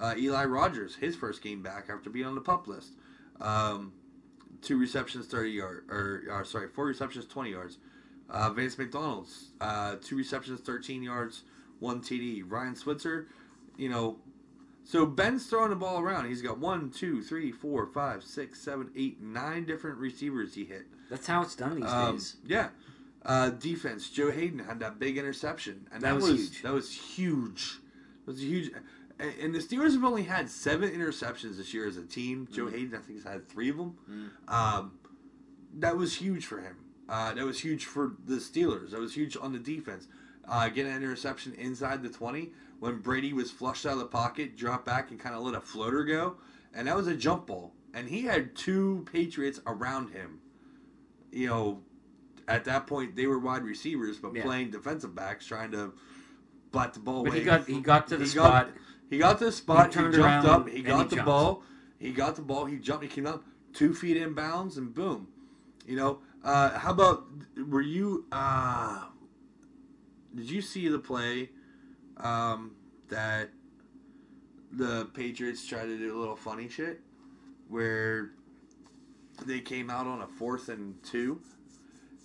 Uh, 0.00 0.14
Eli 0.16 0.44
Rogers, 0.44 0.96
his 0.96 1.16
first 1.16 1.42
game 1.42 1.62
back 1.62 1.88
after 1.92 2.08
being 2.10 2.26
on 2.26 2.34
the 2.34 2.40
pup 2.40 2.66
list. 2.68 2.92
Um, 3.40 3.92
two 4.60 4.78
receptions, 4.78 5.26
30 5.26 5.50
yards, 5.50 5.82
or, 5.90 6.22
or 6.30 6.44
sorry, 6.44 6.68
four 6.68 6.86
receptions, 6.86 7.26
20 7.26 7.50
yards. 7.50 7.78
Uh, 8.30 8.50
Vance 8.50 8.78
McDonald's, 8.78 9.50
uh, 9.60 9.96
two 10.02 10.16
receptions, 10.16 10.60
13 10.60 11.02
yards, 11.02 11.42
one 11.80 12.00
TD. 12.00 12.42
Ryan 12.46 12.74
Switzer, 12.76 13.26
you 13.76 13.88
know, 13.88 14.18
so 14.84 15.04
Ben's 15.06 15.46
throwing 15.46 15.70
the 15.70 15.76
ball 15.76 16.00
around. 16.00 16.26
He's 16.28 16.42
got 16.42 16.58
one, 16.58 16.90
two, 16.90 17.22
three, 17.22 17.52
four, 17.52 17.86
five, 17.86 18.24
six, 18.24 18.60
seven, 18.60 18.90
eight, 18.96 19.20
nine 19.20 19.64
different 19.64 19.98
receivers 19.98 20.54
he 20.54 20.64
hit. 20.64 20.86
That's 21.10 21.26
how 21.26 21.42
it's 21.42 21.54
done 21.54 21.80
these 21.80 21.90
Um, 21.90 22.14
days. 22.16 22.36
yeah. 22.46 22.68
Uh, 23.24 23.50
defense. 23.50 24.08
Joe 24.08 24.30
Haden 24.30 24.58
had 24.60 24.80
that 24.80 24.98
big 24.98 25.16
interception, 25.18 25.86
and 25.92 26.02
that, 26.02 26.08
That 26.08 26.14
was 26.16 26.30
was, 26.30 26.40
huge. 26.40 26.62
That 26.62 26.72
was 26.72 26.92
huge. 26.92 27.78
That 28.24 28.32
was 28.32 28.42
huge. 28.42 28.70
And 29.40 29.54
the 29.54 29.60
Steelers 29.60 29.92
have 29.92 30.04
only 30.04 30.24
had 30.24 30.50
seven 30.50 30.90
interceptions 30.90 31.56
this 31.56 31.72
year 31.72 31.86
as 31.86 31.96
a 31.96 32.02
team. 32.02 32.48
Joe 32.50 32.66
Mm. 32.66 32.72
Haden, 32.72 32.94
I 32.94 32.98
think, 33.02 33.18
has 33.22 33.32
had 33.32 33.48
three 33.48 33.68
of 33.70 33.76
them. 33.76 33.94
Um, 34.48 34.92
that 35.78 35.96
was 35.96 36.14
huge 36.16 36.44
for 36.44 36.60
him. 36.60 36.76
Uh, 37.08 37.32
that 37.34 37.44
was 37.44 37.60
huge 37.60 37.84
for 37.84 38.14
the 38.26 38.36
Steelers. 38.36 38.90
That 38.90 39.00
was 39.00 39.14
huge 39.14 39.36
on 39.40 39.52
the 39.52 39.58
defense. 39.58 40.08
Uh, 40.48 40.68
getting 40.68 40.90
an 40.92 41.02
interception 41.02 41.52
inside 41.54 42.02
the 42.02 42.08
20 42.08 42.52
when 42.80 42.98
Brady 42.98 43.32
was 43.32 43.50
flushed 43.50 43.86
out 43.86 43.92
of 43.92 43.98
the 44.00 44.06
pocket, 44.06 44.56
dropped 44.56 44.86
back, 44.86 45.10
and 45.12 45.20
kind 45.20 45.36
of 45.36 45.42
let 45.42 45.54
a 45.54 45.60
floater 45.60 46.04
go. 46.04 46.36
And 46.74 46.88
that 46.88 46.96
was 46.96 47.06
a 47.06 47.14
jump 47.14 47.46
ball. 47.46 47.74
And 47.94 48.08
he 48.08 48.22
had 48.22 48.56
two 48.56 49.06
Patriots 49.12 49.60
around 49.66 50.08
him. 50.10 50.40
You 51.30 51.46
know, 51.46 51.82
at 52.48 52.64
that 52.64 52.86
point, 52.88 53.14
they 53.14 53.26
were 53.26 53.38
wide 53.38 53.62
receivers, 53.62 54.18
but 54.18 54.34
Yeah. 54.34 54.42
playing 54.42 54.70
defensive 54.72 55.14
backs, 55.14 55.46
trying 55.46 55.70
to 55.72 55.92
butt 56.72 56.94
the 56.94 57.00
ball 57.00 57.22
But 57.22 57.30
away. 57.30 57.38
he 57.40 57.44
got 57.44 57.66
he 57.68 57.80
got 57.80 58.08
to 58.08 58.16
the 58.16 58.24
He 58.24 58.30
spot. 58.30 58.68
got- 58.68 58.82
He 59.12 59.18
got 59.18 59.38
to 59.40 59.44
the 59.44 59.52
spot. 59.52 59.88
He, 59.88 59.92
turned 59.92 60.14
jumped 60.14 60.26
around 60.26 60.46
up. 60.46 60.68
He 60.70 60.80
got 60.80 61.02
he 61.02 61.08
the 61.10 61.16
jumped. 61.16 61.26
ball. 61.26 61.62
He 61.98 62.12
got 62.12 62.34
the 62.34 62.40
ball. 62.40 62.64
He 62.64 62.78
jumped. 62.78 63.02
He 63.02 63.10
came 63.10 63.26
up 63.26 63.44
two 63.74 63.92
feet 63.92 64.16
in 64.16 64.32
bounds, 64.32 64.78
and 64.78 64.94
boom. 64.94 65.28
You 65.86 65.96
know. 65.96 66.18
Uh, 66.42 66.70
how 66.78 66.92
about? 66.92 67.24
Were 67.68 67.82
you? 67.82 68.24
Uh, 68.32 69.04
did 70.34 70.50
you 70.50 70.62
see 70.62 70.88
the 70.88 70.98
play 70.98 71.50
um, 72.16 72.70
that 73.10 73.50
the 74.72 75.10
Patriots 75.12 75.66
tried 75.66 75.84
to 75.86 75.98
do 75.98 76.16
a 76.16 76.18
little 76.18 76.34
funny 76.34 76.70
shit, 76.70 77.02
where 77.68 78.30
they 79.44 79.60
came 79.60 79.90
out 79.90 80.06
on 80.06 80.22
a 80.22 80.26
fourth 80.26 80.70
and 80.70 80.94
two, 81.02 81.38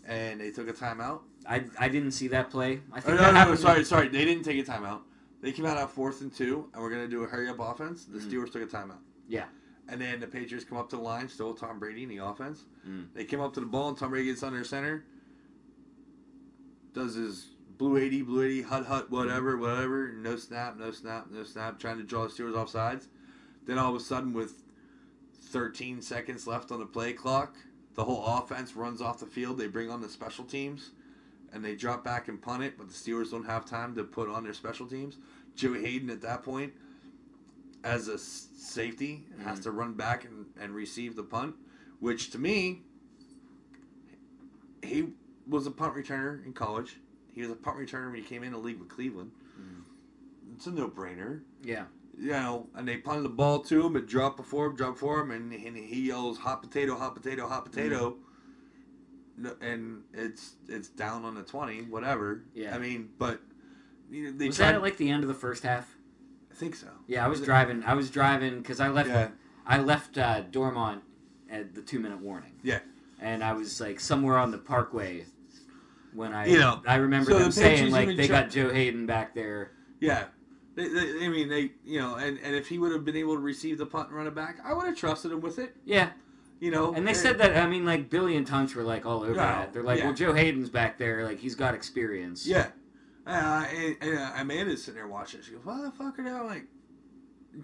and 0.07 0.39
they 0.39 0.51
took 0.51 0.69
a 0.69 0.73
timeout. 0.73 1.19
I 1.45 1.65
I 1.77 1.89
didn't 1.89 2.11
see 2.11 2.29
that 2.29 2.49
play. 2.49 2.79
I 2.93 2.99
Oh, 2.99 3.01
think 3.01 3.19
no, 3.19 3.31
no, 3.33 3.43
no, 3.49 3.55
sorry, 3.55 3.83
sorry. 3.83 4.07
They 4.07 4.23
didn't 4.23 4.43
take 4.43 4.65
a 4.65 4.71
timeout. 4.71 5.01
They 5.41 5.51
came 5.51 5.65
out 5.65 5.77
at 5.77 5.89
fourth 5.91 6.21
and 6.21 6.33
two, 6.33 6.69
and 6.73 6.81
we're 6.81 6.89
gonna 6.89 7.07
do 7.07 7.23
a 7.23 7.27
hurry 7.27 7.47
up 7.49 7.59
offense. 7.59 8.05
The 8.05 8.19
Mm. 8.19 8.31
Steelers 8.31 8.51
took 8.51 8.63
a 8.63 8.65
timeout. 8.65 8.99
Yeah. 9.27 9.45
And 9.87 10.01
then 10.01 10.19
the 10.19 10.27
Patriots 10.27 10.65
come 10.65 10.77
up 10.77 10.89
to 10.89 10.95
the 10.97 11.01
line, 11.01 11.29
still 11.29 11.53
Tom 11.53 11.79
Brady 11.79 12.03
in 12.03 12.09
the 12.09 12.17
offense. 12.17 12.65
Mm. 12.87 13.07
They 13.13 13.23
came 13.23 13.39
up 13.39 13.53
to 13.53 13.59
the 13.59 13.65
ball, 13.65 13.89
and 13.89 13.97
Tom 13.97 14.09
Brady 14.09 14.25
gets 14.27 14.43
under 14.43 14.63
center. 14.63 15.05
Does 16.93 17.15
his 17.15 17.51
blue 17.77 17.97
eighty, 17.97 18.21
blue 18.23 18.41
eighty, 18.43 18.61
hut 18.63 18.85
hut, 18.87 19.11
whatever, 19.11 19.55
whatever. 19.57 20.11
No 20.11 20.35
snap, 20.35 20.77
no 20.77 20.91
snap, 20.91 21.27
no 21.31 21.43
snap. 21.43 21.79
Trying 21.79 21.97
to 21.97 22.03
draw 22.03 22.23
the 22.23 22.29
Steelers 22.29 22.57
off 22.57 22.69
sides. 22.69 23.07
Then 23.65 23.77
all 23.77 23.93
of 23.93 24.01
a 24.01 24.03
sudden, 24.03 24.33
with 24.33 24.63
13 25.49 26.01
seconds 26.01 26.47
left 26.47 26.71
on 26.71 26.79
the 26.79 26.85
play 26.85 27.13
clock, 27.13 27.55
the 27.93 28.03
whole 28.03 28.25
offense 28.25 28.75
runs 28.75 29.01
off 29.01 29.19
the 29.19 29.25
field. 29.25 29.57
They 29.57 29.67
bring 29.67 29.89
on 29.91 30.01
the 30.01 30.09
special 30.09 30.43
teams 30.45 30.91
and 31.57 31.65
they 31.65 31.75
drop 31.75 32.03
back 32.03 32.27
and 32.27 32.39
punt 32.39 32.61
it, 32.61 32.77
but 32.77 32.87
the 32.87 32.93
Steelers 32.93 33.31
don't 33.31 33.47
have 33.47 33.65
time 33.65 33.95
to 33.95 34.03
put 34.03 34.29
on 34.29 34.43
their 34.43 34.53
special 34.53 34.85
teams. 34.85 35.17
Joe 35.55 35.73
Haden 35.73 36.11
at 36.11 36.21
that 36.21 36.43
point, 36.43 36.71
as 37.83 38.07
a 38.07 38.19
safety, 38.19 39.25
has 39.43 39.59
mm. 39.59 39.63
to 39.63 39.71
run 39.71 39.93
back 39.93 40.23
and, 40.23 40.45
and 40.61 40.75
receive 40.75 41.15
the 41.15 41.23
punt, 41.23 41.55
which 41.99 42.29
to 42.29 42.37
me, 42.37 42.83
he 44.83 45.07
was 45.49 45.65
a 45.65 45.71
punt 45.71 45.95
returner 45.95 46.45
in 46.45 46.53
college. 46.53 46.97
He 47.33 47.41
was 47.41 47.49
a 47.49 47.55
punt 47.55 47.77
returner 47.77 48.11
when 48.11 48.21
he 48.21 48.21
came 48.21 48.43
in 48.43 48.51
the 48.51 48.59
league 48.59 48.77
with 48.77 48.89
Cleveland. 48.89 49.31
Mm. 49.59 49.81
It's 50.55 50.67
a 50.67 50.71
no 50.71 50.87
brainer 50.87 51.41
Yeah. 51.63 51.85
you 52.15 52.29
know, 52.29 52.67
and 52.75 52.87
they 52.87 52.97
punted 52.97 53.25
the 53.25 53.29
ball 53.29 53.61
to 53.61 53.83
him, 53.83 53.95
it 53.95 54.05
dropped 54.05 54.37
before 54.37 54.67
him, 54.67 54.75
dropped 54.75 54.99
for 54.99 55.19
him, 55.21 55.31
and, 55.31 55.51
and 55.51 55.75
he 55.75 56.07
yells 56.07 56.37
"hot 56.37 56.61
potato, 56.61 56.95
hot 56.95 57.15
potato, 57.15 57.47
hot 57.47 57.65
potato," 57.65 58.09
No- 58.09 58.17
and 59.61 60.03
it's 60.13 60.55
it's 60.67 60.87
down 60.89 61.25
on 61.25 61.35
the 61.35 61.43
twenty, 61.43 61.81
whatever. 61.83 62.43
Yeah. 62.53 62.75
I 62.75 62.79
mean, 62.79 63.09
but 63.17 63.41
you 64.09 64.25
know, 64.31 64.37
they 64.37 64.47
Was 64.47 64.57
tried. 64.57 64.67
that 64.67 64.75
at 64.75 64.81
like 64.81 64.97
the 64.97 65.09
end 65.09 65.23
of 65.23 65.27
the 65.27 65.35
first 65.35 65.63
half? 65.63 65.95
I 66.51 66.55
think 66.55 66.75
so. 66.75 66.87
Yeah, 67.07 67.23
I 67.25 67.27
was 67.27 67.41
driving. 67.41 67.83
I 67.83 67.93
was 67.93 68.09
driving 68.09 68.59
because 68.59 68.79
I 68.79 68.87
left. 68.87 69.09
Yeah. 69.09 69.29
I 69.65 69.79
left 69.79 70.17
uh, 70.17 70.41
Dormont 70.41 71.03
at 71.49 71.75
the 71.75 71.81
two 71.81 71.99
minute 71.99 72.19
warning. 72.19 72.53
Yeah. 72.63 72.79
And 73.19 73.43
I 73.43 73.53
was 73.53 73.81
like 73.81 73.99
somewhere 73.99 74.37
on 74.37 74.51
the 74.51 74.57
Parkway 74.57 75.25
when 76.13 76.33
I. 76.33 76.47
You 76.47 76.59
know, 76.59 76.81
I 76.87 76.95
remember 76.95 77.31
so 77.31 77.37
them 77.39 77.47
the 77.47 77.51
saying 77.51 77.91
like 77.91 78.07
they 78.07 78.27
try- 78.27 78.41
got 78.41 78.49
Joe 78.49 78.71
Haden 78.73 79.05
back 79.05 79.35
there. 79.35 79.71
Yeah. 79.99 80.25
They, 80.75 80.87
they, 80.89 81.25
I 81.25 81.29
mean, 81.29 81.49
they, 81.49 81.71
you 81.83 81.99
know, 81.99 82.15
and, 82.15 82.37
and 82.43 82.55
if 82.55 82.67
he 82.67 82.77
would 82.77 82.91
have 82.91 83.03
been 83.03 83.15
able 83.15 83.33
to 83.33 83.41
receive 83.41 83.79
the 83.79 83.85
punt 83.87 84.09
and 84.09 84.17
run 84.17 84.27
it 84.27 84.35
back, 84.35 84.59
I 84.63 84.73
would 84.73 84.85
have 84.85 84.95
trusted 84.95 85.31
him 85.31 85.41
with 85.41 85.57
it. 85.57 85.75
Yeah. 85.85 86.11
You 86.59 86.71
know, 86.71 86.93
And 86.93 87.07
they 87.07 87.13
said 87.13 87.37
that. 87.37 87.55
I 87.55 87.67
mean, 87.67 87.85
like 87.85 88.09
Billy 88.09 88.35
and 88.35 88.45
Tunch 88.47 88.73
were 88.75 88.83
like 88.83 89.05
all 89.05 89.17
over 89.23 89.29
No, 89.33 89.35
that. 89.37 89.73
They're 89.73 89.83
like, 89.83 89.99
yeah. 89.99 90.05
well, 90.05 90.13
Joe 90.15 90.33
Haden's 90.33 90.69
back 90.69 90.97
there. 90.97 91.23
Like 91.23 91.39
he's 91.39 91.53
got 91.55 91.75
experience. 91.75 92.47
Yeah. 92.47 92.67
Uh, 93.27 93.65
and, 93.75 93.95
and 94.01 94.17
uh, 94.17 94.31
Amanda's 94.37 94.83
sitting 94.83 94.95
there 94.95 95.07
watching. 95.07 95.41
She 95.41 95.51
goes, 95.51 95.65
"Why 95.65 95.81
the 95.81 95.91
fuck 95.91 96.17
are 96.17 96.23
they 96.23 96.31
like?" 96.31 96.63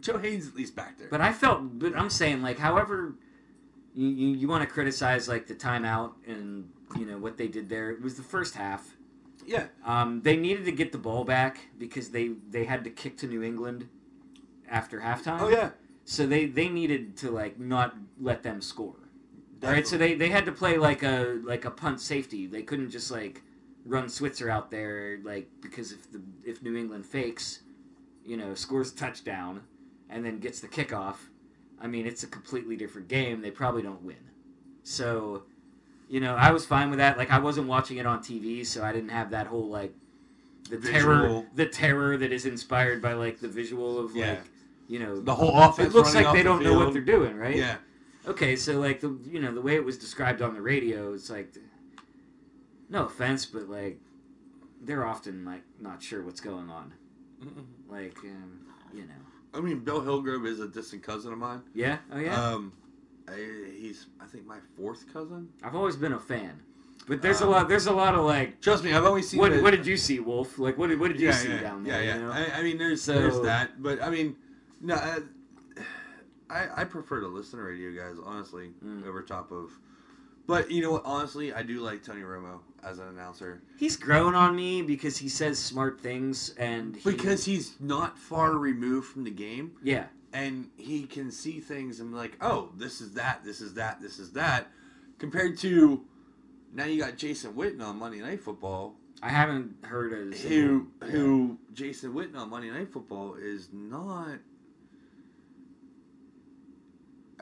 Joe 0.02 0.18
Haden's 0.18 0.48
at 0.48 0.56
least 0.56 0.76
back 0.76 0.98
there. 1.00 1.08
But 1.10 1.22
I 1.22 1.32
felt, 1.34 1.80
but 1.80 1.96
I'm 1.98 2.10
saying 2.10 2.42
like, 2.42 2.60
however, 2.60 3.16
you 3.96 4.08
you, 4.10 4.28
you 4.36 4.48
want 4.48 4.68
to 4.68 4.72
criticize 4.72 5.28
like 5.28 5.48
the 5.48 5.56
timeout 5.56 6.14
and 6.28 6.70
you 7.00 7.06
know 7.06 7.18
what 7.18 7.38
they 7.38 7.48
did 7.48 7.70
there. 7.70 7.92
It 7.92 8.02
was 8.02 8.16
the 8.16 8.24
first 8.24 8.56
half. 8.56 8.96
yeah, 9.48 9.68
Um, 9.86 10.22
they 10.22 10.36
needed 10.36 10.66
to 10.66 10.72
get 10.72 10.92
the 10.92 10.98
ball 10.98 11.24
back 11.24 11.60
because 11.80 12.10
they 12.10 12.32
they 12.50 12.66
had 12.66 12.84
to 12.84 12.90
kick 12.90 13.18
to 13.20 13.28
New 13.28 13.42
England 13.42 13.88
after 14.70 15.00
halftime. 15.00 15.40
oh 15.42 15.48
yeah, 15.50 15.70
So 16.06 16.28
they 16.28 16.46
they 16.46 16.68
needed 16.70 17.16
to 17.18 17.32
like 17.32 17.60
not 17.60 17.96
let 18.20 18.44
them 18.44 18.62
score. 18.62 18.96
All 19.64 19.70
right. 19.70 19.88
So 19.88 19.98
they 19.98 20.14
they 20.16 20.30
had 20.30 20.46
to 20.46 20.52
play 20.52 20.78
like 20.78 21.04
a 21.04 21.40
like 21.44 21.66
a 21.66 21.72
punt 21.72 22.02
safety. 22.02 22.48
They 22.48 22.64
couldn't 22.64 22.90
just 22.90 23.10
like 23.12 23.42
run 23.86 24.10
Switzer 24.10 24.50
out 24.50 24.72
there 24.72 25.20
like 25.24 25.48
because 25.62 25.92
if 25.92 26.12
the 26.12 26.22
if 26.46 26.62
New 26.62 26.76
England 26.76 27.06
fakes, 27.06 27.60
you 28.26 28.38
know, 28.38 28.54
scores 28.54 28.92
a 28.92 28.96
touchdown 28.96 29.62
and 30.10 30.26
then 30.26 30.40
gets 30.40 30.60
the 30.60 30.68
kickoff. 30.68 31.16
I 31.82 31.88
mean, 31.88 32.06
it's 32.06 32.24
a 32.24 32.28
completely 32.28 32.78
different 32.78 33.08
game. 33.10 33.42
They 33.42 33.52
probably 33.52 33.82
don't 33.82 34.04
win. 34.04 34.16
So, 34.84 35.44
you 36.10 36.22
know, 36.22 36.36
I 36.36 36.52
was 36.52 36.66
fine 36.66 36.90
with 36.90 37.00
that. 37.00 37.18
Like 37.18 37.32
I 37.32 37.40
wasn't 37.40 37.68
watching 37.68 37.98
it 37.98 38.06
on 38.06 38.20
TV, 38.20 38.66
so 38.66 38.84
I 38.84 38.92
didn't 38.94 39.10
have 39.10 39.32
that 39.32 39.48
whole 39.48 39.70
like 39.70 39.94
the 40.70 40.78
terror 40.78 41.46
the 41.56 41.66
terror 41.66 42.18
that 42.18 42.32
is 42.32 42.46
inspired 42.46 43.02
by 43.02 43.14
like 43.14 43.40
the 43.40 43.48
visual 43.48 44.00
of 44.00 44.16
Yeah. 44.16 44.32
like 44.32 44.42
you 44.94 45.00
know 45.00 45.14
the 45.20 45.34
whole 45.42 45.56
offense. 45.60 45.90
it 45.94 45.96
looks 45.98 46.14
like 46.14 46.32
they 46.34 46.44
the 46.44 46.50
don't 46.50 46.64
know 46.64 46.76
what 46.80 46.94
they're 46.94 47.02
doing, 47.18 47.36
right? 47.46 47.56
Yeah, 47.56 47.78
Okay, 48.34 48.56
so 48.56 48.80
like 48.80 48.98
the 49.02 49.12
you 49.34 49.40
know 49.44 49.52
the 49.54 49.62
way 49.68 49.76
it 49.76 49.84
was 49.84 49.98
described 49.98 50.42
on 50.42 50.54
the 50.54 50.62
radio, 50.62 51.14
it's 51.14 51.30
like, 51.38 51.50
no 52.90 53.06
offense, 53.06 53.46
but 53.46 53.70
like 53.70 53.98
they're 54.82 55.06
often 55.06 55.46
like 55.46 55.64
not 55.80 56.02
sure 56.02 56.22
what's 56.24 56.42
going 56.42 56.70
on. 56.70 56.94
Like, 57.90 58.18
um, 58.24 58.52
you 58.94 59.02
know, 59.02 59.22
I 59.54 59.60
mean, 59.60 59.80
Bill 59.80 60.02
Hillgrove 60.02 60.46
is 60.46 60.60
a 60.60 60.68
distant 60.68 61.04
cousin 61.04 61.34
of 61.34 61.40
mine. 61.40 61.62
yeah, 61.74 61.98
oh 62.12 62.20
yeah. 62.20 62.36
Um, 62.42 62.72
I, 63.28 63.36
he's 63.78 64.08
I 64.22 64.26
think 64.26 64.46
my 64.46 64.60
fourth 64.78 65.12
cousin. 65.12 65.50
I've 65.64 65.76
always 65.76 65.96
been 65.96 66.14
a 66.14 66.20
fan, 66.20 66.62
but 67.08 67.22
there's 67.22 67.42
a 67.42 67.46
um, 67.46 67.52
lot. 67.52 67.68
There's 67.68 67.88
a 67.88 67.92
lot 67.92 68.16
of 68.16 68.24
like, 68.26 68.62
Trust 68.62 68.84
me, 68.84 68.94
I've 68.94 69.06
always 69.06 69.28
seen. 69.30 69.40
what 69.40 69.52
the- 69.52 69.62
what 69.62 69.72
did 69.72 69.86
you 69.86 69.98
see, 69.98 70.20
Wolf? 70.20 70.60
Like, 70.60 70.78
what 70.78 70.88
did 70.90 71.00
what 71.00 71.10
did 71.12 71.20
you 71.20 71.28
yeah, 71.28 71.34
see 71.34 71.50
yeah, 71.50 71.60
down 71.62 71.86
yeah, 71.86 71.92
there? 71.94 72.04
yeah. 72.04 72.16
You 72.16 72.22
know? 72.22 72.32
I, 72.32 72.60
I 72.60 72.64
mean, 72.64 72.78
there's 72.78 73.02
So- 73.02 73.14
there's 73.14 73.40
that, 73.42 73.82
but 73.84 74.02
I 74.02 74.10
mean, 74.10 74.36
no. 74.84 74.96
Uh, 74.96 75.20
I, 76.50 76.82
I 76.82 76.84
prefer 76.84 77.20
to 77.22 77.28
listen 77.28 77.58
to 77.58 77.66
radio 77.66 77.92
guys, 77.92 78.18
honestly, 78.24 78.72
Mm. 78.86 79.08
over 79.08 79.22
top 79.24 79.52
of. 79.52 79.72
But 80.46 80.70
you 80.70 80.82
know 80.82 80.92
what? 80.92 81.04
Honestly, 81.06 81.54
I 81.54 81.64
do 81.64 81.80
like 81.80 82.04
Tony 82.04 82.22
Romo 82.22 82.60
as 82.84 83.00
an 83.00 83.08
announcer 83.08 83.62
He's 83.78 83.96
grown 83.96 84.36
on 84.36 84.56
me 84.56 84.82
because 84.82 85.18
he 85.18 85.30
says 85.30 85.58
smart 85.58 86.02
things 86.02 86.54
and 86.58 86.98
he, 86.98 87.12
because 87.12 87.46
he's 87.46 87.76
not 87.80 88.20
far 88.20 88.52
removed 88.58 89.08
from 89.08 89.24
the 89.24 89.32
game, 89.32 89.72
yeah, 89.82 90.08
and 90.34 90.70
he 90.76 91.04
can 91.08 91.32
see 91.32 91.60
things 91.62 92.02
and 92.02 92.12
be 92.12 92.18
like, 92.18 92.38
oh, 92.42 92.70
this 92.78 93.00
is 93.00 93.14
that, 93.14 93.44
this 93.46 93.62
is 93.62 93.74
that, 93.76 94.02
this 94.02 94.20
is 94.20 94.34
that, 94.34 94.68
compared 95.18 95.58
to 95.60 96.02
now 96.74 96.84
you 96.86 97.00
got 97.02 97.18
Jason 97.18 97.54
Witten 97.54 97.82
on 97.82 97.98
Monday 97.98 98.20
Night 98.20 98.42
Football, 98.42 98.96
I 99.24 99.30
haven't 99.30 99.76
heard 99.86 100.12
of 100.34 100.38
who 100.42 100.88
who 101.06 101.58
Jason 101.74 102.14
Witten 102.14 102.36
on 102.36 102.50
Monday 102.50 102.70
Night 102.70 102.92
Football 102.92 103.36
is 103.36 103.70
not 103.72 104.40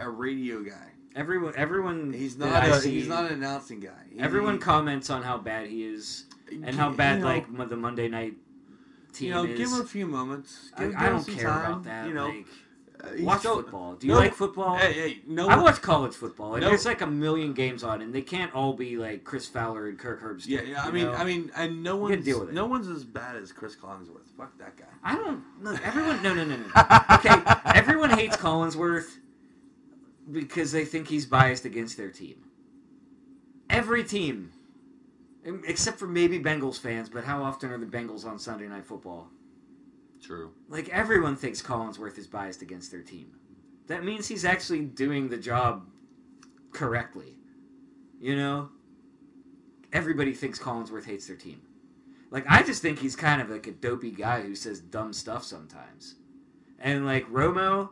a 0.02 0.10
radio 0.10 0.62
guy. 0.64 0.88
Everyone, 1.16 1.54
everyone, 1.58 2.14
He's 2.14 2.38
not 2.38 2.50
I 2.64 2.68
a, 2.68 2.80
see- 2.80 2.92
he's 2.92 3.08
not 3.08 3.26
an 3.26 3.34
announcing 3.34 3.80
guy. 3.80 3.90
He- 4.14 4.20
Everyone 4.20 4.60
comments 4.60 5.10
on 5.10 5.24
how 5.24 5.38
bad 5.38 5.68
he 5.68 5.84
is 5.84 6.26
and 6.50 6.76
how 6.76 6.90
bad 6.92 7.18
you 7.18 7.22
know, 7.24 7.28
like 7.28 7.70
the 7.70 7.76
Monday 7.76 8.08
night 8.08 8.36
team 9.14 9.28
you 9.30 9.34
know, 9.34 9.44
is. 9.44 9.58
give 9.58 9.70
him 9.72 9.82
a 9.82 9.86
few 9.86 10.08
moments. 10.08 10.72
I, 10.78 10.86
Give, 10.86 10.96
I 10.96 11.00
give 11.00 11.08
him 11.08 11.16
don't 11.24 11.38
care 11.38 11.50
time, 11.50 11.66
about 11.72 11.84
that. 11.84 12.08
You 12.08 12.14
know, 12.14 12.28
like, 12.28 12.46
uh, 13.04 13.08
watch 13.24 13.40
still- 13.40 13.56
football. 13.56 13.96
Do 13.96 14.08
you 14.08 14.14
no- 14.14 14.20
like 14.20 14.34
football? 14.34 14.78
Hey, 14.78 14.94
hey, 14.94 15.20
no. 15.28 15.50
I 15.50 15.58
watch 15.62 15.82
college 15.82 16.14
football, 16.14 16.54
and 16.56 16.62
No. 16.64 16.70
there's 16.70 16.86
like 16.86 17.02
a 17.02 17.08
million 17.08 17.52
games 17.52 17.84
on, 17.84 18.02
and 18.02 18.14
they 18.16 18.22
can't 18.22 18.54
all 18.56 18.72
be 18.74 18.96
like 18.96 19.26
Chris 19.26 19.48
Fowler 19.50 19.90
and 19.90 20.00
Kirk 20.00 20.22
Herbstreit. 20.22 20.48
Yeah, 20.48 20.62
yeah. 20.62 20.84
I 20.84 20.92
mean, 20.92 21.06
know? 21.08 21.14
I 21.14 21.24
mean, 21.26 21.52
and 21.58 21.84
no 21.84 21.98
one's 21.98 22.24
deal 22.24 22.40
with 22.40 22.50
it. 22.50 22.56
no 22.56 22.68
one's 22.68 22.88
as 22.88 23.04
bad 23.04 23.36
as 23.36 23.52
Cris 23.52 23.76
Collinsworth. 23.76 24.28
Fuck 24.38 24.58
that 24.60 24.78
guy. 24.78 24.86
I 25.04 25.16
don't 25.16 25.44
look. 25.62 25.86
Everyone, 25.86 26.24
no, 26.24 26.34
no, 26.34 26.46
no, 26.46 26.56
no. 26.56 26.66
Okay, 27.16 27.36
everyone 27.76 28.12
hates 28.12 28.38
Collinsworth 28.38 29.18
because 30.32 30.72
they 30.72 30.86
think 30.86 31.08
he's 31.08 31.26
biased 31.26 31.66
against 31.66 31.98
their 31.98 32.10
team. 32.10 32.46
Every 33.70 34.04
team, 34.04 34.52
except 35.66 35.98
for 35.98 36.08
maybe 36.08 36.40
Bengals 36.40 36.80
fans. 36.80 37.10
But 37.10 37.24
how 37.24 37.44
often 37.44 37.72
are 37.72 37.78
the 37.78 37.86
Bengals 37.86 38.26
on 38.26 38.40
Sunday 38.40 38.68
Night 38.68 38.86
Football? 38.86 39.30
True. 40.22 40.52
Like 40.70 40.90
everyone 40.90 41.36
thinks 41.36 41.62
Collinsworth 41.62 42.18
is 42.18 42.28
biased 42.28 42.62
against 42.62 42.92
their 42.92 43.02
team. 43.02 43.32
That 43.88 44.04
means 44.04 44.28
he's 44.28 44.46
actually 44.46 44.82
doing 44.82 45.30
the 45.30 45.38
job 45.38 45.88
correctly. 46.72 47.38
You 48.20 48.36
know? 48.36 48.70
Everybody 49.92 50.34
thinks 50.34 50.60
Collinsworth 50.60 51.06
hates 51.06 51.28
their 51.28 51.36
team. 51.36 51.62
Like 52.30 52.46
I 52.48 52.64
just 52.64 52.82
think 52.82 53.00
he's 53.00 53.16
kind 53.16 53.42
of 53.42 53.50
like 53.50 53.68
a 53.68 53.72
dopey 53.72 54.12
guy 54.12 54.42
who 54.42 54.56
says 54.56 54.80
dumb 54.80 55.12
stuff 55.12 55.44
sometimes. 55.44 56.16
And 56.80 57.06
like 57.06 57.30
Romo, 57.30 57.90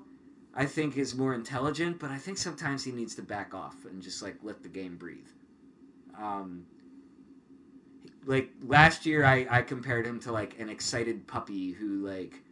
I 0.59 0.65
think 0.65 0.97
is 0.97 1.15
more 1.15 1.33
intelligent, 1.33 1.99
but 1.99 2.11
I 2.11 2.17
think 2.17 2.37
sometimes 2.37 2.83
he 2.83 2.91
needs 2.91 3.15
to 3.15 3.21
back 3.21 3.53
off 3.53 3.85
and 3.85 4.01
just 4.01 4.21
like 4.21 4.35
let 4.43 4.61
the 4.61 4.67
game 4.67 4.97
breathe. 4.97 5.29
Um 6.21 6.65
like 8.25 8.51
last 8.61 9.05
year 9.05 9.23
I, 9.23 9.47
I 9.49 9.61
compared 9.61 10.05
him 10.05 10.19
to 10.19 10.33
like 10.33 10.59
an 10.59 10.67
excited 10.67 11.25
puppy 11.27 11.71
who 11.71 12.05
like 12.05 12.43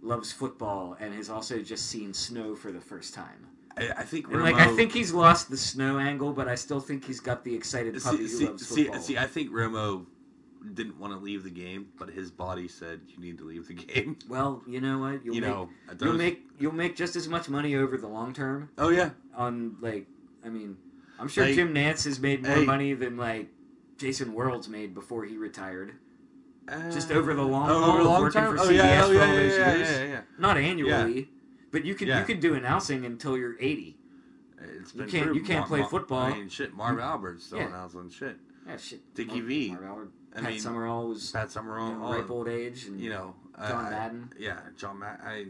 loves 0.00 0.32
football 0.32 0.96
and 0.98 1.12
has 1.12 1.28
also 1.28 1.58
just 1.60 1.90
seen 1.90 2.14
snow 2.14 2.54
for 2.54 2.72
the 2.72 2.80
first 2.80 3.12
time. 3.12 3.46
I, 3.76 3.90
I 3.90 4.02
think 4.04 4.30
Romo, 4.30 4.42
like 4.44 4.54
I 4.54 4.74
think 4.74 4.92
he's 4.92 5.12
lost 5.12 5.50
the 5.50 5.58
snow 5.58 5.98
angle, 5.98 6.32
but 6.32 6.48
I 6.48 6.54
still 6.54 6.80
think 6.80 7.04
he's 7.04 7.20
got 7.20 7.44
the 7.44 7.54
excited 7.54 7.92
puppy 8.02 8.16
see, 8.16 8.22
who 8.22 8.28
see, 8.28 8.46
loves 8.46 8.66
see, 8.66 8.84
football. 8.84 9.02
see, 9.02 9.18
I 9.18 9.26
think 9.26 9.50
Romo 9.50 10.06
didn't 10.72 10.98
want 10.98 11.12
to 11.12 11.18
leave 11.18 11.42
the 11.44 11.50
game, 11.50 11.88
but 11.98 12.08
his 12.08 12.30
body 12.30 12.68
said 12.68 13.00
you 13.08 13.18
need 13.18 13.36
to 13.38 13.44
leave 13.44 13.66
the 13.68 13.74
game. 13.86 14.16
well, 14.28 14.62
you 14.66 14.80
know 14.80 14.98
what? 14.98 15.24
You'll 15.24 15.34
you 15.34 15.40
make, 15.42 15.50
know, 15.50 15.68
you'll 16.00 16.12
make 16.14 16.42
you'll 16.58 16.72
make 16.74 16.96
just 16.96 17.16
as 17.16 17.28
much 17.28 17.48
money 17.48 17.74
over 17.76 17.96
the 17.98 18.08
long 18.08 18.32
term 18.32 18.70
Oh 18.78 18.88
yeah, 18.88 19.10
on 19.36 19.76
like 19.80 20.06
I 20.44 20.48
mean, 20.48 20.76
I'm 21.18 21.28
sure 21.28 21.44
Hey. 21.44 21.54
Jim 21.54 21.74
Nantz 21.74 22.04
has 22.04 22.18
made 22.20 22.42
more 22.42 22.56
Hey. 22.56 22.64
money 22.64 22.94
than 22.94 23.16
like 23.16 23.48
Jason 23.98 24.32
Worlds 24.32 24.68
made 24.68 24.94
before 24.94 25.24
he 25.24 25.36
retired. 25.36 25.92
Just 26.90 27.10
Uh, 27.10 27.14
over 27.16 27.34
the 27.34 27.42
long 27.42 27.68
oh, 27.70 27.80
haul 27.82 28.04
long 28.04 28.22
working 28.22 28.40
term. 28.40 28.56
for 28.56 28.62
oh 28.64 28.70
yeah, 28.70 29.02
CBS 29.02 29.02
oh 29.02 29.06
for 29.08 29.14
yeah, 29.14 29.20
all 29.20 29.26
yeah, 29.28 29.34
those 29.42 29.52
yeah, 29.58 29.76
years. 29.76 29.90
yeah, 29.90 30.04
yeah. 30.06 30.20
Not 30.38 30.56
annually, 30.56 31.28
but 31.70 31.84
you 31.84 31.94
can 31.94 32.08
Yeah. 32.08 32.20
you 32.20 32.24
can 32.24 32.40
do 32.40 32.54
announcing 32.54 33.04
until 33.04 33.36
you're 33.36 33.56
80. 33.60 33.98
It's 34.80 34.94
You 34.94 35.00
been 35.02 35.10
can't- 35.10 35.24
true. 35.26 35.34
you 35.34 35.42
can't 35.42 35.66
play 35.66 35.82
football. 35.82 36.20
I 36.20 36.30
mean, 36.38 36.48
shit. 36.48 36.72
Marv 36.74 36.98
Albert's 36.98 37.44
still 37.44 37.58
Yeah. 37.58 37.66
announcing 37.68 38.08
shit. 38.08 38.38
Yeah, 38.66 38.78
shit. 38.78 39.14
Dickie 39.14 39.34
Mark- 39.36 39.46
V. 39.46 39.68
Mark 39.72 39.84
Howard, 39.84 40.10
I 40.36 40.40
Pat 40.40 40.50
mean, 40.50 40.60
Summerall 40.60 41.08
was 41.08 41.30
Pat 41.30 41.50
Summerall, 41.50 41.94
ripe 41.94 42.30
old 42.30 42.48
age, 42.48 42.86
and 42.86 43.00
you 43.00 43.10
know, 43.10 43.34
John 43.56 43.86
I- 43.86 43.90
Madden, 43.90 44.32
Yeah, 44.38 44.60
John 44.76 44.98
Madden. 44.98 45.20
I, 45.24 45.44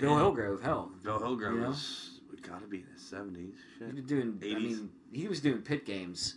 Bill 0.00 0.12
and 0.12 0.20
Hillgrove. 0.20 0.62
Hell, 0.62 0.92
Bill 1.02 1.18
Hillgrove 1.18 1.54
you 1.54 1.60
know? 1.62 1.68
was 1.70 2.20
got 2.42 2.60
to 2.60 2.66
be 2.66 2.78
in 2.78 2.86
his 2.92 3.02
seventies. 3.02 3.54
he 3.78 3.84
was 3.92 4.04
doing. 4.04 4.32
80s. 4.34 4.42
I 4.42 4.46
80s. 4.58 4.62
mean, 4.62 4.90
he 5.12 5.28
was 5.28 5.40
doing 5.40 5.62
Pitt 5.62 5.84
games 5.86 6.36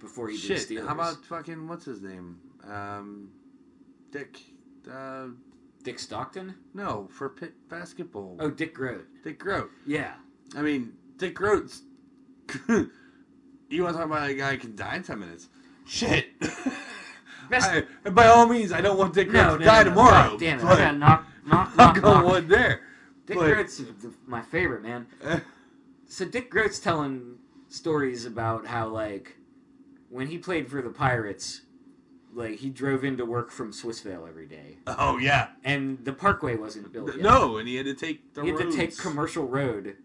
before 0.00 0.28
he 0.28 0.36
Shit. 0.36 0.68
did 0.68 0.78
Steelers. 0.78 0.86
How 0.88 0.94
about 0.94 1.24
fucking 1.24 1.66
what's 1.68 1.84
his 1.84 2.00
name? 2.02 2.38
Um, 2.68 3.30
Dick. 4.10 4.38
Uh, 4.90 5.28
Dick 5.82 5.98
Stockton? 5.98 6.54
no, 6.72 7.08
for 7.10 7.28
Pitt 7.28 7.52
basketball. 7.68 8.36
Oh, 8.40 8.50
Dick 8.50 8.74
Groat. 8.74 9.06
Dick 9.22 9.38
Groat. 9.38 9.70
Yeah. 9.86 10.14
I 10.56 10.62
mean, 10.62 10.94
Dick 11.18 11.34
Groat's. 11.34 11.82
you 12.68 13.82
want 13.82 13.94
to 13.94 13.98
talk 13.98 14.06
about 14.06 14.28
a 14.30 14.34
guy 14.34 14.52
who 14.52 14.58
can 14.58 14.76
die 14.76 14.96
in 14.96 15.02
ten 15.02 15.18
minutes? 15.20 15.48
Shit. 15.86 16.26
Best- 17.50 17.70
I, 17.70 17.82
and 18.04 18.14
by 18.14 18.26
all 18.26 18.46
means, 18.46 18.72
I 18.72 18.80
don't 18.80 18.98
want 18.98 19.12
Dick 19.14 19.30
No, 19.30 19.54
to 19.54 19.58
no, 19.58 19.64
die 19.64 19.82
no, 19.82 19.90
tomorrow. 19.90 20.36
Damn 20.38 20.58
it! 20.60 20.64
I 20.64 20.68
but 20.68 20.78
gotta 20.78 20.98
knock, 20.98 21.26
knock, 21.46 21.70
I'm 21.72 21.76
knock, 21.76 21.94
going 22.02 22.14
knock. 22.22 22.24
one 22.24 22.48
there. 22.48 22.80
Dick 23.26 23.36
but- 23.36 23.52
Groat's 23.52 23.82
my 24.26 24.42
favorite 24.42 24.82
man. 24.82 25.06
So 26.06 26.24
Dick 26.24 26.50
Groat's 26.50 26.78
telling 26.78 27.36
stories 27.68 28.24
about 28.24 28.66
how 28.66 28.88
like 28.88 29.36
when 30.08 30.28
he 30.28 30.38
played 30.38 30.70
for 30.70 30.80
the 30.80 30.90
Pirates, 30.90 31.62
like 32.32 32.56
he 32.56 32.70
drove 32.70 33.04
into 33.04 33.24
work 33.26 33.50
from 33.50 33.72
Swissvale 33.72 34.26
every 34.28 34.46
day, 34.46 34.78
Oh 34.86 35.18
yeah. 35.18 35.48
and 35.64 36.02
the 36.04 36.12
Parkway 36.12 36.56
wasn't 36.56 36.92
built 36.92 37.08
yet. 37.14 37.22
No, 37.22 37.58
and 37.58 37.68
he 37.68 37.76
had 37.76 37.86
to 37.86 37.94
take 37.94 38.32
the 38.34 38.42
he 38.42 38.48
had 38.48 38.58
to 38.58 38.72
take. 38.72 38.96
Commercial 38.96 39.46
Road 39.46 39.96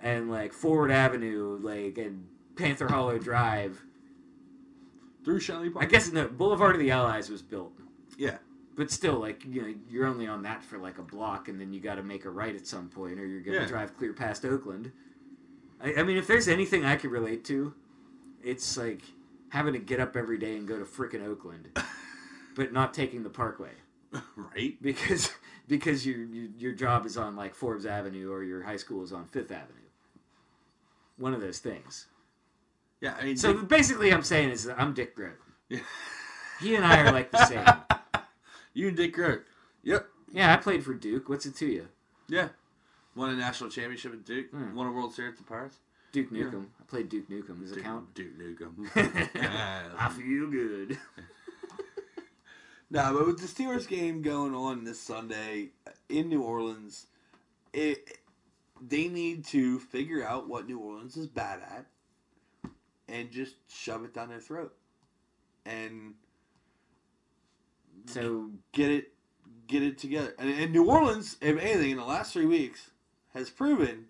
and 0.00 0.30
like 0.30 0.52
Forward 0.52 0.90
Avenue, 0.92 1.58
like 1.60 1.98
and 1.98 2.28
Panther 2.56 2.86
Hollow 2.88 3.18
Drive. 3.18 3.82
Through 5.24 5.40
Schenley 5.40 5.72
Park. 5.72 5.84
I 5.84 5.88
guess 5.88 6.12
no, 6.12 6.28
Boulevard 6.28 6.74
of 6.74 6.80
the 6.80 6.90
Allies 6.90 7.30
was 7.30 7.42
built. 7.42 7.72
Yeah. 8.18 8.36
But 8.76 8.90
still, 8.90 9.18
like 9.18 9.44
you 9.44 9.62
know, 9.62 9.74
you're 9.88 10.06
only 10.06 10.26
on 10.26 10.42
that 10.42 10.62
for 10.62 10.78
like 10.78 10.98
a 10.98 11.02
block, 11.02 11.48
and 11.48 11.60
then 11.60 11.72
you 11.72 11.80
got 11.80 11.94
to 11.96 12.02
make 12.02 12.24
a 12.24 12.30
right 12.30 12.54
at 12.54 12.66
some 12.66 12.88
point, 12.88 13.18
or 13.18 13.26
you're 13.26 13.40
gonna 13.40 13.58
Yeah. 13.58 13.66
drive 13.66 13.96
clear 13.96 14.12
past 14.12 14.44
Oakland. 14.44 14.90
I, 15.82 15.94
I 15.98 16.02
mean, 16.02 16.16
if 16.16 16.26
there's 16.26 16.48
anything 16.48 16.84
I 16.84 16.96
could 16.96 17.10
relate 17.10 17.44
to, 17.46 17.72
it's 18.42 18.76
like 18.76 19.02
having 19.50 19.72
to 19.74 19.78
get 19.78 20.00
up 20.00 20.16
every 20.16 20.38
day 20.38 20.56
and 20.56 20.66
go 20.66 20.78
to 20.78 20.84
frickin' 20.84 21.24
Oakland, 21.24 21.68
but 22.56 22.72
not 22.72 22.92
taking 22.92 23.22
the 23.22 23.30
Parkway 23.30 23.70
right. 24.36 24.76
because 24.82 25.30
because 25.68 26.04
your 26.04 26.18
your 26.24 26.48
your 26.58 26.72
job 26.72 27.06
is 27.06 27.16
on 27.16 27.36
like 27.36 27.54
Forbes 27.54 27.86
Avenue 27.86 28.32
or 28.32 28.42
your 28.42 28.62
high 28.64 28.76
school 28.76 29.02
is 29.04 29.12
on 29.12 29.26
Fifth 29.26 29.52
Avenue. 29.52 29.78
One 31.16 31.32
of 31.32 31.40
those 31.40 31.60
things. 31.60 32.06
Yeah, 33.04 33.14
I 33.20 33.24
mean, 33.26 33.36
So 33.36 33.52
Dick- 33.52 33.68
basically, 33.68 34.14
I'm 34.14 34.22
saying 34.22 34.48
is 34.48 34.64
that 34.64 34.80
I'm 34.80 34.94
Dick 34.94 35.14
Groat. 35.14 35.36
Yeah. 35.68 35.80
He 36.58 36.74
and 36.74 36.86
I 36.86 37.00
are 37.02 37.12
like 37.12 37.30
the 37.30 37.44
same. 37.44 37.66
you 38.72 38.88
and 38.88 38.96
Dick 38.96 39.12
Groat. 39.12 39.44
Yep. 39.82 40.06
Yeah, 40.32 40.54
I 40.54 40.56
played 40.56 40.82
for 40.82 40.94
Duke. 40.94 41.28
What's 41.28 41.44
it 41.44 41.54
to 41.56 41.66
you? 41.66 41.88
Yeah. 42.28 42.48
Won 43.14 43.28
a 43.28 43.36
national 43.36 43.68
championship 43.68 44.14
at 44.14 44.24
Duke. 44.24 44.50
Hmm. 44.50 44.74
Won 44.74 44.86
a 44.86 44.92
World 44.92 45.12
Series 45.12 45.32
at 45.34 45.36
the 45.38 45.44
Pirates. 45.44 45.76
Duke 46.12 46.28
Yeah. 46.32 46.46
I 46.46 46.84
played 46.88 47.10
Duke 47.10 47.28
Nukem. 47.28 47.60
Does 47.60 47.72
it 47.72 47.82
count? 47.82 48.14
Duke 48.14 48.38
Nukem. 48.38 48.88
I 49.98 50.08
feel 50.08 50.46
good. 50.50 50.96
No, 52.90 53.12
but 53.12 53.26
with 53.26 53.38
the 53.38 53.46
Steelers 53.46 53.86
game 53.86 54.22
going 54.22 54.54
on 54.54 54.84
this 54.84 54.98
Sunday 55.00 55.72
in 56.08 56.30
New 56.30 56.40
Orleans, 56.40 57.06
it 57.74 58.18
they 58.80 59.08
need 59.08 59.44
to 59.46 59.78
figure 59.80 60.24
out 60.26 60.48
what 60.48 60.66
New 60.66 60.78
Orleans 60.78 61.18
is 61.18 61.26
bad 61.26 61.60
at 61.60 61.86
and 63.08 63.30
just 63.30 63.54
shove 63.68 64.04
it 64.04 64.14
down 64.14 64.28
their 64.28 64.40
throat 64.40 64.74
and 65.66 66.14
So 68.06 68.50
get 68.72 68.90
it 68.90 69.12
get 69.66 69.82
it 69.82 69.98
together. 69.98 70.34
And, 70.38 70.50
and 70.50 70.72
New 70.72 70.84
Orleans, 70.84 71.36
if 71.40 71.58
anything, 71.58 71.92
in 71.92 71.96
the 71.96 72.04
last 72.04 72.32
three 72.32 72.46
weeks 72.46 72.90
has 73.32 73.50
proven 73.50 74.06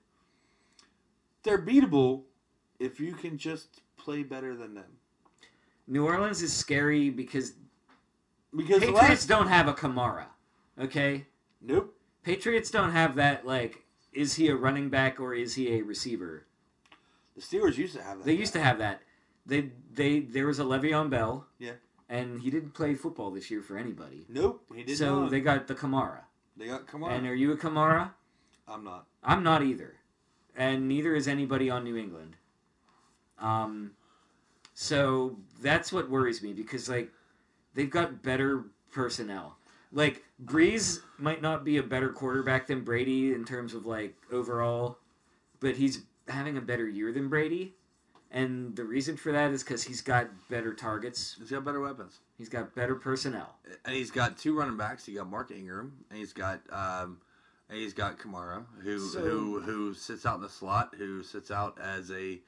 they're 1.43 1.63
beatable 1.63 2.23
if 2.79 2.99
you 2.99 3.13
can 3.13 3.39
just 3.39 3.83
play 3.97 4.23
better 4.23 4.57
than 4.57 4.75
them. 4.75 4.99
New 5.87 6.07
Orleans 6.07 6.43
is 6.43 6.53
scary 6.53 7.11
because 7.11 7.53
Because 8.57 8.81
the 8.81 8.87
Patriots 8.87 9.09
last 9.09 9.29
don't 9.29 9.49
have 9.49 9.69
a 9.69 9.75
Kamara. 9.75 10.27
Okay? 10.81 11.27
nope. 11.61 11.95
Patriots 12.23 12.71
don't 12.71 12.93
have 12.93 13.17
that 13.17 13.47
like 13.47 13.85
is 14.13 14.35
he 14.35 14.49
a 14.49 14.55
running 14.55 14.89
back 14.89 15.21
or 15.21 15.35
is 15.35 15.55
he 15.55 15.75
a 15.79 15.83
receiver? 15.83 16.47
The 17.35 17.43
Steelers 17.43 17.77
used 17.77 17.95
to 17.95 18.03
have 18.03 18.19
that. 18.19 18.25
They 18.25 18.35
used 18.35 18.53
to 18.53 18.61
have 18.61 18.79
that. 18.79 19.03
They 19.47 19.71
they 19.93 20.21
there 20.21 20.47
was 20.47 20.59
a 20.59 20.65
Le'Veon 20.65 21.11
Bell. 21.11 21.47
Yeah. 21.59 21.73
And 22.09 22.41
he 22.41 22.51
didn't 22.51 22.75
play 22.75 22.95
football 22.95 23.31
this 23.31 23.51
year 23.51 23.63
for 23.63 23.77
anybody. 23.77 24.27
Nope, 24.29 24.63
he 24.75 24.85
didn't. 24.85 24.99
so 24.99 25.23
not. 25.23 25.31
they 25.31 25.41
got 25.41 25.67
the 25.67 25.75
Kamara. 25.75 26.21
They 26.57 26.67
got 26.67 26.87
Kamara. 26.87 27.13
And 27.13 27.27
are 27.27 27.35
you 27.35 27.53
a 27.53 27.57
Kamara? 27.57 28.11
I'm 28.69 28.85
not. 28.85 29.07
I'm 29.23 29.43
not 29.43 29.63
either, 29.63 29.95
and 30.55 30.87
neither 30.87 31.15
is 31.15 31.27
anybody 31.27 31.71
on 31.71 31.83
New 31.85 31.97
England. 31.97 32.37
Um, 33.39 33.93
so 34.75 35.37
that's 35.61 35.93
what 35.93 36.11
worries 36.11 36.43
me 36.43 36.53
because 36.53 36.89
like 36.89 37.11
they've 37.75 37.91
got 37.91 38.23
better 38.23 38.65
personnel. 38.93 39.57
Like 39.93 40.25
Brees 40.45 41.01
might 41.19 41.41
not 41.41 41.65
be 41.65 41.79
a 41.79 41.83
better 41.83 42.11
quarterback 42.11 42.67
than 42.67 42.83
Brady 42.83 43.33
in 43.33 43.45
terms 43.45 43.75
of 43.75 43.87
like 43.87 44.15
overall, 44.33 44.99
but 45.61 45.77
he's 45.77 46.03
having 46.29 46.57
a 46.57 46.61
better 46.61 46.89
year 46.89 47.13
than 47.13 47.29
Brady. 47.29 47.75
And 48.31 48.75
the 48.75 48.85
reason 48.85 49.17
for 49.17 49.31
that 49.33 49.53
is 49.53 49.63
because 49.63 49.85
he's 49.85 50.01
got 50.01 50.29
better 50.51 50.75
targets. 50.75 51.37
He's 51.39 51.51
got 51.51 51.65
better 51.65 51.81
weapons. 51.81 52.19
He's 52.37 52.49
got 52.49 52.75
better 52.75 52.97
personnel. 52.97 53.55
and 53.85 53.95
he's 53.95 54.11
got 54.11 54.37
two 54.39 54.59
running 54.59 54.77
backs. 54.77 55.07
He 55.07 55.15
got 55.15 55.29
Mark 55.31 55.53
Ingram, 55.53 55.93
and 56.11 56.19
he's 56.19 56.33
got 56.33 56.61
um, 56.73 57.19
and 57.69 57.79
he's 57.79 57.95
got 57.95 58.19
Kamara, 58.19 58.65
who 58.83 58.99
So- 58.99 59.21
who 59.21 59.61
who 59.61 59.95
sits 59.95 60.27
out 60.27 60.37
in 60.37 60.41
the 60.43 60.49
slot, 60.49 60.95
who 60.99 61.23
sits 61.23 61.53
out 61.53 61.79
as 61.81 62.11
a 62.11 62.41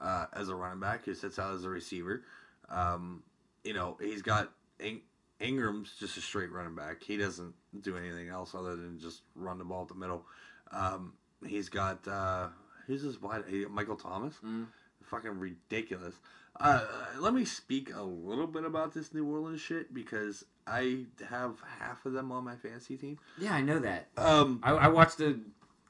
uh, 0.00 0.26
as 0.32 0.48
a 0.48 0.56
running 0.56 0.80
back, 0.80 1.04
who 1.04 1.14
sits 1.14 1.38
out 1.38 1.54
as 1.54 1.64
a 1.64 1.68
receiver. 1.68 2.24
Um, 2.68 3.22
you 3.62 3.74
know, 3.74 3.96
he's 4.00 4.22
got 4.22 4.52
In- 4.80 5.02
Ingram's 5.38 5.92
just 6.00 6.16
a 6.16 6.20
straight 6.20 6.50
running 6.50 6.74
back. 6.74 7.02
He 7.04 7.16
doesn't 7.16 7.54
do 7.80 7.96
anything 7.96 8.28
else 8.28 8.56
other 8.56 8.74
than 8.74 8.98
just 8.98 9.22
run 9.36 9.58
the 9.58 9.64
ball 9.64 9.82
up 9.82 9.88
the 9.88 9.94
middle. 9.94 10.26
Um, 10.72 11.12
he's 11.46 11.68
got 11.68 12.06
uh, 12.08 12.48
who's 12.88 13.02
his 13.02 13.22
wide 13.22 13.44
Michael 13.70 13.94
Thomas. 13.96 14.34
Mm. 14.44 14.66
Fucking 15.04 15.38
ridiculous. 15.38 16.16
Uh, 16.60 16.84
let 17.20 17.32
me 17.32 17.44
speak 17.44 17.94
a 17.94 18.02
little 18.02 18.48
bit 18.48 18.64
about 18.64 18.92
this 18.92 19.14
New 19.14 19.24
Orleans 19.24 19.60
shit 19.60 19.94
because 19.94 20.44
I 20.66 21.04
have 21.28 21.54
half 21.78 22.04
of 22.04 22.12
them 22.12 22.32
on 22.32 22.42
my 22.44 22.56
fantasy 22.56 22.96
team. 22.96 23.18
Yeah, 23.38 23.54
I 23.54 23.60
know 23.62 23.78
that. 23.78 24.08
Um, 24.16 24.58
I, 24.64 24.72
I 24.72 24.88
watched 24.88 25.20
a, 25.20 25.38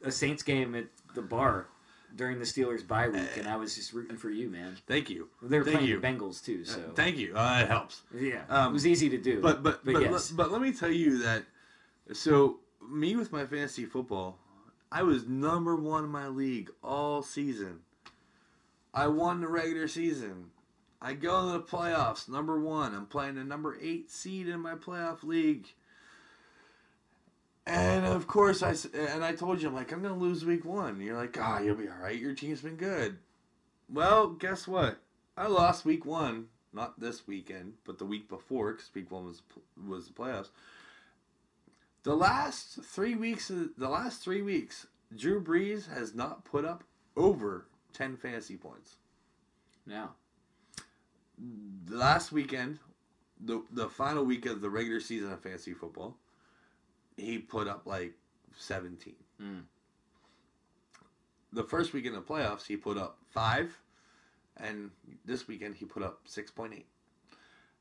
a 0.04 0.10
Saints 0.10 0.42
game 0.42 0.74
at 0.74 0.84
the 1.14 1.22
bar 1.22 1.66
during 2.14 2.38
the 2.38 2.44
Steelers 2.44 2.86
bye 2.86 3.08
week, 3.08 3.36
and 3.38 3.48
I 3.48 3.56
was 3.56 3.74
just 3.74 3.92
rooting 3.92 4.16
for 4.18 4.30
you, 4.30 4.50
man. 4.50 4.76
thank 4.86 5.08
you. 5.10 5.28
They 5.42 5.58
were 5.58 5.64
Thank 5.64 5.76
playing 5.78 5.90
you. 5.90 6.00
the 6.00 6.06
Bengals 6.06 6.44
too, 6.44 6.64
so 6.64 6.78
Uh, 6.80 6.92
thank 6.94 7.16
you. 7.16 7.34
Uh, 7.34 7.60
it 7.62 7.68
helps. 7.68 8.02
yeah, 8.14 8.42
Um, 8.50 8.70
it 8.70 8.72
was 8.74 8.86
easy 8.86 9.08
to 9.08 9.18
do. 9.18 9.40
But 9.40 9.62
but 9.62 9.84
but, 9.84 9.94
but, 9.94 10.02
yes, 10.02 10.30
but 10.30 10.52
let 10.52 10.60
me 10.60 10.72
tell 10.72 10.90
you 10.90 11.18
that. 11.22 11.44
So 12.12 12.58
me 12.88 13.16
with 13.16 13.32
my 13.32 13.44
fantasy 13.46 13.84
football, 13.86 14.38
I 14.90 15.02
was 15.02 15.26
number 15.26 15.76
one 15.76 16.04
in 16.04 16.10
my 16.10 16.28
league 16.28 16.70
all 16.82 17.22
season. 17.22 17.80
I 18.94 19.06
won 19.08 19.40
the 19.40 19.48
regular 19.48 19.86
season. 19.86 20.50
I 21.00 21.12
go 21.12 21.46
to 21.46 21.52
the 21.52 21.60
playoffs, 21.60 22.28
number 22.28 22.58
one. 22.58 22.94
I'm 22.94 23.06
playing 23.06 23.36
the 23.36 23.44
number 23.44 23.78
eight 23.80 24.10
seed 24.10 24.48
in 24.48 24.60
my 24.60 24.74
playoff 24.74 25.22
league. 25.22 25.68
And 27.66 28.06
of 28.06 28.26
course, 28.26 28.62
I 28.62 28.74
and 28.94 29.22
I 29.22 29.34
told 29.34 29.60
you 29.60 29.68
I'm 29.68 29.74
like 29.74 29.92
I'm 29.92 30.02
gonna 30.02 30.16
lose 30.16 30.44
week 30.44 30.64
one. 30.64 31.00
You're 31.00 31.18
like, 31.18 31.36
ah, 31.38 31.60
you'll 31.60 31.76
be 31.76 31.86
all 31.88 32.02
right. 32.02 32.18
Your 32.18 32.34
team's 32.34 32.62
been 32.62 32.76
good. 32.76 33.18
Well, 33.90 34.28
guess 34.28 34.66
what? 34.66 34.98
I 35.36 35.46
lost 35.46 35.84
week 35.84 36.04
one, 36.04 36.46
not 36.72 36.98
this 36.98 37.26
weekend, 37.28 37.74
but 37.84 37.98
the 37.98 38.06
week 38.06 38.28
before, 38.28 38.72
because 38.72 38.90
week 38.94 39.10
one 39.10 39.26
was 39.26 39.42
was 39.86 40.06
the 40.08 40.14
playoffs. 40.14 40.48
The 42.08 42.16
last 42.16 42.82
three 42.82 43.16
weeks, 43.16 43.48
the 43.48 43.88
last 43.88 44.22
three 44.22 44.40
weeks, 44.40 44.86
Drew 45.14 45.44
Brees 45.44 45.92
has 45.92 46.14
not 46.14 46.42
put 46.42 46.64
up 46.64 46.82
over 47.18 47.66
ten 47.92 48.16
fantasy 48.16 48.56
points. 48.56 48.96
now 49.84 50.14
The 51.84 51.96
last 51.96 52.32
weekend, 52.32 52.78
the 53.38 53.62
the 53.70 53.90
final 53.90 54.24
week 54.24 54.46
of 54.46 54.62
the 54.62 54.70
regular 54.70 55.00
season 55.00 55.30
of 55.30 55.42
fantasy 55.42 55.74
football, 55.74 56.16
he 57.18 57.36
put 57.36 57.68
up 57.68 57.84
like 57.84 58.14
seventeen. 58.56 59.22
Mm. 59.38 59.64
The 61.52 61.64
first 61.64 61.92
weekend 61.92 62.16
of 62.16 62.26
playoffs, 62.26 62.66
he 62.66 62.78
put 62.78 62.96
up 62.96 63.18
five, 63.28 63.78
and 64.56 64.92
this 65.26 65.46
weekend 65.46 65.74
he 65.74 65.84
put 65.84 66.02
up 66.02 66.20
six 66.24 66.50
point 66.50 66.72
eight. 66.72 66.86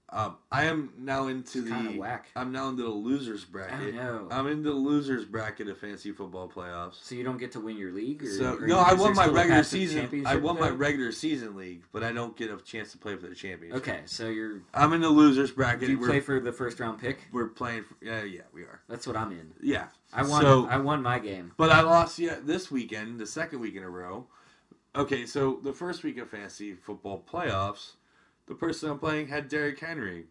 Um, 0.09 0.37
I 0.49 0.65
am 0.65 0.93
now 0.97 1.27
into 1.27 1.59
It's 1.59 1.69
the 1.69 1.97
whack. 1.99 2.27
I'm 2.33 2.53
now 2.53 2.69
into 2.69 2.83
the 2.83 2.89
losers 2.89 3.43
bracket. 3.43 3.93
know. 3.93 4.29
I'm 4.31 4.47
into 4.47 4.69
the 4.69 4.75
losers 4.75 5.25
bracket 5.25 5.67
of 5.67 5.77
fantasy 5.79 6.13
football 6.13 6.47
playoffs. 6.47 6.95
so 7.01 7.13
you 7.13 7.25
don't 7.25 7.37
get 7.37 7.51
to 7.53 7.59
win 7.59 7.77
your 7.77 7.91
league. 7.91 8.23
Or, 8.23 8.27
So 8.27 8.57
or 8.57 8.67
no, 8.67 8.79
I 8.79 8.93
won 8.93 9.13
my 9.15 9.27
regular 9.27 9.63
season. 9.63 10.23
I 10.25 10.37
won 10.37 10.57
my 10.59 10.69
regular 10.69 11.11
season 11.11 11.57
league, 11.57 11.83
but 11.91 12.03
I 12.03 12.13
don't 12.13 12.37
get 12.37 12.49
a 12.49 12.57
chance 12.57 12.93
to 12.93 12.97
play 12.97 13.17
for 13.17 13.27
the 13.27 13.35
championship. 13.35 13.81
Okay, 13.81 13.99
so 14.05 14.29
you're. 14.29 14.61
I'm 14.73 14.93
in 14.93 15.01
the 15.01 15.09
losers 15.09 15.51
bracket. 15.51 15.87
Do 15.87 15.91
you 15.91 15.99
we're, 15.99 16.07
play 16.07 16.19
for 16.21 16.39
the 16.39 16.53
first 16.53 16.79
round 16.79 16.99
pick? 16.99 17.27
we're 17.33 17.47
playing. 17.47 17.83
For, 17.83 17.95
yeah, 18.01 18.23
yeah, 18.23 18.41
we 18.53 18.61
are. 18.61 18.81
That's 18.87 19.07
what 19.07 19.17
I'm 19.17 19.31
in. 19.33 19.53
Yeah, 19.61 19.87
I 20.13 20.23
won. 20.23 20.41
So- 20.41 20.67
I 20.67 20.77
won 20.77 21.03
my 21.03 21.19
game. 21.19 21.51
But 21.57 21.69
I 21.69 21.81
lost 21.81 22.17
yeah 22.17 22.37
this 22.41 22.71
weekend, 22.71 23.19
the 23.19 23.27
second 23.27 23.59
week 23.59 23.75
in 23.75 23.83
a 23.83 23.89
row. 23.89 24.27
Okay, 24.95 25.25
so 25.27 25.59
the 25.63 25.73
first 25.73 26.03
week 26.03 26.17
of 26.17 26.29
fantasy 26.29 26.73
football 26.73 27.23
playoffs, 27.31 27.91
the 28.47 28.55
person 28.55 28.89
I'm 28.89 28.99
playing 28.99 29.27
had 29.27 29.49
Derrick 29.49 29.79
Henry, 29.79 30.25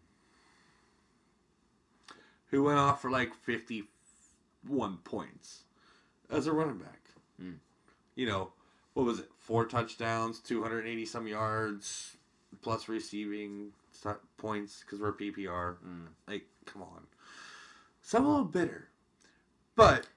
who 2.47 2.63
went 2.63 2.79
off 2.79 3.01
for 3.01 3.09
like 3.11 3.33
51 3.33 4.97
points 4.97 5.63
as 6.29 6.47
a 6.47 6.51
running 6.51 6.79
back. 6.79 7.01
Hmm. 7.39 7.53
You 8.15 8.25
know, 8.25 8.51
what 8.93 9.05
was 9.05 9.19
it? 9.19 9.29
Four 9.37 9.65
touchdowns, 9.65 10.39
280 10.39 11.05
some 11.05 11.27
yards, 11.27 12.17
plus 12.61 12.89
receiving 12.89 13.71
points 14.37 14.81
because 14.81 14.99
we're 14.99 15.13
PPR. 15.13 15.75
Mm. 15.85 16.07
Like, 16.27 16.45
come 16.65 16.81
on. 16.81 17.03
So 18.01 18.17
I'm 18.17 18.25
a 18.25 18.29
little 18.29 18.45
bitter. 18.45 18.89
But 19.75 20.07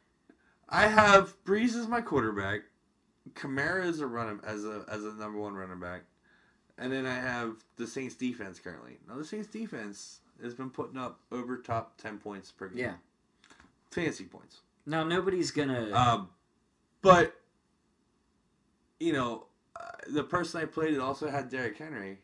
I 0.68 0.86
have 0.86 1.34
Brees 1.44 1.76
as 1.76 1.88
my 1.88 2.00
quarterback, 2.00 2.60
Kamara 3.34 3.84
as 3.84 4.00
a 4.00 4.06
running 4.06 4.40
as 4.46 4.64
a 4.64 4.84
as 4.88 5.04
a 5.04 5.12
number 5.12 5.38
one 5.38 5.54
running 5.54 5.80
back, 5.80 6.02
and 6.80 6.92
then 6.92 7.06
I 7.06 7.14
have 7.14 7.54
the 7.76 7.86
Saints 7.86 8.16
defense 8.16 8.58
currently. 8.58 8.98
Now 9.08 9.16
the 9.16 9.24
Saints 9.24 9.46
defense 9.46 10.18
has 10.42 10.54
been 10.54 10.70
putting 10.70 10.96
up 10.98 11.20
over 11.30 11.56
top 11.58 11.96
ten 11.98 12.18
points 12.18 12.50
per 12.50 12.68
game. 12.68 12.78
Yeah. 12.78 12.94
fantasy 13.92 14.24
points. 14.24 14.60
Now 14.86 15.04
nobody's 15.04 15.50
gonna. 15.52 15.92
Um, 15.92 16.28
but 17.02 17.36
you 18.98 19.12
know, 19.12 19.46
uh, 19.78 19.84
the 20.08 20.24
person 20.24 20.60
I 20.60 20.64
played 20.64 20.94
it 20.94 21.00
also 21.00 21.28
had 21.30 21.48
Derrick 21.50 21.76
Henry, 21.78 22.18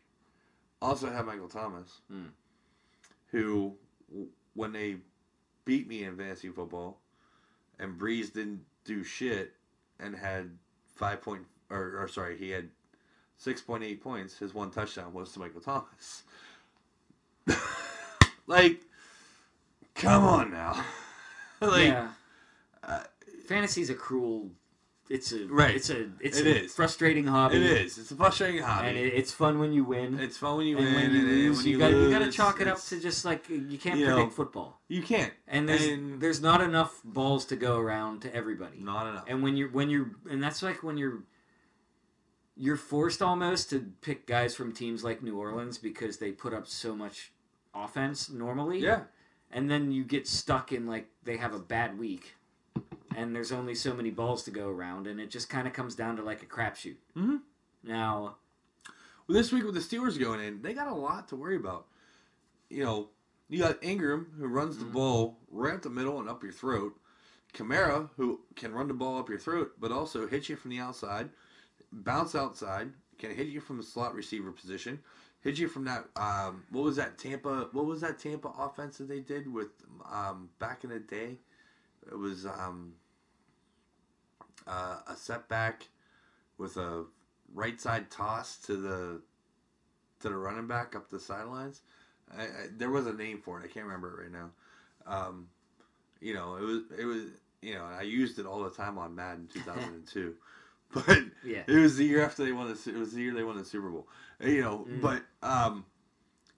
also 0.81 1.09
had 1.11 1.25
Michael 1.25 1.47
Thomas, 1.47 2.01
Hmm. 2.09 2.27
who 3.31 3.75
w- 4.09 4.29
when 4.53 4.71
they 4.73 4.97
beat 5.65 5.87
me 5.87 6.03
in 6.03 6.17
fantasy 6.17 6.49
football, 6.49 6.99
and 7.79 7.99
Brees 7.99 8.31
didn't 8.33 8.63
do 8.85 9.03
shit 9.03 9.53
and 9.99 10.15
had 10.15 10.57
five 10.95 11.21
point 11.21 11.45
or, 11.69 11.99
or 12.01 12.07
sorry, 12.07 12.37
he 12.37 12.49
had 12.49 12.69
six 13.37 13.61
point 13.61 13.83
eight 13.83 14.01
points. 14.03 14.37
His 14.37 14.53
one 14.53 14.71
touchdown 14.71 15.13
was 15.13 15.31
to 15.33 15.39
Michael 15.39 15.61
Thomas. 15.61 16.23
like, 18.47 18.81
come 19.95 20.23
on 20.23 20.51
now. 20.51 20.83
like, 21.61 21.87
yeah. 21.87 22.09
uh, 22.83 23.03
Fantasy's 23.47 23.89
a 23.89 23.95
cruel. 23.95 24.49
It's 25.09 25.31
a 25.31 25.45
Right. 25.47 25.73
It's 25.73 25.89
a 25.89 26.09
it's 26.19 26.37
It 26.37 26.47
a 26.47 26.63
is. 26.65 26.73
frustrating 26.75 27.27
hobby. 27.27 27.55
It 27.55 27.63
is. 27.63 27.97
It's 27.97 28.11
a 28.11 28.15
frustrating 28.15 28.61
hobby. 28.61 28.89
and 28.89 28.97
it, 28.97 29.13
it's 29.13 29.31
fun 29.31 29.57
when 29.57 29.71
you 29.71 29.85
win. 29.85 30.19
it's 30.19 30.35
fun 30.35 30.57
when 30.57 30.67
you 30.67 30.77
and 30.77 30.85
win. 30.85 30.95
when 30.95 31.11
you 31.13 31.19
and 31.19 31.27
lose, 31.29 31.57
when 31.59 31.67
you 31.67 31.77
got 31.79 31.91
you 31.91 32.09
got 32.09 32.19
to 32.19 32.29
chalk 32.31 32.59
it 32.59 32.67
up 32.67 32.81
to 32.87 32.99
just 32.99 33.23
like 33.23 33.47
you 33.47 33.77
can't 33.77 33.99
you 33.99 34.05
know, 34.05 34.15
predict 34.15 34.33
football. 34.35 34.81
You 34.89 35.01
can't. 35.01 35.31
And 35.47 35.69
there's 35.69 35.85
and- 35.85 36.19
there's 36.19 36.41
not 36.41 36.59
enough 36.59 36.99
balls 37.05 37.45
to 37.45 37.55
go 37.55 37.77
around 37.77 38.21
to 38.23 38.35
everybody. 38.35 38.79
Not 38.81 39.07
enough. 39.07 39.23
And 39.27 39.41
when 39.41 39.55
you're 39.55 39.69
when 39.69 39.89
you're 39.89 40.11
and 40.29 40.43
that's 40.43 40.61
like 40.61 40.83
when 40.83 40.97
you're 40.97 41.19
you're 42.57 42.75
forced 42.75 43.21
almost 43.21 43.69
to 43.69 43.91
pick 44.01 44.25
guys 44.27 44.55
from 44.55 44.71
teams 44.71 45.03
like 45.03 45.21
New 45.21 45.37
Orleans 45.37 45.77
because 45.77 46.17
they 46.17 46.31
put 46.31 46.53
up 46.53 46.67
so 46.67 46.95
much 46.95 47.31
offense 47.75 48.29
normally. 48.29 48.79
yeah. 48.79 49.01
And 49.51 49.69
then 49.69 49.91
you 49.91 50.03
get 50.03 50.27
stuck 50.27 50.71
in 50.73 50.87
like 50.87 51.07
they 51.23 51.37
have 51.37 51.53
a 51.53 51.59
bad 51.59 51.97
week 51.97 52.35
and 53.15 53.33
there's 53.35 53.51
only 53.51 53.75
so 53.75 53.93
many 53.93 54.09
balls 54.09 54.43
to 54.43 54.51
go 54.51 54.67
around 54.69 55.07
and 55.07 55.19
it 55.21 55.29
just 55.31 55.49
kind 55.49 55.67
of 55.67 55.73
comes 55.73 55.95
down 55.95 56.17
to 56.17 56.23
like 56.23 56.41
a 56.43 56.45
crapshoot. 56.45 56.95
Mhm. 57.15 57.41
Now, 57.83 58.37
Well, 59.27 59.35
this 59.37 59.51
week 59.51 59.65
with 59.65 59.73
the 59.73 59.81
Steelers 59.81 60.17
going 60.17 60.39
in, 60.39 60.61
they 60.61 60.73
got 60.73 60.87
a 60.87 60.93
lot 60.95 61.27
to 61.29 61.35
worry 61.35 61.57
about. 61.57 61.87
You 62.69 62.83
know, 62.83 63.09
you 63.49 63.59
got 63.59 63.83
Ingram 63.83 64.31
who 64.37 64.47
runs 64.47 64.77
the 64.77 64.85
Mhm. 64.85 64.93
ball 64.93 65.39
right 65.51 65.73
up 65.75 65.81
the 65.81 65.89
middle 65.89 66.19
and 66.19 66.29
up 66.29 66.43
your 66.43 66.51
throat. 66.53 66.97
Kamara 67.53 68.09
who 68.17 68.41
can 68.55 68.73
run 68.73 68.87
the 68.87 68.93
ball 68.93 69.17
up 69.19 69.29
your 69.29 69.39
throat, 69.39 69.75
but 69.79 69.91
also 69.91 70.27
hit 70.27 70.47
you 70.49 70.55
from 70.55 70.71
the 70.71 70.79
outside, 70.79 71.29
bounce 72.03 72.35
outside, 72.35 72.89
can 73.17 73.33
hit 73.33 73.47
you 73.47 73.59
from 73.59 73.77
the 73.77 73.83
slot 73.83 74.13
receiver 74.13 74.51
position, 74.51 74.99
hit 75.41 75.57
you 75.57 75.67
from 75.67 75.85
that. 75.85 76.05
Um, 76.15 76.63
what 76.71 76.83
was 76.83 76.95
that 76.97 77.17
Tampa? 77.17 77.69
What 77.71 77.85
was 77.85 78.01
that 78.01 78.19
Tampa 78.19 78.49
offense 78.57 78.97
that 78.97 79.07
they 79.07 79.19
did 79.19 79.51
with 79.51 79.69
um, 80.11 80.49
back 80.59 80.83
in 80.83 80.89
the 80.89 80.99
day? 80.99 81.37
It 82.09 82.17
was 82.17 82.45
um, 82.45 82.93
uh, 84.65 84.97
a 85.07 85.15
setback 85.15 85.87
with 86.57 86.77
a 86.77 87.05
right 87.53 87.79
side 87.79 88.09
toss 88.09 88.57
to 88.57 88.75
the 88.75 89.21
to 90.21 90.29
the 90.29 90.35
running 90.35 90.67
back 90.67 90.95
up 90.95 91.09
the 91.09 91.19
sidelines. 91.19 91.81
I, 92.37 92.43
I, 92.43 92.47
there 92.75 92.89
was 92.89 93.07
a 93.07 93.13
name 93.13 93.39
for 93.39 93.59
it. 93.59 93.63
I 93.65 93.67
can't 93.67 93.85
remember 93.85 94.19
it 94.19 94.23
right 94.23 94.31
now. 94.31 94.49
Um, 95.05 95.47
you 96.19 96.33
know, 96.33 96.55
it 96.55 96.63
was 96.63 96.83
it 96.97 97.05
was 97.05 97.23
you 97.61 97.73
know, 97.73 97.85
I 97.85 98.03
used 98.03 98.39
it 98.39 98.45
all 98.45 98.63
the 98.63 98.69
time 98.69 98.97
on 98.97 99.15
Madden 99.15 99.49
2002. 99.53 100.35
but 100.93 101.19
Yeah. 101.43 101.63
it 101.67 101.75
was 101.75 101.97
the 101.97 102.05
year 102.05 102.23
after 102.23 102.43
they 102.45 102.51
won 102.51 102.67
the 102.67 102.89
it 102.89 102.97
was 102.97 103.13
the 103.13 103.21
year 103.21 103.33
they 103.33 103.43
won 103.43 103.57
the 103.57 103.65
Super 103.65 103.89
Bowl. 103.89 104.07
Uh, 104.43 104.47
You 104.47 104.61
know, 104.61 104.87
Mm. 104.89 105.01
but 105.01 105.23
um, 105.43 105.85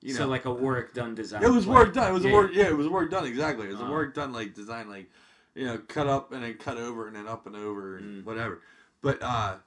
you 0.02 0.14
so 0.14 0.24
know, 0.24 0.30
like 0.30 0.46
a 0.46 0.54
work 0.54 0.94
done 0.94 1.16
design. 1.16 1.44
it 1.44 1.50
was 1.50 1.66
play. 1.66 1.76
work 1.76 1.94
done. 1.94 2.10
It 2.10 2.14
was 2.14 2.24
Yeah. 2.24 2.32
a 2.32 2.34
work. 2.34 2.52
Yeah, 2.54 2.68
it 2.68 2.78
was 2.78 2.88
work 2.88 3.12
done. 3.12 3.26
Exactly. 3.26 3.66
It 3.68 3.72
was 3.72 3.82
Uh-huh. 3.82 3.92
work 3.92 4.14
done 4.14 4.32
like 4.34 4.54
design, 4.54 4.90
like 4.90 5.10
you 5.56 5.66
know, 5.66 5.78
cut 5.78 6.08
up 6.08 6.32
and 6.32 6.44
then 6.44 6.54
cut 6.56 6.78
over 6.78 7.08
and 7.08 7.16
then 7.16 7.28
up 7.28 7.48
and 7.48 7.56
over 7.56 7.98
and 7.98 8.24
Mm. 8.24 8.26
whatever. 8.26 8.62
But 9.02 9.22
uh, 9.22 9.58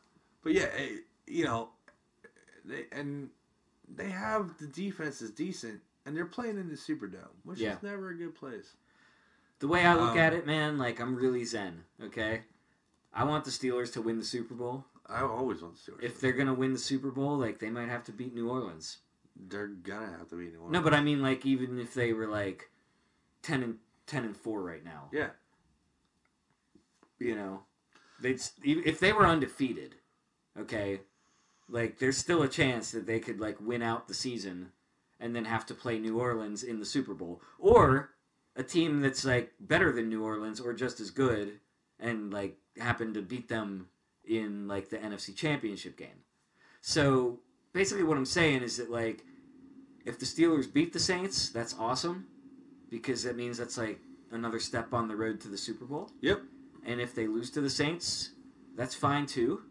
but 0.43 0.52
yeah, 0.52 0.70
eh, 0.76 0.97
you 1.26 1.44
know, 1.44 1.70
they 2.64 2.86
and 2.93 3.30
they 3.89 4.10
have 4.10 4.56
the 4.59 4.66
defense 4.66 5.20
is 5.20 5.30
decent 5.30 5.80
and 6.06 6.16
they're 6.16 6.24
playing 6.26 6.56
in 6.59 6.68
the 6.68 6.76
Superdome, 6.76 7.34
which 7.44 7.59
Yeah. 7.60 7.76
is 7.76 7.82
never 7.82 8.10
a 8.10 8.14
good 8.16 8.34
place. 8.34 8.76
The 9.59 9.68
way 9.68 9.86
I 9.86 9.94
look 9.94 10.12
Um, 10.12 10.18
at 10.18 10.32
it, 10.32 10.47
man, 10.47 10.78
like 10.78 10.98
I'm 11.01 11.14
really 11.14 11.44
zen. 11.44 11.84
Okay, 12.02 12.43
I 13.14 13.24
want 13.24 13.44
the 13.44 13.51
Steelers 13.51 13.93
to 13.94 14.02
win 14.02 14.18
the 14.18 14.24
Super 14.24 14.55
Bowl. 14.55 14.84
I 15.06 15.20
always 15.20 15.62
want 15.62 15.74
the 15.76 15.93
Steelers. 15.93 16.02
If 16.02 16.20
they're 16.20 16.32
gonna 16.32 16.55
win 16.55 16.72
the 16.72 16.78
Super 16.78 17.10
Bowl, 17.10 17.36
like 17.36 17.59
they 17.59 17.70
might 17.70 17.89
have 17.89 18.05
to 18.05 18.12
beat 18.12 18.34
New 18.34 18.48
Orleans. 18.48 18.98
they're 19.48 19.68
gonna 19.68 20.16
have 20.18 20.28
to 20.30 20.36
beat 20.36 20.52
New 20.52 20.59
Orleans. 20.59 20.72
No, 20.72 20.82
but 20.82 20.94
I 20.94 21.01
mean, 21.01 21.22
like 21.22 21.44
even 21.47 21.78
if 21.78 21.94
they 21.94 22.12
were 22.12 22.26
like 22.26 22.70
ten 23.43 23.62
and 23.62 23.78
ten 24.06 24.24
and 24.24 24.36
four 24.36 24.62
right 24.62 24.84
now, 24.84 25.09
yeah, 25.12 25.30
you 27.18 27.34
know, 27.34 27.62
they'd 28.20 28.40
if 28.64 29.01
they 29.01 29.12
were 29.12 29.26
undefeated, 29.26 29.97
okay, 30.59 31.01
like 31.68 31.98
there's 31.98 32.18
still 32.18 32.43
a 32.43 32.48
chance 32.48 32.90
that 32.93 33.06
they 33.06 33.20
could 33.20 33.40
like 33.40 33.56
win 33.60 33.82
out 33.82 34.09
the 34.09 34.14
season 34.14 34.72
and 35.18 35.34
then 35.34 35.44
have 35.44 35.64
to 35.66 35.74
play 35.74 35.98
New 35.98 36.18
Orleans 36.18 36.62
in 36.62 36.80
the 36.80 36.86
Super 36.86 37.14
Bowl 37.14 37.40
or 37.59 38.10
a 38.56 38.62
team 38.62 39.01
that's 39.01 39.24
like 39.24 39.52
better 39.60 39.93
than 39.93 40.09
New 40.09 40.24
Orleans 40.24 40.60
or 40.60 40.74
just 40.74 41.01
as 41.01 41.10
good 41.10 41.60
and 41.98 42.32
like 42.32 42.59
happen 42.78 43.14
to 43.14 43.22
beat 43.22 43.48
them 43.48 43.88
in 44.24 44.68
like 44.68 44.88
the 44.88 44.98
NFC 44.98 45.34
Championship 45.34 45.96
game. 45.96 46.24
So 46.80 47.40
basically 47.72 48.04
what 48.04 48.16
I'm 48.16 48.26
saying 48.26 48.62
is 48.62 48.76
that 48.76 48.90
like 48.90 49.24
if 50.04 50.18
the 50.18 50.26
Steelers 50.26 50.72
beat 50.72 50.92
the 50.92 50.98
Saints, 50.98 51.50
that's 51.50 51.74
awesome 51.78 52.26
because 52.90 53.22
that 53.24 53.36
means 53.36 53.58
that's 53.58 53.78
like 53.78 54.00
another 54.30 54.58
step 54.58 54.92
on 54.92 55.08
the 55.08 55.16
road 55.16 55.40
to 55.42 55.48
the 55.48 55.58
Super 55.58 55.84
Bowl. 55.84 56.10
Yep. 56.20 56.42
And 56.84 57.00
if 57.00 57.14
they 57.14 57.26
lose 57.26 57.50
to 57.52 57.60
the 57.60 57.70
Saints, 57.70 58.30
that's 58.76 58.94
fine 58.94 59.26
too, 59.26 59.62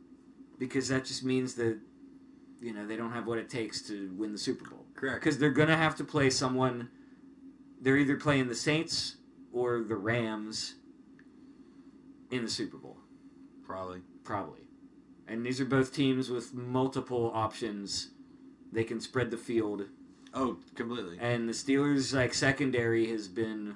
because 0.59 0.87
that 0.89 1.05
just 1.05 1.23
means 1.23 1.55
that 1.55 1.77
you 2.61 2.73
know 2.73 2.85
they 2.85 2.95
don't 2.95 3.11
have 3.11 3.27
what 3.27 3.39
it 3.39 3.49
takes 3.49 3.81
to 3.87 4.13
win 4.17 4.31
the 4.31 4.37
Super 4.37 4.69
Bowl. 4.69 4.85
correct. 4.95 5.19
Because 5.21 5.37
they're 5.37 5.49
gonna 5.51 5.77
have 5.77 5.95
to 5.97 6.03
play 6.03 6.29
someone. 6.29 6.89
They're 7.81 7.97
either 7.97 8.15
playing 8.15 8.47
the 8.47 8.55
Saints 8.55 9.17
or 9.51 9.81
the 9.81 9.95
Rams 9.95 10.75
in 12.31 12.43
the 12.43 12.49
Super 12.49 12.77
Bowl, 12.77 12.97
Probably. 13.63 14.01
probably. 14.23 14.61
And 15.27 15.45
these 15.45 15.61
are 15.61 15.65
both 15.65 15.93
teams 15.93 16.29
with 16.29 16.53
multiple 16.53 17.31
options. 17.33 18.09
They 18.71 18.83
can 18.83 18.99
spread 18.99 19.31
the 19.31 19.37
field, 19.37 19.83
Oh, 20.33 20.57
completely. 20.75 21.17
and 21.19 21.47
the 21.47 21.53
Steelers' 21.53 22.13
like 22.13 22.33
secondary 22.33 23.07
has 23.07 23.27
been 23.27 23.75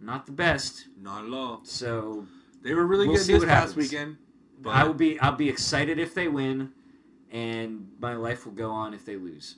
not 0.00 0.26
the 0.26 0.32
best. 0.32 0.86
Not 1.00 1.24
at 1.26 1.32
all. 1.32 1.60
So 1.64 2.26
They 2.62 2.74
were 2.74 2.86
really 2.86 3.06
We'll 3.06 3.16
good 3.16 3.24
see 3.26 3.32
this 3.34 3.40
what 3.40 3.48
past 3.48 3.68
happens. 3.70 3.76
weekend. 3.90 4.16
But 4.62 4.70
I 4.70 4.84
will 4.84 4.94
be 4.94 5.18
I'll 5.20 5.36
be 5.36 5.48
excited 5.48 5.98
if 5.98 6.14
they 6.14 6.28
win, 6.28 6.72
and 7.30 7.90
my 7.98 8.14
life 8.14 8.44
will 8.44 8.52
go 8.52 8.70
on 8.70 8.92
if 8.94 9.04
they 9.06 9.16
lose. 9.16 9.56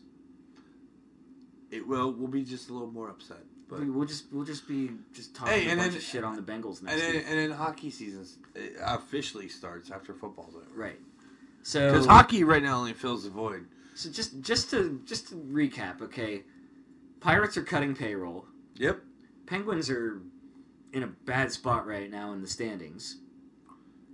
it 1.71 1.87
will. 1.87 2.13
We'll 2.13 2.29
be 2.29 2.45
just 2.45 2.69
a 2.71 2.73
little 2.73 2.91
more 2.91 3.09
upset. 3.09 3.45
But 3.73 3.81
We- 3.81 3.91
we'll 3.91 4.07
just 4.07 4.31
we'll 4.31 4.45
just 4.45 4.69
be 4.69 4.91
just 5.15 5.35
talking 5.35 5.55
Hey, 5.55 5.65
a 5.73 5.77
bunch 5.77 5.89
then- 5.93 5.97
of 5.97 6.03
shit 6.03 6.23
on 6.25 6.37
the 6.37 6.43
Bengals 6.43 6.83
next 6.83 6.93
and 6.93 7.01
then 7.01 7.15
week. 7.15 7.25
and 7.27 7.39
then 7.39 7.51
hockey 7.53 7.91
season 7.91 8.27
uh, 8.55 8.61
officially 8.97 9.49
starts 9.49 9.91
after 9.91 10.13
football's 10.13 10.55
over. 10.55 10.67
Right. 10.75 11.01
So 11.63 11.91
Because 11.91 12.05
hockey 12.07 12.45
right 12.45 12.63
now 12.63 12.79
only 12.79 12.93
fills 12.93 13.25
the 13.25 13.31
void. 13.31 13.67
so 13.95 14.11
just 14.11 14.41
just 14.43 14.69
to 14.71 15.01
just 15.07 15.29
to 15.29 15.37
recap, 15.37 16.03
okay. 16.03 16.45
Pirates 17.21 17.57
are 17.57 17.63
cutting 17.63 17.95
payroll. 17.95 18.45
Yep. 18.75 19.01
Penguins 19.47 19.89
are 19.89 20.21
in 20.93 21.03
a 21.03 21.07
bad 21.07 21.51
spot 21.51 21.87
right 21.87 22.11
now 22.11 22.33
in 22.35 22.43
the 22.43 22.49
standings. 22.49 23.17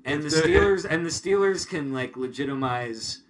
And 0.04 0.22
the 0.22 0.28
the- 0.28 0.36
Steelers 0.42 0.84
and 0.88 1.04
the 1.04 1.10
Steelers 1.10 1.66
can 1.68 1.92
like 1.92 2.16
legitimize 2.16 3.22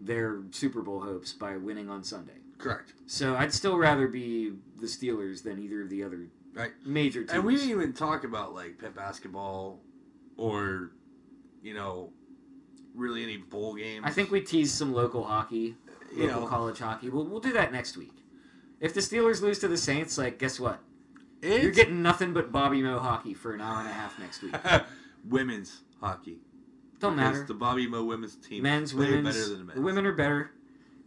their 0.00 0.42
Super 0.52 0.80
Bowl 0.82 1.00
hopes 1.00 1.32
by 1.32 1.56
winning 1.56 1.88
on 1.90 2.04
Sunday. 2.04 2.38
Correct. 2.62 2.92
So 3.06 3.36
I'd 3.36 3.52
still 3.52 3.76
rather 3.76 4.06
be 4.08 4.52
the 4.80 4.86
Steelers 4.86 5.42
than 5.42 5.58
either 5.58 5.82
of 5.82 5.90
the 5.90 6.02
other 6.04 6.28
Right. 6.54 6.72
major 6.84 7.20
teams. 7.20 7.32
And 7.32 7.44
we 7.44 7.56
didn't 7.56 7.70
even 7.70 7.92
talk 7.92 8.24
about 8.24 8.54
like 8.54 8.78
Pitt 8.78 8.94
basketball 8.94 9.80
or 10.36 10.90
you 11.62 11.74
know 11.74 12.12
really 12.94 13.22
any 13.22 13.36
bowl 13.38 13.74
games. 13.74 14.04
I 14.06 14.10
think 14.10 14.30
we 14.30 14.40
teased 14.40 14.74
some 14.74 14.92
local 14.92 15.24
hockey, 15.24 15.76
you 16.14 16.26
local 16.26 16.42
know 16.42 16.46
college 16.46 16.78
hockey. 16.78 17.08
We'll 17.10 17.24
we'll 17.26 17.40
do 17.40 17.52
that 17.52 17.72
next 17.72 17.96
week. 17.96 18.14
If 18.80 18.94
the 18.94 19.00
Steelers 19.00 19.40
lose 19.42 19.58
to 19.60 19.68
the 19.68 19.76
Saints, 19.78 20.16
like 20.18 20.38
guess 20.38 20.58
what? 20.60 20.80
You're 21.42 21.72
getting 21.72 22.02
nothing 22.02 22.32
but 22.32 22.52
Bobby 22.52 22.82
Mo 22.82 23.00
hockey 23.00 23.34
for 23.34 23.52
an 23.52 23.60
hour 23.60 23.80
and 23.80 23.88
a 23.88 23.92
half 23.92 24.16
next 24.20 24.42
week. 24.42 24.54
women's 25.28 25.80
hockey. 26.00 26.38
Don't 27.00 27.16
Because 27.16 27.32
matter. 27.34 27.46
The 27.46 27.54
Bobby 27.54 27.88
Mo 27.88 28.04
women's 28.04 28.36
team 28.36 28.62
Men's, 28.62 28.94
women's. 28.94 29.26
better 29.36 29.48
than 29.48 29.58
the 29.58 29.64
men's. 29.64 29.74
The 29.76 29.80
women 29.82 30.06
are 30.06 30.12
better. 30.12 30.52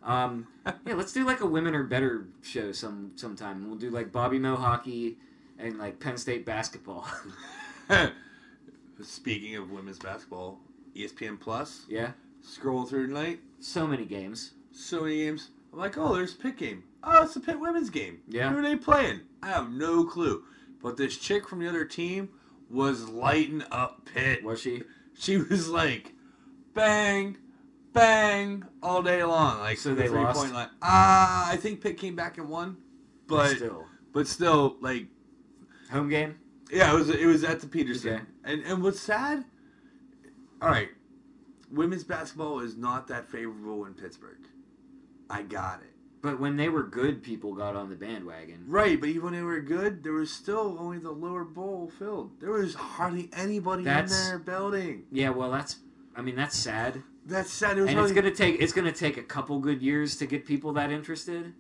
Um, 0.04 0.48
yeah, 0.66 0.94
let's 0.96 1.14
do 1.14 1.26
like 1.26 1.42
a 1.42 1.46
women 1.46 1.76
are 1.76 1.84
better 1.84 2.28
show 2.42 2.72
some 2.72 3.12
sometime. 3.16 3.68
We'll 3.68 3.78
do 3.78 3.90
like 3.90 4.12
Bobby 4.12 4.40
Moe 4.40 4.56
hockey 4.56 5.18
and 5.60 5.78
like 5.78 6.00
Penn 6.00 6.18
State 6.18 6.46
basketball. 6.46 7.08
Speaking 9.02 9.56
of 9.56 9.72
women's 9.72 10.00
basketball, 10.00 10.60
ESPN 10.96 11.40
Plus. 11.40 11.86
yeah, 11.90 12.12
Scrolling 12.44 12.88
through 12.88 13.08
tonight, 13.08 13.40
so 13.60 13.86
many 13.86 14.06
games. 14.06 14.52
so 14.72 15.02
many 15.02 15.18
games. 15.18 15.50
I'm 15.74 15.80
like, 15.80 15.98
oh, 15.98 16.16
there's 16.16 16.34
a 16.34 16.38
Pitt 16.38 16.58
game. 16.58 16.84
Oh, 17.04 17.24
it's 17.24 17.36
a 17.36 17.40
Pitt 17.42 17.60
women's 17.60 17.90
game. 17.90 18.20
Yeah. 18.30 18.50
Who 18.50 18.60
are 18.60 18.62
they 18.62 18.76
playing? 18.78 19.22
I 19.44 19.48
have 19.50 19.70
no 19.72 20.06
clue. 20.06 20.44
But 20.82 20.96
this 20.98 21.18
chick 21.18 21.48
from 21.48 21.60
the 21.60 21.68
other 21.68 21.84
team 21.86 22.30
was 22.70 23.10
lighting 23.10 23.64
up 23.72 24.06
Pitt. 24.14 24.44
Was 24.44 24.62
she? 24.62 24.84
She 25.18 25.38
was 25.38 25.70
like, 25.70 26.14
bang, 26.74 27.38
bang, 27.96 28.64
all 28.84 29.02
day 29.02 29.24
long. 29.24 29.60
Like 29.60 29.78
So 29.80 29.96
the 29.96 30.04
they 30.04 30.10
lost? 30.10 30.40
Point 30.40 30.54
line. 30.54 30.70
Ah, 30.84 31.50
I 31.52 31.56
think 31.58 31.82
Pitt 31.82 31.98
came 31.98 32.16
back 32.16 32.38
and 32.38 32.48
won, 32.50 32.78
but 33.28 33.56
still 33.56 33.86
but 34.14 34.28
still, 34.28 34.78
like, 34.80 35.08
home 35.92 36.08
game. 36.10 36.36
yeah, 36.72 36.92
it 36.92 36.96
was 36.96 37.10
it 37.10 37.26
was 37.26 37.44
at 37.44 37.60
the 37.62 37.68
Petersen. 37.68 38.14
Okay. 38.14 38.24
And 38.44 38.64
and 38.64 38.84
what's 38.84 39.00
sad? 39.00 39.44
All 40.62 40.70
right, 40.70 40.90
women's 41.72 42.04
basketball 42.04 42.60
is 42.60 42.78
not 42.78 43.08
that 43.08 43.28
favorable 43.28 43.86
in 43.86 43.94
Pittsburgh. 43.94 44.38
I 45.30 45.42
got 45.42 45.82
it. 45.82 45.90
But 46.22 46.40
when 46.40 46.56
they 46.58 46.70
were 46.70 46.82
good, 46.84 47.22
people 47.22 47.54
got 47.54 47.76
on 47.76 47.90
the 47.90 47.96
bandwagon. 47.96 48.64
Right, 48.68 49.00
but 49.00 49.10
even 49.10 49.24
when 49.26 49.34
they 49.34 49.42
were 49.44 49.60
good, 49.60 50.02
there 50.04 50.14
was 50.14 50.32
still 50.32 50.76
only 50.80 50.98
the 50.98 51.12
lower 51.12 51.44
bowl 51.44 51.92
filled. 52.00 52.40
There 52.40 52.52
was 52.52 52.74
hardly 52.74 53.30
anybody 53.34 53.84
That's- 53.84 54.24
in 54.24 54.30
their 54.30 54.40
building. 54.40 55.04
Yeah, 55.12 55.30
well, 55.30 55.52
that's. 55.52 55.78
I 56.16 56.22
mean, 56.22 56.36
that's 56.36 56.58
sad, 56.58 57.04
That's 57.26 57.52
sad. 57.52 57.78
And 57.78 57.90
it's 58.00 58.12
gonna 58.12 58.32
take 58.32 58.62
it's 58.62 58.74
gonna 58.74 58.92
take 58.92 59.18
a 59.18 59.24
couple 59.24 59.60
good 59.60 59.82
years 59.82 60.16
to 60.18 60.26
get 60.26 60.46
people 60.46 60.74
that 60.74 60.92
interested. 60.92 61.54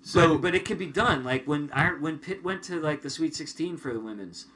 so 0.00 0.34
but, 0.34 0.42
but 0.42 0.54
it 0.54 0.64
could 0.64 0.78
be 0.78 0.86
done. 0.86 1.24
Like 1.24 1.46
when 1.46 1.70
I, 1.72 1.88
when 1.90 2.18
Pitt 2.18 2.44
went 2.44 2.62
to 2.64 2.80
like 2.80 3.02
the 3.02 3.10
Sweet 3.10 3.34
Sixteen 3.34 3.76
for 3.76 3.92
the 3.92 4.00
women's. 4.00 4.46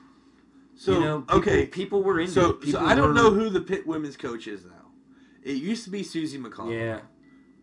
so 0.77 0.93
you 0.93 1.01
know, 1.01 1.21
people, 1.23 1.39
okay. 1.39 1.67
people 1.67 2.03
were 2.03 2.21
into 2.21 2.33
So, 2.33 2.61
so 2.61 2.79
I 2.81 2.95
don't 2.95 3.09
were- 3.09 3.15
know 3.15 3.31
who 3.31 3.51
the 3.51 3.61
Pitt 3.61 3.87
women's 3.87 4.17
coach 4.17 4.47
is 4.47 4.65
now. 4.65 4.71
It 5.43 5.57
used 5.57 5.85
to 5.85 5.91
be 5.91 6.03
Suzie 6.03 6.41
McConnell. 6.41 6.79
Yeah, 6.79 7.01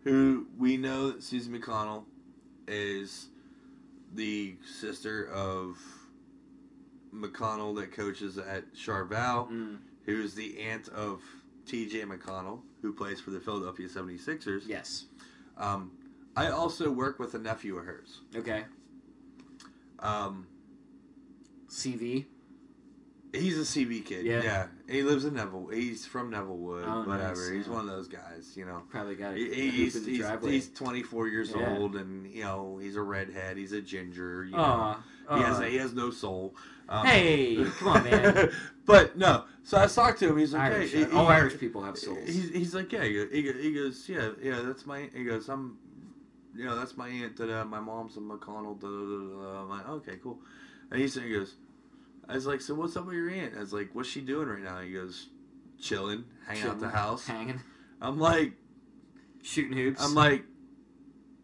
Who 0.04 0.46
we 0.58 0.76
know 0.76 1.10
that 1.12 1.20
Suzie 1.20 1.48
McConnell 1.48 2.04
is 2.66 3.28
the 4.14 4.56
sister 4.80 5.26
of 5.28 5.78
McConnell 7.14 7.74
that 7.76 7.92
coaches 7.92 8.36
at 8.38 8.74
Charval, 8.74 9.50
mm, 9.50 9.78
who's 10.04 10.34
the 10.34 10.58
aunt 10.60 10.88
of 10.88 11.22
TJ 11.68 12.04
McConnell, 12.04 12.60
who 12.82 12.92
plays 12.92 13.20
for 13.20 13.30
the 13.30 13.40
Philadelphia 13.40 13.88
76ers. 13.88 14.62
yes, 14.66 15.04
Um, 15.56 15.92
I 16.36 16.48
also 16.48 16.90
work 16.90 17.18
with 17.18 17.34
a 17.34 17.38
nephew 17.38 17.76
of 17.76 17.84
hers. 17.84 18.20
okay. 18.34 18.64
Um, 20.00 20.46
CV. 21.68 22.26
He's 23.32 23.58
a 23.58 23.62
CV 23.62 24.02
kid. 24.04 24.24
Yeah. 24.24 24.42
Yeah. 24.42 24.66
He 24.88 25.02
lives 25.02 25.24
in 25.26 25.34
Neville. 25.34 25.68
He's 25.68 26.06
from 26.06 26.30
Nevillewood. 26.30 26.84
Oh, 26.86 27.02
whatever. 27.06 27.34
nice, 27.34 27.48
He's 27.48 27.66
yeah. 27.66 27.72
one 27.74 27.80
of 27.82 27.90
those 27.94 28.08
guys, 28.08 28.52
you 28.56 28.64
know. 28.64 28.82
Probably 28.88 29.16
got 29.16 29.34
a, 29.34 29.36
He- 29.36 29.50
a 29.50 29.54
he- 29.54 29.64
hoop 29.66 29.74
he's, 29.74 30.06
he's, 30.06 30.44
he's 30.44 30.68
24 30.70 31.28
years 31.28 31.52
Yeah. 31.54 31.76
old, 31.76 31.96
and 31.96 32.26
you 32.32 32.42
know 32.44 32.78
he's 32.80 32.96
a 32.96 33.02
redhead. 33.02 33.58
He's 33.58 33.72
a 33.72 33.82
ginger. 33.82 34.44
You 34.44 34.52
know. 34.52 34.62
Aw, 35.28 35.36
he 35.36 35.42
has 35.42 35.58
he 35.58 35.76
has 35.76 35.92
no 35.92 36.10
soul. 36.10 36.54
Um, 36.88 37.06
Hey, 37.06 37.64
come 37.78 37.88
on, 37.88 38.04
man. 38.04 38.50
but 38.86 39.16
no, 39.18 39.44
so 39.62 39.78
I 39.78 39.86
talked 39.86 40.20
to 40.20 40.28
him. 40.30 40.38
He's 40.38 40.54
like, 40.54 40.72
Irish. 40.72 40.92
hey, 40.92 41.04
he- 41.04 41.12
all 41.12 41.26
he- 41.26 41.32
Irish 41.34 41.58
people 41.58 41.82
have 41.82 41.98
souls. 41.98 42.26
He's, 42.26 42.48
he's 42.50 42.74
like, 42.74 42.90
yeah. 42.92 43.04
He 43.04 43.42
goes, 43.42 43.62
he 43.62 43.72
goes, 43.72 44.08
yeah, 44.08 44.30
yeah. 44.42 44.60
That's 44.64 44.86
my. 44.86 45.08
He 45.14 45.24
goes, 45.24 45.48
I'm, 45.48 45.78
you 46.54 46.64
know, 46.64 46.76
that's 46.78 46.96
my 46.96 47.08
aunt. 47.08 47.36
That 47.36 47.50
uh, 47.60 47.64
my 47.64 47.80
mom's 47.80 48.16
a 48.16 48.20
McConnell. 48.20 48.80
Da, 48.80 48.88
da, 48.88 48.96
da, 49.44 49.52
da. 49.52 49.62
I'm 49.62 49.68
like, 49.68 49.88
okay, 49.88 50.16
cool. 50.22 50.38
And 50.90 51.00
he 51.00 51.08
said, 51.08 51.24
he 51.24 51.30
goes, 51.34 51.56
I 52.28 52.34
was 52.34 52.46
like, 52.46 52.60
so 52.62 52.74
what's 52.74 52.96
up 52.96 53.04
with 53.06 53.14
your 53.16 53.30
aunt? 53.30 53.54
I 53.56 53.60
was 53.60 53.72
like, 53.74 53.90
what's 53.94 54.08
she 54.08 54.20
doing 54.22 54.48
right 54.48 54.62
now? 54.62 54.80
He 54.80 54.92
goes, 54.92 55.28
chilling, 55.78 56.24
hanging 56.46 56.64
out 56.64 56.80
the 56.80 56.88
house. 56.88 57.26
hanging, 57.26 57.60
I'm 58.00 58.18
like, 58.18 58.52
shooting 59.42 59.76
hoops. 59.76 60.02
I'm 60.02 60.14
like, 60.14 60.44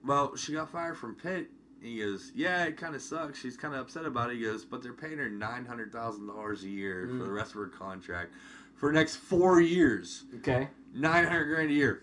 well, 0.07 0.37
she 0.37 0.53
got 0.55 0.71
fired 0.71 0.97
from 0.97 1.15
Pitt. 1.15 1.51
He 1.85 1.98
goes, 1.98 2.32
yeah, 2.35 2.65
it 2.65 2.78
kind 2.78 2.94
of 2.94 3.02
sucks. 3.02 3.39
She's 3.39 3.56
kind 3.59 3.74
of 3.74 3.81
upset 3.82 4.06
about 4.06 4.31
it. 4.31 4.36
He 4.39 4.43
goes, 4.43 4.65
but 4.65 4.82
they're 4.82 4.94
paying 4.94 5.19
her 5.19 5.28
nine 5.28 5.66
hundred 5.66 5.93
thousand 5.93 6.27
dollars 6.27 6.65
a 6.65 6.69
year 6.69 7.06
for 7.06 7.15
Mm. 7.16 7.24
the 7.27 7.31
rest 7.31 7.51
of 7.51 7.56
her 7.59 7.66
contract 7.66 8.32
for 8.74 8.90
the 8.90 8.98
next 8.98 9.16
four 9.16 9.61
years. 9.61 10.24
okay, 10.39 10.69
Nine 10.94 11.24
hundred 11.27 11.44
grand 11.55 11.70
a 11.70 11.74
year 11.74 12.02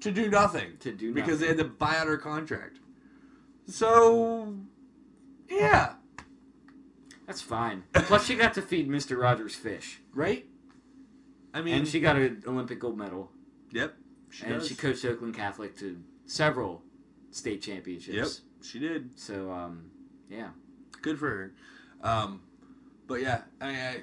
to 0.00 0.10
do 0.10 0.28
nothing 0.28 0.72
to 0.80 0.90
do 0.92 1.14
because 1.14 1.38
they 1.38 1.46
had 1.46 1.56
to 1.58 1.64
buy 1.64 1.96
out 1.96 2.08
her 2.08 2.16
contract. 2.16 2.78
So, 3.68 4.54
yeah, 5.48 5.94
That's 7.26 7.40
fine. 7.42 7.82
Plus, 7.92 8.26
she 8.26 8.34
got 8.36 8.54
to 8.54 8.62
feed 8.62 8.88
Mister 8.88 9.16
Rogers 9.16 9.54
fish, 9.54 10.00
right. 10.14 10.46
I 11.54 11.62
mean, 11.62 11.74
and 11.74 11.88
she 11.88 12.00
got 12.00 12.16
an 12.16 12.42
Olympic 12.46 12.78
gold 12.80 12.98
medal, 12.98 13.30
yep, 13.72 13.94
she 14.30 14.44
and 14.46 14.54
does. 14.58 14.68
she 14.68 14.74
coached 14.74 15.04
Oakland 15.04 15.34
Catholic 15.34 15.76
to 15.78 16.00
several 16.26 16.82
state 17.30 17.62
championships. 17.62 18.42
She 18.66 18.78
did. 18.78 19.18
So, 19.18 19.50
um, 19.50 19.90
yeah, 20.28 20.48
good 21.02 21.18
for 21.18 21.28
her. 21.28 21.52
Um, 22.02 22.40
but 23.06 23.20
yeah, 23.22 23.42
I, 23.60 23.66
mean, 23.66 23.76
I, 23.76 23.96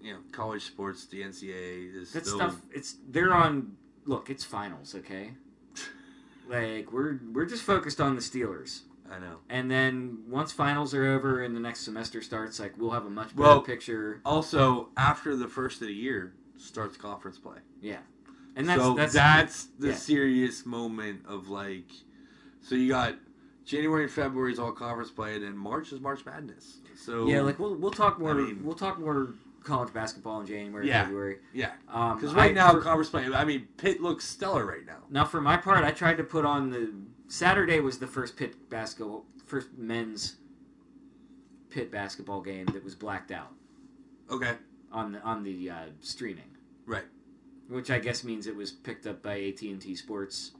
you 0.00 0.12
know, 0.12 0.18
college 0.32 0.64
sports, 0.64 1.06
the 1.06 1.22
NCAA 1.22 1.94
is 1.94 2.12
that 2.12 2.26
still. 2.26 2.38
stuff. 2.38 2.56
It's 2.72 2.96
they're 3.08 3.32
on. 3.32 3.76
Look, 4.06 4.30
it's 4.30 4.44
finals, 4.44 4.94
okay. 4.94 5.32
Like 6.48 6.90
we're 6.92 7.20
we're 7.32 7.46
just 7.46 7.62
focused 7.62 8.00
on 8.00 8.16
the 8.16 8.20
Steelers. 8.20 8.80
I 9.08 9.20
know. 9.20 9.36
And 9.48 9.70
then 9.70 10.24
once 10.28 10.50
finals 10.50 10.94
are 10.94 11.06
over 11.06 11.44
and 11.44 11.54
the 11.54 11.60
next 11.60 11.80
semester 11.80 12.20
starts, 12.22 12.58
like 12.58 12.74
we'll 12.76 12.90
have 12.90 13.06
a 13.06 13.10
much 13.10 13.36
better 13.36 13.48
Well- 13.48 13.60
picture. 13.60 14.20
Also, 14.24 14.88
after 14.96 15.36
the 15.36 15.46
first 15.46 15.80
of 15.80 15.86
the 15.86 15.94
year 15.94 16.34
starts 16.56 16.96
conference 16.96 17.38
play. 17.38 17.58
Yeah, 17.80 17.98
and 18.56 18.68
that's 18.68 18.82
so 18.82 18.94
that's 18.94 19.12
that's, 19.12 19.64
the 19.78 19.88
yeah. 19.88 19.94
serious 19.94 20.66
moment 20.66 21.22
of 21.28 21.48
like. 21.48 21.90
So 22.62 22.74
you 22.74 22.88
got 22.88 23.14
January 23.70 24.02
and 24.02 24.12
February 24.12 24.52
is 24.52 24.58
all 24.58 24.72
conference 24.72 25.10
play, 25.10 25.34
and 25.36 25.44
then 25.44 25.56
March 25.56 25.92
is 25.92 26.00
March 26.00 26.24
Madness. 26.26 26.78
So 26.96 27.26
yeah. 27.28 27.40
Like 27.42 27.58
we'll 27.60 27.76
we'll 27.76 27.92
talk 27.92 28.18
more. 28.18 28.32
I 28.32 28.34
mean- 28.34 28.64
we'll 28.64 28.74
talk 28.74 28.98
more 28.98 29.34
college 29.62 29.92
basketball 29.92 30.40
in 30.40 30.46
January, 30.46 30.88
Yeah. 30.88 31.04
February. 31.04 31.36
yeah, 31.52 31.72
Um, 31.88 32.16
because 32.16 32.34
right 32.34 32.50
I- 32.50 32.54
now 32.54 32.72
for- 32.72 32.80
conference 32.80 33.10
play. 33.10 33.26
I 33.32 33.44
mean, 33.44 33.68
Pitt 33.76 34.00
looks 34.02 34.24
stellar 34.24 34.64
right 34.64 34.84
now. 34.86 34.96
now 35.10 35.24
for 35.26 35.40
my 35.40 35.56
part, 35.58 35.84
I 35.84 35.90
tried 35.92 36.16
to 36.16 36.24
put 36.24 36.44
on 36.46 36.70
the 36.70 36.92
Saturday 37.28 37.78
was 37.78 37.98
the 37.98 38.06
first 38.06 38.36
Pitt 38.36 38.68
basketball, 38.70 39.26
first 39.46 39.68
men's 39.76 40.36
Pitt 41.68 41.92
basketball 41.92 42.40
game 42.40 42.66
that 42.66 42.82
was 42.82 42.94
blacked 42.96 43.30
out 43.30 43.52
Okay, 44.30 44.54
on 44.90 45.12
the 45.12 45.20
on 45.22 45.42
the 45.44 45.70
uh, 45.70 45.86
streaming. 46.00 46.56
Right. 46.86 47.04
Which 47.68 47.90
I 47.90 47.98
guess 48.00 48.24
means 48.24 48.46
it 48.48 48.56
was 48.56 48.72
picked 48.72 49.06
up 49.06 49.22
by 49.22 49.38
AT 49.40 49.62
and 49.70 49.80
T 49.80 49.94
Sports. 49.94 50.52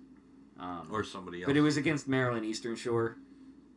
Um, 0.60 0.88
or 0.92 1.02
somebody 1.02 1.38
else. 1.42 1.46
But 1.46 1.56
it 1.56 1.62
was 1.62 1.76
against 1.78 2.06
Maryland 2.06 2.44
Eastern 2.44 2.76
Shore, 2.76 3.16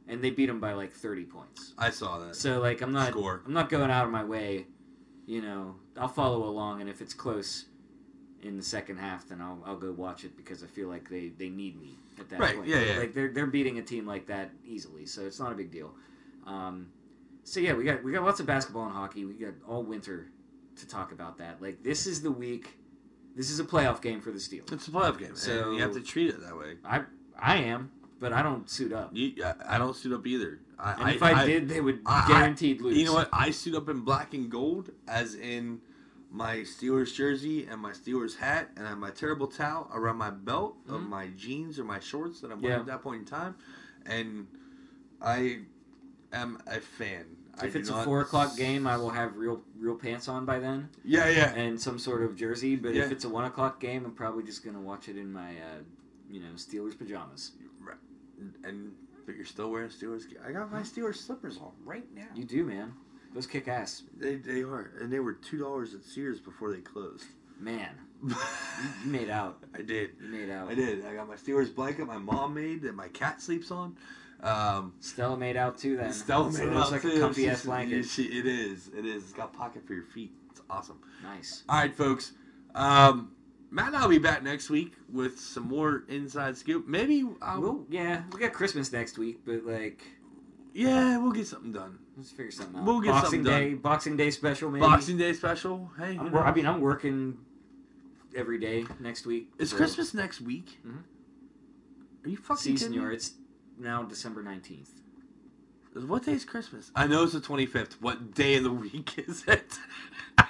and 0.07 0.21
they 0.21 0.31
beat 0.31 0.47
them 0.47 0.59
by 0.59 0.73
like 0.73 0.91
thirty 0.91 1.23
points. 1.23 1.73
I 1.77 1.89
saw 1.91 2.19
that. 2.19 2.35
So 2.35 2.59
like 2.59 2.81
I'm 2.81 2.91
not 2.91 3.09
Score. 3.11 3.41
I'm 3.45 3.53
not 3.53 3.69
going 3.69 3.89
out 3.89 4.03
of 4.05 4.11
my 4.11 4.23
way, 4.23 4.67
you 5.25 5.41
know. 5.41 5.75
I'll 5.97 6.09
follow 6.09 6.43
along, 6.43 6.81
and 6.81 6.89
if 6.89 7.01
it's 7.01 7.13
close 7.13 7.65
in 8.41 8.57
the 8.57 8.63
second 8.63 8.97
half, 8.97 9.29
then 9.29 9.39
I'll 9.39 9.63
I'll 9.65 9.77
go 9.77 9.93
watch 9.93 10.25
it 10.25 10.35
because 10.35 10.61
I 10.61 10.67
feel 10.67 10.89
like 10.89 11.09
they, 11.09 11.29
they 11.29 11.47
need 11.49 11.79
me 11.79 11.95
at 12.19 12.27
that 12.29 12.39
Right, 12.39 12.55
point. 12.57 12.67
yeah, 12.67 12.81
yeah. 12.81 12.99
Like 12.99 13.13
they're 13.13 13.31
they're 13.31 13.47
beating 13.47 13.79
a 13.79 13.81
team 13.81 14.05
like 14.05 14.27
that 14.27 14.51
easily, 14.65 15.05
so 15.05 15.21
it's 15.21 15.39
not 15.39 15.53
a 15.53 15.55
big 15.55 15.71
deal. 15.71 15.91
Um, 16.45 16.87
so 17.45 17.61
yeah, 17.61 17.73
we 17.73 17.85
got 17.85 18.03
we 18.03 18.11
got 18.11 18.23
lots 18.25 18.41
of 18.41 18.45
basketball 18.45 18.83
and 18.83 18.93
hockey. 18.93 19.23
We 19.23 19.35
got 19.35 19.53
all 19.65 19.83
winter 19.83 20.27
to 20.75 20.87
talk 20.87 21.13
about 21.13 21.37
that. 21.37 21.61
Like 21.61 21.81
this 21.81 22.05
is 22.07 22.21
the 22.21 22.31
week. 22.31 22.75
This 23.35 23.49
is 23.49 23.59
a 23.59 23.63
playoff 23.63 24.01
game 24.01 24.21
for 24.21 24.31
the 24.31 24.37
Steelers. 24.37 24.71
It's 24.71 24.87
a 24.87 24.91
playoff 24.91 25.17
game, 25.17 25.35
So- 25.35 25.63
so 25.63 25.71
you 25.71 25.81
have 25.81 25.93
to 25.93 26.01
treat 26.01 26.29
it 26.29 26.41
that 26.41 26.57
way. 26.57 26.77
I 26.85 27.03
I 27.37 27.57
am, 27.57 27.91
but 28.19 28.31
I 28.31 28.41
don't 28.43 28.69
suit 28.69 28.93
up. 28.93 29.09
You, 29.13 29.33
I- 29.43 29.75
I 29.75 29.77
don't 29.77 29.95
suit 29.95 30.13
up 30.13 30.25
either. 30.27 30.59
I, 30.79 30.91
And 30.93 31.15
if 31.15 31.23
I, 31.23 31.45
did, 31.45 31.67
they 31.67 31.81
would 31.81 32.01
I- 32.05 32.23
I- 32.23 32.27
guaranteed 32.27 32.79
lose. 32.81 32.97
You 32.97 33.05
know 33.05 33.13
what? 33.13 33.29
I 33.33 33.49
suit 33.51 33.75
up 33.75 33.89
in 33.89 34.01
black 34.01 34.33
and 34.33 34.49
gold, 34.51 34.91
as 35.07 35.33
in 35.35 35.81
my 36.31 36.57
Steelers 36.57 37.13
jersey 37.13 37.65
and 37.65 37.81
my 37.81 37.91
Steelers 37.91 38.35
hat, 38.37 38.69
and 38.75 38.85
I 38.85 38.89
have 38.89 38.97
my 38.97 39.09
terrible 39.11 39.47
towel 39.47 39.89
around 39.93 40.17
my 40.17 40.29
belt 40.29 40.77
of 40.87 41.01
Mhm. 41.01 41.09
my 41.09 41.27
jeans 41.35 41.79
or 41.79 41.83
my 41.83 41.99
shorts 41.99 42.39
that 42.41 42.51
I'm 42.51 42.61
wearing 42.61 42.77
Yeah. 42.77 42.81
at 42.81 42.85
that 42.87 43.01
point 43.01 43.19
in 43.21 43.25
time, 43.25 43.55
and 44.05 44.47
I 45.21 45.61
am 46.31 46.59
a 46.67 46.79
fan. 46.79 47.25
If 47.61 47.75
it's 47.75 47.89
a 47.89 48.03
four 48.03 48.21
o'clock 48.21 48.57
game, 48.57 48.87
I 48.87 48.97
will 48.97 49.11
have 49.11 49.35
real 49.37 49.61
real 49.77 49.95
pants 49.95 50.27
on 50.27 50.45
by 50.45 50.57
then 50.59 50.89
Yeah, 51.03 51.29
yeah. 51.29 51.53
and 51.53 51.79
some 51.79 51.99
sort 51.99 52.23
of 52.23 52.35
jersey. 52.35 52.75
But 52.75 52.95
if 52.95 53.11
it's 53.11 53.25
a 53.25 53.29
one 53.29 53.45
o'clock 53.45 53.79
game, 53.79 54.05
I'm 54.05 54.13
probably 54.13 54.43
just 54.43 54.63
gonna 54.65 54.81
watch 54.81 55.07
it 55.09 55.17
in 55.17 55.31
my 55.31 55.51
uh, 55.51 55.81
you 56.29 56.39
know 56.39 56.53
Steelers 56.55 56.97
pajamas. 56.97 57.51
And 58.63 58.93
but 59.25 59.35
you're 59.35 59.45
still 59.45 59.69
wearing 59.71 59.89
Steelers. 59.89 60.23
I 60.45 60.51
got 60.51 60.71
my 60.71 60.81
Steelers 60.81 61.15
slippers 61.17 61.57
on 61.57 61.71
right 61.85 62.05
now. 62.13 62.27
You 62.35 62.43
do, 62.43 62.65
man. 62.65 62.93
Those 63.33 63.47
kick 63.47 63.67
ass, 63.67 64.03
They, 64.15 64.35
they 64.35 64.61
are, 64.61 64.91
and 65.01 65.11
they 65.11 65.19
were 65.19 65.33
two 65.33 65.57
dollars 65.57 65.93
at 65.95 66.03
Sears 66.03 66.39
before 66.39 66.71
they 66.71 66.81
closed. 66.81 67.25
man. 67.59 67.91
You, 68.29 68.35
you 69.05 69.11
made 69.11 69.29
out. 69.29 69.63
I 69.75 69.81
did. 69.83 70.11
You 70.21 70.29
made 70.29 70.49
out. 70.49 70.67
I 70.69 70.73
did. 70.75 71.05
I 71.05 71.13
got 71.13 71.27
my 71.27 71.35
Steelers 71.35 71.73
blanket 71.73 72.05
my 72.07 72.17
mom 72.17 72.53
made 72.55 72.81
that 72.83 72.95
my 72.95 73.07
cat 73.09 73.41
sleeps 73.41 73.69
on. 73.69 73.95
Um, 74.43 74.93
Stella 74.99 75.37
made 75.37 75.55
out 75.57 75.77
too. 75.77 75.95
Then 75.97 76.11
Stella 76.11 76.51
So 76.51 76.59
made 76.59 76.67
it 76.67 76.71
it 76.71 76.75
looks 76.75 76.87
out 76.87 76.91
like 76.91 77.01
too. 77.01 77.11
a 77.15 77.19
comfy 77.19 77.49
ass 77.49 77.63
blanket. 77.65 78.05
She, 78.05 78.23
it 78.23 78.45
is. 78.45 78.89
It 78.95 79.05
is. 79.05 79.23
It's 79.23 79.33
got 79.33 79.53
a 79.53 79.57
pocket 79.57 79.87
for 79.87 79.93
your 79.93 80.03
feet. 80.03 80.33
It's 80.51 80.61
awesome. 80.69 80.99
Nice. 81.23 81.63
All 81.69 81.77
right, 81.79 81.95
folks. 81.95 82.33
Um, 82.75 83.31
Matt 83.71 83.87
and 83.87 83.95
I'll 83.97 84.09
be 84.09 84.17
back 84.19 84.43
next 84.43 84.69
week 84.69 84.93
with 85.11 85.39
some 85.39 85.63
more 85.67 86.03
inside 86.09 86.57
scoop. 86.57 86.87
Maybe. 86.87 87.23
I'll, 87.41 87.61
Well, 87.61 87.85
yeah, 87.89 88.23
we 88.33 88.39
got 88.39 88.51
Christmas 88.53 88.91
next 88.91 89.17
week, 89.17 89.39
but 89.45 89.65
like, 89.65 90.03
yeah, 90.73 91.17
we'll 91.17 91.31
get 91.31 91.47
something 91.47 91.71
done. 91.71 91.97
let's 92.17 92.29
figure 92.31 92.51
something 92.51 92.79
out. 92.81 92.85
We'll 92.85 92.99
get 92.99 93.11
Boxing 93.11 93.43
something 93.45 93.69
Day, 93.69 93.73
Boxing 93.75 94.17
Day 94.17 94.29
special, 94.31 94.69
maybe. 94.69 94.81
Boxing 94.81 95.17
Day 95.17 95.33
special. 95.33 95.89
Hey, 95.97 96.17
I'm 96.19 96.35
I 96.35 96.53
mean, 96.53 96.65
I'm 96.67 96.81
working 96.81 97.37
every 98.35 98.59
day 98.59 98.85
next 98.99 99.25
week. 99.25 99.51
is 99.57 99.69
so- 99.71 99.77
Christmas 99.77 100.13
next 100.13 100.41
week? 100.41 100.79
Mhm. 100.85 101.03
Are 102.25 102.29
you 102.29 102.37
fucking 102.37 102.57
Si, 102.57 102.73
kidding 102.73 102.93
senor. 102.93 103.09
me? 103.09 103.15
It's 103.15 103.31
now 103.77 104.03
December 104.03 104.43
19th. 104.43 104.89
What 106.07 106.25
day 106.25 106.33
is 106.33 106.43
Christmas? 106.45 106.91
I 106.95 107.05
know 107.07 107.23
it's 107.23 107.33
the 107.33 107.39
25th. 107.39 107.93
What 108.01 108.33
day 108.33 108.55
of 108.55 108.63
the 108.63 108.71
week 108.71 109.17
is 109.27 109.43
it? 109.47 109.77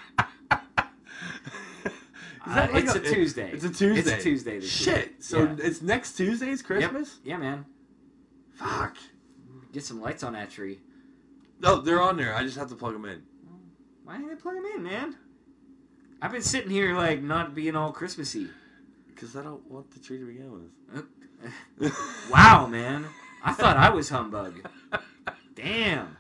Is 2.46 2.58
Uh, 2.58 2.68
like 2.74 2.84
it's 2.84 2.94
a, 2.96 3.00
Tuesday. 3.00 3.50
It's 3.54 3.64
a 3.64 3.70
Tuesday. 3.70 4.00
It's 4.00 4.12
a 4.12 4.18
Tuesday 4.22 4.60
this. 4.60 4.70
Shit. 4.70 5.24
So 5.24 5.44
Yeah. 5.44 5.56
it's 5.60 5.82
next 5.82 6.18
Tuesday's 6.18 6.62
Christmas? 6.62 7.20
Yeah, 7.24 7.38
man. 7.38 7.64
Fuck. 8.56 8.98
Get 9.72 9.86
some 9.86 10.02
lights 10.02 10.24
on 10.24 10.34
that 10.34 10.50
tree. 10.52 10.82
No, 11.62 11.80
they're 11.80 12.02
on 12.02 12.18
there. 12.18 12.36
I 12.36 12.44
just 12.44 12.58
have 12.58 12.68
to 12.70 12.76
plug 12.76 12.94
them 12.94 13.06
in. 13.06 13.24
Why 14.04 14.18
didn't 14.18 14.28
they 14.30 14.36
plug 14.36 14.56
them 14.56 14.66
in, 14.76 14.84
man? 14.84 15.16
I've 16.22 16.34
been 16.34 16.42
sitting 16.42 16.70
here 16.70 16.94
like 16.96 17.22
not 17.24 17.56
being 17.56 17.78
all 17.78 17.94
Christmassy. 17.94 18.50
Because 19.14 19.36
I 19.36 19.44
don't 19.44 19.70
want 19.70 19.92
the 19.92 20.00
tree 20.00 20.20
to 20.20 20.26
begin 20.26 20.52
with. 20.52 21.06
Wow, 22.32 22.68
man. 22.68 23.06
I 23.44 23.52
thought 23.52 23.76
I 23.76 23.90
was 23.90 24.08
humbug. 24.10 24.66
Damn. 25.56 26.16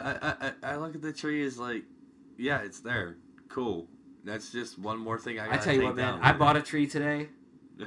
I, 0.00 0.10
I, 0.10 0.34
I- 0.62 0.72
I 0.72 0.76
look 0.76 0.94
at 0.94 1.02
the 1.02 1.12
tree 1.12 1.44
as 1.44 1.58
like, 1.58 1.82
yeah, 2.36 2.60
it's 2.60 2.80
there. 2.80 3.16
Cool. 3.48 3.88
That's 4.24 4.52
just 4.52 4.78
one 4.78 4.98
more 4.98 5.18
thing 5.18 5.40
I 5.40 5.48
I. 5.48 5.54
I 5.54 5.56
tell 5.58 5.74
you 5.74 5.82
what, 5.84 5.96
man. 5.96 6.20
I 6.22 6.32
bought 6.32 6.56
a 6.56 6.62
tree 6.62 6.86
today. 6.86 7.28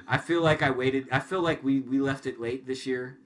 I 0.07 0.17
feel 0.17 0.41
like 0.41 0.61
I 0.61 0.71
waited. 0.71 1.07
I 1.11 1.19
feel 1.19 1.41
like 1.41 1.63
we, 1.63 1.79
we 1.81 1.99
left 1.99 2.25
it 2.25 2.39
late 2.39 2.65
this 2.67 2.85
year. 2.85 3.17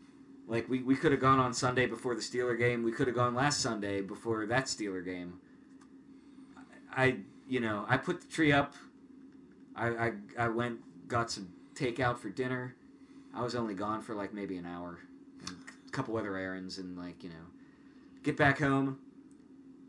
Like 0.47 0.69
we, 0.69 0.83
we 0.83 0.95
could 0.95 1.11
have 1.11 1.21
gone 1.21 1.39
on 1.39 1.53
Sunday 1.53 1.87
before 1.87 2.13
the 2.13 2.21
Steeler 2.21 2.57
game. 2.57 2.83
We 2.83 2.91
could 2.91 3.07
have 3.07 3.15
gone 3.15 3.33
last 3.33 3.61
Sunday 3.61 4.01
before 4.01 4.45
that 4.45 4.65
Steeler 4.65 5.03
game. 5.03 5.39
I 6.95 7.17
you 7.47 7.59
know 7.59 7.85
I 7.89 7.97
put 7.97 8.21
the 8.21 8.27
tree 8.27 8.51
up. 8.51 8.73
I 9.75 9.87
I, 9.87 10.11
I 10.37 10.47
went 10.49 10.79
got 11.07 11.31
some 11.31 11.49
takeout 11.75 12.17
for 12.17 12.29
dinner. 12.29 12.75
I 13.33 13.41
was 13.43 13.55
only 13.55 13.73
gone 13.73 14.01
for 14.01 14.15
like 14.15 14.33
maybe 14.33 14.57
an 14.57 14.65
hour, 14.65 14.99
and 15.47 15.55
a 15.87 15.91
couple 15.91 16.17
other 16.17 16.37
errands, 16.37 16.77
and 16.77 16.97
like 16.97 17.23
you 17.23 17.29
know, 17.29 17.45
get 18.23 18.37
back 18.37 18.59
home. 18.59 18.99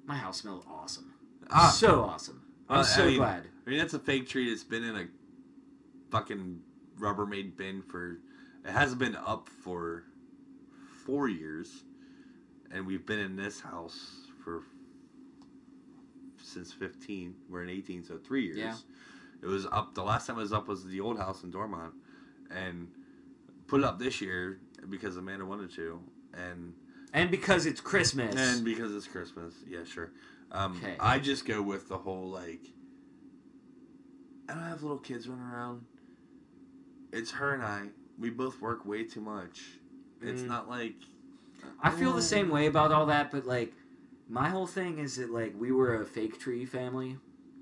My 0.05 0.17
house 0.17 0.39
smelled 0.39 0.65
awesome. 0.71 1.13
Ah, 1.51 1.69
so 1.69 2.03
awesome. 2.03 2.43
I'm 2.69 2.79
Uh, 2.79 2.81
I 2.81 2.85
so 2.85 3.07
mean- 3.07 3.17
glad. 3.17 3.45
I 3.67 3.71
mean, 3.71 3.79
that's 3.79 3.95
a 3.95 3.99
fake 3.99 4.29
tree 4.29 4.49
that's 4.51 4.63
been 4.65 4.85
in 4.85 4.95
a 4.97 5.07
fucking 6.11 6.61
Rubbermaid 7.01 7.57
bin 7.57 7.83
for. 7.83 8.19
It 8.65 8.71
hasn't 8.73 8.99
been 9.01 9.17
up 9.17 9.49
for 9.49 10.05
four 11.05 11.29
years, 11.29 11.85
and 12.71 12.85
we've 12.87 13.05
been 13.07 13.19
in 13.21 13.37
this 13.37 13.61
house 13.61 14.27
for 14.45 14.63
since 16.43 16.73
fifteen. 16.73 17.35
We're 17.49 17.63
in 17.63 17.71
eighteen, 17.71 18.05
so 18.05 18.19
three 18.19 18.45
years. 18.45 18.59
Yeah. 18.59 18.75
It 19.43 19.47
was 19.47 19.67
up. 19.67 19.95
The 19.95 20.03
last 20.03 20.27
time 20.27 20.37
it 20.39 20.43
was 20.43 20.53
up 20.53 20.69
was 20.69 20.85
the 20.85 21.01
old 21.01 21.19
house 21.19 21.43
in 21.43 21.51
Dormont, 21.51 21.95
and 22.51 22.89
put 23.67 23.81
it 23.81 23.85
up 23.85 23.99
this 23.99 24.21
year 24.21 24.61
because 24.89 25.17
Amanda 25.17 25.45
wanted 25.45 25.73
to, 25.75 26.01
and 26.35 26.75
and 27.13 27.31
because 27.31 27.67
it's 27.67 27.81
Christmas. 27.81 28.35
And 28.57 28.65
because 28.65 28.95
it's 28.95 29.07
Christmas, 29.07 29.55
yeah, 29.67 29.85
sure. 29.85 30.13
Um, 30.53 30.81
Okay. 30.83 30.97
I 31.01 31.19
just 31.19 31.45
go 31.47 31.63
with 31.63 31.89
the 31.89 31.99
whole 31.99 32.29
like. 32.31 32.61
I 34.49 34.55
don't 34.55 34.63
have 34.63 34.83
little 34.83 34.99
kids 34.99 35.29
running 35.29 35.45
around. 35.45 35.83
It's 37.13 37.33
her 37.33 37.53
and 37.55 37.63
I. 37.63 37.89
We 38.19 38.31
both 38.31 38.61
work 38.61 38.87
way 38.87 39.05
too 39.05 39.21
much. 39.21 39.81
It's 40.21 40.43
Mm. 40.43 40.49
not 40.49 40.69
like. 40.69 40.97
I 41.83 41.91
feel 41.91 42.13
the 42.13 42.23
same 42.23 42.49
way 42.49 42.67
about 42.67 42.93
all 42.93 43.07
that, 43.07 43.31
but 43.31 43.47
like 43.47 43.73
my 44.29 44.49
whole 44.49 44.67
thing 44.67 44.99
is 44.99 45.17
that 45.17 45.31
like 45.31 45.55
we 45.59 45.73
were 45.73 46.01
a 46.01 46.07
fake 46.07 46.39
tree 46.39 46.65
family 46.65 47.19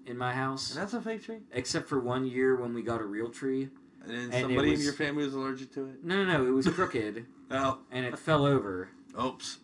in 0.06 0.16
my 0.18 0.32
house, 0.34 0.72
And 0.72 0.80
that's 0.82 0.94
a 0.94 1.00
fake 1.00 1.22
tree. 1.24 1.38
except 1.52 1.88
for 1.88 1.98
one 2.00 2.26
year 2.26 2.56
when 2.56 2.74
we 2.74 2.82
got 2.82 3.00
a 3.00 3.04
real 3.04 3.30
tree. 3.30 3.68
And 4.02 4.10
then 4.10 4.32
it 4.32 4.40
somebody 4.42 4.70
was- 4.70 4.80
in 4.80 4.84
your 4.84 4.92
family 4.94 5.24
was 5.24 5.34
allergic 5.34 5.72
to 5.72 5.86
it. 5.86 6.04
No, 6.04 6.22
no, 6.24 6.38
no, 6.38 6.46
it 6.46 6.50
was 6.50 6.66
crooked 6.68 7.24
Oh, 7.50 7.78
and 7.90 8.04
it 8.04 8.18
fell 8.18 8.44
over 8.44 8.88
oops, 9.20 9.58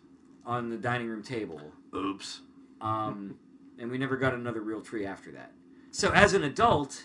on 0.45 0.69
the 0.69 0.77
dining 0.77 1.07
room 1.07 1.21
table. 1.23 1.61
oops. 1.95 2.41
Um, 2.79 3.37
and 3.77 3.91
we 3.91 3.97
never 3.97 4.17
got 4.17 4.33
another 4.33 4.61
real 4.61 4.81
tree 4.81 5.05
after 5.05 5.31
that. 5.31 5.51
So 5.91 6.09
as 6.11 6.33
an 6.33 6.43
adult, 6.43 7.03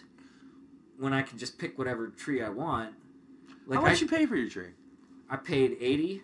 when 0.99 1.13
I 1.13 1.23
can 1.23 1.37
just 1.39 1.59
pick 1.59 1.77
whatever 1.77 2.09
tree 2.09 2.43
I 2.43 2.49
want, 2.49 2.95
like 3.67 3.81
How 3.81 3.87
I, 3.87 3.91
much 3.91 4.01
you 4.01 4.09
pay 4.09 4.25
for 4.27 4.37
your 4.37 4.49
tree? 4.49 4.71
I 5.29 5.37
paid 5.37 5.77
eighty, 5.81 6.23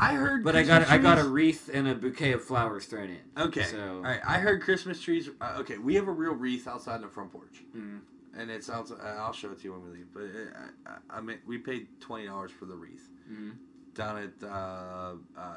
I 0.00 0.14
heard, 0.14 0.42
but 0.44 0.56
I 0.56 0.62
got 0.62 0.88
I 0.88 0.98
got 0.98 1.18
a 1.18 1.24
wreath 1.24 1.68
and 1.72 1.86
a 1.86 1.94
bouquet 1.94 2.32
of 2.32 2.42
flowers 2.42 2.86
thrown 2.86 3.10
in. 3.10 3.18
Okay, 3.42 3.64
So- 3.64 3.96
all 3.96 4.00
right. 4.02 4.20
I 4.26 4.38
heard 4.38 4.62
Christmas 4.62 5.00
trees. 5.00 5.28
Uh, 5.40 5.56
okay, 5.60 5.78
we 5.78 5.94
have 5.96 6.08
a 6.08 6.12
real 6.12 6.32
wreath 6.34 6.66
outside 6.66 7.02
the 7.02 7.08
front 7.08 7.30
porch. 7.32 7.62
Mm. 7.76 8.00
and 8.36 8.48
it's 8.50 8.70
out. 8.70 8.90
Uh, 8.90 9.04
I'll 9.04 9.32
show 9.32 9.50
it 9.50 9.58
to 9.58 9.64
you 9.64 9.72
when 9.72 9.82
we 9.84 9.90
leave. 9.98 10.06
But 10.14 10.22
it, 10.22 10.48
I, 10.86 10.90
I, 10.90 11.18
I 11.18 11.20
mean, 11.20 11.38
we 11.46 11.58
paid 11.58 11.88
twenty 12.00 12.26
dollars 12.26 12.50
for 12.52 12.64
the 12.64 12.76
wreath 12.76 13.08
Mhm. 13.30 13.56
down 13.94 14.16
at 14.18 14.42
uh, 14.48 15.14
uh, 15.36 15.54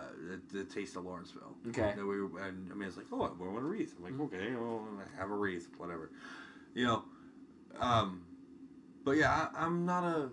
the, 0.52 0.58
the 0.58 0.64
Taste 0.66 0.96
of 0.98 1.06
Lawrenceville. 1.06 1.56
Okay. 1.70 1.94
And 1.96 2.08
we 2.08 2.22
were, 2.22 2.40
and 2.42 2.72
I 2.72 2.76
mean, 2.76 2.88
it's 2.88 2.98
like, 2.98 3.06
oh, 3.12 3.32
we 3.40 3.48
want 3.48 3.60
a 3.64 3.68
wreath. 3.68 3.94
I'm 3.98 4.04
like, 4.20 4.20
okay, 4.34 4.56
well, 4.56 4.88
have 5.18 5.30
a 5.30 5.36
wreath, 5.36 5.70
whatever. 5.78 6.10
You 6.74 6.86
know, 6.88 7.04
um, 7.80 8.24
but 9.06 9.18
yeah, 9.18 9.48
I, 9.56 9.66
I'm 9.66 9.86
not 9.86 10.04
a. 10.04 10.30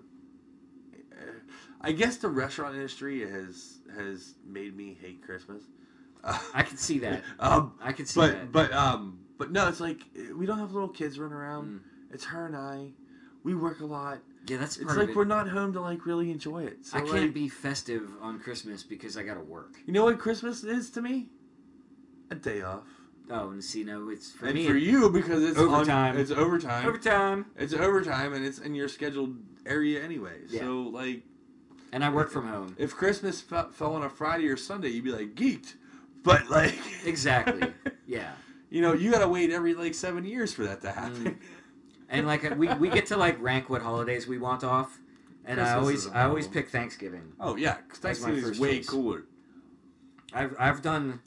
I 1.81 1.93
guess 1.93 2.16
the 2.19 2.28
restaurant 2.28 2.74
industry 2.74 3.20
has 3.20 3.78
has 3.97 4.35
made 4.47 4.77
me 4.77 4.97
hate 5.01 5.23
Christmas. 5.23 5.62
I 6.55 6.62
can 6.62 6.77
see 6.77 6.98
that. 7.01 7.23
um, 7.39 7.74
I 7.81 7.93
can 7.93 8.07
see 8.07 8.20
but 8.20 8.32
that. 8.32 8.52
but 8.52 8.73
um 8.73 9.20
but 9.39 9.51
no, 9.52 9.69
it's 9.69 9.81
like 9.81 10.01
we 10.36 10.47
don't 10.47 10.59
have 10.59 10.73
little 10.73 10.89
kids 10.89 11.19
running 11.19 11.36
around. 11.36 11.69
Mm. 11.69 11.81
It's 12.12 12.24
her 12.27 12.47
and 12.47 12.57
I. 12.57 12.89
We 13.43 13.55
work 13.55 13.81
a 13.81 13.86
lot. 13.86 14.19
yeah, 14.47 14.59
that's 14.59 14.77
It's 14.77 14.94
like 14.97 15.11
it. 15.11 15.16
we're 15.16 15.24
not 15.24 15.48
home 15.48 15.73
to 15.73 15.81
like 15.81 16.05
really 16.05 16.31
enjoy 16.31 16.65
it. 16.65 16.85
So 16.85 16.98
I 16.98 17.01
can't 17.01 17.12
like, 17.12 17.35
be 17.35 17.48
festive 17.48 18.11
on 18.20 18.39
Christmas 18.39 18.82
because 18.82 19.16
I 19.16 19.23
gotta 19.23 19.40
work. 19.40 19.77
You 19.86 19.94
know 19.94 20.05
what 20.05 20.19
Christmas 20.19 20.62
is 20.62 20.90
to 20.90 21.01
me? 21.01 21.28
A 22.31 22.35
day 22.35 22.61
off. 22.61 22.85
Oh, 23.31 23.51
and 23.51 23.62
see, 23.65 23.85
no, 23.85 24.11
it's 24.11 24.31
for 24.32 24.47
and 24.47 24.57
me. 24.57 24.66
for 24.66 24.77
you 24.77 25.09
because 25.09 25.43
it's 25.43 25.59
on- 25.59 25.69
Overtime. 25.69 26.19
it's 26.19 26.31
overtime. 26.32 26.86
overtime, 26.86 27.47
It's 27.57 27.73
overtime 27.73 28.35
and 28.35 28.44
it's 28.44 28.59
in 28.59 28.74
your 28.74 28.89
scheduled 28.89 29.36
area 29.65 30.02
anyway. 30.02 30.40
Yeah. 30.48 30.61
So 30.61 30.82
like 30.82 31.23
and 31.93 32.05
I 32.05 32.11
work 32.11 32.31
from 32.31 32.49
home. 32.49 32.75
if 32.79 32.95
Christmas 32.95 33.41
fe- 33.41 33.71
fell 33.73 33.95
on 33.95 34.03
a 34.03 34.11
Friday 34.11 34.49
or 34.49 34.57
Sunday, 34.57 34.89
you'd 34.89 35.05
be 35.05 35.12
like 35.12 35.35
geeked. 35.35 35.75
But 36.23 36.51
like 36.51 36.79
Exactly. 37.05 37.73
Yeah, 38.07 38.33
you 38.71 38.83
know, 38.83 38.93
you 38.93 39.11
gotta 39.11 39.29
wait 39.29 39.51
every 39.51 39.75
like 39.75 39.95
seven 39.95 40.25
years 40.25 40.53
for 40.53 40.65
that 40.65 40.81
to 40.83 40.91
happen. 40.93 41.25
Mm. 41.25 41.37
and 42.09 42.27
like 42.27 42.43
we 42.57 42.73
we 42.75 42.89
get 42.91 43.07
to 43.07 43.17
like 43.17 43.41
rank 43.41 43.71
what 43.71 43.83
holidays 43.83 44.27
we 44.27 44.39
want 44.39 44.62
off, 44.65 44.99
and 45.45 45.61
I 45.61 45.75
always 45.75 46.07
I 46.09 46.25
always 46.25 46.47
pick 46.47 46.69
Thanksgiving. 46.69 47.33
Oh 47.41 47.57
yeah, 47.57 47.79
Thanksgiving 47.95 48.45
is 48.45 48.61
way 48.61 48.79
choice. 48.79 48.89
cooler. 48.89 49.25
I've 50.33 50.55
I've 50.59 50.83
done, 50.83 51.21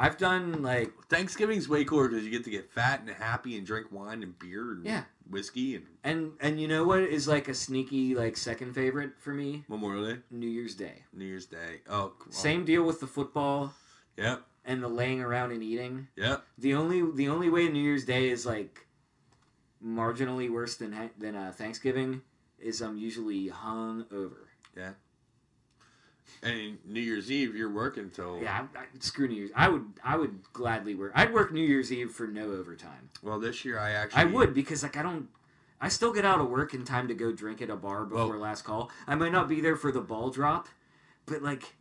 I've 0.00 0.16
done 0.16 0.62
like 0.62 0.92
Thanksgiving's 1.08 1.68
way 1.68 1.84
cooler 1.84 2.08
because 2.08 2.24
you 2.24 2.30
get 2.30 2.44
to 2.44 2.50
get 2.50 2.70
fat 2.72 3.00
and 3.00 3.10
happy 3.10 3.58
and 3.58 3.66
drink 3.66 3.88
wine 3.92 4.22
and 4.22 4.38
beer 4.38 4.72
and 4.72 4.84
Yeah. 4.86 5.04
whiskey 5.28 5.74
and 5.76 5.86
and 6.02 6.32
and 6.40 6.58
you 6.60 6.66
know 6.68 6.84
what 6.84 7.00
is 7.00 7.28
like 7.28 7.48
a 7.48 7.54
sneaky 7.54 8.14
like 8.14 8.36
second 8.38 8.72
favorite 8.74 9.12
for 9.18 9.34
me? 9.34 9.64
Memorial 9.68 10.06
Day, 10.06 10.20
New 10.30 10.48
Year's 10.48 10.74
Day. 10.74 11.04
New 11.12 11.26
Year's 11.26 11.44
Day. 11.46 11.82
Oh, 11.88 12.14
come 12.18 12.28
on. 12.28 12.32
Same 12.32 12.64
deal 12.64 12.82
with 12.82 13.00
the 13.00 13.06
football 13.06 13.74
Yep, 14.16 14.42
and 14.64 14.82
the 14.82 14.88
laying 14.88 15.20
around 15.20 15.52
and 15.52 15.62
eating. 15.62 16.08
yep. 16.16 16.44
The 16.56 16.72
only 16.74 17.02
the 17.14 17.28
only 17.28 17.50
way 17.50 17.68
New 17.68 17.82
Year's 17.82 18.06
Day 18.06 18.30
is 18.30 18.46
like 18.46 18.86
marginally 19.84 20.50
worse 20.50 20.76
than 20.76 20.92
ha- 20.92 21.10
than 21.18 21.36
uh, 21.36 21.52
Thanksgiving 21.54 22.22
is 22.58 22.80
I'm 22.80 22.96
usually 22.96 23.48
hung 23.48 24.06
over. 24.12 24.48
And 26.42 26.78
New 26.86 27.00
Year's 27.00 27.30
Eve, 27.30 27.54
you're 27.54 27.70
working 27.70 28.10
till 28.10 28.40
Yeah, 28.42 28.66
I, 28.74 28.78
I, 28.80 28.84
screw 29.00 29.28
New 29.28 29.34
Year's. 29.34 29.50
I 29.54 29.68
would 29.68 29.84
I 30.04 30.16
would 30.16 30.40
gladly 30.52 30.94
work. 30.94 31.12
I'd 31.14 31.32
work 31.32 31.52
New 31.52 31.62
Year's 31.64 31.92
Eve 31.92 32.10
for 32.10 32.26
no 32.26 32.50
overtime. 32.52 33.10
Well, 33.22 33.38
this 33.38 33.64
year 33.64 33.78
I 33.78 33.90
actually 33.90 34.22
I 34.22 34.24
would 34.26 34.54
because 34.54 34.82
like 34.82 34.96
I 34.96 35.02
don't. 35.02 35.28
I 35.82 35.88
still 35.88 36.12
get 36.12 36.24
out 36.26 36.40
of 36.40 36.50
work 36.50 36.74
in 36.74 36.84
time 36.84 37.08
to 37.08 37.14
go 37.14 37.32
drink 37.32 37.62
at 37.62 37.70
a 37.70 37.76
bar 37.76 38.04
before 38.04 38.28
Well- 38.30 38.38
last 38.38 38.62
call. 38.62 38.90
I 39.06 39.14
might 39.14 39.32
not 39.32 39.48
be 39.48 39.60
there 39.60 39.76
for 39.76 39.90
the 39.92 40.00
ball 40.02 40.30
drop, 40.30 40.68
but 41.26 41.42
like. 41.42 41.74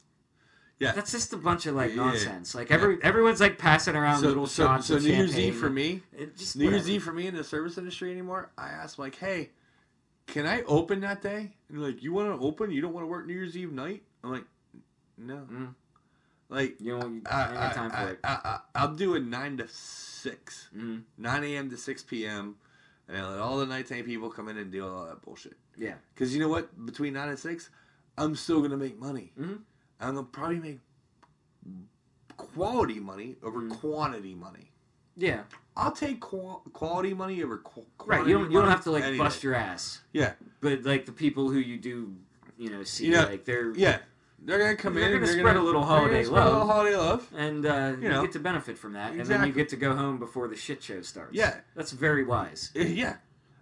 Yeah. 0.79 0.93
That's 0.93 1.11
just 1.11 1.33
a 1.33 1.37
bunch 1.37 1.65
of 1.65 1.75
like 1.75 1.89
Yeah. 1.89 1.97
nonsense. 2.05 2.55
Like 2.55 2.71
every 2.71 3.03
everyone's 3.03 3.41
like 3.41 3.57
passing 3.57 3.97
around 3.97 4.21
So, 4.21 4.27
little 4.27 4.47
so, 4.47 4.63
shots. 4.63 4.87
so 4.87 4.95
of 4.95 5.03
New 5.03 5.09
Year's. 5.13 5.37
Eve 5.37 5.57
for 5.57 5.69
me, 5.69 6.03
It 6.17 6.37
just 6.37 6.55
New 6.55 6.69
Year's. 6.69 6.89
Eve 6.89 7.03
for 7.03 7.11
me 7.11 7.27
in 7.27 7.35
the 7.35 7.43
service 7.43 7.77
industry 7.77 8.11
anymore. 8.11 8.49
I 8.57 8.69
asked 8.69 8.97
like, 8.97 9.15
hey, 9.15 9.49
can 10.25 10.45
I 10.45 10.61
open 10.61 11.01
that 11.01 11.21
day? 11.21 11.51
And 11.67 11.83
like, 11.83 12.01
you 12.01 12.13
want 12.13 12.29
to 12.29 12.45
open? 12.47 12.71
You 12.71 12.79
don't 12.79 12.93
want 12.93 13.03
to 13.03 13.07
work 13.09 13.27
New 13.27 13.33
Year's 13.33 13.57
Eve 13.57 13.73
night? 13.73 14.03
I'm 14.23 14.31
like, 14.31 14.45
no. 15.17 15.47
Mm. 15.51 15.75
Like, 16.49 16.77
You 16.79 16.97
know, 16.97 17.07
you 17.07 17.21
I, 17.27 17.53
got 17.53 17.75
time 17.75 17.91
I, 17.93 18.03
for 18.05 18.09
it. 18.11 18.19
I, 18.23 18.59
I, 18.75 18.85
will 18.85 18.95
do 18.95 19.15
it 19.15 19.23
nine 19.23 19.57
to 19.57 19.67
six. 19.67 20.69
Mhm. 20.75 21.03
9 21.17 21.43
a.m. 21.43 21.69
to 21.69 21.77
6 21.77 22.03
p.m. 22.03 22.55
And 23.07 23.17
I 23.17 23.29
let 23.31 23.39
all 23.39 23.57
the 23.57 23.65
nighttime 23.65 24.03
people 24.05 24.29
come 24.29 24.49
in 24.49 24.57
and 24.57 24.71
deal 24.71 24.85
with 24.85 24.93
all 24.93 25.05
that 25.05 25.21
bullshit. 25.21 25.57
Yeah. 25.77 25.95
Because 26.13 26.33
you 26.33 26.39
know 26.41 26.49
what? 26.49 26.85
Between 26.85 27.13
9 27.13 27.29
and 27.29 27.39
6, 27.39 27.69
I'm 28.17 28.35
still 28.35 28.59
going 28.59 28.71
to 28.71 28.77
make 28.77 28.99
money. 28.99 29.31
Mhm. 29.39 29.59
I'm 29.99 30.13
going 30.15 30.25
to 30.25 30.31
probably 30.31 30.59
make 30.59 30.79
quality 32.37 32.99
money 32.99 33.35
over 33.43 33.61
Mhm. 33.61 33.79
quantity 33.79 34.33
money. 34.35 34.71
Yeah. 35.15 35.43
I'll 35.75 35.91
take 35.91 36.19
qual- 36.21 36.63
quality 36.73 37.13
money 37.13 37.43
over 37.43 37.57
qu- 37.59 37.85
Right. 38.05 38.25
You 38.25 38.37
don't 38.39 38.51
you 38.51 38.59
don't 38.59 38.69
have 38.69 38.83
to 38.85 38.91
like 38.91 39.03
any 39.03 39.17
bust 39.17 39.43
your 39.43 39.53
ass. 39.55 40.01
Yeah. 40.13 40.33
But 40.61 40.83
like 40.83 41.05
the 41.05 41.11
people 41.11 41.49
who 41.49 41.59
you 41.59 41.77
do, 41.77 42.15
you 42.57 42.69
know, 42.69 42.83
see 42.83 43.07
You 43.07 43.11
know, 43.13 43.23
like 43.25 43.45
they're 43.45 43.71
Yeah. 43.75 43.99
They're 44.43 44.57
going 44.57 44.75
to 44.75 44.81
come 44.81 44.93
They're 44.95 45.13
in. 45.13 45.19
gonna 45.21 45.27
spread 45.27 45.55
a 45.57 45.61
little 45.61 45.81
they're 45.81 45.89
gonna 45.89 46.01
holiday 46.01 46.25
love. 46.25 46.47
a 46.47 46.49
little 46.51 46.67
holiday 46.67 46.95
love. 46.97 47.27
and 47.35 47.65
uh, 47.65 47.93
you, 47.99 48.09
know. 48.09 48.21
get 48.21 48.31
to 48.33 48.39
benefit 48.39 48.77
from 48.77 48.93
that, 48.93 49.11
and 49.13 49.25
then 49.25 49.45
you 49.45 49.51
get 49.53 49.69
to 49.69 49.75
go 49.75 49.95
home 49.95 50.17
before 50.17 50.47
the 50.47 50.55
shit 50.55 50.81
show 50.81 51.01
starts. 51.01 51.33
Yeah. 51.33 51.57
That's 51.75 51.91
very 51.91 52.23
wise. 52.23 52.71
Uh, 52.75 52.83
Yeah. 52.83 53.17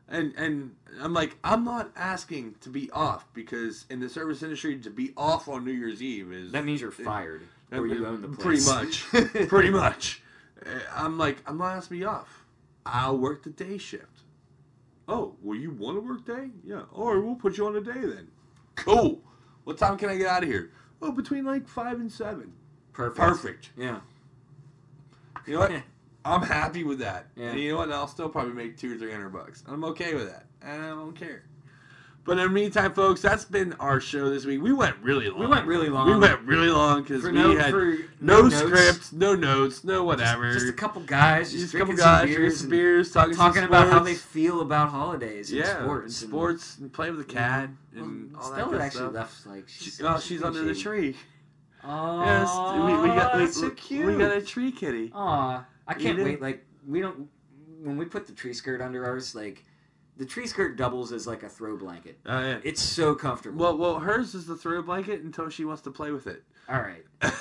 And 0.09 0.33
and 0.37 0.71
I'm 1.01 1.13
like, 1.13 1.35
I'm 1.43 1.65
not 1.65 1.91
asking 1.97 2.55
to 2.61 2.69
be 2.69 2.89
off 2.91 3.25
because 3.33 3.85
in 3.89 3.99
the 3.99 4.07
service 4.07 4.41
industry 4.41 4.77
to 4.79 4.89
be 4.89 5.11
off 5.17 5.49
on 5.49 5.65
New 5.65 5.73
Year's 5.73 6.01
Eve 6.01 6.31
is 6.31 6.51
That 6.53 6.63
means 6.63 6.79
you're 6.79 6.91
fired, 6.91 7.41
or 7.73 7.85
you 7.85 8.05
own 8.05 8.21
the 8.21 8.29
place. 8.29 8.71
pretty 9.11 9.25
much. 9.25 9.49
pretty 9.49 9.69
much. 9.69 10.21
I'm 10.95 11.17
like, 11.17 11.37
I'm 11.45 11.57
not 11.57 11.75
asking 11.75 11.97
to 11.97 11.99
be 12.01 12.05
off. 12.05 12.45
I'll 12.85 13.17
work 13.17 13.43
the 13.43 13.49
day 13.49 13.77
shift. 13.77 14.21
Oh, 15.09 15.35
well, 15.41 15.57
you 15.57 15.71
want 15.71 15.97
to 15.97 16.01
work 16.01 16.25
day? 16.25 16.51
Yeah. 16.63 16.83
All 16.93 17.13
right, 17.13 17.21
we'll 17.23 17.35
put 17.35 17.57
you 17.57 17.67
on 17.67 17.75
a 17.75 17.81
day 17.81 17.99
then. 17.99 18.29
Cool. 18.75 19.21
What 19.67 19.77
time 19.77 19.97
can 19.97 20.07
I 20.07 20.15
get 20.15 20.27
out 20.27 20.43
of 20.43 20.49
here? 20.49 20.71
Oh, 21.01 21.11
between 21.11 21.43
like 21.43 21.67
five 21.67 21.99
and 21.99 22.09
seven. 22.09 22.53
Perfect. 22.93 23.17
Perfect. 23.17 23.71
Yeah. 23.75 23.99
You 25.45 25.55
know 25.55 25.59
what? 25.59 25.83
I'm 26.23 26.41
happy 26.41 26.85
with 26.85 26.99
that. 26.99 27.25
Yeah. 27.35 27.49
And 27.49 27.59
you 27.59 27.73
know 27.73 27.79
what? 27.79 27.91
I'll 27.91 28.07
still 28.07 28.29
probably 28.29 28.53
make 28.53 28.77
two 28.77 28.95
or 28.95 28.97
three 28.97 29.11
hundred 29.11 29.31
bucks. 29.31 29.65
I'm 29.67 29.83
okay 29.83 30.13
with 30.13 30.29
that. 30.29 30.45
And 30.61 30.81
I 30.81 30.87
don't 30.87 31.11
care. 31.11 31.43
But 32.27 32.39
in 32.39 32.43
the 32.43 32.49
meantime, 32.49 32.93
folks, 32.93 33.21
that's 33.21 33.45
been 33.45 33.71
our 33.79 34.01
show 34.01 34.29
this 34.29 34.43
week. 34.43 34.61
We 34.61 34.73
went 34.73 34.97
really 35.01 35.29
long. 35.29 35.39
We 35.39 35.47
went 35.47 35.65
really 35.65 35.87
long. 35.87 36.11
We 36.11 36.17
went 36.19 36.41
really 36.41 36.67
long 36.67 37.01
because 37.01 37.23
we 37.23 37.31
no, 37.31 37.55
had 37.57 37.71
for 37.71 37.99
no, 38.19 38.49
scripts, 38.49 39.13
no 39.13 39.33
notes, 39.33 39.85
no 39.85 40.03
whatever. 40.03 40.51
Just 40.51 40.67
a 40.67 40.73
couple 40.73 41.01
guys, 41.03 41.53
just, 41.53 41.63
Just 41.63 41.75
a 41.75 41.77
couple 41.77 41.95
guys 41.95 42.25
beers, 42.25 42.61
and 42.63 42.69
beers, 42.69 43.13
talking, 43.13 43.63
about 43.63 43.87
how 43.87 43.99
they 43.99 44.13
feel 44.13 44.59
about 44.59 44.89
holidays 44.89 45.51
and 45.51 45.59
yeah, 45.59 45.81
sports. 45.81 46.21
and 46.21 46.29
sports, 46.29 46.77
and 46.79 46.91
playing 46.91 47.15
with 47.15 47.25
the 47.25 47.33
cat, 47.33 47.69
and 47.95 48.33
Well, 48.33 48.43
all 48.43 48.49
that 48.49 48.55
Stella 48.57 48.71
good 48.71 48.81
actually 48.81 48.99
stuff. 48.99 49.13
left 49.13 49.45
like 49.45 49.69
she's, 49.69 49.95
She, 49.95 50.03
oh, 50.03 50.19
she's 50.19 50.43
under 50.43 50.63
the 50.63 50.75
tree. 50.75 51.15
Oh, 51.85 52.25
yes, 52.25 52.49
we, 52.75 53.09
we 53.09 53.15
got 53.15 53.35
we, 53.35 53.45
that's 53.45 53.57
so 53.57 53.69
cute. 53.69 54.05
we 54.05 54.17
got 54.17 54.35
a 54.35 54.41
tree 54.41 54.73
kitty. 54.73 55.13
Aw, 55.15 55.65
I 55.87 55.93
can't 55.93 56.21
wait. 56.21 56.41
Like 56.41 56.65
we 56.85 56.99
don't 56.99 57.29
when 57.81 57.95
we 57.95 58.03
put 58.03 58.27
the 58.27 58.33
tree 58.33 58.53
skirt 58.53 58.81
under 58.81 59.05
ours, 59.05 59.33
like 59.33 59.63
the 60.17 60.25
tree 60.25 60.47
skirt 60.47 60.77
doubles 60.77 61.11
as 61.11 61.27
like 61.27 61.43
a 61.43 61.49
throw 61.49 61.77
blanket. 61.77 62.17
Oh 62.25 62.39
yeah. 62.39 62.59
It's 62.63 62.81
so 62.81 63.15
comfortable. 63.15 63.59
Well, 63.59 63.77
well, 63.77 63.99
hers 63.99 64.33
is 64.35 64.45
the 64.47 64.55
throw 64.55 64.81
blanket 64.81 65.21
until 65.21 65.49
she 65.49 65.65
wants 65.65 65.81
to 65.83 65.91
play 65.91 66.11
with 66.11 66.27
it. 66.27 66.43
All 66.69 66.81
right. 66.81 67.05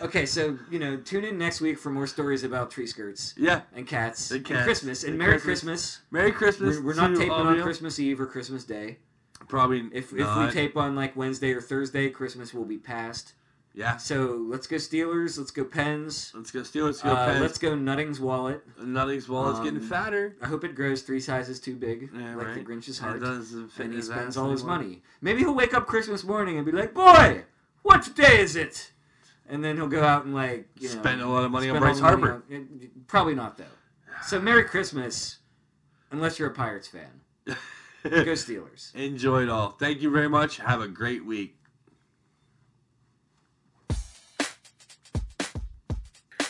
Okay, 0.00 0.26
so 0.26 0.58
you 0.68 0.80
know, 0.80 0.96
tune 0.96 1.24
in 1.24 1.38
next 1.38 1.60
week 1.60 1.78
for 1.78 1.90
more 1.90 2.08
stories 2.08 2.42
about 2.42 2.72
tree 2.72 2.88
skirts 2.88 3.34
yeah. 3.36 3.60
and 3.72 3.86
cats 3.86 4.32
And 4.32 4.44
and. 4.50 4.64
Christmas 4.64 5.04
and, 5.04 5.10
And 5.10 5.18
Merry 5.18 5.38
Christmas. 5.38 5.54
Christmas. 5.54 5.98
Merry 6.10 6.32
Christmas. 6.32 6.76
We're, 6.78 6.86
we're 6.86 6.94
not 6.94 7.14
taping 7.14 7.30
on. 7.30 7.62
Christmas 7.62 8.00
Eve 8.00 8.20
or 8.20 8.26
Christmas 8.26 8.64
Day. 8.64 8.98
Probably 9.46 9.88
If 9.92 10.12
if 10.12 10.36
we 10.36 10.50
tape 10.50 10.76
on 10.76 10.96
like 10.96 11.14
Wednesday 11.14 11.52
or 11.52 11.60
Thursday, 11.60 12.10
Christmas 12.10 12.52
will 12.52 12.64
be 12.64 12.78
past. 12.78 13.34
Yeah. 13.74 13.96
So 13.96 14.44
let's 14.48 14.66
go 14.66 14.76
Steelers. 14.76 15.38
Let's 15.38 15.50
go 15.50 15.64
Pens. 15.64 16.30
Let's 16.34 16.50
go 16.50 16.60
Steelers. 16.60 16.84
Let's 16.84 17.02
go 17.02 17.10
Uh, 17.12 17.26
Pens. 17.26 17.40
let's 17.40 17.58
go 17.58 17.74
Nutting's 17.74 18.20
wallet. 18.20 18.62
Nutting's 18.78 19.28
wallet's 19.28 19.60
getting 19.60 19.76
Um, 19.80 19.86
fatter. 19.88 20.36
I 20.42 20.46
hope 20.46 20.62
it 20.64 20.74
grows 20.74 21.02
three 21.02 21.20
sizes 21.20 21.58
too 21.58 21.74
big, 21.76 22.10
Yeah, 22.14 22.36
like 22.36 22.46
right. 22.48 22.54
the 22.56 22.60
Grinch's 22.62 22.98
It 22.98 23.02
heart. 23.02 23.20
doesn't 23.20 23.70
and 23.78 23.94
he 23.94 24.02
spends 24.02 24.36
all 24.36 24.50
his 24.50 24.62
money. 24.62 25.02
Maybe 25.22 25.40
he'll 25.40 25.54
wake 25.54 25.72
up 25.74 25.86
Christmas 25.86 26.22
morning 26.22 26.56
and 26.58 26.66
be 26.66 26.72
like, 26.72 26.92
"Boy, 26.92 27.44
what 27.82 28.14
day 28.14 28.40
is 28.40 28.56
it?" 28.56 28.92
And 29.48 29.64
then 29.64 29.76
he'll 29.76 29.88
go 29.88 30.02
out 30.04 30.24
and 30.24 30.34
like 30.34 30.68
you 30.78 30.88
know, 30.88 30.94
Spend 31.00 31.20
a 31.22 31.26
lot 31.26 31.44
of 31.44 31.50
money 31.50 31.68
on 31.70 31.78
Bryce 31.80 31.98
Harper. 31.98 32.42
on- 32.52 32.90
probably 33.06 33.34
not 33.34 33.56
though. 33.56 33.64
So 34.22 34.38
Merry 34.48 34.64
Christmas, 34.64 35.38
unless 36.10 36.38
you're 36.38 36.48
a 36.48 36.54
Pirates 36.54 36.88
fan. 36.88 37.22
Go 38.04 38.32
Steelers. 38.32 38.94
Enjoy 38.96 39.42
it 39.44 39.48
all. 39.48 39.70
Thank 39.70 40.02
you 40.02 40.10
very 40.10 40.28
much. 40.28 40.56
Have 40.58 40.80
a 40.80 40.88
great 40.88 41.24
week. 41.24 41.56